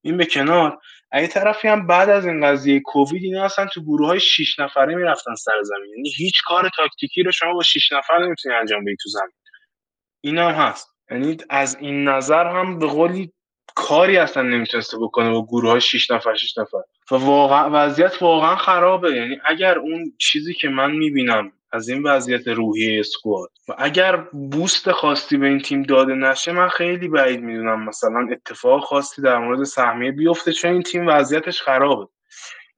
این 0.04 0.16
به 0.16 0.26
کنار. 0.26 0.78
این 1.14 1.26
طرفی 1.26 1.68
هم 1.68 1.86
بعد 1.86 2.08
از 2.08 2.26
این 2.26 2.46
قضیه 2.46 2.80
کووید 2.80 3.24
اینا 3.24 3.44
اصلا 3.44 3.66
تو 3.66 3.82
گروه 3.82 4.06
های 4.06 4.20
6 4.20 4.58
نفره 4.60 4.94
می‌رفتن 4.94 5.34
سر 5.34 5.62
زمین. 5.62 5.90
یعنی 5.96 6.10
هیچ 6.16 6.42
کار 6.46 6.70
تاکتیکی 6.76 7.22
رو 7.22 7.32
شما 7.32 7.54
با 7.54 7.62
6 7.62 7.92
نفر 7.92 8.18
نمی‌تونی 8.26 8.54
انجام 8.54 8.84
بدی 8.84 8.96
تو 9.02 9.08
زمین. 9.08 9.32
این 10.22 10.38
هم 10.38 10.50
هست. 10.50 10.88
یعنی 11.10 11.36
از 11.50 11.76
این 11.80 12.04
نظر 12.08 12.46
هم 12.46 12.78
به 12.78 12.86
قولی 12.86 13.32
کاری 13.76 14.16
اصلا 14.18 14.42
نمی‌تونسته 14.42 14.98
بکنه 15.02 15.30
با 15.30 15.46
گروه 15.46 15.70
های 15.70 15.80
6 15.80 16.10
نفر 16.10 16.34
6 16.34 16.58
نفر. 16.58 16.78
و 17.12 17.14
واقعا 17.14 17.70
وضعیت 17.72 18.22
واقعا 18.22 18.56
خرابه. 18.56 19.16
یعنی 19.16 19.40
اگر 19.44 19.78
اون 19.78 20.12
چیزی 20.18 20.54
که 20.54 20.68
من 20.68 20.90
می‌بینم 20.90 21.52
از 21.72 21.88
این 21.88 22.02
وضعیت 22.02 22.48
روحی 22.48 23.00
اسکواد 23.00 23.50
و 23.68 23.74
اگر 23.78 24.16
بوست 24.16 24.92
خاصی 24.92 25.36
به 25.36 25.46
این 25.46 25.58
تیم 25.58 25.82
داده 25.82 26.14
نشه 26.14 26.52
من 26.52 26.68
خیلی 26.68 27.08
بعید 27.08 27.40
می‌دونم 27.40 27.84
مثلا 27.84 28.28
اتفاق 28.32 28.84
خاصی 28.84 29.22
در 29.22 29.38
مورد 29.38 29.64
سهمیه 29.64 30.12
بیفته 30.12 30.52
چون 30.52 30.72
این 30.72 30.82
تیم 30.82 31.06
وضعیتش 31.06 31.62
خرابه. 31.62 32.08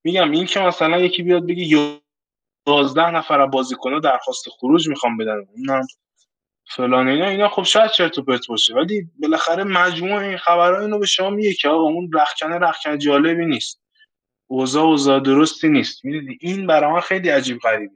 میگم 0.04 0.30
این 0.30 0.46
که 0.46 0.60
مثلا 0.60 0.98
یکی 0.98 1.22
بیاد 1.22 1.46
بگه 1.46 1.90
11 2.66 3.10
نفر 3.10 3.46
بازیکن‌ها 3.46 3.98
درخواست 3.98 4.48
خروج 4.48 4.88
می‌خوام 4.88 5.16
بدن 5.16 5.44
اونم 5.56 5.86
فلان 6.76 7.08
اینا 7.08 7.26
اینا 7.26 7.48
خب 7.48 7.62
شاید 7.62 7.90
چرت 7.90 8.18
و 8.18 8.22
پرت 8.22 8.46
باشه 8.48 8.74
ولی 8.74 9.02
بالاخره 9.22 9.64
مجموع 9.64 10.20
این 10.22 10.36
خبرها 10.36 10.80
اینو 10.80 10.98
به 10.98 11.06
شما 11.06 11.30
میگه 11.30 11.54
که 11.54 11.68
آقا 11.68 11.82
اون 11.82 12.10
رخکنه 12.14 12.58
رخکنه 12.58 12.98
جالبی 12.98 13.46
نیست. 13.46 13.83
اوضاع 14.47 14.84
اوضاع 14.84 15.20
درستی 15.20 15.68
نیست. 15.68 16.05
می‌دونی؟ 16.05 16.39
این 16.40 16.66
برای 16.66 16.92
من 16.92 17.00
خیلی 17.00 17.28
عجیب 17.28 17.58
غریبه. 17.58 17.94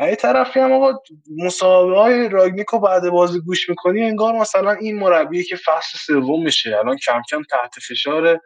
یه 0.00 0.16
طرفی 0.16 0.60
هم 0.60 0.72
آقا 0.72 1.02
مصاحبه 1.38 1.98
های 1.98 2.28
راگنیکو 2.28 2.78
بعد 2.78 3.10
بازی 3.10 3.40
گوش 3.40 3.68
می‌کنی 3.68 4.02
انگار 4.02 4.34
مثلا 4.34 4.72
این 4.72 4.98
مربی 4.98 5.44
که 5.44 5.56
فصل 5.56 5.98
سوم 5.98 6.44
میشه 6.44 6.78
الان 6.78 6.96
کم 6.96 7.22
کم 7.30 7.42
تحت 7.42 7.74
فشار 7.88 8.40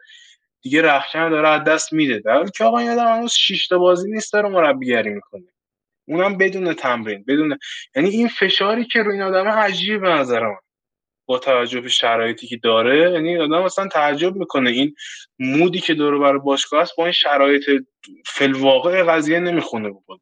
دیگه 0.61 0.81
رخکن 0.81 1.29
داره 1.29 1.49
از 1.49 1.63
دست 1.63 1.93
میده. 1.93 2.19
در 2.19 2.33
حالی 2.33 2.51
که 2.51 2.63
آقا 2.63 2.77
این 2.77 2.89
آدم 2.89 3.15
هنوز 3.15 3.31
شش 3.31 3.73
بازی 3.73 4.11
نیست 4.11 4.33
داره 4.33 4.49
مربیگری 4.49 5.09
می‌کنه. 5.09 5.43
اونم 6.07 6.37
بدون 6.37 6.73
تمرین 6.73 7.25
بدون 7.27 7.57
یعنی 7.95 8.09
این 8.09 8.27
فشاری 8.27 8.85
که 8.85 9.03
روی 9.03 9.13
این 9.13 9.21
آدم 9.21 9.47
عجیب 9.47 10.01
به 10.01 10.09
نظر 10.09 10.39
من. 10.39 10.57
با 11.27 11.39
توجه 11.39 11.81
به 11.81 11.89
شرایطی 11.89 12.47
که 12.47 12.57
داره 12.57 13.11
یعنی 13.11 13.37
آدم 13.37 13.61
اصلا 13.61 13.87
تعجب 13.87 14.35
می‌کنه. 14.35 14.69
این 14.69 14.95
مودی 15.39 15.79
که 15.79 15.93
داره 15.93 16.17
برای 16.17 16.39
باشگاه 16.39 16.81
است 16.81 16.95
با 16.97 17.03
این 17.03 17.13
شرایط 17.13 17.69
فلواقع 18.25 19.03
قضیه 19.03 19.39
نمی‌خونه 19.39 19.89
بود 19.89 20.21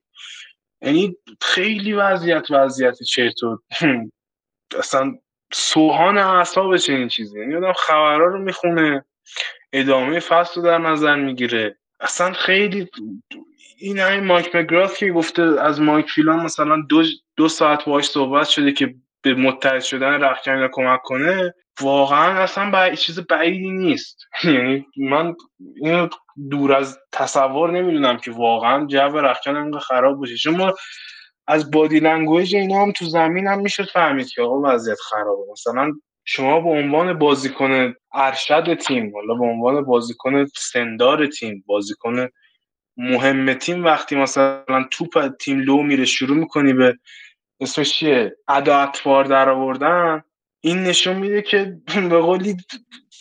یعنی 0.82 1.18
خیلی 1.42 1.94
وضعیت 1.94 2.52
وضعیت 2.52 3.04
چرت 3.04 3.44
و 3.44 3.60
اصلا 4.80 5.16
سوهان 5.54 6.18
اعصابش 6.18 6.90
این 6.90 7.08
چیزی 7.08 7.40
یعنی 7.40 7.56
آدم 7.56 7.74
خبرها 7.74 8.26
رو 8.28 8.40
می‌خونه 8.44 9.06
ادامه 9.74 10.20
فصل 10.20 10.62
رو 10.62 10.68
در 10.68 10.78
نظر 10.78 11.16
می‌گیره. 11.16 11.78
اصلا 12.00 12.34
خیلی 12.34 12.90
این 13.78 14.00
همین 14.00 14.24
مایک 14.24 14.56
مگراث 14.56 14.98
که 14.98 15.12
گفته 15.12 15.42
از 15.42 15.82
مایک 15.82 16.10
فیلان 16.12 16.40
مثلا 16.40 16.82
دو, 16.90 17.04
دو 17.36 17.50
ساعت 17.50 17.86
باش 17.86 18.06
صحبت 18.06 18.48
شده 18.48 18.72
که 18.72 18.96
به 19.26 19.34
متحد 19.34 19.80
شدن 19.80 20.24
رخکن 20.24 20.68
کمک 20.72 21.02
کنه 21.02 21.54
واقعا 21.82 22.44
اصلا 22.44 22.70
با 22.70 22.96
چیز 22.96 23.20
بعیدی 23.20 23.72
نیست. 23.72 24.18
یعنی 24.44 24.86
من 24.98 25.36
اینو 25.82 26.08
دور 26.52 26.74
از 26.74 27.00
تصور 27.12 27.72
نمی‌دونم 27.72 28.18
که 28.18 28.32
واقعا 28.32 28.86
جو 28.86 29.20
رخکن 29.20 29.56
انقدر 29.56 29.80
خراب 29.80 30.20
باشه. 30.20 30.36
چون 30.38 30.74
از 31.48 31.72
body 31.72 32.00
language 32.00 32.56
اینا 32.56 32.82
هم 32.82 32.92
تو 32.92 33.06
زمین 33.06 33.48
هم 33.48 33.60
میشه 33.60 33.84
فهمید 33.84 34.30
که 34.30 34.42
آقا 34.42 34.62
وضعیت 34.64 34.98
خرابه. 35.00 35.42
مثلا 35.52 35.92
شما 36.26 36.60
به 36.62 36.70
عنوان 36.70 37.20
بازیکن 37.20 37.94
ارشد 38.14 38.74
تیم 38.74 39.12
حالا 39.16 39.34
به 39.34 39.46
عنوان 39.46 39.86
بازیکن 39.86 40.46
سن‌دار 40.46 41.28
تیم 41.28 41.64
بازیکن 41.68 42.28
مهم 42.98 43.54
تیم 43.54 43.84
وقتی 43.84 44.16
مثلا 44.16 44.86
توپ 44.92 45.28
تیم 45.40 45.60
لو 45.60 45.84
میره 45.84 46.06
شروع 46.06 46.38
می‌کنی 46.38 46.74
به 46.74 46.98
اسمش 47.60 47.94
چیه 47.94 48.36
ادا 48.48 48.78
اطوار 48.78 49.26
در 49.26 49.50
آوردن؟ 49.50 50.24
این 50.62 50.84
نشون 50.84 51.16
میده 51.16 51.42
که 51.42 51.78
به 52.10 52.20
قولی 52.20 52.58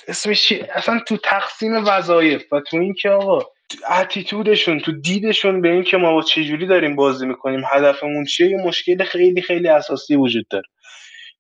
اسمش 0.09 0.43
چیه 0.43 0.69
اصلا 0.75 1.01
تو 1.09 1.17
تقسیم 1.17 1.73
وظایف 1.87 2.53
و 2.53 2.61
تو 2.61 2.77
این 2.77 2.95
که 2.95 3.11
آقا 3.11 3.39
اتیتودشون 3.91 4.81
تو 4.81 4.93
دیدشون 4.93 5.61
به 5.61 5.69
این 5.69 5.83
که 5.83 5.97
ما 5.97 6.13
با 6.13 6.23
چجوری 6.23 6.67
داریم 6.67 6.97
بازی 6.97 7.27
می‌کنیم 7.27 7.63
هدفمون 7.73 8.25
چیه؟ 8.25 8.51
یه 8.51 8.57
مشکل 8.57 9.05
خیلی 9.05 9.43
خیلی 9.43 9.69
اساسی 9.69 10.17
وجود 10.17 10.47
داره. 10.51 10.69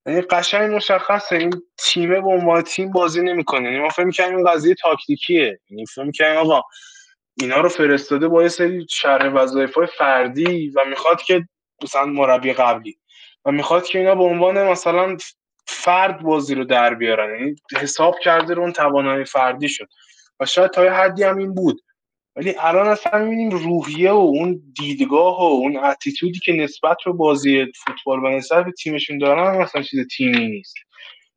یعنی 0.06 0.20
قشنگ 0.20 0.74
مشخصه 0.74 1.36
این 1.36 1.52
تیمه 1.78 2.20
به 2.20 2.28
عنوان 2.28 2.62
تیم 2.62 2.92
بازی 2.92 3.22
نمی‌کنه. 3.22 3.64
یعنی 3.64 3.78
ما 3.78 3.88
فکر 3.88 4.04
می‌کنیم 4.04 4.36
این 4.36 4.50
قضیه 4.50 4.74
تاکتیکیه. 4.74 5.58
یعنی 5.70 5.86
فکر 5.86 6.04
می‌کنیم 6.04 6.36
آقا 6.36 6.62
اینا 7.40 7.60
رو 7.60 7.68
فرستاده 7.68 8.28
با 8.28 8.42
یه 8.42 8.48
سری 8.48 8.86
شرح 8.90 9.32
وظایف 9.32 9.78
فردی 9.98 10.68
و 10.68 10.80
می‌خواد 10.88 11.22
که 11.22 11.44
مثلا 11.82 12.04
مربی 12.04 12.52
قبلی. 12.52 12.98
و 13.44 13.52
می‌خواد 13.52 13.86
که 13.86 13.98
اینا 13.98 14.14
به 14.14 14.24
عنوان 14.24 14.68
مثلا 14.68 15.16
فرد 15.66 16.22
بازی 16.22 16.54
رو 16.54 16.64
در 16.64 16.94
بیارن. 16.94 17.40
یعنی 17.40 17.54
حساب 17.80 18.18
کرده 18.18 18.54
رو 18.54 18.62
اون 18.62 18.72
توانایی 18.72 19.24
فردی 19.24 19.68
شد. 19.68 19.88
و 20.40 20.46
شاید 20.46 20.70
تا 20.70 20.82
حدی 20.82 21.22
هم 21.22 21.38
این 21.38 21.54
بود. 21.54 21.80
ولی 22.36 22.54
الان 22.58 22.88
اصلا 22.88 23.18
می‌بینیم 23.18 23.50
روحیه 23.50 24.10
و 24.10 24.14
اون 24.14 24.62
دیدگاه 24.80 25.38
و 25.38 25.42
اون 25.42 25.76
اتیتودی 25.76 26.38
که 26.38 26.52
نسبت 26.52 26.96
به 27.04 27.12
بازی 27.12 27.66
فوتبال 27.84 28.24
و 28.24 28.36
نسبت 28.36 28.64
به 28.64 28.72
تیمشون 28.72 29.18
دارن 29.18 29.58
مثلا 29.58 29.82
چیز 29.82 30.06
تیمی 30.16 30.48
نیست. 30.48 30.74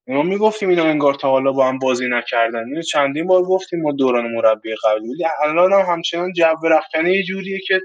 ما 0.07 0.23
می‌گفتیم 0.23 0.69
اینا 0.69 0.83
انگار 0.83 1.13
تا 1.13 1.29
حالا 1.29 1.51
با 1.51 1.67
هم 1.67 1.79
بازی 1.79 2.07
نکردن. 2.09 2.65
اینو 2.65 2.81
چندین 2.81 3.27
بار 3.27 3.41
گفتیم 3.43 3.81
ما 3.81 3.91
دوران 3.91 4.31
مربی 4.31 4.75
قبلی. 4.83 5.09
ولی 5.09 5.25
الان 5.43 5.73
هم 5.73 5.93
همچنان 5.93 6.33
جو 6.33 6.67
رخکنه 6.67 7.13
یه 7.13 7.23
جوریه 7.23 7.59
که 7.67 7.81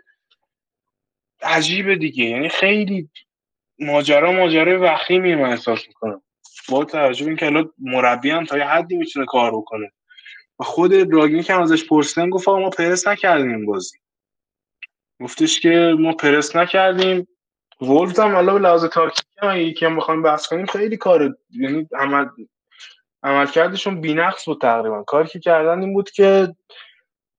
عجیبه 1.43 1.97
دیگه. 1.97 2.25
یعنی 2.25 2.49
خیلی 2.49 3.09
ماجرا 3.79 4.33
ماجرای 4.33 4.77
وخیمی 4.77 5.35
من 5.35 5.51
احساس 5.51 5.89
می‌کنم. 5.89 6.23
با 6.69 6.85
توجه 6.85 7.27
اینکه 7.27 7.47
الان 7.47 7.73
مربی 7.79 8.31
هم 8.31 8.45
تا 8.45 8.59
یه 8.59 8.65
حدی 8.65 8.97
می‌تونه 8.97 9.27
کار 9.27 9.51
بکنه. 9.57 9.93
و 10.61 10.65
خود 10.65 11.13
راگینی 11.13 11.43
که 11.43 11.55
ازش 11.55 11.85
پرسیدن 11.85 12.31
گفت 12.31 12.49
ما 12.49 12.71
پرس 12.71 13.09
نکردیم 13.09 13.51
این 13.51 13.67
بازی. 13.67 13.99
گفتش 15.21 15.61
که 15.61 15.95
ما 15.99 16.13
پرس 16.13 16.57
نکردیم. 16.57 17.29
ولز 17.81 18.21
هم 18.21 18.35
حالا 18.35 18.53
به 18.55 18.61
لحاظ 18.61 18.85
تاکتیکی 18.85 19.29
هم 19.43 19.57
یکی 19.57 19.87
هم 19.87 19.97
بخوایم 19.97 20.23
بحث 20.23 20.47
کنیم 20.47 20.67
خیلی 20.67 20.97
کار 20.97 21.37
یعنی 21.51 21.89
عمل 21.99 22.27
عملکردشون 23.23 24.01
بی‌نقص 24.01 24.45
بود 24.45 24.61
تقریبا. 24.61 25.03
کاری 25.03 25.29
که 25.29 25.39
کردن 25.41 25.81
این 25.81 25.93
بود 25.93 26.11
که 26.11 26.55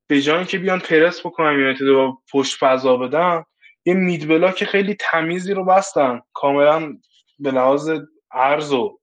به 0.07 0.21
جای 0.21 0.45
که 0.45 0.57
بیان 0.57 0.79
پرس 0.79 1.25
بکنن 1.25 1.59
یونایتد 1.59 1.81
رو 1.81 2.21
پشت 2.31 2.57
فضا 2.59 2.97
بدن 2.97 3.43
یه 3.85 3.93
مید 3.93 4.27
که 4.55 4.65
خیلی 4.65 4.95
تمیزی 4.99 5.53
رو 5.53 5.65
بستن. 5.65 6.21
کاملا 6.33 6.97
به 7.39 7.51
لحاظ 7.51 7.91
عرض 8.31 8.73
و 8.73 8.99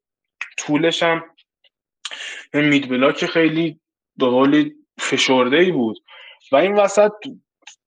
طولش 0.58 1.02
هم 1.02 1.22
یه 2.54 2.60
مید 2.60 2.88
که 3.16 3.26
خیلی 3.26 3.80
به 4.16 4.26
فشرده 5.00 5.56
ای 5.56 5.72
بود. 5.72 5.98
و 6.52 6.56
این 6.56 6.74
وسط 6.74 7.12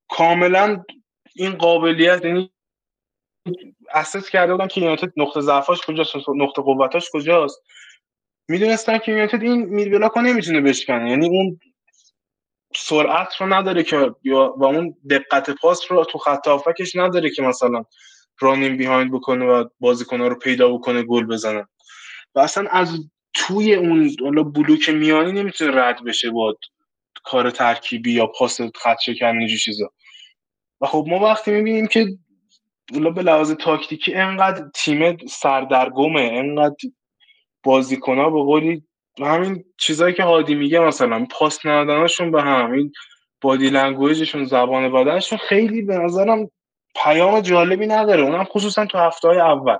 کاملا 0.10 0.84
این 1.36 1.52
قابلیت 1.52 2.26
یعنی 2.26 2.52
اساس 3.94 4.30
کرده 4.30 4.54
بودن 4.54 4.68
که 4.68 4.82
یونایتد 4.82 5.14
نقطه 5.18 5.42
ضعفاش 5.42 5.82
کجاست 5.82 6.16
نقطه 6.36 6.62
قوتاش 6.62 7.10
کجاست. 7.14 7.62
می‌دونستن 8.50 8.98
که 8.98 9.12
یونایتد 9.12 9.42
این 9.42 9.66
میدبلاک 9.66 10.12
رو 10.12 10.22
نمی‌تونه 10.22 10.62
بشکنه. 10.62 11.10
یعنی 11.10 11.28
اون 11.28 11.60
سرعت 12.76 13.36
رو 13.36 13.54
نداره 13.54 13.84
که 13.84 14.16
یا 14.24 14.54
و 14.58 14.64
اون 14.66 14.96
دقت 15.10 15.50
پاس 15.50 15.92
رو 15.92 16.06
تو 16.06 16.18
خط 16.18 16.48
نداره 16.96 17.30
که 17.30 17.42
مثلا 17.42 17.84
رانینگ 18.40 18.78
بیهایند 18.78 19.12
بکنه 19.12 19.46
و 19.46 19.66
بازیکن‌ها 19.80 20.28
رو 20.28 20.36
پیدا 20.36 20.70
بکنه 20.70 21.04
گل 21.04 21.26
بزنه. 21.26 21.68
و 22.36 22.40
اصلا 22.40 22.70
از 22.70 23.00
توی 23.34 23.76
اون 23.76 24.16
حالا 24.22 24.44
بلوک 24.44 24.90
میانی 24.90 25.32
نمی‌تونه 25.32 25.82
رد 25.82 26.04
بشه 26.04 26.32
با 26.32 26.58
کار 27.24 27.50
ترکیبی 27.50 28.14
یا 28.14 28.28
پاس 28.28 28.62
خط 28.62 28.98
شکن 29.06 29.26
اینجور 29.26 29.58
چیزا. 29.58 29.90
و 30.82 30.86
خب 30.88 31.06
ما 31.08 31.20
وقتی 31.20 31.52
می‌بینیم 31.52 31.88
که 31.88 32.08
به 32.92 33.22
لحاظ 33.22 33.52
تاکتیکی 33.52 34.14
انقدر 34.14 34.66
تیم 34.76 35.18
سردرگمه 35.28 36.22
انقدر 36.22 36.76
بازیکن 37.64 38.18
ها 38.18 38.30
به 38.30 38.40
قولی 38.40 38.84
همین 39.20 39.64
چیزایی 39.78 40.14
که 40.14 40.24
هادی 40.24 40.56
میگه 40.56 40.80
مثلا 40.80 41.28
پاس 41.32 41.66
ندادنشون 41.66 42.32
به 42.32 42.42
هم 42.42 42.72
این 42.72 42.92
بادی 43.42 43.70
لنگویجشون 43.70 44.46
زبان 44.46 44.92
بدنشون 44.92 45.38
خیلی 45.38 45.82
به 45.82 45.98
نظرم 45.98 46.50
پیام 47.04 47.42
جالبی 47.42 47.88
نداره. 47.88 48.24
اونم 48.24 48.44
خصوصا 48.44 48.86
تو 48.86 48.98
هفته 48.98 49.28
های 49.28 49.40
اول 49.40 49.78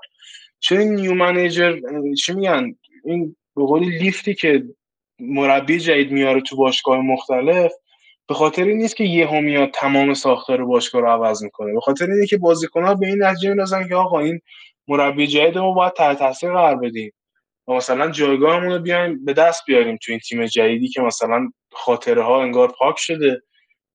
این 0.72 0.96
نیو 0.96 1.14
منیجر 1.14 1.80
چی 2.26 2.34
میگن؟ 2.34 2.76
این 3.06 3.36
به 3.56 3.66
قولی 3.66 3.98
لیفتی 3.98 4.34
که 4.34 4.64
مربی 5.20 5.80
جدید 5.80 6.12
میاره 6.12 6.42
تو 6.42 6.56
باشگاه 6.56 7.00
مختلف 7.00 7.72
به 8.28 8.34
خاطر 8.34 8.64
این 8.64 8.78
نیست 8.78 8.96
که 8.96 9.04
یه 9.04 9.42
میاد 9.42 9.72
تمام 9.74 10.14
ساختار 10.14 10.66
باشگاه 10.66 11.02
رو 11.02 11.08
عوض 11.08 11.44
می‌کنه. 11.44 11.74
به 11.74 11.80
خاطر 11.80 12.06
اینه 12.06 12.28
که 12.28 12.38
بازیکن‌ها 12.38 12.96
به 12.96 13.08
این 13.08 13.24
نتیجه 13.24 13.50
می‌رسن 13.50 13.88
که 13.88 13.96
آقا 13.96 14.20
این 14.20 14.40
مربی 14.88 15.28
جدید 15.28 15.58
ما 15.58 15.72
باید 15.72 15.94
تحت 15.94 16.20
تاثیر 16.20 16.52
قرار 16.52 16.76
بدیم. 16.76 17.12
و 17.68 17.74
مثلا 17.74 18.12
جایگاهمون 18.12 18.72
رو 18.72 18.80
بیایم 18.80 19.26
به 19.26 19.34
دست 19.34 19.64
بیاریم 19.68 19.98
تو 20.02 20.12
این 20.12 20.20
تیم 20.20 20.46
جدیدی 20.46 20.88
که 20.88 21.02
مثلا 21.02 21.50
خاطره 21.72 22.24
ها 22.24 22.44
انگار 22.44 22.74
پاک 22.80 23.00
شده 23.00 23.42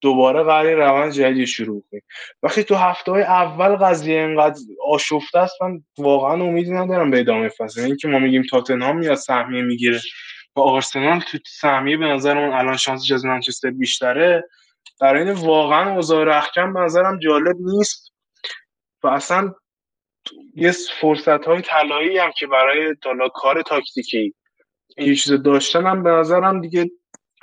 دوباره 0.01 0.43
قرار 0.43 0.75
روند 0.75 1.13
جدیدی 1.13 1.47
شروع 1.47 1.85
کنیم. 1.91 2.03
وقتی 2.43 2.65
تو 2.65 2.75
هفته 2.75 3.13
های 3.13 3.23
اول 3.23 3.77
قضیه 3.77 4.21
اینقدر 4.21 4.61
آشفته 4.87 5.39
است 5.39 5.63
من 5.63 5.83
واقعا 5.99 6.33
امیدی 6.33 6.71
ندارم 6.71 7.11
به 7.11 7.21
ادامه 7.21 7.49
فصل 7.49 7.81
این 7.81 7.97
که 7.97 8.09
ما 8.09 8.19
میگیم 8.19 8.43
تاتنهام 8.51 8.99
میاد 8.99 9.15
سهمیه 9.15 9.63
می‌گیره 9.63 10.01
و 10.57 10.61
آرسنال 10.61 11.21
تو 11.21 11.39
سهمیه 11.47 11.97
به 11.97 12.07
نظرمون 12.07 12.53
الان 12.53 12.77
شانسش 12.77 13.13
از 13.13 13.25
منچستر 13.25 13.71
بیشتره. 13.71 14.45
در 15.01 15.15
این 15.15 15.31
واقعا 15.31 15.95
اوضاع 15.95 16.25
رخکن 16.25 16.73
به 16.73 16.81
نظرم 16.81 17.19
جالب 17.19 17.57
نیست 17.61 18.13
و 19.03 19.09
اصلا 19.09 19.55
یه 20.55 20.73
فرصت 21.01 21.45
های 21.45 21.63
طلایی 21.63 22.19
هم 22.19 22.31
که 22.39 22.47
برای 22.47 22.95
حالا 23.05 23.29
کار 23.29 23.63
تاکتیکی 23.63 24.35
این 24.97 25.15
چیز 25.15 25.33
داشتن 25.33 25.87
هم 25.87 26.03
به 26.03 26.11
نظرم 26.11 26.61
دیگه 26.61 26.91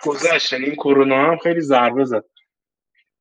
گذشت. 0.03 0.53
یعنی 0.53 0.65
این 0.65 0.75
کرونا 0.75 1.31
هم 1.31 1.38
خیلی 1.38 1.61
ضربه 1.61 2.05
زد. 2.05 2.23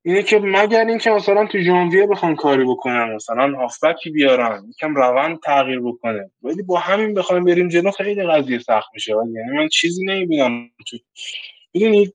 اینه 0.02 0.22
که 0.22 0.38
مگر 0.38 0.84
اینکه 0.84 1.10
مثلا 1.10 1.46
تو 1.46 1.58
ژانویه 1.58 2.06
بخوان 2.06 2.36
کاری 2.36 2.64
بکنن 2.64 3.14
مثلا 3.14 3.56
هافبکی 3.56 4.10
بیارن 4.10 4.64
یکم 4.68 4.94
روند 4.94 5.38
تغییر 5.40 5.80
بکنه. 5.80 6.30
ولی 6.42 6.62
با 6.62 6.78
همین 6.78 7.14
بخوایم 7.14 7.44
بریم 7.44 7.68
جلو 7.68 7.90
خیلی 7.90 8.22
قضیه 8.26 8.58
سخت 8.58 8.88
میشه. 8.94 9.12
یعنی 9.12 9.58
من 9.58 9.68
چیزی 9.68 10.04
نمی‌بینم 10.04 10.70
تو 10.90 10.96
می‌دونید 11.74 12.14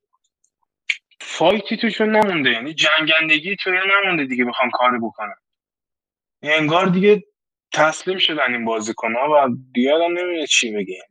فایتی 1.22 1.78
توشون 1.78 2.16
نمونده. 2.16 2.50
یعنی 2.50 2.74
جنگندگی 2.74 3.56
تو 3.56 3.72
نمونده 3.72 4.26
دیگه 4.26 4.46
بخوام 4.46 4.70
کاری 4.70 4.98
بکنن. 4.98 5.36
انگار 6.42 6.86
دیگه 6.86 7.24
تسلیم 7.74 8.18
شدن 8.18 8.54
این 8.54 8.66
بازیکن 8.66 9.14
ها 9.14 9.30
و 9.32 9.56
دیگه 9.74 9.94
آدم 9.94 10.18
نمیده 10.18 10.48
چی 10.48 10.72
بگه 10.72 11.04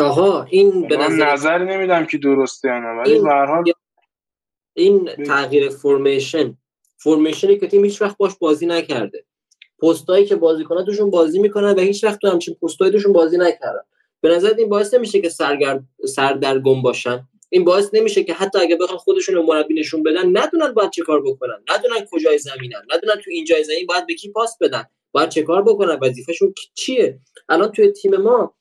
آها 0.00 0.44
این 0.44 0.88
به 0.88 0.96
نظر 0.96 1.32
نظری 1.32 1.64
نمیدم 1.64 2.06
که 2.06 2.18
درسته 2.18 2.68
یا 2.68 2.78
نه 2.78 2.88
ولی 2.88 3.12
این, 3.12 3.72
این 4.74 5.24
تغییر 5.24 5.68
فرمیشن 5.68 6.56
فرمیشنی 6.96 7.58
که 7.58 7.66
تیم 7.66 7.84
هیچ 7.84 8.02
وقت 8.02 8.16
باش 8.16 8.32
بازی 8.38 8.66
نکرده. 8.66 9.24
پستایی 9.82 10.26
که 10.26 10.36
بازیکن‌ها 10.36 10.82
توشون 10.82 11.10
بازی 11.10 11.38
می‌کنن 11.38 11.70
و 11.72 11.80
هیچ 11.80 12.04
وقت 12.04 12.20
تو 12.20 12.28
همچین 12.28 12.54
پستایی 12.54 12.92
توشون 12.92 13.12
بازی 13.12 13.38
نکردن. 13.38 13.82
به 14.20 14.28
نظر 14.28 14.54
این 14.58 14.68
باعث 14.68 14.94
نمیشه 14.94 15.20
که 15.20 15.28
سرگرد 15.28 15.84
سردرگم 16.06 16.82
باشن؟ 16.82 17.28
این 17.52 17.64
باعث 17.64 17.90
نمیشه 17.92 18.24
که 18.24 18.34
حتی 18.34 18.58
اگه 18.58 18.76
بخوان 18.76 18.98
خودشون 18.98 19.34
رو 19.34 19.42
مربی 19.42 19.74
نشون 19.74 20.02
بدن 20.02 20.36
ندونن 20.36 20.72
باید 20.72 20.90
چه 20.90 21.02
کار 21.02 21.22
بکنن. 21.22 21.62
ندونن 21.70 22.06
کجای 22.10 22.38
زمینن. 22.38 22.82
ندونن 22.90 23.14
تو 23.24 23.30
اینجای 23.30 23.64
زمین 23.64 23.86
باید 23.86 24.06
به 24.06 24.14
کی 24.14 24.30
پاس 24.30 24.56
بدن. 24.60 24.84
باید 25.12 25.28
چه 25.28 25.42
کار 25.42 25.62
بکنن؟ 25.62 25.98
وظیفهشون 26.02 26.54
چیه؟ 26.74 27.18
الان 27.48 27.72
توی 27.72 27.92
تیم 27.92 28.16
ما 28.16 28.54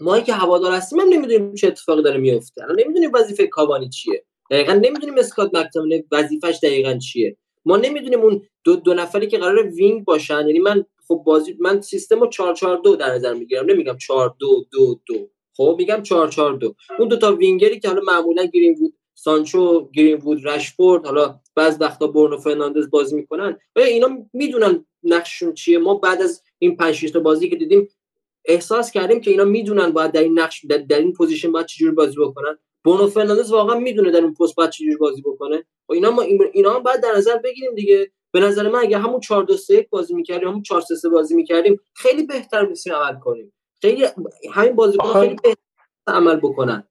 ما 0.00 0.20
که 0.20 0.32
هوادار 0.32 0.72
هستیم 0.72 1.00
هم 1.00 1.08
نمی‌دونیم 1.08 1.54
چه 1.54 1.66
اتفاقی 1.66 2.02
داره 2.02 2.18
میفته 2.18 2.62
الان 2.62 2.80
نمی‌دونیم 2.80 3.10
وظیفه 3.14 3.46
کاوانی 3.46 3.88
چیه. 3.88 4.24
دقیقا 4.50 4.72
نمی‌دونیم 4.72 5.18
اسکات 5.18 5.54
مک‌تامینی 5.54 6.04
وظیفش 6.12 6.58
دقیقا 6.62 6.98
چیه. 6.98 7.36
ما 7.64 7.76
نمی‌دونیم 7.76 8.20
اون 8.20 8.42
دو, 8.64 8.76
دو 8.76 8.94
نفری 8.94 9.26
که 9.26 9.38
قرار 9.38 9.66
wing 9.66 10.04
باشن. 10.04 10.46
یعنی 10.46 10.58
من 10.58 10.84
خب 11.08 11.22
بازی 11.26 11.56
من 11.60 11.80
سیستم 11.80 12.20
رو 12.20 12.28
4 12.28 12.54
4 12.54 12.80
2 12.84 12.96
در 12.96 13.14
نظر 13.14 13.34
می‌گیرم. 13.34 13.66
نمیگم 13.66 13.96
4 13.96 14.34
2 14.38 14.64
2 14.72 15.00
2 15.06 15.30
خب 15.56 15.74
میگم 15.78 16.02
4 16.02 16.28
4 16.28 16.52
2 16.56 16.74
اون 16.98 17.08
دو 17.08 17.16
تا 17.16 17.34
وینگری 17.34 17.80
که 17.80 17.88
حالا 17.88 18.00
معمولا 18.06 18.44
گرین 18.44 18.78
وود 18.80 18.94
سانچو 19.14 19.90
گرین 19.94 20.16
وود 20.16 20.46
رشفورد 20.46 21.06
حالا 21.06 21.40
بعض 21.54 21.76
وقتا 21.80 22.06
برونو 22.06 22.38
فرناندز 22.38 22.90
بازی 22.90 23.16
می‌کنن. 23.16 23.58
و 23.76 23.80
اینا 23.80 24.08
می‌دونن 24.32 24.86
نقششون 25.02 25.54
چیه. 25.54 25.78
ما 25.78 25.94
بعد 25.94 26.22
از 26.22 26.42
این 26.58 26.76
5 26.76 27.12
تا 27.12 27.20
بازی 27.20 27.48
که 27.48 27.56
دیدیم 27.56 27.88
احساس 28.44 28.90
کردیم 28.90 29.20
که 29.20 29.30
اینا 29.30 29.44
می‌دونن 29.44 29.90
باید 29.90 30.12
در 30.12 30.22
این 30.22 30.38
نقش 30.38 30.64
در, 30.64 30.78
در 30.78 30.98
این 30.98 31.12
position 31.12 31.52
باید 31.52 31.66
چجوری 31.66 31.92
بازی 31.92 32.16
بکنن. 32.20 32.58
برنو 32.84 33.06
فرناندز 33.06 33.52
واقعا 33.52 33.78
می‌دونه 33.78 34.10
در 34.10 34.20
اون 34.20 34.34
پست 34.34 34.54
باید 34.54 34.70
چجوری 34.70 34.96
بازی 34.96 35.22
بکنه. 35.22 35.64
و 35.88 35.92
اینا 35.92 36.10
ما 36.10 36.22
اینا 36.52 36.74
هم 36.74 36.82
باید 36.82 37.00
در 37.00 37.12
نظر 37.16 37.36
بگیریم 37.36 37.74
دیگه. 37.74 38.10
به 38.32 38.40
نظر 38.40 38.68
من 38.68 38.78
اگه 38.78 38.98
همون 38.98 39.20
4 39.20 39.42
2 39.44 39.56
3 39.56 39.86
بازی 39.90 40.14
می‌کردیم 40.14 40.48
همون 40.48 40.62
4 40.62 40.80
3 40.80 41.08
بازی 41.08 41.34
می‌کردیم 41.34 41.80
خیلی 41.94 42.22
بهتر 42.26 42.66
می‌تونیم 42.66 42.98
عمل 42.98 43.20
کنیم. 43.20 43.52
خیلی 43.82 44.06
همین 44.54 44.72
بازیکن 44.72 45.12
خیلی 45.12 45.34
بهتر 45.34 45.60
عمل 46.06 46.36
بکنن. 46.36 46.84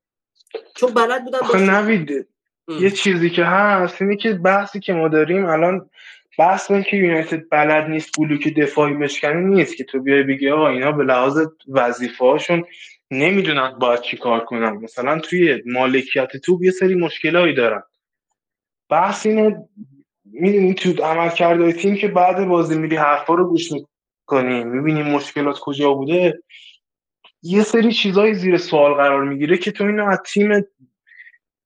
چون 0.75 0.93
بلد 0.93 1.23
بودن 1.23 1.39
آخه 1.39 1.59
نوید 1.59 2.27
یه 2.67 2.91
چیزی 2.91 3.29
که 3.29 3.45
هست 3.45 4.01
اینه 4.01 4.15
که 4.15 4.33
بحثی 4.33 4.79
که 4.79 4.93
ما 4.93 5.07
داریم 5.07 5.45
الان 5.45 5.89
بحث 6.39 6.71
که 6.71 6.97
یونایتد 6.97 7.41
بلد 7.51 7.89
نیست 7.89 8.19
block 8.19 8.53
دفاعی 8.57 8.93
بشکنه 8.93 9.41
نیست 9.41 9.77
که 9.77 9.83
تو 9.83 10.01
بیای 10.01 10.23
بگی 10.23 10.49
آقا 10.49 10.69
اینا 10.69 10.91
به 10.91 11.03
لحاظ 11.03 11.47
وظیفه 11.67 12.25
هاشون 12.25 12.63
نمی‌دونن 13.11 13.79
باید 13.79 14.01
چی 14.01 14.17
کار 14.17 14.45
کنن. 14.45 14.71
مثلا 14.71 15.19
توی 15.19 15.63
مالکیت 15.65 16.37
تو 16.37 16.59
یه 16.61 16.71
سری 16.71 16.95
مشکلایی 16.95 17.53
دارن. 17.53 17.83
بحث 18.89 19.25
اینه 19.25 19.69
می‌دونی 20.25 20.73
تو 20.73 21.03
عمل 21.03 21.29
کرده 21.29 21.73
تیم 21.73 21.95
که 21.95 22.07
بعد 22.07 22.47
بازی 22.47 22.77
میری 22.77 22.95
حرفا 22.95 23.33
رو 23.33 23.49
گوش 23.49 23.71
می‌کنی. 23.71 24.63
می‌بینی 24.63 25.03
مشکلات 25.03 25.59
کجا 25.59 25.93
بوده؟ 25.93 26.43
یه 27.43 27.63
سری 27.63 27.91
چیزای 27.91 28.33
زیر 28.33 28.57
سوال 28.57 28.93
قرار 28.93 29.23
می‌گیره 29.23 29.57
که 29.57 29.71
تو 29.71 29.83
اینو 29.83 30.09
از 30.09 30.19
تیم 30.33 30.65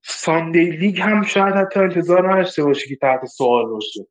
ساندی 0.03 0.65
لیگ 0.65 1.01
هم 1.01 1.23
شاید 1.23 1.55
حتی 1.55 1.79
انتظار 1.79 2.33
نداشته 2.33 2.63
باشی 2.63 2.89
که 2.89 2.95
تحت 2.95 3.25
سوال 3.25 3.65
باشه. 3.65 4.07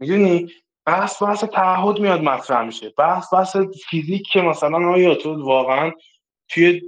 می‌دونی؟ 0.00 0.52
بحث 0.86 1.22
بحث 1.22 1.44
تعهد 1.44 1.98
میاد 1.98 2.22
مطرح 2.22 2.66
میشه. 2.66 2.94
بحث 2.98 3.34
بحث 3.34 3.56
فیزیک 3.90 4.22
که 4.32 4.42
مثلا 4.42 4.90
آیا 4.90 5.14
تو 5.14 5.44
واقعا 5.44 5.92
توی 6.48 6.82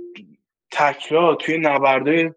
تکرار 0.71 1.35
توی 1.35 1.59
نبردای 1.59 2.31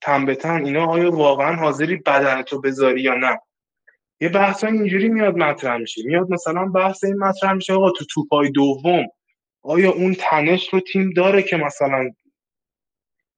تن 0.00 0.26
به 0.26 0.34
تن 0.34 0.64
اینا 0.64 0.86
آیا 0.86 1.10
واقعا 1.10 1.56
حاضری 1.56 1.96
بدن 1.96 2.42
تو 2.42 2.60
بذاری 2.60 3.02
یا 3.02 3.14
نه؟ 3.14 3.40
یه 4.20 4.28
بحث 4.28 4.64
اینجوری 4.64 5.08
میاد 5.08 5.36
مطرح 5.36 5.76
میشه. 5.76 6.02
میاد 6.04 6.30
مثلا 6.30 6.64
بحث 6.64 7.04
این 7.04 7.18
مطرح 7.18 7.52
میشه 7.52 7.72
آقا 7.72 7.90
تو 7.90 8.04
توپای 8.04 8.50
دوم 8.50 9.06
آیا 9.62 9.90
اون 9.90 10.14
تنش 10.14 10.68
رو 10.68 10.80
تیم 10.80 11.10
داره 11.10 11.42
که 11.42 11.56
مثلا 11.56 12.10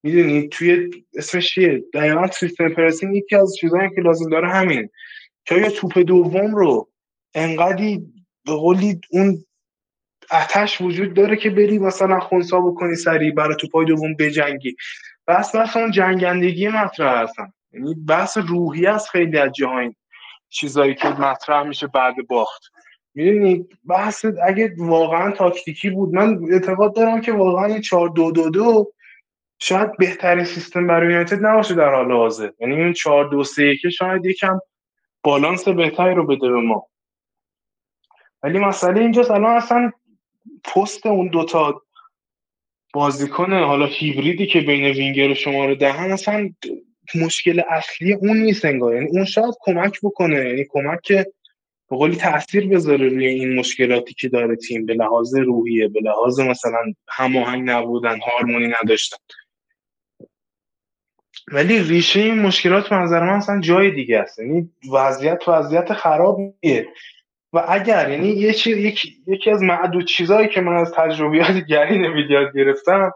می‌دونی 0.02 0.48
توی 0.48 0.90
اسمش 1.14 1.54
چیه؟ 1.54 1.84
دقیقا 1.94 2.26
سیستم 2.26 2.68
پرسینگ 2.68 3.16
یکی 3.16 3.36
از 3.36 3.56
چیزهایی 3.60 3.90
که 3.94 4.00
لازم 4.00 4.30
داره 4.30 4.48
همین. 4.48 4.88
که 5.44 5.54
آیا 5.54 5.70
توپ 5.70 5.98
دوم 5.98 6.54
رو 6.54 6.88
انقدی 7.34 8.12
به 8.46 8.52
قولی 8.52 9.00
اون 9.10 9.44
اتش 10.32 10.80
وجود 10.80 11.14
داره 11.14 11.36
که 11.36 11.50
بری 11.50 11.78
مثلا 11.78 12.20
خونسا 12.20 12.60
بکنی 12.60 12.94
سریع 12.96 13.34
برای 13.34 13.56
توپای 13.56 13.86
دوم 13.86 14.14
بجنگی. 14.14 14.76
بس 15.26 15.56
بس 15.56 15.76
اون 15.76 15.90
جنگندگی 15.90 16.68
مطرح 16.68 17.22
هستن. 17.22 17.52
یعنی 17.72 17.94
بحث 17.94 18.38
روحی 18.38 18.86
است 18.86 19.08
خیلی 19.08 19.38
از 19.38 19.52
جاهای 19.52 19.94
چیزایی 20.48 20.94
که 20.94 21.08
مطرح 21.08 21.62
میشه 21.62 21.86
بعد 21.86 22.14
باخت. 22.28 22.62
می‌دونی؟ 23.14 23.68
بحث 23.84 24.24
اگه 24.46 24.74
واقعا 24.78 25.30
تاکتیکی 25.30 25.90
بود 25.90 26.14
من 26.14 26.38
اعتقاد 26.52 26.94
دارم 26.94 27.20
که 27.20 27.32
واقعا 27.32 27.64
این 27.64 27.80
4 27.80 28.08
2 28.08 28.32
2 28.32 28.50
2 28.50 28.92
شاید 29.58 29.96
بهترین 29.96 30.44
سیستم 30.44 30.86
برای 30.86 31.10
یونایتد 31.10 31.46
نباشه 31.46 31.74
در 31.74 31.94
حال 31.94 32.12
حاضر. 32.12 32.50
یعنی 32.60 32.74
این 32.74 32.92
4 32.92 33.28
2 33.28 33.44
3 33.44 33.76
که 33.76 33.90
شاید 33.90 34.26
یکم 34.26 34.58
بالانس 35.22 35.68
بهتری 35.68 36.14
رو 36.14 36.26
بده 36.26 36.48
به 36.48 36.60
ما. 36.60 36.86
ولی 38.42 38.58
مسئله 38.58 39.00
اینجاست 39.00 39.30
الان 39.30 39.56
اصلا 39.56 39.92
پست 40.64 41.06
اون 41.06 41.28
دوتا 41.28 41.82
بازیکن 42.92 43.52
حالا 43.52 43.86
هیبریدی 43.86 44.46
که 44.46 44.60
بین 44.60 44.84
وینگر 44.84 45.30
و 45.30 45.34
شماره 45.34 45.74
دهن 45.74 46.12
اصلا 46.12 46.50
مشکل 47.14 47.62
اصلی 47.70 48.12
اون 48.12 48.36
نیست 48.36 48.64
انگار. 48.64 48.94
یعنی 48.94 49.08
اون 49.08 49.24
شاید 49.24 49.54
کمک 49.60 49.98
بکنه 50.02 50.36
یعنی 50.36 50.64
کمک 50.68 51.00
که 51.02 51.26
به 51.94 51.98
قولی 51.98 52.16
تاثیر 52.16 52.68
بذاره 52.68 53.08
روی 53.08 53.26
این 53.26 53.58
مشکلاتی 53.58 54.14
که 54.14 54.28
داره 54.28 54.56
تیم 54.56 54.86
به 54.86 54.94
لحاظ 54.94 55.34
روحیه 55.34 55.88
به 55.88 56.00
لحاظ 56.00 56.40
مثلا 56.40 56.92
هماهنگ 57.08 57.70
نبودن 57.70 58.18
هارمونی 58.20 58.72
نداشتن. 58.82 59.16
ولی 61.52 61.78
ریشه 61.78 62.20
این 62.20 62.38
مشکلات 62.38 62.92
منظر 62.92 63.20
من 63.20 63.32
اصلا 63.32 63.60
جای 63.60 63.90
دیگه 63.90 64.18
است. 64.18 64.38
یعنی 64.38 64.70
وضعیت 64.92 65.48
وضعیت 65.48 65.92
خرابیه. 65.92 66.88
و 67.52 67.64
اگر 67.68 68.10
یعنی 68.10 68.28
یه 68.28 68.68
یک... 68.68 69.06
یکی 69.26 69.50
از 69.50 69.62
معدود 69.62 70.06
چیزهایی 70.06 70.48
که 70.48 70.60
من 70.60 70.76
از 70.76 70.92
تجربیات 70.96 71.66
گری 71.68 71.98
نمیدیاد 71.98 72.56
گرفتم 72.56 73.12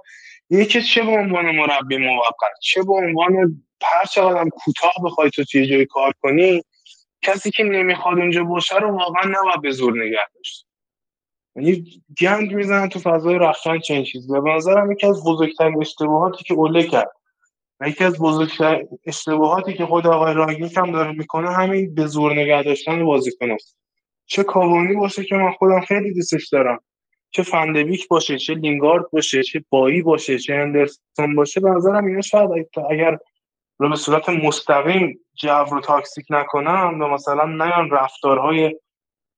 یکی 0.50 0.82
چه 0.82 1.02
به 1.02 1.10
عنوان 1.10 1.50
مربی 1.50 1.96
موقت؟ 1.96 2.52
چه 2.62 2.82
به 2.82 2.92
عنوان 2.92 3.62
هر 3.82 4.04
چقدر 4.04 4.48
کوتاه 4.48 4.92
بخوای 5.04 5.30
تو 5.30 5.44
توی 5.44 5.66
جای 5.66 5.86
کار 5.86 6.12
کنی 6.22 6.62
کسی 7.22 7.50
که 7.50 7.64
نمی‌خواد 7.64 8.18
اونجا 8.18 8.44
باشه 8.44 8.76
رو 8.76 8.90
واقعا 8.90 9.22
نباید 9.24 9.62
به 9.62 9.70
زور 9.70 10.04
نگه 10.04 10.18
داشت. 10.34 10.66
یعنی 11.56 12.02
گند 12.20 12.52
می‌زنن 12.52 12.88
تو 12.88 12.98
فضای 12.98 13.38
رفتن 13.38 13.78
چنین 13.78 14.04
چیزی. 14.04 14.32
و 14.32 14.40
به 14.40 14.50
نظرم 14.50 14.92
یکی 14.92 15.06
از 15.06 15.24
بزرگترین 15.24 15.80
اشتباهاتی 15.80 16.44
که 16.44 16.54
اوله 16.54 16.82
کرد 16.82 17.10
و 17.80 17.88
یکی 17.88 18.04
از 18.04 18.18
بزرگترین 18.18 18.88
اشتباهاتی 19.06 19.74
که 19.74 19.86
خود 19.86 20.06
آقای 20.06 20.34
رانگنیک 20.34 20.76
هم 20.76 20.92
داره 20.92 21.12
می‌کنه 21.12 21.50
همین 21.50 21.94
به 21.94 22.06
زور 22.06 22.32
نگه 22.32 22.62
داشتن 22.62 23.04
بازیکن 23.04 23.50
است. 23.50 23.78
چه 24.26 24.42
کاوانی 24.42 24.94
باشه 24.94 25.24
که 25.24 25.36
من 25.36 25.52
خودم 25.52 25.80
خیلی 25.80 26.14
دوستش 26.14 26.48
دارم. 26.48 26.80
چه 27.30 27.42
فن‌دبیک 27.42 28.08
باشه 28.08 28.38
چه 28.38 28.54
لینگارد 28.54 29.10
باشه 29.12 29.42
چه 29.42 29.64
بایی 29.70 30.02
باشه 30.02 30.38
چه 30.38 30.54
هندرسون 30.54 31.34
باشه 31.36 31.60
به 31.60 31.70
نظرم 31.70 32.06
اینا 32.06 32.20
شاید 32.20 32.50
اگر 32.90 33.18
رو 33.78 33.88
به 33.88 33.96
صورت 33.96 34.28
مستقیم 34.28 35.20
جو 35.34 35.64
رو 35.70 35.80
toxic 35.80 36.26
نکنن 36.30 37.02
و 37.02 37.08
مثلا 37.08 37.44
نیان 37.44 37.90
رفتارهای 37.90 38.76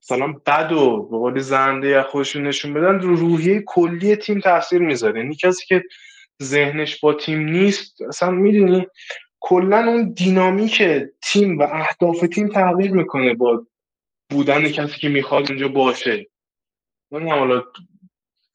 مثلا 0.03 0.33
بد 0.47 0.73
و 0.73 1.03
به 1.03 1.17
قول 1.19 1.41
زننده 1.41 2.03
خودشون 2.03 2.47
نشون 2.47 2.75
بدن 2.75 3.01
رو 3.01 3.17
روحیه 3.17 3.63
کلی 3.67 4.17
تیم 4.17 4.41
تاثیر 4.41 4.79
می‌ذاره. 4.79 5.21
یعنی 5.21 5.37
کسی 5.37 5.67
که 5.67 5.85
ذهنش 6.43 7.01
با 7.01 7.15
تیم 7.15 7.39
نیست 7.39 8.03
اصلا 8.03 8.31
می‌دونی 8.31 8.87
کلا 9.41 9.79
اون 9.79 10.13
دینامیک 10.13 10.83
تیم 11.23 11.59
و 11.59 11.63
اهداف 11.63 12.21
تیم 12.21 12.49
تغییر 12.49 12.93
می‌کنه 12.93 13.35
با 13.35 13.67
بودن 14.31 14.69
کسی 14.69 15.01
که 15.01 15.09
می‌خواد 15.09 15.49
اونجا 15.49 15.69
باشه. 15.69 16.27
من 17.11 17.29
حالا 17.29 17.63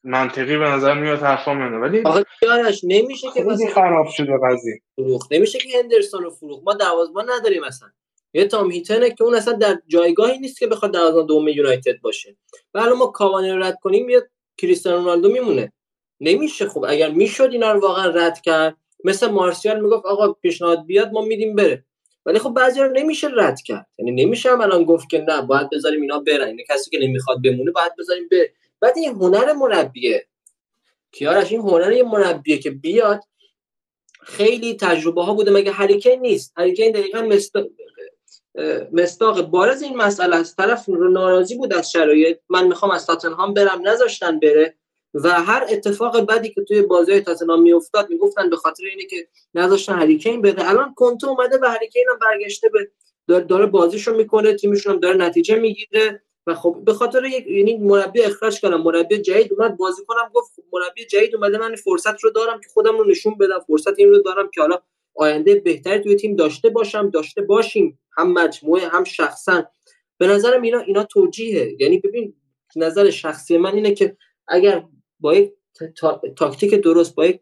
منطقی 0.06 0.56
به 0.56 0.64
نظر 0.64 0.94
میاد 0.94 1.18
حرفا 1.18 1.54
منه. 1.54 1.76
ولی 1.76 2.02
آقا 2.02 2.22
یارش 2.42 2.80
نمیشه 2.84 3.26
که 3.34 3.42
خیلی 3.42 3.68
خراب 3.74 4.06
شده 4.08 4.32
قضیه. 4.50 4.80
فروخ 4.96 5.26
نمیشه 5.30 5.58
که 5.58 5.78
هندرسون 5.78 6.22
رو 6.22 6.30
فروخ 6.30 6.60
ما 6.64 6.72
دروازه‌بان 6.72 7.30
نداریم 7.30 7.64
اصلا. 7.64 7.88
یه 8.34 8.44
تام 8.44 8.70
هیتنه 8.70 9.10
که 9.10 9.24
اون 9.24 9.34
اصلا 9.34 9.54
در 9.54 9.78
جایگاهی 9.86 10.38
نیست 10.38 10.58
که 10.58 10.66
بخواد 10.66 10.92
دروازه‌بان 10.92 11.26
دوم 11.26 11.48
یونایتد 11.48 12.00
باشه. 12.00 12.36
و 12.74 12.78
الان 12.78 12.98
ما 12.98 13.06
کاوانی 13.06 13.50
رو 13.50 13.62
رد 13.62 13.78
کنیم 13.82 14.08
یه 14.08 14.22
کریستیانو 14.58 14.98
رونالدو 14.98 15.32
میمونه. 15.32 15.72
نمیشه 16.20 16.68
خب. 16.68 16.84
اگر 16.88 17.10
می‌شد 17.10 17.48
اینا 17.52 17.72
رو 17.72 17.80
واقعا 17.80 18.10
رد 18.10 18.40
کرد 18.40 18.76
مثل 19.04 19.30
مارسیال 19.30 19.80
می‌گفت 19.80 20.06
آقا 20.06 20.32
پیشنهاد 20.32 20.86
بیاد 20.86 21.12
ما 21.12 21.22
میدیم 21.22 21.54
بره. 21.54 21.84
ولی 22.26 22.38
خب 22.38 22.50
بعضی 22.50 22.80
رو 22.80 22.92
نمیشه 22.92 23.28
رد 23.36 23.62
کرد. 23.62 23.86
یعنی 23.98 24.24
نمیشه 24.24 24.52
الان 24.52 24.84
گفت 24.84 25.10
که 25.10 25.18
نه 25.28 25.42
باید 25.42 25.70
بذاریم 25.70 26.00
اینا 26.00 26.18
برن. 26.18 26.48
یعنی 26.48 26.64
کسی 26.68 26.90
که 26.90 26.98
نمی‌خواد 26.98 27.42
بمونه 27.42 27.70
باید 27.70 27.92
بذاریم 27.98 28.28
به 28.30 28.50
بعد 28.86 28.98
این 28.98 29.10
هنر 29.10 29.52
مربیه. 29.52 30.26
کیارش 31.12 31.52
این 31.52 31.60
هنر 31.60 31.92
یه 31.92 32.02
مربیه 32.02 32.58
که 32.58 32.70
بیاد 32.70 33.20
خیلی 34.22 34.76
تجربه 34.76 35.24
ها 35.24 35.34
بوده. 35.34 35.50
مگه 35.50 35.72
هریکین 35.72 36.20
نیست؟ 36.20 36.52
هریکین 36.56 36.92
دقیقا 36.92 37.22
مستاق, 37.22 37.66
مستاق 38.92 39.42
بارز 39.42 39.82
این 39.82 39.96
مسئله 39.96 40.36
از 40.36 40.56
طرف 40.56 40.86
رو 40.86 41.08
ناراضی 41.08 41.54
بود 41.54 41.74
از 41.74 41.90
شرایط. 41.90 42.38
من 42.48 42.66
می‌خوام 42.66 42.90
از 42.90 43.06
تاتنهام 43.06 43.54
برم. 43.54 43.88
نذاشتن 43.88 44.40
بره. 44.40 44.74
و 45.14 45.28
هر 45.42 45.66
اتفاق 45.70 46.26
بدی 46.26 46.48
که 46.48 46.62
توی 46.62 46.82
بازی 46.82 47.20
تاتنهام 47.20 47.62
میافتاد 47.62 48.10
می‌گفتن 48.10 48.50
به 48.50 48.56
خاطر 48.56 48.84
اینه 48.84 49.04
که 49.04 49.28
نذاشتن 49.54 49.92
هریکین 49.92 50.42
بره. 50.42 50.70
الان 50.70 50.94
کنته 50.94 51.28
اومده 51.28 51.58
و 51.62 51.66
هریکین 51.66 52.04
هم 52.10 52.18
برگشته 52.18 52.70
به 53.26 53.40
داره 53.40 53.66
بازیشو 53.66 54.14
می‌کنه. 54.14 54.54
تیمشون 54.54 54.92
هم 54.92 55.00
داره 55.00 55.16
نتیجه 55.16 55.54
می‌گیره. 55.56 56.22
و 56.46 56.54
خب 56.54 56.82
به 56.84 56.92
خاطر 56.92 57.24
یک 57.24 57.46
یعنی 57.46 57.76
مربی 57.76 58.22
اخراج 58.22 58.60
کردم 58.60 58.82
مربی 58.82 59.18
جدید 59.18 59.52
اومد 59.52 59.76
بازی 59.76 60.02
کنم 60.06 60.30
گفت 60.34 60.52
خب 60.56 60.62
مربی 60.72 61.06
جدید 61.06 61.34
اومده 61.34 61.58
من 61.58 61.74
فرصت 61.74 62.24
رو 62.24 62.30
دارم 62.30 62.60
که 62.60 62.68
خودم 62.68 62.98
رو 62.98 63.04
نشون 63.04 63.38
بدم 63.38 63.58
فرصت 63.66 63.98
این 63.98 64.10
رو 64.10 64.18
دارم 64.18 64.50
که 64.54 64.60
حالا 64.60 64.78
آینده 65.14 65.54
بهتری 65.54 66.00
توی 66.00 66.16
تیم 66.16 66.36
داشته 66.36 66.68
باشم 66.68 67.10
داشته 67.10 67.42
باشیم 67.42 67.98
هم 68.16 68.32
مجموعه 68.32 68.88
هم 68.88 69.04
شخصا. 69.04 69.64
به 70.18 70.26
نظرم 70.26 70.62
اینا 70.62 70.78
اینا 70.78 71.04
توجیهه. 71.04 71.76
یعنی 71.80 71.98
ببین 71.98 72.34
نظر 72.76 73.10
شخصی 73.10 73.58
من 73.58 73.74
اینه 73.74 73.94
که 73.94 74.16
اگر 74.48 74.84
با 75.20 75.34
یک 75.34 75.52
تاکتیک 76.36 76.74
درست 76.74 77.14
با 77.14 77.26
یک 77.26 77.40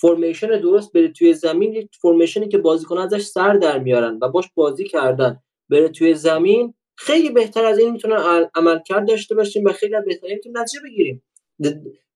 فرمیشن 0.00 0.60
درست 0.60 0.92
بره 0.92 1.08
توی 1.08 1.34
زمین 1.34 1.74
یک 1.74 1.88
فرمیشنی 2.02 2.48
که 2.48 2.58
بازیکن 2.58 2.98
ازش 2.98 3.22
سر 3.22 3.54
در 3.54 3.78
میارن 3.78 4.18
و 4.22 4.28
باش 4.28 4.50
بازی 4.54 4.84
کردن 4.84 5.42
بره 5.68 5.88
توی 5.88 6.14
زمین 6.14 6.74
خیلی 7.00 7.30
بهتر 7.30 7.64
از 7.64 7.78
این 7.78 7.90
می‌تونن 7.90 8.48
عملکرد 8.54 9.08
داشته 9.08 9.34
باشیم 9.34 9.64
و 9.64 9.72
خیلی 9.72 9.94
بهتر 10.06 10.28
می‌تونیم 10.28 10.58
نتیجه 10.58 10.80
بگیریم. 10.84 11.22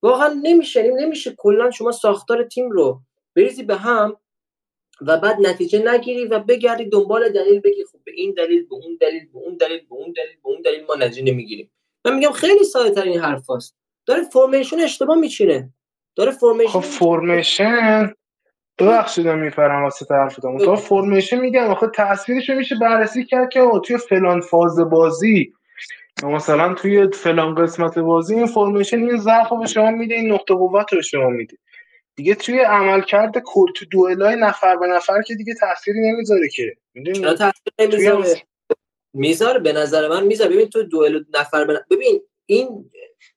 واقعا 0.02 0.40
نمیشه 0.42 0.82
نمیشه 0.82 1.34
کلا 1.38 1.70
شما 1.70 1.92
ساختار 1.92 2.44
تیم 2.44 2.70
رو 2.70 3.00
بریزی 3.36 3.62
به 3.62 3.76
هم 3.76 4.16
و 5.00 5.16
بعد 5.16 5.36
نتیجه 5.40 5.92
نگیری 5.92 6.24
و 6.24 6.38
بگردی 6.38 6.84
دنبال 6.84 7.28
دلیل 7.28 7.60
بگی 7.60 7.84
خب 7.92 7.98
به 8.04 8.12
این 8.14 8.34
دلیل 8.34 8.66
به 8.66 8.74
اون 8.74 8.98
دلیل 9.00 9.26
به 9.32 9.38
اون 9.38 9.56
دلیل 9.56 9.80
به 9.80 9.94
اون 9.94 10.12
دلیل 10.12 10.36
به 10.42 10.48
اون 10.48 10.60
دلیل 10.62 10.84
ما 10.84 10.94
نتیجه 10.94 11.22
نمی‌گیریم. 11.32 11.70
من 12.04 12.14
میگم 12.14 12.32
خیلی 12.32 12.64
ساده 12.64 12.90
تر 12.90 13.02
این 13.02 13.20
حرفاست. 13.20 13.76
داره 14.06 14.22
فرمیشن 14.22 14.80
اشتباه 14.80 15.18
میچینه. 15.18 15.72
داره 16.16 16.30
فرمیشن 16.30 16.70
خب 16.70 16.80
فرمیشن 16.80 18.14
ببخشید 18.78 19.28
میفرم 19.28 19.82
واسه 19.82 20.06
حرفتون 20.10 20.58
تو 20.58 20.76
فرمیشن 20.76 21.40
میگم. 21.40 21.64
آخه 21.64 21.86
تاثیرش 21.86 22.50
میشه 22.50 22.74
بررسی 22.80 23.24
کرد 23.24 23.48
که 23.48 23.60
توی 23.84 23.98
فلان 23.98 24.40
فاز 24.40 24.78
بازی 24.78 25.52
مثلا 26.22 26.74
توی 26.74 27.08
فلان 27.12 27.54
قسمت 27.54 27.98
بازی 27.98 28.34
این 28.34 28.46
فرمیشن 28.46 28.96
این 28.96 29.16
ضعف 29.16 29.52
به 29.60 29.66
شما 29.66 29.90
میده 29.90 30.14
این 30.14 30.32
نقطه 30.32 30.54
قوت 30.54 30.92
رو 30.92 31.02
شما 31.02 31.28
میده. 31.28 31.56
دیگه 32.16 32.34
توی 32.34 32.60
عملکرد 32.60 33.38
کل 33.44 33.72
تو 33.76 33.84
دوئلای 33.84 34.36
نفر 34.36 34.76
به 34.76 34.86
نفر 34.86 35.22
که 35.22 35.34
دیگه 35.34 35.54
تاثیری 35.54 36.12
نمی‌ذاره 36.12 36.48
که. 36.48 36.76
می‌دونی؟ 36.94 37.34
نمی‌ذاره؟ 37.78 38.42
می‌ذاره 39.14 39.58
به 39.58 39.72
نظر 39.72 40.08
من 40.08 40.26
می‌ذاره. 40.26 40.50
ببین 40.50 40.68
تو 40.68 40.82
دوئل 40.82 41.20
نفر 41.34 41.64
به 41.64 41.84
ببین 41.90 42.20
این 42.46 42.90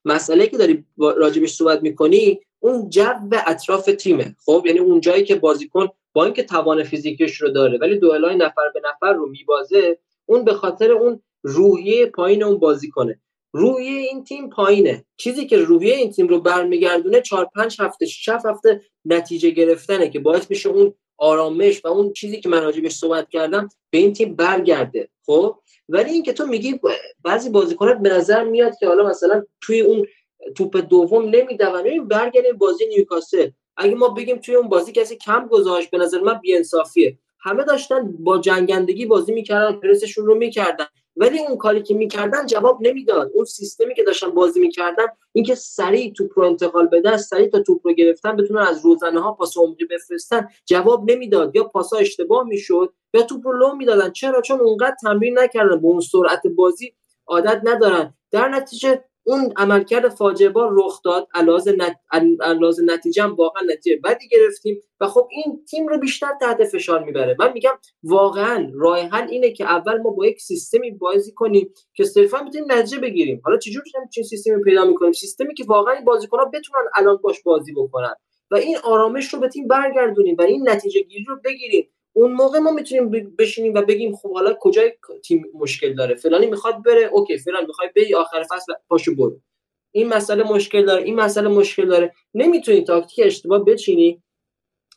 مسئله 0.05 0.47
که 0.47 0.57
داری 0.57 0.85
راجبش 0.97 1.53
صحبت 1.53 1.81
می‌کنی 1.81 2.39
اون 2.59 2.89
جو 2.89 3.13
اطراف 3.47 3.85
تیمه. 3.85 4.35
خب 4.45 4.63
یعنی 4.65 4.79
اون 4.79 4.99
جایی 4.99 5.23
که 5.23 5.35
بازیکن 5.35 5.87
با 6.13 6.25
اینکه 6.25 6.43
توان 6.43 6.83
فیزیکیش 6.83 7.41
رو 7.41 7.49
داره 7.49 7.77
ولی 7.77 7.97
دوئلای 7.97 8.35
نفر 8.35 8.69
به 8.73 8.81
نفر 8.85 9.13
رو 9.13 9.29
میبازه 9.29 9.97
اون 10.25 10.45
به 10.45 10.53
خاطر 10.53 10.91
اون 10.91 11.21
روحیه 11.43 12.05
پایین 12.05 12.43
اون 12.43 12.57
بازیکنه. 12.57 13.19
روحیه 13.53 13.99
این 13.99 14.23
تیم 14.23 14.49
پایینه. 14.49 15.05
چیزی 15.17 15.45
که 15.45 15.57
روحیه 15.57 15.95
این 15.95 16.11
تیم 16.11 16.27
رو 16.27 16.39
برمیگردونه 16.39 17.21
4 17.21 17.49
5 17.55 17.77
هفته 17.79 18.05
6 18.05 18.29
هفته 18.29 18.81
نتیجه 19.05 19.49
گرفتنه 19.49 20.09
که 20.09 20.19
باعث 20.19 20.49
میشه 20.49 20.69
اون 20.69 20.93
آرامش 21.17 21.85
و 21.85 21.87
اون 21.87 22.13
چیزی 22.13 22.41
که 22.41 22.49
من 22.49 22.63
راجبش 22.63 22.91
صحبت 22.91 23.29
کردم 23.29 23.69
به 23.89 23.97
این 23.97 24.13
تیم 24.13 24.35
برگرده. 24.35 25.09
خب 25.25 25.59
ولی 25.89 26.11
اینکه 26.11 26.33
تو 26.33 26.45
میگی 26.45 26.79
بعضی 27.23 27.49
بازیکنات 27.49 27.97
به 27.97 28.09
نظر 28.09 28.43
میاد 28.43 28.77
که 28.79 28.87
حالا 28.87 29.09
مثلا 29.09 29.43
توی 29.61 29.81
اون 29.81 30.05
توپ 30.55 30.77
دوم 30.77 31.25
نمیدون 31.25 31.83
ببین 31.83 32.07
برگردیم 32.07 32.57
بازی 32.57 32.85
نیوکاسل. 32.85 33.49
اگه 33.77 33.95
ما 33.95 34.09
بگیم 34.09 34.37
توی 34.37 34.55
اون 34.55 34.69
بازی 34.69 34.91
کسی 34.91 35.15
کم 35.15 35.47
گذاشت 35.47 35.91
به 35.91 35.97
نظر 35.97 36.19
من 36.19 36.33
بیانصافیه. 36.33 37.17
همه 37.39 37.63
داشتن 37.63 38.11
با 38.19 38.37
جنگندگی 38.37 39.05
بازی 39.05 39.33
می‌کردن 39.33 39.79
پرسشون 39.79 40.25
رو 40.25 40.35
می‌کردن. 40.35 40.85
ولی 41.17 41.39
اون 41.39 41.57
کاری 41.57 41.83
که 41.83 41.93
می‌کردن 41.93 42.45
جواب 42.45 42.77
نمی‌داد. 42.81 43.31
اون 43.33 43.45
سیستمی 43.45 43.95
که 43.95 44.03
داشتن 44.03 44.29
بازی 44.29 44.59
می‌کردن 44.59 45.05
اینکه 45.31 45.55
سریع 45.55 46.13
توپ 46.13 46.31
رو 46.35 46.45
انتقال 46.45 46.87
بدن 46.87 47.17
سریع 47.17 47.47
تا 47.47 47.59
توپ 47.59 47.87
رو 47.87 47.93
گرفتن 47.93 48.35
بتونن 48.35 48.61
از 48.61 48.85
روزنه 48.85 49.21
ها 49.21 49.33
پاس 49.33 49.57
عمقی 49.57 49.85
بفرستن 49.85 50.47
جواب 50.65 51.11
نمی‌داد. 51.11 51.55
یا 51.55 51.63
پاسا 51.63 51.97
اشتباه 51.97 52.47
می‌شد 52.47 52.93
یا 53.13 53.21
توپ 53.21 53.47
رو 53.47 53.57
لو 53.57 53.75
می‌دادن. 53.75 54.11
چرا؟ 54.11 54.41
چون 54.41 54.59
اونقدر 54.59 54.95
تمرین 55.01 55.39
نکردن. 55.39 55.81
به 55.81 55.87
اون 55.87 55.99
سرعت 55.99 56.47
بازی 56.47 56.93
عادت 57.27 57.61
ندارن. 57.63 58.13
در 58.31 58.49
نتیجه 58.49 59.03
اون 59.27 59.53
عملکرد 59.57 60.09
فاجعه 60.09 60.49
بار 60.49 60.69
رخ 60.73 61.01
داد. 61.01 61.27
علاوه 61.33 61.71
نت... 61.71 61.97
نتیجه 62.85 63.23
هم 63.23 63.35
واقعا 63.35 63.63
نتیجه 63.73 63.99
بدی 64.03 64.27
گرفتیم 64.27 64.81
و 64.99 65.07
خب 65.07 65.27
این 65.31 65.65
تیم 65.65 65.87
رو 65.87 65.97
بیشتر 65.97 66.27
تحت 66.41 66.65
فشار 66.65 67.03
می‌بره. 67.03 67.35
من 67.39 67.53
میگم 67.53 67.73
واقعا 68.03 68.71
راه 68.73 68.99
حل 68.99 69.27
اینه 69.29 69.51
که 69.51 69.63
اول 69.65 70.01
ما 70.01 70.09
با 70.09 70.25
یک 70.25 70.41
سیستمی 70.41 70.91
بازی 70.91 71.31
کنیم 71.31 71.73
که 71.93 72.03
صرفا 72.03 72.37
بتونیم 72.37 72.71
نتیجه 72.71 72.99
بگیریم. 72.99 73.41
حالا 73.43 73.57
چجوری 73.57 73.91
چه 74.13 74.23
سیستمی 74.23 74.63
پیدا 74.63 74.85
می‌کنیم؟ 74.85 75.11
سیستمی 75.11 75.53
که 75.53 75.63
واقعا 75.67 76.01
بازیکن‌ها 76.05 76.45
بتونن 76.45 76.85
الان 76.95 77.17
باش 77.23 77.43
بازی 77.43 77.73
بکنن. 77.73 78.13
و 78.51 78.55
این 78.55 78.77
آرامش 78.83 79.33
رو 79.33 79.39
به 79.39 79.47
تیم 79.47 79.67
برگردونیم 79.67 80.35
و 80.39 80.41
این 80.41 80.69
نتیجه 80.69 81.01
گیری 81.01 81.25
رو 81.27 81.39
بگیریم. 81.45 81.89
اون 82.17 82.31
موقع 82.31 82.59
ما 82.59 82.71
می‌تونیم 82.71 83.35
بشینیم 83.39 83.73
و 83.73 83.81
بگیم 83.81 84.15
خب 84.15 84.33
حالا 84.33 84.57
کجای 84.59 84.93
تیم 85.23 85.45
مشکل 85.53 85.93
داره؟ 85.93 86.15
فلانی 86.15 86.45
می‌خواد 86.47 86.83
بره 86.83 87.09
اوکی 87.13 87.37
فلان 87.37 87.65
می‌خواد 87.65 87.89
بری 87.95 88.15
آخر 88.15 88.43
فصل 88.43 88.73
پاشو 88.89 89.15
برو. 89.15 89.39
این 89.91 90.07
مسئله 90.07 90.43
مشکل 90.43 90.85
داره 90.85 91.03
این 91.03 91.15
مسئله 91.15 91.47
مشکل 91.47 91.87
داره. 91.87 92.13
نمی‌تونی 92.33 92.81
تاکتیک 92.83 93.25
اشتباه 93.25 93.65
بچینی 93.65 94.23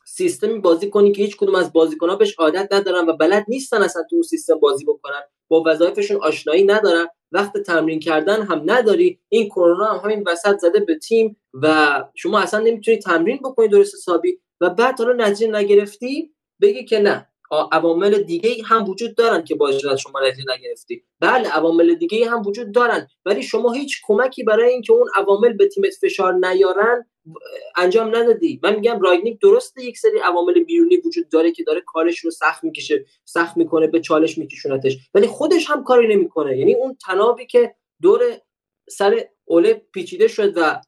سیستمی 0.05 0.59
بازی 0.59 0.89
کنی 0.89 1.11
که 1.11 1.21
هیچ 1.21 1.37
کدوم 1.37 1.55
از 1.55 1.73
بازیکن‌ها 1.73 2.15
بهش 2.15 2.35
عادت 2.39 2.73
ندارن 2.73 3.09
و 3.09 3.13
بلد 3.17 3.45
نیستن 3.47 3.81
اصلا 3.81 4.03
تو 4.09 4.15
اون 4.15 4.23
سیستم 4.23 4.59
بازی 4.59 4.85
بکنن. 4.85 5.21
با 5.47 5.63
وظایفشون 5.65 6.17
آشنایی 6.23 6.63
ندارن 6.63 7.07
وقت 7.31 7.57
تمرین 7.57 7.99
کردن 7.99 8.41
هم 8.41 8.61
نداری. 8.65 9.19
این 9.29 9.49
کرونا 9.49 9.85
هم 9.85 10.11
همین 10.11 10.23
وسط 10.27 10.57
زده 10.57 10.79
به 10.79 10.95
تیم 10.97 11.37
و 11.53 12.03
شما 12.15 12.39
اصلا 12.39 12.59
نمی‌تونی 12.59 12.97
تمرین 12.97 13.37
بکنی 13.37 13.67
درست 13.67 13.95
حسابی. 13.95 14.39
و 14.61 14.69
بعد 14.69 14.99
حالا 14.99 15.25
نتیجه 15.27 15.51
نگرفتی 15.51 16.33
بگی 16.61 16.85
که 16.85 16.99
نه. 16.99 17.25
عوامل 17.71 18.21
دیگه 18.21 18.55
هم 18.65 18.89
وجود 18.89 19.15
دارن 19.15 19.43
که 19.43 19.55
باعث 19.55 19.77
شده 19.77 19.97
شما 19.97 20.19
نتیجه 20.19 20.43
نگرفتی. 20.57 21.03
بله 21.19 21.49
عوامل 21.49 21.95
دیگه 21.95 22.29
هم 22.29 22.47
وجود 22.47 22.71
دارن 22.71 23.07
ولی 23.25 23.43
شما 23.43 23.71
هیچ 23.71 24.01
کمکی 24.07 24.43
برای 24.43 24.71
اینکه 24.71 24.93
اون 24.93 25.07
عوامل 25.15 25.53
به 25.53 25.67
تیمت 25.67 25.93
فشار 26.01 26.33
نیارن 26.33 27.05
انجام 27.77 28.15
ندادی. 28.15 28.59
من 28.63 28.75
میگم 28.75 28.99
راگنیک 29.01 29.39
درسته 29.41 29.83
یک 29.83 29.97
سری 29.97 30.19
عوامل 30.19 30.63
بیرونی 30.63 30.97
وجود 30.97 31.29
داره 31.29 31.51
که 31.51 31.63
داره 31.63 31.81
کارش 31.85 32.19
رو 32.19 32.31
سخت 32.31 32.63
می‌کشه 32.63 33.05
سخت 33.25 33.57
می‌کنه 33.57 33.87
به 33.87 33.99
چالش 33.99 34.37
میکشونتش 34.37 34.97
ولی 35.13 35.27
خودش 35.27 35.69
هم 35.69 35.83
کاری 35.83 36.15
نمی‌کنه. 36.15 36.57
یعنی 36.57 36.75
اون 36.75 36.97
تنابی 37.05 37.45
که 37.45 37.75
دور 38.01 38.21
سر 38.89 39.25
اوله 39.45 39.73
پیچیده 39.93 40.27
شد 40.27 40.53
و 40.57 40.81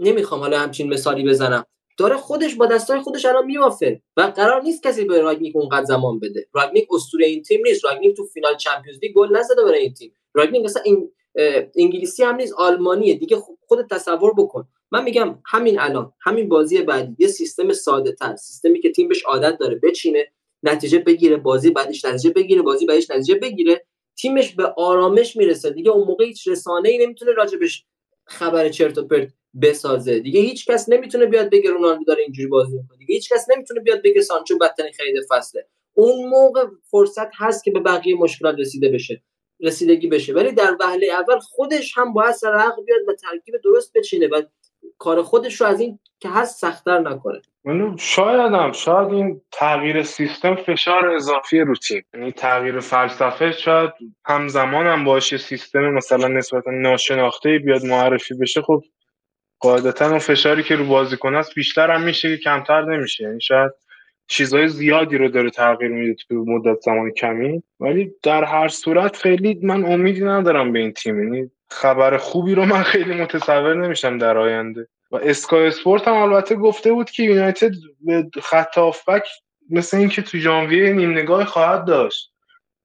نمی‌خوام 0.00 0.40
حالا 0.40 0.58
همچین 0.58 0.92
مثالی 0.92 1.24
بزنم. 1.24 1.64
داره 1.98 2.16
خودش 2.16 2.54
با 2.54 2.66
دستای 2.66 3.00
خودش 3.00 3.24
الان 3.24 3.46
میوافه 3.46 4.02
و 4.16 4.22
قرار 4.22 4.62
نیست 4.62 4.82
کسی 4.82 5.04
به 5.04 5.20
رانگنیک 5.20 5.56
اونقدر 5.56 5.84
زمان 5.84 6.18
بده. 6.18 6.48
رانگنیک 6.52 6.88
اسطوره 6.90 7.26
این 7.26 7.42
تیم 7.42 7.60
نیست. 7.64 7.84
رانگنیک 7.84 8.16
تو 8.16 8.24
فینال 8.24 8.56
چمپیونز 8.56 8.98
لیگ 9.02 9.14
گل 9.14 9.36
نزده 9.36 9.64
برای 9.64 9.78
این 9.78 9.94
تیم. 9.94 10.12
رانگنیک 10.34 10.64
مثلا 10.64 10.82
این 10.82 11.10
انگلیسی 11.76 12.22
هم 12.22 12.36
نیست 12.36 12.54
آلمانیه. 12.54 13.14
دیگه 13.14 13.36
خود 13.66 13.86
تصور 13.90 14.34
بکن. 14.34 14.68
من 14.90 15.04
میگم 15.04 15.38
همین 15.46 15.80
الان 15.80 16.12
همین 16.20 16.48
بازی 16.48 16.82
بعدی 16.82 17.16
یه 17.18 17.28
سیستم 17.28 17.72
ساده 17.72 18.12
تر 18.12 18.36
سیستمی 18.36 18.80
که 18.80 18.92
تیم 18.92 19.08
بهش 19.08 19.22
عادت 19.22 19.58
داره 19.58 19.80
بچینه 19.82 20.26
نتیجه 20.62 20.98
بگیره 20.98 21.36
بازی 21.36 21.70
بعدش 21.70 22.04
نتیجه 22.04 22.30
بگیره 22.30 22.62
بازی 22.62 22.86
بعدش 22.86 23.10
نتیجه 23.10 23.34
بگیره. 23.34 23.86
تیمش 24.16 24.54
به 24.54 24.74
آرامش 24.76 25.36
می‌رسه. 25.36 25.70
دیگه 25.70 25.90
اون 25.90 26.06
موقع 26.06 26.24
هیچ 26.24 26.48
رسانه 26.48 26.88
ای 26.88 26.98
نمی‌تونه 26.98 27.32
راجبش 27.32 27.84
خبر 28.26 28.68
چرت 28.68 28.98
و 28.98 29.06
پرت 29.06 29.28
بسازه. 29.62 30.18
دیگه 30.18 30.40
هیچ 30.40 30.70
کس 30.70 30.88
نمی‌تونه 30.88 31.26
بیاد 31.26 31.50
بگه 31.50 31.70
رونالدو 31.70 32.04
داره 32.04 32.22
اینجوری 32.22 32.48
بازی 32.48 32.76
می‌کنه. 32.76 32.98
دیگه 32.98 33.14
هیچ 33.14 33.32
کس 33.32 33.46
نمی‌تونه 33.50 33.80
بیاد 33.80 34.02
بگه 34.04 34.20
سانچو 34.20 34.58
بدترین 34.58 34.92
خرید 34.92 35.16
فصله. 35.30 35.66
اون 35.94 36.28
موقع 36.28 36.64
فرصت 36.90 37.28
هست 37.36 37.64
که 37.64 37.70
به 37.70 37.80
بقیه 37.80 38.16
مشکلات 38.16 38.56
رسیده 38.58 38.88
بشه 38.88 39.22
رسیدگی 39.60 40.06
بشه. 40.06 40.34
ولی 40.34 40.52
در 40.52 40.76
وهله 40.80 41.06
اول 41.06 41.38
خودش 41.38 41.98
هم 41.98 42.12
باید 42.12 42.32
سر 42.32 42.54
عقل 42.54 42.84
بیاد 42.84 43.00
و 43.08 43.12
ترکیب 43.12 43.54
درست 43.64 43.92
بچینه 43.96 44.28
و 44.28 44.42
کار 44.98 45.22
خودش 45.22 45.60
رو 45.60 45.66
از 45.66 45.80
این 45.80 45.98
که 46.20 46.28
هست 46.28 46.60
سختتر 46.60 46.98
نکنه. 46.98 47.42
شاید 47.98 48.52
هم 48.52 48.72
شاید 48.72 49.12
این 49.12 49.40
تغییر 49.52 50.02
سیستم 50.02 50.54
فشار 50.54 51.08
اضافی 51.08 51.60
رو 51.60 51.74
تیم 51.74 52.04
یعنی 52.14 52.32
تغییر 52.32 52.80
فلسفه 52.80 53.52
شاید 53.52 53.90
همزمان 54.24 54.86
هم 54.86 55.04
باشه 55.04 55.38
سیستم 55.38 55.90
مثلا 55.90 56.28
نسبتا 56.28 56.70
ناشناخته 56.70 57.58
بیاد 57.58 57.84
معرفی 57.84 58.34
بشه. 58.34 58.62
خب 58.62 58.82
قاعدتا 59.60 60.08
اون 60.08 60.18
فشاری 60.18 60.62
که 60.62 60.76
رو 60.76 60.84
بازیکن 60.84 61.34
است 61.34 61.54
بیشتر 61.54 61.90
هم 61.90 62.02
میشه 62.02 62.36
که 62.36 62.42
کمتر 62.42 62.82
نمیشه. 62.82 63.24
یعنی 63.24 63.40
شاید 63.40 63.72
چیزهای 64.26 64.68
زیادی 64.68 65.18
رو 65.18 65.28
داره 65.28 65.50
تغییر 65.50 65.90
میده 65.90 66.14
تو 66.14 66.44
مدت 66.48 66.80
زمان 66.80 67.10
کمی. 67.10 67.62
ولی 67.80 68.12
در 68.22 68.44
هر 68.44 68.68
صورت 68.68 69.16
خیلی 69.16 69.58
من 69.62 69.84
امیدی 69.84 70.24
ندارم 70.24 70.72
به 70.72 70.78
این 70.78 70.92
تیم. 70.92 71.22
یعنی 71.22 71.50
خبر 71.70 72.16
خوبی 72.16 72.54
رو 72.54 72.64
من 72.64 72.82
خیلی 72.82 73.14
متصور 73.14 73.74
نمیشم 73.74 74.18
در 74.18 74.38
آینده. 74.38 74.88
و 75.10 75.16
اسکای 75.16 75.66
اسپورت 75.66 76.08
هم 76.08 76.14
البته 76.14 76.54
گفته 76.54 76.92
بود 76.92 77.10
که 77.10 77.22
یونایتد 77.22 77.70
به 78.00 78.30
خط 78.42 78.78
مثل 79.70 79.96
اینکه 79.96 80.22
تو 80.22 80.38
ژانویه 80.38 80.92
نیم 80.92 81.10
نگاه 81.10 81.44
خواهد 81.44 81.84
داشت. 81.84 82.32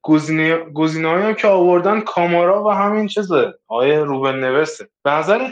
گزینه 0.03 1.09
هم 1.09 1.33
که 1.33 1.47
آوردن 1.47 2.01
کامارا 2.01 2.63
و 2.63 2.69
همین 2.69 3.07
چیزه. 3.07 3.53
آیه 3.67 3.99
روبن 3.99 4.39
نوسته. 4.39 4.87
به 5.03 5.11
نظر 5.11 5.49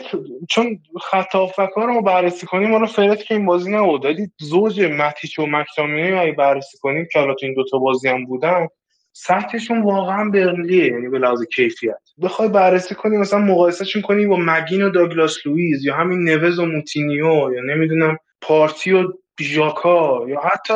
چون 0.49 0.79
خط 1.01 1.35
ها 1.35 1.85
رو 1.85 2.01
بررسی 2.01 2.45
کنیم 2.45 2.69
ما 2.69 2.85
فرد 2.85 3.23
که 3.23 3.35
این 3.35 3.45
بازی 3.45 3.71
نبود. 3.71 4.05
ولی 4.05 4.31
زوج 4.39 4.81
متیچ 4.81 5.39
و 5.39 5.45
مکتامینی 5.45 6.11
اگه 6.11 6.31
بررسی 6.31 6.77
کنیم 6.81 7.07
که 7.11 7.19
حالا 7.19 7.33
تو 7.33 7.45
این 7.45 7.55
دوتا 7.55 7.77
بازی 7.77 8.09
هم 8.09 8.25
بودن 8.25 8.67
سطحشون 9.13 9.81
واقعا 9.81 10.29
برلیه 10.29 10.85
یعنی 10.85 11.09
به 11.09 11.19
لحاظ 11.19 11.43
کیفیت. 11.55 11.99
بخوای 12.21 12.49
بررسی 12.49 12.95
کنی 12.95 13.17
مثلا 13.17 13.39
مقایسهشون 13.39 14.01
کنی 14.01 14.25
با 14.25 14.37
مگین 14.39 14.81
و 14.83 14.89
داگلاس 14.89 15.37
لوئیز 15.45 15.85
یا 15.85 15.95
همین 15.95 16.23
نوز 16.23 16.59
و 16.59 16.65
موتینیو 16.65 17.53
یا 17.53 17.61
نمی‌دونم 17.65 18.17
پارتی 18.41 18.91
و 18.91 19.03
ژاکا 19.41 20.25
یا 20.27 20.41
حتی 20.41 20.73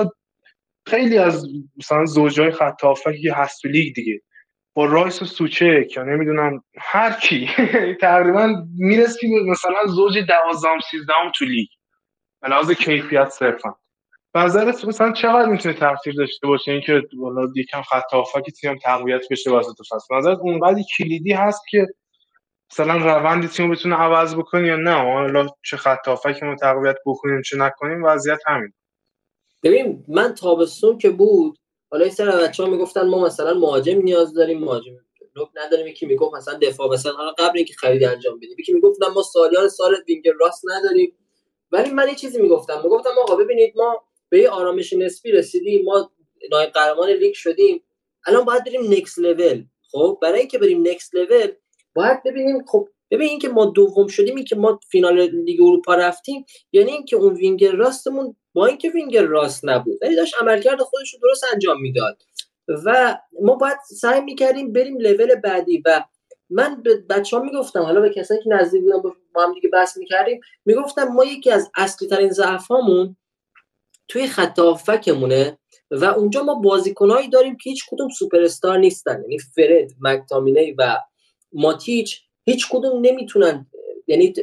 خیلی 0.88 1.18
از 1.18 1.48
مثلا 1.78 2.06
زوجای 2.06 2.52
خط 2.52 2.82
تو 3.62 3.68
لیگ 3.68 3.96
دیگه. 3.96 4.22
با 4.74 4.86
رایس 4.86 5.22
و 5.22 5.26
سوچک 5.26 5.98
یا 5.98 6.04
نمی‌دونم 6.04 6.64
هر 6.78 7.12
کی. 7.12 7.50
تقریبا 8.02 8.64
می‌رسی 8.78 9.28
مثلا 9.50 9.86
زوج 9.88 10.18
دوازدهم 10.28 10.80
سیزدهم 10.92 11.32
تو 11.36 11.46
لیگ. 11.46 11.68
به 12.42 12.48
لحاظ 12.50 12.72
کیفیت 12.72 13.30
صرفا. 13.30 13.76
نظرت 14.36 14.86
مثلا 14.86 15.12
چقدر 15.12 15.50
می‌تونه 15.50 15.76
تاثیر 15.76 16.14
داشته 16.18 16.48
باشه؟ 16.48 16.72
اینکه 16.72 17.02
والا 17.18 17.52
یکم 17.56 17.82
خط 17.82 18.14
هافبک 18.14 18.52
تیم 18.52 18.78
تقویت 18.78 19.22
بشه 19.32 19.52
وسط 19.52 19.76
فصل. 19.92 20.16
نظرت 20.18 20.38
اونقدر 20.38 20.82
کلیدی 20.98 21.34
هست 21.34 21.62
که 21.70 21.88
مثلا 22.72 22.98
روند 22.98 23.50
تیم 23.50 23.72
بتونه 23.72 23.96
عوض 23.96 24.36
بکنه 24.36 24.68
یا 24.68 24.76
نه؟ 24.76 24.96
حالا 25.14 25.48
چه 25.66 25.78
خط 25.78 26.08
هافکی 26.08 26.46
ما 26.46 26.56
تقویت 26.56 26.98
بکنیم 27.06 27.42
چه 27.42 27.58
نکنیم 27.58 28.04
وضعیت 28.04 28.40
همین 28.48 28.74
ببین 29.66 30.06
من 30.08 30.34
تابستون 30.34 30.98
که 30.98 31.10
بود 31.10 31.58
حالا 31.92 32.04
این 32.04 32.14
سر 32.14 32.32
بچه 32.32 32.64
ها 32.64 32.70
می‌گفتن 32.70 33.08
ما 33.08 33.26
مثلا 33.26 33.54
مهاجم 33.54 34.02
نیاز 34.02 34.34
داریم 34.34 34.60
مهاجم 34.60 34.94
لوک 35.36 35.50
نداریم. 35.56 35.88
یکی 35.88 36.06
می‌گفت 36.06 36.36
مثلا 36.36 36.60
دفاع 36.62 36.94
مثلا 36.94 37.12
حالا 37.12 37.32
قبل 37.32 37.58
اینکه 37.58 37.74
خرید 37.74 38.04
انجام 38.04 38.38
بدیم. 38.38 38.56
یکی 38.60 38.74
می‌گفتن 38.74 39.08
ما 39.08 39.22
سالیان 39.22 39.70
سال 39.70 39.96
وینگر 40.08 40.32
راست 40.40 40.64
نداریم. 40.66 41.18
ولی 41.72 41.90
من 41.90 42.08
یه 42.08 42.16
چیزی 42.16 42.42
می‌گفتم. 42.42 42.82
می‌گفتم 42.84 43.10
آقا 43.22 43.36
ببینید 43.36 43.74
ما 43.76 44.04
به 44.30 44.40
یه 44.40 44.50
آرامش 44.50 44.94
نسبی 44.94 45.32
رسیدیم. 45.32 45.86
ما 45.86 46.12
نایب 46.52 46.70
قهرمان 46.70 47.10
لیگ 47.10 47.34
شدیم. 47.34 47.84
الان 48.28 48.46
باید 48.46 48.64
بریم 48.66 48.94
نکست 48.94 49.20
لول 49.20 49.64
خب 49.92 50.20
برای 50.22 50.40
اینکه 50.40 50.58
بریم 50.58 50.88
نکست 50.88 51.16
لول 51.16 51.52
باید 51.96 52.24
ببینیم 52.24 52.66
خب 52.68 52.88
ببین 53.12 53.30
اینکه 53.30 53.50
ما 53.50 53.66
دوم 53.66 54.08
شدیم 54.08 54.36
این 54.36 54.46
که 54.46 54.56
ما 54.56 54.80
فینال 54.90 55.22
لیگ 55.22 55.62
اروپا 55.62 55.96
رفتیم 55.96 56.46
یعنی 56.72 56.92
اینکه 56.92 57.16
اون 57.16 57.34
وینگر 57.34 57.72
راستمون 57.72 58.36
با 58.56 58.66
اینکه 58.66 58.90
وینگر 58.90 59.24
راست 59.24 59.66
نبود 59.66 59.98
ولی 60.02 60.16
داشت 60.16 60.36
عملکرد 60.42 60.82
خودش 60.82 61.14
رو 61.14 61.20
درست 61.24 61.44
انجام 61.54 61.82
می‌داد. 61.82 62.24
و 62.86 63.18
ما 63.42 63.56
باید 63.56 63.78
سعی 64.02 64.22
می‌کردیم 64.22 64.74
بریم 64.74 64.98
لول 64.98 65.36
بعدی 65.36 65.84
و 65.86 66.04
من 66.50 66.84
به 66.84 66.96
بچه 66.96 67.38
ها 67.38 67.44
می‌گفتم 67.44 67.82
حالا 67.82 68.02
به 68.02 68.10
کسانی 68.10 68.44
که 68.44 68.50
نزدیک 68.50 68.82
بودن 68.82 69.02
با 69.34 69.44
هم 69.44 69.54
دیگه 69.54 69.70
بحث 69.70 69.98
می‌کردیم 69.98 70.42
می‌گفتم 70.66 71.04
ما 71.04 71.26
یکی 71.26 71.52
از 71.52 71.72
اصلی 71.76 72.08
ترین 72.08 72.30
ضعف 72.30 72.72
توی 74.08 74.28
خط 74.28 74.60
هافکمونه 74.60 75.58
و 75.92 76.06
اونجا 76.06 76.44
ما 76.44 76.56
بازیکنهایی 76.56 77.30
داریم 77.30 77.58
که 77.58 77.70
هیچ 77.70 77.86
کدوم 77.90 78.10
سوپر 78.10 78.42
استار 78.42 78.78
نیستن 78.78 79.22
یعنی 79.22 79.40
فرد 79.40 79.92
مکتامینی 80.02 80.72
و 80.72 80.98
ماتیچ 81.54 82.22
هیچ 82.46 82.68
کدوم 82.72 83.02
نمی‌تونن 83.02 83.66
یعنی 84.08 84.34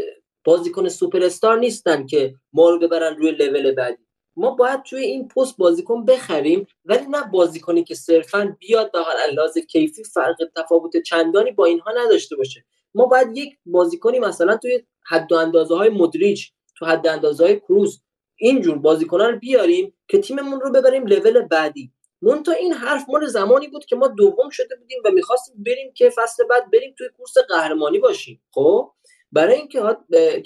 بازیکن 0.45 0.89
سوپر 0.89 1.23
استار 1.23 1.59
نیستن 1.59 2.07
که 2.07 2.35
ما 2.53 2.71
رو 2.71 2.79
ببرن 2.79 3.17
روی 3.17 3.31
لول 3.31 3.75
بعدی. 3.75 4.03
ما 4.37 4.51
باید 4.51 4.83
توی 4.83 5.05
این 5.05 5.29
پست 5.29 5.57
بازیکن 5.57 6.05
بخریم 6.05 6.67
ولی 6.85 7.07
نه 7.07 7.31
بازیکنی 7.33 7.85
که 7.85 7.95
صرفا 7.95 8.57
بیاد 8.59 8.91
حال 8.95 9.17
انداز 9.29 9.59
کیفی 9.59 10.05
فرق 10.05 10.37
تفاوت 10.57 11.03
چندانی 11.03 11.51
با 11.51 11.65
اینها 11.65 11.91
نداشته 11.97 12.37
باشه. 12.37 12.65
ما 12.95 13.07
باید 13.07 13.37
یک 13.37 13.59
بازیکنی 13.67 14.19
مثلا 14.19 14.57
توی 14.57 14.83
حد 15.07 15.33
و 15.33 15.35
اندازه 15.35 15.75
های 15.77 15.89
مدریج 15.89 16.47
تو 16.79 16.87
حد 16.87 17.07
اندازه 17.07 17.45
های 17.45 17.61
کروز 17.61 18.03
اینجور 18.37 18.79
بازیکنان 18.79 19.39
بیاریم 19.39 19.95
که 20.09 20.19
تیممون 20.19 20.61
رو 20.61 20.73
ببریم 20.73 21.07
لول 21.07 21.41
بعدی. 21.41 21.93
مون 22.23 22.43
تا 22.43 22.53
این 22.53 22.73
حرف 22.73 23.05
مال 23.09 23.27
زمانی 23.27 23.69
بود 23.69 23.85
که 23.85 23.97
ما 23.97 24.09
دوم 24.09 24.51
شده 24.51 24.77
بودیم 24.77 24.99
و 25.05 25.11
می‌خواستیم 25.11 25.63
بریم 25.67 25.93
که 25.95 26.11
فصل 26.11 26.45
بعد 26.45 26.71
بریم 26.71 26.95
توی 26.99 27.09
کورس 27.17 27.39
قهرمانی 27.49 27.99
باشیم. 27.99 28.43
خب؟ 28.51 28.91
برای 29.33 29.55
اینکه 29.55 29.81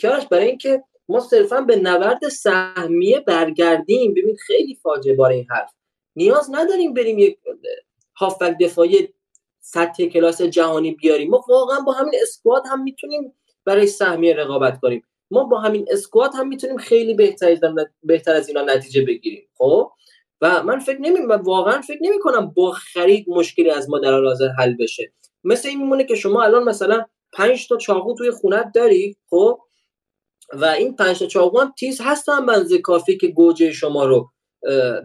کیارش 0.00 0.26
برای 0.26 0.48
اینکه 0.48 0.82
ما 1.08 1.20
صرفا 1.20 1.60
به 1.60 1.76
نورد 1.76 2.28
سهمیه 2.28 3.20
برگردیم. 3.20 4.15
ببین 4.15 4.36
خیلی 4.47 4.74
فاجعه 4.74 5.15
بار 5.15 5.31
این 5.31 5.47
حرف. 5.50 5.73
نیاز 6.16 6.48
نداریم 6.52 6.94
بریم 6.94 7.18
یک 7.18 7.39
هافک 8.16 8.56
دفاعی 8.60 9.08
سطح 9.60 10.06
کلاس 10.06 10.42
جهانی 10.42 10.92
بیاریم. 10.92 11.31
ما 11.31 11.44
واقعا 11.48 11.81
با 11.81 11.92
همین 11.92 12.15
اسکواد 12.23 12.62
هم 12.70 12.82
می‌تونیم 12.82 13.32
برای 13.65 13.86
سهمیه 13.86 14.34
رقابت 14.34 14.81
کنیم. 14.81 15.02
ما 15.31 15.44
با 15.44 15.58
همین 15.58 15.86
اسکواد 15.90 16.31
هم 16.34 16.48
می‌تونیم 16.48 16.76
خیلی 16.76 17.15
بهتر 17.15 17.56
بهتر 18.02 18.34
از 18.34 18.48
اینا 18.48 18.62
نتیجه 18.62 19.02
بگیریم. 19.02 19.48
خب؟ 19.58 19.90
و 20.40 20.62
من 20.62 20.78
فکر 20.78 21.00
نمی 21.00 21.20
من 21.20 21.40
واقعا 21.40 21.81
فکر 21.81 21.98
نمی 22.00 22.18
کنم 22.18 22.47
با 22.47 22.70
خرید 22.70 23.28
مشکلی 23.28 23.70
از 23.70 23.90
ما 23.90 23.98
در 23.98 24.12
حاضر 24.12 24.48
حل 24.58 24.74
بشه. 24.81 25.12
مثل 25.44 25.68
این 25.68 25.78
میمونه 25.78 26.05
که 26.05 26.15
شما 26.15 26.42
الان 26.42 26.65
مثلا 26.65 27.05
5 27.36 27.68
تا 27.68 27.76
چاقو 27.76 28.15
توی 28.15 28.31
خونت 28.31 28.73
داری 28.74 29.16
خب؟ 29.31 29.60
و 30.52 30.65
این 30.65 30.97
5 30.97 31.18
تا 31.18 31.26
چاقو 31.26 31.60
هم 31.60 31.74
تیز 31.78 32.00
هستن 32.00 32.47
بنز 32.47 32.74
کافی 32.74 33.16
که 33.16 33.28
گوجه 33.28 33.73
شما 33.73 34.05
رو 34.05 34.31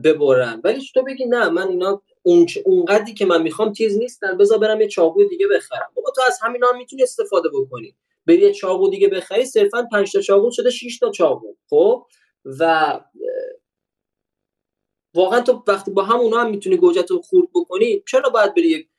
ببرن. 0.04 0.62
ولی 0.64 0.82
تو 0.94 1.04
بگی؟ 1.04 1.26
نه 1.26 1.50
من 1.50 1.68
اینا 1.68 2.02
اون 2.22 2.46
اونقدری 2.66 3.14
که 3.14 3.26
من 3.26 3.42
می‌خوام 3.42 3.74
تیز 3.74 3.98
نیستن. 3.98 4.38
بذار 4.38 4.58
برم 4.58 4.82
یه 4.82 4.88
چاقو 4.88 5.24
دیگه 5.24 5.48
بخرم. 5.56 5.92
بابا 5.96 6.12
تو 6.16 6.22
از 6.28 6.40
همینا 6.42 6.68
هم 6.68 6.78
می‌تونی 6.78 7.04
استفاده 7.04 7.50
بکنی. 7.50 7.96
بری 8.28 8.42
یه 8.42 8.54
چاقو 8.54 8.90
دیگه 8.90 9.08
بخری 9.08 9.46
صرفا 9.46 9.88
5 9.92 10.12
تا 10.12 10.22
چاقو 10.22 10.52
شده 10.52 10.70
6 10.70 11.00
تا 11.00 11.12
چاقو 11.12 11.56
خب؟ 11.70 12.06
و 12.46 13.00
واقعا 15.16 15.42
تو 15.42 15.64
وقتی 15.68 15.92
با 15.92 16.04
همونا 16.04 16.42
هم 16.42 16.50
می‌تونی 16.50 16.78
گوجت 16.78 17.12
رو 17.12 17.22
خورد 17.22 17.48
بکنی 17.56 18.04
چرا 18.08 18.30
باید 18.30 18.56
بری 18.56 18.90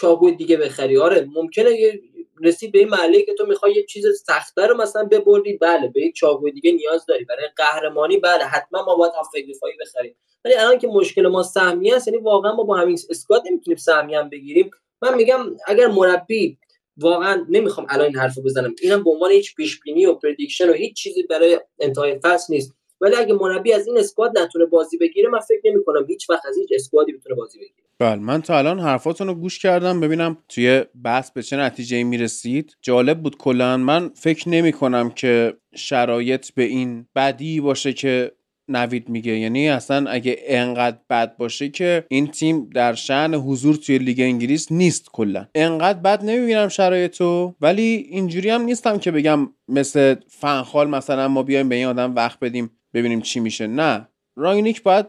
چاقوی 0.00 0.32
دیگه 0.32 0.56
بخری. 0.56 0.98
آره 0.98 1.28
ممکنه 1.34 2.00
رسید 2.42 2.72
به 2.72 2.78
این 2.78 2.88
محله 2.88 3.22
که 3.22 3.34
تو 3.34 3.46
می‌خوای 3.46 3.74
یه 3.74 3.84
چیز 3.84 4.06
سختتر 4.26 4.66
رو 4.66 4.76
مثلا 4.76 5.04
ببری 5.04 5.56
بله 5.56 5.88
به 5.88 6.00
یک 6.00 6.14
چاقوی 6.14 6.52
دیگه 6.52 6.72
نیاز 6.72 7.06
داری. 7.06 7.24
برای 7.24 7.48
قهرمانی 7.56 8.16
بله 8.16 8.44
حتما 8.44 8.84
ما 8.84 8.96
باید 8.96 9.12
هافک 9.12 9.44
دفاعی 9.54 9.74
بخریم. 9.80 10.16
ولی 10.44 10.54
الان 10.54 10.78
که 10.78 10.88
مشکل 10.88 11.26
ما 11.26 11.42
سهمیه 11.42 11.96
است 11.96 12.08
یعنی 12.08 12.20
واقعا 12.20 12.54
ما 12.54 12.62
با 12.62 12.76
همین 12.76 12.98
اسکواد 13.10 13.42
نمی‌تونیم 13.50 13.76
سهمیه 13.76 14.18
هم 14.18 14.28
بگیریم. 14.28 14.70
من 15.02 15.14
میگم 15.14 15.56
اگر 15.66 15.86
مربی 15.86 16.58
واقعا 16.96 17.46
نمی‌خوام 17.48 17.86
الان 17.90 18.06
این 18.06 18.16
حرفو 18.16 18.42
بزنم 18.42 18.74
اینم 18.82 19.04
به 19.04 19.10
عنوان 19.10 19.30
هیچ 19.30 19.54
پیش 19.54 19.80
بینی 19.80 20.06
و 20.06 20.14
prediction 20.14 20.70
و 20.70 20.72
هیچ 20.72 20.96
چیزی 20.96 21.22
برای 21.22 21.60
انتهای 21.80 22.20
فصل 22.22 22.54
نیست. 22.54 22.74
ولی 23.00 23.16
اگه 23.16 23.34
مربی 23.34 23.72
از 23.72 23.86
این 23.86 23.98
squad 23.98 24.38
نتونه 24.38 24.66
بازی 24.66 24.98
بگیره 24.98 25.28
من 25.28 25.40
فکر 25.40 25.60
نمی 25.64 25.84
کنم 25.84 26.06
هیچ 26.06 26.30
وقت 26.30 26.46
از 26.46 26.56
هیچ 26.58 26.68
squad 26.74 27.06
ی 27.06 27.12
بتونه 27.12 27.34
بازی 27.34 27.58
بگیره. 27.58 27.88
بله 27.98 28.20
من 28.20 28.42
تا 28.42 28.58
الان 28.58 28.80
حرفاتون 28.80 29.26
رو 29.26 29.34
گوش 29.34 29.58
کردم. 29.58 30.00
ببینم 30.00 30.38
توی 30.48 30.84
بحث 31.04 31.30
به 31.30 31.42
چه 31.42 31.56
نتیجه 31.56 32.04
می‌رسید. 32.04 32.76
جالب 32.82 33.22
بود 33.22 33.36
کلا. 33.36 33.76
من 33.76 34.10
فکر 34.14 34.48
نمی 34.48 34.72
کنم 34.72 35.10
که 35.10 35.56
شرایط 35.74 36.50
به 36.50 36.62
این 36.62 37.06
بدی 37.16 37.60
باشه 37.60 37.92
که 37.92 38.32
نوید 38.68 39.08
میگه. 39.08 39.38
یعنی 39.38 39.68
اصلا 39.68 40.10
اگه 40.10 40.36
انقدر 40.46 40.98
بد 41.10 41.36
باشه 41.36 41.68
که 41.68 42.04
این 42.08 42.26
تیم 42.26 42.70
در 42.74 42.94
شأن 42.94 43.34
حضور 43.34 43.76
توی 43.76 43.98
لیگ 43.98 44.20
انگلیس 44.20 44.72
نیست 44.72 45.10
کلا. 45.12 45.46
انقدر 45.54 45.98
بد 45.98 46.24
نمی‌بینم 46.24 46.68
شرایطو. 46.68 47.54
ولی 47.60 48.06
اینجوری 48.10 48.50
هم 48.50 48.62
نیستم 48.62 48.98
که 48.98 49.10
بگم 49.10 49.52
مثل 49.68 50.14
فن‌خال 50.28 50.88
مثلا 50.88 51.28
ما 51.28 51.42
بیایم 51.42 51.68
به 51.68 51.74
این 51.74 51.86
آدم 51.86 52.14
وقت 52.14 52.40
بدیم. 52.40 52.70
ببینیم 52.94 53.20
چی 53.20 53.40
میشه. 53.40 53.66
نه. 53.66 54.08
رانگنیک 54.36 54.82
باید 54.82 55.06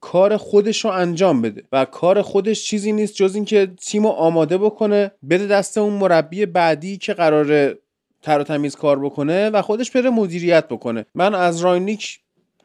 کار 0.00 0.36
خودش 0.36 0.84
رو 0.84 0.90
انجام 0.90 1.42
بده 1.42 1.62
و 1.72 1.84
کار 1.84 2.22
خودش 2.22 2.64
چیزی 2.64 2.92
نیست 2.92 3.14
جز 3.14 3.34
اینکه 3.34 3.66
تیم 3.66 4.02
رو 4.06 4.08
آماده 4.08 4.58
بکنه 4.58 5.12
بده 5.30 5.46
دست 5.46 5.78
اون 5.78 5.92
مربی 5.92 6.46
بعدی 6.46 6.98
که 6.98 7.14
قراره 7.14 7.78
تر 8.22 8.38
و 8.38 8.44
تمیز 8.44 8.76
کار 8.76 8.98
بکنه 9.04 9.50
و 9.50 9.62
خودش 9.62 9.90
بره 9.90 10.10
مدیریت 10.10 10.68
بکنه. 10.68 11.06
من 11.14 11.34
از 11.34 11.60
رانگنیک 11.60 12.20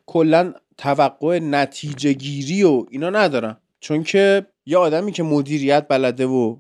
کلا 0.06 0.54
توقع 0.78 1.40
نتیجه 1.40 2.14
گیری 2.14 2.64
و 2.64 2.86
اینا 2.90 3.10
ندارم. 3.10 3.58
چون 3.80 4.04
که 4.04 4.46
یه 4.66 4.78
آدمی 4.78 5.12
که 5.12 5.24
مدیریت 5.24 5.86
بلده 5.90 6.26
و 6.26 6.58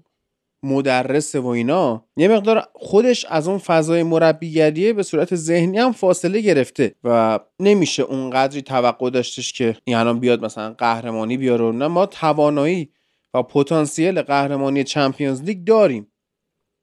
مدرسه 0.63 1.39
و 1.39 1.47
اینا 1.47 2.05
یه 2.17 2.27
مقدار 2.27 2.67
خودش 2.73 3.25
از 3.25 3.47
اون 3.47 3.57
فضای 3.57 4.03
مربیگریه 4.03 4.93
به 4.93 5.03
صورت 5.03 5.35
ذهنی 5.35 5.77
هم 5.77 5.91
فاصله 5.91 6.41
گرفته 6.41 6.95
و 7.03 7.39
نمیشه 7.59 8.03
اون 8.03 8.29
قدری 8.29 8.61
توقع 8.61 9.09
داشتش 9.09 9.53
که 9.53 9.75
این 9.83 9.95
الان 9.95 10.19
بیاد 10.19 10.45
مثلا 10.45 10.73
قهرمانی 10.73 11.37
بیاره 11.37 11.71
نه. 11.71 11.87
ما 11.87 12.05
توانایی 12.05 12.89
و 13.33 13.43
پتانسیل 13.43 14.21
قهرمانی 14.21 14.83
Champions 14.83 15.41
League 15.41 15.63
داریم 15.63 16.07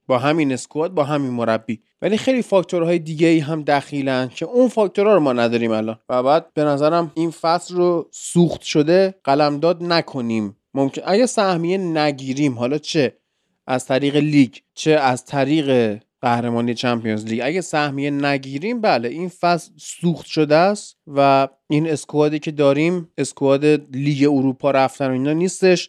با 0.07 0.19
همین 0.19 0.53
squad 0.53 0.95
با 0.95 1.05
همین 1.05 1.31
مربی. 1.31 1.83
ولی 2.03 2.17
خیلی 2.17 2.43
فاکتورهای 2.43 2.99
دیگه 2.99 3.27
ای 3.27 3.39
هم 3.39 3.63
دخیلن 3.63 4.29
که 4.29 4.47
اون 4.47 4.69
فاکتورها 4.69 5.15
رو 5.15 5.21
ما 5.21 5.33
نداریم 5.33 5.71
الان. 5.71 5.99
و 6.09 6.23
بعد 6.23 6.55
به 6.55 6.65
نظرم 6.65 7.13
این 7.15 7.31
فصل 7.31 7.75
رو 7.75 8.09
سوخت 8.13 8.63
شده 8.63 9.15
قلمداد 9.25 9.83
نکنیم. 9.83 10.57
ممکنه 10.75 11.03
اگه 11.05 11.27
سهمیه 11.27 11.79
نگیریم 11.79 12.59
حالا 12.59 12.79
چه؟ 12.79 13.19
از 13.67 13.87
طریق 13.87 14.17
لیگ 14.17 14.55
چه 14.75 14.91
از 14.91 15.25
طریق 15.25 15.99
قهرمانی 16.21 16.75
Champions 16.75 17.25
League. 17.25 17.41
اگه 17.45 17.61
سهمیه 17.61 18.11
نگیریم 18.11 18.81
بله 18.81 19.09
این 19.09 19.29
فصل 19.29 19.71
سوخت 19.77 20.27
شده 20.27 20.57
است 20.57 20.97
و 21.07 21.49
این 21.67 21.91
squad 21.91 22.31
ی 22.31 22.39
که 22.39 22.51
داریم 22.51 23.09
squad 23.19 23.65
لیگ 23.97 24.29
اروپا 24.33 24.71
رفتن 24.71 25.09
و 25.09 25.13
اینا 25.13 25.33
نیستش. 25.33 25.89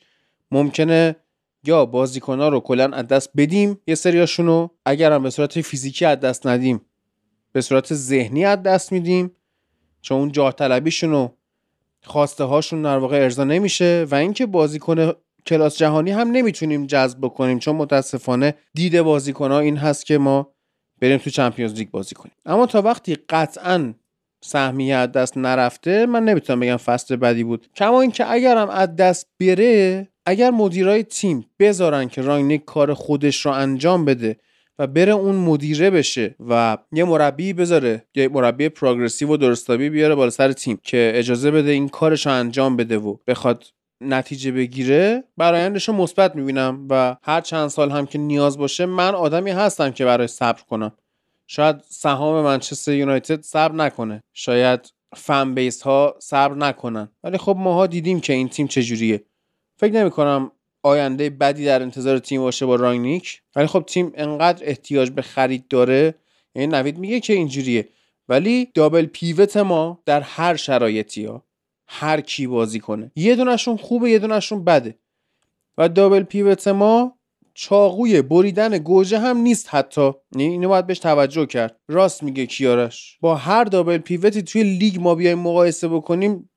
ممکنه 0.51 1.15
یا 1.67 1.85
بازیکنها 1.85 2.49
رو 2.49 2.59
کلا 2.59 2.89
از 2.91 3.07
دست 3.07 3.29
بدیم 3.37 3.79
یه 3.87 3.95
سریاشونو 3.95 4.67
اگر 4.85 5.11
هم 5.11 5.23
به 5.23 5.29
صورت 5.29 5.61
فیزیکی 5.61 6.05
از 6.05 6.19
دست 6.19 6.47
ندیم 6.47 6.81
به 7.51 7.61
صورت 7.61 7.93
ذهنی 7.93 8.45
از 8.45 8.63
دست 8.63 8.91
میدیم 8.91 9.31
چون 10.01 10.17
اون 10.19 10.31
جاه 10.31 10.53
طلبیشون 10.53 11.13
و 11.13 11.29
خواسته 12.03 12.43
هاشون 12.43 12.81
در 12.81 12.97
واقع 12.97 13.17
ارضا 13.17 13.43
نمیشه 13.43 14.07
و 14.11 14.15
اینکه 14.15 14.45
بازیکن 14.45 15.13
کلاس 15.48 15.77
جهانی 15.77 16.11
هم 16.11 16.32
نمی‌تونیم 16.32 16.85
جذب 16.85 17.17
بکنیم 17.22 17.59
چون 17.59 17.75
متاسفانه 17.75 18.53
دید 18.74 19.01
بازیکن 19.01 19.51
ها 19.51 19.59
این 19.59 19.77
هست 19.77 20.06
که 20.06 20.17
ما 20.17 20.51
بریم 21.01 21.17
تو 21.17 21.30
چمپیونز 21.30 21.74
لیگ 21.74 21.90
بازی 21.90 22.15
کنیم. 22.15 22.35
اما 22.45 22.65
تا 22.65 22.82
وقتی 22.82 23.17
قطعا 23.30 23.93
سهمیه 24.43 24.95
از 24.95 25.11
دست 25.11 25.38
نرفته 25.38 26.06
من 26.06 26.25
نمی‌تونم 26.25 26.59
بگم 26.59 26.77
فصل 26.77 27.15
بدی 27.15 27.43
بود. 27.43 27.67
کما 27.75 28.01
اینکه 28.01 28.32
اگرم 28.32 28.69
از 28.69 28.95
دست 28.95 29.27
بره 29.40 30.07
اگر 30.25 30.51
مدیرای 30.51 31.03
تیم 31.03 31.45
بذارن 31.59 32.07
که 32.07 32.22
رانگنیک 32.22 32.65
کار 32.65 32.93
خودش 32.93 33.45
رو 33.45 33.51
انجام 33.51 34.06
بده 34.06 34.38
و 34.80 34.88
بره 34.88 35.11
اون 35.11 35.35
مدیره 35.35 35.90
بشه 35.90 36.35
و 36.49 36.77
یه 36.91 37.03
مربی 37.03 37.53
بذاره 37.53 38.06
یه 38.15 38.27
مربی 38.27 38.69
پروگرسیو 38.69 39.33
و 39.33 39.38
درستابی 39.38 39.90
بیاره 39.90 40.15
بالا 40.15 40.30
سر 40.30 40.51
تیم 40.51 40.80
که 40.83 41.11
اجازه 41.15 41.51
بده 41.51 41.72
این 41.72 41.90
کارش 41.90 42.25
رو 42.25 42.33
انجام 42.33 42.77
بده 42.77 42.98
و 42.98 43.17
بخواد 43.27 43.64
نتیجه 44.06 44.51
بگیره 44.51 45.24
برایندش 45.38 45.88
رو 45.88 45.93
مثبت 45.93 46.35
می‌بینم 46.35 46.88
و 46.90 47.16
هر 47.24 47.42
چند 47.42 47.67
سال 47.67 47.92
هم 47.92 48.06
که 48.06 48.17
نیاز 48.17 48.58
باشه 48.58 48.85
من 48.85 49.16
آدمی 49.16 49.51
هستم 49.51 49.92
که 49.92 50.06
برای 50.06 50.27
صبر 50.27 50.61
کنم. 50.69 50.92
شاید 51.48 51.75
سهام 51.90 52.43
منچستر 52.43 52.93
یونایتد 52.93 53.42
صبر 53.42 53.75
نکنه. 53.75 54.24
شاید 54.34 54.93
فن 55.16 55.53
بیس 55.53 55.82
ها 55.82 56.16
صبر 56.19 56.56
نکنن. 56.56 57.09
ولی 57.24 57.38
خب 57.38 57.56
ماها 57.59 57.88
دیدیم 57.88 58.19
که 58.19 58.34
این 58.34 58.50
تیم 58.50 58.67
چجوریه. 58.67 59.24
فکر 59.77 59.93
نمی 59.93 60.09
کنم 60.09 60.51
آینده 60.84 61.30
بدی 61.30 61.66
در 61.66 61.82
انتظار 61.82 62.19
تیم 62.19 62.42
باشه 62.42 62.66
با 62.66 62.75
راینیک 62.75 63.42
ولی 63.56 63.67
خب 63.67 63.84
تیم 63.88 64.11
انقدر 64.16 64.64
احتیاج 64.67 65.09
به 65.09 65.22
خرید 65.22 65.67
داره. 65.67 66.16
یعنی 66.56 66.67
نوید 66.67 66.98
میگه 66.98 67.19
که 67.19 67.34
اینجوریه. 67.34 67.90
ولی 68.30 68.72
دابل 68.74 69.06
پیوت 69.06 69.58
ما 69.58 70.01
در 70.06 70.22
هر 70.22 70.56
شرایطی 70.56 71.25
ها. 71.25 71.44
هر 71.88 72.22
کی 72.22 72.47
بازی 72.47 72.80
کنه. 72.80 73.11
یه 73.15 73.35
دونشون 73.35 73.77
خوبه 73.77 74.09
یه 74.09 74.19
دونشون 74.19 74.64
بده. 74.64 74.99
و 75.77 75.89
دابل 75.89 76.23
پیوت 76.23 76.67
ما 76.67 77.17
چاقوی 77.53 78.22
بریدن 78.22 78.77
گوجه 78.77 79.19
هم 79.19 79.38
نیست 79.38 79.67
حتی. 79.69 80.11
اینو 80.35 80.69
باید 80.69 80.88
بهش 80.88 80.99
توجه 80.99 81.45
کرد. 81.45 81.80
راست 81.88 82.23
میگه 82.23 82.45
کیارش. 82.45 83.17
با 83.22 83.35
هر 83.35 83.64
دابل 83.64 83.97
پیوتی 83.97 84.41
توی 84.41 84.64
لیگ 84.64 84.99
ما 84.99 85.15
بیایم 85.15 85.39
مقایسه 85.39 85.88
بکنیم 85.88 86.49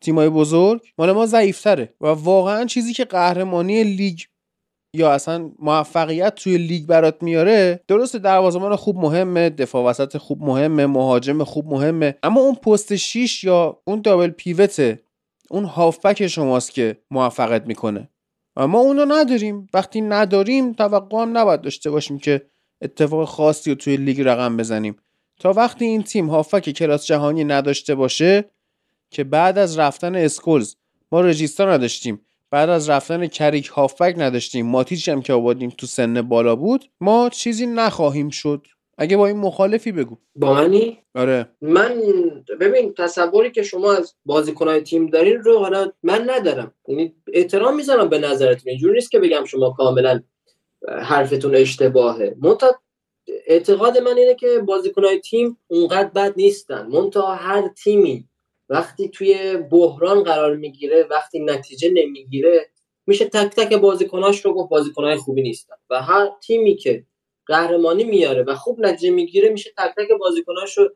تیمای 0.00 0.28
بزرگ 0.28 0.80
مال 0.98 1.12
ما 1.12 1.26
ضعیفتره. 1.26 1.94
و 2.00 2.06
واقعا 2.06 2.64
چیزی 2.64 2.92
که 2.92 3.04
قهرمانی 3.04 3.84
لیگ 3.84 4.20
یا 4.98 5.12
اصلا 5.12 5.50
موفقیت 5.58 6.34
توی 6.34 6.58
لیگ 6.58 6.86
برات 6.86 7.22
میاره 7.22 7.80
درست 7.88 8.16
دروازه‌بان 8.16 8.76
خوب 8.76 8.96
مهمه 8.96 9.50
دفاع 9.50 9.84
وسط 9.84 10.16
خوب 10.16 10.42
مهمه 10.42 10.86
مهاجم 10.86 11.44
خوب 11.44 11.66
مهمه 11.66 12.14
اما 12.22 12.40
اون 12.40 12.54
پست 12.54 12.96
6 12.96 13.44
یا 13.44 13.80
اون 13.84 14.00
دابل 14.00 14.30
پیوته 14.30 15.02
اون 15.50 15.64
هافبک 15.64 16.26
شماست 16.26 16.72
که 16.72 16.96
موفقیت 17.10 17.66
می‌کنه. 17.66 18.08
ما 18.56 18.78
اونو 18.78 19.04
نداریم. 19.04 19.66
وقتی 19.74 20.00
نداریم 20.00 20.72
توقع 20.72 21.22
هم 21.22 21.38
نباید 21.38 21.60
داشته 21.60 21.90
باشیم 21.90 22.18
که 22.18 22.42
اتفاق 22.82 23.28
خاصی 23.28 23.70
رو 23.70 23.76
توی 23.76 23.96
لیگ 23.96 24.20
رقم 24.20 24.56
بزنیم. 24.56 24.96
تا 25.40 25.52
وقتی 25.52 25.84
این 25.84 26.02
تیم 26.02 26.30
هافک 26.30 26.70
کلاس 26.70 27.06
جهانی 27.06 27.44
نداشته 27.44 27.94
باشه 27.94 28.44
که 29.10 29.24
بعد 29.24 29.58
از 29.58 29.78
رفتن 29.78 30.14
اسکولز 30.14 30.74
ما 31.12 31.20
رجیستا 31.20 31.72
نداشتیم. 31.72 32.20
بعد 32.50 32.68
از 32.70 32.90
رفتن 32.90 33.26
کریک 33.26 33.66
هافبک 33.66 34.14
نداشتیم. 34.18 34.66
ماتیچ 34.66 35.08
هم 35.08 35.22
که 35.22 35.32
آوردیم 35.32 35.70
تو 35.78 35.86
سن 35.86 36.22
بالا 36.22 36.56
بود 36.56 36.84
ما 37.00 37.28
چیزی 37.28 37.66
نخواهیم 37.66 38.28
شد. 38.30 38.66
اگه 38.98 39.16
با 39.16 39.26
این 39.26 39.36
مخالفی 39.36 39.92
بگو. 39.92 40.16
با 40.36 40.54
منی؟ 40.54 40.98
آره. 41.14 41.48
من 41.60 42.02
ببین 42.60 42.94
تصوری 42.94 43.50
که 43.50 43.62
شما 43.62 43.92
از 43.92 44.14
بازیکنهای 44.24 44.80
تیم 44.80 45.06
دارین 45.06 45.36
رو 45.36 45.58
حالا 45.58 45.92
من 46.02 46.30
ندارم. 46.30 46.74
یعنی 46.88 47.14
احترام 47.32 47.76
می‌ذارم 47.76 48.08
به 48.08 48.18
نظرتون. 48.18 48.70
اینجوری 48.70 48.94
نیست 48.94 49.10
که 49.10 49.18
بگم 49.18 49.44
شما 49.44 49.70
کاملا 49.70 50.22
حرفتون 50.88 51.54
اشتباهه. 51.54 52.36
منتها 52.40 52.80
اعتقاد 53.46 53.98
من 53.98 54.16
اینه 54.16 54.34
که 54.34 54.46
بازیکنهای 54.66 55.20
تیم 55.20 55.58
اونقدر 55.66 56.08
بد 56.08 56.32
نیستن. 56.36 56.86
منتها 56.86 57.34
هر 57.34 57.68
تیمی 57.68 58.28
وقتی 58.68 59.08
توی 59.08 59.56
بحران 59.56 60.22
قرار 60.22 60.56
می‌گیره 60.56 61.06
وقتی 61.10 61.40
نتیجه 61.40 61.90
نمی‌گیره 61.90 62.70
میشه 63.06 63.24
تک 63.24 63.54
تک 63.56 63.74
بازیکناش 63.74 64.44
رو 64.44 64.54
گفت 64.54 64.70
بازیکنهای 64.70 65.16
خوبی 65.16 65.42
نیستن. 65.42 65.74
و 65.90 66.02
هر 66.02 66.30
تیمی 66.42 66.76
که 66.76 67.04
قهرمانی 67.46 68.04
میاره 68.04 68.42
و 68.42 68.54
خوب 68.54 68.80
نتیجه 68.80 69.10
می‌گیره 69.10 69.48
میشه 69.48 69.70
تک 69.78 69.94
تک 69.96 70.08
بازیکناش 70.20 70.78
رو 70.78 70.90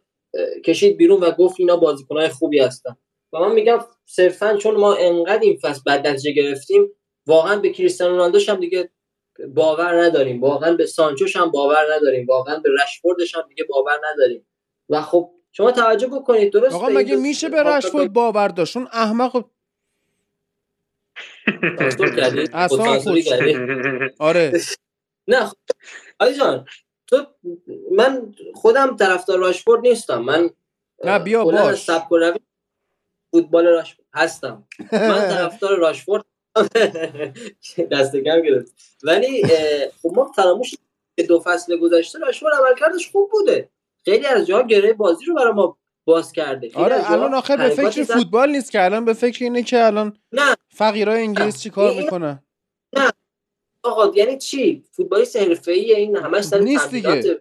کشید 0.65 0.97
بیرون 0.97 1.21
و 1.21 1.31
گفت 1.31 1.57
اینا 1.59 1.77
بازیکنهای 1.77 2.29
خوبی 2.29 2.59
هستن. 2.59 2.97
و 3.33 3.39
من 3.39 3.53
میگم 3.53 3.79
صرفا 4.07 4.57
چون 4.57 4.77
ما 4.77 4.95
انقدر 4.95 5.41
این 5.43 5.59
فصل 5.63 5.81
بد 5.87 6.07
نتیجه 6.07 6.33
گرفتیم 6.33 6.89
واقعا 7.27 7.57
به 7.57 7.71
کریستیانو 7.71 8.13
رونالدوش 8.13 8.49
هم 8.49 8.61
دیگه 8.61 8.91
باور 9.55 10.05
نداریم. 10.05 10.41
واقعا 10.41 10.77
به 10.77 10.87
سانچوش 10.87 11.37
هم 11.37 11.51
باور 11.51 11.95
نداریم. 11.95 12.27
واقعا 12.27 12.59
به 12.59 12.71
رشفوردش 12.83 13.35
هم 13.35 13.43
دیگه 13.49 13.65
باور 13.65 14.01
نداریم. 14.13 14.47
و 14.89 15.03
خب 15.03 15.31
شما 15.53 15.73
توجه 15.73 16.07
بکنید 16.07 16.53
درست 16.53 16.75
آقا 16.75 16.89
مگه 16.89 17.17
میشه 17.17 17.49
به 17.49 17.63
رشفورد 17.63 18.13
باور 18.13 18.49
داشت؟ 18.49 18.77
اون 18.77 18.89
احمق 18.93 19.45
آره. 24.19 24.53
نه 25.29 25.53
علی 26.21 26.35
جان 26.39 26.67
تو 27.07 27.27
من 27.93 28.35
خودم 28.55 28.97
طرفدار 28.97 29.39
راشفورد 29.39 29.81
نیستم. 29.81 30.23
من 30.23 30.51
نه 31.05 31.19
بیا 31.19 31.45
باش. 31.45 31.91
فوتبال 33.31 33.67
راشفورد 33.67 34.09
هستم. 34.15 34.69
من 34.93 35.29
طرفدار 35.35 35.79
راشفورد 35.79 36.25
دست 37.93 38.17
کم 38.17 38.41
گرفت. 38.41 38.73
ولی 39.03 39.43
خب 40.03 40.13
ما 40.15 40.33
فراموش 40.33 40.75
که 41.17 41.23
دو 41.23 41.41
فصل 41.41 41.77
گذشته 41.77 42.19
راشفورد 42.19 42.55
عملکردش 42.55 43.11
خوب 43.13 43.31
بوده. 43.31 43.69
خیلی 44.05 44.27
از 44.27 44.47
جاها 44.47 44.63
گره 44.63 44.93
بازی 44.93 45.25
رو 45.25 45.35
برای 45.35 45.53
ما 45.53 45.79
باز 46.05 46.33
کرده. 46.33 46.71
آره 46.75 47.11
الان 47.11 47.35
آخر 47.35 47.57
به 47.57 47.69
فکر 47.69 48.05
فوتبال 48.05 48.51
نیست 48.51 48.73
که 48.73 48.85
الان 48.85 49.05
به 49.05 49.13
فکر 49.13 49.45
اینه 49.45 49.63
که 49.63 49.87
الان 49.87 50.17
نه. 50.33 50.57
فقیرای 50.69 51.23
انگلیس 51.23 51.63
چی 51.63 51.71
کار 51.71 51.95
می‌کنن؟ 51.95 52.43
نه. 52.97 53.11
آقا 53.83 54.13
یعنی 54.15 54.39
چی؟ 54.39 54.85
فوتبالیست 54.91 55.37
حرفه‌ای 55.37 55.95
این 55.95 56.17
همش 56.17 56.45
سر 56.45 56.59
نیست 56.59 56.91
دیگه. 56.91 57.41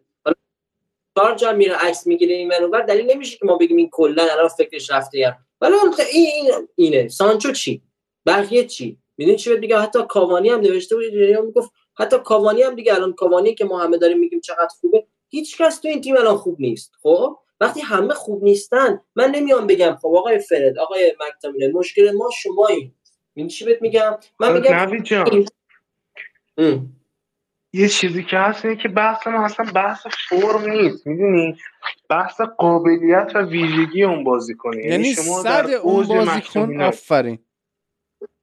جا 1.38 1.54
میره 1.54 1.76
عکس 1.76 2.08
می‌گیره 2.08 2.36
این 2.36 2.48
منو 2.48 2.86
دلیل 2.86 3.12
نمیشه 3.12 3.38
که 3.38 3.46
ما 3.46 3.58
بگیم 3.58 3.78
این 3.78 3.90
کلا 3.92 4.24
الان 4.32 4.48
فکرش 4.48 4.92
رفته 4.92 5.18
یا 5.18 5.36
ولی 5.62 5.74
این, 5.74 5.86
این 6.14 6.68
اینه. 6.76 7.08
سانچو 7.08 7.52
چی؟ 7.52 7.82
بقیه 8.26 8.66
چی؟ 8.66 8.98
می‌دونی 9.18 9.38
چی 9.38 9.58
میگه 9.58 9.80
حتی 9.80 10.00
کاوانی 10.10 10.50
هم 10.50 10.60
نوشته 10.60 10.96
بود 10.96 11.06
می‌گفت 11.46 11.72
حتی 12.00 12.18
کاوانی 12.20 12.62
هم 12.62 12.76
دیگه 12.76 12.94
الان 12.94 13.14
کاوانی 13.14 13.56
که 13.56 13.66
ما 13.66 13.84
همه 13.84 13.98
داریم 13.98 14.20
میگیم 14.20 14.40
چقدر 14.40 14.70
خوبه 14.80 15.08
هیچ 15.32 15.62
کس 15.62 15.80
تو 15.80 15.88
این 15.88 16.02
تیم 16.02 16.18
الان 16.18 16.36
خوب 16.36 16.56
نیست 16.60 16.92
خب؟ 17.04 17.38
وقتی 17.62 17.82
همه 17.82 18.14
خوب 18.14 18.44
نیستن 18.44 19.02
من 19.16 19.32
نمیام 19.32 19.68
بگم 19.68 19.98
خب 20.02 20.08
آقای 20.08 20.40
فرد 20.40 20.80
آقای 20.80 21.16
مکتامینه 21.28 21.72
مشکل 21.74 22.12
ما 22.12 22.30
شماییم. 22.44 22.96
این 23.34 23.48
چی 23.48 23.66
بهت 23.66 23.82
میگم؟ 23.82 24.18
من 24.40 24.54
میگم 24.54 25.04
جان. 25.04 25.46
یه 27.74 27.88
چیزی 27.88 28.24
که 28.24 28.38
هست 28.38 28.66
اینه 28.66 28.78
که 28.78 28.88
بحث 28.88 29.28
ما 29.28 29.46
اصلا 29.46 29.72
بحث 29.76 30.08
فرم 30.30 30.72
نیست 30.72 31.08
می‌دونی؟ 31.08 31.58
بحث 32.10 32.42
قابلیت 32.42 33.32
و 33.36 33.42
ویژگی 33.42 34.04
اون 34.04 34.24
بازی 34.24 34.56
کنی 34.56 34.78
یعنی, 34.78 34.92
یعنی 34.92 35.14
شما 35.14 35.44
در 35.44 35.76
اون 35.76 36.08
بازیکن 36.08 36.82
آفرین. 36.82 37.40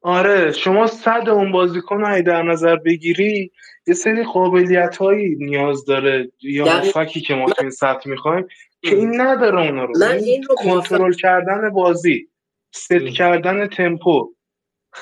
آره 0.02 0.52
شما 0.52 0.86
صد 0.86 1.28
اون 1.28 1.52
بازیکن 1.52 2.00
رو 2.00 2.22
در 2.22 2.42
نظر 2.42 2.76
بگیری 2.76 3.52
یه 3.86 3.94
سری 3.94 4.24
قابلیت 4.24 4.96
هایی 4.96 5.36
نیاز 5.38 5.84
داره 5.84 6.32
یا 6.42 6.80
فکی 6.80 7.20
که 7.20 7.34
ما 7.34 7.46
تو 7.46 7.54
این 7.60 7.70
سطح 7.70 8.10
می‌خوایم 8.10 8.46
که 8.82 8.96
این 8.96 9.20
نداره 9.20 9.60
اونا 9.60 9.84
رو. 9.84 9.98
من 10.00 10.12
این 10.12 10.42
رو 10.42 10.54
کنترل 10.54 11.12
کردن 11.12 11.70
بازی 11.70 12.28
ست 12.74 13.06
کردن 13.16 13.66
تمپو 13.66 14.34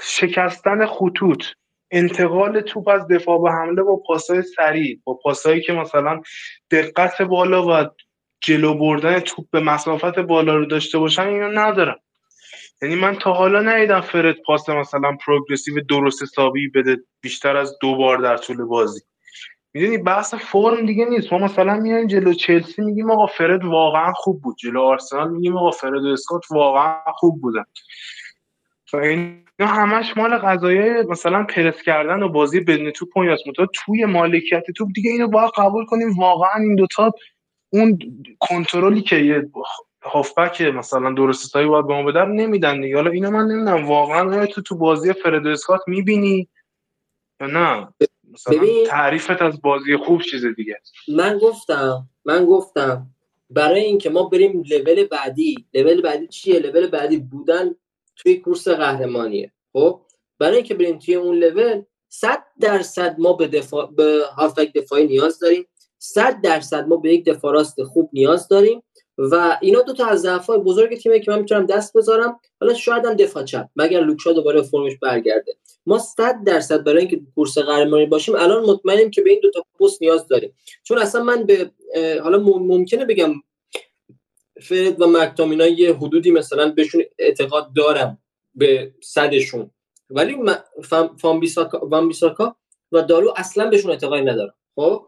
شکستن 0.02 0.86
خطوط 0.86 1.44
انتقال 1.90 2.60
توپ 2.60 2.88
از 2.88 3.08
دفاع 3.08 3.42
به 3.42 3.50
حمله 3.50 3.82
با 3.82 3.96
پاسای 4.06 4.42
سریع 4.42 5.00
با 5.04 5.14
پاسایی 5.14 5.60
که 5.60 5.72
مثلا 5.72 6.20
دقت 6.70 7.22
بالا 7.22 7.66
و 7.66 7.88
جلو 8.40 8.74
بردن 8.74 9.20
توپ 9.20 9.46
به 9.50 9.60
مسافت 9.60 10.18
بالا 10.18 10.56
رو 10.56 10.66
داشته 10.66 10.98
باشن 10.98 11.22
اینو 11.22 11.48
ندارم 11.48 11.98
یعنی 12.82 12.94
من 12.94 13.14
تا 13.14 13.32
حالا 13.32 13.62
ندیدم 13.62 14.00
فرد 14.00 14.36
پاس 14.46 14.68
مثلا 14.68 15.16
پروگرسیو 15.26 15.80
درست 15.88 16.22
حسابی 16.22 16.68
بده 16.68 16.96
بیشتر 17.20 17.56
از 17.56 17.78
دو 17.80 17.96
بار 17.96 18.18
در 18.18 18.36
طول 18.36 18.64
بازی. 18.64 19.00
می‌دونی 19.74 19.98
بحث 19.98 20.34
فرم 20.34 20.86
دیگه 20.86 21.04
نیست. 21.04 21.32
ما 21.32 21.38
مثلا 21.38 21.76
میایم 21.76 22.06
جلو 22.06 22.32
چلسی 22.32 22.82
میگیم 22.82 23.10
آقا 23.10 23.26
فرد 23.26 23.64
واقعا 23.64 24.12
خوب 24.12 24.42
بود. 24.42 24.56
جلو 24.56 24.80
آرسنال 24.80 25.30
میگیم 25.30 25.56
آقا 25.56 25.70
فرد 25.70 26.04
و 26.04 26.08
اسکات 26.08 26.42
واقعا 26.50 27.00
خوب 27.14 27.40
بودن. 27.40 27.64
و 28.92 28.96
اینا 28.96 29.66
همش 29.66 30.16
مال 30.16 30.38
قضایه 30.38 31.04
مثلا 31.08 31.44
پرس 31.44 31.82
کردن 31.82 32.22
و 32.22 32.28
بازی 32.28 32.60
بدون 32.60 32.90
توپ 32.90 33.16
و 33.16 33.66
توی 33.74 34.04
مالکیت 34.04 34.64
توپ 34.76 34.88
دیگه 34.94 35.10
اینو 35.10 35.28
باید 35.28 35.50
قبول 35.56 35.84
کنیم. 35.84 36.18
واقعا 36.18 36.60
این 36.60 36.74
دوتا 36.74 37.12
اون 37.72 37.98
کنترلی 38.40 39.02
که 39.02 39.46
هافبک 40.06 40.62
مثلا 40.62 41.12
درست 41.12 41.50
سایی 41.50 41.68
باید 41.68 41.86
به 41.86 41.94
ما 41.94 42.02
بدن 42.02 42.28
نمیدن 42.28 42.80
دیگه. 42.80 42.96
حالا 42.96 43.10
اینو 43.10 43.30
من 43.30 43.44
نمی‌دونم. 43.44 43.88
واقعا 43.88 44.46
تو 44.46 44.62
تو 44.62 44.76
بازی 44.76 45.12
فرد 45.12 45.46
اسکات 45.46 45.80
می‌بینی 45.86 46.48
یا 47.40 47.46
نه؟ 47.46 47.88
مثلا 48.32 48.66
تعریفت 48.86 49.42
از 49.42 49.62
بازی 49.62 49.96
خوب 49.96 50.22
چیز 50.22 50.44
دیگه. 50.46 50.78
من 51.08 51.38
گفتم 51.38 52.08
من 52.24 52.46
گفتم 52.46 53.06
برای 53.50 53.80
اینکه 53.80 54.10
ما 54.10 54.22
بریم 54.22 54.62
لول 54.70 55.04
بعدی 55.04 55.66
لول 55.74 56.00
بعدی 56.02 56.26
چیه؟ 56.26 56.58
لول 56.58 56.86
بعدی 56.86 57.18
بودن 57.18 57.74
توی 58.16 58.36
کورس 58.36 58.68
قهرمانیه. 58.68 59.52
خب؟ 59.72 60.00
برای 60.38 60.56
اینکه 60.56 60.74
بریم 60.74 60.98
توی 60.98 61.14
اون 61.14 61.36
لول 61.36 61.82
100 62.08 62.42
درصد 62.60 63.16
ما 63.18 63.32
به 63.32 63.46
دفاع 63.46 63.90
به 63.96 64.22
هافبک 64.36 64.72
دفاعی 64.72 65.06
نیاز 65.06 65.38
داریم. 65.38 65.66
100 65.98 66.40
درصد 66.40 66.86
ما 66.88 66.96
به 66.96 67.14
یک 67.14 67.24
دفاع 67.24 67.52
راست 67.52 67.82
خوب 67.82 68.10
نیاز 68.12 68.48
داریم. 68.48 68.82
و 69.18 69.58
اینا 69.60 69.82
دو 69.82 69.92
تا 69.92 70.06
از 70.06 70.20
ضعف‌های 70.20 70.58
بزرگ 70.58 70.98
تیمه 70.98 71.20
که 71.20 71.30
من 71.30 71.38
می‌تونم 71.38 71.66
دست 71.66 71.96
بذارم. 71.96 72.40
حالا 72.60 72.74
شاید 72.74 73.06
هم 73.06 73.14
دفاع 73.14 73.44
چپ. 73.44 73.68
مگر 73.76 74.00
لوکشا 74.00 74.32
دوباره 74.32 74.62
فرمش 74.62 74.92
برگرده. 75.02 75.56
ما 75.86 75.98
100 75.98 76.44
درصد 76.44 76.84
برای 76.84 76.98
اینکه 76.98 77.20
کورس 77.34 77.58
قهرمانی 77.58 78.06
باشیم 78.06 78.34
الان 78.34 78.64
مطمئنیم 78.64 79.10
که 79.10 79.22
به 79.22 79.30
این 79.30 79.40
دو 79.42 79.50
تا 79.50 79.64
پست 79.80 80.02
نیاز 80.02 80.28
داریم. 80.28 80.54
چون 80.82 80.98
اصلا 80.98 81.22
من 81.22 81.44
به 81.44 81.70
حالا 82.22 82.38
ممکنه 82.38 83.04
بگم 83.04 83.34
فرد 84.62 85.02
و 85.02 85.06
مکتامینا 85.06 85.66
یه 85.66 85.94
حدودی 85.94 86.30
مثلا 86.30 86.68
بهشون 86.68 87.02
اعتقاد 87.18 87.72
دارم 87.76 88.18
به 88.54 88.94
صدشون. 89.02 89.70
ولی 90.10 90.36
فام 91.18 91.40
بیساکا 91.40 92.56
و 92.92 93.02
دارو 93.02 93.34
اصلا 93.36 93.70
بهشون 93.70 93.90
اعتقادی 93.90 94.22
ندارم. 94.22 94.54
خب؟ 94.76 95.06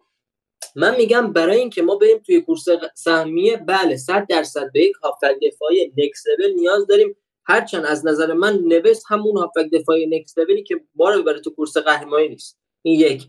من 0.77 0.97
میگم 0.97 1.33
برای 1.33 1.59
اینکه 1.59 1.83
ما 1.83 1.97
بریم 1.97 2.19
توی 2.19 2.41
کورس 2.41 2.65
سهمیه 2.95 3.57
بله 3.57 3.97
100 3.97 4.27
درصد 4.27 4.73
به 4.73 4.81
یک 4.81 4.97
هافک 5.03 5.35
دفاعی 5.43 5.93
نکس 5.97 6.25
لول 6.39 6.55
نیاز 6.55 6.87
داریم. 6.87 7.17
هرچند 7.45 7.85
از 7.85 8.07
نظر 8.07 8.33
من 8.33 8.59
نوست 8.59 9.05
همون 9.09 9.37
هافک 9.37 9.71
دفاعی 9.73 10.07
نکس 10.07 10.39
لولی 10.39 10.63
که 10.63 10.81
رو 10.99 11.23
ببره 11.23 11.41
تو 11.41 11.51
کورس 11.51 11.77
قهرمانی 11.77 12.29
نیست. 12.29 12.59
این 12.83 13.01
یک. 13.01 13.29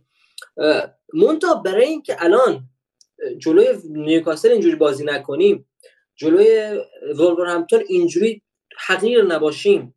مونتا 1.13 1.53
برای 1.53 1.85
اینکه 1.85 2.23
الان 2.23 2.69
جلوی 3.37 3.67
نیوکاسل 3.89 4.51
اینجوری 4.51 4.75
بازی 4.75 5.05
نکنیم 5.05 5.69
جلوی 6.15 6.79
همتون 7.47 7.83
اینجوری 7.87 8.41
حقیر 8.87 9.23
نباشیم 9.23 9.95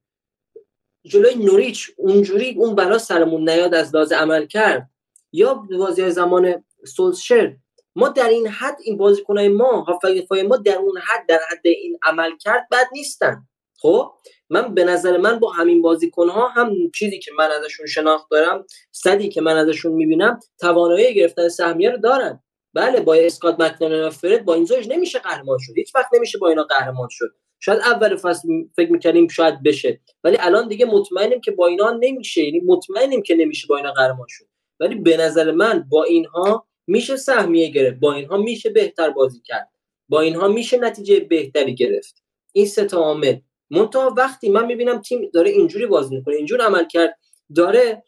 جلوی 1.05 1.35
نوریچ 1.35 1.91
اونجوری 1.97 2.55
اون 2.59 2.75
بلا 2.75 2.99
سرمون 2.99 3.51
نیاد 3.51 3.75
از 3.75 3.95
لحاظ 3.95 4.13
عمل 4.13 4.47
کرد 4.47 4.91
یا 5.33 5.55
بازی 5.55 6.11
زمان 6.11 6.65
سولشر. 6.87 7.57
ما 7.97 8.09
در 8.09 8.29
این 8.29 8.47
حد 8.47 8.77
این 8.85 8.97
بازیکنای 8.97 9.49
ما 9.49 9.81
هافک 9.81 10.33
ما 10.49 10.57
در 10.57 10.77
اون 10.77 10.99
حد 10.99 11.27
در 11.29 11.41
حد 11.51 11.67
این 11.67 11.99
عمل 12.03 12.31
کرد 12.37 12.69
بد 12.73 12.87
نیستن. 12.93 13.47
خب؟ 13.79 14.13
من 14.51 14.75
به 14.75 14.85
نظر 14.85 15.17
من 15.17 15.39
با 15.39 15.51
همین 15.51 15.83
بازیکن 15.83 16.29
ها 16.29 16.49
هم 16.49 16.75
چیزی 16.95 17.19
که 17.19 17.33
من 17.39 17.51
ازشون 17.51 17.87
شناخت 17.87 18.27
دارم 18.31 18.65
صدی 18.91 19.29
که 19.29 19.41
من 19.41 19.57
ازشون 19.57 19.93
می‌بینم 19.93 20.41
توانایی 20.61 21.15
گرفتن 21.15 21.49
سهمیه 21.49 21.91
رو 21.91 21.99
دارن. 21.99 22.43
بله 22.75 23.01
با 23.01 23.15
اسکات 23.15 23.61
مکنان 23.61 24.11
فرد 24.11 24.45
با 24.45 24.55
این 24.55 24.65
زوج 24.65 24.89
نمیشه 24.89 25.19
قهرمان 25.19 25.59
شد. 25.61 25.73
هیچ 25.77 25.95
وقت 25.95 26.15
نمیشه 26.15 26.39
با 26.39 26.49
اینا 26.49 26.65
قهرمان 26.65 27.09
شد. 27.11 27.35
شاید 27.61 27.79
اول 27.79 28.17
فصل 28.17 28.49
فکر 28.77 28.93
می‌کردیم 28.93 29.29
شاید 29.29 29.63
بشه. 29.63 30.01
ولی 30.25 30.37
الان 30.41 30.69
دیگه 30.69 30.87
مطمئنیم 30.87 31.41
که 31.41 31.51
با 31.51 31.67
اینا 31.67 31.99
نمیشه. 32.01 32.45
یعنی 32.45 32.61
مطمئنیم 32.67 33.23
که 33.23 33.35
نمیشه 33.35 33.67
با 33.67 33.77
اینا 33.77 33.93
قهرمان 33.93 34.27
شد. 34.29 34.45
ولی 34.81 34.95
به 34.95 35.17
نظر 35.17 35.51
من 35.51 35.85
با 35.89 36.05
اینها 36.05 36.67
میشه 36.87 37.17
سهمیه 37.17 37.71
گرفت. 37.71 38.01
با 38.01 38.15
اینها 38.15 38.37
میشه 38.37 38.71
بهتر 38.71 39.11
بازی 39.11 39.41
کرد. 39.45 39.71
با 40.09 40.21
اینها 40.21 40.49
میشه 40.49 40.79
نتیجه 40.79 41.21
بهتری 41.21 41.75
گرفت. 41.75 42.23
این 42.53 42.67
سه 42.67 42.85
تا 42.85 42.99
عامل. 42.99 43.37
منتها 43.71 44.15
وقتی 44.17 44.51
من 44.51 44.67
می‌بینم 44.67 45.01
تیم 45.01 45.31
داره 45.35 45.51
اینجوری 45.51 45.87
بازی 45.87 46.17
می‌کنه 46.17 46.35
اینجور 46.35 46.61
عمل 46.61 46.85
کرد 46.89 47.19
داره 47.57 48.03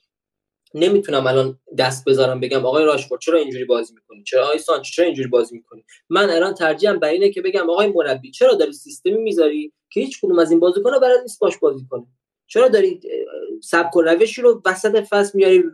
نمی‌تونم 0.75 1.27
الان 1.27 1.59
دست 1.79 2.05
بذارم 2.09 2.41
بگم 2.41 2.67
آقای 2.67 2.85
راشفورد 2.85 3.21
چرا 3.21 3.39
اینجوری 3.39 3.65
بازی 3.65 3.95
می‌کنی؟ 3.95 4.23
چرا 4.23 4.45
آقای 4.45 4.59
سانچ 4.59 4.91
چرا 4.91 5.05
اینجوری 5.05 5.29
بازی 5.29 5.57
می‌کنی؟ 5.57 5.85
من 6.11 6.31
الان 6.31 6.55
ترجیحم 6.55 6.99
بر 6.99 7.09
اینه 7.09 7.31
که 7.31 7.43
بگم 7.43 7.71
آقای 7.71 7.87
مربی 7.87 8.31
چرا 8.31 8.55
داری 8.55 8.73
سیستمی 8.73 9.17
می‌ذاری 9.17 9.73
که 9.91 10.01
هیچ 10.01 10.21
کدوم 10.21 10.39
از 10.39 10.51
این 10.51 10.61
بازیکن‌ها 10.61 10.99
برات 10.99 11.21
نیست 11.23 11.41
باش 11.41 11.59
بازی 11.59 11.87
کنه؟ 11.91 12.07
چرا 12.47 12.69
داری 12.69 13.01
سبک 13.63 13.97
و 13.97 14.03
روشی 14.03 14.43
رو 14.43 14.63
وسط 14.67 15.05
فصل 15.11 15.39
میاری 15.39 15.65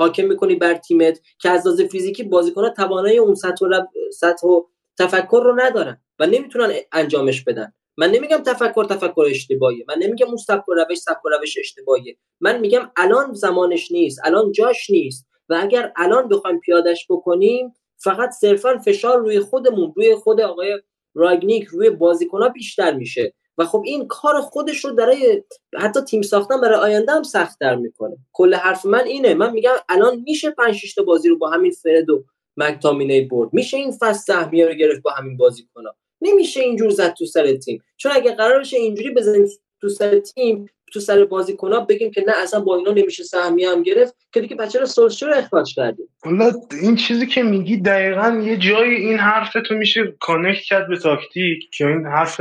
حاکم 0.00 0.24
می‌کنی 0.24 0.54
بر 0.54 0.74
تیمت 0.74 1.20
که 1.38 1.50
از 1.50 1.66
لحاظ 1.66 1.80
فیزیکی 1.80 2.22
بازیکن‌ها 2.22 2.70
توانایی 2.70 3.18
اون 3.18 3.34
سطح 3.34 3.66
و, 3.66 3.82
سطح 4.12 4.46
و 4.46 4.62
تفکر 4.98 5.42
رو 5.44 5.60
ندارن 5.60 6.00
و 6.18 6.26
نمی‌تونن 6.26 6.72
انجامش 6.92 7.44
بدن. 7.44 7.72
من 7.96 8.10
نمیگم 8.10 8.36
تفکر 8.36 8.84
تفکر 8.84 9.24
اشتباهیه. 9.30 9.84
من 9.88 9.94
نمیگم 9.98 10.26
اون 10.26 10.36
سبک 10.36 10.68
و 10.68 10.74
روش 10.74 10.98
سبک 10.98 11.20
روش 11.38 11.58
اشتباهیه. 11.58 12.16
من 12.40 12.60
میگم 12.60 12.90
الان 12.96 13.32
زمانش 13.32 13.92
نیست 13.92 14.20
الان 14.24 14.52
جاش 14.52 14.90
نیست 14.90 15.26
و 15.48 15.58
اگر 15.60 15.92
الان 15.96 16.28
بخوایم 16.28 16.60
پیادش 16.60 17.06
بکنیم 17.10 17.74
فقط 17.96 18.30
صرفا 18.30 18.78
فشار 18.78 19.18
روی 19.18 19.40
خودمون 19.40 19.92
روی 19.96 20.14
خود 20.14 20.40
آقای 20.40 20.80
راگنیک 21.14 21.64
روی 21.64 21.90
بازیکنها 21.90 22.48
بیشتر 22.48 22.94
میشه. 22.94 23.34
و 23.58 23.64
خب 23.64 23.82
این 23.86 24.08
کار 24.08 24.40
خودش 24.40 24.84
رو 24.84 24.94
برای 24.94 25.42
حتی 25.78 26.00
تیم 26.00 26.22
ساختن 26.22 26.60
برای 26.60 26.78
آینده 26.78 27.12
هم 27.12 27.22
سختتر 27.22 27.74
می‌کنه. 27.74 28.16
کل 28.32 28.54
حرف 28.54 28.86
من 28.86 29.04
اینه. 29.04 29.34
من 29.34 29.52
میگم 29.52 29.74
الان 29.88 30.22
میشه 30.26 30.50
5 30.50 30.94
تا 30.94 31.02
بازی 31.02 31.28
رو 31.28 31.38
با 31.38 31.50
همین 31.50 31.72
فرد 31.72 32.10
و 32.10 32.24
مکتامینی 32.56 33.20
برد. 33.20 33.52
میشه 33.52 33.76
این 33.76 33.92
فصل 34.00 34.20
سهمیه 34.20 34.66
رو 34.66 34.74
گرفت 34.74 35.02
با 35.02 35.10
همین 35.10 35.36
بازیکن‌ها 35.36 35.94
نمیشه 36.22 36.60
اینجور 36.60 36.90
زد 36.90 37.14
تو 37.14 37.26
سر 37.26 37.56
تیم. 37.56 37.82
چون 37.96 38.12
اگه 38.14 38.34
قرار 38.34 38.60
بشه 38.60 38.76
اینجوری 38.76 39.10
بزنیم 39.10 39.46
تو 39.80 39.88
سر 39.88 40.18
تیم 40.18 40.66
تو 40.92 41.00
سر 41.00 41.24
بازیکن‌ها 41.24 41.80
بگیم 41.80 42.10
که 42.10 42.24
نه 42.26 42.32
اصلا 42.36 42.60
با 42.60 42.76
اینا 42.76 42.92
نمیشه 42.92 43.24
سهمیه 43.24 43.70
هم 43.70 43.82
گرفت 43.82 44.14
که 44.32 44.40
دیگه 44.40 44.56
بچه 44.56 44.78
رو 44.78 44.86
رو 45.22 45.34
اخراج 45.36 45.74
کردیم؟ 45.74 46.08
حالا 46.24 46.52
این 46.82 46.96
چیزی 46.96 47.26
که 47.26 47.42
میگی 47.42 47.76
دقیقا 47.76 48.42
یه 48.44 48.56
جایی 48.56 48.94
این 48.94 49.18
حرف 49.18 49.52
تو 49.68 49.74
میشه 49.74 50.16
کانکت 50.20 50.62
کرد 50.62 50.88
به 50.88 50.98
تاکتیک. 50.98 51.70
که 51.70 51.86
این 51.86 52.06
حرف 52.06 52.40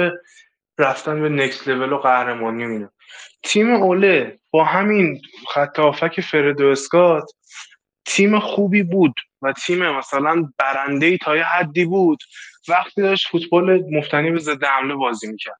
رفتن 0.79 1.21
به 1.21 1.29
نکست 1.29 1.67
لول 1.67 1.91
و 1.91 1.97
قهرمانی 1.97 2.65
میده 2.65 2.89
تیم 3.43 3.73
اوله 3.73 4.39
با 4.51 4.63
همین 4.63 5.21
خط 5.53 5.79
هافک 5.79 6.21
فرد 6.21 6.61
اسکات 6.61 7.31
تیم 8.05 8.39
خوبی 8.39 8.83
بود 8.83 9.13
و 9.41 9.53
تیم 9.53 9.89
مثلا 9.89 10.49
برنده 10.57 11.05
ای 11.05 11.17
تا 11.17 11.37
یه 11.37 11.43
حدی 11.43 11.85
بود. 11.85 12.19
وقتی 12.67 13.01
داشت 13.01 13.27
فوتبال 13.27 13.83
مفتنی 13.91 14.31
به 14.31 14.39
ضد 14.39 14.63
حمله 14.63 14.95
بازی 14.95 15.27
می‌کرد. 15.27 15.59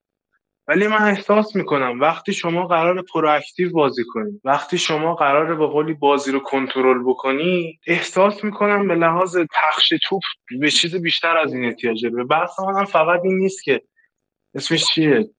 ولی 0.67 0.87
من 0.87 1.01
احساس 1.01 1.55
می‌کنم 1.55 1.99
وقتی 1.99 2.33
شما 2.33 2.67
قرار 2.67 3.01
پرواکتیو 3.13 3.71
بازی 3.71 4.03
کنید 4.13 4.41
وقتی 4.43 4.77
شما 4.77 5.15
قرار 5.15 5.55
به 5.55 5.67
قولی 5.67 5.93
بازی 5.93 6.31
رو 6.31 6.39
کنترل 6.39 7.03
بکنی 7.03 7.79
احساس 7.87 8.43
می‌کنم 8.43 8.87
به 8.87 8.95
لحاظ 8.95 9.37
پخش 9.37 9.93
توپ 10.03 10.21
به 10.59 10.71
چیز 10.71 10.95
بیشتر 10.95 11.37
از 11.37 11.53
این 11.53 11.65
احتیاجه 11.65 12.09
به 12.09 12.23
بحث 12.23 12.59
من 12.59 12.85
فقط 12.85 13.19
این 13.23 13.37
نیست 13.37 13.63
که 13.63 13.81
اسمش 14.55 14.85
چیه؟ 14.85 15.29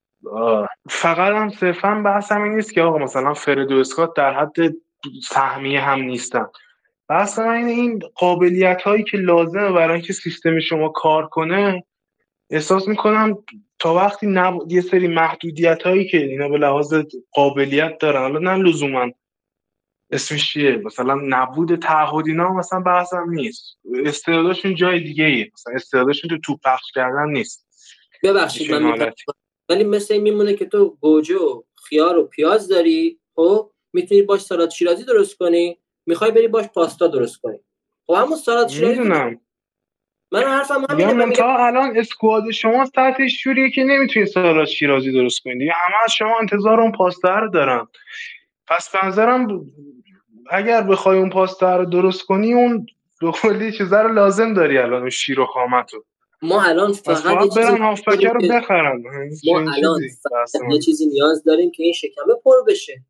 فقط 0.90 1.32
هم 1.32 1.50
صرفا 1.50 1.88
هم 2.30 2.42
این 2.42 2.54
نیست 2.54 2.72
که 2.72 2.82
آقا 2.82 2.98
مثلا 2.98 3.34
فرد 3.34 3.72
و 3.72 3.76
اسکات 3.76 4.14
در 4.16 4.40
حد 4.40 4.56
سهمیه 5.28 5.80
هم 5.80 6.00
نیستن. 6.00 6.46
بحث 7.08 7.38
من 7.38 7.64
این 7.64 8.02
قابلیت 8.14 8.82
هایی 8.82 9.04
که 9.04 9.16
لازمه 9.18 9.72
برای 9.72 9.92
اینکه 9.92 10.12
سیستم 10.12 10.60
شما 10.60 10.88
کار 10.88 11.26
کنه 11.26 11.84
احساس 12.50 12.88
می‌کنم 12.88 13.38
تا 13.78 13.94
وقتی 13.94 14.26
نب... 14.26 14.58
یه 14.68 14.80
سری 14.80 15.08
محدودیت 15.08 15.82
هایی 15.82 16.08
که 16.08 16.18
اینا 16.18 16.48
به 16.48 16.58
لحاظ 16.58 16.94
قابلیت 17.32 17.98
دارن 17.98 18.20
حالا 18.20 18.38
نه 18.38 18.62
لزوما 18.62 19.10
اسمش 20.10 20.52
چیه؟ 20.52 20.76
مثلا 20.76 21.20
نبود 21.24 21.76
تعهد 21.76 22.26
اینا 22.26 22.52
مثلا 22.52 22.80
بحثم 22.80 23.30
نیست. 23.30 23.78
استعدادشون 24.04 24.74
جای 24.74 25.00
دیگه 25.00 25.24
ایه 25.24 25.50
مثلا 25.54 25.74
استعدادشون 25.74 26.30
تو 26.30 26.38
توپ 26.38 26.60
پخش 26.64 26.92
کردن 26.94 27.28
نیست. 27.28 27.69
ببخشید 28.22 28.74
من 28.74 29.12
ولی 29.68 29.84
مثل 29.84 30.18
میمونه 30.18 30.54
که 30.54 30.66
تو 30.66 30.96
گوجه 31.00 31.36
و 31.36 31.62
خیار 31.88 32.18
و 32.18 32.24
پیاز 32.24 32.68
داری 32.68 33.18
خب؟ 33.34 33.70
می‌تونی 33.92 34.22
باش 34.22 34.40
سالاد 34.40 34.70
شیرازی 34.70 35.04
درست 35.04 35.38
کنی 35.38 35.78
می‌خوای 36.06 36.30
بری 36.30 36.48
باش 36.48 36.66
پاستا 36.66 37.06
درست 37.06 37.40
کنی. 37.40 37.58
خب 38.06 38.14
همون 38.14 38.36
سالاد 38.36 38.68
شیرازی 38.68 38.98
می‌دونم. 38.98 39.40
من 40.32 40.42
حرفم 40.42 40.86
همینه 40.90 41.12
من 41.12 41.32
تا 41.32 41.66
الان 41.66 41.96
اسکواد 41.96 42.50
شما 42.50 42.84
سطحش 42.84 43.42
جوریه 43.42 43.70
که 43.70 43.84
نمی‌تونی 43.84 44.26
سالاد 44.26 44.66
شیرازی 44.66 45.12
درست 45.12 45.40
کنی. 45.40 45.58
دیگه 45.58 45.72
همه 45.72 45.96
از 46.04 46.12
شما 46.12 46.38
انتظار 46.40 46.80
اون 46.80 46.92
پاستا 46.92 47.38
رو 47.38 47.50
دارن. 47.50 47.88
پس 48.66 48.94
نظرم 49.04 49.66
اگر 50.50 50.82
بخوای 50.82 51.18
اون 51.18 51.30
پاستا 51.30 51.76
رو 51.76 51.84
درست 51.84 52.22
کنی 52.22 52.52
اون 52.52 52.86
به 53.20 53.30
قولی 53.30 53.72
چیزا 53.72 54.02
رو 54.02 54.12
لازم 54.12 54.54
داری 54.54 54.78
الان 54.78 55.00
اون 55.00 55.10
شیر 55.10 55.40
و 55.40 55.46
خامتو 55.46 56.04
ما 56.42 56.62
الان 56.62 56.92
فقط 56.92 57.54
برن 57.56 57.78
هافبک 57.78 58.24
رو 58.24 58.40
بخرن. 58.48 59.02
ما 59.44 59.58
الان 59.58 60.00
یه 60.72 60.78
چیزی 60.78 61.06
نیاز 61.06 61.44
داریم 61.44 61.70
که 61.70 61.82
این 61.82 61.92
شکمه 61.92 62.34
پر 62.44 62.64
بشه. 62.68 63.04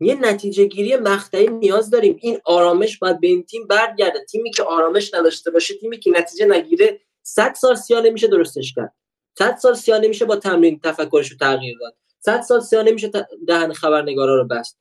یه 0.00 0.14
نتیجه 0.14 0.64
گیری 0.64 0.96
مقطعی 0.96 1.48
نیاز 1.48 1.90
داریم. 1.90 2.18
این 2.20 2.38
آرامش 2.44 2.98
باید 2.98 3.20
به 3.20 3.26
این 3.26 3.42
تیم 3.42 3.66
برگرده. 3.66 4.24
تیمی 4.24 4.50
که 4.50 4.62
آرامش 4.62 5.14
نداشته 5.14 5.50
باشه 5.50 5.74
تیمی 5.74 5.98
که 5.98 6.10
نتیجه 6.10 6.46
نگیره 6.46 7.00
100 7.22 7.54
سال 7.54 7.74
سیاه 7.74 8.02
نمیشه 8.02 8.26
درستش 8.26 8.74
کرد. 8.76 8.94
100 9.38 9.56
سال 9.56 9.74
سیاه 9.74 9.98
نمیشه 9.98 10.24
با 10.24 10.36
تمرین 10.36 10.80
تفکرش 10.80 11.30
رو 11.30 11.36
تغییر 11.36 11.78
داد. 11.80 11.96
100 12.18 12.40
سال 12.40 12.60
سیاه 12.60 12.82
نمیشه 12.82 13.10
دهن 13.46 13.72
خبرنگارا 13.72 14.36
رو 14.36 14.44
بست. 14.44 14.78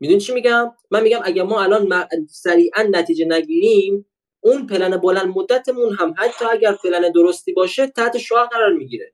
می‌دونی 0.00 0.20
چی 0.20 0.34
میگم؟ 0.34 0.72
من 0.90 1.02
میگم 1.02 1.20
اگه 1.24 1.42
ما 1.42 1.62
الان 1.62 2.08
سریعا 2.30 2.82
نتیجه 2.90 3.24
نگیریم 3.24 4.06
اون 4.40 4.66
پلن 4.66 4.96
بلند 4.96 5.26
مدتمون 5.26 5.94
هم 5.94 6.14
حتی 6.18 6.44
اگر 6.44 6.72
پلن 6.72 7.12
درستی 7.12 7.52
باشه 7.52 7.86
تحت 7.86 8.18
شعار 8.18 8.46
قرار 8.46 8.72
می‌گیره. 8.72 9.12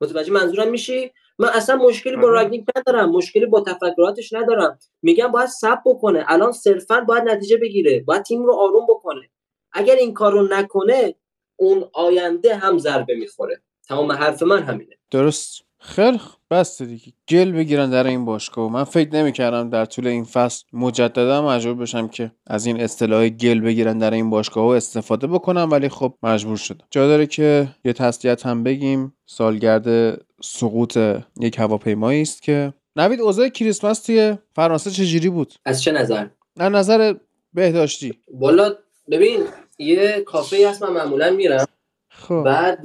متوجه 0.00 0.32
منظورم 0.32 0.68
میشی؟ 0.68 1.12
من 1.38 1.48
اصلا 1.48 1.76
مشکلی 1.76 2.16
با 2.16 2.28
راگنیک 2.28 2.64
ندارم 2.76 3.10
مشکلی 3.10 3.46
با 3.46 3.60
تفکراتش 3.60 4.32
ندارم. 4.32 4.78
میگم 5.02 5.28
باید 5.28 5.48
سب 5.48 5.78
بکنه. 5.86 6.24
الان 6.28 6.52
صرفا 6.52 7.00
باید 7.00 7.24
نتیجه 7.24 7.56
بگیره 7.56 8.00
باید 8.00 8.22
تیم 8.22 8.42
رو 8.42 8.54
آروم 8.54 8.86
بکنه. 8.88 9.30
اگر 9.72 9.94
این 9.94 10.14
کار 10.14 10.32
رو 10.32 10.48
نکنه 10.50 11.14
اون 11.56 11.88
آینده 11.92 12.54
هم 12.54 12.78
ضربه 12.78 13.14
می‌خوره. 13.14 13.62
تمام 13.88 14.12
حرف 14.12 14.42
من 14.42 14.62
همینه. 14.62 14.96
درست. 15.10 15.62
خیلی 15.84 16.20
بس 16.50 16.82
دیگه. 16.82 17.12
گل 17.28 17.52
بگیرن 17.52 17.90
در 17.90 18.06
این 18.06 18.24
باشگاه. 18.24 18.72
من 18.72 18.84
فکر 18.84 19.14
نمی‌کردم 19.14 19.70
در 19.70 19.84
طول 19.84 20.06
این 20.06 20.24
فصل 20.24 20.64
مجددا 20.72 21.46
مجبور 21.48 21.74
بشم 21.74 22.08
که 22.08 22.32
از 22.46 22.66
این 22.66 22.80
اصطلاح 22.80 23.28
گل 23.28 23.60
بگیرن 23.60 23.98
در 23.98 24.10
این 24.10 24.30
باشگاه 24.30 24.76
استفاده 24.76 25.26
بکنم 25.26 25.68
ولی 25.70 25.88
خب 25.88 26.14
مجبور 26.22 26.56
شدم. 26.56 26.86
جا 26.90 27.06
داره 27.06 27.26
که 27.26 27.68
یه 27.84 27.92
تسلیت 27.92 28.46
هم 28.46 28.62
بگیم. 28.62 29.14
سالگرد 29.26 30.18
سقوط 30.42 30.98
یک 31.40 31.58
هواپیمایی 31.58 32.22
است 32.22 32.42
که 32.42 32.72
نوید 32.96 33.20
اوضاع 33.20 33.48
کریسمس 33.48 34.02
توی 34.02 34.36
فرانسه 34.54 34.90
چجوری 34.90 35.28
بود؟ 35.30 35.54
از 35.64 35.82
چه 35.82 35.92
نظر؟ 35.92 36.26
از 36.56 36.72
نظر 36.72 37.14
بهداشتی. 37.54 38.18
بالا 38.34 38.74
ببین 39.10 39.40
یه 39.78 40.20
کافه 40.20 40.68
هست 40.68 40.82
من 40.82 40.92
معمولا 40.92 41.30
میرم. 41.30 41.66
خب. 42.08 42.42
بعد 42.44 42.78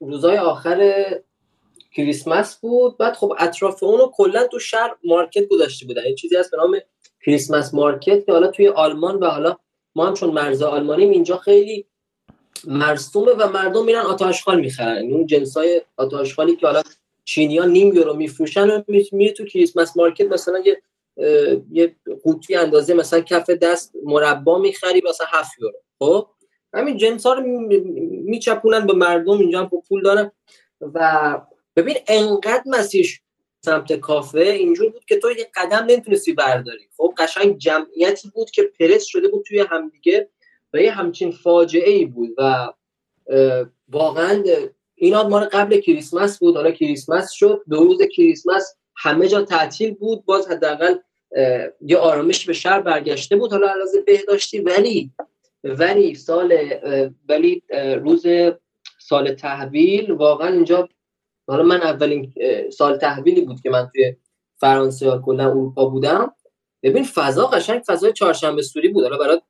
روزای 0.00 0.38
آخر 0.38 1.02
کریسمس 1.96 2.56
بود. 2.56 2.98
بعد 2.98 3.14
خب 3.14 3.34
اطراف 3.38 3.82
اونو 3.82 4.10
کلا 4.14 4.46
تو 4.46 4.58
شهر 4.58 4.96
market 5.04 5.48
گذاشته 5.48 5.86
بودن. 5.86 6.06
یه 6.06 6.14
چیزی 6.14 6.36
هست 6.36 6.50
به 6.50 6.56
نام 6.56 6.78
Christmas 7.26 7.74
market 7.74 8.26
که 8.26 8.32
حالا 8.32 8.46
توی 8.46 8.68
آلمان 8.68 9.16
و 9.16 9.26
حالا 9.26 9.56
ما 9.94 10.06
هم 10.06 10.14
چون 10.14 10.30
مرز 10.30 10.62
آلمانیم 10.62 11.10
اینجا 11.10 11.36
خیلی 11.36 11.86
مرسومه 12.64 13.32
و 13.32 13.48
مردم 13.48 13.84
میرن 13.84 14.00
آت 14.00 14.17
آشغال 14.17 14.60
می‌خرن. 14.60 15.12
اون 15.12 15.26
جنسای 15.26 15.82
آت 15.96 16.11
آشغالی 16.11 16.56
که 16.56 16.66
حالا 16.66 16.82
چینی 17.24 17.60
نیم 17.60 17.94
یورو 17.94 18.14
میفروشن 18.14 18.70
و 18.70 18.82
میره 19.12 19.32
تو 19.32 19.44
Christmas 19.44 19.96
market. 19.96 20.26
مثلا 20.26 20.58
یه 20.58 20.82
یه 21.72 21.96
قوطی 22.22 22.56
اندازه 22.56 22.94
مثلا 22.94 23.20
کف 23.20 23.50
دست 23.50 23.92
مربا 24.04 24.58
می‌خری 24.58 25.02
مثلا 25.08 25.26
7 25.32 25.50
یورو. 25.58 25.74
خب؟ 25.98 26.26
همین 26.74 26.96
جنس 26.96 27.26
ها 27.26 27.34
رو 27.34 27.42
میچپونن 28.24 28.86
به 28.86 28.92
مردم 28.92 29.38
اینجا 29.38 29.60
هم 29.60 29.70
پول 29.88 30.02
دارن. 30.02 30.32
و 30.80 31.40
ببین 31.76 31.96
انقدر 32.08 32.62
مسیرش 32.66 33.20
سمت 33.64 33.92
کافه 33.92 34.40
اینجور 34.40 34.90
بود 34.90 35.04
که 35.04 35.16
تو 35.16 35.30
یه 35.30 35.50
قدم 35.56 35.84
نمی‌تونستی 35.88 36.32
برداری. 36.32 36.88
خب 36.96 37.14
قشنگ 37.18 37.58
جمعیتی 37.58 38.30
بود 38.34 38.50
که 38.50 38.62
پرس 38.62 39.04
شده 39.04 39.28
بود 39.28 39.44
توی 39.44 39.60
همدیگه 39.60 40.28
و 40.72 40.78
یه 40.78 40.90
همچین 40.90 41.30
فاجعه 41.30 41.90
ای 41.90 42.04
بود 42.04 42.34
و 42.38 42.72
واقعا 43.88 44.44
این 44.94 45.16
مال 45.16 45.44
قبل 45.44 45.80
کریسمس 45.80 46.38
بود. 46.38 46.56
حالا 46.56 46.70
کریسمس 46.70 47.30
شد 47.32 47.62
دو 47.70 47.84
روز 47.84 48.02
کریسمس 48.02 48.74
همه 48.96 49.28
جا 49.28 49.42
تعطیل 49.42 49.94
بود. 49.94 50.24
باز 50.24 50.50
حداقل 50.50 50.94
یه 51.80 51.96
آرامش 51.96 52.46
به 52.46 52.52
شهر 52.52 52.80
برگشته 52.80 53.36
بود. 53.36 53.52
حالا 53.52 53.68
علاوه 53.68 54.00
بهداشتی 54.06 54.58
ولی 54.58 55.10
ولی 55.64 56.14
سال 56.14 56.58
ولی 57.28 57.62
روز 58.02 58.26
سال 58.98 59.34
تحویل 59.34 60.10
واقعا 60.10 60.52
اینجا 60.52 60.88
حالا 61.46 61.62
من 61.62 61.82
اولین 61.82 62.32
سال 62.70 62.96
تحویلی 62.96 63.40
بود 63.40 63.60
که 63.60 63.70
من 63.70 63.90
توی 63.94 64.16
فرانسه 64.60 65.06
یا 65.06 65.18
کلا 65.18 65.50
اروپا 65.50 65.88
بودم. 65.88 66.34
ببین 66.82 67.04
فضا 67.04 67.46
قشنگ 67.46 67.82
فضای 67.86 68.12
چهارشنبه 68.12 68.62
سوری 68.62 68.88
بود. 68.88 69.02
حالا 69.02 69.18
برات 69.18 69.42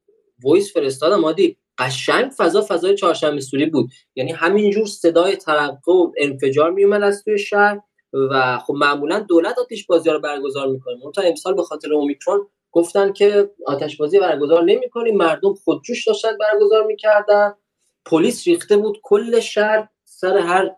وایس 0.43 0.73
فرستادم 0.73 1.21
مادی 1.21 1.57
قشنگ 1.79 2.31
فضا 2.37 2.67
فضای 2.69 2.95
چهارشنبه 2.95 3.41
سوری 3.41 3.67
بود. 3.67 3.91
یعنی 4.15 4.33
همینجور 4.33 4.87
صدای 4.87 5.37
ترقه 5.37 5.93
و 5.93 6.13
انفجار 6.19 6.71
میومد 6.71 7.03
از 7.03 7.25
توی 7.25 7.39
شهر 7.39 7.81
و 8.31 8.59
خب 8.59 8.75
معمولا 8.75 9.21
دولت 9.21 9.59
آتش 9.59 9.87
بازی 9.87 10.11
رو 10.11 10.21
برگزار 10.21 10.69
می‌کنه. 10.69 10.97
تا 11.15 11.23
امسال 11.23 11.55
به 11.55 11.63
خاطر 11.63 11.95
اومیکرون 11.95 12.47
گفتن 12.73 13.13
که 13.13 13.51
آتش 13.67 13.97
بازی 13.97 14.19
برگزار 14.19 14.65
نمی‌کنیم 14.65 15.17
مردم 15.17 15.55
خودجوش 15.55 16.07
داشتن 16.07 16.39
برگزار 16.39 16.87
می‌کردن. 16.87 17.55
پلیس 18.07 18.47
ریخته 18.47 18.77
بود 18.77 18.99
کل 19.03 19.41
شهر 19.41 19.89
سر 20.05 20.37
هر 20.39 20.71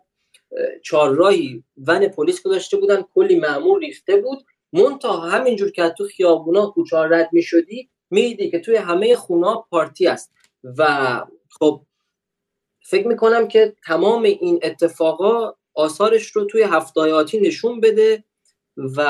چهارراهی 0.82 1.64
ون 1.86 2.08
پلیس 2.08 2.42
گذاشته 2.42 2.76
بودن 2.76 3.04
کلی 3.14 3.40
معمول 3.40 3.80
ریخته 3.80 4.16
بود. 4.16 4.38
مونتا 4.72 5.20
همینجور 5.20 5.70
که 5.70 5.94
تو 5.98 6.04
خیابونا 6.04 6.66
کوچه 6.66 6.96
رد 6.96 7.28
می‌شدی 7.32 7.90
می‌دیدی 8.10 8.50
که 8.50 8.58
توی 8.58 8.76
همه 8.76 9.16
خونا 9.16 9.66
پارتی 9.70 10.06
است 10.06 10.32
و 10.78 10.86
خب 11.50 11.80
فکر 12.82 13.08
می‌کنم 13.08 13.48
که 13.48 13.76
تمام 13.86 14.22
این 14.22 14.60
اتفاقا 14.62 15.52
آثارش 15.74 16.30
رو 16.30 16.44
توی 16.44 16.62
هفته 16.62 17.00
آتی 17.00 17.40
نشون 17.40 17.80
بده 17.80 18.24
و 18.76 19.00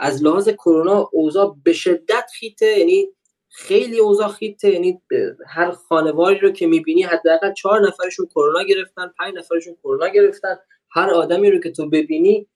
از 0.00 0.22
لحاظ 0.22 0.48
کرونا 0.48 1.08
اوضاع 1.12 1.56
به 1.64 1.72
شدت 1.72 2.30
خیته 2.38 2.78
یعنی 2.78 3.08
خیلی 3.48 3.98
اوضاع 3.98 4.28
خیته 4.28 4.70
یعنی 4.70 5.02
هر 5.46 5.70
خانواری 5.70 6.38
رو 6.38 6.50
که 6.50 6.66
می‌بینی 6.66 7.02
حداقل 7.02 7.52
چهار 7.52 7.80
نفرشون 7.86 8.26
کرونا 8.26 8.62
گرفتن 8.62 9.12
پنج 9.18 9.34
نفرشون 9.34 9.74
کرونا 9.82 10.08
گرفتن. 10.08 10.56
هر 10.94 11.10
آدمی 11.10 11.50
رو 11.50 11.58
که 11.60 11.70
تو 11.70 11.88
ببینی 11.88 12.48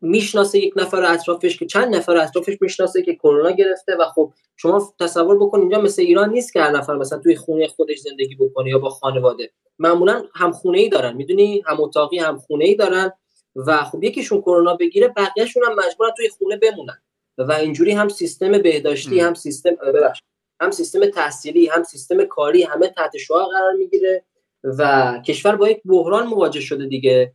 می‌شناسه 0.00 0.58
یک 0.58 0.72
نفر 0.76 1.02
اطرافش 1.02 1.58
که 1.58 1.66
چند 1.66 1.96
نفر 1.96 2.16
اطرافش 2.16 2.56
می‌شناسه 2.60 3.02
که 3.02 3.14
کرونا 3.14 3.50
گرفته 3.50 3.96
و 4.00 4.04
خب 4.14 4.32
شما 4.56 4.94
تصور 5.00 5.36
بکن 5.38 5.60
اینجا 5.60 5.80
مثل 5.80 6.02
ایران 6.02 6.30
نیست 6.30 6.52
که 6.52 6.60
هر 6.60 6.70
نفر 6.70 6.96
مثلا 6.96 7.18
توی 7.18 7.36
خونه 7.36 7.66
خودش 7.66 7.98
زندگی 7.98 8.34
بکنه 8.34 8.70
یا 8.70 8.78
با 8.78 8.90
خانواده. 8.90 9.50
معمولا 9.78 10.24
هم 10.34 10.52
خونه 10.52 10.78
ای 10.78 10.88
دارن 10.88 11.16
می‌دونی؟ 11.16 11.62
هم 11.66 11.80
اتاقی 11.80 12.18
هم 12.18 12.38
خونه 12.38 12.64
ای 12.64 12.74
دارن 12.74 13.12
و 13.56 13.84
خب 13.84 14.04
یکیشون 14.04 14.40
کرونا 14.40 14.74
بگیره 14.74 15.08
بقیهشون 15.08 15.62
هم 15.64 15.72
مجبورن 15.72 16.10
توی 16.16 16.28
خونه 16.28 16.56
بمونن. 16.56 17.02
و 17.38 17.52
اینجوری 17.52 17.92
هم 17.92 18.08
سیستم 18.08 18.58
بهداشتی 18.58 19.20
هم 19.20 19.34
سیستم 19.34 19.70
ببخش 19.74 20.22
هم 20.60 20.70
سیستم 20.70 21.06
تحصیلی 21.06 21.66
هم 21.66 21.82
سیستم 21.82 22.24
کاری 22.24 22.62
همه 22.62 22.88
تحت 22.88 23.16
شعاع 23.16 23.46
قرار 23.46 23.72
می‌گیره. 23.72 24.24
و 24.64 25.22
کشور 25.26 25.56
با 25.56 25.68
یک 25.68 25.80
بحران 25.84 26.26
مواجه 26.26 26.60
شده 26.60 26.86
دیگه 26.86 27.34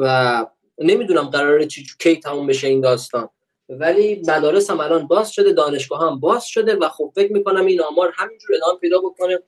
و 0.00 0.46
نمی‌دونم 0.78 1.22
قراره 1.22 1.66
چی 1.66 1.86
کی 2.00 2.16
تموم 2.16 2.46
بشه 2.46 2.66
این 2.68 2.80
داستان. 2.80 3.28
ولی 3.68 4.22
مدارس 4.28 4.70
هم 4.70 4.80
الان 4.80 5.06
باز 5.06 5.30
شده 5.30 5.52
دانشگاه 5.52 6.10
هم 6.10 6.20
باز 6.20 6.46
شده 6.46 6.76
و 6.76 6.88
خب 6.88 7.12
فکر 7.14 7.32
می‌کنم 7.32 7.66
این 7.66 7.82
آمار 7.82 8.12
همینجور 8.16 8.56
ادامه 8.56 8.78
پیدا 8.78 8.98
بکنه. 8.98 9.38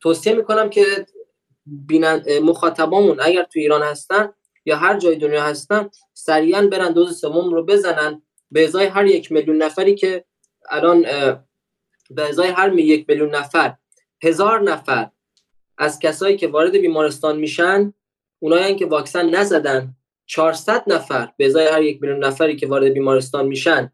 توصیه 0.00 0.32
می‌کنم 0.32 0.70
که 0.70 1.06
مخاطبامون 2.42 3.20
اگر 3.20 3.42
تو 3.42 3.58
ایران 3.58 3.82
هستن 3.82 4.32
یا 4.64 4.76
هر 4.76 4.98
جای 4.98 5.16
دنیا 5.16 5.42
هستن 5.42 5.90
سریعا 6.14 6.66
برن 6.66 6.92
دوز 6.92 7.20
سوم 7.20 7.54
رو 7.54 7.64
بزنن 7.64 8.22
به 8.50 8.64
ازای 8.64 8.86
هر 8.86 9.06
یک 9.06 9.32
میلیون 9.32 9.62
نفری 9.62 9.94
که 9.94 10.24
الان 10.70 11.02
به 12.10 12.28
ازای 12.28 12.48
هر 12.48 12.78
یک 12.78 13.04
میلیون 13.08 13.34
نفر 13.34 13.74
هزار 14.22 14.60
نفر 14.60 15.10
از 15.82 15.98
کسایی 15.98 16.36
که 16.36 16.48
وارد 16.48 16.76
بیمارستان 16.76 17.36
میشن 17.38 17.94
اونایی 18.38 18.74
که 18.74 18.86
واکسن 18.86 19.28
نزدن 19.30 19.96
400 20.26 20.84
نفر 20.86 21.28
به 21.36 21.46
ازای 21.46 21.66
هر 21.66 21.82
یک 21.82 22.02
میلیون 22.02 22.24
نفری 22.24 22.56
که 22.56 22.66
وارد 22.66 22.92
بیمارستان 22.92 23.46
میشن 23.46 23.92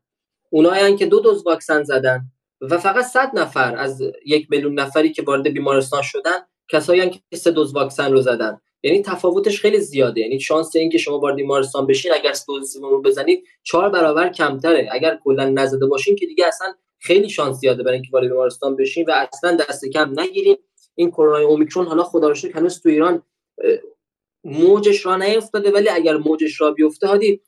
اونایی 0.50 0.96
که 0.96 1.06
دو 1.06 1.20
دوز 1.20 1.46
واکسن 1.46 1.82
زدن 1.82 2.20
و 2.60 2.78
فقط 2.78 3.04
100 3.04 3.30
نفر 3.34 3.76
از 3.76 4.02
یک 4.26 4.46
میلیون 4.50 4.80
نفری 4.80 5.12
که 5.12 5.22
وارد 5.22 5.48
بیمارستان 5.48 6.02
شدن 6.02 6.38
کسایی 6.68 7.10
که 7.10 7.36
سه 7.36 7.50
دوز 7.50 7.74
واکسن 7.74 8.12
رو 8.12 8.20
زدن. 8.20 8.60
یعنی 8.82 9.02
تفاوتش 9.02 9.60
خیلی 9.60 9.80
زیاده. 9.80 10.20
یعنی 10.20 10.40
شانس 10.40 10.76
این 10.76 10.90
که 10.90 10.98
شما 10.98 11.18
وارد 11.18 11.36
بیمارستان 11.36 11.86
بشین 11.86 12.12
اگر 12.14 12.32
دوز 12.46 12.72
سوم 12.72 12.90
رو 12.90 13.02
بزنید 13.02 13.44
چهار 13.62 13.88
برابر 13.88 14.28
کمتره. 14.28 14.88
اگر 14.92 15.18
کلا 15.24 15.48
نزده 15.48 15.86
باشین 15.86 16.16
که 16.16 16.26
دیگه 16.26 16.46
اصلا 16.46 16.74
خیلی 16.98 17.30
شانس 17.30 17.56
زیاده 17.56 17.82
برای 17.82 17.94
اینکه 17.94 18.10
وارد 18.12 18.28
بیمارستان 18.28 18.76
بشین 18.76 19.04
و 19.08 19.26
اصلا 19.32 19.56
دست 19.56 19.84
کم 19.84 20.20
نگیرین. 20.20 20.56
این 20.98 21.10
کرونا 21.10 21.46
اومیکرون 21.46 21.86
حالا 21.86 22.02
خدا 22.02 22.28
رو 22.28 22.34
شکر 22.34 22.58
هنوز 22.58 22.80
تو 22.80 22.88
ایران 22.88 23.22
موجش 24.44 25.06
را 25.06 25.16
نیفتاده 25.16 25.70
ولی 25.70 25.88
اگر 25.88 26.16
موجش 26.16 26.60
را 26.60 26.70
بیفته 26.70 27.06
هادی 27.06 27.40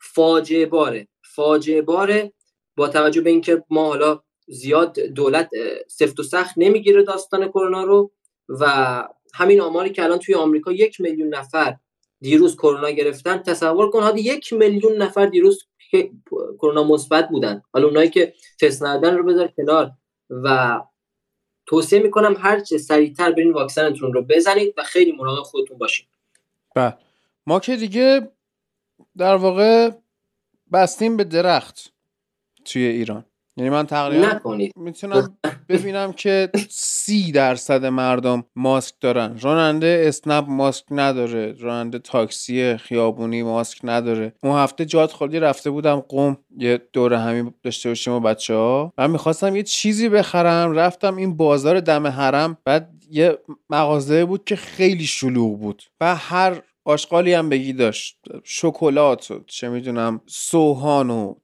فاجعه 0.00 0.66
باره 0.66 1.08
فاجعه 1.34 1.82
باره 1.82 2.32
با 2.76 2.88
توجه 2.88 3.20
به 3.20 3.30
اینکه 3.30 3.64
ما 3.70 3.86
حالا 3.86 4.22
زیاد 4.48 5.00
دولت 5.00 5.50
سفت 5.88 6.20
و 6.20 6.22
سخت 6.22 6.54
نمی‌گیره 6.56 7.02
داستان 7.02 7.48
کرونا 7.48 7.84
رو 7.84 8.10
و 8.48 8.64
همین 9.34 9.60
آماری 9.60 9.90
که 9.90 10.02
الان 10.02 10.18
توی 10.18 10.34
آمریکا 10.34 10.72
یک 10.72 11.00
میلیون 11.00 11.28
نفر 11.28 11.76
دیروز 12.20 12.56
کرونا 12.56 12.90
گرفتن. 12.90 13.38
تصور 13.38 13.90
کن 13.90 14.02
هادی 14.02 14.20
یک 14.20 14.52
میلیون 14.52 14.96
نفر 14.96 15.26
دیروز 15.26 15.66
کرونا 16.58 16.84
مثبت 16.84 17.28
بودن. 17.28 17.62
حالا 17.72 17.86
اونایی 17.86 18.10
که 18.10 18.34
تست 18.60 18.82
رو 18.82 19.22
بذار 19.22 19.48
کنار 19.56 19.90
و 20.30 20.80
توصیه 21.66 21.98
می‌کنم 21.98 22.36
هر 22.38 22.60
چه 22.60 22.78
سریعتر 22.78 23.32
برین 23.32 23.52
واکسنتون 23.52 24.12
رو 24.12 24.22
بزنید 24.22 24.74
و 24.76 24.82
خیلی 24.82 25.12
مراقب 25.12 25.42
خودتون 25.42 25.78
باشید 25.78 26.06
بله 26.74 26.94
ما 27.46 27.60
که 27.60 27.76
دیگه 27.76 28.30
در 29.16 29.34
واقع 29.34 29.90
بستیم 30.72 31.16
به 31.16 31.24
درخت 31.24 31.92
توی 32.64 32.86
ایران. 32.86 33.24
یعنی 33.56 33.70
من 33.70 33.86
تقریبا 33.86 34.40
می‌تونم 34.76 35.38
ببینم 35.68 36.12
که 36.12 36.50
سی 36.70 37.32
درصد 37.32 37.84
مردم 37.84 38.44
ماسک 38.56 38.94
دارن. 39.00 39.38
راننده 39.40 40.04
اسنپ 40.08 40.44
ماسک 40.48 40.84
نداره. 40.90 41.54
راننده 41.60 41.98
تاکسی 41.98 42.76
خیابونی 42.76 43.42
ماسک 43.42 43.78
نداره. 43.84 44.32
اون 44.42 44.58
هفته 44.58 44.84
جاد 44.84 45.10
خالی 45.10 45.40
رفته 45.40 45.70
بودم 45.70 46.00
قوم 46.00 46.38
یه 46.58 46.80
دور 46.92 47.14
همین 47.14 47.54
داشته 47.62 47.88
باشیم 47.88 48.12
و 48.12 48.20
بچه 48.20 48.54
ها 48.54 48.92
من 48.98 49.10
می‌خواستم 49.10 49.56
یه 49.56 49.62
چیزی 49.62 50.08
بخرم. 50.08 50.72
رفتم 50.72 51.16
این 51.16 51.36
بازار 51.36 51.80
دم 51.80 52.06
حرم. 52.06 52.58
بعد 52.64 52.90
یه 53.10 53.38
مغازه 53.70 54.24
بود 54.24 54.44
که 54.44 54.56
خیلی 54.56 55.04
شلوغ 55.04 55.58
بود. 55.58 55.82
و 56.00 56.16
هر 56.16 56.62
آشغالی 56.86 57.34
هم 57.34 57.48
بگی 57.48 57.72
داشت. 57.72 58.18
شکلات 58.44 59.30
و 59.30 59.40
چه 59.46 59.68
می‌دونم 59.68 60.20
سوهان 60.26 61.10
و 61.10 61.34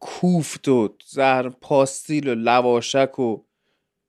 کوفت 0.00 0.68
و 0.68 0.88
زهر 1.06 1.48
پاستیل 1.48 2.28
و 2.28 2.34
لواشک 2.34 3.18
و 3.18 3.36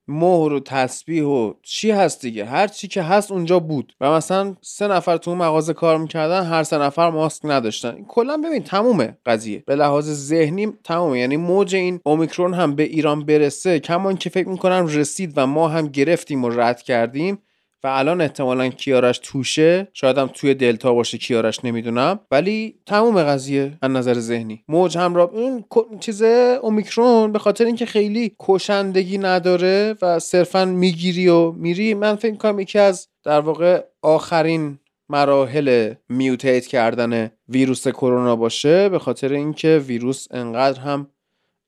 مهر 0.08 0.52
و 0.52 0.60
تسبیح 0.60 1.24
و 1.24 1.52
چی 1.62 1.90
هست 1.90 2.20
دیگه؟ 2.20 2.44
هر 2.44 2.66
چی 2.66 2.88
که 2.88 3.02
هست 3.02 3.32
اونجا 3.32 3.58
بود. 3.58 3.96
و 4.00 4.10
مثلا 4.10 4.56
سه 4.60 4.88
نفر 4.88 5.16
تو 5.16 5.34
مغازه 5.34 5.72
کار 5.72 5.98
می‌کردن 5.98 6.44
هر 6.44 6.62
سه 6.62 6.78
نفر 6.78 7.10
ماسک 7.10 7.42
نداشتن. 7.44 8.04
کلا 8.08 8.36
ببین 8.36 8.62
تمومه 8.62 9.18
قضیه. 9.26 9.64
به 9.66 9.76
لحاظ 9.76 10.10
ذهنی 10.10 10.72
تمومه. 10.84 11.18
یعنی 11.18 11.36
موج 11.36 11.74
این 11.74 12.00
اومیکرون 12.04 12.54
هم 12.54 12.74
به 12.74 12.82
ایران 12.82 13.24
برسه 13.24 13.80
کمان 13.80 14.16
که 14.16 14.30
فکر 14.30 14.48
می‌کنم 14.48 14.86
رسید 14.86 15.32
و 15.36 15.46
ما 15.46 15.68
هم 15.68 15.88
گرفتیم 15.88 16.44
و 16.44 16.48
رد 16.48 16.82
کردیم 16.82 17.38
و 17.84 17.86
الان 17.86 18.20
احتمالا 18.20 18.68
کیارش 18.68 19.20
توشه. 19.22 19.88
شاید 19.92 20.18
هم 20.18 20.30
توی 20.34 20.54
دلتا 20.54 20.94
باشه 20.94 21.18
کیارش 21.18 21.64
نمی‌دونم. 21.64 22.20
ولی 22.30 22.74
تموم 22.86 23.22
قضیه 23.22 23.72
از 23.82 23.90
نظر 23.90 24.14
ذهنی. 24.14 24.64
موج 24.68 24.98
همراه 24.98 25.30
اون 25.30 25.64
چیز 26.00 26.22
اومیکرون 26.62 27.32
به 27.32 27.38
خاطر 27.38 27.64
اینکه 27.64 27.86
خیلی 27.86 28.36
کشندگی 28.40 29.18
نداره 29.18 29.94
و 30.02 30.18
صرفا 30.18 30.64
می‌گیری 30.64 31.28
و 31.28 31.52
میری 31.52 31.94
من 31.94 32.16
فکر 32.16 32.34
کنم 32.34 32.60
یکی 32.60 32.78
از 32.78 33.08
در 33.24 33.40
واقع 33.40 33.84
آخرین 34.02 34.78
مراحل 35.08 35.94
میوتیت 36.08 36.66
کردن 36.66 37.30
ویروس 37.48 37.88
کرونا 37.88 38.36
باشه 38.36 38.88
به 38.88 38.98
خاطر 38.98 39.32
اینکه 39.32 39.78
ویروس 39.86 40.26
انقدر 40.30 40.80
هم 40.80 41.06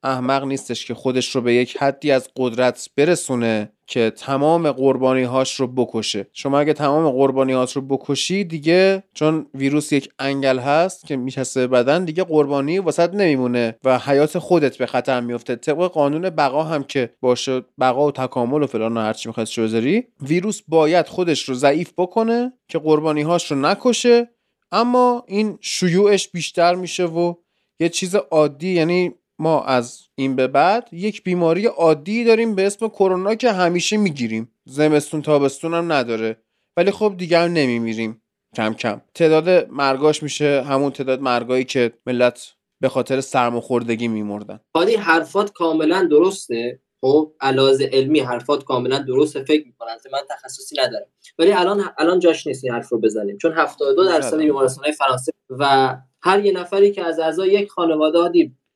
احمق 0.07 0.45
نیستش 0.45 0.87
که 0.87 0.95
خودش 0.95 1.37
رو 1.37 1.41
به 1.41 1.55
یک 1.55 1.77
حدی 1.77 2.11
از 2.11 2.29
قدرت 2.37 2.91
برسونه 2.97 3.73
که 3.87 4.11
تمام 4.11 4.73
قربانی 4.73 5.23
هاش 5.23 5.55
رو 5.61 5.67
بکشه. 5.67 6.27
شما 6.33 6.59
اگه 6.59 6.73
تمام 6.73 7.11
قربانی 7.11 7.53
هاش 7.53 7.77
رو 7.77 7.83
بکشی 7.83 8.45
دیگه 8.45 9.03
چون 9.15 9.47
ویروس 9.55 9.93
یک 9.93 10.09
انگل 10.19 10.59
هست 10.59 11.07
که 11.07 11.17
میشسته 11.17 11.67
بدن 11.67 12.05
دیگه 12.05 12.25
قربانی 12.25 12.79
واسط 12.79 13.15
نمیمونه 13.15 13.79
و 13.85 13.99
حیات 13.99 14.39
خودت 14.39 14.77
به 14.79 14.87
خطر 14.87 15.21
میفته 15.21 15.57
طبق 15.57 15.87
قانون 15.87 16.31
بقا 16.31 16.63
هم 16.63 16.85
که 16.85 17.11
باشه 17.21 17.63
بقا 17.81 18.07
و 18.07 18.13
تکامل 18.13 18.63
و 18.63 18.67
فلان 18.67 18.97
و 18.97 19.01
هرچی 19.01 19.29
می‌خواد 19.29 19.49
بذاری 19.59 20.05
ویروس 20.23 20.61
باید 20.69 21.07
خودش 21.07 21.43
رو 21.49 21.55
ضعیف 21.55 21.93
بکنه 21.97 22.53
که 22.69 22.79
قربانی 22.79 23.23
هاش 23.23 23.51
رو 23.51 23.57
نکشه. 23.59 24.29
اما 24.73 25.25
این 25.27 25.59
شیوعش 25.61 26.29
بیشتر 26.29 26.75
میشه 26.75 27.05
و 27.05 27.35
یه 27.81 27.89
چیز 27.89 28.15
عادی 28.15 28.73
یعنی 28.73 29.15
ما 29.39 29.65
از 29.65 30.03
این 30.15 30.37
به 30.37 30.47
بعد 30.47 30.89
یک 30.93 31.23
بیماری 31.23 31.67
عادی 31.67 32.25
داریم 32.25 32.55
به 32.55 32.67
اسم 32.67 32.89
کرونا 32.89 33.35
که 33.35 33.53
همیشه 33.53 33.97
می‌گیریم. 33.97 34.53
زمستون 34.65 35.23
تابستون 35.23 35.75
هم 35.75 35.93
نداره. 35.93 36.37
ولی 36.77 36.91
خب 36.91 37.15
دیگر 37.17 37.49
نمیمیریم. 37.49 38.23
کم 38.57 38.75
کم. 38.75 39.01
تعداد 39.15 39.71
مرگاش 39.71 40.23
میشه. 40.23 40.63
همون 40.63 40.91
تعداد 40.91 41.21
مرگایی 41.21 41.65
که 41.65 41.93
ملت 42.07 42.55
به 42.81 42.89
خاطر 42.89 43.21
سرماخوردگی 43.21 44.09
میمردن. 44.09 44.61
حالی 44.77 44.97
حرفات 44.97 45.53
کاملا 45.53 46.09
درسته. 46.11 46.81
خب 47.01 47.33
علاوه 47.41 47.85
علمی 47.93 48.21
حرفات 48.21 48.65
کاملا 48.65 48.99
درسته. 48.99 49.45
فکر 49.45 49.67
می‌کنن 49.67 49.97
من 50.13 50.19
تخصصی 50.31 50.77
ندارم. 50.79 51.07
ولی 51.39 51.53
الان 51.53 51.85
الان 51.99 52.19
جاش 52.19 52.47
نیست 52.47 52.65
این 52.65 52.73
حرف 52.73 52.89
رو 52.89 53.01
بزنیم. 53.01 53.39
چون 53.39 53.53
72 53.53 54.05
درصد 54.05 54.39
بیمارستانهای 54.39 54.93
فرانسه 54.93 55.33
و 55.51 55.97
هر 56.23 56.45
یه 56.45 56.53
نفری 56.53 56.93
که 56.93 57.05
از 57.05 57.19
اعضای 57.19 57.49
یک 57.49 57.71
خانواده 57.71 58.19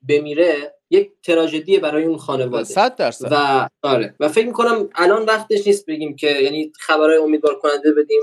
بمیره 0.08 0.74
یک 0.90 1.10
تراژدی 1.22 1.78
برای 1.78 2.04
اون 2.04 2.18
خانواده. 2.18 2.64
100 2.64 2.96
درصد. 2.96 3.28
و 3.32 3.68
آره. 3.82 4.14
و 4.20 4.28
فکر 4.28 4.46
می‌کنم 4.46 4.88
الان 4.94 5.24
وقتش 5.24 5.66
نیست 5.66 5.86
بگیم 5.86 6.16
که 6.16 6.30
یعنی 6.30 6.72
خبرهای 6.80 7.16
امیدوار 7.16 7.58
کننده 7.58 7.92
بدیم 7.92 8.20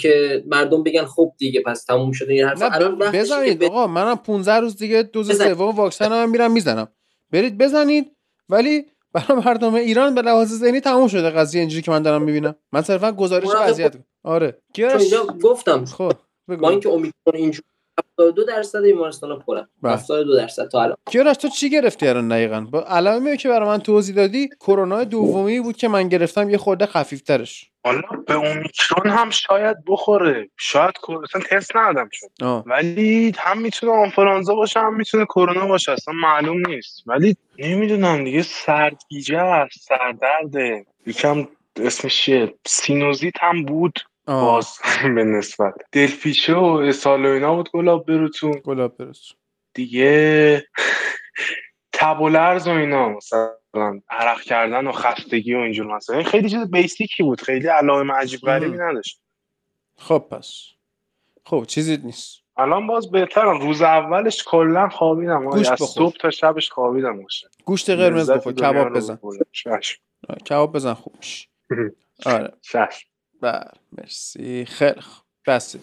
که 0.00 0.44
مردم 0.46 0.82
بگن 0.82 1.04
خب 1.04 1.32
دیگه 1.38 1.60
پس 1.60 1.84
تموم 1.84 2.12
شده 2.12 2.32
این 2.32 2.44
حرف. 2.44 2.62
الان 2.62 2.98
بزنید 2.98 3.64
آقا 3.64 3.86
منم 3.86 4.16
15 4.16 4.52
روز 4.54 4.76
دیگه 4.76 5.02
دوز 5.02 5.42
سوم 5.42 5.76
واکسن 5.76 6.12
هم 6.12 6.30
میرم 6.30 6.52
می‌زنم. 6.52 6.88
برید 7.30 7.58
بزنید. 7.58 8.10
ولی 8.48 8.86
برای 9.12 9.42
مردم 9.46 9.74
ایران 9.74 10.14
به 10.14 10.22
لحاظ 10.22 10.52
ذهنی 10.52 10.80
تموم 10.80 11.08
شده 11.08 11.30
قضیه 11.30 11.60
اینجوری 11.60 11.82
که 11.82 11.90
من 11.90 12.02
دارم 12.02 12.22
می‌بینم. 12.22 12.54
من 12.72 12.82
صرفا 12.82 13.12
گزارش 13.12 13.48
وضعیت 13.60 13.94
آره. 14.24 14.58
اینجا 14.76 15.26
گفتم 15.42 15.84
خب 15.84 16.12
با 16.46 16.70
اینکه 16.70 16.88
امیدوار 16.88 17.36
اینجوری 17.36 17.66
72 18.18 18.44
درصد 18.44 18.82
بیمارستان 18.82 19.38
پرن. 19.38 19.68
72 19.84 20.32
بله. 20.32 20.42
درصد 20.42 20.68
تا 20.68 20.82
الان. 20.82 20.96
کیارش 21.10 21.36
تو 21.36 21.48
چی 21.48 21.70
گرفتی 21.70 22.06
الان 22.08 22.28
دقیقاً؟ 22.28 22.60
با 22.60 22.84
علائمی 22.88 23.36
که 23.36 23.48
برای 23.48 23.68
من 23.68 23.78
توضیح 23.78 24.14
دادی 24.14 24.48
کرونا 24.60 25.04
دومی 25.04 25.60
بود 25.60 25.76
که 25.76 25.88
من 25.88 26.08
گرفتم 26.08 26.50
یه 26.50 26.58
خورده 26.58 26.86
خفیفترش. 26.86 27.70
حالا 27.84 28.02
به 28.26 28.34
اومیکرون 28.34 29.10
هم 29.12 29.30
شاید 29.30 29.76
بخوره. 29.86 30.48
شاید 30.56 30.94
اصلا 31.24 31.40
تست 31.50 31.76
ندادم 31.76 32.08
شد 32.12 32.30
ولی 32.66 33.32
هم 33.38 33.58
می‌تونه 33.58 33.92
آنفرانزا 33.92 34.54
باشه 34.54 34.80
هم 34.80 34.96
می‌تونه 34.96 35.24
کرونا 35.24 35.66
باشه. 35.66 35.92
اصلا 35.92 36.14
معلوم 36.14 36.66
نیست. 36.66 37.02
ولی 37.06 37.36
نمی‌دونم 37.58 38.24
دیگه 38.24 38.42
سردگیجه 38.42 39.38
است 39.38 39.88
سردرده. 39.88 40.86
یکم 41.06 41.48
اسمش 41.76 42.22
چیه؟ 42.22 42.54
سینوزیت 42.66 43.34
هم 43.40 43.64
بود. 43.64 43.98
باز 44.26 44.78
به 45.14 45.24
نسبت. 45.24 45.74
دلفیشه 45.92 46.54
و 46.54 46.64
اسال 46.64 47.26
و 47.26 47.28
اینا 47.28 47.54
بود 47.54 47.70
گلاب 47.70 48.06
بروتون. 48.06 48.52
گلاب 48.52 48.96
بروتون. 48.96 49.36
دیگه 49.74 50.66
تب 51.92 52.20
و 52.20 52.28
لرز 52.28 52.68
و 52.68 52.70
اینا 52.70 53.08
مثلا 53.08 54.00
عرق 54.10 54.40
کردن 54.40 54.86
و 54.86 54.92
خستگی 54.92 55.54
و 55.54 55.58
اینجور 55.58 55.96
مثلا 55.96 56.22
خیلی 56.22 56.50
چیز 56.50 56.70
بیسیکی 56.70 57.22
بود. 57.22 57.40
خیلی 57.40 57.68
علائم 57.68 58.12
عجیب 58.12 58.40
غریبی 58.40 58.78
نداشت. 58.78 59.20
خب 59.96 60.26
پس. 60.30 60.66
خب 61.46 61.64
چیزی 61.68 61.96
نیست. 61.96 62.44
الان 62.56 62.86
باز 62.86 63.10
بهترم 63.10 63.60
روز 63.60 63.82
اولش 63.82 64.44
کلا 64.46 64.88
خوابیدم. 64.88 65.44
گوشت 65.44 65.72
از 65.72 65.78
صبح 65.78 66.16
تا 66.16 66.30
شبش 66.30 66.70
خوابیدم 66.70 67.22
باشه. 67.22 67.48
گوشت 67.64 67.90
قرمز 67.90 68.30
بخور. 68.30 68.52
کباب 68.52 68.88
بزن. 68.92 69.18
کباب 70.48 70.72
بزن 70.72 70.94
خوب 70.94 71.14
آره. 72.26 72.52
شش 72.62 73.06
بله 73.44 73.70
مرسی. 73.92 74.64
خیلی 74.64 75.00
خوب. 75.00 75.24
بس 75.46 75.76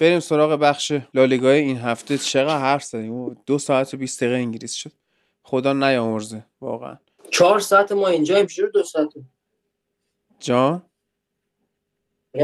بریم 0.00 0.20
سراغ 0.20 0.60
بخش 0.60 0.92
لالیگای 1.14 1.58
این 1.58 1.78
هفته. 1.78 2.18
چقدر 2.18 2.58
حرف 2.58 2.84
زدیم؟ 2.84 3.34
دو 3.46 3.58
ساعت 3.58 3.94
و 3.94 3.96
20 3.96 4.20
دقیقه 4.20 4.36
انگلیس 4.36 4.74
شد. 4.74 4.92
خدا 5.42 5.72
نیامرزه 5.72 6.44
واقعا. 6.60 6.98
چهار 7.30 7.60
ساعت 7.60 7.92
ما 7.92 8.08
اینجا 8.08 8.44
چجور 8.44 8.68
دو 8.68 8.82
ساعت؟ 8.82 9.08
جان؟ 10.40 10.82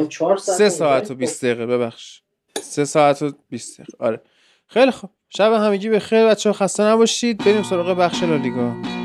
چهار 0.09 0.37
ساعت 0.37 0.59
سه 0.59 0.69
ساعت 0.69 1.11
و 1.11 1.15
20 1.15 1.45
دقیقه 1.45 1.67
ببخش. 1.67 2.23
سه 2.61 2.85
ساعت 2.85 3.23
و 3.23 3.33
20 3.49 3.81
دقیقه. 3.81 4.05
آره. 4.05 4.21
خیلی 4.67 4.91
خوب. 4.91 5.11
شب 5.29 5.53
همگی 5.53 5.89
به 5.89 5.99
خیر 5.99 6.27
بچه 6.27 6.53
خسته 6.53 6.83
نباشید. 6.83 7.45
بریم 7.45 7.63
سراغ 7.63 7.99
بخش 7.99 8.23
لالیگا. 8.23 9.04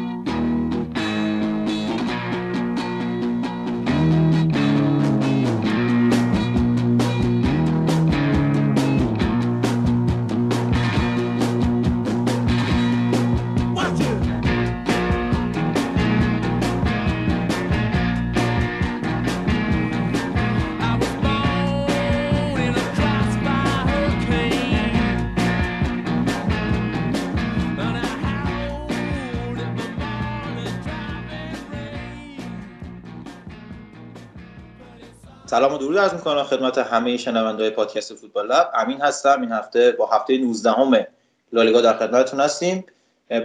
عرض 36.00 36.14
می‌کنم 36.14 36.44
خدمت 36.44 36.78
همه 36.78 37.18
شنوندههای 37.18 37.70
پادکست 37.70 38.14
فوتبال 38.14 38.48
لب. 38.48 38.72
امین 38.76 39.02
هستم. 39.02 39.42
این 39.42 39.52
هفته 39.52 39.92
با 39.92 40.08
هفته 40.08 40.38
19 40.38 40.72
همه 40.72 41.08
لالیگا 41.54 41.82
در 41.82 41.98
خدمتتون 41.98 42.40
هستیم. 42.40 42.86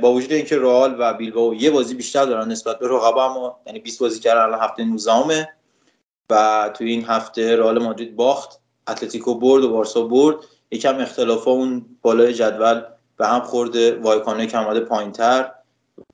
با 0.03 0.13
وجود 0.13 0.33
اینکه 0.33 0.59
رئال 0.59 0.97
و 0.99 1.15
بیلبائو 1.15 1.55
یه 1.55 1.71
بازی 1.71 1.95
بیشتر 1.95 2.25
دارن 2.25 2.51
نسبت 2.51 2.79
به 2.79 2.89
رقبا 2.89 3.31
اما 3.31 3.61
یعنی 3.67 3.79
20 3.79 4.01
بازی 4.01 4.21
کردن 4.21 4.41
الان 4.41 4.61
هفته 4.61 4.85
19 4.85 5.13
همه 5.13 5.49
و 6.31 6.71
توی 6.75 6.91
این 6.91 7.05
هفته 7.05 7.57
رئال 7.57 7.83
مادرید 7.83 8.17
باخت 8.17 8.61
اتلتیکو 8.89 9.35
برد 9.35 9.65
و 9.65 9.71
بارسا 9.71 10.03
برد. 10.03 10.37
یکم 10.71 11.01
اختلاف 11.01 11.49
اون 11.49 11.87
بالای 12.03 12.35
جدول 12.35 12.83
به 13.17 13.27
هم 13.27 13.41
خورده. 13.41 13.91
که 14.47 14.59
آمده 14.59 14.81
پایینتر. 14.81 15.51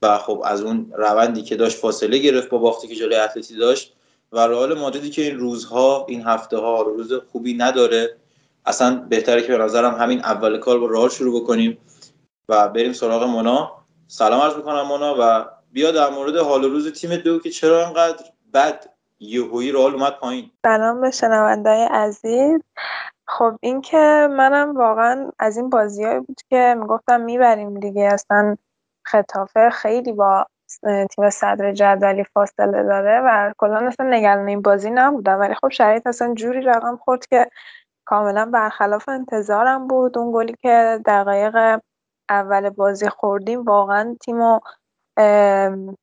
و 0.01 0.17
خب 0.17 0.41
از 0.45 0.61
اون 0.61 0.93
روندی 0.97 1.41
که 1.41 1.55
داشت 1.55 1.77
فاصله 1.77 2.17
گرفت 2.17 2.49
با 2.49 2.57
باختی 2.57 2.87
که 2.87 2.95
جلوی 2.95 3.15
اتلتی 3.15 3.55
داشت 3.55 3.93
و 4.31 4.39
رئال 4.39 4.79
مادریدی 4.79 5.09
که 5.09 5.21
این 5.21 5.39
روزها 5.39 6.05
این 6.09 6.21
هفته 6.21 6.57
ها 6.57 6.81
روز 6.81 7.13
خوبی 7.31 7.53
نداره 7.53 8.15
اصلا 8.65 9.05
بهتره 9.09 9.41
که 9.41 9.57
به 9.57 9.63
نظرم 9.63 9.95
همین 9.95 10.19
اول 10.19 10.57
کار 10.57 10.79
با 10.79 10.87
رئال 10.87 11.09
شروع 11.09 11.43
بکنیم 11.43 11.77
و 12.49 12.69
بریم 12.69 12.93
سراغ 12.93 13.23
مونا. 13.23 13.71
سلام 14.07 14.41
عرض 14.41 14.55
می‌کنم 14.55 14.81
مونا 14.81 15.15
و 15.19 15.45
بیا 15.71 15.91
در 15.91 16.09
مورد 16.09 16.35
حال 16.35 16.63
روز 16.63 16.91
تیم 16.93 17.15
دو 17.15 17.39
که 17.39 17.49
چرا 17.49 17.87
انقدر 17.87 18.25
بد 18.53 18.85
یهویی 19.19 19.71
رئال 19.71 19.93
اومد 19.93 20.13
پایین. 20.17 20.51
سلام 20.65 21.01
به 21.01 21.11
شنوندای 21.11 21.83
عزیز. 21.91 22.61
خب 23.27 23.57
این 23.61 23.81
که 23.81 24.27
منم 24.31 24.77
واقعا 24.77 25.31
از 25.39 25.57
این 25.57 25.69
بازیهایی 25.69 26.19
بود 26.19 26.41
که 26.49 26.75
می‌گفتم 26.79 27.21
می‌بریم 27.21 27.79
دیگه 27.79 28.03
اصلا 28.03 28.57
خطافه 29.03 29.69
خیلی 29.69 30.11
با 30.11 30.45
تیم 31.11 31.29
صدر 31.29 31.71
جدولی 31.73 32.23
فاصله 32.23 32.83
داره 32.83 33.21
و 33.25 33.53
کلا 33.57 33.87
اصلا 33.87 34.09
نگران 34.09 34.47
این 34.47 34.61
بازی 34.61 34.89
نبودم 34.91 35.39
ولی 35.39 35.53
خب 35.55 35.69
شرایط 35.69 36.07
اصلا 36.07 36.33
جوری 36.33 36.61
رقم 36.61 36.97
خورد 36.97 37.25
که 37.25 37.47
کاملا 38.05 38.45
برخلاف 38.45 39.09
انتظارم 39.09 39.87
بود. 39.87 40.17
اون 40.17 40.31
گلی 40.33 40.55
که 40.61 40.99
دقایق 41.05 41.79
اول 42.29 42.69
بازی 42.69 43.09
خوردیم 43.09 43.63
واقعا 43.63 44.15
تیمو 44.25 44.59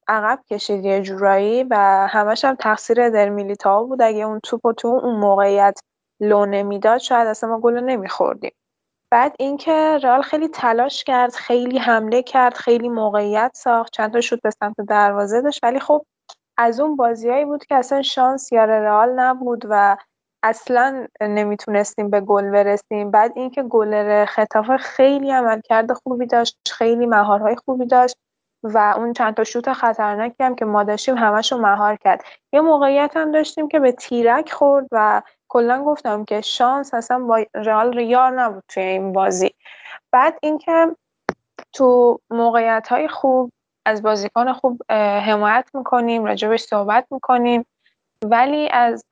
عقب 0.09 0.41
کشید 0.51 0.85
یه 0.85 1.03
جورایی 1.03 1.65
و 1.65 1.77
همش 2.11 2.45
هم 2.45 2.55
تقصیر 2.55 3.11
در 3.11 3.55
تا 3.61 3.85
بود. 3.85 4.03
اگه 4.03 4.25
اون 4.25 4.41
توپ 4.45 4.67
و 4.67 4.73
تو 4.73 4.89
اون 4.89 5.17
موقعیت 5.21 5.81
لو 6.21 6.47
نمی‌داد 6.47 6.99
شاید 6.99 7.27
اصلا 7.29 7.51
ما 7.51 7.61
گل 7.61 7.81
نمیخوردیم. 7.81 8.53
بعد 9.11 9.37
اینکه 9.39 9.99
رئال 10.03 10.23
خیلی 10.23 10.49
تلاش 10.49 11.05
کرد 11.05 11.33
خیلی 11.35 11.78
حمله 11.78 12.23
کرد 12.23 12.55
خیلی 12.55 12.89
موقعیت 12.89 13.51
ساخت. 13.55 13.93
چند 13.93 14.12
تا 14.12 14.20
شوت 14.20 14.43
به 14.43 14.51
سمت 14.51 14.77
دروازه 14.89 15.41
داشت. 15.41 15.61
ولی 15.62 15.81
خب 15.81 16.05
از 16.57 16.81
اون 16.81 16.97
بازیایی 16.97 17.45
بود 17.45 17.67
که 17.67 17.75
اصلا 17.75 18.03
شانس 18.03 18.53
یار 18.53 18.67
رئال 18.67 19.20
نبود 19.20 19.65
و 19.69 19.97
اصلا 20.43 21.07
نمی‌تونستیم 21.20 22.11
به 22.11 22.20
گل 22.20 22.51
برسیم. 22.51 23.11
بعد 23.11 23.33
اینکه 23.37 23.62
گلر 23.62 24.25
خطافه 24.25 24.77
خیلی 24.77 25.31
عملکرد 25.31 25.93
خوبی 25.93 26.27
داشت 26.27 26.59
خیلی 26.70 27.07
مهارهای 27.07 27.57
خوبی 27.57 27.87
داشت 27.87 28.17
و 28.62 28.95
اون 28.97 29.12
چند 29.12 29.35
تا 29.35 29.45
شوت 29.45 29.73
خطرناکی 29.73 30.45
هم 30.45 30.55
که 30.55 30.65
ما 30.65 30.85
داشتیم 30.85 31.17
همشو 31.17 31.59
مهار 31.59 31.97
کرد. 31.97 32.25
یه 32.53 32.61
موقعیت 32.61 33.17
هم 33.17 33.33
داشتیم 33.33 33.69
که 33.69 33.81
به 33.81 33.93
تیرک 33.93 34.53
خورد 34.53 34.87
و 34.93 35.23
کلا 35.49 35.85
گفتم 35.85 36.25
که 36.25 36.41
شانس 36.41 36.94
اصلا 36.94 37.18
با 37.18 37.44
رئال 37.55 37.93
ریار 37.93 38.41
نبود 38.41 38.65
توی 38.68 38.83
این 38.83 39.12
بازی. 39.12 39.55
بعد 40.12 40.39
اینکه 40.43 40.97
تو 41.73 42.20
موقعیت 42.31 42.89
های 42.89 43.09
خوب 43.09 43.52
از 43.86 44.02
بازیکن 44.02 44.52
خوب 44.52 44.83
حمایت 45.20 45.70
می‌کنیم 45.75 46.25
راجبش 46.25 46.60
صحبت 46.60 47.07
می‌کنیم. 47.10 47.67
ولی 48.25 48.68
از 48.68 49.05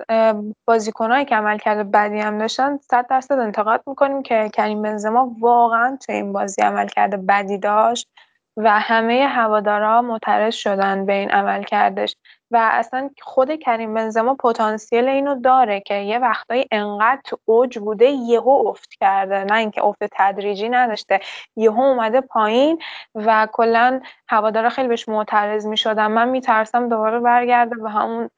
بازیکنهایی 0.65 1.25
که 1.25 1.37
عمل 1.37 1.59
کرده 1.59 1.85
بدی 1.85 2.21
هم 2.21 2.39
داشتن 2.39 2.79
صد 2.79 3.07
درصد 3.07 3.39
انتقاد 3.39 3.83
می‌کنیم 3.87 4.23
که 4.23 4.51
کریم 4.55 4.83
بنزما 4.83 5.35
واقعا 5.41 5.99
تو 6.07 6.13
این 6.13 6.33
بازی 6.33 6.63
عمل 6.63 6.87
کرده 6.87 7.17
بدی 7.17 7.59
داشت 7.59 8.09
و 8.57 8.81
همه 8.81 9.27
هوادارا 9.27 10.03
معترض 10.03 10.55
شدن 10.55 11.07
به 11.07 11.13
این 11.13 11.31
عمل 11.31 11.63
کردش 11.63 12.17
و 12.51 12.71
اصلا 12.73 13.11
خود 13.23 13.55
کریم 13.55 13.95
بنزما 13.95 14.35
پتانسیل 14.35 15.09
اینو 15.09 15.41
داره 15.41 15.81
که 15.81 15.95
یه 15.95 16.19
وقتایی 16.19 16.67
انقدر 16.71 17.21
تو 17.25 17.39
اوج 17.45 17.79
بوده 17.79 18.05
یهو 18.07 18.65
افت 18.69 18.95
کرده 19.01 19.45
نه 19.45 19.55
اینکه 19.55 19.85
افت 19.85 19.99
تدریجی 20.13 20.69
نداشته 20.69 21.21
یهو 21.57 21.81
اومده 21.81 22.21
پایین 22.21 22.79
و 23.15 23.49
کلا 23.53 24.01
هوادارا 24.29 24.69
خیلی 24.69 24.89
بهش 24.89 25.09
معترض 25.09 25.67
می‌شدن. 25.67 26.07
من 26.07 26.29
میترسم 26.29 26.89
دوباره 26.89 27.21
برگرده 27.21 27.75
به 27.77 27.91
همون 27.91 28.31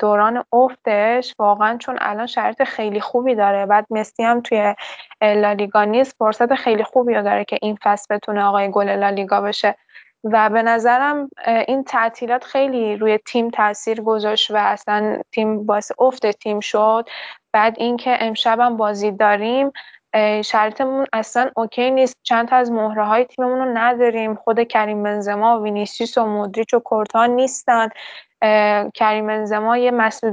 دوران 0.00 0.44
افتش. 0.52 1.34
واقعا 1.38 1.76
چون 1.78 1.98
الان 2.00 2.26
شرط 2.26 2.62
خیلی 2.62 3.00
خوبی 3.00 3.34
داره. 3.34 3.66
بعد 3.66 3.86
مسی 3.90 4.22
هم 4.22 4.40
توی 4.40 4.74
لالیگا 5.22 5.84
نیست. 5.84 6.16
فرصت 6.18 6.54
خیلی 6.54 6.84
خوبی 6.84 7.14
داره 7.14 7.44
که 7.44 7.58
این 7.62 7.78
فصل 7.82 8.14
بتونه 8.14 8.44
آقای 8.44 8.70
گل 8.70 8.88
لالیگا 8.88 9.40
بشه. 9.40 9.76
و 10.24 10.50
به 10.50 10.62
نظرم 10.62 11.30
این 11.68 11.84
تعطیلات 11.84 12.44
خیلی 12.44 12.96
روی 12.96 13.18
تیم 13.18 13.50
تاثیر 13.50 14.00
گذاشت 14.00 14.50
و 14.50 14.56
اصلا 14.56 15.20
تیم 15.32 15.66
باعث 15.66 15.92
افت 15.98 16.30
تیم 16.30 16.60
شد. 16.60 17.08
بعد 17.52 17.74
اینکه 17.78 18.16
امشبم 18.20 18.76
بازی 18.76 19.10
داریم 19.10 19.72
شرطمون 20.44 21.06
اصلا 21.12 21.50
اوکی 21.56 21.90
نیست. 21.90 22.16
چند 22.22 22.48
تا 22.48 22.56
از 22.56 22.72
مهره 22.72 23.04
های 23.04 23.24
تیممون 23.24 23.58
رو 23.58 23.78
نداریم. 23.78 24.34
خود 24.34 24.62
کریم 24.62 25.02
بنزما 25.02 25.60
و 25.60 25.62
وینیسیوس 25.62 26.18
و 26.18 26.26
مودریچ 26.26 26.74
و 26.74 26.78
کورتان 26.78 27.30
نیستن. 27.30 27.88
کریم 28.94 29.26
بنزما 29.26 29.76
یه 29.76 29.90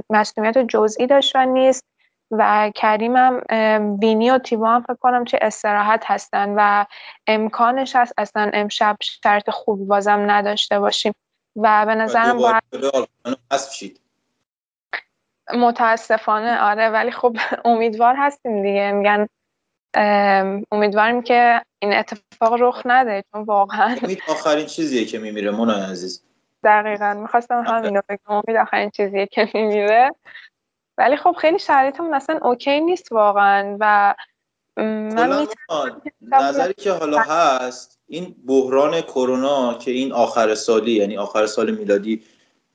مسئولیت 0.10 0.58
جزئی 0.58 1.08
داشت 1.08 1.36
و 1.36 1.46
نیست. 1.46 1.86
و 2.32 2.72
کریمم 2.76 3.42
وینی 4.02 4.32
و 4.32 4.38
تیبا 4.38 4.68
هم 4.68 4.82
فکر 4.82 4.98
کنم 5.02 5.26
چه 5.26 5.40
استراحت 5.42 6.04
هستن 6.06 6.54
و 6.58 6.86
امکانش 7.28 7.96
هست 7.96 8.14
اصلا 8.18 8.52
امشب 8.54 8.98
شرط 9.02 9.50
خوبی 9.50 9.86
بازم 9.86 10.32
نداشته 10.32 10.80
باشیم. 10.80 11.14
و 11.56 11.86
به 11.86 11.96
نظرم 11.96 12.38
باید 12.38 12.64
متاسفانه 15.54 16.62
آره 16.62 16.90
ولی 16.90 17.12
خب 17.12 17.38
امیدوار 17.66 18.16
هستیم 18.18 18.62
دیگه. 18.62 18.92
میگن 18.92 19.28
امیدواریم 20.72 21.22
که 21.22 21.62
این 21.80 21.94
اتفاق 21.94 22.54
رخ 22.60 22.82
نده 22.86 23.24
چون 23.32 23.44
واقعا 23.44 23.96
امید 24.04 24.22
آخرین 24.30 24.66
چیزیه 24.66 25.06
که 25.06 25.20
میمیره 25.20 25.52
مونا 25.52 25.74
عزیز. 25.74 26.24
دقیقا. 26.64 27.14
می‌خواستم 27.14 27.64
همین 27.68 27.96
رو 27.96 28.02
بگم. 28.10 28.20
امید 28.28 28.58
آخرین 28.58 28.90
چیزیه 28.90 29.26
که 29.26 29.50
میمیره. 29.54 30.12
ولی 30.98 31.18
خب 31.18 31.36
خیلی 31.42 31.60
شرایطمون 31.60 32.14
اصلا 32.14 32.40
اوکی 32.42 32.80
نیست 32.80 33.12
واقعا 33.12 33.78
و 33.80 34.16
من 34.78 35.48
نظری 36.22 36.74
که 36.74 36.92
حالا 36.92 37.20
هست 37.20 38.00
این 38.08 38.36
بحران 38.46 39.02
کرونا 39.02 39.74
که 39.74 39.92
این 39.92 40.14
آخر 40.14 40.56
سالی 40.56 40.92
یعنی 40.92 41.18
آخر 41.18 41.46
سال 41.46 41.72
میلادی 41.72 42.24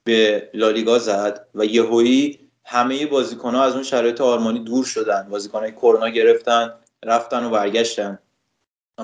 به 0.05 0.51
لالیگا 0.55 0.99
زد 0.99 1.47
و 1.55 1.65
یهویی 1.65 2.39
همه 2.65 3.07
بازیکن 3.07 3.55
ها 3.55 3.65
از 3.65 3.75
اون 3.75 3.83
شرایط 3.83 4.21
آرمانی 4.21 4.59
دور 4.59 4.85
شدن 4.85 5.29
بازیکن 5.31 5.59
های 5.59 5.73
کرونا 5.73 6.09
گرفتن 6.09 6.75
رفتن 7.05 7.45
و 7.45 7.51
برگشتن. 7.51 8.19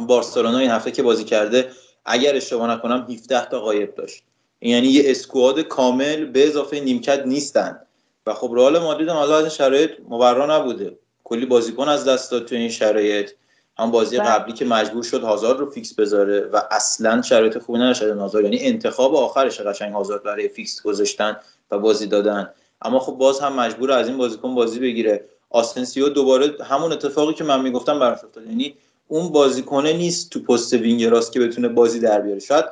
بارسلونا 0.07 0.59
این 0.59 0.71
هفته 0.71 0.91
که 0.91 1.03
بازی 1.03 1.25
کرده 1.25 1.71
اگر 2.05 2.37
اشتباه 2.37 2.71
نکنم 2.71 3.07
17 3.11 3.45
تا 3.45 3.61
غایب 3.61 3.95
داشت. 3.95 4.25
یعنی 4.61 4.89
یه 4.89 5.03
squad 5.07 5.61
کامل 5.61 6.25
به 6.25 6.47
اضافه 6.47 6.81
نیمکت 6.81 7.27
نیستن. 7.27 7.81
و 8.29 8.35
خب 8.35 8.51
رئال 8.55 8.79
مادرید 8.79 9.09
هم 9.09 9.17
از 9.17 9.31
این 9.31 9.49
شرایط 9.49 9.91
مبرا 10.09 10.59
نبوده. 10.59 10.99
کلی 11.25 11.47
بازیکن 11.47 11.89
از 11.89 12.05
دست 12.05 12.31
داد 12.31 12.45
تو 12.45 12.55
این 12.55 12.69
شرایط. 12.69 13.31
هم 13.79 13.91
بازی 13.91 14.19
بله. 14.19 14.29
قبلی 14.29 14.53
که 14.53 14.65
مجبور 14.65 15.03
شد 15.03 15.23
هازارد 15.23 15.59
رو 15.59 15.71
fix 15.71 15.95
بذاره 15.95 16.41
و 16.41 16.63
اصلا 16.71 17.23
شرایط 17.23 17.59
خوبی 17.59 17.79
نداشت 17.79 18.03
هازارد. 18.03 18.45
یعنی 18.45 18.59
انتخاب 18.61 19.17
آخرش 19.17 19.61
قشنگ 19.61 19.93
هازارد 19.93 20.23
برای 20.23 20.49
fix 20.49 20.83
گذاشتن 20.83 21.37
و 21.71 21.79
بازی 21.79 22.07
دادن. 22.07 22.51
اما 22.83 22.99
خب 22.99 23.13
باز 23.13 23.41
هم 23.41 23.53
مجبوره 23.53 23.93
از 23.93 24.09
این 24.09 24.17
بازیکن 24.17 24.55
بازی 24.55 24.79
بگیره. 24.79 25.25
آسنسیو 25.51 26.09
دوباره 26.09 26.65
همون 26.65 26.93
اتفاقی 26.93 27.35
که 27.35 27.45
من 27.45 27.63
می‌گفتم 27.63 27.99
براش 27.99 28.25
افتاد. 28.25 28.47
یعنی 28.47 28.75
اون 29.09 29.29
بازیکنه 29.29 29.93
نیست 29.93 30.31
تو 30.31 30.41
پست 30.41 30.73
wing 30.73 31.05
راست 31.05 31.33
که 31.33 31.41
بتونه 31.41 31.69
بازی 31.69 32.01
در 32.01 32.21
بیاره. 32.21 32.41
شاید 32.41 32.65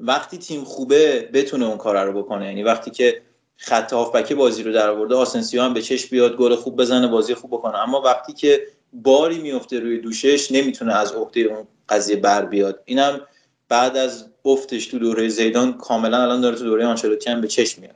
وقتی 0.00 0.38
تیم 0.38 0.64
خوبه 0.64 1.28
بتونه 1.32 1.66
اون 1.66 1.76
کار 1.76 2.04
رو 2.04 2.22
بکنه. 2.22 2.46
یعنی 2.46 2.62
وقتی 2.62 2.90
که 2.90 3.22
خط 3.56 3.92
هافبک 3.92 4.32
بازی 4.32 4.62
رو 4.62 4.72
در 4.72 4.90
آورده 4.90 5.14
آسنسیو 5.14 5.62
هم 5.62 5.74
به 5.74 5.82
چشم 5.82 6.08
بیاد 6.10 6.36
گل 6.36 6.54
خوب 6.54 6.76
بزنه 6.76 7.06
بازی 7.06 7.34
خوب 7.34 7.50
بکنه. 7.50 7.78
اما 7.78 8.00
وقتی 8.00 8.32
که 8.32 8.66
بازی 8.92 9.38
میفته 9.38 9.80
روی 9.80 9.98
دوشش 9.98 10.52
نمی‌تونه 10.52 10.94
از 10.94 11.12
عهده 11.12 11.40
اون 11.40 11.66
قضیه 11.88 12.16
بر 12.16 12.44
بیاد. 12.44 12.82
اینم 12.84 13.20
بعد 13.68 13.96
از 13.96 14.30
افتش 14.44 14.86
تو 14.86 14.98
دوره 14.98 15.28
زیدان 15.28 15.72
کاملا 15.72 16.22
الان 16.22 16.40
داره 16.40 16.56
تو 16.56 16.64
دوره 16.64 16.86
آنچلوتی 16.86 17.30
هم 17.30 17.40
به 17.40 17.48
چشم 17.48 17.80
میاد. 17.80 17.94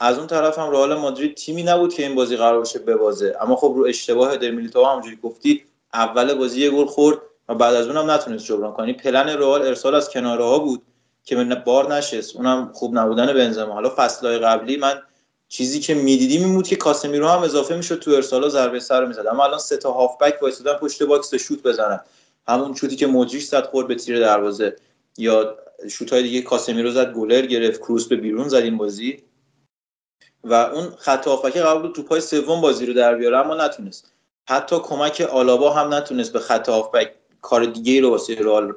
از 0.00 0.18
اون 0.18 0.26
طرف 0.26 0.58
هم 0.58 0.70
رئال 0.70 0.94
مادرید 0.94 1.34
تیمی 1.34 1.62
نبود 1.62 1.94
که 1.94 2.06
این 2.06 2.14
بازی 2.14 2.36
قرار 2.36 2.58
باشه 2.58 2.78
ببازه. 2.78 3.36
اما 3.40 3.56
خب 3.56 3.72
رو 3.76 3.84
اشتباه 3.84 4.36
در 4.36 4.50
میلیتائو 4.50 4.86
همونجوری 4.86 5.16
گفتی 5.16 5.64
اول 5.94 6.34
بازی 6.34 6.60
یه 6.60 6.70
گل 6.70 6.86
خورد 6.86 7.18
و 7.48 7.54
بعد 7.54 7.74
از 7.74 7.86
اونم 7.86 8.10
نتونست 8.10 8.44
جبران 8.44 8.72
کنی 8.72 8.92
پلن 8.92 9.28
رئال 9.28 9.62
ارسال 9.62 9.94
از 9.94 10.10
کناره 10.10 10.44
ها 10.44 10.58
بود. 10.58 10.82
که 11.30 11.44
بار 11.44 11.94
نشست. 11.94 12.36
اونم 12.36 12.70
خوب 12.72 12.98
نبودن 12.98 13.32
بنزما. 13.32 13.72
حالا 13.72 13.92
فصلهای 13.96 14.38
قبلی 14.38 14.76
من 14.76 15.02
چیزی 15.48 15.80
که 15.80 15.94
می‌دیدیم 15.94 16.44
این 16.44 16.54
بود 16.54 16.68
که 16.68 16.76
کاسمیرو 16.76 17.28
هم 17.28 17.42
اضافه 17.42 17.76
می‌شد 17.76 17.98
تو 17.98 18.10
ارسالا 18.10 18.48
ضربه 18.48 18.80
سر 18.80 19.04
می‌زد. 19.04 19.26
اما 19.26 19.44
الان 19.44 19.58
سه 19.58 19.76
تا 19.76 19.92
هافبک 19.92 20.42
وایسادن 20.42 20.72
پشت 20.72 21.02
باکس 21.02 21.34
شوت 21.34 21.62
بزنن. 21.62 22.00
همون 22.48 22.74
شوتی 22.74 22.96
که 22.96 23.06
مودریچ 23.06 23.44
زد 23.44 23.66
خورد 23.66 23.88
به 23.88 23.94
تیر 23.94 24.20
دروازه. 24.20 24.76
یا 25.18 25.56
شوت 25.90 26.12
های 26.12 26.22
دیگه 26.22 26.42
کاسمیرو 26.42 26.90
زد 26.90 27.12
گلر 27.12 27.46
گرفت 27.46 27.80
کروس 27.80 28.08
به 28.08 28.16
بیرون 28.16 28.48
زد 28.48 28.56
این 28.56 28.76
بازی. 28.76 29.22
و 30.44 30.54
اون 30.54 30.90
خط 30.98 31.26
هافبک 31.26 31.56
قبل 31.56 31.92
تو 31.92 32.02
پای 32.02 32.20
سوم 32.20 32.60
بازی 32.60 32.86
رو 32.86 32.94
در 32.94 33.14
بیاره 33.14 33.38
اما 33.38 33.54
نتونست. 33.54 34.12
حتی 34.48 34.78
کمک 34.78 35.20
آلابا 35.20 35.72
هم 35.72 35.94
نتونست 35.94 36.32
به 36.32 36.38
خط 36.38 36.68
هافبک 36.68 37.14
کار 37.42 37.64
دیگه 37.64 38.00
رو 38.00 38.10
واسه 38.10 38.34
رئال 38.34 38.72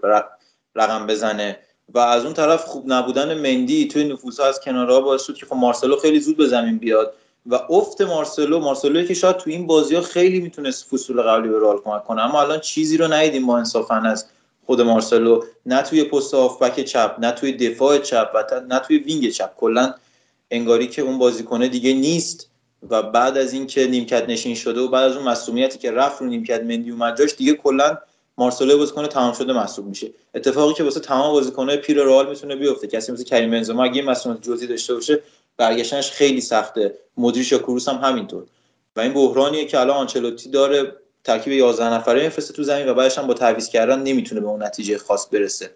رقم 0.76 1.08
بزنه. 1.08 1.60
و 1.90 2.00
از 2.00 2.26
اون 2.26 2.34
طرف 2.34 2.66
خوب 2.66 2.84
نبودن 2.88 3.34
مندی 3.34 3.88
توی 3.88 4.04
نفوذ 4.04 4.40
از 4.40 4.60
کنارها 4.60 5.02
باعث 5.02 5.24
شد 5.24 5.36
که 5.36 5.46
خب 5.46 5.56
مارسلو 5.56 5.96
خیلی 5.96 6.20
زود 6.20 6.38
به 6.38 6.48
زمین 6.48 6.78
بیاد 6.78 7.14
و 7.46 7.56
افت 7.70 8.02
مارسلو 8.02 8.60
مارسلو 8.60 9.04
که 9.04 9.14
شاید 9.14 9.38
تو 9.38 9.50
این 9.50 9.68
بازی 9.68 9.96
ها 9.96 10.02
خیلی 10.02 10.40
می‌تونست 10.40 10.86
فصول 10.86 11.22
قبلی 11.22 11.50
به 11.50 11.60
رئال 11.60 11.80
کمک 11.82 12.04
کنه 12.04 12.22
اما 12.22 12.42
الان 12.42 12.60
چیزی 12.60 12.98
رو 12.98 13.14
ندیدیم 13.14 13.44
ما 13.44 13.58
انصافا 13.58 13.96
از 13.96 14.26
خود 14.66 14.82
مارسلو 14.82 15.44
نه 15.66 15.82
توی 15.82 16.04
پست 16.04 16.34
هافبک 16.34 16.80
چپ 16.80 17.16
نه 17.20 17.32
توی 17.32 17.54
دفاع 17.54 17.98
چپ 17.98 18.32
و 18.36 18.62
نه 18.70 18.80
توی 18.80 18.98
wing 18.98 19.30
چپ. 19.30 19.58
کلا 19.58 19.94
انگاری 20.52 20.88
که 20.88 21.02
اون 21.02 21.18
بازیکنه 21.18 21.68
دیگه 21.68 21.94
نیست 21.94 22.50
و 22.90 23.02
بعد 23.02 23.38
از 23.38 23.54
اینکه 23.54 23.88
نیمکت 23.88 24.30
نشین 24.30 24.56
شده 24.56 24.82
و 24.82 24.88
بعد 24.88 25.04
از 25.12 25.18
اون 25.18 25.28
مصدومیتی 25.28 25.78
که 25.78 25.92
رفت 25.92 26.22
رو 26.22 26.28
نیمکت 26.28 26.62
مندی 26.62 26.92
اومد 26.92 27.18
جاش 27.18 27.36
دیگه 27.36 27.54
کلا 27.54 27.98
مارسلو 28.38 28.78
بازیکن 28.78 29.08
تمام 29.08 29.34
شده 29.34 29.54
محسوب 29.54 29.86
میشه. 29.86 30.12
اتفاقی 30.36 30.74
که 30.74 30.84
واسه 30.84 31.00
تمام 31.00 31.32
بازیکن‌های 31.32 31.78
پیر 31.78 32.04
رئال 32.04 32.30
می‌تونه 32.30 32.56
بیفته. 32.56 32.88
کسی 32.88 33.12
مثل 33.12 33.24
کریم 33.24 33.52
بنزما 33.52 33.84
اگه 33.84 34.02
مصدومیت 34.02 34.42
جزئی 34.42 34.68
داشته 34.68 34.94
باشه 34.94 35.20
برگشتنش 35.58 36.12
خیلی 36.12 36.42
سخته. 36.42 36.96
مودریچ 37.18 37.52
یا 37.52 37.58
کروس 37.58 37.88
هم 37.88 37.96
همینطور. 37.96 38.44
و 38.96 39.00
این 39.00 39.14
بحرانیه 39.14 39.66
که 39.66 39.80
الان 39.80 39.98
آنچلوتی 39.98 40.50
داره 40.50 40.96
ترکیب 41.24 41.54
11 41.54 41.94
نفره 41.94 42.24
میفرسته 42.24 42.54
تو 42.54 42.64
زمین 42.64 42.90
و 42.90 42.94
بعدش 42.94 43.18
هم 43.18 43.28
با 43.28 43.34
تعویض 43.34 43.70
کردن 43.70 44.04
نمی‌تونه 44.04 44.42
به 44.42 44.48
اون 44.48 44.64
نتیجه 44.64 44.98
خاص 44.98 45.28
برسه. 45.32 45.72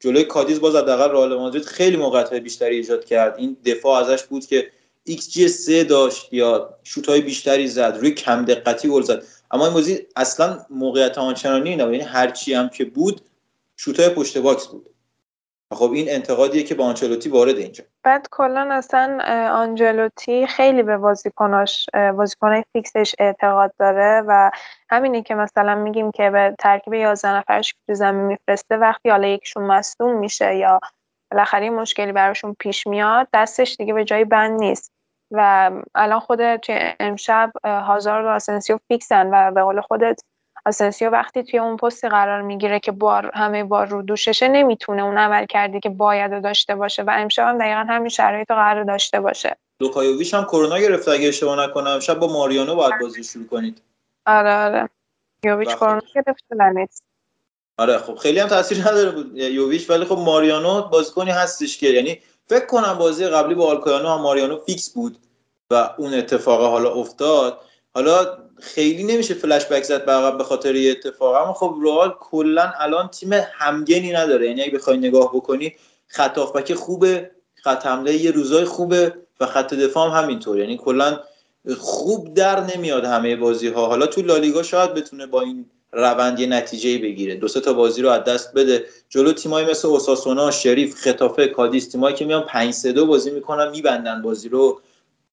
جلوی 0.00 0.24
کادیز 0.24 0.60
باز 0.60 0.76
حداقل 0.76 1.10
رئال 1.10 1.36
مادرید 1.36 1.64
خیلی 1.64 1.96
موقعیت 1.96 2.34
بیشتری 2.34 2.76
ایجاد 2.76 3.04
کرد. 3.04 3.34
این 3.38 3.56
دفاع 3.64 4.00
ازش 4.04 4.22
بود 4.22 4.46
که 4.46 4.70
ایکس 5.04 5.30
جی 5.30 5.48
3 5.48 5.84
داشت 5.84 6.32
یا 6.32 6.74
شوت 6.84 7.08
های 7.08 7.20
بیشتری 7.20 7.68
زد. 7.68 7.96
روی 8.00 8.10
کم 8.10 8.44
دقتی 8.44 8.88
گل 8.88 9.02
زد. 9.02 9.22
اما 9.50 9.64
این 9.64 9.74
بازی 9.74 10.06
اصلا 10.16 10.58
موقعیت 10.70 11.18
آنچنانی 11.18 11.76
نه 11.76 11.82
یعنی 11.82 12.00
هرچی 12.00 12.54
هم 12.54 12.68
که 12.68 12.84
بود 12.84 13.20
شوتای 13.76 14.08
پشت 14.08 14.38
باکس 14.38 14.66
بود. 14.66 14.90
خب 15.72 15.92
این 15.92 16.06
انتقادیه 16.10 16.62
که 16.62 16.74
با 16.74 16.84
آنچلوتی 16.84 17.28
وارد 17.28 17.56
اینجا. 17.56 17.84
بعد 18.02 18.28
کلا 18.30 18.68
اصلا 18.70 19.18
آنچلوتی 19.52 20.46
خیلی 20.46 20.82
به 20.82 20.96
بازیکناش 20.96 21.86
بازیکنای 22.16 22.64
فیکسش 22.72 23.14
اعتقاد 23.18 23.74
داره 23.78 24.22
و 24.28 24.50
همینه 24.90 25.22
که 25.22 25.34
مثلا 25.34 25.74
میگیم 25.74 26.10
که 26.10 26.30
به 26.30 26.56
ترکیب 26.58 26.94
11 26.94 27.36
نفرش 27.36 27.74
تو 27.86 27.94
زمین 27.94 28.26
میفرسته 28.26 28.76
وقتی 28.76 29.10
حالا 29.10 29.28
یکشون 29.28 29.62
مصدوم 29.62 30.18
میشه 30.18 30.56
یا 30.56 30.80
بالاخره 31.32 31.70
مشکلی 31.70 32.12
براشون 32.12 32.56
پیش 32.58 32.86
میاد 32.86 33.28
دستش 33.34 33.76
دیگه 33.76 33.94
به 33.94 34.04
جای 34.04 34.24
بند 34.24 34.60
نیست. 34.60 34.92
و 35.30 35.70
الان 35.94 36.20
خودت 36.20 36.60
توی 36.60 36.94
امشب 37.00 37.52
هازارد 37.64 38.24
و 38.24 38.28
آسنسیو 38.28 38.78
فیکسن 38.88 39.30
و 39.32 39.50
به 39.50 39.62
قول 39.62 39.80
خودت 39.80 40.20
آسنسیو 40.66 41.10
وقتی 41.10 41.42
توی 41.42 41.58
اون 41.58 41.76
پستی 41.76 42.08
قرار 42.08 42.42
می‌گیره 42.42 42.80
که 42.80 42.92
بار 42.92 43.30
همه 43.34 43.64
بار 43.64 43.86
رو 43.86 44.02
دوششه 44.02 44.48
نمی‌تونه 44.48 45.02
اون 45.02 45.18
عملکردی 45.18 45.80
که 45.80 45.88
باید 45.88 46.42
داشته 46.42 46.74
باشه 46.74 47.02
و 47.02 47.10
امشب 47.14 47.42
هم 47.42 47.58
دقیقا 47.58 47.84
همین 47.88 48.08
شرایط 48.08 48.50
رو 48.50 48.56
قرار 48.56 48.84
داشته 48.84 49.20
باشه. 49.20 49.56
لوکا 49.80 50.02
یوویچ 50.02 50.34
هم 50.34 50.44
کرونا 50.44 50.78
گرفته 50.78 51.10
اگه 51.10 51.28
اشتباه 51.28 51.66
نکنم. 51.66 51.90
امشب 51.90 52.18
با 52.18 52.32
ماریانو 52.32 52.74
باید 52.74 53.00
بازی 53.00 53.24
شروع 53.24 53.46
کنید. 53.46 53.82
آره 54.26 54.54
آره. 54.54 54.88
یوویچ 55.44 55.68
کرونا 55.68 56.00
گرفته 56.14 56.70
نیست 56.74 57.04
آره 57.78 57.98
خب 57.98 58.14
خیلی 58.14 58.38
هم 58.38 58.48
تاثیر 58.48 58.78
نداره 58.78 59.10
بود 59.10 59.36
یوویچ 59.36 59.90
ولی 59.90 60.04
خب 60.04 60.18
ماریانو 60.18 60.82
بازیکنی 60.82 61.30
هستش 61.30 61.78
که 61.78 61.86
یعنی 61.86 62.20
فکر 62.50 62.66
کنم 62.66 62.98
بازی 62.98 63.26
قبلی 63.26 63.54
با 63.54 63.66
آلکویانو 63.66 64.08
هم 64.08 64.20
ماریانو 64.20 64.58
فیکس 64.66 64.90
بود 64.90 65.18
و 65.70 65.90
اون 65.98 66.14
اتفاق 66.14 66.60
حالا 66.60 66.92
افتاد. 66.92 67.60
حالا 67.94 68.38
خیلی 68.60 69.04
نمیشه 69.04 69.34
فلش 69.34 69.66
بک 69.66 69.82
زد 69.82 70.04
به 70.04 70.12
عقب 70.12 70.38
به 70.38 70.44
خاطر 70.44 70.74
یه 70.74 70.90
اتفاق 70.90 71.34
اما 71.34 71.52
خب 71.52 71.76
رئال 71.82 72.14
کلا 72.20 72.72
الان 72.78 73.08
تیم 73.08 73.32
همگنی 73.32 74.12
نداره. 74.12 74.46
یعنی 74.46 74.62
اگه 74.62 74.78
بخوای 74.78 74.98
نگاه 74.98 75.34
بکنی 75.34 75.74
خط 76.06 76.38
بک 76.38 76.74
خوبه 76.74 77.30
خط 77.54 77.86
حمله 77.86 78.14
یه 78.14 78.30
روزای 78.30 78.64
خوبه 78.64 79.14
و 79.40 79.46
خط 79.46 79.74
دفاع 79.74 80.10
هم 80.10 80.22
همینطور. 80.22 80.58
یعنی 80.58 80.76
کلا 80.76 81.20
خوب 81.78 82.34
در 82.34 82.60
نمیاد 82.60 83.04
همه 83.04 83.36
بازی 83.36 83.68
ها 83.68 83.86
حالا 83.86 84.06
تو 84.06 84.22
لالیگا 84.22 84.62
شاید 84.62 84.94
بتونه 84.94 85.26
با 85.26 85.40
این 85.40 85.70
روند 85.92 86.40
یه 86.40 86.46
نتیجه 86.46 86.98
بگیره. 86.98 87.34
دو 87.34 87.48
تا 87.48 87.72
بازی 87.72 88.02
رو 88.02 88.08
از 88.08 88.24
دست 88.24 88.54
بده. 88.54 88.84
جلو 89.08 89.32
تیمایی 89.32 89.66
مثل 89.66 89.88
اوساسونا 89.88 90.50
شریف 90.50 90.94
خطافه 90.94 91.46
کادیس 91.46 91.88
تیمایی 91.88 92.16
که 92.16 92.24
میان 92.24 92.42
5 92.42 92.74
3 92.74 92.92
بازی 92.92 93.30
می‌کنن 93.30 93.70
میبندن 93.70 94.22
بازی 94.22 94.48
رو. 94.48 94.80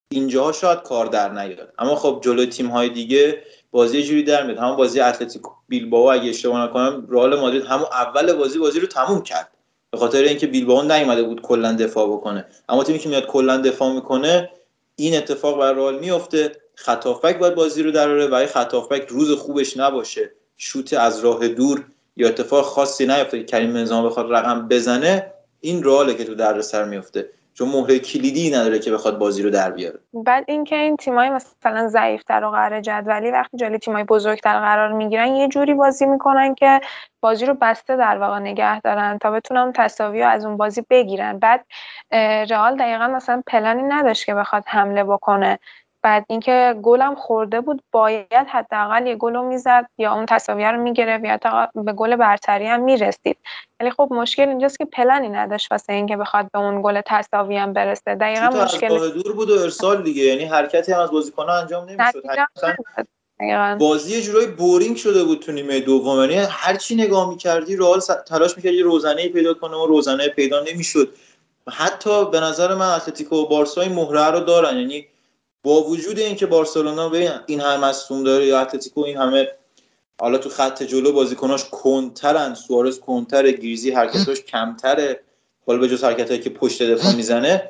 اینجاها 0.09 0.51
شاید 0.51 0.81
کار 0.81 1.05
در 1.05 1.31
نیاد. 1.31 1.73
اما 1.79 1.95
خب 1.95 2.21
جلو 2.23 2.45
تیم 2.45 2.67
های 2.67 2.89
دیگه 2.89 3.43
بازی 3.71 4.03
جوری 4.03 4.23
در 4.23 4.45
میاد. 4.45 4.57
همون 4.57 4.75
بازی 4.75 4.99
اتلتیکو 4.99 5.51
بیلبائو 5.67 6.19
اگه 6.19 6.29
اشتباه 6.29 6.63
نکنم 6.63 7.07
رئال 7.09 7.39
مادرید 7.39 7.65
همون 7.65 7.87
اول 7.91 8.33
بازی 8.33 8.59
بازی 8.59 8.79
رو 8.79 8.87
تموم 8.87 9.21
کرد. 9.21 9.49
به 9.91 9.97
خاطر 9.97 10.23
اینکه 10.23 10.47
بیلبائو 10.47 10.81
نیومده 10.81 11.23
بود 11.23 11.41
کلا 11.41 11.73
دفاع 11.73 12.07
بکنه. 12.07 12.45
اما 12.69 12.83
تیمی 12.83 12.99
که 12.99 13.09
میاد 13.09 13.25
کلا 13.25 13.57
دفاع 13.57 13.93
می‌کنه 13.93 14.49
این 14.95 15.17
اتفاق 15.17 15.59
بر 15.59 15.73
رئال 15.73 15.99
میفته 15.99 16.51
خطافک 16.75 17.37
باید 17.39 17.55
بازی 17.55 17.83
رو 17.83 17.91
دراره 17.91 18.27
و 18.27 18.45
خطافک 18.45 19.05
روز 19.09 19.31
خوبش 19.31 19.77
نباشه. 19.77 20.31
شوت 20.57 20.93
از 20.93 21.19
راه 21.19 21.47
دور 21.47 21.83
یا 22.15 22.27
اتفاق 22.27 22.65
خاصی 22.65 23.07
نیفته 23.07 23.39
که 23.39 23.45
کریم 23.45 23.73
بنزما 23.73 24.05
بخواد 24.05 24.33
رقم 24.33 24.67
بزنه 24.67 25.33
این 25.61 25.83
رئاله 25.83 26.13
که 26.13 26.23
تو 26.23 26.35
دردسر 26.35 26.85
میفته. 26.85 27.29
چون 27.53 27.67
مهره 27.69 27.99
کلیدی 27.99 28.51
نداره 28.51 28.79
که 28.79 28.91
بخواد 28.91 29.17
بازی 29.17 29.43
رو 29.43 29.49
در 29.49 29.71
بیاره. 29.71 29.99
بعد 30.13 30.45
اینکه 30.47 30.75
این 30.75 30.97
تیمای 30.97 31.29
مثلا 31.29 31.87
ضعیفتر 31.87 32.43
و 32.43 32.51
قرار 32.51 32.81
جدولی 32.81 33.31
وقتی 33.31 33.57
جلوی 33.57 33.77
تیمای 33.77 34.03
بزرگتر 34.03 34.59
قرار 34.59 34.91
می‌گیرن 34.91 35.27
یه 35.27 35.47
جوری 35.47 35.73
بازی 35.73 36.05
می‌کنن 36.05 36.55
که 36.55 36.81
بازی 37.21 37.45
رو 37.45 37.53
بسته 37.53 37.95
در 37.95 38.17
واقع 38.17 38.39
نگه 38.39 38.79
دارن 38.81 39.17
تا 39.17 39.31
بتونن 39.31 39.73
تساوی 39.75 40.21
از 40.21 40.45
اون 40.45 40.57
بازی 40.57 40.83
بگیرن. 40.89 41.39
بعد 41.39 41.65
رئال 42.49 42.77
دقیقا 42.77 43.07
مثلا 43.07 43.43
پلنی 43.47 43.83
نداشت 43.83 44.25
که 44.25 44.35
بخواد 44.35 44.63
حمله 44.67 45.03
بکنه. 45.03 45.59
بعد 46.07 46.25
اینکه 46.29 46.75
گلم 46.81 47.15
خورده 47.15 47.61
بود 47.61 47.81
باید 47.91 48.47
حداقل 48.51 49.07
یه 49.07 49.15
گل 49.15 49.33
رو 49.33 49.43
می‌زد 49.43 49.85
یا 49.97 50.13
اون 50.13 50.25
تساویه 50.25 50.71
رو 50.71 50.81
می‌گرفت 50.81 51.25
یا 51.25 51.37
تا 51.37 51.69
به 51.75 51.93
گل 51.93 52.15
برتری 52.15 52.67
هم 52.67 52.83
می‌رسید. 52.83 53.37
ولی 53.79 53.91
خب 53.91 54.07
مشکل 54.11 54.49
اینجاست 54.49 54.77
که 54.77 54.85
پلنی 54.85 55.29
نداشت 55.29 55.71
واسه 55.71 55.93
اینکه 55.93 56.17
بخواد 56.17 56.45
به 56.53 56.59
اون 56.59 56.81
گل 56.81 57.01
تساوی 57.05 57.57
هم 57.57 57.73
برسه. 57.73 58.15
دقیقا 58.15 58.63
مشکل 58.63 59.09
دور 59.09 59.33
بود 59.33 59.49
و 59.49 59.53
ارسال 59.53 60.03
دیگه. 60.03 60.23
یعنی 60.23 60.45
حرکتی 60.45 60.91
هم 60.91 60.99
از 60.99 61.11
بازیکن‌ها 61.11 61.59
انجام 61.59 61.89
نمی‌شد. 61.89 63.77
بازی 63.79 64.15
یه 64.15 64.21
جورایی 64.21 64.47
بورینگ 64.47 64.97
شده 64.97 65.23
بود 65.23 65.39
تو 65.39 65.51
نیمه 65.51 65.79
دوم. 65.79 66.19
یعنی 66.19 66.35
هر 66.49 66.75
چی 66.75 66.95
نگاه 66.95 67.29
می‌کردی 67.29 67.75
رئال 67.75 67.99
تلاش 68.27 68.57
می‌کرد 68.57 68.73
یه 68.73 68.83
روزنه 68.83 69.29
پیدا 69.29 69.53
کنه 69.53 69.77
و 69.77 69.85
روزنه 69.85 70.27
پیدا 70.27 70.59
نمی‌شد. 70.59 71.09
حتی 71.69 72.25
به 72.25 72.39
نظر 72.39 72.75
من 72.75 72.89
اتلتیکو 72.89 73.35
و 73.35 73.47
بارسا 73.47 73.81
این 73.81 73.93
مهره 73.93 74.31
رو 74.31 74.39
دارن. 74.39 74.77
یعنی 74.77 75.07
با 75.67 75.83
وجود 75.83 76.19
اینکه 76.19 76.45
بارسلونا 76.45 77.09
به 77.09 77.41
این 77.45 77.59
همه 77.59 77.85
مصدوم 77.85 78.23
داره 78.23 78.45
یا 78.45 78.59
اتلتیکو 78.59 79.01
این 79.01 79.17
همه 79.17 79.47
حالا 80.21 80.37
تو 80.37 80.49
خط 80.49 80.83
جلو 80.83 81.11
بازیکناش 81.11 81.65
کنترن 81.71 82.53
سوارز 82.53 82.99
کنتر 82.99 83.51
گریزی 83.51 83.91
حرکتاش 83.91 84.41
کمتره 84.41 85.19
حالا 85.65 85.79
به 85.79 85.87
جز 85.87 86.03
حرکتایی 86.03 86.39
که 86.39 86.49
پشت 86.49 86.83
دفاع 86.83 87.15
می‌زنه. 87.15 87.69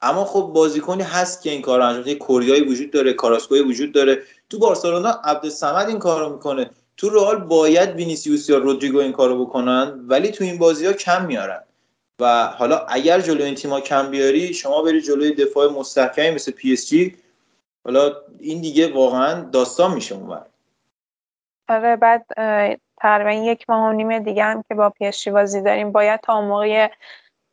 اما 0.00 0.24
خب 0.24 0.40
بازیکنی 0.40 1.02
هست 1.02 1.42
که 1.42 1.50
این 1.50 1.62
کار 1.62 1.80
انجام 1.80 1.98
میده. 1.98 2.14
کوریایی 2.14 2.62
وجود 2.62 2.90
داره 2.90 3.12
کاراسکوی 3.12 3.60
وجود 3.60 3.92
داره. 3.92 4.22
تو 4.50 4.58
بارسلونا 4.58 5.10
عبدالصمد 5.24 5.88
این 5.88 5.98
کارو 5.98 6.32
می‌کنه. 6.32 6.70
تو 6.96 7.10
رئال 7.10 7.36
باید 7.36 7.96
وینیسیوس 7.96 8.48
یا 8.48 8.58
رودریگو 8.58 8.98
این 8.98 9.12
کارو 9.12 9.44
بکنن 9.44 10.00
ولی 10.06 10.28
تو 10.28 10.44
این 10.44 10.58
بازی 10.58 10.86
ها 10.86 10.92
کم 10.92 11.26
میارن. 11.26 11.62
و 12.20 12.46
حالا 12.46 12.78
اگر 12.78 13.20
جلو 13.20 13.44
این 13.44 13.54
تیم‌ها 13.54 13.80
کم 13.80 14.10
بیاری 14.10 14.54
شما 14.54 14.82
بری 14.82 15.02
جلوی 15.02 15.34
دفاع 15.34 15.72
مستحکمی 15.72 16.30
مثل 16.30 16.52
پی 16.52 16.72
اس 16.72 16.88
جی 16.88 17.16
حالا 17.84 18.12
این 18.38 18.60
دیگه 18.60 18.92
واقعا 18.92 19.40
داستان 19.40 19.94
میشه 19.94 20.14
اونور 20.14 20.46
آره 21.68 21.96
بعد 21.96 22.26
تقریبا 22.96 23.32
یک 23.32 23.70
ماه 23.70 23.88
و 23.88 23.92
نیم 23.92 24.18
دیگه 24.18 24.44
هم 24.44 24.64
که 24.68 24.74
با 24.74 24.90
پی 24.90 25.30
بازی 25.30 25.62
داریم 25.62 25.92
باید 25.92 26.20
تا 26.20 26.40
موقع 26.40 26.88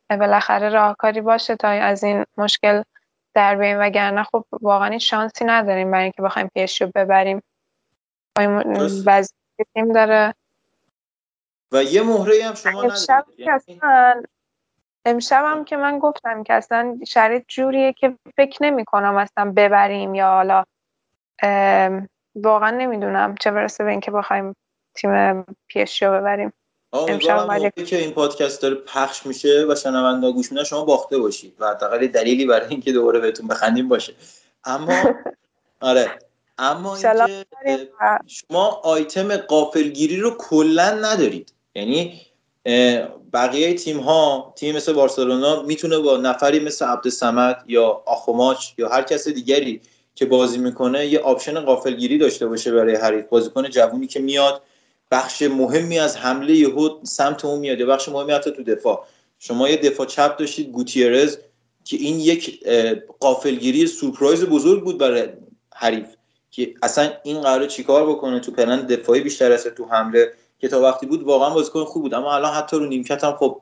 بالاخره 0.10 0.70
راهکاری 0.70 1.22
باشه 1.22 1.56
تا 1.56 1.68
از 1.68 2.04
این 2.04 2.26
مشکل 2.38 2.84
در 3.34 3.56
بیاییم 3.56 3.80
وگرنه 3.80 4.24
خب 4.24 4.46
واقعا 4.62 4.98
شانسی 4.98 5.46
نداریم 5.46 5.92
برای 5.92 6.04
اینکه 6.04 6.22
بخوایم 6.22 6.48
پی 6.56 6.66
رو 6.82 6.92
ببریم. 6.96 7.44
بعضی 9.06 9.34
تیم 9.74 9.94
داره. 9.94 10.34
و 11.72 11.84
یه 11.84 12.02
مهره 12.04 12.44
هم 12.44 12.54
شما 12.54 12.84
ندارید. 12.84 14.28
امشب 15.08 15.44
هم 15.46 15.66
که 15.66 15.78
من 15.78 16.00
گفتم 16.00 16.44
که 16.44 16.54
اصلا 16.54 16.98
شرایط 17.08 17.44
جوریه 17.48 17.94
که 17.94 18.16
فکر 18.38 18.64
نمی 18.64 18.86
کنم 18.86 19.16
اصلا 19.16 19.54
ببریم 19.56 20.16
یا 20.16 20.28
حالا 20.28 20.64
واقعا 22.36 22.72
نمی‌دونم 22.72 23.36
چه 23.36 23.52
برسه 23.52 23.84
به 23.84 23.92
اینکه 23.92 24.12
بخوایم 24.12 24.56
تیم 24.96 25.46
پیش 25.68 26.04
رو 26.04 26.12
ببریم. 26.12 26.54
امشب 26.94 27.84
که 27.86 27.98
این 27.98 28.12
پادکست 28.12 28.62
داره 28.62 28.76
پخش 28.76 29.26
میشه 29.26 29.66
و 29.70 29.76
شنوندا 29.76 30.32
گوش 30.32 30.52
میدن 30.52 30.64
شما 30.64 30.86
باخته 30.86 31.18
باشید 31.18 31.56
و 31.60 31.68
حداقل 31.68 32.08
دلیلی 32.08 32.46
برای 32.46 32.68
اینکه 32.68 32.92
دوباره 32.92 33.20
بهتون 33.20 33.48
بخندیم 33.48 33.90
باشه. 33.90 34.14
اما 34.64 35.04
آره 35.82 36.20
اما 36.58 36.96
اینکه 36.96 37.46
شما 38.28 38.66
آیتم 38.84 39.38
غافلگیری 39.38 40.20
رو 40.20 40.38
کلا 40.38 40.92
ندارید. 40.92 41.54
یعنی 41.76 42.22
بقیه 43.34 43.74
تیم 43.74 44.00
ها 44.00 44.54
تیم 44.56 44.76
مثل 44.76 44.94
بارسلونا 44.94 45.64
می‌تونه 45.64 45.98
با 45.98 46.18
نفری 46.18 46.60
مثل 46.60 46.86
عبدالسمد 46.86 47.64
یا 47.68 48.04
آخوماچ 48.06 48.66
یا 48.78 48.90
هر 48.90 49.02
کس 49.02 49.28
دیگری 49.28 49.82
که 50.16 50.26
بازی 50.26 50.58
می‌کنه 50.58 51.08
یه 51.08 51.20
option 51.20 51.60
غافلگیری 51.60 52.18
داشته 52.18 52.48
باشه 52.48 52.72
برای 52.72 52.96
حریف. 52.96 53.26
بازیکن 53.26 53.70
جوونی 53.70 54.08
که 54.08 54.20
میاد 54.20 54.62
بخش 55.12 55.42
مهمی 55.42 56.00
از 56.00 56.18
حمله 56.18 56.56
یهو 56.56 57.00
سمت 57.04 57.46
اون 57.46 57.60
میاد 57.60 57.80
یا 57.80 57.86
بخش 57.86 58.10
مهمی 58.10 58.32
حتی 58.32 58.52
تو 58.52 58.64
دفاع. 58.64 59.06
شما 59.40 59.70
یه 59.70 59.78
دفاع 59.78 60.06
چپ 60.06 60.38
داشتید 60.38 60.72
گوتیرز 60.72 61.38
که 61.84 61.98
این 61.98 62.20
یک 62.20 62.68
قافلگیری 63.20 63.88
سورپرایز 63.88 64.46
بزرگ 64.46 64.84
بود 64.84 64.98
برای 64.98 65.28
حریف. 65.76 66.08
که 66.52 66.74
اصلا 66.84 67.10
این 67.24 67.42
قراره 67.42 67.68
چیکار 67.68 68.10
بکنه 68.10 68.40
تو 68.40 68.52
پلن 68.52 68.86
دفاعی 68.86 69.22
بیشتر 69.22 69.52
از 69.52 69.64
تو 69.64 69.86
حمله؟ 69.86 70.34
که 70.60 70.68
تا 70.68 70.82
وقتی 70.82 71.06
بود 71.06 71.24
واقعا 71.24 71.50
بازیکن 71.50 71.84
خوب 71.84 72.04
بود. 72.04 72.14
اما 72.14 72.36
الان 72.36 72.54
حتی 72.54 72.78
رو 72.78 72.86
نیمکت 72.86 73.24
هم 73.24 73.32
خب 73.32 73.62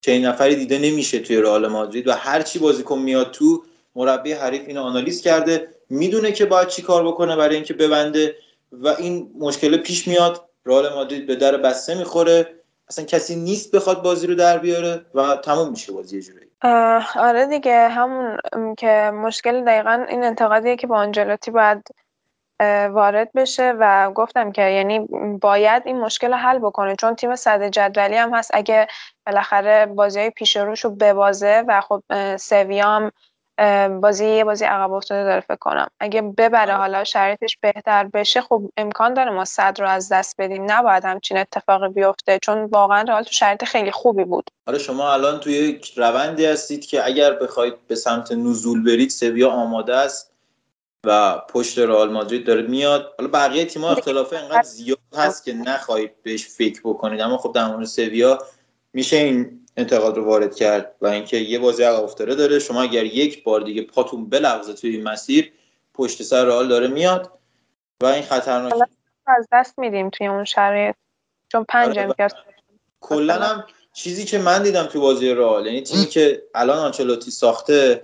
چه 0.00 0.18
نفری 0.18 0.56
دیده 0.56 0.78
نمیشه 0.78 1.18
توی 1.18 1.36
رئال 1.36 1.66
مادرید 1.66 2.08
و 2.08 2.12
هر 2.12 2.42
چی 2.42 2.58
بازیکن 2.58 2.98
میاد 2.98 3.30
تو 3.30 3.62
مربی 3.94 4.32
حریف 4.32 4.62
اینو 4.66 4.82
آنالیز 4.82 5.22
کرده 5.22 5.68
می‌دونه 5.90 6.32
که 6.32 6.46
باید 6.46 6.68
چی 6.68 6.82
کار 6.82 7.06
بکنه 7.06 7.36
برای 7.36 7.54
اینکه 7.54 7.74
ببنده 7.74 8.36
و 8.72 8.88
این 8.88 9.30
مشکل 9.38 9.76
پیش 9.76 10.08
میاد. 10.08 10.42
رئال 10.66 10.94
مادرید 10.94 11.26
به 11.26 11.36
در 11.36 11.56
بسته 11.56 11.94
می‌خوره. 11.94 12.54
اصلا 12.88 13.04
کسی 13.04 13.36
نیست 13.36 13.76
بخواد 13.76 14.02
بازی 14.02 14.26
رو 14.26 14.34
در 14.34 14.58
بیاره 14.58 15.06
و 15.14 15.36
تموم 15.36 15.70
میشه 15.70 15.92
بازی 15.92 16.22
جوری. 16.22 16.46
آره 17.16 17.46
دیگه 17.46 17.88
همون 17.88 18.38
که 18.78 19.10
مشکل 19.14 19.64
دقیقا 19.64 20.06
این 20.08 20.24
انتقادیه 20.24 20.76
که 20.76 20.86
با 20.86 20.96
آنجلاتی 20.96 21.50
باید 21.50 21.88
وارد 22.90 23.32
بشه 23.32 23.74
و 23.78 24.10
گفتم 24.10 24.52
که 24.52 24.62
یعنی 24.62 24.98
باید 25.40 25.82
این 25.86 26.00
مشکل 26.00 26.30
رو 26.30 26.36
حل 26.36 26.58
بکنه 26.58 26.96
چون 26.96 27.14
تیم 27.14 27.36
صد 27.36 27.68
جدولی 27.68 28.16
هم 28.16 28.34
هست. 28.34 28.50
اگه 28.54 28.86
بالاخره 29.26 29.86
بازی 29.86 30.20
های 30.20 30.30
پیش 30.30 30.56
روش 30.56 30.84
رو 30.84 30.90
ببازه 30.90 31.64
و 31.68 31.80
خب 31.80 32.02
سویام 32.36 33.12
بازی 34.00 34.26
یه 34.26 34.44
بازی 34.44 34.64
عقب 34.64 34.92
افتاده 34.92 35.24
داره 35.24 35.40
فکر 35.40 35.56
کنم. 35.56 35.86
اگه 36.00 36.22
ببره 36.22 36.62
آره. 36.62 36.74
حالا 36.74 37.04
شرایطش 37.04 37.58
بهتر 37.60 38.04
بشه 38.04 38.40
خب 38.40 38.62
امکان 38.76 39.14
داره 39.14 39.30
ما 39.30 39.44
صد 39.44 39.80
رو 39.80 39.88
از 39.88 40.12
دست 40.12 40.34
بدیم. 40.38 40.64
نباید 40.70 41.04
همچین 41.04 41.38
اتفاقی 41.38 41.88
بیفته 41.88 42.38
چون 42.42 42.64
واقعا 42.64 43.02
رئال 43.02 43.22
تو 43.22 43.32
شرایط 43.32 43.64
خیلی 43.64 43.90
خوبی 43.90 44.24
بود. 44.24 44.50
آره 44.66 44.78
شما 44.78 45.12
الان 45.12 45.40
توی 45.40 45.52
یک 45.52 45.92
روندی 45.96 46.46
هستید 46.46 46.86
که 46.86 47.06
اگر 47.06 47.32
بخواید 47.32 47.86
به 47.86 47.94
سمت 47.94 48.32
نزول 48.32 48.84
برید 48.84 49.10
سویا 49.10 49.50
آماده 49.50 49.96
است. 49.96 50.35
و 51.06 51.38
پشت 51.38 51.78
رئال 51.78 52.10
مادرید 52.10 52.46
داره 52.46 52.62
میاد. 52.62 53.14
حالا 53.18 53.30
بقیه 53.30 53.64
تیم‌ها 53.64 53.90
اختلاف 53.90 54.32
اینقدر 54.32 54.62
زیاد 54.62 54.98
هست 55.14 55.44
که 55.44 55.52
نخواهید 55.52 56.22
بهش 56.22 56.46
فکر 56.46 56.80
بکنید. 56.84 57.20
اما 57.20 57.38
خب 57.38 57.52
در 57.52 57.66
مورد 57.66 57.86
سویا 57.86 58.38
میشه 58.92 59.16
این 59.16 59.66
انتقاد 59.76 60.16
رو 60.16 60.24
وارد 60.24 60.54
کرد 60.54 60.94
و 61.00 61.06
اینکه 61.06 61.36
یه 61.36 61.58
بازی 61.58 61.82
عقب 61.82 62.04
افتاده 62.04 62.34
داره. 62.34 62.58
شما 62.58 62.82
اگر 62.82 63.04
یک 63.04 63.44
بار 63.44 63.60
دیگه 63.60 63.82
پاتون 63.82 64.28
بلغزه 64.28 64.72
توی 64.72 64.90
این 64.90 65.02
مسیر 65.02 65.52
پشت 65.94 66.22
سر 66.22 66.44
رئال 66.44 66.68
داره 66.68 66.88
میاد 66.88 67.30
و 68.02 68.06
این 68.06 68.22
خطرناک 68.22 68.72
از 69.26 69.48
دست 69.52 69.78
میدیم 69.78 70.10
توی 70.10 70.26
اون 70.26 70.44
شرایط. 70.44 70.94
چون 71.52 71.64
پنج 71.68 71.88
آره، 71.88 72.02
امتیاز 72.02 72.34
کلا 73.00 73.34
هم 73.34 73.64
چیزی 73.92 74.24
که 74.24 74.38
من 74.38 74.62
دیدم 74.62 74.86
تو 74.86 75.00
بازی 75.00 75.34
رئال 75.34 75.66
یعنی 75.66 75.82
تیمی 75.82 76.06
که 76.06 76.42
الان 76.54 76.78
آنچلوتی 76.78 77.30
ساخته 77.30 78.02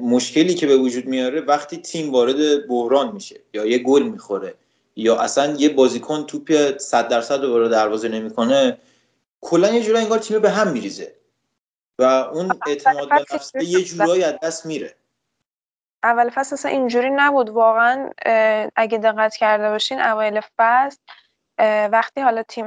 مشکلی 0.00 0.54
که 0.54 0.66
به 0.66 0.76
وجود 0.76 1.06
میاره 1.06 1.40
وقتی 1.40 1.76
تیم 1.76 2.12
وارد 2.12 2.68
بحران 2.68 3.12
میشه 3.12 3.40
یا 3.54 3.66
یه 3.66 3.78
گل 3.78 4.02
می‌خوره 4.02 4.54
یا 4.96 5.20
اصلا 5.20 5.54
یه 5.58 5.68
بازیکن 5.68 6.26
توپ 6.26 6.78
100 6.78 7.08
درصد 7.08 7.44
رو 7.44 7.68
دروازه 7.68 8.08
نمی‌کنه 8.08 8.78
کلا 9.40 9.68
یه 9.68 9.82
جورایی 9.82 10.04
انگار 10.04 10.18
تیم 10.18 10.38
به 10.38 10.50
هم 10.50 10.72
میریزه 10.72 11.14
و 11.98 12.02
اون 12.02 12.52
اعتماد 12.66 13.08
به 13.08 13.24
نفس 13.34 13.54
یه 13.54 13.84
جورایی 13.84 14.24
از 14.24 14.34
دست 14.42 14.66
میره. 14.66 14.94
اول 16.02 16.30
فصل 16.30 16.54
اصلا 16.54 16.70
اینجوری 16.70 17.10
نبود. 17.10 17.50
واقعا 17.50 18.10
اگه 18.76 18.98
دقت 18.98 19.36
کرده 19.36 19.70
باشین 19.70 20.00
اوایل 20.00 20.40
فصل 20.58 20.98
وقتی 21.92 22.20
حالا 22.20 22.42
تیم 22.42 22.66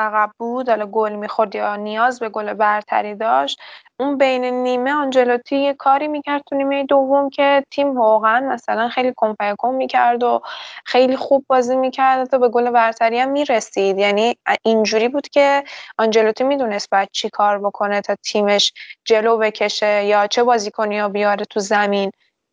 عقب 0.00 0.30
بود 0.38 0.68
حالا 0.68 0.86
گل 0.86 1.12
می‌خورد 1.12 1.54
یا 1.54 1.76
نیاز 1.76 2.20
به 2.20 2.28
گل 2.28 2.52
برتری 2.54 3.14
داشت 3.14 3.60
اون 4.00 4.18
بین 4.18 4.44
نیمه 4.44 4.92
آنجلوتی 4.92 5.56
یه 5.56 5.74
کاری 5.74 6.08
می‌کرد 6.08 6.42
تو 6.48 6.56
نیمه 6.56 6.84
دوم 6.84 7.30
که 7.30 7.64
تیم 7.70 7.98
واقعا 7.98 8.40
مثلا 8.40 8.88
خیلی 8.88 9.12
کمپکم 9.16 9.74
می‌کرد 9.74 10.22
و 10.22 10.40
خیلی 10.84 11.16
خوب 11.16 11.44
بازی 11.48 11.76
می‌کرد 11.76 12.28
تا 12.28 12.38
به 12.38 12.48
گل 12.48 12.70
برتری 12.70 13.18
هم 13.20 13.28
می‌رسید. 13.30 13.98
یعنی 13.98 14.36
اینجوری 14.62 15.08
بود 15.08 15.28
که 15.28 15.64
آنجلوتی 15.98 16.44
می‌دونست 16.44 16.90
باید 16.90 17.08
چی 17.12 17.30
کار 17.30 17.58
بکنه 17.58 18.00
تا 18.00 18.14
تیمش 18.24 18.72
جلو 19.04 19.38
بکشه 19.38 20.04
یا 20.04 20.26
چه 20.26 20.42
بازیکنی 20.42 20.98
ها 20.98 21.08
بیاره 21.08 21.44
تو 21.44 21.60
زمین. 21.60 22.10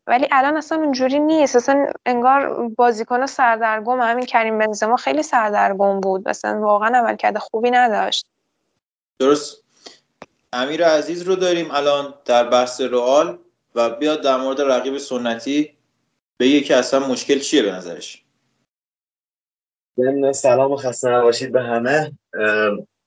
ولی 0.08 0.28
الان 0.32 0.58
اصلا 0.58 0.78
اونجوری 0.78 1.20
نیست. 1.20 1.56
اصلا 1.56 1.88
انگار 2.06 2.68
بازیکن 2.68 3.26
سردرگم 3.26 4.02
همین 4.02 4.26
کریم 4.26 4.58
بنزما 4.58 4.96
خیلی 4.96 5.24
سردرگم 5.24 6.00
بود. 6.00 6.28
اصلا 6.28 6.60
واقعا 6.60 6.98
عملکرد 6.98 7.38
خوبی 7.38 7.72
نداشت. 7.72 8.26
درست. 9.20 9.64
امیر 10.54 10.86
عزیز 10.86 11.22
رو 11.22 11.36
داریم 11.36 11.72
الان 11.72 12.14
در 12.26 12.50
بحث 12.50 12.82
رئال 12.82 13.40
و 13.76 13.90
بیاد 13.90 14.24
در 14.24 14.38
مورد 14.38 14.62
رقیب 14.62 14.98
سنتی 14.98 15.78
به 16.38 16.62
که 16.62 16.76
اصلا 16.76 17.08
مشکل 17.08 17.40
چیه 17.40 17.62
به 17.62 17.72
نظرش. 17.72 18.24
سلام 20.34 20.72
و 20.72 20.76
خسته 20.76 21.10
نباشید 21.10 21.52
به 21.52 21.62
همه. 21.64 22.12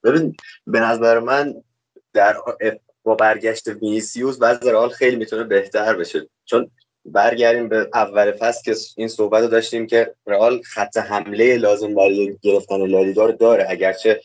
ببین 0.04 0.36
به 0.66 0.80
نظر 0.80 1.18
من 1.18 1.54
در 2.12 2.36
با 3.02 3.14
برگشت 3.14 3.68
وینیسیوس 3.68 4.36
وضع 4.40 4.70
رئال 4.70 4.88
خیلی 4.88 5.16
می‌تونه 5.16 5.44
بهتر 5.44 5.96
بشه. 5.96 6.28
چون 6.44 6.70
برگردیم 7.04 7.68
به 7.68 7.88
اول 7.94 8.32
فصل 8.32 8.62
که 8.62 8.78
این 8.96 9.08
صحبت 9.08 9.42
رو 9.42 9.48
داشتیم 9.48 9.86
که 9.86 10.14
رئال 10.26 10.62
خط 10.62 10.96
حمله 10.96 11.56
لازم 11.56 11.94
برای 11.94 12.36
گرفتن 12.42 12.86
لالیگا 12.86 13.26
رو 13.26 13.32
داره. 13.32 13.66
اگرچه 13.68 14.20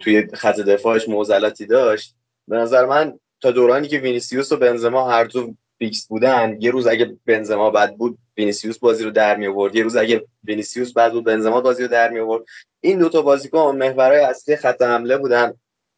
توی 0.00 0.26
خط 0.34 0.56
دفاعش 0.56 1.08
معضلاتی 1.08 1.66
داشت. 1.66 2.14
به 2.48 2.56
نظر 2.56 2.86
من 2.86 3.18
تا 3.40 3.50
دورانی 3.50 3.88
که 3.88 3.98
وینیسیوس 3.98 4.52
و 4.52 4.56
بنزما 4.56 5.10
هر 5.10 5.24
دو 5.24 5.54
فیکس 5.78 6.06
بودن 6.06 6.56
یه 6.60 6.70
روز 6.70 6.86
اگه 6.86 7.16
بنزما 7.26 7.70
بد 7.70 7.94
بود 7.94 8.18
وینیسیوس 8.36 8.78
بازی 8.78 9.04
رو 9.04 9.10
در 9.10 9.36
می 9.36 9.46
آورد 9.46 9.76
یه 9.76 9.82
روز 9.82 9.96
اگه 9.96 10.24
وینیسیوس 10.44 10.92
بد 10.92 11.12
بود 11.12 11.24
بنزما 11.24 11.60
بازی 11.60 11.82
رو 11.82 11.88
در 11.88 12.10
می 12.10 12.20
آورد 12.20 12.44
این 12.80 12.98
دو 12.98 13.08
تا 13.08 13.22
بازیکن 13.22 13.76
محورای 13.76 14.20
اصلی 14.20 14.56
خط 14.56 14.82
حمله 14.82 15.18
بودن. 15.18 15.54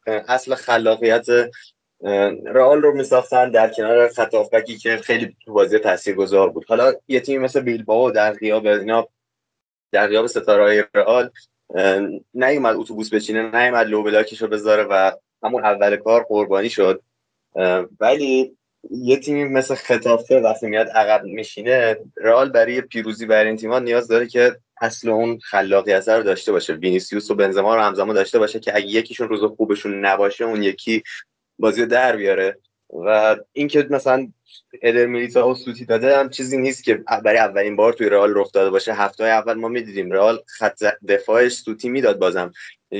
اصل 0.07 0.55
خلاقیت 0.55 1.25
رئال 2.45 2.81
رو 2.81 2.93
میساختن 2.93 3.51
در 3.51 3.69
کنار 3.69 4.07
خط 4.07 4.35
که 4.81 4.97
خیلی 4.97 5.35
تو 5.45 5.53
بازی 5.53 5.79
تاثیرگذار 5.79 6.49
بود. 6.49 6.65
حالا 6.67 6.93
یه 7.07 7.19
تیمی 7.19 7.43
مثل 7.43 7.59
بیلبائو 7.59 8.11
در 8.11 8.33
غیاب 8.33 8.65
اینا 8.65 9.07
در 9.91 10.07
غیاب 10.07 10.27
ستاره 10.27 10.87
رئال 10.93 11.29
نیومد 12.33 12.75
اتوبوس 12.75 13.13
بچینه 13.13 13.41
نیومد 13.41 13.87
لو 13.87 14.03
بلاکش 14.03 14.43
بذاره 14.43 14.83
و 14.83 15.11
همون 15.43 15.65
اول 15.65 15.95
کار 15.95 16.23
قربانی 16.23 16.69
شد. 16.69 17.01
ولی 17.99 18.57
یه 18.91 19.17
تیمی 19.17 19.43
مثل 19.43 19.75
خطافه 19.75 20.39
وقتی 20.39 20.67
میاد 20.67 20.87
عقب 20.87 21.23
میشینه 21.23 21.97
رئال 22.17 22.49
برای 22.49 22.81
پیروزی 22.81 23.25
بر 23.25 23.45
این 23.45 23.57
تیم‌ها 23.57 23.79
نیاز 23.79 24.07
داره 24.07 24.27
که 24.27 24.55
اصل 24.81 25.09
اون 25.09 25.39
خلاقیت 25.39 26.09
رو 26.09 26.23
داشته 26.23 26.51
باشه. 26.51 26.73
وینیسیوس 26.73 27.31
و 27.31 27.35
بنزما 27.35 27.75
رو 27.75 27.81
همزمان 27.81 28.15
داشته 28.15 28.39
باشه 28.39 28.59
که 28.59 28.75
اگه 28.75 28.87
یکیشون 28.87 29.29
روز 29.29 29.43
خوبشون 29.43 30.05
نباشه 30.05 30.45
اون 30.45 30.63
یکی 30.63 31.03
بازی 31.59 31.81
رو 31.81 31.87
در 31.87 32.15
بیاره 32.15 32.57
و 32.89 33.35
اینکه 33.53 33.87
مثلا 33.89 34.27
ادر 34.81 35.05
میلیتا 35.05 35.49
و 35.49 35.55
سوتی 35.55 35.85
داده 35.85 36.17
هم 36.17 36.29
چیزی 36.29 36.57
نیست 36.57 36.83
که 36.83 37.03
برای 37.23 37.37
اولین 37.37 37.75
بار 37.75 37.93
توی 37.93 38.09
رئال 38.09 38.33
رخ 38.35 38.51
داده 38.51 38.69
باشه. 38.69 38.93
هفته 38.93 39.23
اول 39.23 39.53
ما 39.53 39.67
می‌دیدیم 39.67 40.11
رئال 40.11 40.43
خط 40.47 40.83
دفاعش 41.07 41.53
سوتی 41.53 41.89
می‌داد 41.89 42.19
بازم. 42.19 42.51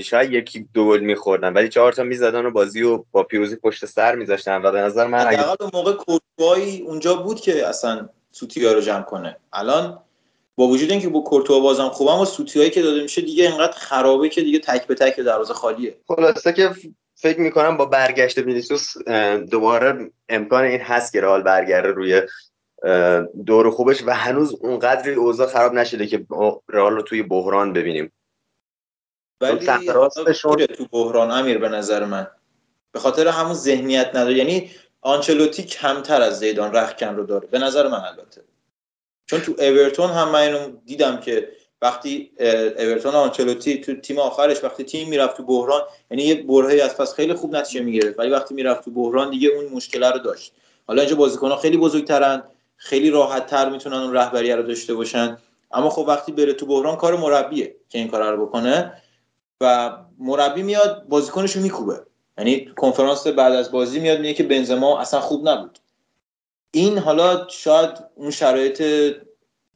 شاید 0.03 0.33
یکی 0.33 0.67
دو 0.73 0.87
گل 0.87 0.99
میخوردن 0.99 1.53
ولی 1.53 1.69
چهار 1.69 1.93
تا 1.93 2.03
می‌زدن 2.03 2.45
و 2.45 2.51
بازی 2.51 2.83
و 2.83 3.03
با 3.11 3.23
پیروزی 3.23 3.55
پشت 3.55 3.85
سر 3.85 4.15
میذاشتن 4.15 4.61
و 4.61 4.71
به 4.71 4.81
نظر 4.81 5.07
من 5.07 5.27
اگه 5.27 5.49
اون 5.49 5.69
موقع 5.73 5.93
کورتوایی 5.93 6.81
اونجا 6.81 7.15
بود 7.15 7.41
که 7.41 7.67
اصلا 7.67 8.09
سوتی 8.31 8.65
رو 8.65 8.81
جمع 8.81 9.01
کنه. 9.01 9.37
الان 9.53 9.99
با 10.55 10.67
وجود 10.67 10.91
اینکه 10.91 11.09
با 11.09 11.19
کورتوا 11.19 11.59
بازم 11.59 11.89
خوبم 11.89 12.19
و 12.19 12.25
سوتی 12.25 12.69
که 12.69 12.81
داده 12.81 13.01
میشه 13.01 13.21
دیگه 13.21 13.47
اینقدر 13.47 13.77
خرابه 13.77 14.29
که 14.29 14.41
دیگه 14.41 14.59
تک 14.59 14.87
به 14.87 14.95
تک 14.95 15.19
دروازه 15.19 15.53
خالیه. 15.53 15.97
خلاصه 16.07 16.53
که 16.53 16.69
فکر 17.23 17.39
می‌کنم 17.39 17.77
با 17.77 17.85
برگشت 17.85 18.37
وینیسیوس 18.37 18.97
دوباره 19.51 20.11
امکان 20.29 20.63
این 20.63 20.81
هست 20.81 21.13
که 21.13 21.21
رئال 21.21 21.41
برگرده 21.41 21.87
روی 21.87 22.21
دور 23.45 23.69
خوبش 23.69 24.03
و 24.05 24.11
هنوز 24.11 24.55
اونقدری 24.61 25.13
اوضاع 25.13 25.47
خراب 25.47 25.73
نشده 25.73 26.07
که 26.07 26.25
رئال 26.69 26.93
رو 26.93 27.01
توی 27.01 27.23
بحران 27.23 27.73
ببینیم. 27.73 28.11
ولی 29.41 29.65
تو 30.67 30.87
بحران 30.91 31.31
امیر 31.31 31.57
به 31.57 31.69
نظر 31.69 32.05
من. 32.05 32.27
به 32.91 32.99
خاطر 32.99 33.27
همون 33.27 33.53
ذهنیت 33.53 34.09
نداره. 34.09 34.33
یعنی 34.33 34.71
آنچلوتی 35.01 35.63
کمتر 35.63 36.21
از 36.21 36.39
زیدان 36.39 36.73
رخکن 36.75 37.15
رو 37.15 37.23
داره. 37.23 37.47
به 37.47 37.59
نظر 37.59 37.87
من 37.87 38.01
البته. 38.05 38.41
چون 39.25 39.39
تو 39.39 39.55
اورتون 39.59 40.09
هم 40.09 40.29
من 40.29 40.39
اینو 40.39 40.77
دیدم 40.85 41.17
که 41.17 41.51
وقتی 41.83 42.31
اورتون 42.79 43.15
آنچلوتی 43.15 43.81
تو 43.81 43.95
تیم 43.95 44.19
آخرش 44.19 44.63
وقتی 44.63 44.83
تیم 44.83 45.09
می‌رفت 45.09 45.37
تو 45.37 45.43
بحران 45.43 45.81
یعنی 46.11 46.23
یه 46.23 46.43
برهه‌ای 46.43 46.81
از 46.81 46.97
پس 46.97 47.13
خیلی 47.13 47.33
خوب 47.33 47.55
نتیجه 47.55 47.81
می‌گرفت 47.81 48.19
ولی 48.19 48.29
وقتی 48.29 48.53
می‌رفت 48.53 48.85
تو 48.85 48.91
بحران 48.91 49.29
دیگه 49.29 49.49
اون 49.49 49.65
مشکل 49.65 50.03
رو 50.03 50.19
داشت. 50.19 50.53
حالا 50.87 51.01
اینجا 51.01 51.15
بازیکن‌ها 51.15 51.57
خیلی 51.57 51.77
بزرگترن 51.77 52.43
خیلی 52.75 53.09
راحت 53.09 53.47
تر 53.47 53.69
می‌تونن 53.69 53.97
اون 53.97 54.13
رهبری 54.13 54.51
رو 54.51 54.63
داشته 54.63 54.93
باشن. 54.93 55.37
اما 55.71 55.89
خب 55.89 56.05
وقتی 56.07 56.31
بره 56.31 56.53
تو 56.53 56.65
بحران 56.65 56.95
کار 56.95 57.17
مربیه 57.17 57.75
که 57.89 57.97
این 57.99 58.07
کار 58.07 58.35
رو 58.35 58.45
بکنه 58.45 58.93
و 59.61 59.91
مربی 60.19 60.63
میاد 60.63 61.05
بازیکنشو 61.09 61.59
میکوبه. 61.59 61.99
یعنی 62.37 62.65
کنفرانس 62.65 63.27
بعد 63.27 63.53
از 63.53 63.71
بازی 63.71 63.99
میاد 63.99 64.19
میگه 64.19 64.33
که 64.33 64.43
بنزما 64.43 64.99
اصلا 64.99 65.19
خوب 65.19 65.49
نبود. 65.49 65.79
این 66.71 66.97
حالا 66.97 67.47
شاید 67.49 67.89
اون 68.15 68.31
شرایط 68.31 68.83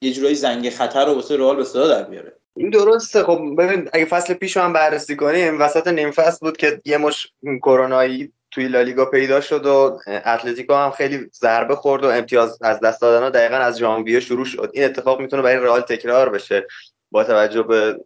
یه 0.02 0.14
جورایی 0.14 0.36
زنگ 0.36 0.70
خطر 0.70 1.06
رو 1.06 1.14
واسه 1.14 1.38
رئال 1.38 1.56
به 1.56 1.64
صدا 1.64 1.88
در 1.88 2.04
بیاره. 2.04 2.34
این 2.56 2.70
درسته. 2.70 3.24
خب 3.24 3.56
ببین 3.58 3.90
اگه 3.94 4.06
فصل 4.06 4.34
پیش 4.34 4.58
هم 4.58 4.74
بررسی 4.74 5.16
کنیم 5.16 5.62
وسط 5.62 5.88
نیم 5.88 6.12
فصل 6.12 6.38
بود 6.42 6.58
که 6.58 6.82
یه 6.86 6.98
مش 6.98 7.34
کرونایی 7.62 8.34
توی 8.52 8.68
لالیگا 8.68 9.06
پیدا 9.06 9.42
شد 9.42 9.66
و 9.66 10.00
اتلتیکو 10.08 10.74
هم 10.74 10.92
خیلی 10.92 11.30
ضربه 11.34 11.76
خورد 11.76 12.04
و 12.04 12.08
امتیاز 12.08 12.58
از 12.62 12.80
دست 12.80 13.02
دادن 13.02 13.24
ها 13.24 13.30
دقیقا 13.30 13.56
از 13.56 13.80
ژانویه 13.80 14.20
شروع 14.20 14.46
شد. 14.46 14.72
این 14.74 14.84
اتفاق 14.86 15.22
می‌تونه 15.22 15.42
برای 15.42 15.64
رئال 15.64 15.82
تکرار 15.82 16.30
بشه 16.30 16.68
با 17.12 17.24
توجه 17.24 17.64
به 17.64 18.00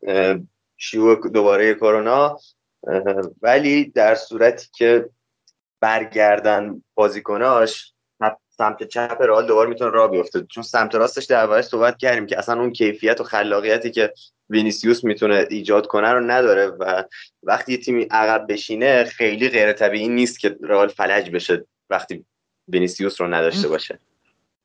شیوع 0.77 1.29
دوباره 1.29 1.73
کرونا. 1.73 2.37
ولی 3.41 3.85
در 3.85 4.15
صورتی 4.15 4.67
که 4.73 5.09
برگردن 5.81 6.83
بازیکناش 6.95 7.93
سمت 8.61 8.83
چپ 8.83 9.17
رئال 9.19 9.45
دوباره 9.45 9.69
می‌تونه 9.69 9.91
راه 9.91 10.11
بیفته. 10.11 10.45
چون 10.49 10.64
سمت 10.64 10.95
راستش 10.95 11.25
در 11.25 11.61
صحبت 11.61 11.98
کردیم 11.98 12.25
که 12.25 12.40
اصلا 12.40 12.59
اون 12.59 12.72
کیفیت 12.72 13.22
و 13.22 13.23
خلاقیتی 13.23 13.91
که 13.91 14.14
وینیسیوس 14.49 15.03
می‌تونه 15.03 15.48
ایجاد 15.49 15.88
کنه 15.88 16.11
رو 16.11 16.19
نداره 16.19 16.67
و 16.67 17.03
وقتی 17.43 17.72
یه 17.72 17.77
تیمی 17.77 18.07
عقب 18.11 18.45
بشینه 18.49 19.03
خیلی 19.03 19.49
غیر 19.49 19.73
طبیعی 19.73 20.07
نیست 20.07 20.40
که 20.40 20.57
رئال 20.64 20.88
فلج 20.88 21.30
بشه 21.30 21.65
وقتی 21.90 22.25
وینیسیوس 22.67 23.22
رو 23.22 23.27
نداشته 23.27 23.67
باشه. 23.67 23.99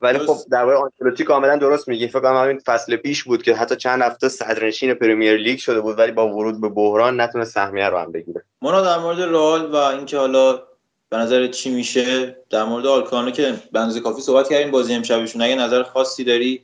ولی 0.01 0.19
خب 0.19 0.37
درباره 0.51 0.79
آنچلوتی 0.79 1.25
کاملا 1.25 1.57
درست 1.57 1.89
میگی. 1.89 2.09
فکر 2.09 2.21
کنم 2.21 2.37
همین 2.37 2.59
فصل 2.59 2.97
پیش 2.97 3.25
بود 3.25 3.43
که 3.43 3.55
حتی 3.55 3.77
چند 3.77 4.03
هفته 4.03 4.29
صدرنشین 4.29 4.95
پرمیر 4.95 5.37
لیگ 5.37 5.59
شده 5.59 5.81
بود 5.81 5.99
ولی 5.99 6.13
با 6.13 6.29
ورود 6.29 6.61
به 6.61 6.69
بحران 6.69 7.21
نتونست 7.21 7.45
سهمیه 7.45 7.89
رو 7.89 7.99
هم 7.99 8.13
بگیره. 8.13 8.43
مونا 8.63 8.81
در 8.81 8.99
مورد 8.99 9.21
رئال 9.21 9.71
و 9.73 9.77
اینکه 9.77 10.19
حالا 10.19 10.63
به 11.09 11.17
نظر 11.17 11.47
چی 11.47 11.71
میشه؟ 11.71 12.37
در 12.51 12.65
مورد 12.65 12.87
آلکانو 12.87 13.31
که 13.31 13.55
بنز 13.73 13.99
کافی 13.99 14.23
صحبت 14.23 14.49
کردیم 14.49 14.71
بازی 14.71 14.95
امشبشون. 14.95 15.43
اگه 15.43 15.55
نظر 15.55 15.83
خاصی 15.83 16.25
داری 16.25 16.63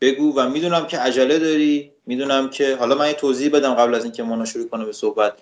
بگو 0.00 0.34
و 0.36 0.48
می‌دونم 0.48 0.86
که 0.86 0.98
عجله 0.98 1.38
داری. 1.38 1.92
می‌دونم 2.06 2.50
که 2.50 2.76
حالا 2.76 2.94
من 2.94 3.06
یه 3.06 3.12
توضیح 3.12 3.50
بدم 3.50 3.74
قبل 3.74 3.94
از 3.94 4.04
اینکه 4.04 4.22
مونا 4.22 4.44
شروع 4.44 4.68
کنه 4.68 4.84
به 4.84 4.92
صحبت. 4.92 5.32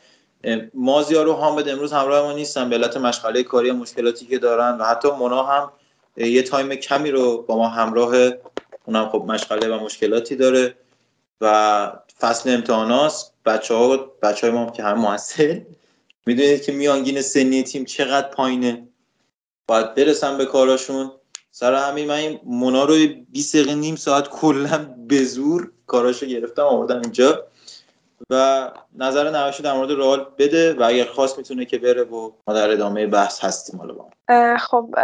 مازیار 0.74 1.28
و 1.28 1.32
حامد 1.32 1.68
امروز 1.68 1.92
همراه 1.92 2.22
ما 2.22 2.32
نیستن. 2.32 2.68
به 2.68 2.76
علت 2.76 2.96
مشغله 2.96 3.42
کاری 3.42 3.72
مشکلاتی 3.72 4.26
که 4.26 4.38
دارن 4.38 4.78
و 4.78 4.84
حتی 4.84 5.10
مونا 5.10 5.42
هم 5.42 5.72
یه 6.16 6.42
تایم 6.42 6.74
کمی 6.74 7.10
رو 7.10 7.42
با 7.42 7.56
ما 7.56 7.68
همراه. 7.68 8.14
اونم 8.84 9.08
خب 9.08 9.24
مشغله 9.28 9.76
و 9.76 9.84
مشکلاتی 9.84 10.36
داره 10.36 10.74
و 11.40 11.92
فصل 12.20 12.50
امتحانات 12.50 13.30
بچه 13.44 13.74
ها 13.74 14.50
ما 14.52 14.70
که 14.70 14.82
هم 14.82 14.98
موثر. 14.98 15.60
می‌دونید 16.26 16.62
که 16.62 16.72
میانگین 16.72 17.20
سنی 17.20 17.62
تیم 17.62 17.84
چقدر 17.84 18.28
پایینه. 18.28 18.88
باید 19.66 19.94
برسن 19.94 20.38
به 20.38 20.46
کاراشون. 20.46 21.10
سر 21.50 21.74
همین 21.74 22.08
من 22.08 22.14
این 22.14 22.40
مونا 22.44 22.84
رو 22.84 22.94
20 23.30 23.56
دقیقه 23.56 23.74
نیم 23.74 23.96
ساعت 23.96 24.28
کلا 24.28 24.94
به 25.08 25.24
زور 25.24 25.72
کاراشو 25.86 26.26
گرفتم 26.26 26.62
آوردم 26.62 27.00
اینجا. 27.00 27.44
و 28.30 28.70
نظر 28.98 29.30
نوشی 29.30 29.62
در 29.62 29.72
مورد 29.72 29.90
رئال 29.90 30.26
بده 30.38 30.74
و 30.74 30.82
اگر 30.82 31.04
خواست 31.04 31.38
می‌تونه 31.38 31.64
که 31.64 31.78
بره 31.78 32.02
و 32.02 32.30
ما 32.48 32.54
در 32.54 32.70
ادامه 32.70 33.06
بحث 33.06 33.44
هستیم 33.44 33.80
حالا 33.80 33.94
با 33.94 34.08
خب 34.58 34.94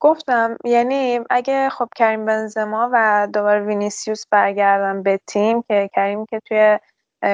گفتم 0.00 0.56
یعنی 0.64 1.20
اگه 1.30 1.68
خب 1.68 1.88
کریم 1.96 2.26
بنزما 2.26 2.90
و 2.92 3.28
دوباره 3.32 3.66
وینیسیوس 3.66 4.24
برگردن 4.30 5.02
به 5.02 5.20
تیم 5.26 5.62
که 5.62 5.90
کریم 5.94 6.26
که 6.26 6.40
توی 6.48 6.78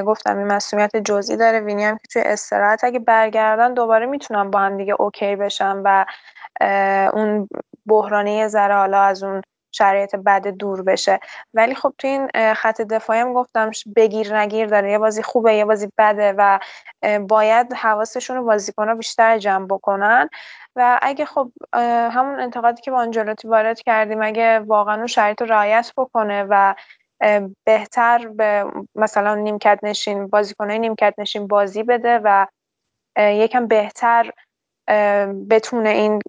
گفتم 0.06 0.38
این 0.38 0.46
مسئولیت 0.46 0.96
جزئی 0.96 1.36
داره. 1.36 1.60
وینی 1.60 1.84
هم 1.84 1.96
که 1.96 2.06
توی 2.12 2.22
استراحت 2.22 2.84
اگه 2.84 2.98
برگردن 2.98 3.74
دوباره 3.74 4.06
می‌تونم 4.06 4.50
با 4.50 4.58
هم 4.58 4.76
دیگه 4.76 4.94
اوکی 4.98 5.36
بشم 5.36 5.82
و 5.84 6.06
اون 7.12 7.48
بحرانی 7.86 8.48
ذره 8.48 8.74
حالا 8.74 9.02
از 9.02 9.22
اون 9.22 9.42
شرایط 9.72 10.16
بد 10.16 10.48
دور 10.48 10.82
بشه. 10.82 11.20
ولی 11.54 11.74
خب 11.74 11.94
تو 11.98 12.08
این 12.08 12.54
خط 12.54 12.80
دفاعی 12.80 13.20
هم 13.20 13.32
گفتم 13.32 13.70
بگیر 13.96 14.36
نگیر 14.36 14.66
داره. 14.66 14.90
یه 14.90 14.98
بازی 14.98 15.22
خوبه 15.22 15.54
یه 15.54 15.64
بازی 15.64 15.88
بده 15.98 16.34
و 16.38 16.58
باید 17.28 17.72
حواسشون 17.72 18.36
رو 18.36 18.44
بازیکن‌ها 18.44 18.94
بیشتر 18.94 19.38
جمع 19.38 19.66
بکنن. 19.66 20.28
و 20.76 20.98
اگه 21.02 21.24
خب 21.24 21.52
همون 22.12 22.40
انتقادی 22.40 22.82
که 22.82 22.90
با 22.90 22.98
آنجلوتی 22.98 23.48
وارد 23.48 23.80
کردیم 23.80 24.22
اگه 24.22 24.58
واقعا 24.58 24.94
اون 24.94 25.06
شرایط 25.06 25.40
رو 25.42 25.48
رعایت 25.48 25.92
بکنه 25.96 26.46
و 26.50 26.74
بهتر 27.66 28.28
به 28.28 28.64
مثلا 28.94 29.34
نیمکت 29.34 29.78
نشین 29.82 30.26
بازیکنای 30.26 30.78
نیمکت 30.78 31.14
نشین 31.18 31.46
بازی 31.46 31.82
بده 31.82 32.20
و 32.24 32.46
یکم 33.18 33.66
بهتر 33.66 34.30
بتونه 35.50 35.88
این 35.88 36.20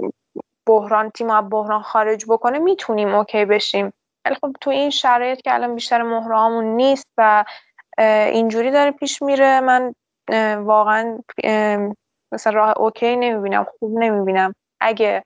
بحران 0.68 1.10
تیم 1.10 1.30
از 1.30 1.44
بحران 1.52 1.82
خارج 1.82 2.26
بکنه 2.30 2.60
می‌تونیم 2.60 3.16
اوکی 3.16 3.46
بشیم. 3.46 3.94
ولی 4.26 4.36
خب 4.36 4.56
تو 4.62 4.70
این 4.70 4.90
شرایط 4.90 5.42
که 5.42 5.54
الان 5.54 5.76
بیشتر 5.76 6.02
مهرهامون 6.02 6.66
نیست 6.66 7.08
و 7.18 7.46
اینجوری 8.32 8.72
داره 8.72 8.92
پیش 8.92 9.22
میره 9.22 9.62
من 9.62 9.94
واقعا 10.58 11.20
مثلا 12.34 12.54
راه 12.54 12.78
اوکی 12.78 13.16
نمی‌بینم 13.16 13.64
خوب 13.80 14.00
نمی‌بینم. 14.00 14.54
اگه 14.82 15.24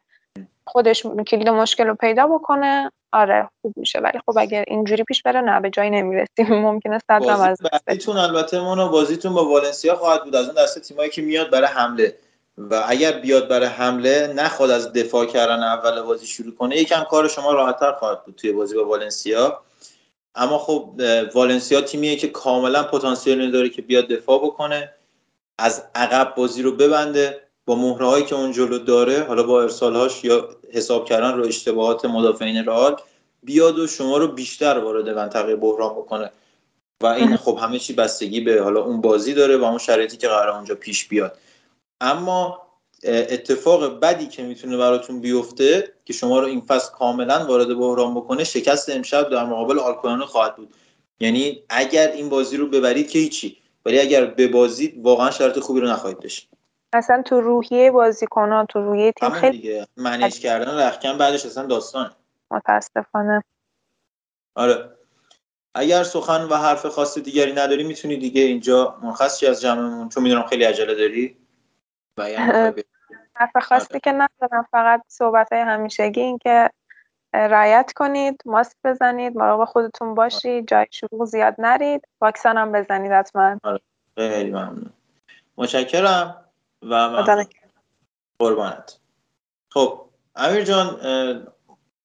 خودش 0.67 1.06
کلید 1.27 1.50
مشکل 1.50 1.88
رو 1.88 1.95
پیدا 1.95 2.27
بکنه 2.27 2.92
آره 3.14 3.50
خوب 3.61 3.74
میشه. 3.77 4.00
ولی 4.00 4.19
خب 4.25 4.38
اگر 4.38 4.64
اینجوری 4.67 5.03
پیش 5.03 5.22
بره 5.22 5.42
نه 5.42 5.59
به 5.59 5.69
جایی 5.69 5.90
نمی‌رسیم. 5.90 6.53
ممکنه 6.67 7.00
صدم 7.00 7.42
از 7.42 7.58
بازیتون 7.88 8.17
البته 8.17 8.59
مونا 8.59 8.88
بازیتون 8.88 9.33
با 9.33 9.45
والنسیا 9.45 9.95
خواهد 9.95 10.24
بود. 10.24 10.35
از 10.35 10.45
اون 10.45 10.64
دسته 10.64 10.80
تیمایی 10.80 11.09
که 11.09 11.22
میاد 11.22 11.50
برای 11.50 11.67
حمله. 11.67 12.16
و 12.58 12.83
اگر 12.88 13.11
بیاد 13.11 13.48
برای 13.48 13.67
حمله 13.67 14.33
نخواد 14.35 14.72
از 14.72 14.93
دفاع 14.93 15.25
کردن 15.25 15.64
اول 15.64 16.01
بازی 16.01 16.27
شروع 16.27 16.56
کنه. 16.56 16.77
یکم 16.77 17.03
کار 17.03 17.27
شما 17.27 17.53
راحتتر 17.53 17.92
خواهد 17.92 18.25
بود 18.25 18.35
توی 18.35 18.51
بازی 18.51 18.75
با 18.75 18.85
والنسیا. 18.85 19.61
اما 20.35 20.58
خب 20.58 21.01
والنسیا 21.33 21.82
تیمیه 21.82 22.16
که 22.16 22.27
کاملا 22.27 22.83
پتانسیل 22.83 23.51
داره 23.51 23.69
که 23.69 23.82
بیاد 23.82 24.08
دفاع 24.08 24.43
بکنه. 24.43 24.93
از 25.59 25.83
عقب 25.95 26.35
بازی 26.35 26.61
رو 26.61 26.72
ببنده. 26.72 27.43
با 27.66 27.75
مهره 27.75 28.06
هایی 28.06 28.25
که 28.25 28.35
اون 28.35 28.51
جلو 28.51 28.77
داره 28.77 29.24
حالا 29.24 29.43
با 29.43 29.61
ارسالهاش 29.61 30.24
یا 30.24 30.50
حساب 30.72 31.06
کردن 31.06 31.38
رو 31.38 31.45
اشتباهات 31.45 32.06
مدافعین 32.06 32.66
رئال 32.66 32.95
بیاد 33.43 33.80
و 33.80 33.88
شما 33.88 34.17
رو 34.17 34.27
بیشتر 34.27 34.77
وارد 34.77 35.09
منطقه 35.09 35.56
بحران 35.56 35.93
بکنه. 35.93 36.32
و 37.01 37.06
این 37.06 37.38
خب 37.38 37.59
همه 37.61 37.80
چی 37.80 37.93
بستگی 37.93 38.42
به 38.42 38.61
حالا 38.61 38.83
اون 38.83 39.01
بازی 39.01 39.33
داره 39.33 39.58
و 39.58 39.64
اون 39.64 39.77
شرایطی 39.77 40.17
که 40.17 40.27
قرار 40.27 40.50
اونجا 40.50 40.75
پیش 40.75 41.08
بیاد. 41.08 41.38
اما 42.01 42.61
اتفاق 43.03 44.00
بدی 44.00 44.27
که 44.27 44.43
می‌تونه 44.43 44.77
براتون 44.77 45.22
بیفته 45.22 45.93
که 46.06 46.14
شما 46.14 46.40
رو 46.40 46.48
این 46.48 46.61
فصل 46.61 46.92
کاملا 46.92 47.45
وارد 47.45 47.77
بحران 47.77 48.16
بکنه 48.16 48.43
شکست 48.43 48.90
امشب 48.90 49.30
در 49.30 49.45
مقابل 49.45 49.80
آلکانو 49.80 50.25
خواهد 50.25 50.56
بود. 50.56 50.74
یعنی 51.19 51.64
اگر 51.69 52.11
این 52.11 52.30
بازی 52.30 52.58
رو 52.58 52.67
ببرید 52.67 53.09
که 53.09 53.19
هیچی 53.19 53.58
ولی 53.85 54.00
اگر 54.00 54.25
ببازید 54.25 55.06
واقعا 55.06 55.32
شرط 55.32 55.59
خوبی 55.59 55.80
رو 55.80 55.88
نخواهید 55.88 56.19
داشت. 56.19 56.50
اصلا 56.96 57.22
تو 57.22 57.42
روحیه 57.42 57.92
بازیکنان 57.92 58.66
تو 58.66 58.82
روحیه 58.82 59.12
تیم 59.12 59.30
خیلی 59.30 59.58
دیگه. 59.58 59.88
منیج 59.98 60.40
کردن 60.40 60.80
رخکن 60.80 61.18
بعدش 61.18 61.46
اصلا 61.46 61.66
داستان 61.66 62.12
متاسفانه. 62.52 63.44
آره. 64.56 64.90
اگر 65.76 66.04
سخن 66.04 66.44
و 66.44 66.56
حرف 66.56 66.86
خاص 66.86 67.18
دیگری 67.18 67.54
نداری 67.54 67.84
می‌تونی 67.84 68.18
دیگه 68.18 68.42
اینجا 68.42 68.98
مرخص 69.02 69.44
از 69.44 69.62
جمعمون؟ 69.62 70.10
چون 70.10 70.24
می‌دونم 70.24 70.44
خیلی 70.44 70.64
عجله 70.64 70.96
داری. 70.96 71.38
حرف 73.36 73.58
خاصی 73.58 73.88
آره. 73.92 74.00
که 74.00 74.12
ندارم 74.12 74.68
فقط 74.72 75.02
صحبت 75.08 75.54
های 75.54 75.62
همیشگی 75.62 76.22
این 76.22 76.38
که 76.38 76.70
رعایت 77.34 77.94
کنید 77.96 78.42
ماسک 78.46 78.76
بزنید 78.84 79.36
مراقب 79.38 79.66
خودتون 79.66 80.16
باشید 80.16 80.68
جای 80.68 80.86
شلوغ 80.92 81.26
زیاد 81.26 81.56
نرید 81.58 82.08
واکسن 82.22 82.58
هم 82.58 82.72
بزنید 82.72 83.12
حتما. 83.12 83.60
آره. 83.64 83.80
خیلی 84.16 84.50
ممنون. 84.50 84.94
متشکرم. 85.58 86.43
و 86.90 87.10
ممنون 87.10 87.45
قربانت. 88.40 89.00
خب 89.70 90.00
امیر 90.36 90.62
جان 90.62 91.00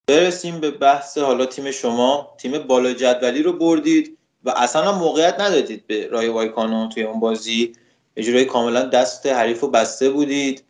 برسیم 0.07 0.61
به 0.61 0.71
بحث 0.71 1.19
حالا 1.19 1.47
تیم 1.47 1.71
شما. 1.71 2.35
تیم 2.39 2.59
بالا 2.59 2.93
جدولی 2.93 3.43
رو 3.43 3.53
بردید 3.53 4.19
و 4.45 4.51
اصلا 4.51 4.93
موقعیت 4.93 5.41
ندادید 5.41 5.87
به 5.87 6.07
رای 6.07 6.29
وایکانو 6.29 6.89
توی 6.89 7.03
اون 7.03 7.21
بازی. 7.21 7.73
اجرای 8.17 8.45
کاملا 8.45 8.83
دست 8.83 9.27
حریف 9.27 9.65
و 9.65 9.71
بسته 9.71 10.11
بودید 10.11 10.65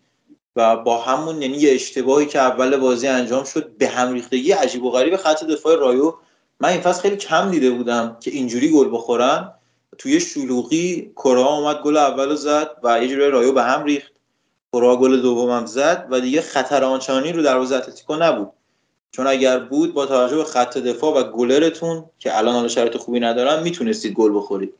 و 0.57 0.77
با 0.77 1.03
همون 1.03 1.43
یعنی 1.43 1.57
یه 1.57 1.75
اشتباهی 1.75 2.27
که 2.27 2.39
اول 2.39 2.77
بازی 2.77 3.09
انجام 3.09 3.45
شد 3.45 3.77
به 3.77 3.89
هم 3.89 4.12
ریختگی 4.12 4.53
عجیب 4.53 4.85
و 4.85 4.91
غریب 4.91 5.17
خط 5.17 5.45
دفاع 5.45 5.77
رایو. 5.77 6.15
من 6.61 6.69
این 6.69 6.81
فصل 6.81 7.03
خیلی 7.03 7.17
کم 7.17 7.51
دیده 7.51 7.70
بودم 7.70 8.17
که 8.20 8.31
اینجوری 8.31 8.70
گل 8.70 8.89
بخورن. 8.93 9.55
توی 9.99 10.20
شلوغی 10.20 11.12
کوره‌آ 11.17 11.47
اومد 11.47 11.83
گل 11.83 11.97
اولو 11.97 12.36
زد 12.36 12.77
و 12.83 13.02
یه 13.02 13.09
جوری 13.09 13.31
رایو 13.31 13.52
به 13.52 13.62
هم 13.62 13.85
ریخت. 13.85 14.12
کوره‌آ 14.73 14.97
گل 14.97 15.20
دومم 15.20 15.67
زد 15.67 16.07
و 16.10 16.20
دیگه 16.20 16.41
خطر 16.41 16.85
آنچنانی 16.85 17.33
رو 17.33 17.43
دروازه 17.43 17.77
اتلتیکو 17.77 18.17
نبود. 18.17 18.52
چون 19.10 19.27
اگر 19.27 19.59
بود 19.59 19.94
با 19.94 20.07
توجه 20.07 20.36
به 20.36 20.44
خط 20.44 20.78
دفاع 20.78 21.15
و 21.15 21.33
گلرتون 21.33 22.10
که 22.18 22.39
الان 22.39 22.55
حالا 22.55 22.68
شرایط 22.68 22.97
خوبی 22.97 23.20
ندارن 23.20 23.62
می‌تونستید 23.62 24.15
گل 24.15 24.36
بخورید. 24.36 24.75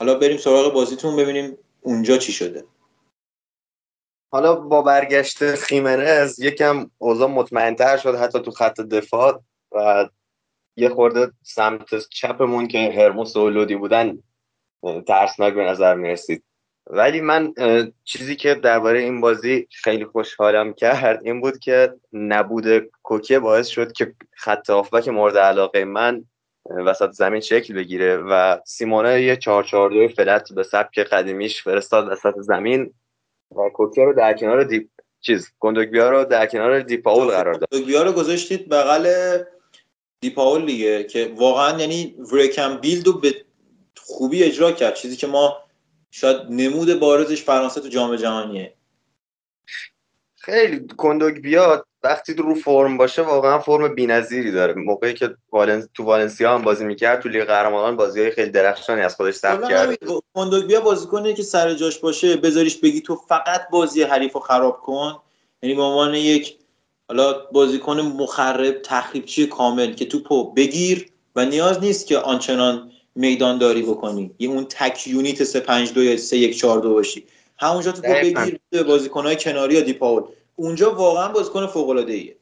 حالا 0.00 0.14
بریم 0.14 0.36
سراغ 0.36 0.72
بازیتون 0.72 1.16
ببینیم 1.16 1.58
اونجا 1.80 2.16
چی 2.16 2.32
شده. 2.32 2.64
حالا 4.32 4.54
با 4.54 4.82
برگشت 4.82 5.54
خیمنز 5.54 6.40
یکم 6.40 6.90
اوضاع 6.98 7.28
مطمئنتر 7.28 7.96
شد 7.96 8.14
حتی 8.14 8.40
تو 8.40 8.50
خط 8.50 8.80
دفاع 8.80 9.42
و 9.72 10.08
یه 10.80 10.88
خورده 10.88 11.32
سمت 11.42 12.08
چپمون 12.08 12.68
که 12.68 12.78
هرموس 12.78 13.36
و 13.36 13.50
لودی 13.50 13.76
بودن 13.76 14.18
ترسناک 15.06 15.54
به 15.54 15.64
نظر 15.64 15.94
می‌رسید. 15.94 16.44
ولی 16.86 17.20
من 17.20 17.52
چیزی 18.04 18.36
که 18.36 18.54
درباره 18.54 19.00
این 19.00 19.20
بازی 19.20 19.66
خیلی 19.70 20.04
خوشحالم 20.04 20.72
کرد 20.72 21.20
این 21.24 21.40
بود 21.40 21.58
که 21.58 21.94
نبود 22.12 22.90
کوکه 23.02 23.38
باعث 23.38 23.68
شد 23.68 23.92
که 23.92 24.14
خط 24.32 24.70
آفبک 24.70 25.08
مورد 25.08 25.36
علاقه 25.36 25.84
من 25.84 26.24
وسط 26.86 27.10
زمین 27.10 27.40
شکل 27.40 27.74
بگیره 27.74 28.16
و 28.16 28.58
سیمونه 28.64 29.22
یه 29.22 29.36
442 29.36 30.08
فلت 30.08 30.52
به 30.52 30.62
سبک 30.62 30.98
قدیمیش 30.98 31.62
فرستاد 31.62 32.08
وسط 32.08 32.34
زمین 32.38 32.94
و 33.56 33.68
کوکه 33.74 34.04
رو 34.04 34.14
در 34.14 34.32
کنار 34.32 34.64
دی 34.64 34.90
چیز 35.20 35.52
گندگبیا 35.58 36.10
رو 36.10 36.24
در 36.24 36.46
کنار 36.46 36.80
دیپاول 36.80 37.26
قرار 37.26 37.54
داد. 37.54 37.68
گندگبیا 37.72 38.02
رو 38.02 38.12
گذاشتید 38.12 38.68
بغل 38.68 39.38
دیپاول 40.20 40.66
دیگه 40.66 41.04
که 41.04 41.32
واقعا 41.36 41.80
یعنی 41.80 42.14
ورکم 42.32 42.76
بیلد 42.76 43.06
رو 43.06 43.12
به 43.12 43.34
خوبی 43.96 44.44
اجرا 44.44 44.72
کرد. 44.72 44.94
چیزی 44.94 45.16
که 45.16 45.26
ما 45.26 45.56
شاید 46.10 46.36
نمود 46.50 47.00
بارزش 47.00 47.42
فرانسه 47.42 47.80
تو 47.80 47.88
جام 47.88 48.16
جهانیه. 48.16 48.74
خیلی 50.36 50.86
کندوگ 50.96 51.34
بیاد 51.38 51.86
وقتی 52.02 52.34
رو 52.34 52.54
فرم 52.54 52.96
باشه 52.96 53.22
واقعا 53.22 53.58
فرم 53.58 53.94
بی‌نظیری 53.94 54.52
داره. 54.52 54.74
موقعی 54.74 55.14
که 55.14 55.34
والنس 55.52 55.88
تو 55.94 56.04
والنسیا 56.04 56.54
هم 56.54 56.62
بازی 56.62 56.84
می‌کرد 56.84 57.20
تو 57.20 57.28
لیگ 57.28 57.44
قهرمانان 57.44 57.96
بازی 57.96 58.30
خیلی 58.30 58.50
درخشانی 58.50 59.00
از 59.00 59.14
خودش 59.14 59.34
ثبت 59.34 59.68
کرد. 59.68 59.98
بیا 60.66 60.80
بازیکنی 60.80 61.34
که 61.34 61.42
سر 61.42 61.74
جاش 61.74 61.98
باشه 61.98 62.36
بذاریش 62.36 62.76
بگی 62.76 63.00
تو 63.00 63.16
فقط 63.16 63.68
بازی 63.70 64.02
حریف 64.02 64.32
رو 64.32 64.40
خراب 64.40 64.80
کن. 64.80 65.18
یعنی 65.62 65.74
به 65.74 65.82
عنوان 65.82 66.14
یک 66.14 66.59
حالا 67.10 67.32
بازیکن 67.52 68.00
مخرب 68.00 68.82
تخریبچی 68.82 69.46
کامل 69.46 69.94
که 69.94 70.04
توپو 70.04 70.52
بگیر 70.52 71.06
و 71.36 71.44
نیاز 71.44 71.80
نیست 71.80 72.06
که 72.06 72.18
آنچنان 72.18 72.90
میدان 73.14 73.58
داری 73.58 73.82
بکنی. 73.82 74.30
یه 74.38 74.48
اون 74.48 74.64
تک 74.64 75.06
یونیت 75.08 75.44
352 75.44 76.02
یا 76.02 76.16
3142 76.16 76.94
باشی. 76.94 77.24
همونجا 77.58 77.92
توپو 77.92 78.12
بگیر 78.12 78.58
بازیکنهای 78.88 79.36
کناری 79.36 79.74
یا 79.74 79.80
دیپاول. 79.80 80.22
اونجا 80.56 80.94
واقعا 80.94 81.28
بازیکن 81.28 81.66
فوق 81.66 81.88
العاده 81.88 82.12
ایه 82.12 82.36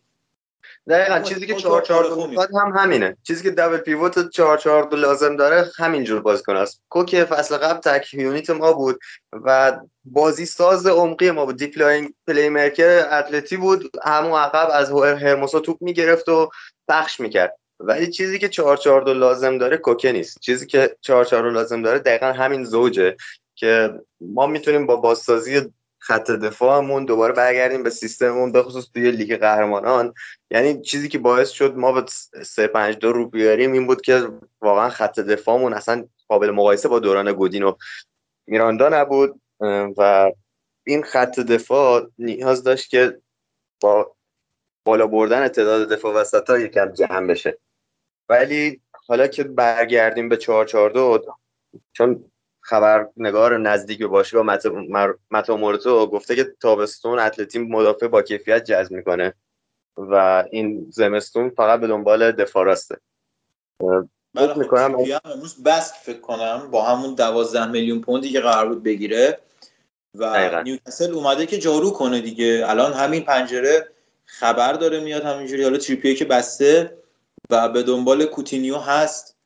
دقیقا 0.89 1.21
چیزی 1.21 1.47
که 1.47 1.55
4 1.55 1.83
4 1.83 2.27
می‌خواد 2.29 2.49
هم 2.63 2.73
همینه. 2.77 3.17
چیزی 3.23 3.43
که 3.43 3.51
دبل 3.51 3.77
پیوت 3.77 4.31
4 4.31 4.59
4 4.59 4.95
لازم 4.95 5.37
داره 5.37 5.71
همینجور 5.77 6.21
بازیکن 6.21 6.57
است 6.57 6.83
کوک 6.89 7.25
فصل 7.25 7.57
قبل 7.57 7.81
تک 7.81 8.15
یونیت 8.15 8.51
ما 8.51 8.73
بود 8.73 8.99
و 9.33 9.79
بازی 10.05 10.47
ساز 10.47 10.87
عمقی 10.87 11.31
ما 11.31 11.47
بود. 11.47 11.57
deep 11.57 12.03
playmaker 12.27 13.09
اتلتی 13.13 13.57
بود. 13.57 13.91
همون 14.05 14.39
عقب 14.39 14.69
از 14.73 14.93
هرموسا 14.93 15.61
توپ 15.61 15.77
می‌گرفت 15.81 16.29
و 16.29 16.51
پخش 16.89 17.21
می‌کرد. 17.21 17.57
ولی 17.81 18.11
چیزی 18.11 18.39
که 18.39 18.49
4 18.49 18.77
4 18.77 19.13
لازم 19.13 19.59
داره 19.59 19.77
کوکه 19.77 20.13
نیست. 20.13 20.41
چیزی 20.41 20.67
که 20.67 20.97
4 21.01 21.25
4 21.25 21.51
لازم 21.51 21.83
داره 21.83 21.99
دقیقا 21.99 22.33
همین 22.33 22.65
زوجه 22.65 23.17
که 23.55 23.95
ما 24.21 24.47
می‌تونیم 24.47 24.87
با 24.87 24.97
بازسازی 24.97 25.73
خط 26.09 26.31
دفاعمون 26.31 27.05
دوباره 27.05 27.33
برگردیم 27.33 27.83
به 27.83 27.91
سیستممون 27.91 28.53
به 28.53 28.63
خصوص 28.63 28.91
توی 28.95 29.11
لیگ 29.11 29.37
قهرمانان. 29.37 30.15
یعنی 30.51 30.81
چیزی 30.81 31.09
که 31.09 31.19
باعث 31.19 31.51
شد 31.51 31.77
ما 31.77 31.93
به 31.93 32.05
352 32.45 33.13
رو 33.13 33.29
بیاریم 33.29 33.73
این 33.73 33.87
بود 33.87 34.01
که 34.01 34.29
واقعا 34.61 34.89
خط 34.89 35.21
دفاعمون 35.21 35.73
اصلا 35.73 36.09
قابل 36.29 36.51
مقایسه 36.51 36.89
با 36.89 36.99
دوران 36.99 37.33
گودین 37.33 37.63
و 37.63 37.73
میراندا 38.47 38.89
نبود. 38.89 39.41
و 39.99 40.33
این 40.87 41.03
خط 41.03 41.41
دفاع 41.41 42.11
نیاز 42.19 42.63
داشت 42.63 42.91
که 42.91 43.21
با 43.81 44.17
بالا 44.85 45.07
بردن 45.07 45.49
تعداد 45.49 45.89
دفاع 45.89 46.15
وسط 46.15 46.51
ها 46.51 46.59
یکم 46.59 46.93
جمع 46.93 47.27
بشه. 47.27 47.59
ولی 48.29 48.81
حالا 49.07 49.27
که 49.27 49.45
برگردیم 49.45 50.29
به 50.29 50.37
442 50.37 51.37
چون 51.93 52.31
خبرنگار 52.69 53.59
نزدیک 53.59 53.99
به 53.99 54.07
باشگاه 54.07 54.59
متا 55.31 55.57
مورتو 55.57 56.07
گفته 56.07 56.37
که 56.37 56.55
تابستون 56.61 57.19
اتلتیم 57.19 57.63
مدافع 57.63 58.07
با 58.07 58.23
کیفیت 58.23 58.65
جذب 58.65 58.93
می‌کنه 58.93 59.35
و 59.97 60.45
این 60.51 60.87
زمستون 60.91 61.51
فقط 61.51 61.81
به 61.81 61.87
دنبال 61.87 62.33
دفاع 62.33 62.65
راسته. 62.65 62.97
فکر 64.35 64.59
می‌کنم 64.59 64.97
امروز 65.25 65.63
بست 65.63 65.95
فکر 65.95 66.21
کنم 66.21 66.69
با 66.71 66.83
همون 66.83 67.15
12 67.15 67.67
میلیون 67.67 68.01
پوندی 68.01 68.31
که 68.31 68.41
قرار 68.41 68.69
بود 68.69 68.83
بگیره 68.83 69.39
و 70.15 70.63
نیوکاسل 70.63 71.13
اومده 71.13 71.47
که 71.47 71.59
جارو 71.59 71.91
کنه 71.91 72.21
دیگه. 72.21 72.65
الان 72.67 72.93
همین 72.93 73.25
پنجره 73.25 73.89
خبر 74.25 74.73
داره 74.73 75.01
میاد 75.01 75.23
همینجوری. 75.23 75.63
حالا 75.63 75.79
تریپیه 75.79 76.15
که 76.15 76.25
بسته 76.25 76.99
و 77.51 77.69
به 77.69 77.83
دنبال 77.83 78.25
کوتینیو 78.25 78.77
هست. 78.77 79.38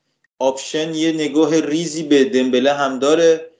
option 0.42 0.94
یه 0.94 1.12
نگاه 1.12 1.60
ریزی 1.60 2.02
به 2.02 2.24
دمبله 2.24 2.72
هم 2.72 2.98
داره 2.98 3.50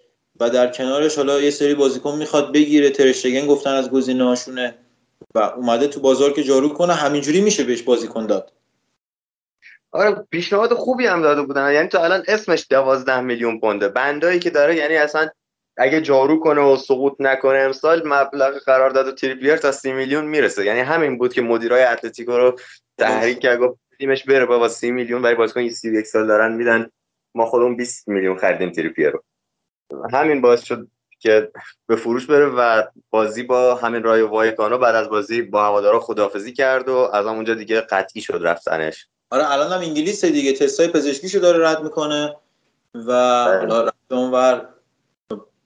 و 0.40 0.50
در 0.50 0.70
کنارش 0.70 1.16
حالا 1.16 1.40
یه 1.40 1.50
سری 1.50 1.74
بازیکن 1.74 2.18
می‌خواد 2.18 2.52
بگیره. 2.52 2.90
تراشتگن 2.90 3.46
گفتن 3.46 3.74
از 3.74 3.90
گزینه‌هاشونه 3.90 4.74
و 5.34 5.38
اومده 5.38 5.86
تو 5.86 6.00
بازار 6.00 6.32
که 6.32 6.42
جارو 6.42 6.68
کنه. 6.68 6.94
همینجوری 6.94 7.40
میشه 7.40 7.64
بهش 7.64 7.82
بازیکن 7.82 8.26
داد. 8.26 8.52
آره 9.92 10.26
پیشنهاد 10.30 10.74
خوبی 10.74 11.06
هم 11.06 11.22
داده 11.22 11.42
بودن. 11.42 11.72
یعنی 11.72 11.88
تو 11.88 12.00
الان 12.00 12.24
اسمش 12.28 12.66
دوازده 12.70 13.20
میلیون 13.20 13.60
پونده. 13.60 13.88
بندایی 13.88 14.38
که 14.38 14.50
داره 14.50 14.76
یعنی 14.76 14.96
اصلا 14.96 15.28
اگه 15.76 16.00
جارو 16.00 16.40
کنه 16.40 16.60
و 16.60 16.76
سقوط 16.76 17.12
نکنه 17.18 17.58
امسال 17.58 18.02
مبلغ 18.08 18.58
قرارداد 18.66 19.08
و 19.08 19.12
تریپیر 19.12 19.56
تا 19.56 19.72
سی 19.72 19.92
میلیون 19.92 20.24
می‌رسه. 20.24 20.64
یعنی 20.64 20.80
همین 20.80 21.18
بود 21.18 21.34
که 21.34 21.42
مدیرای 21.42 21.82
اتلتیکو 21.82 22.32
رو 22.32 22.58
تحریک 22.98 23.40
کرد 23.40 23.58
گفت 23.58 23.81
تیمش 24.02 24.24
بره 24.24 24.46
بابا 24.46 24.68
سی 24.68 24.90
میلیون 24.90 25.22
برای 25.22 25.34
بازیکن 25.34 25.68
31 25.68 26.06
سال 26.06 26.26
دارن 26.26 26.52
میدن. 26.52 26.90
ما 27.34 27.46
خودمون 27.46 27.76
20 27.76 28.08
میلیون 28.08 28.38
خریدیم 28.38 28.70
تریپیر 28.70 29.10
رو. 29.10 29.22
همین 30.12 30.40
باعث 30.40 30.62
شد 30.62 30.88
که 31.18 31.50
به 31.86 31.96
فروش 31.96 32.26
بره 32.26 32.46
و 32.46 32.82
بازی 33.10 33.42
با 33.42 33.74
همین 33.74 34.02
رای 34.02 34.22
وایکانو 34.22 34.78
بعد 34.78 34.94
از 34.94 35.08
بازی 35.08 35.42
با 35.42 35.64
هوادارا 35.64 36.00
خدافزی 36.00 36.52
کرد 36.52 36.88
و 36.88 36.96
از 36.96 37.26
اونجا 37.26 37.54
دیگه 37.54 37.80
قطعی 37.80 38.22
شد 38.22 38.40
رفتنش. 38.42 39.06
آره 39.30 39.52
الان 39.52 39.72
هم 39.72 39.80
انگلیس 39.80 40.24
دیگه. 40.24 40.52
تستای 40.52 40.88
پزشکیشو 40.88 41.38
داره 41.38 41.68
رد 41.68 41.82
می‌کنه 41.82 42.36
و 42.94 43.04
بله. 43.04 43.58
حالا 43.58 43.84
رفت 43.84 44.12
اونور 44.12 44.68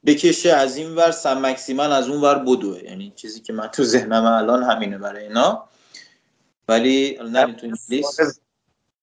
بکشه 0.07 0.53
از 0.53 0.77
این 0.77 0.95
ور 0.95 1.11
سم 1.11 1.47
مکسیمن 1.47 1.93
از 1.93 2.09
اون 2.09 2.21
ور 2.21 2.39
بدوه. 2.39 2.85
یعنی 2.85 3.13
چیزی 3.17 3.41
که 3.41 3.53
من 3.53 3.67
تو 3.67 3.85
ذهنم 3.85 4.25
الان 4.25 4.63
همینه 4.63 4.99
برای 4.99 5.23
اینا. 5.23 5.69
ولی 6.69 7.19
نه 7.23 7.55
تو 7.55 7.67
انگلیس. 7.67 8.41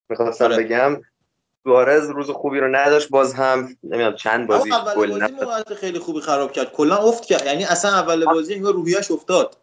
می‌خواستم 0.10 0.46
آره. 0.46 0.58
بگم 0.58 1.02
سوارز 1.64 2.10
روز 2.10 2.30
خوبی 2.30 2.60
رو 2.60 2.76
نداشت 2.76 3.10
باز 3.10 3.34
هم 3.34 3.78
نمی‌دونم 3.84 4.16
چند 4.16 4.48
بازی 4.48 4.70
گل 4.98 5.28
بازی 5.32 5.76
خیلی 5.76 6.00
خوبی 6.00 6.22
خراب 6.22 6.52
کرد. 6.52 6.72
کلا 6.72 6.96
افت 6.96 7.26
کرد. 7.26 7.46
یعنی 7.46 7.64
اصلا 7.66 7.92
اول 7.92 8.26
بازی 8.26 8.54
انگار 8.54 8.74
روحیش 8.74 9.12
افتاد. 9.12 9.58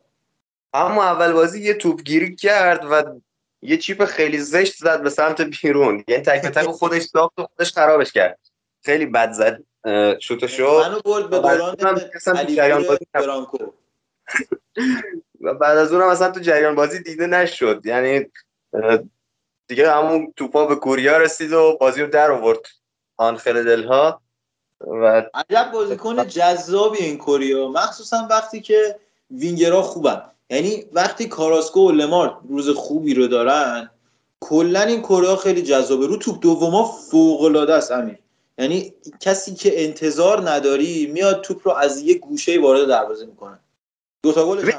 اما 0.73 1.05
اول 1.05 1.33
بازی 1.33 1.63
یه 1.63 1.75
توپگیری 1.75 2.37
کرد 2.37 2.85
و 2.91 3.21
یه 3.63 3.77
چیپ 3.77 4.05
خیلی 4.05 4.39
زشت 4.39 4.77
زد 4.77 5.03
به 5.03 5.11
سمت 5.11 5.41
بیرون. 5.41 6.05
یعنی 6.09 6.23
تک 6.23 6.43
به 6.43 6.51
تک 6.51 6.67
خودش 6.67 7.03
ساخت 7.03 7.39
و 7.39 7.47
خودش 7.57 7.73
خرابش 7.73 8.13
کرد. 8.13 8.39
خیلی 8.85 9.07
بد 9.07 9.33
زد 9.33 9.63
شوتشو 10.21 10.81
منو 10.81 11.01
برد 11.01 11.31
به 11.31 11.39
دوران 11.39 11.77
برانکو. 13.13 13.59
و 15.41 15.55
بعد 15.55 15.79
از 15.79 15.93
اونم 15.93 16.09
اصلا 16.09 16.31
تو 16.31 16.41
جریان 16.41 16.75
بازی 16.75 17.03
دیده 17.03 17.27
نشد. 17.27 17.87
یعنی 17.87 18.27
دیگه 19.69 19.93
همون 19.93 20.33
توپا 20.37 20.67
به 20.67 20.77
کوریا 20.77 21.17
رسید 21.17 21.53
و 21.53 21.77
بازی 21.81 22.03
رو 22.03 22.07
در 22.07 22.31
آورد 22.31 22.61
آنخل 23.17 23.65
دلها 23.65 24.21
و 24.81 25.23
عجب 25.35 25.71
بازیکن 25.73 26.29
جذابی 26.29 26.99
این 26.99 27.19
کوریا. 27.19 27.69
مخصوصا 27.69 28.27
وقتی 28.31 28.61
که 28.61 28.99
وینگرها 29.31 29.83
خوبن. 29.83 30.23
یعنی 30.51 30.85
وقتی 30.93 31.29
کاراسکو 31.29 31.89
و 31.89 31.91
لمارت 31.91 32.33
روز 32.49 32.69
خوبی 32.69 33.15
رو 33.15 33.27
دارن 33.27 33.91
کلا 34.41 34.81
این 34.81 35.01
کره 35.01 35.37
خیلی 35.37 35.63
جذابه. 35.63 36.07
رو 36.07 36.17
توپ 36.17 36.41
دوما 36.41 36.85
فوق 36.85 37.43
العاده 37.43 37.75
است 37.75 37.93
امیر. 37.93 38.19
یعنی 38.59 38.95
کسی 39.21 39.55
که 39.55 39.85
انتظار 39.85 40.51
نداری 40.51 41.07
میاد 41.07 41.41
توپ 41.41 41.69
رو 41.69 41.75
از 41.75 42.01
یه 42.01 42.19
گوشه 42.19 42.61
وارد 42.61 42.89
دروازه 42.89 43.27
می‌کنه. 43.27 43.59
دو 44.23 44.33
تا 44.33 44.47
گلش 44.47 44.75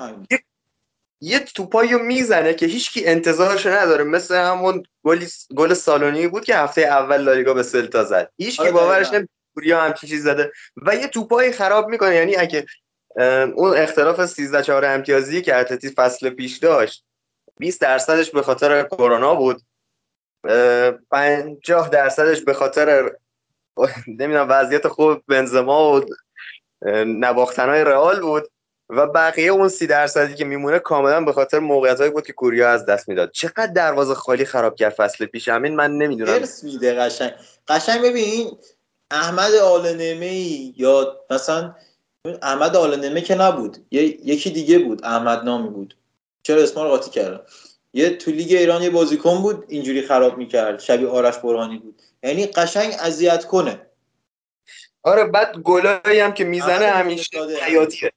یه 1.22 1.40
توپایو 1.40 2.00
می‌زنه 2.00 2.54
که 2.54 2.66
هیچکی 2.66 3.06
انتظارش 3.06 3.66
نداره. 3.66 4.04
مثل 4.04 4.36
همون 4.36 4.84
گل 5.56 5.74
سالونی 5.74 6.28
بود 6.28 6.46
که 6.46 6.56
هفته 6.56 6.82
اول 6.82 7.18
لالیگا 7.18 7.54
به 7.54 7.64
سلتا 7.64 8.04
زد. 8.04 8.32
هیچکی 8.38 8.62
آره 8.62 8.72
باورش 8.72 9.08
پوریا 9.54 9.82
هم 9.82 9.94
چیزی 9.94 10.18
زده. 10.18 10.52
و 10.76 10.96
یه 10.96 11.08
توپای 11.08 11.52
خراب 11.52 11.88
می‌کنه. 11.88 12.16
یعنی 12.16 12.36
اگه 12.36 12.66
اون 13.56 13.78
اختلاف 13.78 14.26
13 14.26 14.64
4 14.64 14.86
امتیازی 14.86 15.42
که 15.42 15.56
اتلتی 15.56 15.90
فصل 15.90 16.30
پیش 16.30 16.58
داشت 16.58 17.06
20 17.58 17.82
درصدش 17.82 18.32
به 18.32 18.42
خاطر 18.42 18.84
کرونا 18.84 19.36
بود. 19.36 19.62
50 21.12 21.90
درصدش 21.90 22.42
به 22.42 22.54
خاطر 22.54 23.12
نمی‌دونم 24.20 24.48
وضعیت 24.50 24.88
خوب 24.88 25.22
بنزما 25.28 25.94
و 25.94 26.06
نواختنهای 27.06 27.84
رئال 27.84 28.20
بود. 28.20 28.52
و 28.92 29.08
بقیه 29.08 29.52
اون 29.52 29.70
سی 29.70 29.88
درصدی 29.88 30.34
که 30.34 30.46
میمونه 30.46 30.80
کاملا 30.80 31.22
به 31.22 31.34
خاطر 31.34 31.60
موقعیتایی 31.60 32.12
بود 32.12 32.28
که 32.28 32.34
کوریا 32.34 32.70
از 32.70 32.86
دست 32.86 33.10
می‌داد. 33.10 33.32
چقدر 33.32 33.68
دروازه 33.68 34.14
خالی 34.14 34.46
خراب 34.46 34.76
کرد 34.76 34.94
فصل 34.94 35.26
پیش؟ 35.26 35.48
همین 35.48 35.76
من 35.76 35.92
نمی‌دونم. 35.92 36.34
ارس 36.34 36.64
میده 36.64 36.94
قشنگ. 36.94 37.34
قشنگ 37.68 38.02
ببین 38.02 38.58
احمد 39.12 39.56
آل 39.56 40.02
یا 40.78 41.20
مثلا 41.30 41.76
احمد 42.42 42.76
آل 42.76 43.20
که 43.20 43.36
نبود 43.36 43.78
یکی 43.92 44.50
دیگه 44.50 44.80
بود 44.80 45.06
احمد 45.06 45.44
نامی 45.44 45.70
بود. 45.70 45.98
چرا 46.44 46.62
اسما 46.62 46.84
رو 46.84 46.90
قاطی 46.90 47.10
کردم؟ 47.10 47.42
یه 47.94 48.10
تو 48.18 48.32
لیگ 48.32 48.52
ایران 48.52 48.84
یه 48.84 48.90
بازیکن 48.90 49.42
بود 49.42 49.66
اینجوری 49.68 50.02
خراب 50.02 50.38
می‌کرد. 50.38 50.80
شبیه 50.80 51.08
آرش 51.08 51.38
برهانی 51.38 51.78
بود. 51.78 52.02
یعنی 52.24 52.46
قشنگ 52.46 52.96
اذیت 53.00 53.46
کنه. 53.46 53.82
آره 55.04 55.24
بعد 55.24 55.58
گلایی 55.58 56.20
هم 56.20 56.34
که 56.34 56.44
می‌زنه 56.44 56.86
همیشه 56.86 57.38
حیاتیه 57.62 58.12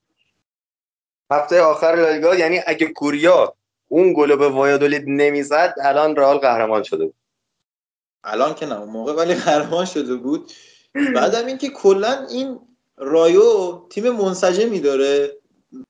هفته 1.34 1.60
آخر 1.60 1.94
لالیگا 1.94 2.34
یعنی 2.34 2.60
اگه 2.66 2.86
کوریا 2.86 3.54
اون 3.88 4.12
گل 4.12 4.36
به 4.36 4.48
وایادولید 4.48 5.04
نمی‌زد 5.06 5.74
الان 5.82 6.16
رئال 6.16 6.38
قهرمان 6.38 6.82
شده 6.82 7.04
بود. 7.04 7.14
الان 8.24 8.54
که 8.54 8.66
نه 8.66 8.80
اون 8.80 8.88
موقع 8.88 9.12
ولی 9.12 9.34
قهرمان 9.34 9.84
شده 9.84 10.14
بود. 10.14 10.52
بعدم 11.14 11.46
اینکه 11.46 11.68
کلا 11.68 12.26
این 12.30 12.60
رایو 12.96 13.80
تیم 13.90 14.10
منسجمی 14.10 14.80
داره 14.80 15.36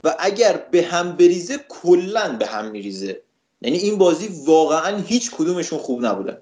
و 0.05 0.15
اگر 0.19 0.57
به 0.71 0.83
هم 0.83 1.13
بریزه 1.13 1.59
کلا 1.69 2.37
به 2.39 2.47
هم 2.47 2.71
میریزه. 2.71 3.23
یعنی 3.61 3.79
این 3.79 3.99
بازی 3.99 4.45
واقعا 4.47 4.97
هیچ 4.97 5.31
کدومشون 5.31 5.79
خوب 5.79 6.05
نبودن. 6.05 6.39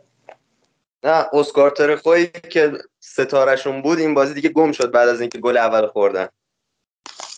نه 1.05 1.27
اسکار 1.33 1.71
ترخوی 1.71 2.27
که 2.27 2.73
ستارشون 3.01 3.83
بود 3.83 3.99
این 3.99 4.15
بازی 4.15 4.35
دیگه 4.35 4.49
گم 4.49 4.73
شد 4.73 4.91
بعد 4.91 5.09
از 5.09 5.21
اینکه 5.21 5.39
گل 5.39 5.57
اول 5.57 5.87
خوردن. 5.87 6.29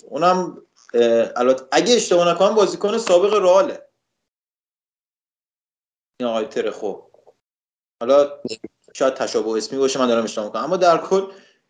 اونم 0.08 0.62
البته 1.36 1.64
اگه 1.72 1.94
اشتباه 1.94 2.28
نکنم 2.28 2.54
بازیکن 2.54 2.98
سابق 2.98 3.34
رئاله. 3.34 3.88
این 6.20 6.28
آقای 6.28 6.44
ترخو. 6.44 6.94
حالا 8.00 8.40
شاید 8.94 9.14
تشابه 9.14 9.50
اسمی 9.50 9.78
باشه 9.78 9.98
من 9.98 10.06
دارم 10.06 10.24
اشتباه 10.24 10.46
می‌کنم. 10.46 10.64
اما 10.64 10.76
در 10.76 10.98
کل 10.98 11.26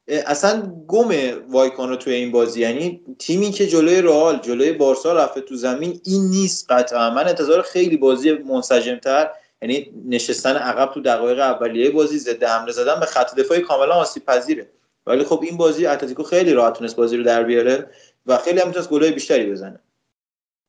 اصلا 0.08 0.62
گم 0.88 1.08
وایکانو 1.48 1.96
توی 1.96 2.14
این 2.14 2.32
بازی. 2.32 2.60
یعنی 2.60 3.04
تیمی 3.18 3.50
که 3.50 3.66
جلوی 3.66 4.02
رئال 4.02 4.38
جلوی 4.38 4.72
بارسا 4.72 5.12
رفته 5.12 5.40
تو 5.40 5.56
زمین 5.56 6.00
این 6.04 6.24
نیست 6.24 6.72
قطعا. 6.72 7.10
من 7.10 7.28
انتظار 7.28 7.62
خیلی 7.62 7.96
بازی 7.96 8.32
منسجمتر 8.32 9.30
یعنی 9.62 9.92
نشستن 10.08 10.56
عقب 10.56 10.94
تو 10.94 11.00
دقایق 11.00 11.38
اولیه 11.38 11.90
بازی 11.90 12.18
ضد 12.18 12.44
حمله 12.44 12.72
زدن 12.72 13.00
به 13.00 13.06
خط 13.06 13.34
دفاعی 13.34 13.60
کاملا 13.60 13.94
آسیب 13.94 14.24
پذیره 14.24 14.70
ولی 15.06 15.24
خب 15.24 15.40
این 15.42 15.56
بازی 15.56 15.86
اتلتیکو 15.86 16.22
خیلی 16.22 16.52
راحت 16.52 16.78
تونست 16.78 16.96
بازی 16.96 17.16
رو 17.16 17.24
در 17.24 17.42
بیاره. 17.42 17.90
و 18.26 18.38
خیلی 18.38 18.60
هم 18.60 18.66
می‌تونست 18.66 18.90
گلای 18.90 19.12
بیشتری 19.12 19.50
بزنه. 19.50 19.80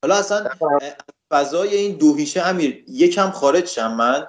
حالا 0.04 0.16
اصلا 0.16 0.50
فضای 1.32 1.76
این 1.76 1.98
دو 1.98 2.16
هیشه 2.16 2.42
امیر 2.42 2.84
یکم 2.88 3.32
خارج 3.32 3.66
شم 3.66 3.94
من. 3.94 4.28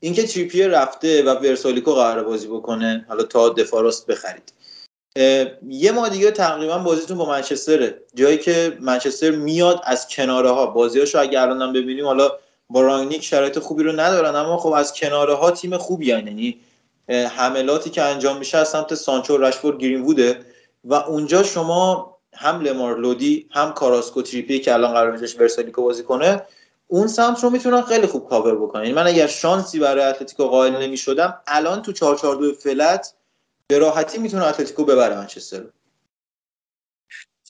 اینکه 0.00 0.26
تریپیه 0.26 0.68
رفته 0.68 1.22
و 1.22 1.34
ورسالیکو 1.34 1.94
قرار 1.94 2.24
بازی 2.24 2.48
بکنه 2.48 3.04
حالا 3.08 3.22
تا 3.22 3.48
دفاع 3.48 3.82
راست 3.82 4.06
بخرید. 4.06 4.52
یه 5.68 5.92
ما 5.92 6.08
دیگه 6.08 6.30
تقریبا 6.30 6.78
بازیتون 6.78 7.18
با 7.18 7.28
منچستره. 7.28 8.02
جایی 8.14 8.38
که 8.38 8.78
منچستر 8.80 9.30
میاد 9.30 9.80
از 9.84 10.08
کناره 10.08 10.50
ها 10.50 10.66
بازیاشو 10.66 11.20
اگه 11.20 11.40
الانم 11.40 11.72
ببینیم 11.72 12.04
حالا 12.04 12.30
با 12.68 12.80
رانگنیک 12.80 13.24
شرایط 13.24 13.58
خوبی 13.58 13.82
رو 13.82 13.92
ندارن 13.92 14.36
اما 14.36 14.56
خب 14.56 14.72
از 14.72 14.92
کناره 14.92 15.34
ها 15.34 15.50
تیم 15.50 15.76
خوبی. 15.76 16.06
یعنی 16.06 16.60
حملاتی 17.08 17.90
که 17.90 18.02
انجام 18.02 18.38
میشه 18.38 18.58
از 18.58 18.68
سمت 18.68 18.94
سانچو 18.94 19.38
رشفورد 19.38 19.78
گرینوود 19.78 20.40
و 20.84 20.94
اونجا 20.94 21.42
شما 21.42 22.13
هم 22.36 22.60
لمار 22.60 22.98
لودی 22.98 23.48
هم 23.52 23.72
کاراسکو 23.72 24.22
تریپی 24.22 24.58
که 24.58 24.74
الان 24.74 24.92
قرار 24.92 25.16
میشه 25.16 25.38
ورسالیکو 25.38 25.82
بازی 25.82 26.02
کنه 26.02 26.42
اون 26.86 27.06
سمت 27.06 27.44
رو 27.44 27.50
می‌تونن 27.50 27.82
خیلی 27.82 28.06
خوب 28.06 28.28
کاور 28.28 28.56
بکنن. 28.56 28.82
یعنی 28.82 28.94
من 28.94 29.06
اگر 29.06 29.26
شانسی 29.26 29.78
برای 29.78 30.04
اتلتیکو 30.04 30.44
قائل 30.44 30.82
نمی‌شدم 30.82 31.40
الان 31.46 31.82
تو 31.82 31.92
442 31.92 32.52
flat 32.52 33.14
به 33.66 33.78
راحتی 33.78 34.18
می‌تونه 34.18 34.46
اتلتیکو 34.46 34.84
ببره 34.84 35.16
منچستر 35.16 35.64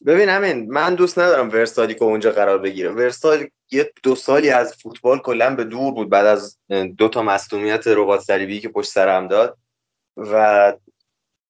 ببین 0.07 0.29
همین 0.29 0.73
من 0.73 0.95
دوست 0.95 1.19
ندارم 1.19 1.49
ورسالیکو 1.49 2.05
اونجا 2.05 2.31
قرار 2.31 2.59
بگیره 2.59 2.91
ورسالیکو 2.91 3.49
یه 3.71 3.93
دو 4.03 4.15
سالی 4.15 4.51
از 4.51 4.75
فوتبال 4.75 5.19
کلا 5.19 5.57
به 5.57 5.65
دور 5.65 5.93
بود 5.93 6.11
بعد 6.11 6.27
از 6.27 6.59
دو 6.99 7.09
تا 7.09 7.23
مصدومیت 7.23 7.87
ربات 7.87 8.21
صلیبی 8.21 8.61
که 8.61 8.69
پشت 8.69 8.91
سرم 8.91 9.29
داد 9.29 9.59
و 10.17 10.73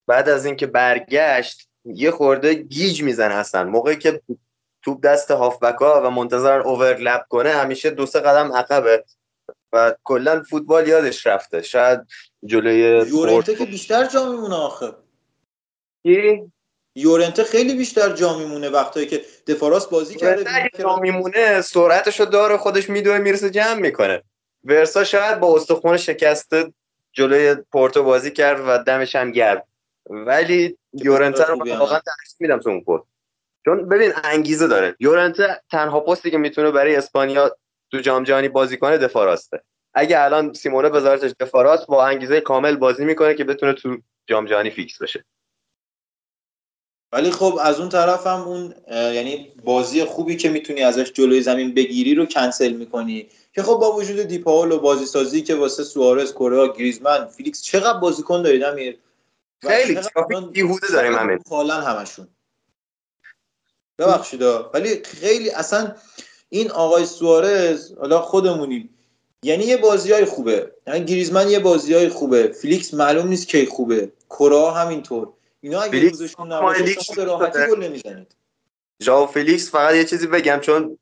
بعد 0.07 0.29
از 0.29 0.47
اینکه 0.47 0.67
برگشت 0.67 1.69
یه 1.85 2.11
خورده 2.11 2.55
گیج 2.55 3.03
می‌زنه 3.03 3.35
هستن 3.35 3.69
موقعی 3.69 3.97
که 3.97 4.21
توپ 4.83 5.01
دست 5.01 5.31
هافبکا 5.31 6.03
و 6.07 6.11
منتظر 6.11 6.61
اوورلپ 6.61 7.29
کنه 7.29 7.51
همیشه 7.51 7.91
دو 7.91 8.07
سه 8.07 8.21
قدم 8.21 8.53
عقبه. 8.53 9.05
و 9.73 9.95
کلا 10.05 10.43
فوتبال 10.51 10.89
یادش 10.89 11.27
رفته. 11.27 11.63
شاید 11.63 12.01
جلوی 12.45 13.09
یورنته 13.09 13.55
که 13.55 13.65
بیشتر 13.65 14.07
جا 14.07 14.31
میمونه 14.31 14.55
آخه. 14.55 14.95
کی؟ 16.03 16.53
یورنته 16.97 17.45
خیلی 17.45 17.75
بیشتر 17.75 18.13
جا 18.13 18.39
میمونه 18.39 18.69
وقتایی 18.69 19.07
که 19.07 19.23
دفاراس 19.47 19.87
بازی 19.87 20.15
کرده. 20.15 20.71
جا 20.79 20.97
میمونه 20.97 21.61
سرعتشو 21.61 22.25
داره 22.25 22.57
خودش 22.57 22.91
میدوه 22.91 23.19
می‌رسه 23.19 23.51
جمع 23.51 23.81
می‌کنه. 23.81 24.23
ورسا 24.65 25.05
شاید 25.05 25.41
با 25.41 25.57
استخون 25.57 25.97
شکسته 25.97 26.73
جلوی 27.13 27.55
پورتو 27.73 28.03
بازی 28.03 28.31
کرد 28.31 28.61
و 28.67 28.79
دمش 28.79 29.17
هم 29.17 29.33
گرد 29.33 29.67
ولی 30.11 30.79
یورنته 30.95 31.45
رو 31.45 31.59
واقعا 31.79 31.99
تحصیل 31.99 32.37
میدم 32.41 32.59
تو 32.59 32.71
اون 32.71 32.81
پست. 32.81 33.05
چون 33.65 33.89
ببین 33.89 34.13
انگیزه 34.25 34.67
داره. 34.67 34.97
یورنته 35.01 35.63
تنها 35.71 36.01
پستی 36.01 36.31
که 36.31 36.39
می‌تونه 36.39 36.71
برای 36.71 36.97
اسپانیا 36.97 37.57
تو 37.91 37.99
جام 37.99 38.25
جهانی 38.25 38.49
بازی 38.49 38.77
کنه 38.77 38.99
دفاع 38.99 39.25
راسته 39.25 39.63
اگه 39.95 40.21
الان 40.21 40.53
سیمونه 40.53 40.89
بذارتش 40.89 41.33
دفاع 41.41 41.65
راست 41.65 41.87
با 41.87 42.07
انگیزه 42.07 42.41
کامل 42.41 42.77
بازی 42.77 43.05
می‌کنه 43.05 43.35
که 43.35 43.45
بتونه 43.45 43.73
تو 43.73 43.97
جام 44.27 44.47
جهانی 44.47 44.71
فیکس 44.71 45.03
بشه. 45.03 45.25
ولی 47.13 47.31
خب 47.31 47.59
از 47.63 47.81
اون 47.81 47.89
طرف 47.89 48.27
هم 48.27 48.41
اون 48.41 48.75
یعنی 48.91 49.53
بازی 49.65 50.05
خوبی 50.05 50.37
که 50.37 50.49
می‌تونی 50.49 50.83
ازش 50.83 51.13
جلوی 51.13 51.41
زمین 51.41 51.75
بگیری 51.75 52.15
رو 52.15 52.27
کنسل 52.27 52.73
می‌کنی. 52.73 53.29
که 53.53 53.63
خب 53.63 53.75
با 53.75 53.93
وجود 53.93 54.21
دی 54.21 54.42
پاول 54.42 54.73
و 54.73 54.79
بازی 54.79 55.07
سازی 55.07 55.43
که 55.43 55.55
واسه 55.55 55.85
سوارز 55.85 56.33
کوره‌آ 56.33 56.73
گریزمن 56.73 57.27
فیلیکس 57.27 57.63
چقدر 57.63 57.99
بازیکن 57.99 58.43
دارید 58.43 58.63
امیر؟ 58.63 58.99
خیلی 59.69 60.01
بیهوده 60.53 60.87
داریم 60.89 61.15
همین. 61.15 61.39
حالا 61.51 61.75
همشون. 61.75 62.29
ببخشید 63.99 64.43
ولی 64.75 65.03
خیلی 65.05 65.51
اصلا 65.51 65.95
این 66.49 66.71
آقای 66.71 67.07
سوارز 67.07 67.93
حالا 67.93 68.21
خودمونیم. 68.21 68.91
یعنی 69.43 69.65
یه 69.65 69.77
بازی 69.77 70.13
های 70.13 70.25
خوبه. 70.25 70.73
یعنی 70.87 71.05
گریزمن 71.05 71.49
یه 71.49 71.59
بازی 71.59 71.95
های 71.95 72.09
خوبه. 72.09 72.49
فیلیکس 72.49 72.95
معلوم 72.95 73.29
نیست 73.29 73.49
کی 73.49 73.67
خوبه. 73.67 74.13
کوره‌آ 74.29 74.71
همینطور. 74.71 75.33
اینا 75.61 75.81
اگه 75.81 76.09
روزشون 76.09 76.53
نباشه 76.53 76.87
شما 76.87 77.25
راحتی 77.25 77.59
گل 77.59 77.83
نمی‌زنید. 77.85 78.35
ژاو 79.03 79.27
فیلیکس 79.27 79.71
فقط 79.71 79.95
یه 79.95 80.05
چیزی 80.05 80.27
بگم 80.27 80.59
چون 80.63 80.99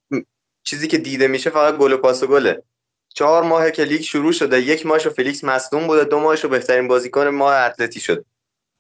چیزی 0.65 0.89
که 0.89 0.99
دیده 0.99 1.27
میشه 1.27 1.51
فقط 1.51 1.77
گل 1.77 1.93
و 1.93 1.97
پاس 1.97 2.23
و 2.23 2.27
گله. 2.27 2.63
چهار 3.15 3.43
ماه 3.43 3.71
که 3.71 3.85
لیگ 3.85 4.01
شروع 4.01 4.33
شده 4.33 4.61
یک 4.61 4.87
ماهشو 4.87 5.11
فیلیکس 5.11 5.45
مصدوم 5.45 5.87
بوده 5.87 6.05
دو 6.05 6.21
ماهشو 6.21 6.49
بهترین 6.49 6.89
بازیکن 6.89 7.29
ماه 7.29 7.55
اتلتی 7.55 8.01
شد. 8.01 8.25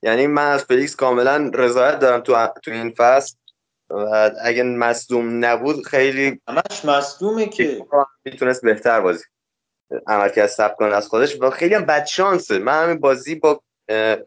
یعنی 0.02 0.26
من 0.26 0.50
از 0.50 0.64
فیلیکس 0.64 0.96
کاملا 0.96 1.50
رضایت 1.54 1.98
دارم 1.98 2.20
تو 2.20 2.46
تو 2.62 2.70
این 2.70 2.90
فصل 2.90 3.34
و 3.90 4.30
اگه 4.42 4.62
مصدوم 4.62 5.44
نبود 5.44 5.86
خیلی 5.86 6.40
همش 6.48 6.84
مصدومه 6.84 7.46
که. 7.46 7.86
می‌تونست 8.24 8.62
بهتر 8.62 9.00
بازی 9.00 9.24
عملکرد 10.06 10.46
ثبت 10.46 10.76
کنه 10.76 10.94
از 10.94 11.08
خودش 11.08 11.40
و 11.40 11.50
خیلی 11.50 11.74
هم 11.74 11.84
بد 11.84 12.06
شانسه. 12.06 12.58
من 12.58 12.82
همین 12.82 13.00
بازی 13.00 13.34
با 13.34 13.62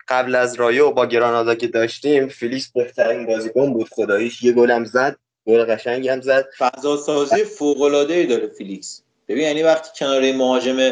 قبل 0.08 0.36
از 0.36 0.56
رایو 0.56 0.92
با 0.92 1.06
گرانادا 1.06 1.56
که 1.56 1.68
داشتیم 1.68 2.28
فیلیکس 2.28 2.72
بهترین 2.72 3.26
بازیکن 3.26 3.74
بود 3.74 3.90
خداییش. 3.92 4.44
یه 4.44 4.52
گلم 4.52 4.86
زد 4.86 5.18
گل 5.48 5.66
قشنگی 5.66 6.10
هم 6.10 6.22
زد. 6.22 6.46
فضا 6.58 6.98
سازی 6.98 7.44
فوق 7.44 7.82
العاده 7.82 8.14
ای 8.14 8.26
داره 8.26 8.48
فیلیکس 8.48 9.02
ببین 9.28 9.44
یعنی 9.44 9.64
وقتی 9.64 9.90
کنار 10.00 10.32
مهاجم 10.32 10.92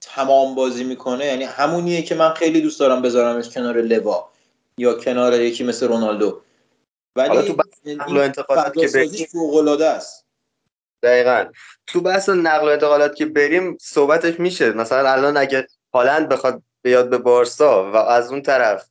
تمام 0.00 0.54
بازی 0.54 0.84
می‌کنه. 0.84 1.26
یعنی 1.26 1.44
همونیه 1.44 2.02
که 2.02 2.14
من 2.14 2.34
خیلی 2.34 2.60
دوست 2.60 2.80
دارم 2.80 3.02
بذارمش 3.02 3.48
کنار 3.48 3.80
لوا 3.80 4.30
یا 4.78 4.94
کنار 4.94 5.40
یکی 5.40 5.64
مثل 5.64 5.88
رونالدو. 5.88 6.40
ولی 7.16 7.42
تو 7.42 7.56
نقل 7.84 8.16
و 8.16 8.20
انتقالات 8.20 8.74
که 8.78 8.88
بریم 8.88 9.26
فوق 9.32 9.54
العاده 9.54 9.86
است. 9.86 10.26
دقیقا. 11.02 11.44
تو 11.86 12.00
بحث 12.00 12.28
نقل 12.28 12.68
و 12.68 12.70
انتقالات 12.70 13.14
که 13.14 13.26
بریم 13.26 13.76
صحبتش 13.80 14.40
میشه. 14.40 14.72
مثلا 14.72 15.12
الان 15.12 15.36
اگه 15.36 15.66
هالند 15.94 16.28
بخواد 16.28 16.62
بیاد 16.82 17.10
به 17.10 17.18
بارسا 17.18 17.92
و 17.92 17.96
از 17.96 18.30
اون 18.30 18.42
طرف 18.42 18.86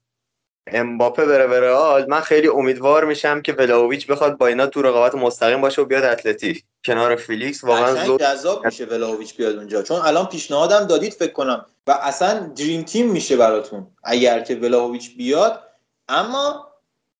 امباپه 0.67 1.25
بره 1.25 1.47
به 1.47 1.59
رئال 1.59 2.05
من 2.09 2.21
خیلی 2.21 2.47
امیدوار 2.47 3.05
میشم 3.05 3.41
که 3.41 3.53
ولاویچ 3.53 4.07
بخواد 4.07 4.37
با 4.37 4.47
اینا 4.47 4.67
تو 4.67 4.81
رقابت 4.81 5.15
مستقیم 5.15 5.61
باشه 5.61 5.81
و 5.81 5.85
بیاد 5.85 6.03
اتلتیک. 6.03 6.63
کنار 6.85 7.15
فیلیکس 7.15 7.63
واقعا 7.63 8.05
زود 8.05 8.21
جذاب 8.21 8.65
میشه 8.65 8.85
ولاویچ 8.85 9.37
بیاد 9.37 9.55
اونجا. 9.55 9.81
چون 9.81 10.01
الان 10.01 10.25
پیشنهادم 10.25 10.87
دادید 10.87 11.13
فکر 11.13 11.31
کنم. 11.31 11.65
و 11.87 11.91
اصلا 11.91 12.39
دریم 12.39 12.83
تیم 12.83 13.11
میشه 13.11 13.37
براتون. 13.37 13.87
اگر 14.03 14.39
که 14.39 14.55
ولاویچ 14.55 15.17
بیاد. 15.17 15.63
اما 16.07 16.69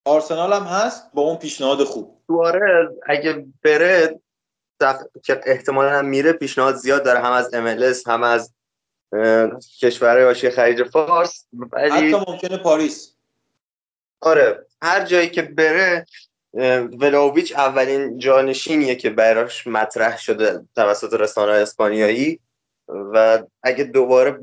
آرسنال 0.05 0.53
هم 0.53 0.63
هست 0.63 1.03
با 1.13 1.21
اون 1.21 1.37
پیشنهاد 1.37 1.83
خوب. 1.83 2.17
دواره 2.27 2.89
اگه 3.05 3.45
بره 3.63 4.19
که 5.23 5.41
احتمالا 5.45 5.89
هم 5.89 6.05
میره 6.05 6.33
پیشنهاد 6.33 6.75
زیاد 6.75 7.03
داره. 7.03 7.19
هم 7.19 7.31
از 7.31 7.55
MLS 7.55 8.07
هم 8.07 8.23
از 8.23 8.53
کشورهای 9.81 10.23
حاشیه 10.23 10.49
خلیج 10.49 10.83
فارس. 10.83 11.45
ولی 11.53 11.89
حتی 11.89 12.25
ممکنه 12.27 12.57
پاریس. 12.57 13.15
آره 14.21 14.65
هر 14.81 15.05
جایی 15.05 15.29
که 15.29 15.41
بره 15.41 16.05
ولاویچ 16.99 17.55
اولین 17.55 18.17
جانشینیه 18.17 18.95
که 18.95 19.09
براش 19.09 19.67
مطرح 19.67 20.17
شده 20.17 20.65
توسط 20.75 21.13
رسانه 21.13 21.51
اسپانیایی 21.51 22.39
و 22.87 23.43
اگه 23.63 23.83
دوباره 23.83 24.39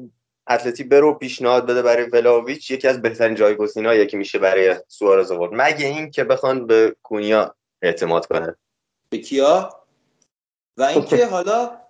اتلتی 0.48 0.84
برو 0.84 1.14
پیشنهاد 1.14 1.66
بده 1.66 1.82
برای 1.82 2.04
ولاویچ 2.04 2.70
یکی 2.70 2.88
از 2.88 3.02
بهترین 3.02 3.34
جایگزیناییه 3.34 4.06
که 4.06 4.16
میشه 4.16 4.38
برای 4.38 4.76
سوارز 4.88 5.30
آورد. 5.30 5.50
مگه 5.54 5.86
این 5.86 6.10
که 6.10 6.24
بخوان 6.24 6.66
به 6.66 6.96
کونیا 7.02 7.54
اعتماد 7.82 8.26
کنه 8.26 8.56
به 9.10 9.18
کیا؟ 9.18 9.80
و 10.76 10.82
اینکه 10.82 11.26
حالا 11.34 11.80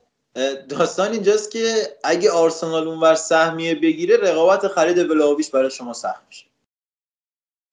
داستان 0.69 1.13
اینجاست 1.13 1.51
که 1.51 1.75
اگه 2.05 2.31
آرسنال 2.31 2.89
اونور 2.89 3.15
سهمیه 3.15 3.75
بگیره 3.75 4.17
رقابت 4.17 4.69
خرید 4.69 4.99
ولاویچ 4.99 5.51
برای 5.51 5.71
شما 5.71 5.93
سخت 5.93 6.23
میشه. 6.29 6.47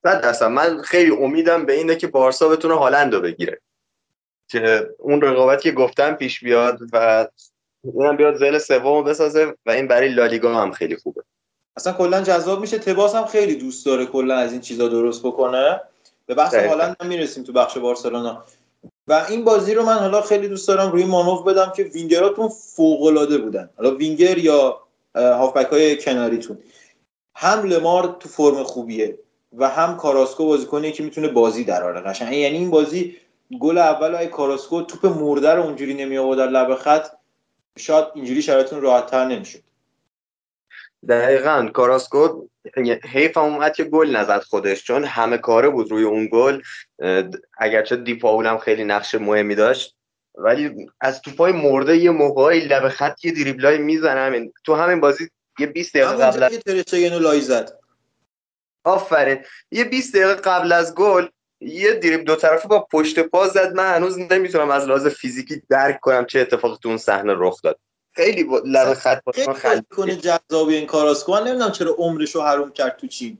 صد 0.04 0.22
درصد. 0.22 0.46
من 0.46 0.82
خیلی 0.82 1.12
امیدم 1.12 1.66
به 1.66 1.74
اینه 1.74 1.96
که 1.96 2.08
بارسا 2.08 2.50
بتونه 2.50 2.74
هالند 2.74 3.14
رو 3.14 3.22
بگیره. 3.22 3.62
که 4.48 4.90
اون 4.98 5.22
رقابت 5.22 5.62
که 5.62 5.72
گفتم 5.72 6.14
پیش 6.14 6.44
بیاد 6.44 6.80
و 6.94 7.28
اینم 7.84 8.18
بیاد 8.18 8.36
زل 8.36 8.58
سوم 8.58 9.04
بسازه 9.04 9.54
و 9.66 9.72
این 9.72 9.88
برای 9.88 10.10
لالیگا 10.10 10.56
هم 10.56 10.72
خیلی 10.72 10.96
خوبه. 10.96 11.24
اصلا 11.78 11.94
کلا 11.94 12.22
جذاب 12.22 12.62
میشه. 12.62 12.80
تباس 12.80 13.16
هم 13.16 13.26
خیلی 13.26 13.56
دوست 13.56 13.86
داره 13.86 14.06
کلا 14.06 14.36
از 14.36 14.52
این 14.52 14.62
چیزا 14.62 14.88
درست 14.88 15.24
بکنه. 15.24 15.82
به 16.26 16.36
بحث 16.36 16.56
هالند 16.56 16.96
هم 17.02 17.08
می‌رسیم 17.08 17.44
تو 17.44 17.54
بخش 17.54 17.78
بارسلونا. 17.78 18.44
و 19.08 19.26
این 19.30 19.44
بازی 19.44 19.74
رو 19.74 19.84
من 19.84 19.94
حالا 19.94 20.22
خیلی 20.22 20.48
دوست 20.48 20.68
دارم 20.68 20.92
روی 20.92 21.04
مانوف 21.04 21.48
بدم 21.48 21.74
که 21.76 21.84
وینگراتون 21.84 22.50
فوق 22.50 23.04
العاده 23.04 23.38
بودن. 23.38 23.70
حالا 23.78 23.96
وینگر 23.96 24.38
یا 24.38 24.82
هافبک 25.16 25.66
های 25.66 25.98
کناریتون. 25.98 26.58
هم 27.36 27.64
لمار 27.64 28.18
تو 28.20 28.30
فرم 28.30 28.64
خوبیه. 28.64 29.18
و 29.58 29.70
هم 29.70 29.98
کاراسکو 29.98 30.46
بازیکنی 30.46 30.92
که 30.92 31.04
می‌تونه 31.04 31.28
بازی 31.28 31.64
دراره 31.64 32.02
قشنگ. 32.02 32.34
یعنی 32.34 32.58
این 32.58 32.72
بازی 32.72 33.18
گل 33.60 33.78
اول 33.78 34.14
های 34.14 34.28
کاراسکو 34.28 34.82
توپ 34.82 35.06
مرده 35.06 35.54
رو 35.54 35.62
اونجوری 35.64 35.94
نمی 35.94 36.18
آورد 36.18 36.38
در 36.38 36.48
لب 36.48 36.76
خط. 36.76 37.08
شاید 37.78 38.06
اینجوری 38.16 38.42
شرایطتون 38.42 38.82
راحت 38.82 39.06
تر 39.06 39.26
نمی‌شد. 39.26 39.60
دقیقا. 41.10 41.70
کاراسکو 41.74 42.48
حیف 43.04 43.38
هم 43.38 43.44
اومد 43.44 43.74
که 43.74 43.84
گل 43.84 44.16
نزد 44.16 44.42
خودش 44.42 44.84
چون 44.84 45.04
همه 45.04 45.38
کاره 45.38 45.70
بود 45.70 45.92
روی 45.92 46.04
اون 46.04 46.30
گل. 46.32 46.62
اگرچه 47.58 47.96
دیپاول 47.96 48.46
هم 48.46 48.58
خیلی 48.58 48.84
نقش 48.84 49.16
مهمی 49.16 49.56
داشت. 49.56 49.96
ولی 50.36 50.88
از 51.02 51.22
توپای 51.22 51.52
مرده 51.52 51.98
یه 51.98 52.12
موقعی 52.12 52.60
لب 52.60 52.90
خط 52.90 53.26
یه 53.26 53.32
دریبلای 53.32 53.78
می‌زنه. 53.78 54.52
تو 54.66 54.76
همین 54.76 55.00
بازی 55.00 55.30
یه 55.60 55.68
20 55.68 55.98
دقیقه 55.98 56.16
قبل 56.16 56.44
از 56.44 56.54
لای 57.22 57.42
زد. 57.42 57.83
آفرین. 58.84 59.40
یه 59.72 59.84
20 59.84 60.16
دقیقه 60.16 60.36
قبل 60.36 60.72
از 60.72 60.96
گل 60.96 61.28
یه 61.62 61.94
دریب 61.94 62.24
دو 62.24 62.36
طرفه 62.36 62.68
با 62.68 62.88
پشت 62.92 63.20
پا 63.20 63.48
زد. 63.48 63.74
من 63.74 63.96
هنوز 63.96 64.18
نمی‌تونم 64.18 64.72
از 64.72 64.88
لحاظ 64.88 65.08
فیزیکی 65.08 65.62
درک 65.70 66.00
کنم 66.00 66.26
چه 66.26 66.40
اتفاقی 66.40 66.78
تو 66.84 66.90
اون 66.90 66.98
صحنه 66.98 67.34
رخ 67.38 67.62
داد. 67.62 67.80
خیلی 68.16 68.48
لب 68.66 68.94
خط 68.94 69.20
خیلی 69.56 69.82
کنه 69.90 70.16
جذابی 70.16 70.76
این 70.76 70.86
کاراسکو 70.86 71.32
من 71.32 71.48
نمی‌دونم 71.48 71.72
چرا 71.72 71.92
عمرشو 71.98 72.42
حروم 72.42 72.72
کرد 72.72 72.98
تو 72.98 73.08
چین. 73.08 73.38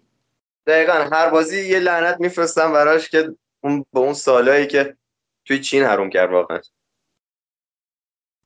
دقیقا 0.68 0.94
هر 0.94 1.30
بازی 1.30 1.70
یه 1.70 1.80
لعنت 1.80 2.20
میفرستم 2.20 2.74
براش 2.74 3.10
که 3.10 3.36
اون 3.64 3.86
به 3.94 4.00
اون 4.00 4.14
سالایی 4.14 4.68
که 4.68 4.98
توی 5.46 5.60
چین 5.60 5.84
حروم 5.84 6.10
کرد 6.10 6.32
واقعا. 6.32 6.60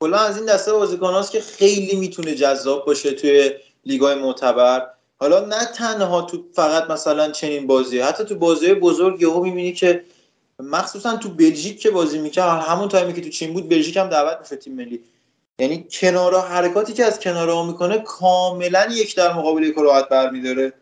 کلا 0.03 0.17
از 0.17 0.37
این 0.37 0.45
دسته 0.45 0.73
بازیکناست 0.73 1.31
که 1.31 1.41
خیلی 1.41 1.95
می‌تونه 1.95 2.35
جذاب 2.35 2.85
باشه 2.85 3.11
توی 3.11 3.51
لیگای 3.85 4.15
معتبر. 4.15 4.96
حالا 5.19 5.45
نه 5.45 5.65
تنها 5.65 6.21
تو 6.21 6.43
فقط 6.53 6.89
مثلا 6.89 7.31
چنین 7.31 7.67
بازی 7.67 7.99
حتی 7.99 8.23
تو 8.23 8.35
بازی 8.35 8.73
بزرگ 8.73 9.21
یهو 9.21 9.43
می‌بینی 9.43 9.73
که 9.73 10.03
مخصوصا 10.59 11.17
تو 11.17 11.29
بلژیک 11.29 11.81
که 11.81 11.91
بازی 11.91 12.19
می‌کرد 12.19 12.63
همون 12.63 12.87
تایمی 12.89 13.13
که 13.13 13.21
تو 13.21 13.29
چین 13.29 13.53
بود 13.53 13.69
بلژیک 13.69 13.97
هم 13.97 14.09
دعوت 14.09 14.37
میشه 14.39 14.55
تیم 14.55 14.73
ملی. 14.75 15.03
یعنی 15.59 15.87
کنارا 15.91 16.41
حرکاتی 16.41 16.93
که 16.93 17.05
از 17.05 17.19
کنارا 17.19 17.63
می‌کنه 17.63 17.99
کاملا 17.99 18.87
یک 18.91 19.15
در 19.15 19.33
مقابل 19.33 19.63
یک 19.63 19.75
راحت 19.77 20.09
برمیداره. 20.09 20.73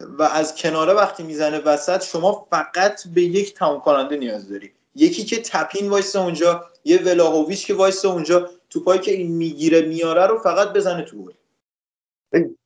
و 0.00 0.22
از 0.22 0.54
کناره 0.54 0.92
وقتی 0.92 1.22
می‌زنه 1.22 1.58
وسط 1.58 2.04
شما 2.04 2.46
فقط 2.50 3.06
به 3.14 3.22
یک 3.22 3.54
تمام 3.54 3.80
کننده 3.80 4.16
نیاز 4.16 4.48
داری. 4.48 4.72
یکی 4.94 5.24
که 5.24 5.42
tap-in 5.42 5.88
وایس 5.88 6.16
اونجا 6.16 6.66
یه 6.84 7.02
ولاهویچ 7.02 7.66
که 7.66 7.74
وایس 7.74 8.04
اونجا 8.04 8.50
توپایی 8.70 9.00
که 9.00 9.12
این 9.12 9.32
می‌گیره 9.32 9.80
میاره 9.80 10.26
رو 10.26 10.38
فقط 10.38 10.72
بزنه 10.72 11.02
تو 11.02 11.24
گل. 11.24 11.32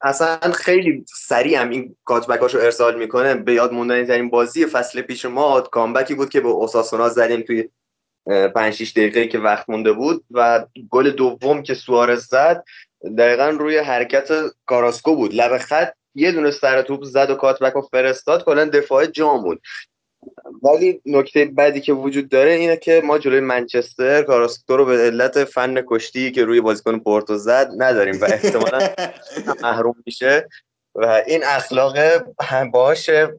اصلا 0.00 0.38
خیلی 0.54 1.04
سریع 1.16 1.60
هم 1.60 1.70
این 1.70 1.96
cutback 2.04 2.42
اشو 2.42 2.58
ارسال 2.58 2.98
می‌کنه. 2.98 3.34
به 3.34 3.52
یاد 3.54 3.72
موندنی 3.72 4.04
ترین 4.04 4.30
بازی 4.30 4.66
فصل 4.66 5.00
پیش 5.00 5.24
ما 5.24 5.60
comeback 5.60 6.08
ی 6.08 6.14
بود 6.14 6.30
که 6.30 6.40
به 6.40 6.48
اوساسونا 6.48 7.08
زدیم 7.08 7.40
توی 7.40 7.68
5 8.54 8.74
6 8.74 8.92
دقیقه 8.92 9.26
که 9.26 9.38
وقت 9.38 9.70
مونده 9.70 9.92
بود 9.92 10.24
و 10.30 10.66
گل 10.90 11.10
دوم 11.10 11.62
که 11.62 11.74
سوارز 11.74 12.26
زد 12.26 12.64
دقیقا 13.18 13.48
روی 13.48 13.78
حرکت 13.78 14.28
کاراسکو 14.66 15.16
بود. 15.16 15.34
لب 15.34 15.58
خط 15.58 15.92
یه 16.14 16.32
دونه 16.32 16.50
سر 16.50 16.82
توپ 16.82 17.04
زد 17.04 17.30
و 17.30 17.34
کاتبک 17.34 17.76
و 17.76 17.80
فرستاد. 17.80 18.44
کلا 18.44 18.64
دفاع 18.64 19.06
جام 19.06 19.42
بود. 19.42 19.62
ولی 20.62 21.00
نکته 21.06 21.44
بعدی 21.44 21.80
که 21.80 21.92
وجود 21.92 22.28
داره 22.28 22.50
اینه 22.50 22.76
که 22.76 23.02
ما 23.04 23.18
جلوی 23.18 23.40
منچستر 23.40 24.22
کاراسکو 24.22 24.76
رو 24.76 24.84
به 24.84 24.96
علت 24.96 25.44
فن 25.44 25.82
کشتی 25.86 26.32
که 26.32 26.44
روی 26.44 26.60
بازیکن 26.60 26.98
پورتو 26.98 27.36
زد 27.36 27.70
نداریم 27.76 28.20
و 28.20 28.24
احتمالا 28.24 28.88
محروم 29.62 29.94
میشه. 30.06 30.48
و 30.94 31.22
این 31.26 31.40
اخلاق 31.44 31.96
باشه 32.72 33.38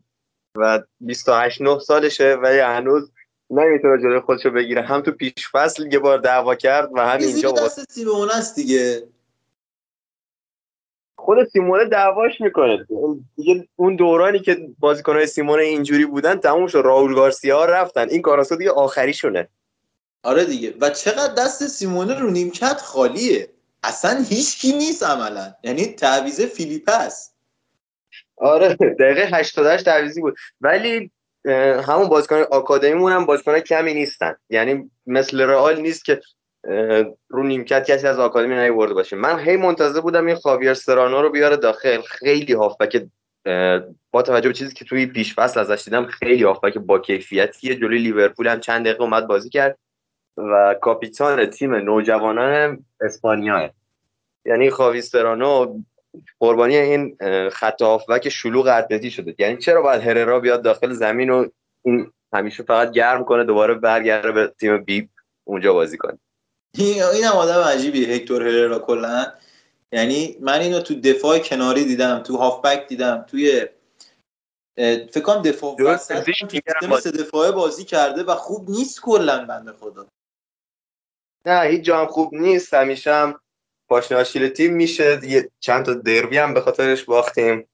و 0.57 0.79
28 0.99 1.61
9 1.61 1.79
سالشه 1.79 2.33
ولی 2.33 2.59
هنوز 2.59 3.11
نمی‌تونه 3.49 4.01
جلوی 4.03 4.19
خودشو 4.19 4.49
بگیره. 4.49 4.81
هم 4.81 5.01
تو 5.01 5.11
پیش 5.11 5.49
فصل 5.51 5.93
یه 5.93 5.99
بار 5.99 6.17
دعوا 6.17 6.55
کرد 6.55 6.89
و 6.93 6.99
هم 6.99 7.19
اینجا 7.19 7.51
دست 7.51 7.91
سیمونه 7.91 8.37
است 8.37 8.55
دیگه. 8.55 9.03
خود 11.25 11.48
سیمونه 11.48 11.85
دعواش 11.85 12.41
می‌کنه. 12.41 12.85
دیگه 13.35 13.67
اون 13.75 13.95
دورانی 13.95 14.40
که 14.40 14.58
بازیکنهای 14.80 15.27
سیمونه 15.27 15.64
اینجوری 15.64 16.06
بودن 16.06 16.35
تموم 16.35 16.67
شد. 16.67 16.82
راول 16.85 17.16
گارسیا 17.16 17.66
رفتن. 17.66 18.09
این 18.09 18.22
کاراسو 18.22 18.56
دیگه 18.56 18.72
آخریشونه. 18.72 19.48
آره 20.24 20.45
دیگه. 20.45 20.74
و 20.82 20.90
چقدر 20.90 21.33
دست 21.33 21.67
سیمونه 21.67 22.19
رو 22.19 22.30
نیمکت 22.30 22.82
خالیه. 22.82 23.50
اصلا 23.83 24.24
هیچکی 24.30 24.74
نیست 24.74 25.03
عملا. 25.03 25.53
یعنی 25.64 25.85
تعویز 25.85 26.41
فیلیپ 26.41 26.90
است. 26.93 27.35
آره. 28.38 28.75
دقیقه 28.75 29.38
88 29.38 29.85
تعویزی 29.85 30.22
بود. 30.22 30.35
ولی 30.61 31.11
همون 31.88 32.08
بازیکن 32.09 32.43
آکادمیمون 32.51 33.11
هم 33.11 33.25
بازیکن 33.25 33.59
کمی 33.59 33.93
نیستن. 33.93 34.35
یعنی 34.50 34.91
مثل 35.06 35.41
رئال 35.41 35.82
نیست 35.82 36.06
که 36.06 36.22
رو 37.30 37.43
نیمکت 37.43 37.91
کسی 37.91 38.07
از 38.07 38.19
آکادمی 38.19 38.56
نیورده 38.56 38.93
باشه. 38.93 39.15
من 39.15 39.40
هی 39.40 39.57
منتظر 39.57 40.01
بودم 40.01 40.25
این 40.25 40.35
خاویر 40.35 40.73
سرانو 40.73 41.22
رو 41.22 41.30
بیاره 41.30 41.57
داخل. 41.57 42.01
خیلی 42.01 42.53
هافبک 42.53 43.07
با 44.11 44.22
توجه 44.22 44.49
به 44.49 44.53
چیزی 44.53 44.73
که 44.73 44.85
توی 44.85 45.06
پیش 45.06 45.35
فصل 45.35 45.59
ازش 45.59 45.83
دیدم 45.83 46.06
خیلی 46.06 46.43
هافبک 46.43 46.77
با 46.77 46.99
کیفیتیه 46.99 47.75
جلوی 47.75 47.98
لیورپول 47.98 48.48
هم 48.48 48.59
چند 48.59 48.85
دقیقه 48.85 49.01
اومد 49.01 49.27
بازی 49.27 49.49
کرد 49.49 49.77
و 50.38 50.75
کاپیتان 50.81 51.45
تیم 51.45 51.75
نوجوانان 51.75 52.85
اسپانیا 53.01 53.73
یعنی 54.45 54.69
خاویر 54.69 55.01
سرانو 55.01 55.81
قربانی 56.40 56.75
این 56.77 57.17
خط 57.49 57.81
هافبک 57.81 58.30
شلوغ 58.30 58.67
اتلتی 58.67 59.11
شده. 59.11 59.35
یعنی 59.40 59.57
چرا 59.57 59.81
باید 59.81 60.01
هررا 60.01 60.40
بیاد 60.40 60.61
داخل 60.61 60.93
زمین 60.93 61.30
و 61.30 61.45
این 61.85 62.11
همیشه 62.33 62.64
فقط 62.64 62.91
گرم 62.91 63.23
کنه 63.23 63.43
دوباره 63.43 63.73
برگرده 63.73 64.31
به 64.31 64.48
تیم 64.59 64.77
بی 64.77 65.09
اونجا 65.43 65.73
بازی 65.73 65.98
کنه؟ 65.98 66.19
این 66.77 67.24
هم 67.24 67.33
آدم 67.33 67.59
عجیبی 67.59 68.06
هکتور 68.06 68.48
هررا 68.48 68.80
کلا. 68.80 69.33
یعنی 69.91 70.38
من 70.40 70.59
اینو 70.59 70.80
تو 70.80 71.01
دفاع 71.01 71.40
کناری 71.40 71.85
دیدم 71.85 72.19
تو 72.19 72.38
هافبک 72.38 72.88
دیدم 72.88 73.25
توی 73.27 73.67
فکر 74.77 75.22
کنم 75.22 75.41
دفاع 75.41 75.75
وسط 75.83 77.08
دفاع 77.08 77.51
بازی. 77.51 77.85
کرده 77.85 78.24
و 78.24 78.35
خوب 78.35 78.69
نیست 78.69 79.01
کلا 79.01 79.45
بنده 79.45 79.74
خدا. 79.74 80.08
نه 81.45 81.61
هیچ 81.61 81.82
جام 81.82 82.08
خوب 82.08 82.33
نیست. 82.33 82.74
همیشه 82.74 83.14
هم 83.14 83.40
پاشنه 83.89 84.19
آشیل 84.19 84.49
تیم 84.50 84.74
میشه. 84.74 85.19
یه 85.24 85.51
چند 85.59 85.85
تا 85.85 85.93
دربی 85.93 86.38
هم 86.38 86.53
به 86.53 86.61
خاطرش 86.61 87.03
باختیم. 87.03 87.67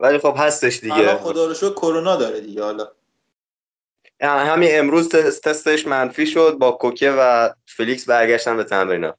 ولی 0.00 0.18
خب 0.18 0.34
هستش 0.38 0.80
دیگه. 0.80 0.94
حالا 0.94 1.16
خدا 1.16 1.46
رو 1.46 1.54
شکر 1.54 1.74
کرونا 1.74 2.16
داره 2.16 2.40
دیگه 2.40 2.62
حالا. 2.62 2.92
همین 4.20 4.68
امروز 4.72 5.08
تستش 5.08 5.86
منفی 5.86 6.26
شد 6.26 6.56
با 6.60 6.72
کوکه 6.72 7.10
و 7.10 7.50
فلیکس 7.66 8.04
برگشتن 8.08 8.56
به 8.56 8.64
تمرین 8.64 9.12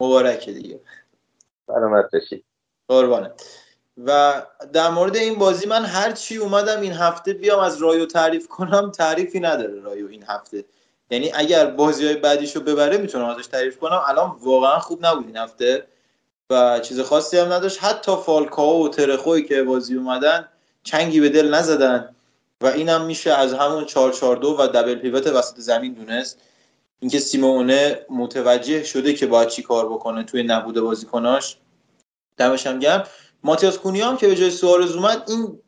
مبارکه 0.00 0.52
دیگه. 0.52 0.80
سلامت 1.66 2.04
باشید 2.12 2.44
قربانه 2.88 3.30
و 4.04 4.42
در 4.72 4.90
مورد 4.90 5.16
این 5.16 5.34
بازی 5.34 5.66
من 5.66 5.84
هر 5.84 6.12
چی 6.12 6.36
اومدم 6.36 6.80
این 6.80 6.92
هفته 6.92 7.32
بیام 7.32 7.60
از 7.60 7.82
رایو 7.82 8.06
تعریف 8.06 8.48
کنم 8.48 8.90
تعریفی 8.90 9.40
نداره 9.40 9.80
رایو 9.80 10.08
این 10.08 10.24
هفته. 10.28 10.64
یعنی 11.10 11.32
اگر 11.34 11.66
بازی 11.66 12.06
های 12.06 12.16
بعدیشو 12.16 12.60
ببره 12.60 12.96
می‌تونم 12.96 13.24
ازش 13.24 13.46
تعریف 13.46 13.78
کنم. 13.78 14.02
الان 14.06 14.36
واقعا 14.40 14.78
خوب 14.78 15.06
نبود 15.06 15.26
این 15.26 15.36
هفته 15.36 15.86
و 16.50 16.80
چیز 16.80 17.00
خاصی 17.00 17.38
هم 17.38 17.52
نداشت. 17.52 17.84
حتی 17.84 18.16
فالکاو 18.26 18.86
و 18.86 18.88
ترخوی 18.88 19.42
که 19.42 19.62
بازی 19.62 19.96
اومدن 19.96 20.48
چنگی 20.82 21.20
به 21.20 21.28
دل 21.28 21.54
نزدن. 21.54 22.14
و 22.60 22.66
اینم 22.66 23.04
میشه 23.04 23.32
از 23.32 23.54
همون 23.54 23.84
442 23.84 24.56
و 24.58 24.66
دبل 24.66 24.94
پیوت 24.94 25.26
وسط 25.26 25.60
زمین 25.60 25.92
دونست. 25.92 26.40
اینکه 27.00 27.18
سیمونه 27.18 28.06
متوجه 28.10 28.84
شده 28.84 29.12
که 29.12 29.26
باید 29.26 29.48
چی 29.48 29.62
کار 29.62 29.88
بکنه 29.88 30.24
توی 30.24 30.42
نبوده 30.42 30.80
بازیکناش. 30.80 31.56
دمش 32.36 32.66
هم 32.66 32.78
گرم. 32.78 33.06
ماتیاس 33.42 33.78
کونیا 33.78 34.08
هم 34.08 34.16
که 34.16 34.26
به 34.26 34.36
جای 34.36 34.50
سوارز 34.50 34.96
اومد 34.96 35.30
این 35.30 35.58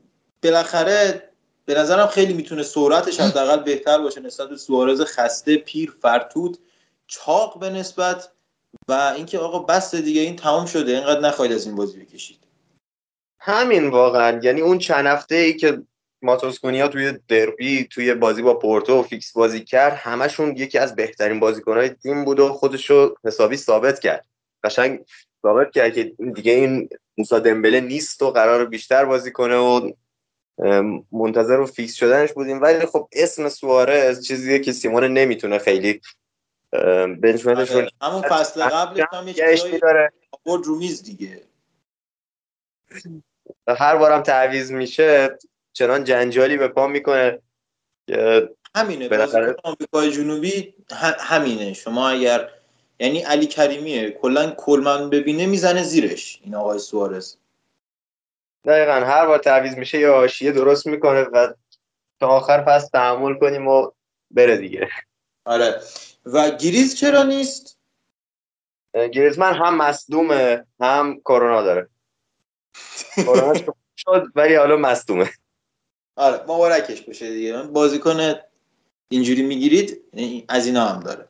بالاخره 0.43 1.31
به 1.65 1.75
نظرم 1.75 2.07
خیلی 2.07 2.33
می‌تونه 2.33 2.63
سرعتش 2.63 3.21
حداقل 3.21 3.63
بهتر 3.63 3.99
باشه 3.99 4.21
نسبت 4.21 4.49
به 4.49 4.57
سوارز 4.57 5.01
خسته 5.01 5.57
پیر 5.57 5.95
فرتود 6.03 6.59
چاق 7.07 7.59
به 7.59 7.71
نسبت. 7.71 8.33
و 8.89 9.13
اینکه 9.17 9.39
آقا 9.39 9.59
بس 9.59 9.95
دیگه 9.95 10.21
این 10.21 10.37
تمام 10.37 10.67
شده. 10.67 10.93
اینقدر 10.93 11.21
نخواهید 11.21 11.55
از 11.55 11.67
این 11.67 11.75
بازی 11.75 12.01
بکشید. 12.01 12.39
همین 13.41 13.91
واقعا. 13.91 14.41
یعنی 14.43 14.61
اون 14.61 14.79
چند 14.79 15.07
هفته 15.07 15.35
ای 15.35 15.57
که 15.57 15.83
ماتوس 16.27 16.59
کونیا 16.59 16.89
توی 16.89 17.19
دربی 17.29 17.85
توی 17.85 18.15
بازی 18.15 18.43
با 18.43 18.55
پورتو 18.55 19.03
فیکس 19.03 19.33
بازی 19.33 19.61
کرد. 19.61 19.93
همشون 19.93 20.57
یکی 20.57 20.79
از 20.79 20.97
بهترین 20.97 21.41
بازیکنهای 21.41 21.89
تیم 21.89 22.25
بود 22.25 22.41
و 22.41 22.49
خودش 22.49 22.91
رو 22.91 23.17
حسابی 23.25 23.57
ثابت 23.57 24.01
کرد. 24.01 24.27
قشنگ 24.65 25.05
ثابت 25.43 25.71
کرد 25.71 25.93
که 25.93 26.13
دیگه 26.35 26.53
این 26.53 26.89
موسا 27.19 27.39
دمبله 27.39 27.81
نیست 27.81 28.23
و 28.23 28.31
قرار 28.31 28.65
بیشتر 28.65 29.05
بازی 29.05 29.33
کنه 29.33 29.57
و 29.57 29.91
منتظر 31.13 31.61
و 31.61 31.67
فیکس 31.67 31.95
شدنش 31.95 32.33
بودیم. 32.33 32.63
ولی 32.63 32.87
خب 32.87 33.09
اسم 33.13 33.49
سوارز 33.49 34.27
چیزیه 34.27 34.59
که 34.59 34.73
سیمون 34.73 35.05
نمی‌تونه 35.05 35.59
خیلی 35.59 36.01
بنچمنتش 37.21 37.73
آره. 37.73 37.91
همون 38.03 38.23
فصل 38.23 38.63
قبل 38.63 39.05
هم 39.13 39.29
یه 39.29 39.79
داره. 39.83 40.13
رو 40.45 40.77
میز 40.79 41.03
دیگه. 41.03 41.43
هر 43.69 43.97
بارم 43.97 44.23
تعویز 44.23 44.73
میشه 44.73 45.39
چنان 45.77 46.05
جنجالی 46.05 46.57
به 46.57 46.69
پا 46.69 46.87
می‌کنه 46.87 47.39
همینه 48.77 49.09
بازیکن 49.09 49.55
آمریکای 49.65 50.13
جنوبی 50.13 50.75
همینه. 51.19 51.73
شما 51.73 52.09
اگر 52.09 52.51
یعنی 53.01 53.23
علی 53.23 53.47
کریمیه 53.47 54.11
کلا 54.11 54.51
کلمن 54.51 55.11
ببینه 55.11 55.47
می‌زنه 55.47 55.83
زیرش 55.83 56.41
این 56.43 56.55
آقای 56.55 56.79
سوارز. 56.79 57.37
دقیقا 58.65 58.93
هر 58.93 59.27
بار 59.27 59.39
تعویز 59.39 59.79
میشه 59.79 59.99
یا 59.99 60.15
آشیه 60.15 60.53
درست 60.53 60.87
می‌کنه 60.87 61.23
و 61.23 61.53
تا 62.21 62.29
آخر 62.29 62.61
پس 62.61 62.89
تحمل 62.89 63.35
کنیم 63.35 63.69
و 63.69 63.91
بره 64.31 64.57
دیگه. 64.57 64.89
آره. 65.45 65.81
و 66.25 66.51
گریز 66.51 66.97
چرا 66.97 67.23
نیست؟ 67.23 67.79
گریزمن 68.95 69.55
هم 69.55 69.77
مصدومه 69.77 70.67
هم 70.81 71.21
کرونا 71.21 71.63
داره. 71.63 71.89
کرونا 73.27 73.55
شد 73.97 74.27
ولی 74.35 74.55
حالا 74.55 74.77
مصدومه. 74.77 75.31
آره 76.17 76.43
مبارکش 76.43 77.03
باشه 77.03 77.31
دیگه. 77.31 77.63
بازیکن 77.63 78.35
اینجوری 79.09 79.43
می‌گیرید 79.43 80.03
از 80.49 80.67
اینا 80.67 80.87
هم 80.87 81.01
داره. 81.01 81.29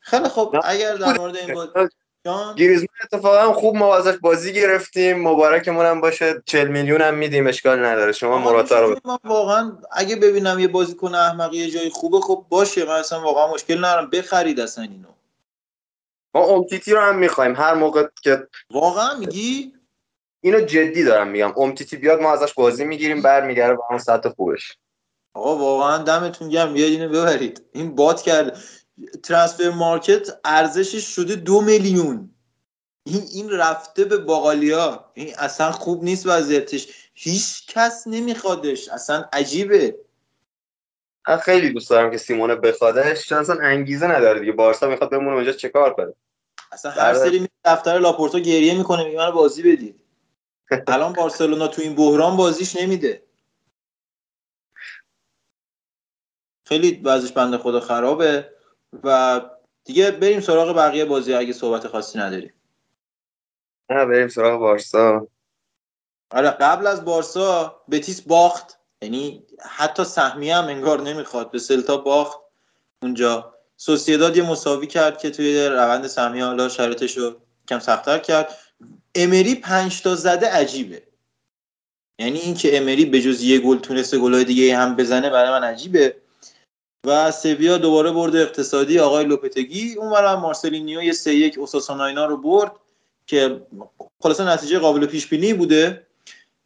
خیلی 0.00 0.28
خب 0.28 0.56
اگر 0.64 0.94
در 0.94 1.18
مورد 1.18 1.36
این 1.36 1.54
بود 1.54 1.90
گریزمان 2.56 2.88
اتفاقا 3.04 3.52
خوب 3.52 3.76
ما 3.76 3.96
ازش 3.96 4.16
بازی 4.16 4.52
گرفتیم. 4.52 5.28
مبارکمون 5.28 5.86
هم 5.86 6.00
باشه. 6.00 6.42
40 6.46 6.68
میلیون 6.68 7.00
هم 7.00 7.14
میدیم 7.14 7.46
اشکال 7.46 7.84
نداره. 7.84 8.12
شما 8.12 8.38
مراتا 8.38 8.80
رو 8.80 8.98
من 9.04 9.18
واقعا 9.24 9.78
اگه 9.92 10.16
ببینم 10.16 10.58
یه 10.58 10.68
بازیکن 10.68 11.14
احمقی 11.14 11.56
یه 11.56 11.70
جای 11.70 11.90
خوبه 11.90 12.20
خب 12.20 12.46
باشه. 12.48 12.84
من 12.84 12.94
اصلا 12.94 13.20
واقعا 13.20 13.54
مشکل 13.54 13.78
ندارم. 13.78 14.10
بخرید 14.10 14.60
اصلا 14.60 14.84
اینو. 14.84 15.08
ما 16.34 16.44
امتیتی 16.44 16.92
رو 16.92 17.00
هم 17.00 17.18
می‌خوایم. 17.18 17.56
هر 17.56 17.74
موقع 17.74 18.06
که 18.22 18.48
واقعا 18.70 19.14
میگی؟ 19.14 19.72
اینو 20.44 20.60
جدی 20.60 21.04
دارم 21.04 21.28
میگم. 21.28 21.52
امتیتی 21.56 21.96
بیاد 21.96 22.20
ما 22.20 22.32
ازش 22.32 22.54
بازی 22.54 22.84
می‌گیریم 22.84 23.22
برمیگره 23.22 23.74
به 23.74 23.82
اون 23.90 23.98
سطح 23.98 24.28
خوبش. 24.28 24.76
آقا 25.34 25.56
واقعا 25.56 25.98
دمتون 25.98 26.48
گرم. 26.48 26.74
بیاید 26.74 27.00
اینو 27.00 27.08
ببرید. 27.08 27.62
این 27.72 27.94
باد 27.94 28.22
کرد 28.22 28.58
ترانسفر 29.22 29.70
مارکت 29.70 30.28
ارزشش 30.44 31.04
شده 31.14 31.34
دو 31.34 31.60
میلیون. 31.60 32.30
این 33.06 33.22
این 33.32 33.50
رفته 33.50 34.04
به 34.04 34.16
باقالیا. 34.16 35.10
این 35.14 35.34
اصلا 35.38 35.72
خوب 35.72 36.04
نیست 36.04 36.26
وضعیتش. 36.26 36.88
هیچ 37.14 37.66
کس 37.66 38.04
نمیخوادش. 38.06 38.88
اصلا 38.88 39.24
عجیبه. 39.32 39.96
من 41.28 41.36
خیلی 41.36 41.70
دوست 41.70 41.90
دارم 41.90 42.10
که 42.10 42.18
سیمونه 42.18 42.54
بخوادش. 42.54 43.28
چون 43.28 43.38
اصلا 43.38 43.56
انگیزه 43.62 44.06
نداره 44.06 44.40
دیگه. 44.40 44.52
بارسا 44.52 44.88
می‌خواد 44.88 45.10
بمونه 45.10 45.36
اونجا 45.36 45.52
چه 45.52 45.68
کار 45.68 45.94
کنه؟ 45.94 46.14
اصلا 46.72 46.90
هر 46.90 47.14
سری 47.14 47.48
دفتر 47.64 47.98
لاپورتو 47.98 48.38
گریه 48.38 48.78
می‌کنه 48.78 49.04
میگه 49.04 49.18
منو 49.18 49.32
بازی 49.32 49.62
بدید. 49.62 50.01
الان 50.86 51.12
بارسلونا 51.12 51.68
تو 51.68 51.82
این 51.82 51.94
بحران 51.94 52.36
بازیش 52.36 52.76
نمیده. 52.76 53.22
خیلی 56.66 57.00
وضعش 57.04 57.32
بنده 57.32 57.58
خدا 57.58 57.80
خرابه 57.80 58.50
و 59.04 59.40
دیگه 59.84 60.10
بریم 60.10 60.40
سراغ 60.40 60.76
بقیه 60.76 61.04
بازی 61.04 61.34
اگه 61.34 61.52
صحبت 61.52 61.88
خاصی 61.88 62.18
نداریم 62.18 62.54
نه 63.90 64.04
بریم 64.04 64.28
سراغ 64.28 64.60
بارسا. 64.60 65.26
آره 66.30 66.50
قبل 66.50 66.86
از 66.86 67.04
بارسا 67.04 67.82
بتیس 67.90 68.20
باخت. 68.20 68.78
یعنی 69.02 69.46
حتی 69.60 70.04
سهمیه 70.04 70.56
هم 70.56 70.64
انگار 70.64 71.00
نمی‌خواد. 71.00 71.50
به 71.50 71.58
سلتا 71.58 71.96
باخت 71.96 72.40
اونجا. 73.02 73.54
سوسیداد 73.76 74.36
یه 74.36 74.50
مساوی 74.50 74.86
کرد 74.86 75.18
که 75.18 75.30
توی 75.30 75.66
روند 75.66 76.06
سهمیه 76.06 76.44
حالا 76.44 76.68
شرایطش 76.68 77.18
رو 77.18 77.40
کم 77.68 77.78
سختتر 77.78 78.18
کرد. 78.18 78.58
امری 79.14 79.54
پنج 79.54 80.02
تا 80.02 80.14
زده 80.14 80.46
عجیبه. 80.46 81.02
یعنی 82.18 82.38
اینکه 82.38 82.76
امری 82.76 83.04
به 83.04 83.20
جز 83.20 83.42
یه 83.42 83.58
گل 83.58 83.78
تونسته 83.78 84.18
گلای 84.18 84.44
دیگه 84.44 84.76
هم 84.76 84.96
بزنه 84.96 85.30
برای 85.30 85.50
من 85.50 85.64
عجیبه. 85.64 86.16
و 87.06 87.30
سویا 87.30 87.78
دوباره 87.78 88.10
برد 88.10 88.36
اقتصادی 88.36 88.98
آقای 88.98 89.24
لوپتگی. 89.24 89.94
اونورم 89.94 90.40
مارسلینیو 90.40 91.02
یه 91.02 91.12
سه 91.12 91.34
یک 91.34 91.58
اوساسونا 91.58 92.26
رو 92.26 92.36
برد 92.36 92.72
که 93.26 93.66
خلاصه 94.22 94.54
نتیجه 94.54 94.78
قابل 94.78 95.06
پیش 95.06 95.26
بینی 95.26 95.54
بوده. 95.54 96.06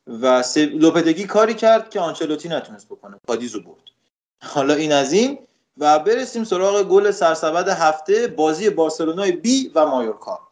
و 0.06 0.44
لوپتگی 0.56 1.24
کاری 1.24 1.54
کرد 1.54 1.90
که 1.90 2.00
آنچلوتی 2.00 2.48
نتونست 2.48 2.86
بکنه. 2.86 3.16
کادیزو 3.26 3.60
برد. 3.60 3.82
حالا 4.42 4.74
این 4.74 4.92
از 4.92 5.12
این. 5.12 5.38
و 5.78 5.98
برسیم 5.98 6.44
سراغ 6.44 6.82
گل 6.82 7.10
سرسبد 7.10 7.68
هفته. 7.68 8.26
بازی 8.26 8.70
بارسلونای 8.70 9.32
B 9.32 9.72
و 9.74 9.86
مایورکا. 9.86 10.48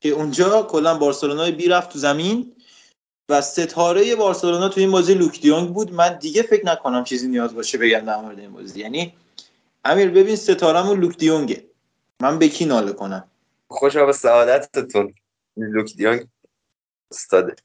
که 0.00 0.08
اونجا 0.08 0.62
کلا 0.62 0.98
بارسلونای 0.98 1.52
بی 1.52 1.68
رفت 1.68 1.92
تو 1.92 1.98
زمین 1.98 2.52
و 3.28 3.40
ستاره 3.40 4.16
بارسلونا 4.16 4.68
تو 4.68 4.80
این 4.80 4.90
بازی 4.90 5.14
لوک 5.14 5.40
دیونگ 5.40 5.68
بود. 5.68 5.92
من 5.92 6.18
دیگه 6.18 6.42
فکر 6.42 6.66
نکنم 6.66 7.04
چیزی 7.04 7.28
نیاز 7.28 7.54
باشه 7.54 7.78
بگم 7.78 7.98
در 7.98 8.16
مورد 8.16 8.38
این 8.38 8.52
بازی. 8.52 8.80
یعنی 8.80 9.14
امیر 9.84 10.08
ببین 10.08 10.36
ستارمون 10.36 11.00
لوک 11.00 11.16
دیونگه. 11.16 11.64
من 12.20 12.38
به 12.38 12.48
کی 12.48 12.64
ناله 12.64 12.92
کنم؟ 12.92 13.24
خوشا 13.68 14.06
به 14.06 14.12
سعادتتون. 14.12 15.14
لوک 15.56 15.96
دیونگ 15.96 16.26
استاده 17.12 17.56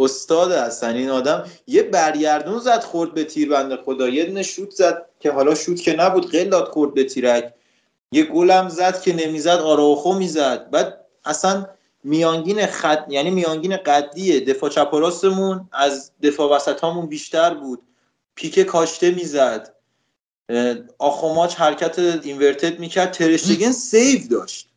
استاد 0.00 0.52
هستن 0.52 0.94
این 0.94 1.10
آدم 1.10 1.50
یه 1.66 1.82
برگردون 1.82 2.58
زد 2.58 2.80
خورد 2.80 3.14
به 3.14 3.24
تیر 3.24 3.48
بنده 3.48 3.76
خدا. 3.76 4.08
یه 4.08 4.24
دونه 4.24 4.42
شوت 4.42 4.70
زد 4.70 5.06
که 5.20 5.30
حالا 5.30 5.54
شوت 5.54 5.80
که 5.80 5.96
نبود 5.96 6.30
قلات 6.30 6.68
خورد 6.68 6.94
به 6.94 7.04
تیرک. 7.04 7.54
یه 8.12 8.24
گلم 8.24 8.68
زد 8.68 9.00
که 9.00 9.12
نمی‌زد 9.12 9.48
آراوخو 9.48 10.12
می‌زد. 10.12 10.70
بعد 10.70 11.03
اصلا 11.24 11.66
میانگین 12.04 12.66
خط 12.66 13.04
یعنی 13.08 13.30
میانگین 13.30 13.76
قدیه 13.76 14.40
دفاع 14.40 14.70
چپ 14.70 14.94
و 14.94 15.00
راستمون 15.00 15.68
از 15.72 16.12
دفاع 16.22 16.56
وسط 16.56 16.80
هامون 16.80 17.06
بیشتر 17.06 17.54
بود. 17.54 17.82
پیک 18.34 18.60
کاشته 18.60 19.10
می‌زد. 19.10 19.74
آخوماچ 20.98 21.54
حرکت 21.54 21.98
inverted 21.98 22.78
می‌کرد. 22.78 23.12
ترشتگن 23.12 23.72
save 23.72 24.28
داشت. 24.30 24.68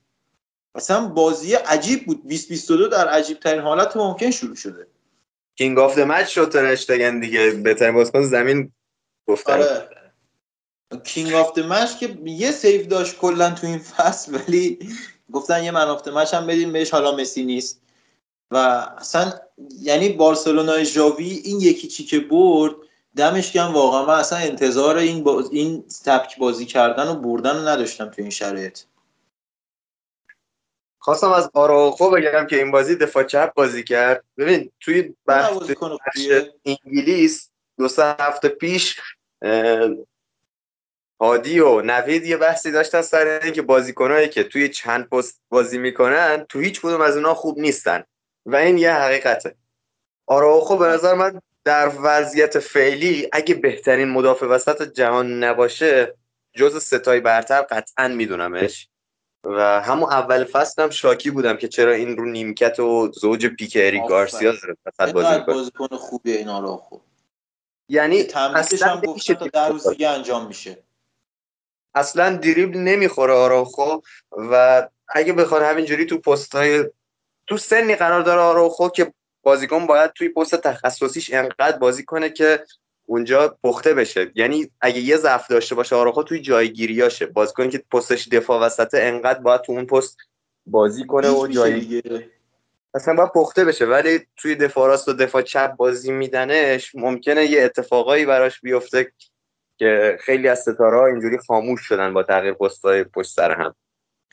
اصلا 0.75 1.07
بازی 1.07 1.53
عجیب 1.53 2.05
بود. 2.05 2.23
2022 2.23 2.87
در 2.87 3.07
عجیب 3.07 3.39
ترین 3.39 3.61
حالت 3.61 3.97
ممکن 3.97 4.31
شروع 4.31 4.55
شده. 4.55 4.87
king 5.55 5.79
of 5.79 5.97
match 5.97 6.27
شد 6.27 6.49
ترشتگن 6.49 7.19
دیگه 7.19 7.51
بهترین 7.51 7.95
بازیکن 7.95 8.23
زمین 8.23 8.71
گفتن. 9.27 9.53
آره. 9.53 9.89
king 11.03 11.33
of 11.33 11.57
match 11.57 11.97
که 11.97 12.17
یه 12.25 12.51
save 12.51 12.85
داشت 12.85 13.17
کلا 13.17 13.51
تو 13.51 13.67
این 13.67 13.79
فصل 13.79 14.35
ولی 14.35 14.79
گفتن 15.31 15.63
یه 15.63 15.71
man 15.71 15.87
of 15.87 16.07
match 16.07 16.33
هم 16.33 16.47
بدیم 16.47 16.71
بهش 16.71 16.91
حالا 16.91 17.15
مسی 17.15 17.45
نیست. 17.45 17.81
و 18.51 18.57
اصلا 18.97 19.33
یعنی 19.81 20.09
بارسلونای 20.09 20.85
ژاوی 20.85 21.29
این 21.29 21.61
یکی 21.61 21.87
چی 21.87 22.05
که 22.05 22.19
برد 22.19 22.75
دمش 23.15 23.51
گرم 23.51 23.73
واقعا. 23.73 24.05
من 24.05 24.19
اصلا 24.19 24.39
انتظار 24.39 24.97
این 24.97 25.23
باز 25.23 25.51
این 25.51 25.83
تبک 26.05 26.37
بازی 26.37 26.65
کردن 26.65 27.07
و 27.07 27.15
بردن 27.15 27.55
رو 27.55 27.67
نداشتم 27.67 28.09
تو 28.09 28.21
این 28.21 28.31
شرایط. 28.31 28.79
خواستم 30.99 31.31
از 31.31 31.49
آراخو 31.53 32.09
بگم 32.09 32.47
که 32.49 32.55
این 32.55 32.71
بازی 32.71 32.95
دفاع 32.95 33.23
چپ 33.23 33.53
بازی 33.53 33.83
کرد. 33.83 34.23
ببین 34.37 34.71
توی 34.79 35.15
بحث 35.25 35.53
انگلیس 36.65 37.49
دو 37.77 37.87
سه 37.87 38.15
هفته 38.19 38.49
پیش 38.49 38.99
هادی 41.21 41.59
و 41.59 41.81
نوید 41.81 42.25
یه 42.25 42.37
بحثی 42.37 42.71
داشتن 42.71 43.01
سر 43.01 43.39
اینکه 43.43 43.61
بازیکنایی 43.61 44.29
که 44.29 44.43
توی 44.43 44.69
چند 44.69 45.09
پست 45.09 45.41
بازی 45.49 45.77
می‌کنن 45.77 46.45
تو 46.49 46.59
هیچ 46.59 46.81
کدوم 46.81 47.01
از 47.01 47.15
اونها 47.15 47.33
خوب 47.33 47.59
نیستن. 47.59 48.03
و 48.45 48.55
این 48.55 48.77
یه 48.77 48.93
حقیقته. 48.93 49.55
آراخو 50.27 50.77
به 50.77 50.87
نظر 50.87 51.13
من 51.13 51.41
در 51.63 51.91
وضعیت 52.01 52.59
فعلی 52.59 53.29
اگه 53.31 53.55
بهترین 53.55 54.09
مدافع 54.09 54.45
وسط 54.45 54.93
جهان 54.93 55.43
نباشه 55.43 56.15
جز 56.55 56.83
ستای 56.83 57.19
برتر 57.19 57.61
قطعا 57.61 58.07
میدونمش. 58.07 58.89
و 59.43 59.81
همون 59.81 60.09
اول 60.09 60.43
فصل 60.43 60.83
هم 60.83 60.89
شاکی 60.89 61.31
بودم 61.31 61.57
که 61.57 61.67
چرا 61.67 61.91
این 61.91 62.17
رو 62.17 62.25
نیمکت 62.25 62.79
و 62.79 63.11
زوج 63.11 63.45
پیک 63.45 63.77
اریک 63.81 64.03
گارسیا 64.07 64.53
فقط 64.97 65.11
بازی 65.11 65.39
بازیکن 65.39 65.87
خوبیه 65.87 66.35
این 66.35 66.49
آراخو 66.49 66.97
یعنی 67.89 68.23
تمرینش 68.23 68.81
هم 68.81 69.01
گفتن 69.01 69.33
تا 69.33 69.47
در 69.47 69.69
روز 69.69 69.87
دیگه 69.87 70.09
انجام 70.09 70.47
میشه. 70.47 70.86
اصلا 71.97 72.37
دریبل 72.37 72.77
نمی‌خوره 72.77 73.33
آراخو 73.33 73.99
و 74.31 74.87
اگه 75.09 75.33
بخواد 75.33 75.61
همینجوری 75.61 76.05
تو 76.05 76.17
پست 76.17 76.55
های 76.55 76.85
تو 77.47 77.57
سنی 77.57 77.95
قرار 77.95 78.21
داره 78.21 78.41
آراخو 78.41 78.89
که 78.89 79.13
بازیکن 79.43 79.87
باید 79.87 80.11
توی 80.11 80.29
پست 80.29 80.55
تخصصیش 80.55 81.33
انقدر 81.33 81.77
بازی 81.77 82.03
کنه 82.03 82.29
که 82.29 82.63
اونجا 83.05 83.57
پخته 83.63 83.93
بشه. 83.93 84.31
یعنی 84.35 84.71
اگه 84.81 84.99
یه 84.99 85.17
ضعف 85.17 85.47
داشته 85.47 85.75
باشه 85.75 85.95
آراخو 85.95 86.23
توی 86.23 86.39
جایگیریاشه. 86.39 87.25
بازیکنی 87.25 87.69
که 87.69 87.83
پستش 87.91 88.27
دفاع 88.27 88.61
وسط 88.61 88.89
انقدر 88.93 89.39
باید 89.39 89.61
تو 89.61 89.71
اون 89.71 89.85
پست 89.85 90.17
بازی 90.65 91.05
کنه 91.05 91.29
و 91.29 91.47
جای 91.47 92.01
اصلا 92.93 93.13
باید 93.13 93.31
پخته 93.35 93.65
بشه. 93.65 93.85
ولی 93.85 94.19
توی 94.37 94.55
دفاع 94.55 94.87
راست 94.87 95.07
و 95.07 95.13
دفاع 95.13 95.41
چپ 95.41 95.75
بازی 95.75 96.11
میدنش 96.11 96.95
ممکنه 96.95 97.45
یه 97.45 97.63
اتفاقایی 97.63 98.25
براش 98.25 98.61
بیفته 98.61 99.11
که 99.77 100.17
خیلی 100.21 100.47
از 100.47 100.59
ستاره 100.59 100.97
ها 100.97 101.05
اینجوری 101.05 101.37
خاموش 101.37 101.81
شدن 101.81 102.13
با 102.13 102.23
تغییر 102.23 102.53
پستای 102.53 103.03
پشت 103.03 103.29
سر 103.29 103.51
هم. 103.51 103.75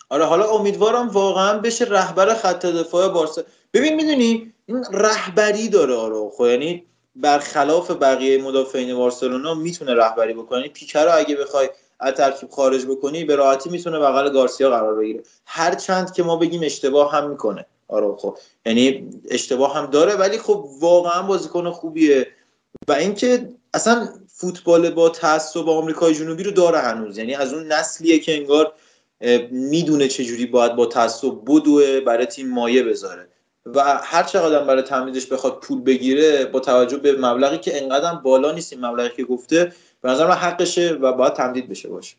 آره 0.09 0.25
حالا 0.25 0.51
امیدوارم 0.51 1.09
واقعا 1.09 1.59
بشه 1.59 1.85
رهبر 1.85 2.35
خط 2.35 2.67
دفاع 2.67 3.09
بارسا. 3.09 3.43
ببین 3.73 3.97
می‌دونی 3.97 4.53
این 4.67 4.85
رهبری 4.93 5.69
داره 5.69 5.95
آراخو 5.95 6.47
یعنی 6.47 6.85
برخلاف 7.17 7.91
بقیه 7.91 8.43
مدافعین 8.43 8.97
بارسلونا 8.97 9.55
می‌تونه 9.55 9.95
رهبری 9.95 10.35
بکنه. 10.35 10.59
یعنی 10.59 10.73
پیکر 10.73 11.05
رو 11.05 11.11
اگه 11.15 11.37
بخوای 11.37 11.71
از 12.01 12.15
ترکیب 12.15 12.51
خارج 12.51 12.87
بکنی 12.87 13.25
به 13.25 13.37
راحتی 13.37 13.71
می‌تونه 13.71 13.99
بغل 13.99 14.33
گارسیا 14.33 14.71
قرار 14.71 14.95
بگیره. 14.95 15.23
هر 15.47 15.75
چند 15.75 16.13
که 16.13 16.23
ما 16.23 16.37
بگیم 16.37 16.61
اشتباه 16.65 17.13
هم 17.13 17.31
می‌کنه. 17.31 17.67
آره 17.89 18.17
خب 18.17 18.39
یعنی 18.67 19.11
اشتباه 19.31 19.77
هم 19.77 19.87
داره 19.87 20.15
ولی 20.15 20.39
خب 20.39 20.65
واقعا 20.81 21.23
بازیکن 21.23 21.71
خوبیه. 21.71 22.27
و 22.89 22.93
اینکه 22.93 23.49
اصلا 23.75 24.09
فوتبال 24.37 24.91
با 24.91 25.09
تعصب 25.09 25.69
آمریکای 25.69 26.15
جنوبی 26.15 26.43
رو 26.43 26.51
داره 26.51 26.79
هنوز. 26.79 27.19
یعنی 27.19 27.35
از 27.35 27.53
اون 27.53 27.73
نسلیه 27.73 28.19
که 28.19 28.37
انگار 28.37 28.73
می‌دونه 29.51 30.09
چجوری 30.09 30.47
باید 30.47 30.77
با 30.77 30.87
تعصب 30.87 31.33
بدوه 31.47 32.01
برای 32.01 32.27
تیم 32.27 32.51
مایه 32.51 32.83
بذاره. 32.83 33.29
و 33.67 33.81
هر 34.03 34.23
چقدر 34.23 34.65
برای 34.65 34.83
تمدیدش 34.83 35.27
بخواد 35.27 35.61
پول 35.61 35.81
بگیره 35.81 36.45
با 36.45 36.61
توجه 36.61 36.97
به 36.97 37.17
مبلغی 37.17 37.59
که 37.59 37.83
انقدر 37.83 38.15
بالا 38.15 38.53
نیست 38.53 38.73
این 38.73 38.85
مبلغی 38.85 39.17
که 39.17 39.25
گفته 39.25 39.73
به 40.01 40.11
نظر 40.11 40.27
من 40.27 40.35
حقشه 40.35 40.93
و 40.93 41.13
باید 41.13 41.33
تمدید 41.33 41.69
بشه 41.69 41.89
باشه. 41.89 42.17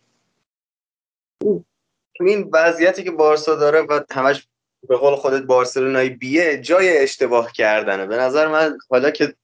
تو 2.15 2.23
این 2.23 2.49
وضعیتی 2.53 3.03
که 3.03 3.11
بارسا 3.11 3.55
داره 3.55 3.81
و 3.81 3.99
همش 4.11 4.47
به 4.87 4.97
قول 4.97 5.15
خودت 5.15 5.43
بارسلونای 5.43 6.09
بیه 6.09 6.61
جای 6.61 6.97
اشتباه 6.97 7.51
کردنه. 7.51 8.05
به 8.05 8.17
نظر 8.17 8.47
من 8.47 8.77
حالا 8.89 9.11
که 9.11 9.35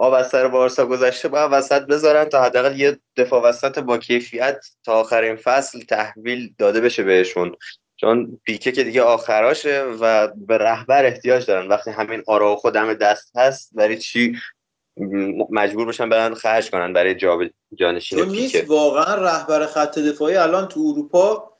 آب 0.00 0.12
از 0.12 0.28
سر 0.28 0.48
بارسا 0.48 0.86
گذشته 0.86 1.28
باید 1.28 1.52
وسط 1.52 1.82
بذارن 1.82 2.24
تا 2.24 2.42
حداقل 2.42 2.80
یه 2.80 2.98
دفاع 3.16 3.42
وسط 3.42 3.78
با 3.78 3.98
کیفیت 3.98 4.66
تا 4.84 4.92
آخرین 4.92 5.36
فصل 5.36 5.80
تحویل 5.80 6.54
داده 6.58 6.80
بشه 6.80 7.02
بهشون. 7.02 7.54
چون 7.96 8.40
پیکه 8.44 8.72
که 8.72 8.84
دیگه 8.84 9.02
آخراشه 9.02 9.82
و 10.00 10.28
به 10.28 10.58
رهبر 10.58 11.04
احتیاج 11.04 11.46
دارن. 11.46 11.68
وقتی 11.68 11.90
همین 11.90 12.22
آرا 12.26 12.56
خودم 12.56 12.94
دست 12.94 13.36
هست 13.36 13.70
برای 13.74 13.98
چی 13.98 14.36
مجبور 15.50 15.86
بشن 15.86 16.08
برن 16.08 16.34
خرج 16.34 16.70
کنن 16.70 16.92
برای 16.92 17.14
جا 17.14 17.38
جانشین 17.74 18.18
پیکه؟ 18.18 18.30
نیست 18.30 18.70
واقعا 18.70 19.14
رهبر 19.14 19.66
خط 19.66 19.98
دفاعی 19.98 20.36
الان 20.36 20.68
تو 20.68 20.80
اروپا 20.80 21.52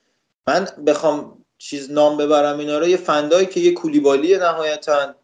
من 0.47 0.69
بخوام 0.87 1.45
چیز 1.59 1.91
نام 1.91 2.17
ببرم 2.17 2.59
اینا 2.59 2.79
رو 2.79 2.87
یه 2.87 2.97
فندایی 2.97 3.47
که 3.47 3.61
یه 3.61 3.73
کولیبالی 3.73 4.37
نهایتا. 4.37 5.15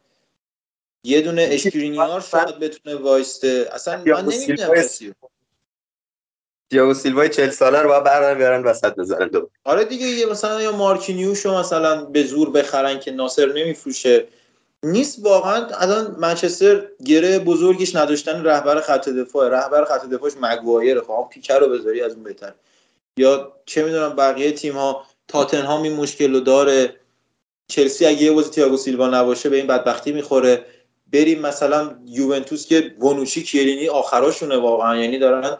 یه 1.07 1.21
دونه 1.21 1.49
اشکرینیار 1.51 2.21
شاید 2.21 2.59
بتونه 2.59 2.97
وایسته. 2.97 3.69
اصلا 3.73 3.97
من 3.97 4.25
نمی‌دونم 4.25 4.75
کسی 4.75 5.15
دیاگو 6.69 6.95
سیلوای 6.95 7.29
40 7.29 7.51
ساله 7.51 7.83
رو 7.83 7.89
باید 7.89 8.05
بردارن 8.05 8.39
بیارن 8.39 8.63
وسط 8.63 8.95
بزنن 8.95 9.29
دو. 9.29 9.51
آره 9.65 9.85
دیگه 9.85 10.07
یه 10.07 10.27
مثلا 10.27 10.63
یا 10.63 10.73
مارکینیوش 10.73 11.41
رو 11.41 11.59
مثلا 11.59 12.05
به 12.05 12.25
زور 12.25 12.51
بخرن 12.51 13.01
که 13.01 13.11
ناصر 13.11 13.53
نمیفروشه. 13.53 14.27
نیست 14.83 15.19
واقعا 15.23 15.67
الان 15.67 16.17
منچستر 16.19 16.89
گره 17.05 17.39
بزرگیش 17.39 17.97
نداشتن 17.97 18.45
رهبر 18.45 18.81
خط 18.81 19.09
دفاع 19.09 19.49
رهبر 19.49 19.85
خط 19.85 20.07
دفاعش 20.07 20.33
مگوایر 20.41 21.01
خب 21.01 21.29
پیکر 21.33 21.59
رو 21.59 21.69
بذاری 21.69 22.03
از 22.03 22.15
اون 22.15 22.23
بهتر. 22.23 22.55
یا 23.19 23.53
چه 23.67 23.85
می‌دونم 23.85 24.17
بقیه 24.17 24.53
تیم 24.53 24.75
ها 24.75 25.07
تاتنهام 25.29 25.83
این 25.83 25.93
مشکل 25.93 26.33
رو 26.35 26.41
داره. 26.41 26.97
چلسی 27.69 28.07
اگه 28.07 28.23
یه 28.23 28.33
بازی 28.33 28.51
تییاگو 28.51 28.77
سیلوا 28.77 29.09
نباشه 29.09 29.49
به 29.49 29.57
این 29.57 29.67
بدبختی 29.67 30.13
می‌خوره. 30.13 30.65
بریم 31.13 31.41
مثلا 31.41 31.99
یوونتوس 32.07 32.67
که 32.67 32.95
ونوچی 33.01 33.43
کیرینی 33.43 33.89
آخراشونه 33.89 34.57
واقعا. 34.57 34.97
یعنی 34.97 35.19
دارن 35.19 35.59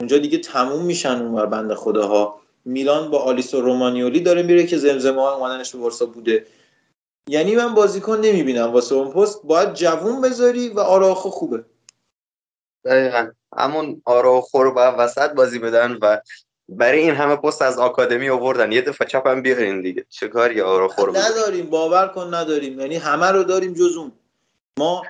اونجا 0.00 0.18
دیگه 0.18 0.38
تموم 0.38 0.84
میشن 0.84 1.22
اون 1.22 1.46
بنده 1.46 1.74
خداها. 1.74 2.40
میلان 2.64 3.10
با 3.10 3.18
آلیسو 3.18 3.60
رومانیولی 3.60 4.20
داره 4.20 4.42
میره 4.42 4.66
که 4.66 4.78
زمزمه 4.78 5.22
ها 5.22 5.36
اومدنش 5.36 5.72
به 5.72 5.78
بارسا 5.78 6.06
بوده. 6.06 6.46
یعنی 7.28 7.56
من 7.56 7.74
بازیکن 7.74 8.20
نمی‌بینم. 8.20 8.72
واسه 8.72 8.94
اون 8.94 9.12
پست 9.12 9.42
باید 9.42 9.74
جوون 9.74 10.20
بذاری 10.20 10.68
و 10.68 10.80
آراخو 10.80 11.30
خوبه. 11.30 11.64
دقیقا. 12.84 13.30
همون 13.56 14.02
آراخو 14.04 14.62
رو 14.62 14.74
باید 14.74 14.94
وسط 14.98 15.30
بازی 15.30 15.58
بدن 15.58 15.98
و 16.02 16.18
برای 16.68 16.98
این 16.98 17.14
همه 17.14 17.36
پست 17.36 17.62
از 17.62 17.78
آکادمی 17.78 18.28
آوردن. 18.28 18.72
یه 18.72 18.82
دفعه 18.82 19.08
چپ 19.08 19.26
هم 19.26 19.42
بیارین 19.42 19.80
دیگه. 19.80 20.06
چه 20.08 20.28
کاری 20.28 20.60
آراخو 20.60 21.06
رو 21.06 21.16
نداریم. 21.16 21.66
باور 21.66 22.08
کن 22.08 22.34
نداریم. 22.34 22.80
یعنی 22.80 22.96
همه 22.96 23.26
رو 23.26 23.44
داریم 23.44 23.72
جز 23.72 23.96
اون. 23.96 24.12
ما 24.80 25.02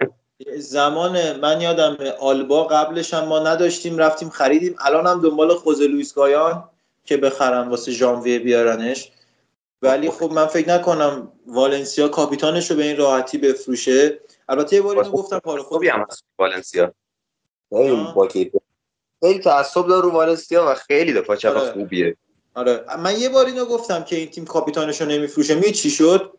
زمان 0.59 1.41
من 1.41 1.61
یادم 1.61 1.97
آلبا 2.21 2.65
قبلش 2.65 3.15
هم 3.15 3.25
ما 3.25 3.39
نداشتیم 3.39 3.99
رفتیم 3.99 4.29
خریدیم. 4.29 4.75
الان 4.79 5.07
هم 5.07 5.21
دنبال 5.23 5.55
خوزه 5.55 5.87
لویس 5.87 6.15
گایان 6.15 6.65
که 7.05 7.17
بخرم 7.17 7.71
واسه 7.71 7.93
ژانویه 7.93 8.39
بیارنش. 8.39 9.13
ولی 9.83 10.11
خب 10.11 10.33
من 10.33 10.47
فکر 10.47 10.69
نکنم 10.69 11.33
والنسیا 11.47 12.09
کاپیتانش 12.09 12.71
رو 12.71 12.77
به 12.77 12.85
این 12.85 12.97
راحتی 12.97 13.39
بفروشه. 13.39 14.21
البته 14.49 14.77
یه 14.77 14.83
باری 14.83 15.01
اینو 15.01 15.13
گفتم 15.13 15.39
پاره 15.39 15.63
خوبی 15.63 15.89
هم 15.89 16.07
هست 16.11 16.25
والنسیا. 16.39 16.95
خیلی 19.21 19.39
تعصب 19.39 19.87
داره 19.87 20.03
رو 20.03 20.11
والنسیا 20.11 20.67
و 20.69 20.75
خیلی 20.75 21.13
دفاع 21.13 21.37
چپ 21.37 21.57
آره. 21.57 21.73
خوبیه. 21.73 22.17
آره. 22.55 22.85
من 22.99 23.21
یه 23.21 23.29
بار 23.29 23.47
اینو 23.47 23.65
گفتم 23.65 24.05
که 24.05 24.17
این 24.17 24.31
تیم 24.31 24.45
کاپیتانش 24.45 25.01
رو 25.01 25.09
نمیفروشه. 25.09 25.55
می 25.55 25.73
چی 25.73 25.91
شد؟ 25.91 26.33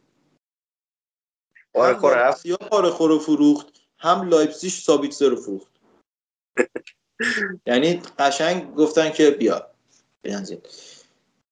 آره 1.73 1.93
خور 1.93 2.33
پاره 2.69 2.89
خور 2.89 3.19
فروخت 3.19 3.67
هم 3.97 4.29
لایپزیگ 4.29 4.71
سابیتزر 4.71 5.29
رو 5.29 5.35
فروخت. 5.35 5.71
یعنی 7.67 8.01
قشنگ 8.19 8.75
گفتن 8.75 9.09
که 9.09 9.31
بیا 9.31 9.67
بنزین 10.23 10.61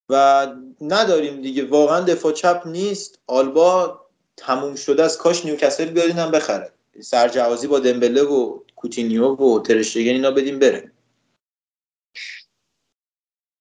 و 0.08 0.46
نداریم 0.80 1.42
دیگه 1.42 1.64
واقعا 1.64 2.00
دفاع 2.00 2.32
چپ 2.32 2.62
نیست. 2.66 3.18
آلبا 3.26 4.00
تموم 4.36 4.74
شده 4.74 5.02
از 5.02 5.18
کاش 5.18 5.44
نیوکاسل 5.44 5.84
بیارین 5.84 6.18
هم 6.18 6.30
بخره. 6.30 6.72
سرجوازی 7.00 7.66
با 7.66 7.78
دمبله 7.78 8.22
و 8.22 8.58
کوتینیو 8.76 9.36
و 9.36 9.62
ترشتگن 9.62 10.12
اینا 10.12 10.30
بدیم 10.30 10.58
بره. 10.58 10.92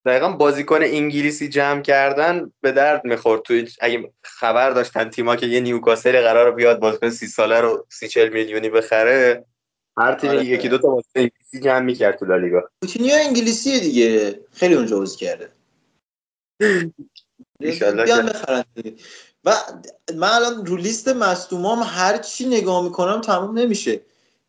دقیقا 0.10 0.30
بازیکن 0.30 0.84
انگلیسی 0.84 1.50
جمع 1.50 1.82
کردن 1.82 2.52
به 2.62 2.72
درد 2.72 3.06
می‌خورد. 3.06 3.42
توی 3.42 3.68
اگه 3.82 4.12
خبر 4.24 4.70
داشتن 4.70 5.10
تیما 5.10 5.36
که 5.36 5.46
یه 5.46 5.60
نیوکاسل 5.60 6.22
قرار 6.22 6.52
بیاد 6.52 6.80
بازیکن 6.80 7.10
سی 7.10 7.28
ساله 7.28 7.62
رو 7.62 7.86
سی 7.90 8.08
چل 8.08 8.30
میلیونی 8.30 8.70
بخره 8.70 9.46
هر 9.98 10.14
تیم 10.14 10.30
آره. 10.30 10.46
یکی 10.46 10.70
دو 10.70 10.78
تا 10.78 10.88
بازیکن 10.88 11.20
انگلیسی 11.20 11.60
جمع 11.60 11.80
می‌کرد 11.80 12.20
تو 12.20 12.26
لالیگا. 12.26 12.70
کوتینیو 12.82 13.14
انگلیسیه 13.14 13.80
دیگه. 13.80 14.40
خیلی 14.52 14.74
اونجا 14.74 14.98
بازی 15.00 15.18
کرده. 15.18 15.50
و 19.46 19.56
من 20.16 20.30
الان 20.30 20.66
رو 20.66 20.78
لیست 20.78 21.08
مصدومام 21.08 21.80
هر 21.86 22.18
چی 22.18 22.46
نگاه 22.46 22.84
می‌کنم 22.84 23.22
تموم 23.22 23.58
نمیشه. 23.58 24.02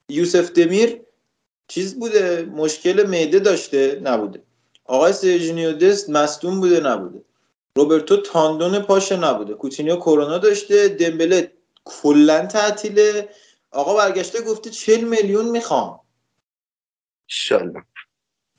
یوسف 0.09 0.53
دمیر 0.53 1.01
چیز 1.69 1.99
بوده 1.99 2.43
مشکل 2.43 3.07
معده 3.07 3.39
داشته 3.39 4.01
نبوده. 4.03 4.43
آقای 4.91 5.13
سرجینیو 5.13 5.73
دست 5.73 6.11
مصدوم 6.11 6.61
بوده 6.61 6.81
نبوده. 6.81 7.23
روبرتو 7.75 8.17
تاندون 8.17 8.79
پاشه 8.79 9.17
نبوده. 9.17 9.55
کوتینیو 9.55 9.97
کرونا 9.97 10.39
داشته 10.39 10.89
دمبله 10.89 11.53
کلا 11.85 12.47
تعطیله. 12.47 13.29
آقا 13.71 13.95
برگشته 13.95 14.43
گفته 14.43 14.71
40 14.71 15.05
میلیون 15.05 15.49
می‌خوام. 15.49 16.01
انشالله. 17.29 17.83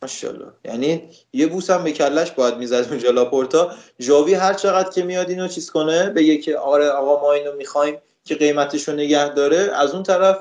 ماشاءالله. 0.02 0.52
یعنی 0.66 1.10
یه 1.34 1.48
بوس 1.48 1.70
هم 1.70 1.84
به 1.84 1.92
کلش 1.92 2.32
باید 2.32 2.58
می‌زد 2.58 2.88
اونجا 2.90 3.12
لاپورتا. 3.12 3.76
ژاوی 4.00 4.34
هر 4.34 4.54
چقدر 4.54 4.90
که 4.90 5.04
میاد 5.04 5.30
اینو 5.30 5.48
چیز 5.48 5.72
کنه 5.72 6.10
بگه 6.10 6.38
که 6.38 6.58
آره 6.58 6.90
آقا 6.90 7.22
ما 7.22 7.34
اینو 7.34 7.56
می‌خوایم 7.56 7.98
که 8.26 8.36
قیمتش 8.36 8.88
رو 8.88 8.94
نگه 8.94 9.30
داره. 9.30 9.58
از 9.58 9.94
اون 9.94 10.04
طرف 10.04 10.38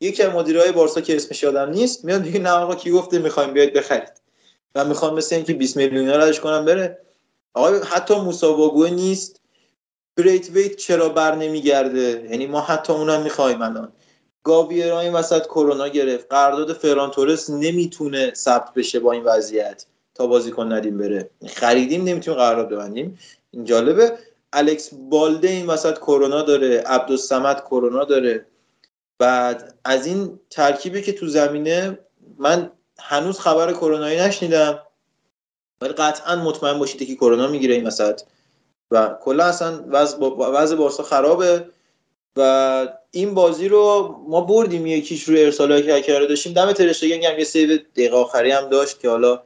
یکی 0.00 0.22
از 0.22 0.32
مدیرای 0.32 0.72
بارسا 0.72 1.00
که 1.00 1.16
اسمش 1.16 1.42
یادم 1.42 1.70
نیست 1.70 2.04
میاد 2.04 2.22
میگه 2.24 2.40
نه 2.40 2.50
آقا 2.50 2.74
کی 2.74 2.90
گفته 2.90 3.18
می‌خوایم 3.18 3.52
بیاید 3.52 3.72
بخرید. 3.72 4.21
و 4.74 4.84
می‌خوام 4.84 5.14
مثل 5.14 5.34
اینکه 5.34 5.52
20 5.52 5.76
میلیون 5.76 6.08
ردش 6.08 6.40
کنم 6.40 6.64
بره. 6.64 6.98
آقا 7.54 7.78
حتی 7.78 8.14
موساواگوه 8.14 8.90
نیست. 8.90 9.40
بریت 10.16 10.50
ویت 10.50 10.76
چرا 10.76 11.08
بر 11.08 11.34
نمیگرده؟ 11.34 12.28
یعنی 12.30 12.46
ما 12.46 12.60
حتی 12.60 12.92
اونم 12.92 13.22
می‌خوایم 13.22 13.62
الان. 13.62 13.92
گاویرا 14.44 15.00
این 15.00 15.12
وسط 15.12 15.46
کرونا 15.46 15.88
گرفت. 15.88 16.26
قرارداد 16.30 16.72
فرانتورس 16.72 17.50
نمی‌تونه 17.50 18.32
ثبت 18.34 18.74
بشه 18.74 19.00
با 19.00 19.12
این 19.12 19.24
وضعیت. 19.24 19.86
تا 20.14 20.26
بازیکن 20.26 20.72
ندیم 20.72 20.98
بره. 20.98 21.30
خریدیم 21.46 22.04
نمی‌تونیم 22.04 22.40
قرارداد 22.40 22.68
ببندیم. 22.68 23.18
این 23.50 23.64
جالبه. 23.64 24.18
الکس 24.52 24.90
بالده 24.94 25.48
این 25.48 25.66
وسط 25.66 25.98
کرونا 25.98 26.42
داره. 26.42 26.82
عبدالسمد 26.86 27.64
کرونا 27.64 28.04
داره. 28.04 28.46
بعد 29.18 29.74
از 29.84 30.06
این 30.06 30.40
ترکیبی 30.50 31.02
که 31.02 31.12
تو 31.12 31.26
زمینه 31.26 31.98
من 32.38 32.70
هنوز 33.02 33.40
خبر 33.40 33.72
کرونایی 33.72 34.20
نشنیدم. 34.20 34.78
ولی 35.80 35.92
قطعا 35.92 36.36
مطمئن 36.36 36.78
باشید 36.78 37.06
که 37.06 37.14
کرونا 37.14 37.48
می‌گیره 37.48 37.74
این 37.74 37.86
وسط. 37.86 38.20
و 38.90 39.16
کلا 39.22 39.44
اصلا 39.44 39.84
وضع 40.38 40.76
بارسا 40.76 41.02
خرابه. 41.02 41.66
و 42.36 42.88
این 43.10 43.34
بازی 43.34 43.68
رو 43.68 44.16
ما 44.28 44.40
بردیم. 44.40 44.86
یکیش 44.86 45.22
روی 45.24 45.44
ارسال 45.44 45.82
که 45.82 46.00
کرده 46.00 46.26
داشتیم. 46.26 46.52
دم 46.52 46.72
ترشتگن 46.72 47.30
هم 47.30 47.38
یه 47.38 47.44
save 47.44 47.76
دقیقه 47.76 48.16
آخری 48.16 48.50
هم 48.50 48.68
داشت 48.68 49.00
که 49.00 49.08
حالا 49.08 49.42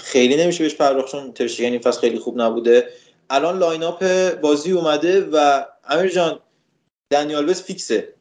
خیلی 0.00 0.36
نمیشه 0.36 0.64
بهش 0.64 0.74
پرداخت 0.74 1.12
چون 1.12 1.32
ترشتگن 1.32 1.72
این 1.72 1.80
فصل 1.80 2.00
خیلی 2.00 2.18
خوب 2.18 2.40
نبوده. 2.40 2.88
الان 3.30 3.58
lineup 3.58 4.30
بازی 4.40 4.72
اومده 4.72 5.28
و 5.32 5.64
امیر 5.84 6.10
جان 6.10 6.40
دنیال 7.12 7.48
وز 7.48 7.62
فیکسه. 7.62 8.14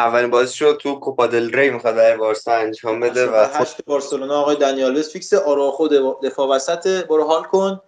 اولین 0.00 0.30
بازی 0.30 0.56
شد 0.56 0.78
تو 0.82 1.00
کوپا 1.00 1.26
دل 1.26 1.52
ری 1.52 1.70
می‌خواد 1.70 1.94
برای 1.94 2.16
بارسا 2.16 2.52
انجام 2.52 3.00
بده 3.00 3.26
و 3.26 3.46
هشت 3.52 3.84
بارسلونا 3.84 4.40
آقای 4.40 4.56
دنیال 4.56 4.96
وز 4.96 5.08
فیکسه 5.08 5.38
آراخو 5.38 5.88
دفاع 6.22 6.48
وسط. 6.48 7.06
برو 7.06 7.24
حال 7.24 7.42
کن. 7.42 7.80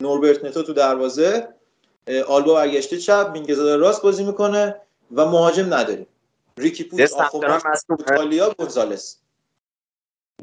نوربرت 0.00 0.44
نتو 0.44 0.62
تو 0.62 0.72
دروازه. 0.72 1.48
آلبا 2.26 2.54
برگشته 2.54 2.98
چپ. 2.98 3.30
مینگزاد 3.32 3.80
راست 3.80 4.02
بازی 4.02 4.24
می‌کنه 4.24 4.80
و 5.14 5.26
مهاجم 5.26 5.74
نداریم. 5.74 6.06
ریکی 6.58 6.84
پوچ 6.84 7.12
ایتالیا 7.90 8.54
گونزالس. 8.58 9.20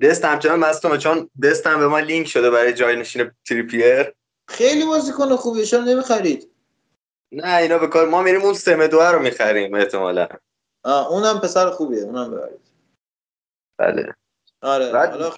دست 0.02 0.26
همچنان 0.26 0.60
مستمه 0.60 0.98
چون 0.98 1.30
دستم 1.44 1.80
به 1.80 1.88
ما 1.88 2.00
لینک 2.00 2.28
شده 2.28 2.50
برای 2.50 2.74
جای 2.74 2.96
نشین 2.96 3.32
تریپیر 3.48 4.14
خیلی 4.48 4.86
بازیکن 4.86 5.36
خوبیه. 5.36 5.66
چرا 5.66 5.80
نمی‌خرید؟ 5.80 6.52
نه 7.32 7.56
اینا 7.56 7.78
به 7.78 7.88
کار 7.88 8.10
ما 8.10 8.22
میریم 8.22 8.42
اون 8.42 8.54
سمدوه 8.54 9.12
رو 9.12 9.20
می‌خریم 9.20 9.74
احتمالا. 9.74 10.28
اونم 10.86 11.40
پسر 11.40 11.70
خوبیه 11.70 12.04
اونم 12.04 12.32
ببرید 12.32 12.60
بله. 13.80 14.16
آره 14.62 14.92
حالا 14.92 15.32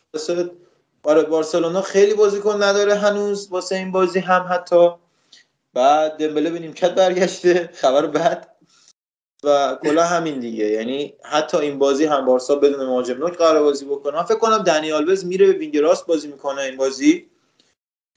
آره 1.03 1.23
بارسلونا 1.23 1.81
خیلی 1.81 2.13
بازیکن 2.13 2.63
نداره 2.63 2.95
هنوز 2.95 3.47
واسه 3.51 3.75
این 3.75 3.91
بازی 3.91 4.19
هم 4.19 4.45
حتی. 4.49 4.89
بعد 5.73 6.17
دمبله 6.17 6.49
ببینیم 6.49 6.73
کت 6.73 6.95
برگشته 6.95 7.69
خبر 7.73 8.05
بعد. 8.05 8.55
و 9.43 9.77
کلا 9.83 10.03
همین 10.03 10.39
دیگه 10.39 10.65
یعنی 10.65 11.17
حتی 11.23 11.57
این 11.57 11.79
بازی 11.79 12.05
هم 12.05 12.25
بارسا 12.25 12.55
بدون 12.55 12.85
مهاجم 12.85 13.17
نوک 13.17 13.37
قرار 13.37 13.63
بازی 13.63 13.85
بکنه. 13.85 14.15
من 14.15 14.23
فکر 14.23 14.37
کنم 14.37 14.57
دنیال 14.57 15.09
وز 15.11 15.25
میره 15.25 15.45
به 15.47 15.53
وینگ 15.53 15.77
راست 15.77 16.05
بازی 16.05 16.27
می‌کنه 16.27 16.61
این 16.61 16.77
بازی. 16.77 17.29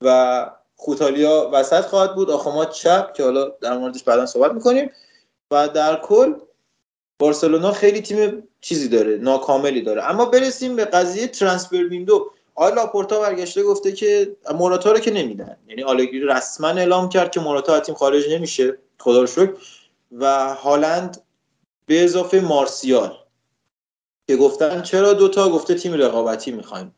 و 0.04 0.50
خوتالیا 0.76 1.50
وسط 1.52 1.80
خواهد 1.80 2.14
بود. 2.14 2.30
آخما 2.30 2.64
چپ 2.64 3.12
که 3.12 3.22
حالا 3.24 3.48
در 3.48 3.78
موردش 3.78 4.04
بعدا 4.04 4.26
صحبت 4.26 4.52
می‌کنیم. 4.52 4.90
و 5.50 5.68
در 5.68 6.00
کل 6.00 6.34
بارسلونا 7.18 7.72
خیلی 7.72 8.00
تیم 8.00 8.42
چیزی 8.60 8.88
داره 8.88 9.16
ناکاملی 9.16 9.82
داره. 9.82 10.10
اما 10.10 10.24
برسیم 10.24 10.76
به 10.76 10.84
قضیه 10.84 11.26
ترانسفر 11.26 11.76
ویندو. 11.76 12.30
آقای 12.54 12.74
لاپورتا 12.74 13.20
برگشته 13.20 13.62
گفته 13.62 13.92
که 13.92 14.36
موراتا 14.54 14.92
رو 14.92 14.98
که 14.98 15.10
نمیدن. 15.10 15.56
یعنی 15.68 15.82
آلگری 15.82 16.20
رسما 16.20 16.68
اعلام 16.68 17.08
کرد 17.08 17.30
که 17.30 17.40
موراتا 17.40 17.74
از 17.74 17.82
تیم 17.82 17.94
خارج 17.94 18.28
نمیشه. 18.30 18.78
خدا 18.98 19.20
رو 19.20 19.26
شکر. 19.26 19.52
و 20.12 20.54
هالند 20.54 21.22
به 21.86 22.04
اضافه 22.04 22.40
مارسیال 22.40 23.16
که 24.26 24.36
گفتن 24.36 24.82
چرا 24.82 25.12
دوتا 25.12 25.48
گفته 25.48 25.74
تیم 25.74 25.94
رقابتی 25.94 26.50
می‌خوایم. 26.50 26.94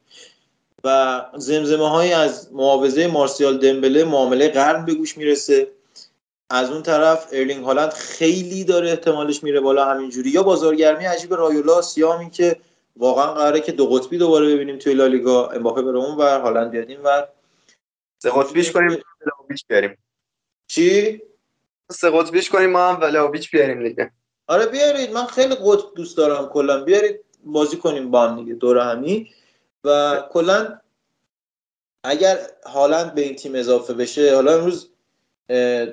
و 0.84 1.24
زمزمه 1.36 1.88
های 1.88 2.12
از 2.12 2.52
معاوضه 2.52 3.06
مارسیال 3.06 3.58
دمبله 3.58 4.04
معامله 4.04 4.48
قرن 4.48 4.84
به 4.84 4.94
گوش 4.94 5.18
می‌رسه. 5.18 5.68
از 6.50 6.70
اون 6.70 6.82
طرف 6.82 7.28
ارلینگ 7.32 7.64
هالند 7.64 7.92
خیلی 7.92 8.64
داره 8.64 8.90
احتمالش 8.90 9.42
میره 9.42 9.60
بالا 9.60 9.84
همینجوری. 9.84 10.30
یا 10.30 10.42
بازارگرمی 10.42 11.04
عجیب 11.04 11.34
رایولا 11.34 11.82
سیامی 11.82 12.30
که 12.30 12.56
واقعا 12.96 13.34
قراره 13.34 13.60
که 13.60 13.72
دو 13.72 13.86
قطبی 13.86 14.18
دوباره 14.18 14.54
ببینیم 14.54 14.78
توی 14.78 14.94
لالیگا. 14.94 15.48
امباپه 15.48 15.82
بره 15.82 15.98
اون 15.98 16.16
ور 16.16 16.40
هالند 16.40 16.70
بیاد 16.70 16.88
این 16.88 17.00
ور. 17.00 17.28
سه 18.18 18.30
قطبیش 18.30 18.72
کنیم 18.72 18.90
ولاویچ 18.90 19.66
بیاریم. 19.66 19.98
چی؟ 20.66 21.22
سه 21.90 22.10
قطبیش 22.10 22.50
کنیم 22.50 22.70
ما 22.70 22.88
هم 22.88 23.00
ولاویچ 23.00 23.50
بیاریم 23.50 23.88
دیگه. 23.88 24.10
آره 24.46 24.66
بیارید 24.66 25.12
من 25.12 25.26
خیلی 25.26 25.54
قطب 25.54 25.94
دوست 25.96 26.16
دارم 26.16 26.48
کلا. 26.48 26.84
بیارید 26.84 27.20
بازی 27.44 27.76
کنیم 27.76 28.10
با 28.10 28.28
هم 28.28 28.36
دیگه 28.36 28.54
دور 28.54 28.78
همی. 28.78 29.30
و 29.84 30.16
کلا 30.32 30.80
اگر 32.04 32.38
هالند 32.66 33.14
به 33.14 33.20
این 33.20 33.36
تیم 33.36 33.54
اضافه 33.54 33.94
بشه 33.94 34.34
حالا 34.34 34.54
امروز 34.54 34.90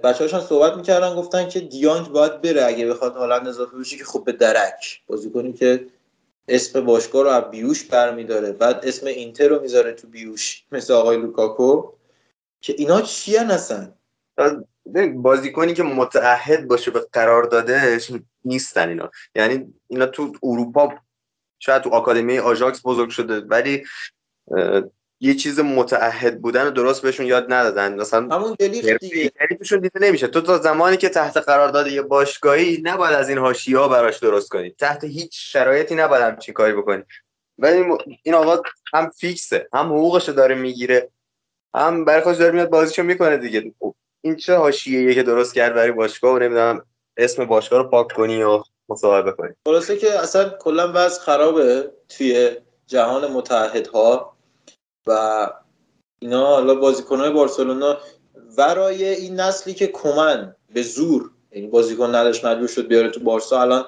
بچه 0.04 0.24
هاشان 0.24 0.42
صحبت 0.42 0.74
می‌کردن 0.78 1.16
گفتن 1.16 1.50
که 1.50 1.60
دیانگ 1.60 2.08
باید 2.08 2.42
بره 2.42 2.66
اگه 2.66 2.88
بخواد 2.88 3.16
هالند 3.16 3.48
اضافه 3.48 3.78
بشه 3.78 3.98
که 3.98 4.04
خب 4.04 4.24
به 4.24 4.32
درک 4.32 5.02
بازی 5.08 5.32
کنیم 5.32 5.54
که 5.54 5.86
اسم 6.48 6.86
باشگاه 6.86 7.24
رو 7.24 7.30
از 7.30 7.52
بیوش 7.52 7.84
برمیداره. 7.84 8.52
بعد 8.52 8.80
اسم 8.84 9.08
اینتر 9.08 9.48
رو 9.48 9.62
می‌ذاره 9.62 9.94
تو 9.94 10.08
بیوش 10.08 10.64
مثل 10.72 10.94
آقای 10.94 11.18
لوکاکو. 11.18 11.92
که 12.62 12.76
اینا 12.78 13.02
چی 13.02 13.38
هستن 13.38 13.94
بازیکنی 15.16 15.74
که 15.74 15.84
متعهد 15.84 16.68
باشه 16.68 16.92
به 16.92 17.00
قرار 17.12 17.44
دادهش 17.44 18.12
نیستن 18.46 18.90
اینا. 18.90 19.12
یعنی 19.36 19.74
اینا 19.88 20.06
تو 20.06 20.34
اروپا 20.44 20.94
شاید 21.60 21.82
تو 21.82 21.90
آکادمی 21.90 22.40
آژاکس 22.40 22.82
بزرگ 22.86 23.10
شده 23.10 23.40
ولی 23.40 23.84
یه 25.20 25.34
چیز 25.34 25.60
متعهد 25.60 26.42
بودن 26.42 26.66
رو 26.66 26.72
درست 26.72 27.02
بهشون 27.02 27.26
یاد 27.26 27.54
ندادن. 27.54 27.96
مثلا 27.96 28.36
همون 28.36 28.56
دلیل 28.60 28.98
دیگه. 28.98 29.32
دیده 29.72 30.00
نمیشه. 30.02 30.28
تو 30.28 30.42
تا 30.42 30.58
زمانی 30.58 30.98
که 30.98 31.10
تحت 31.10 31.38
قرارداد 31.38 31.88
یه 31.88 32.02
باشگاهی 32.02 32.82
نباید 32.84 33.16
از 33.16 33.30
این 33.30 33.38
حاشیه‌ها 33.38 33.88
براش 33.88 34.20
درست 34.20 34.50
کنی. 34.50 34.70
تحت 34.70 35.04
هیچ 35.04 35.54
شرایطی 35.54 35.96
نباید 35.96 36.24
همچین 36.24 36.54
کاری 36.54 36.74
بکنی. 36.74 37.04
ولی 37.58 37.84
این 38.24 38.36
آقا 38.36 38.62
هم 38.94 39.10
فیکسه 39.10 39.68
هم 39.74 39.86
حقوقشو 39.86 40.32
داره 40.32 40.56
می‌گیره 40.56 41.10
هم 41.76 42.06
برای 42.06 42.22
خودش 42.22 42.38
داره 42.38 42.52
میاد 42.52 42.70
بازیشو 42.70 43.04
می‌کنه 43.04 43.38
دیگه. 43.38 43.74
این 44.22 44.36
چه 44.36 44.56
حاشیه‌ایه 44.56 45.14
که 45.14 45.24
درست 45.24 45.54
کرد 45.54 45.74
برای 45.74 45.92
باشگاه 45.92 46.36
و 46.36 46.40
نمی‌دونم 46.40 46.86
اسم 47.18 47.46
باشگاه 47.46 47.84
رو 47.84 47.90
پاک 47.90 48.12
کنی 48.12 48.44
و 48.44 48.64
مصاحبه 48.90 49.32
کنی. 49.32 49.54
خلاصه 49.66 49.98
که 49.98 50.20
اصلا 50.20 50.50
کلا 50.50 50.92
وضع 50.96 51.22
خرابه 51.22 51.92
توی 52.10 52.58
جهان 52.88 53.32
متحدها 53.32 54.35
و 55.08 55.50
اینا 56.20 56.46
حالا 56.46 56.76
بازیکنهای 56.76 57.30
بارسلونا 57.30 57.98
ورای 58.58 59.06
این 59.06 59.40
نسلی 59.40 59.74
که 59.74 59.88
کمن 59.88 60.56
به 60.74 60.82
زور 60.82 61.32
یعنی 61.52 61.68
بازیکن 61.68 62.16
نداشت 62.16 62.46
مجبور 62.46 62.68
شد 62.68 62.88
بیاره 62.88 63.10
تو 63.10 63.20
بارسا 63.20 63.62
الان 63.62 63.86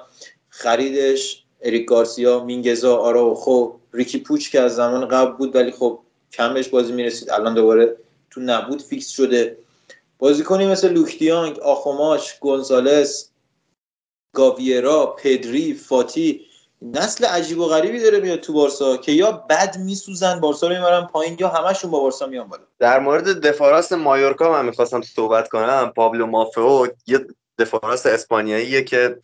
خریدش 0.48 1.44
اریک 1.60 1.86
گارسیا 1.86 2.44
مینگزا 2.44 2.96
آراوخو 2.96 3.70
ریکی 3.92 4.18
پوچ 4.18 4.50
که 4.50 4.60
از 4.60 4.76
زمان 4.76 5.08
قبل 5.08 5.32
بود 5.32 5.56
ولی 5.56 5.70
خب 5.70 5.98
کمش 6.32 6.68
بازی 6.68 6.92
می‌رسید 6.92 7.30
الان 7.30 7.54
دوباره 7.54 7.96
تو 8.30 8.40
نبود 8.40 8.82
فیکس 8.82 9.08
شده. 9.08 9.58
بازیکنی 10.18 10.66
مثل 10.66 10.92
لوک 10.92 11.18
دی 11.18 11.32
یونگ 11.32 11.58
آخوماش 11.58 12.38
گونزالس 12.38 13.30
گاویرا 14.34 15.06
پدری 15.06 15.74
فاتی 15.74 16.47
نسل 16.82 17.24
عجیب 17.24 17.58
و 17.58 17.66
غریبی 17.66 18.00
داره 18.00 18.20
میاد 18.20 18.40
تو 18.40 18.52
بارسا 18.52 18.96
که 18.96 19.12
یا 19.12 19.32
بد 19.32 19.78
میسوزن 19.78 20.40
بارسا 20.40 20.68
رو 20.68 20.74
می‌برن 20.74 21.06
پایین 21.06 21.36
یا 21.40 21.48
همشون 21.48 21.90
با 21.90 22.00
بارسا 22.00 22.26
میان 22.26 22.48
بالا. 22.48 22.62
در 22.78 22.98
مورد 23.00 23.40
دفاع 23.46 23.69
راست 23.69 23.92
مایورکا 23.92 24.52
من 24.52 24.64
می‌خواستم 24.64 25.02
صحبت 25.02 25.48
کنم. 25.48 25.92
پابلو 25.96 26.26
مافئو 26.26 26.86
یه 27.06 27.26
دفاع 27.58 27.82
راست 27.82 28.06
اسپانیاییه 28.06 28.82
که 28.82 29.20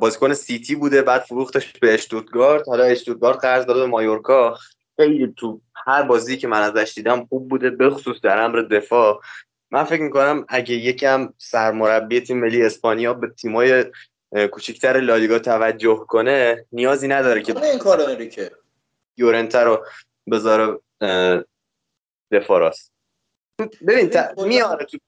بازیکن 0.00 0.34
سیتی 0.34 0.74
بوده 0.74 1.02
بعد 1.02 1.20
فروختش 1.20 1.72
به 1.72 1.94
اشتوتگارت. 1.94 2.68
حالا 2.68 2.84
اشتوتگارت 2.84 3.38
قرض 3.38 3.66
داده 3.66 3.80
به 3.80 3.86
مایورکا. 3.86 4.58
خیلی 4.96 5.34
تو 5.36 5.60
هر 5.86 6.02
بازی 6.02 6.36
که 6.36 6.48
من 6.48 6.62
ازش 6.62 6.92
دیدم 6.94 7.26
خوب 7.26 7.48
بوده 7.48 7.70
بخصوص 7.70 8.20
در 8.22 8.38
امر 8.38 8.60
دفاع. 8.60 9.20
من 9.70 9.84
فکر 9.84 10.02
می‌کنم 10.02 10.44
اگه 10.48 10.74
یکم 10.74 11.32
سرمربی 11.38 12.20
تیم 12.20 12.40
ملی 12.40 12.62
اسپانیا 12.62 13.14
به 13.14 13.28
تیمای 13.28 13.84
کوچیکتر 14.52 15.00
لالیگا 15.00 15.38
توجه 15.38 16.04
کنه 16.08 16.66
نیازی 16.72 17.08
نداره 17.08 17.42
که 17.42 17.62
این 17.62 17.78
کار 17.78 18.24
که؟ 18.24 18.50
یورنته 19.16 19.58
رو 19.58 19.86
بذاره 20.30 20.78
دفاراست 22.30 22.92
ببین 23.86 24.10
میاره 24.36 24.84
تو 24.84 24.98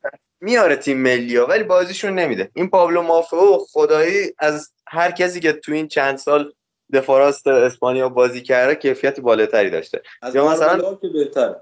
میاره 0.40 0.76
تیم 0.76 0.98
ملی 0.98 1.36
ولی 1.36 1.64
بازیشون 1.64 2.14
نمیده. 2.14 2.50
این 2.54 2.70
پابلو 2.70 3.02
مافو 3.02 3.66
خدایی 3.70 4.34
از 4.38 4.72
هر 4.86 5.10
کسی 5.10 5.40
که 5.40 5.52
تو 5.52 5.72
این 5.72 5.88
چند 5.88 6.18
سال 6.18 6.52
دفاراست 6.92 7.46
اسپانیا 7.46 8.08
بازی 8.08 8.42
کرده 8.42 8.74
کیفیت 8.74 9.20
بالاتری 9.20 9.70
داشته. 9.70 10.02
از 10.22 10.34
یا 10.34 10.48
مثلا 10.48 10.94
که 10.94 11.08
بهتر 11.08 11.56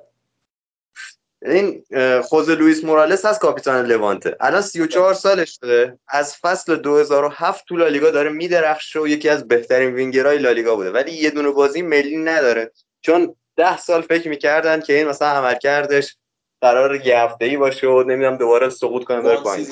این 1.43 1.85
خوزه 2.23 2.55
لوئیس 2.55 2.85
مورالس 2.85 3.25
از 3.25 3.39
کاپیتان 3.39 3.87
لوانته. 3.87 4.37
الان 4.41 4.63
34 4.63 5.15
سالش 5.15 5.59
شده. 5.61 5.99
از 6.09 6.37
فصل 6.37 6.77
2007 6.77 7.65
تو 7.67 7.77
لالیگا 7.77 8.11
داره 8.11 8.31
میدرخشه 8.31 9.01
و 9.01 9.09
یکی 9.09 9.29
از 9.29 9.49
بهترین 9.49 9.95
وینگرهای 9.95 10.39
لالیگا 10.39 10.77
بوده. 10.77 10.91
ولی 10.91 11.13
یه 11.13 11.31
دونه 11.31 11.51
بازی 11.51 11.83
ملی 11.83 12.17
نداره. 12.17 12.73
چون 13.01 13.37
ده 13.57 13.79
سال 13.79 14.03
فکر 14.03 14.29
می‌کردن 14.29 14.81
که 14.81 14.93
این 14.93 15.09
مثلا 15.09 15.29
عملکردش 15.29 16.17
قرار 16.61 17.07
یه 17.07 17.19
هفته 17.19 17.45
ای 17.45 17.57
باشه 17.57 17.87
و 17.87 18.03
نمی‌دونم 18.03 18.37
دوباره 18.37 18.71
سقوط 18.71 19.05
کنه 19.05 19.21
بره 19.21 19.37
پایین. 19.37 19.67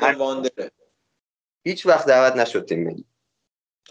هیچ 1.64 1.86
وقت 1.86 2.06
دعوت 2.06 2.36
نشد 2.36 2.64
تیم 2.64 2.84
ملی. 2.84 3.04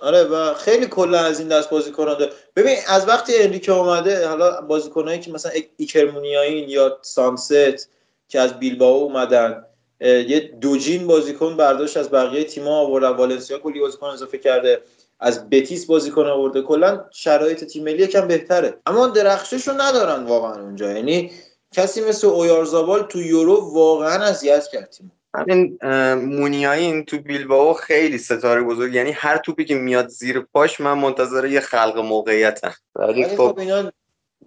آره 0.01 0.23
و 0.23 0.53
خیلی 0.53 0.85
کلا 0.85 1.19
از 1.19 1.39
این 1.39 1.47
دست 1.47 1.69
بازی 1.69 1.91
کننده 1.91 2.29
ببین 2.55 2.77
از 2.87 3.07
وقتی 3.07 3.33
انریکه 3.37 3.71
اومده 3.71 4.27
حالا 4.27 4.61
بازیکنایی 4.61 5.19
که 5.19 5.31
مثلا 5.31 5.51
ایکرمونیاین 5.77 6.69
یا 6.69 6.97
سانست 7.01 7.89
که 8.27 8.39
از 8.39 8.59
بیلباو 8.59 9.03
اومدن 9.03 9.65
یه 10.01 10.39
دوجین 10.39 11.07
بازیکن 11.07 11.57
برداشت 11.57 11.97
از 11.97 12.11
بقیه 12.11 12.43
تیم‌ها 12.43 12.79
آورد 12.79 13.03
والنسیا 13.03 13.59
کلی 13.59 13.79
بازیکن 13.79 14.07
اضافه 14.07 14.37
کرده 14.37 14.81
از 15.19 15.49
بتیس 15.49 15.85
بازیکن 15.85 16.27
آورده. 16.27 16.61
کلا 16.61 17.05
شرایط 17.11 17.63
تیم 17.63 17.83
ملی 17.83 18.03
یکم 18.03 18.27
بهتره. 18.27 18.77
اما 18.85 19.07
درخشش 19.07 19.67
رو 19.67 19.73
ندارن 19.73 20.23
واقعا 20.23 20.61
اونجا. 20.61 20.91
یعنی 20.91 21.31
کسی 21.71 22.01
مثل 22.01 22.27
اویارزابال 22.27 23.03
تو 23.03 23.21
یورو 23.21 23.73
واقعا 23.73 24.23
اذیت 24.23 24.67
کرد 24.67 24.89
تیم 24.89 25.11
همین 25.37 25.79
مونیاین 26.15 27.05
تو 27.05 27.17
بیلباو 27.17 27.73
خیلی 27.73 28.17
ستاره 28.17 28.63
بزرگ. 28.63 28.93
یعنی 28.93 29.11
هر 29.11 29.37
توپی 29.37 29.65
که 29.65 29.75
میاد 29.75 30.07
زیر 30.07 30.39
پاش 30.39 30.81
من 30.81 30.93
منتظر 30.93 31.45
یه 31.45 31.59
خلق 31.59 31.97
موقعیتم. 31.97 32.73
ولی 32.95 33.23
خب, 33.23 33.35
خب 33.35 33.59
اینا 33.59 33.91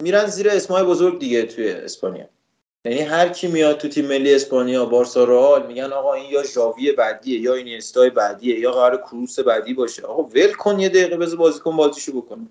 میرن 0.00 0.26
زیر 0.26 0.50
اسمای 0.50 0.84
بزرگ 0.84 1.18
دیگه 1.18 1.42
توی 1.42 1.70
اسپانیا. 1.70 2.28
یعنی 2.84 3.00
هر 3.00 3.28
کی 3.28 3.48
میاد 3.48 3.78
تو 3.78 3.88
تیم 3.88 4.06
ملی 4.06 4.34
اسپانیا 4.34 4.84
بارسا 4.84 5.24
رئال 5.24 5.66
میگن 5.66 5.92
آقا 5.92 6.14
این 6.14 6.30
یا 6.30 6.42
ژاوی 6.42 6.92
بعدیه 6.92 7.40
یا 7.40 7.54
این 7.54 7.76
استای 7.76 8.10
بعدیه 8.10 8.58
یا 8.58 8.72
قرار 8.72 8.96
کروس 8.96 9.40
بعدی 9.40 9.74
باشه. 9.74 10.02
آقا 10.02 10.22
ول 10.22 10.52
کن 10.52 10.80
یه 10.80 10.88
دقیقه 10.88 11.16
بذار 11.16 11.38
بازیکن 11.38 11.76
بازیشو 11.76 12.20
بکنه. 12.20 12.46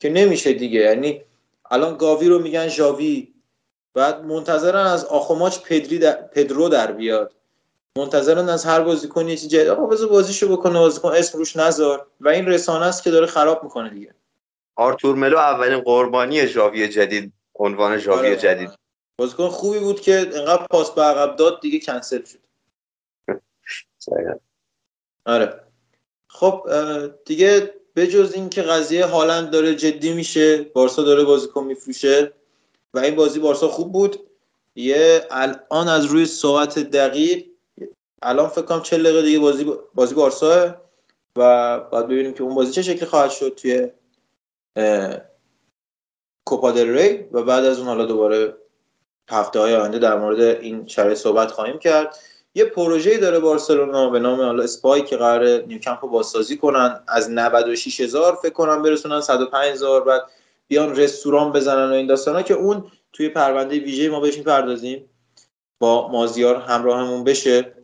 که 0.00 0.10
نمیشه 0.10 0.52
دیگه. 0.52 0.80
یعنی 0.80 1.20
الان 1.70 1.96
گاوی 1.96 2.28
رو 2.28 2.38
میگن 2.38 2.68
ژاوی 2.68 3.34
بعد 3.94 4.24
منتظرن 4.24 4.86
از 4.86 5.04
آخوماچ 5.04 5.58
پدری 5.58 5.98
در... 5.98 6.12
پدرو 6.12 6.68
در 6.68 6.92
بیاد. 6.92 7.34
منتظرن 7.98 8.48
از 8.48 8.64
هر 8.64 8.80
بازیکن 8.80 9.28
یه 9.28 9.36
چیزی 9.36 9.68
آقا 9.68 9.86
بذار 9.86 10.08
بازیشو 10.08 10.56
بکنه 10.56 10.78
بازیکن 10.78 11.08
اسم 11.08 11.38
روش 11.38 11.56
نذار. 11.56 12.06
و 12.20 12.28
این 12.28 12.46
رسانه 12.46 12.86
است 12.86 13.02
که 13.02 13.10
داره 13.10 13.26
خراب 13.26 13.64
می‌کنه 13.64 13.90
دیگه. 13.90 14.14
آرتور 14.76 15.16
ملو 15.16 15.38
اولین 15.38 15.80
قربانی 15.80 16.46
ژاوی 16.46 16.88
جدید 16.88 17.32
عنوان 17.54 17.98
ژاوی 17.98 18.18
آره. 18.18 18.36
جدید. 18.36 18.70
بازیکن 19.18 19.48
خوبی 19.48 19.78
بود 19.78 20.00
که 20.00 20.18
انقدر 20.18 20.66
پاس 20.70 20.90
به 20.90 21.02
عقب 21.02 21.36
داد 21.36 21.60
دیگه 21.60 21.80
کنسل 21.80 22.22
شد. 22.24 22.38
آره. 25.26 25.60
خب 26.28 26.66
دیگه 27.24 27.74
بجز 27.96 28.32
این 28.34 28.48
که 28.48 28.62
قضیه 28.62 29.06
هالند 29.06 29.50
داره 29.50 29.74
جدی 29.74 30.12
میشه 30.12 30.62
بارسا 30.62 31.02
داره 31.02 31.24
بازیکن 31.24 31.64
میفروشه 31.64 32.32
و 32.94 32.98
این 32.98 33.16
بازی 33.16 33.38
بارسا 33.38 33.68
خوب 33.68 33.92
بود. 33.92 34.20
یه 34.74 35.26
الان 35.30 35.88
از 35.88 36.04
روی 36.04 36.26
ساعت 36.26 36.78
دقیق 36.78 37.44
الان 38.24 38.48
فکر 38.48 38.64
کنم 38.64 38.82
40 38.82 39.02
دقیقه 39.02 39.22
دیگه 39.22 39.38
بازی 39.38 39.72
بازی 39.94 40.14
بارسا 40.14 40.74
و 41.36 41.80
باید 41.80 42.06
ببینیم 42.06 42.32
که 42.32 42.42
اون 42.42 42.54
بازی 42.54 42.72
چه 42.72 42.82
شکلی 42.82 43.06
خواهد 43.06 43.30
شد 43.30 43.54
توی 43.54 43.90
کوپا 46.44 46.70
دل 46.70 46.88
ری 46.88 47.28
و 47.32 47.42
بعد 47.42 47.64
از 47.64 47.78
اون 47.78 47.88
حالا 47.88 48.04
دوباره 48.04 48.56
هفته 49.30 49.60
های 49.60 49.74
آینده 49.74 49.98
در 49.98 50.18
مورد 50.18 50.40
این 50.40 50.86
شرایط 50.86 51.18
صحبت 51.18 51.50
خواهیم 51.50 51.78
کرد. 51.78 52.16
یه 52.54 52.64
پروژه‌ای 52.64 53.18
داره 53.18 53.38
بارسلونا 53.38 54.10
به 54.10 54.18
نام 54.18 54.40
حالا 54.40 54.62
اسپای 54.62 55.02
که 55.02 55.16
قرار 55.16 55.62
نیوکمپ 55.62 55.98
رو 56.02 56.08
بازسازی 56.08 56.56
کنن. 56.56 57.00
از 57.08 57.30
96 57.30 58.00
هزار 58.00 58.34
فکر 58.42 58.52
کنم 58.52 58.82
برسونن 58.82 59.20
105 59.20 59.72
هزار 59.72 60.04
بعد 60.04 60.22
بیان 60.68 60.96
رستوران 60.96 61.52
بزنن 61.52 61.90
و 61.90 61.92
این 61.92 62.06
داستانا 62.06 62.42
که 62.42 62.54
اون 62.54 62.90
توی 63.12 63.28
پرونده 63.28 63.78
ویژه 63.78 64.08
ما 64.08 64.20
بهش 64.20 64.38
می‌پردازیم. 64.38 65.10
با 65.78 66.08
مازیار 66.08 66.56
همراهمون 66.56 67.24
بشه. 67.24 67.74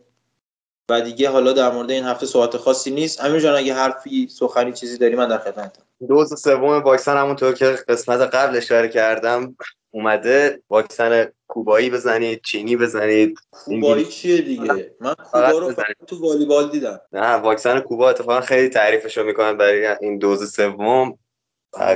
و 0.89 1.01
دیگه 1.01 1.29
حالا 1.29 1.53
در 1.53 1.71
مورد 1.71 1.91
این 1.91 2.03
هفته 2.03 2.25
صحبت 2.25 2.57
خاصی 2.57 2.91
نیست. 2.91 3.23
امیر 3.23 3.39
جان 3.39 3.55
اگه 3.55 3.73
حرفی 3.73 4.27
سخنی 4.27 4.73
چیزی 4.73 4.97
داری 4.97 5.15
من 5.15 5.27
در 5.27 5.37
خدمتم. 5.37 5.83
دوز 6.07 6.41
سوم 6.41 6.63
واکسن 6.63 7.17
همونطور 7.17 7.53
که 7.53 7.65
قسمت 7.65 8.19
قبل 8.19 8.57
اشاره 8.57 8.87
کردم 8.87 9.55
اومده. 9.91 10.61
واکسن 10.69 11.31
کوبایی 11.47 11.89
بزنید 11.89 12.41
چینی 12.41 12.75
بزنید. 12.75 13.39
کوبایی 13.51 14.05
چیه 14.05 14.41
دیگه؟ 14.41 14.95
من 14.99 15.13
کوبا 15.13 15.49
رو 15.49 15.73
تو 16.07 16.21
والیبال 16.21 16.69
دیدم. 16.69 17.01
نه 17.11 17.33
واکسن 17.33 17.79
کوبا 17.79 18.09
اتفاقا 18.09 18.41
خیلی 18.41 18.69
تعریفش 18.69 19.17
رو 19.17 19.23
می‌کنن 19.23 19.57
برای 19.57 19.87
این 20.01 20.17
دوز 20.17 20.53
سوم. 20.53 21.17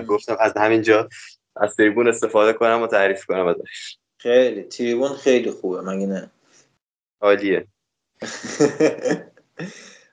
گفتم 0.08 0.38
از 0.40 0.54
همینجا 0.58 1.10
از 1.56 1.76
تریبون 1.76 2.08
استفاده 2.08 2.54
کنم 2.54 2.82
و 2.82 2.88
تعریف 2.88 3.26
کنم 3.26 3.48
ازش. 3.48 3.98
خیلی 4.18 4.64
تریبون 4.64 5.14
خیلی 5.14 5.52
خوبه 5.52 5.82
مگه 5.82 6.08
نه؟ 6.08 6.32
عالیه. 7.22 7.68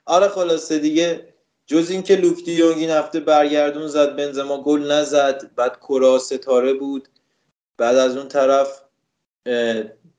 آره 0.05 0.27
خلاصه 0.27 0.79
دیگه 0.79 1.33
جز 1.65 1.89
اینکه 1.89 2.15
لوک 2.15 2.43
دیونگ 2.45 2.77
این 2.77 2.89
هفته 2.89 3.19
برگردون 3.19 3.87
زد 3.87 4.15
بنزما 4.15 4.63
گل 4.63 4.91
نزد 4.91 5.51
بعد 5.55 5.79
کرا 5.89 6.19
ستاره 6.19 6.73
بود. 6.73 7.07
بعد 7.77 7.95
از 7.95 8.17
اون 8.17 8.27
طرف 8.27 8.81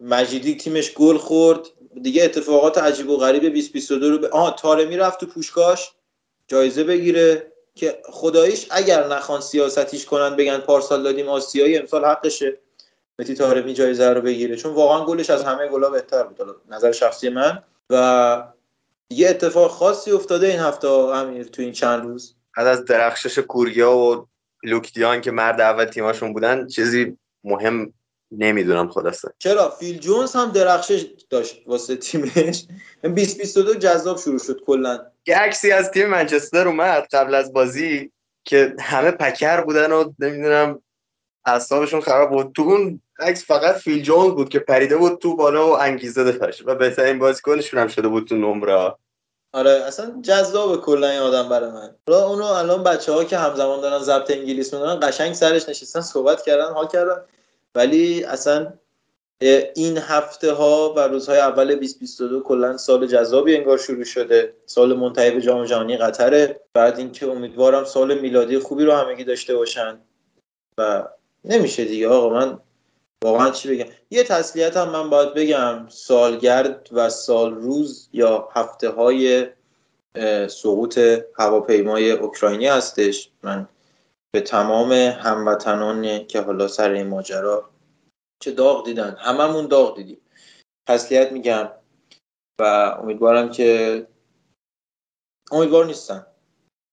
مجیدی 0.01 0.57
تیمش 0.57 0.95
گل 0.95 1.17
خورد. 1.17 1.61
دیگه 2.03 2.25
اتفاقات 2.25 2.79
عجیب 2.79 3.11
و 3.11 3.17
غریب 3.17 3.43
2022 3.43 4.11
رو 4.11 4.19
ب... 4.19 4.25
آها 4.25 4.51
تارمی 4.51 4.97
رفت 4.97 5.21
تو 5.21 5.27
پوشکاش 5.27 5.93
جایزه 6.49 6.85
بگیره 6.85 7.53
که 7.75 7.99
خداییش 8.05 8.67
اگر 8.71 9.09
نخوان 9.09 9.41
سیاستیش 9.41 10.05
کنن 10.05 10.37
بگن 10.37 10.59
پارسال 10.59 11.03
دادیم 11.03 11.29
آسیایی 11.29 11.79
امسال 11.79 12.05
حقشه. 12.05 12.59
متی 13.19 13.35
تارمی 13.35 13.75
جایزه 13.75 14.11
رو 14.11 14.21
بگیره. 14.21 14.57
چون 14.57 14.75
واقعا 14.75 15.05
گلش 15.05 15.31
از 15.31 15.45
همه 15.45 15.69
گلا 15.69 15.91
بهتر 15.91 16.23
بود. 16.23 16.57
نظر 16.69 16.93
شخصی 16.93 17.29
من. 17.29 17.63
و 17.91 18.43
یه 19.11 19.29
اتفاق 19.29 19.71
خاصی 19.71 20.11
افتاده 20.11 20.47
این 20.47 20.61
هفته 20.61 20.89
امیر 20.89 21.45
تو 21.45 21.63
این 21.63 21.73
چند 21.73 22.05
روز. 22.05 22.37
بعد 22.57 22.67
از 22.67 22.85
درخشش 22.85 23.39
کوریا 23.39 23.97
و 23.97 24.29
لوکدیان 24.63 25.21
که 25.21 25.31
مرد 25.31 25.61
اول 25.61 25.85
تیماشون 25.85 26.33
بودن 26.33 26.67
چیزی 26.67 27.17
مهم 27.45 27.93
نمی‌دونم 28.33 28.89
خلاصه. 28.89 29.33
چرا؟ 29.39 29.71
فیل 29.71 29.99
جونز 29.99 30.37
هم 30.37 30.51
درخشش 30.51 31.07
داشت 31.31 31.63
واسه 31.67 31.97
تیمش. 31.97 32.67
2022 33.03 33.75
جذاب 33.75 34.19
شروع 34.19 34.39
شد 34.39 34.61
کلا. 34.67 35.07
یه 35.27 35.37
عکسی 35.37 35.73
از 35.73 35.91
تیم 35.91 36.07
منچستر 36.07 36.69
اومد 36.69 37.07
قبل 37.13 37.35
از 37.35 37.53
بازی 37.53 38.13
که 38.45 38.75
همه 38.81 39.11
پکر 39.11 39.61
بودن 39.61 39.93
و 39.93 40.13
نمی‌دونم 40.19 40.83
اعصابشون 41.47 42.01
خراب 42.01 42.31
بود. 42.31 42.53
تو 42.53 42.63
اون 42.63 43.01
عکس 43.19 43.45
فقط 43.45 43.75
فیل 43.75 44.03
جونز 44.03 44.35
بود 44.35 44.49
که 44.49 44.59
پریده 44.59 44.97
بود 44.97 45.19
تو 45.19 45.37
بالا 45.37 45.69
و 45.69 45.81
انگیزه 45.81 46.33
داشت 46.33 46.63
و 46.67 46.75
بهترین 46.75 47.19
بازیکنشون 47.19 47.81
هم 47.81 47.89
شده 47.89 48.09
بود 48.09 48.29
تو 48.29 48.37
نمره. 48.37 48.95
آره 49.53 49.71
اصلا 49.71 50.21
جذاب 50.23 50.81
کلا 50.81 51.11
این 51.11 51.21
آدم 51.21 51.49
برای 51.49 51.71
من. 51.71 51.95
را 52.09 52.27
اونو 52.27 52.45
الان 52.45 52.83
بچه 52.83 53.13
ها 53.13 53.25
که 53.25 53.37
همزمان 53.37 53.81
دارن 53.81 53.99
ضبط 53.99 54.31
انگلیس 54.31 54.75
می‌دونن 54.75 55.01
قشنگ 55.03 55.33
سرش 55.33 55.69
نشستن 55.69 56.01
صحبت 56.01 56.43
کردن 56.43 56.73
حال 56.73 56.87
کردن. 56.87 57.23
ولی 57.75 58.25
اصلا 58.25 58.73
این 59.75 59.99
هفته 59.99 60.53
ها 60.53 60.95
و 60.97 61.01
روزهای 61.01 61.39
اول 61.39 61.75
2022 61.75 62.43
کلا 62.43 62.77
سال 62.77 63.07
جذابی 63.07 63.57
انگار 63.57 63.79
شروع 63.79 64.05
شده. 64.05 64.55
سال 64.67 64.95
منتهی 64.95 65.31
به 65.31 65.41
جام 65.41 65.65
جهانی 65.65 65.97
قطره. 65.97 66.61
بعد 66.75 66.99
اینکه 66.99 67.31
امیدوارم 67.31 67.85
سال 67.85 68.19
میلادی 68.19 68.59
خوبی 68.59 68.85
رو 68.85 68.93
همگی 68.93 69.25
داشته 69.25 69.57
باشن. 69.57 70.01
و 70.79 71.05
نمیشه 71.45 71.85
دیگه 71.85 72.09
آقا 72.09 72.29
من 72.29 72.59
واقعا 73.25 73.51
چی 73.51 73.69
بگم؟ 73.69 73.93
یه 74.11 74.25
تسلیت 74.25 74.77
هم 74.77 74.91
من 74.91 75.11
باید 75.11 75.35
بگم 75.35 75.89
سالگرد 75.89 76.89
و 76.93 77.11
سال 77.11 77.55
روز 77.55 78.09
یا 78.13 78.49
هفته 78.53 78.91
های 78.91 79.47
سقوط 80.49 80.99
هواپیمای 81.39 82.11
اوکراینی 82.11 82.67
هستش. 82.67 83.31
من 83.43 83.69
به 84.35 84.41
تمام 84.41 84.93
هموطنان 84.93 86.27
که 86.27 86.41
حالا 86.41 86.69
سر 86.69 86.91
این 86.91 87.07
ماجرا 87.07 87.71
چه 88.43 88.51
داغ 88.51 88.85
دیدن. 88.85 89.17
هممون 89.19 89.67
داغ 89.67 89.97
دیدیم. 89.97 90.21
تسلیت 90.89 91.33
میگم 91.33 91.71
و 92.61 92.65
امیدوارم 93.03 93.51
که 93.51 94.07
امیدوار 95.53 95.87
نیستم. 95.87 96.27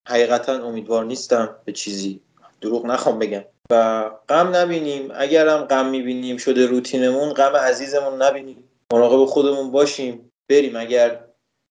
حقیقتا 0.08 0.53
امیدوار 0.53 1.06
نیستم 1.06 1.56
به 1.66 1.72
چیزی. 1.72 2.22
دروغ 2.61 2.85
نخوام 2.85 3.19
بگم. 3.19 3.43
و 3.72 4.03
غم 4.30 4.56
نبینیم. 4.56 5.09
اگرم 5.16 5.61
غم 5.61 5.90
می‌بینیم 5.90 6.38
شده 6.38 6.66
روتینمون 6.66 7.33
غم 7.33 7.56
عزیزمون 7.56 8.22
نبینیم. 8.22 8.69
مراقب 8.93 9.25
خودمون 9.25 9.72
باشیم. 9.72 10.32
بریم. 10.50 10.75
اگر 10.75 11.25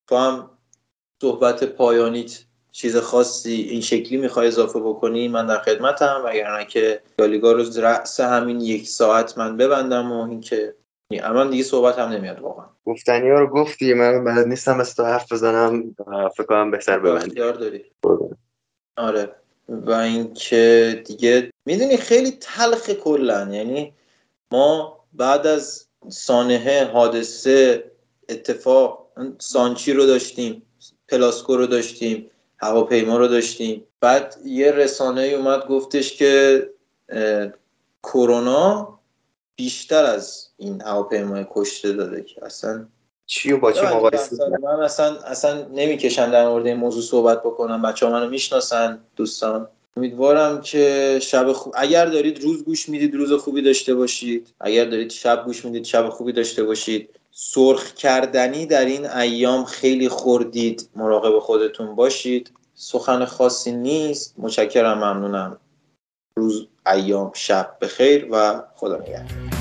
تو 0.09 0.17
هم 0.17 0.51
صحبت 1.23 1.65
پایانیت 1.65 2.39
چیز 2.73 2.97
خاصی 2.97 3.53
این 3.55 3.81
شکلی 3.81 4.19
می‌خوای 4.19 4.47
اضافه 4.49 4.81
بکنی 4.81 5.29
من 5.29 5.47
در 5.47 5.59
خدمتم. 5.59 6.23
نه 6.27 6.65
که 6.65 7.03
لالیگا 7.19 7.53
رو 7.53 7.65
رأس 7.77 8.21
همین 8.21 8.61
یک 8.61 8.89
ساعت 8.89 9.39
من 9.39 9.57
ببندم 9.57 10.13
و 10.13 10.29
اینکه 10.29 10.75
اما 11.23 11.45
دیگه 11.45 11.63
صحبت 11.63 11.99
هم 11.99 12.09
نمیاد 12.09 12.41
واقعا. 12.41 12.67
گفتنی 12.85 13.31
ها 13.31 13.39
رو 13.39 13.47
گفتی 13.47 13.95
من 13.95 14.25
بعد 14.25 14.47
نیستم 14.47 14.81
از 14.81 14.95
تو 14.97 15.05
حرف 15.05 15.33
بزنم. 15.33 15.95
فکر 16.37 16.47
کنم 16.47 16.71
بهتر 16.71 16.99
ببندی. 16.99 17.35
داری. 17.35 17.85
آره. 18.97 19.40
و 19.71 19.91
اینکه 19.93 21.03
دیگه 21.07 21.53
می‌دونی 21.65 21.97
خیلی 21.97 22.31
تلخ 22.41 22.91
کلا. 22.91 23.49
یعنی 23.53 23.93
ما 24.53 25.01
بعد 25.13 25.47
از 25.47 25.87
سانحه 26.09 26.85
حادثه 26.85 27.85
اتفاق 28.29 29.07
سانچی 29.39 29.93
رو 29.93 30.07
داشتیم 30.07 30.63
پلاسکو 31.09 31.57
رو 31.57 31.67
داشتیم 31.67 32.31
هواپیما 32.59 33.17
رو 33.17 33.29
داشتیم. 33.29 33.85
بعد 34.01 34.37
یه 34.45 34.71
رسانه 34.71 35.23
اومد 35.23 35.67
گفتش 35.67 36.17
که 36.17 36.67
کرونا 38.03 38.99
بیشتر 39.57 40.05
از 40.05 40.49
این 40.57 40.83
هواپیمای 40.83 41.47
کشته 41.51 41.93
داده 41.93 42.23
که 42.23 42.45
اصلا 42.45 42.87
چی 43.31 43.53
و 43.53 43.59
با 43.59 43.73
چی 43.73 43.87
مقایسه 43.87 44.37
من 44.63 44.83
اصلا 44.83 45.17
اصلا 45.17 45.63
نمی‌کشم 45.63 46.31
در 46.31 46.49
مورد 46.49 46.67
این 46.67 46.77
موضوع 46.77 47.03
صحبت 47.03 47.41
بکنم. 47.41 47.83
بچه 47.83 48.07
ها 48.07 48.13
منو 48.13 48.31
می‌شناسن 48.31 48.99
دوستان. 49.17 49.69
امیدوارم 49.97 50.61
که 50.61 51.19
شب 51.23 51.53
خوب 51.53 51.73
اگر 51.77 52.07
دارید 52.07 52.43
روز 52.43 52.65
گوش 52.65 52.89
می‌دید 52.89 53.15
روز 53.15 53.33
خوبی 53.33 53.63
داشته 53.63 53.95
باشید. 53.95 54.55
اگر 54.61 54.85
دارید 54.85 55.11
شب 55.11 55.45
گوش 55.45 55.65
می‌دید 55.65 55.85
شب 55.85 56.09
خوبی 56.09 56.33
داشته 56.33 56.65
باشید. 56.65 57.11
سرخ 57.33 57.95
کردنی 57.95 58.67
در 58.67 58.85
این 58.85 59.11
ایام 59.11 59.65
خیلی 59.65 60.09
خوردید. 60.09 60.89
مراقب 60.97 61.39
خودتون 61.39 61.95
باشید. 61.95 62.53
سخن 62.75 63.25
خاصی 63.25 63.73
نیست. 63.73 64.35
متشکرم 64.39 64.99
ممنونم. 64.99 65.59
روز 66.37 66.67
ایام 66.87 67.31
شب 67.35 67.77
بخیر 67.81 68.29
و 68.31 68.63
خدا 68.77 68.97
نگهدار. 68.97 69.60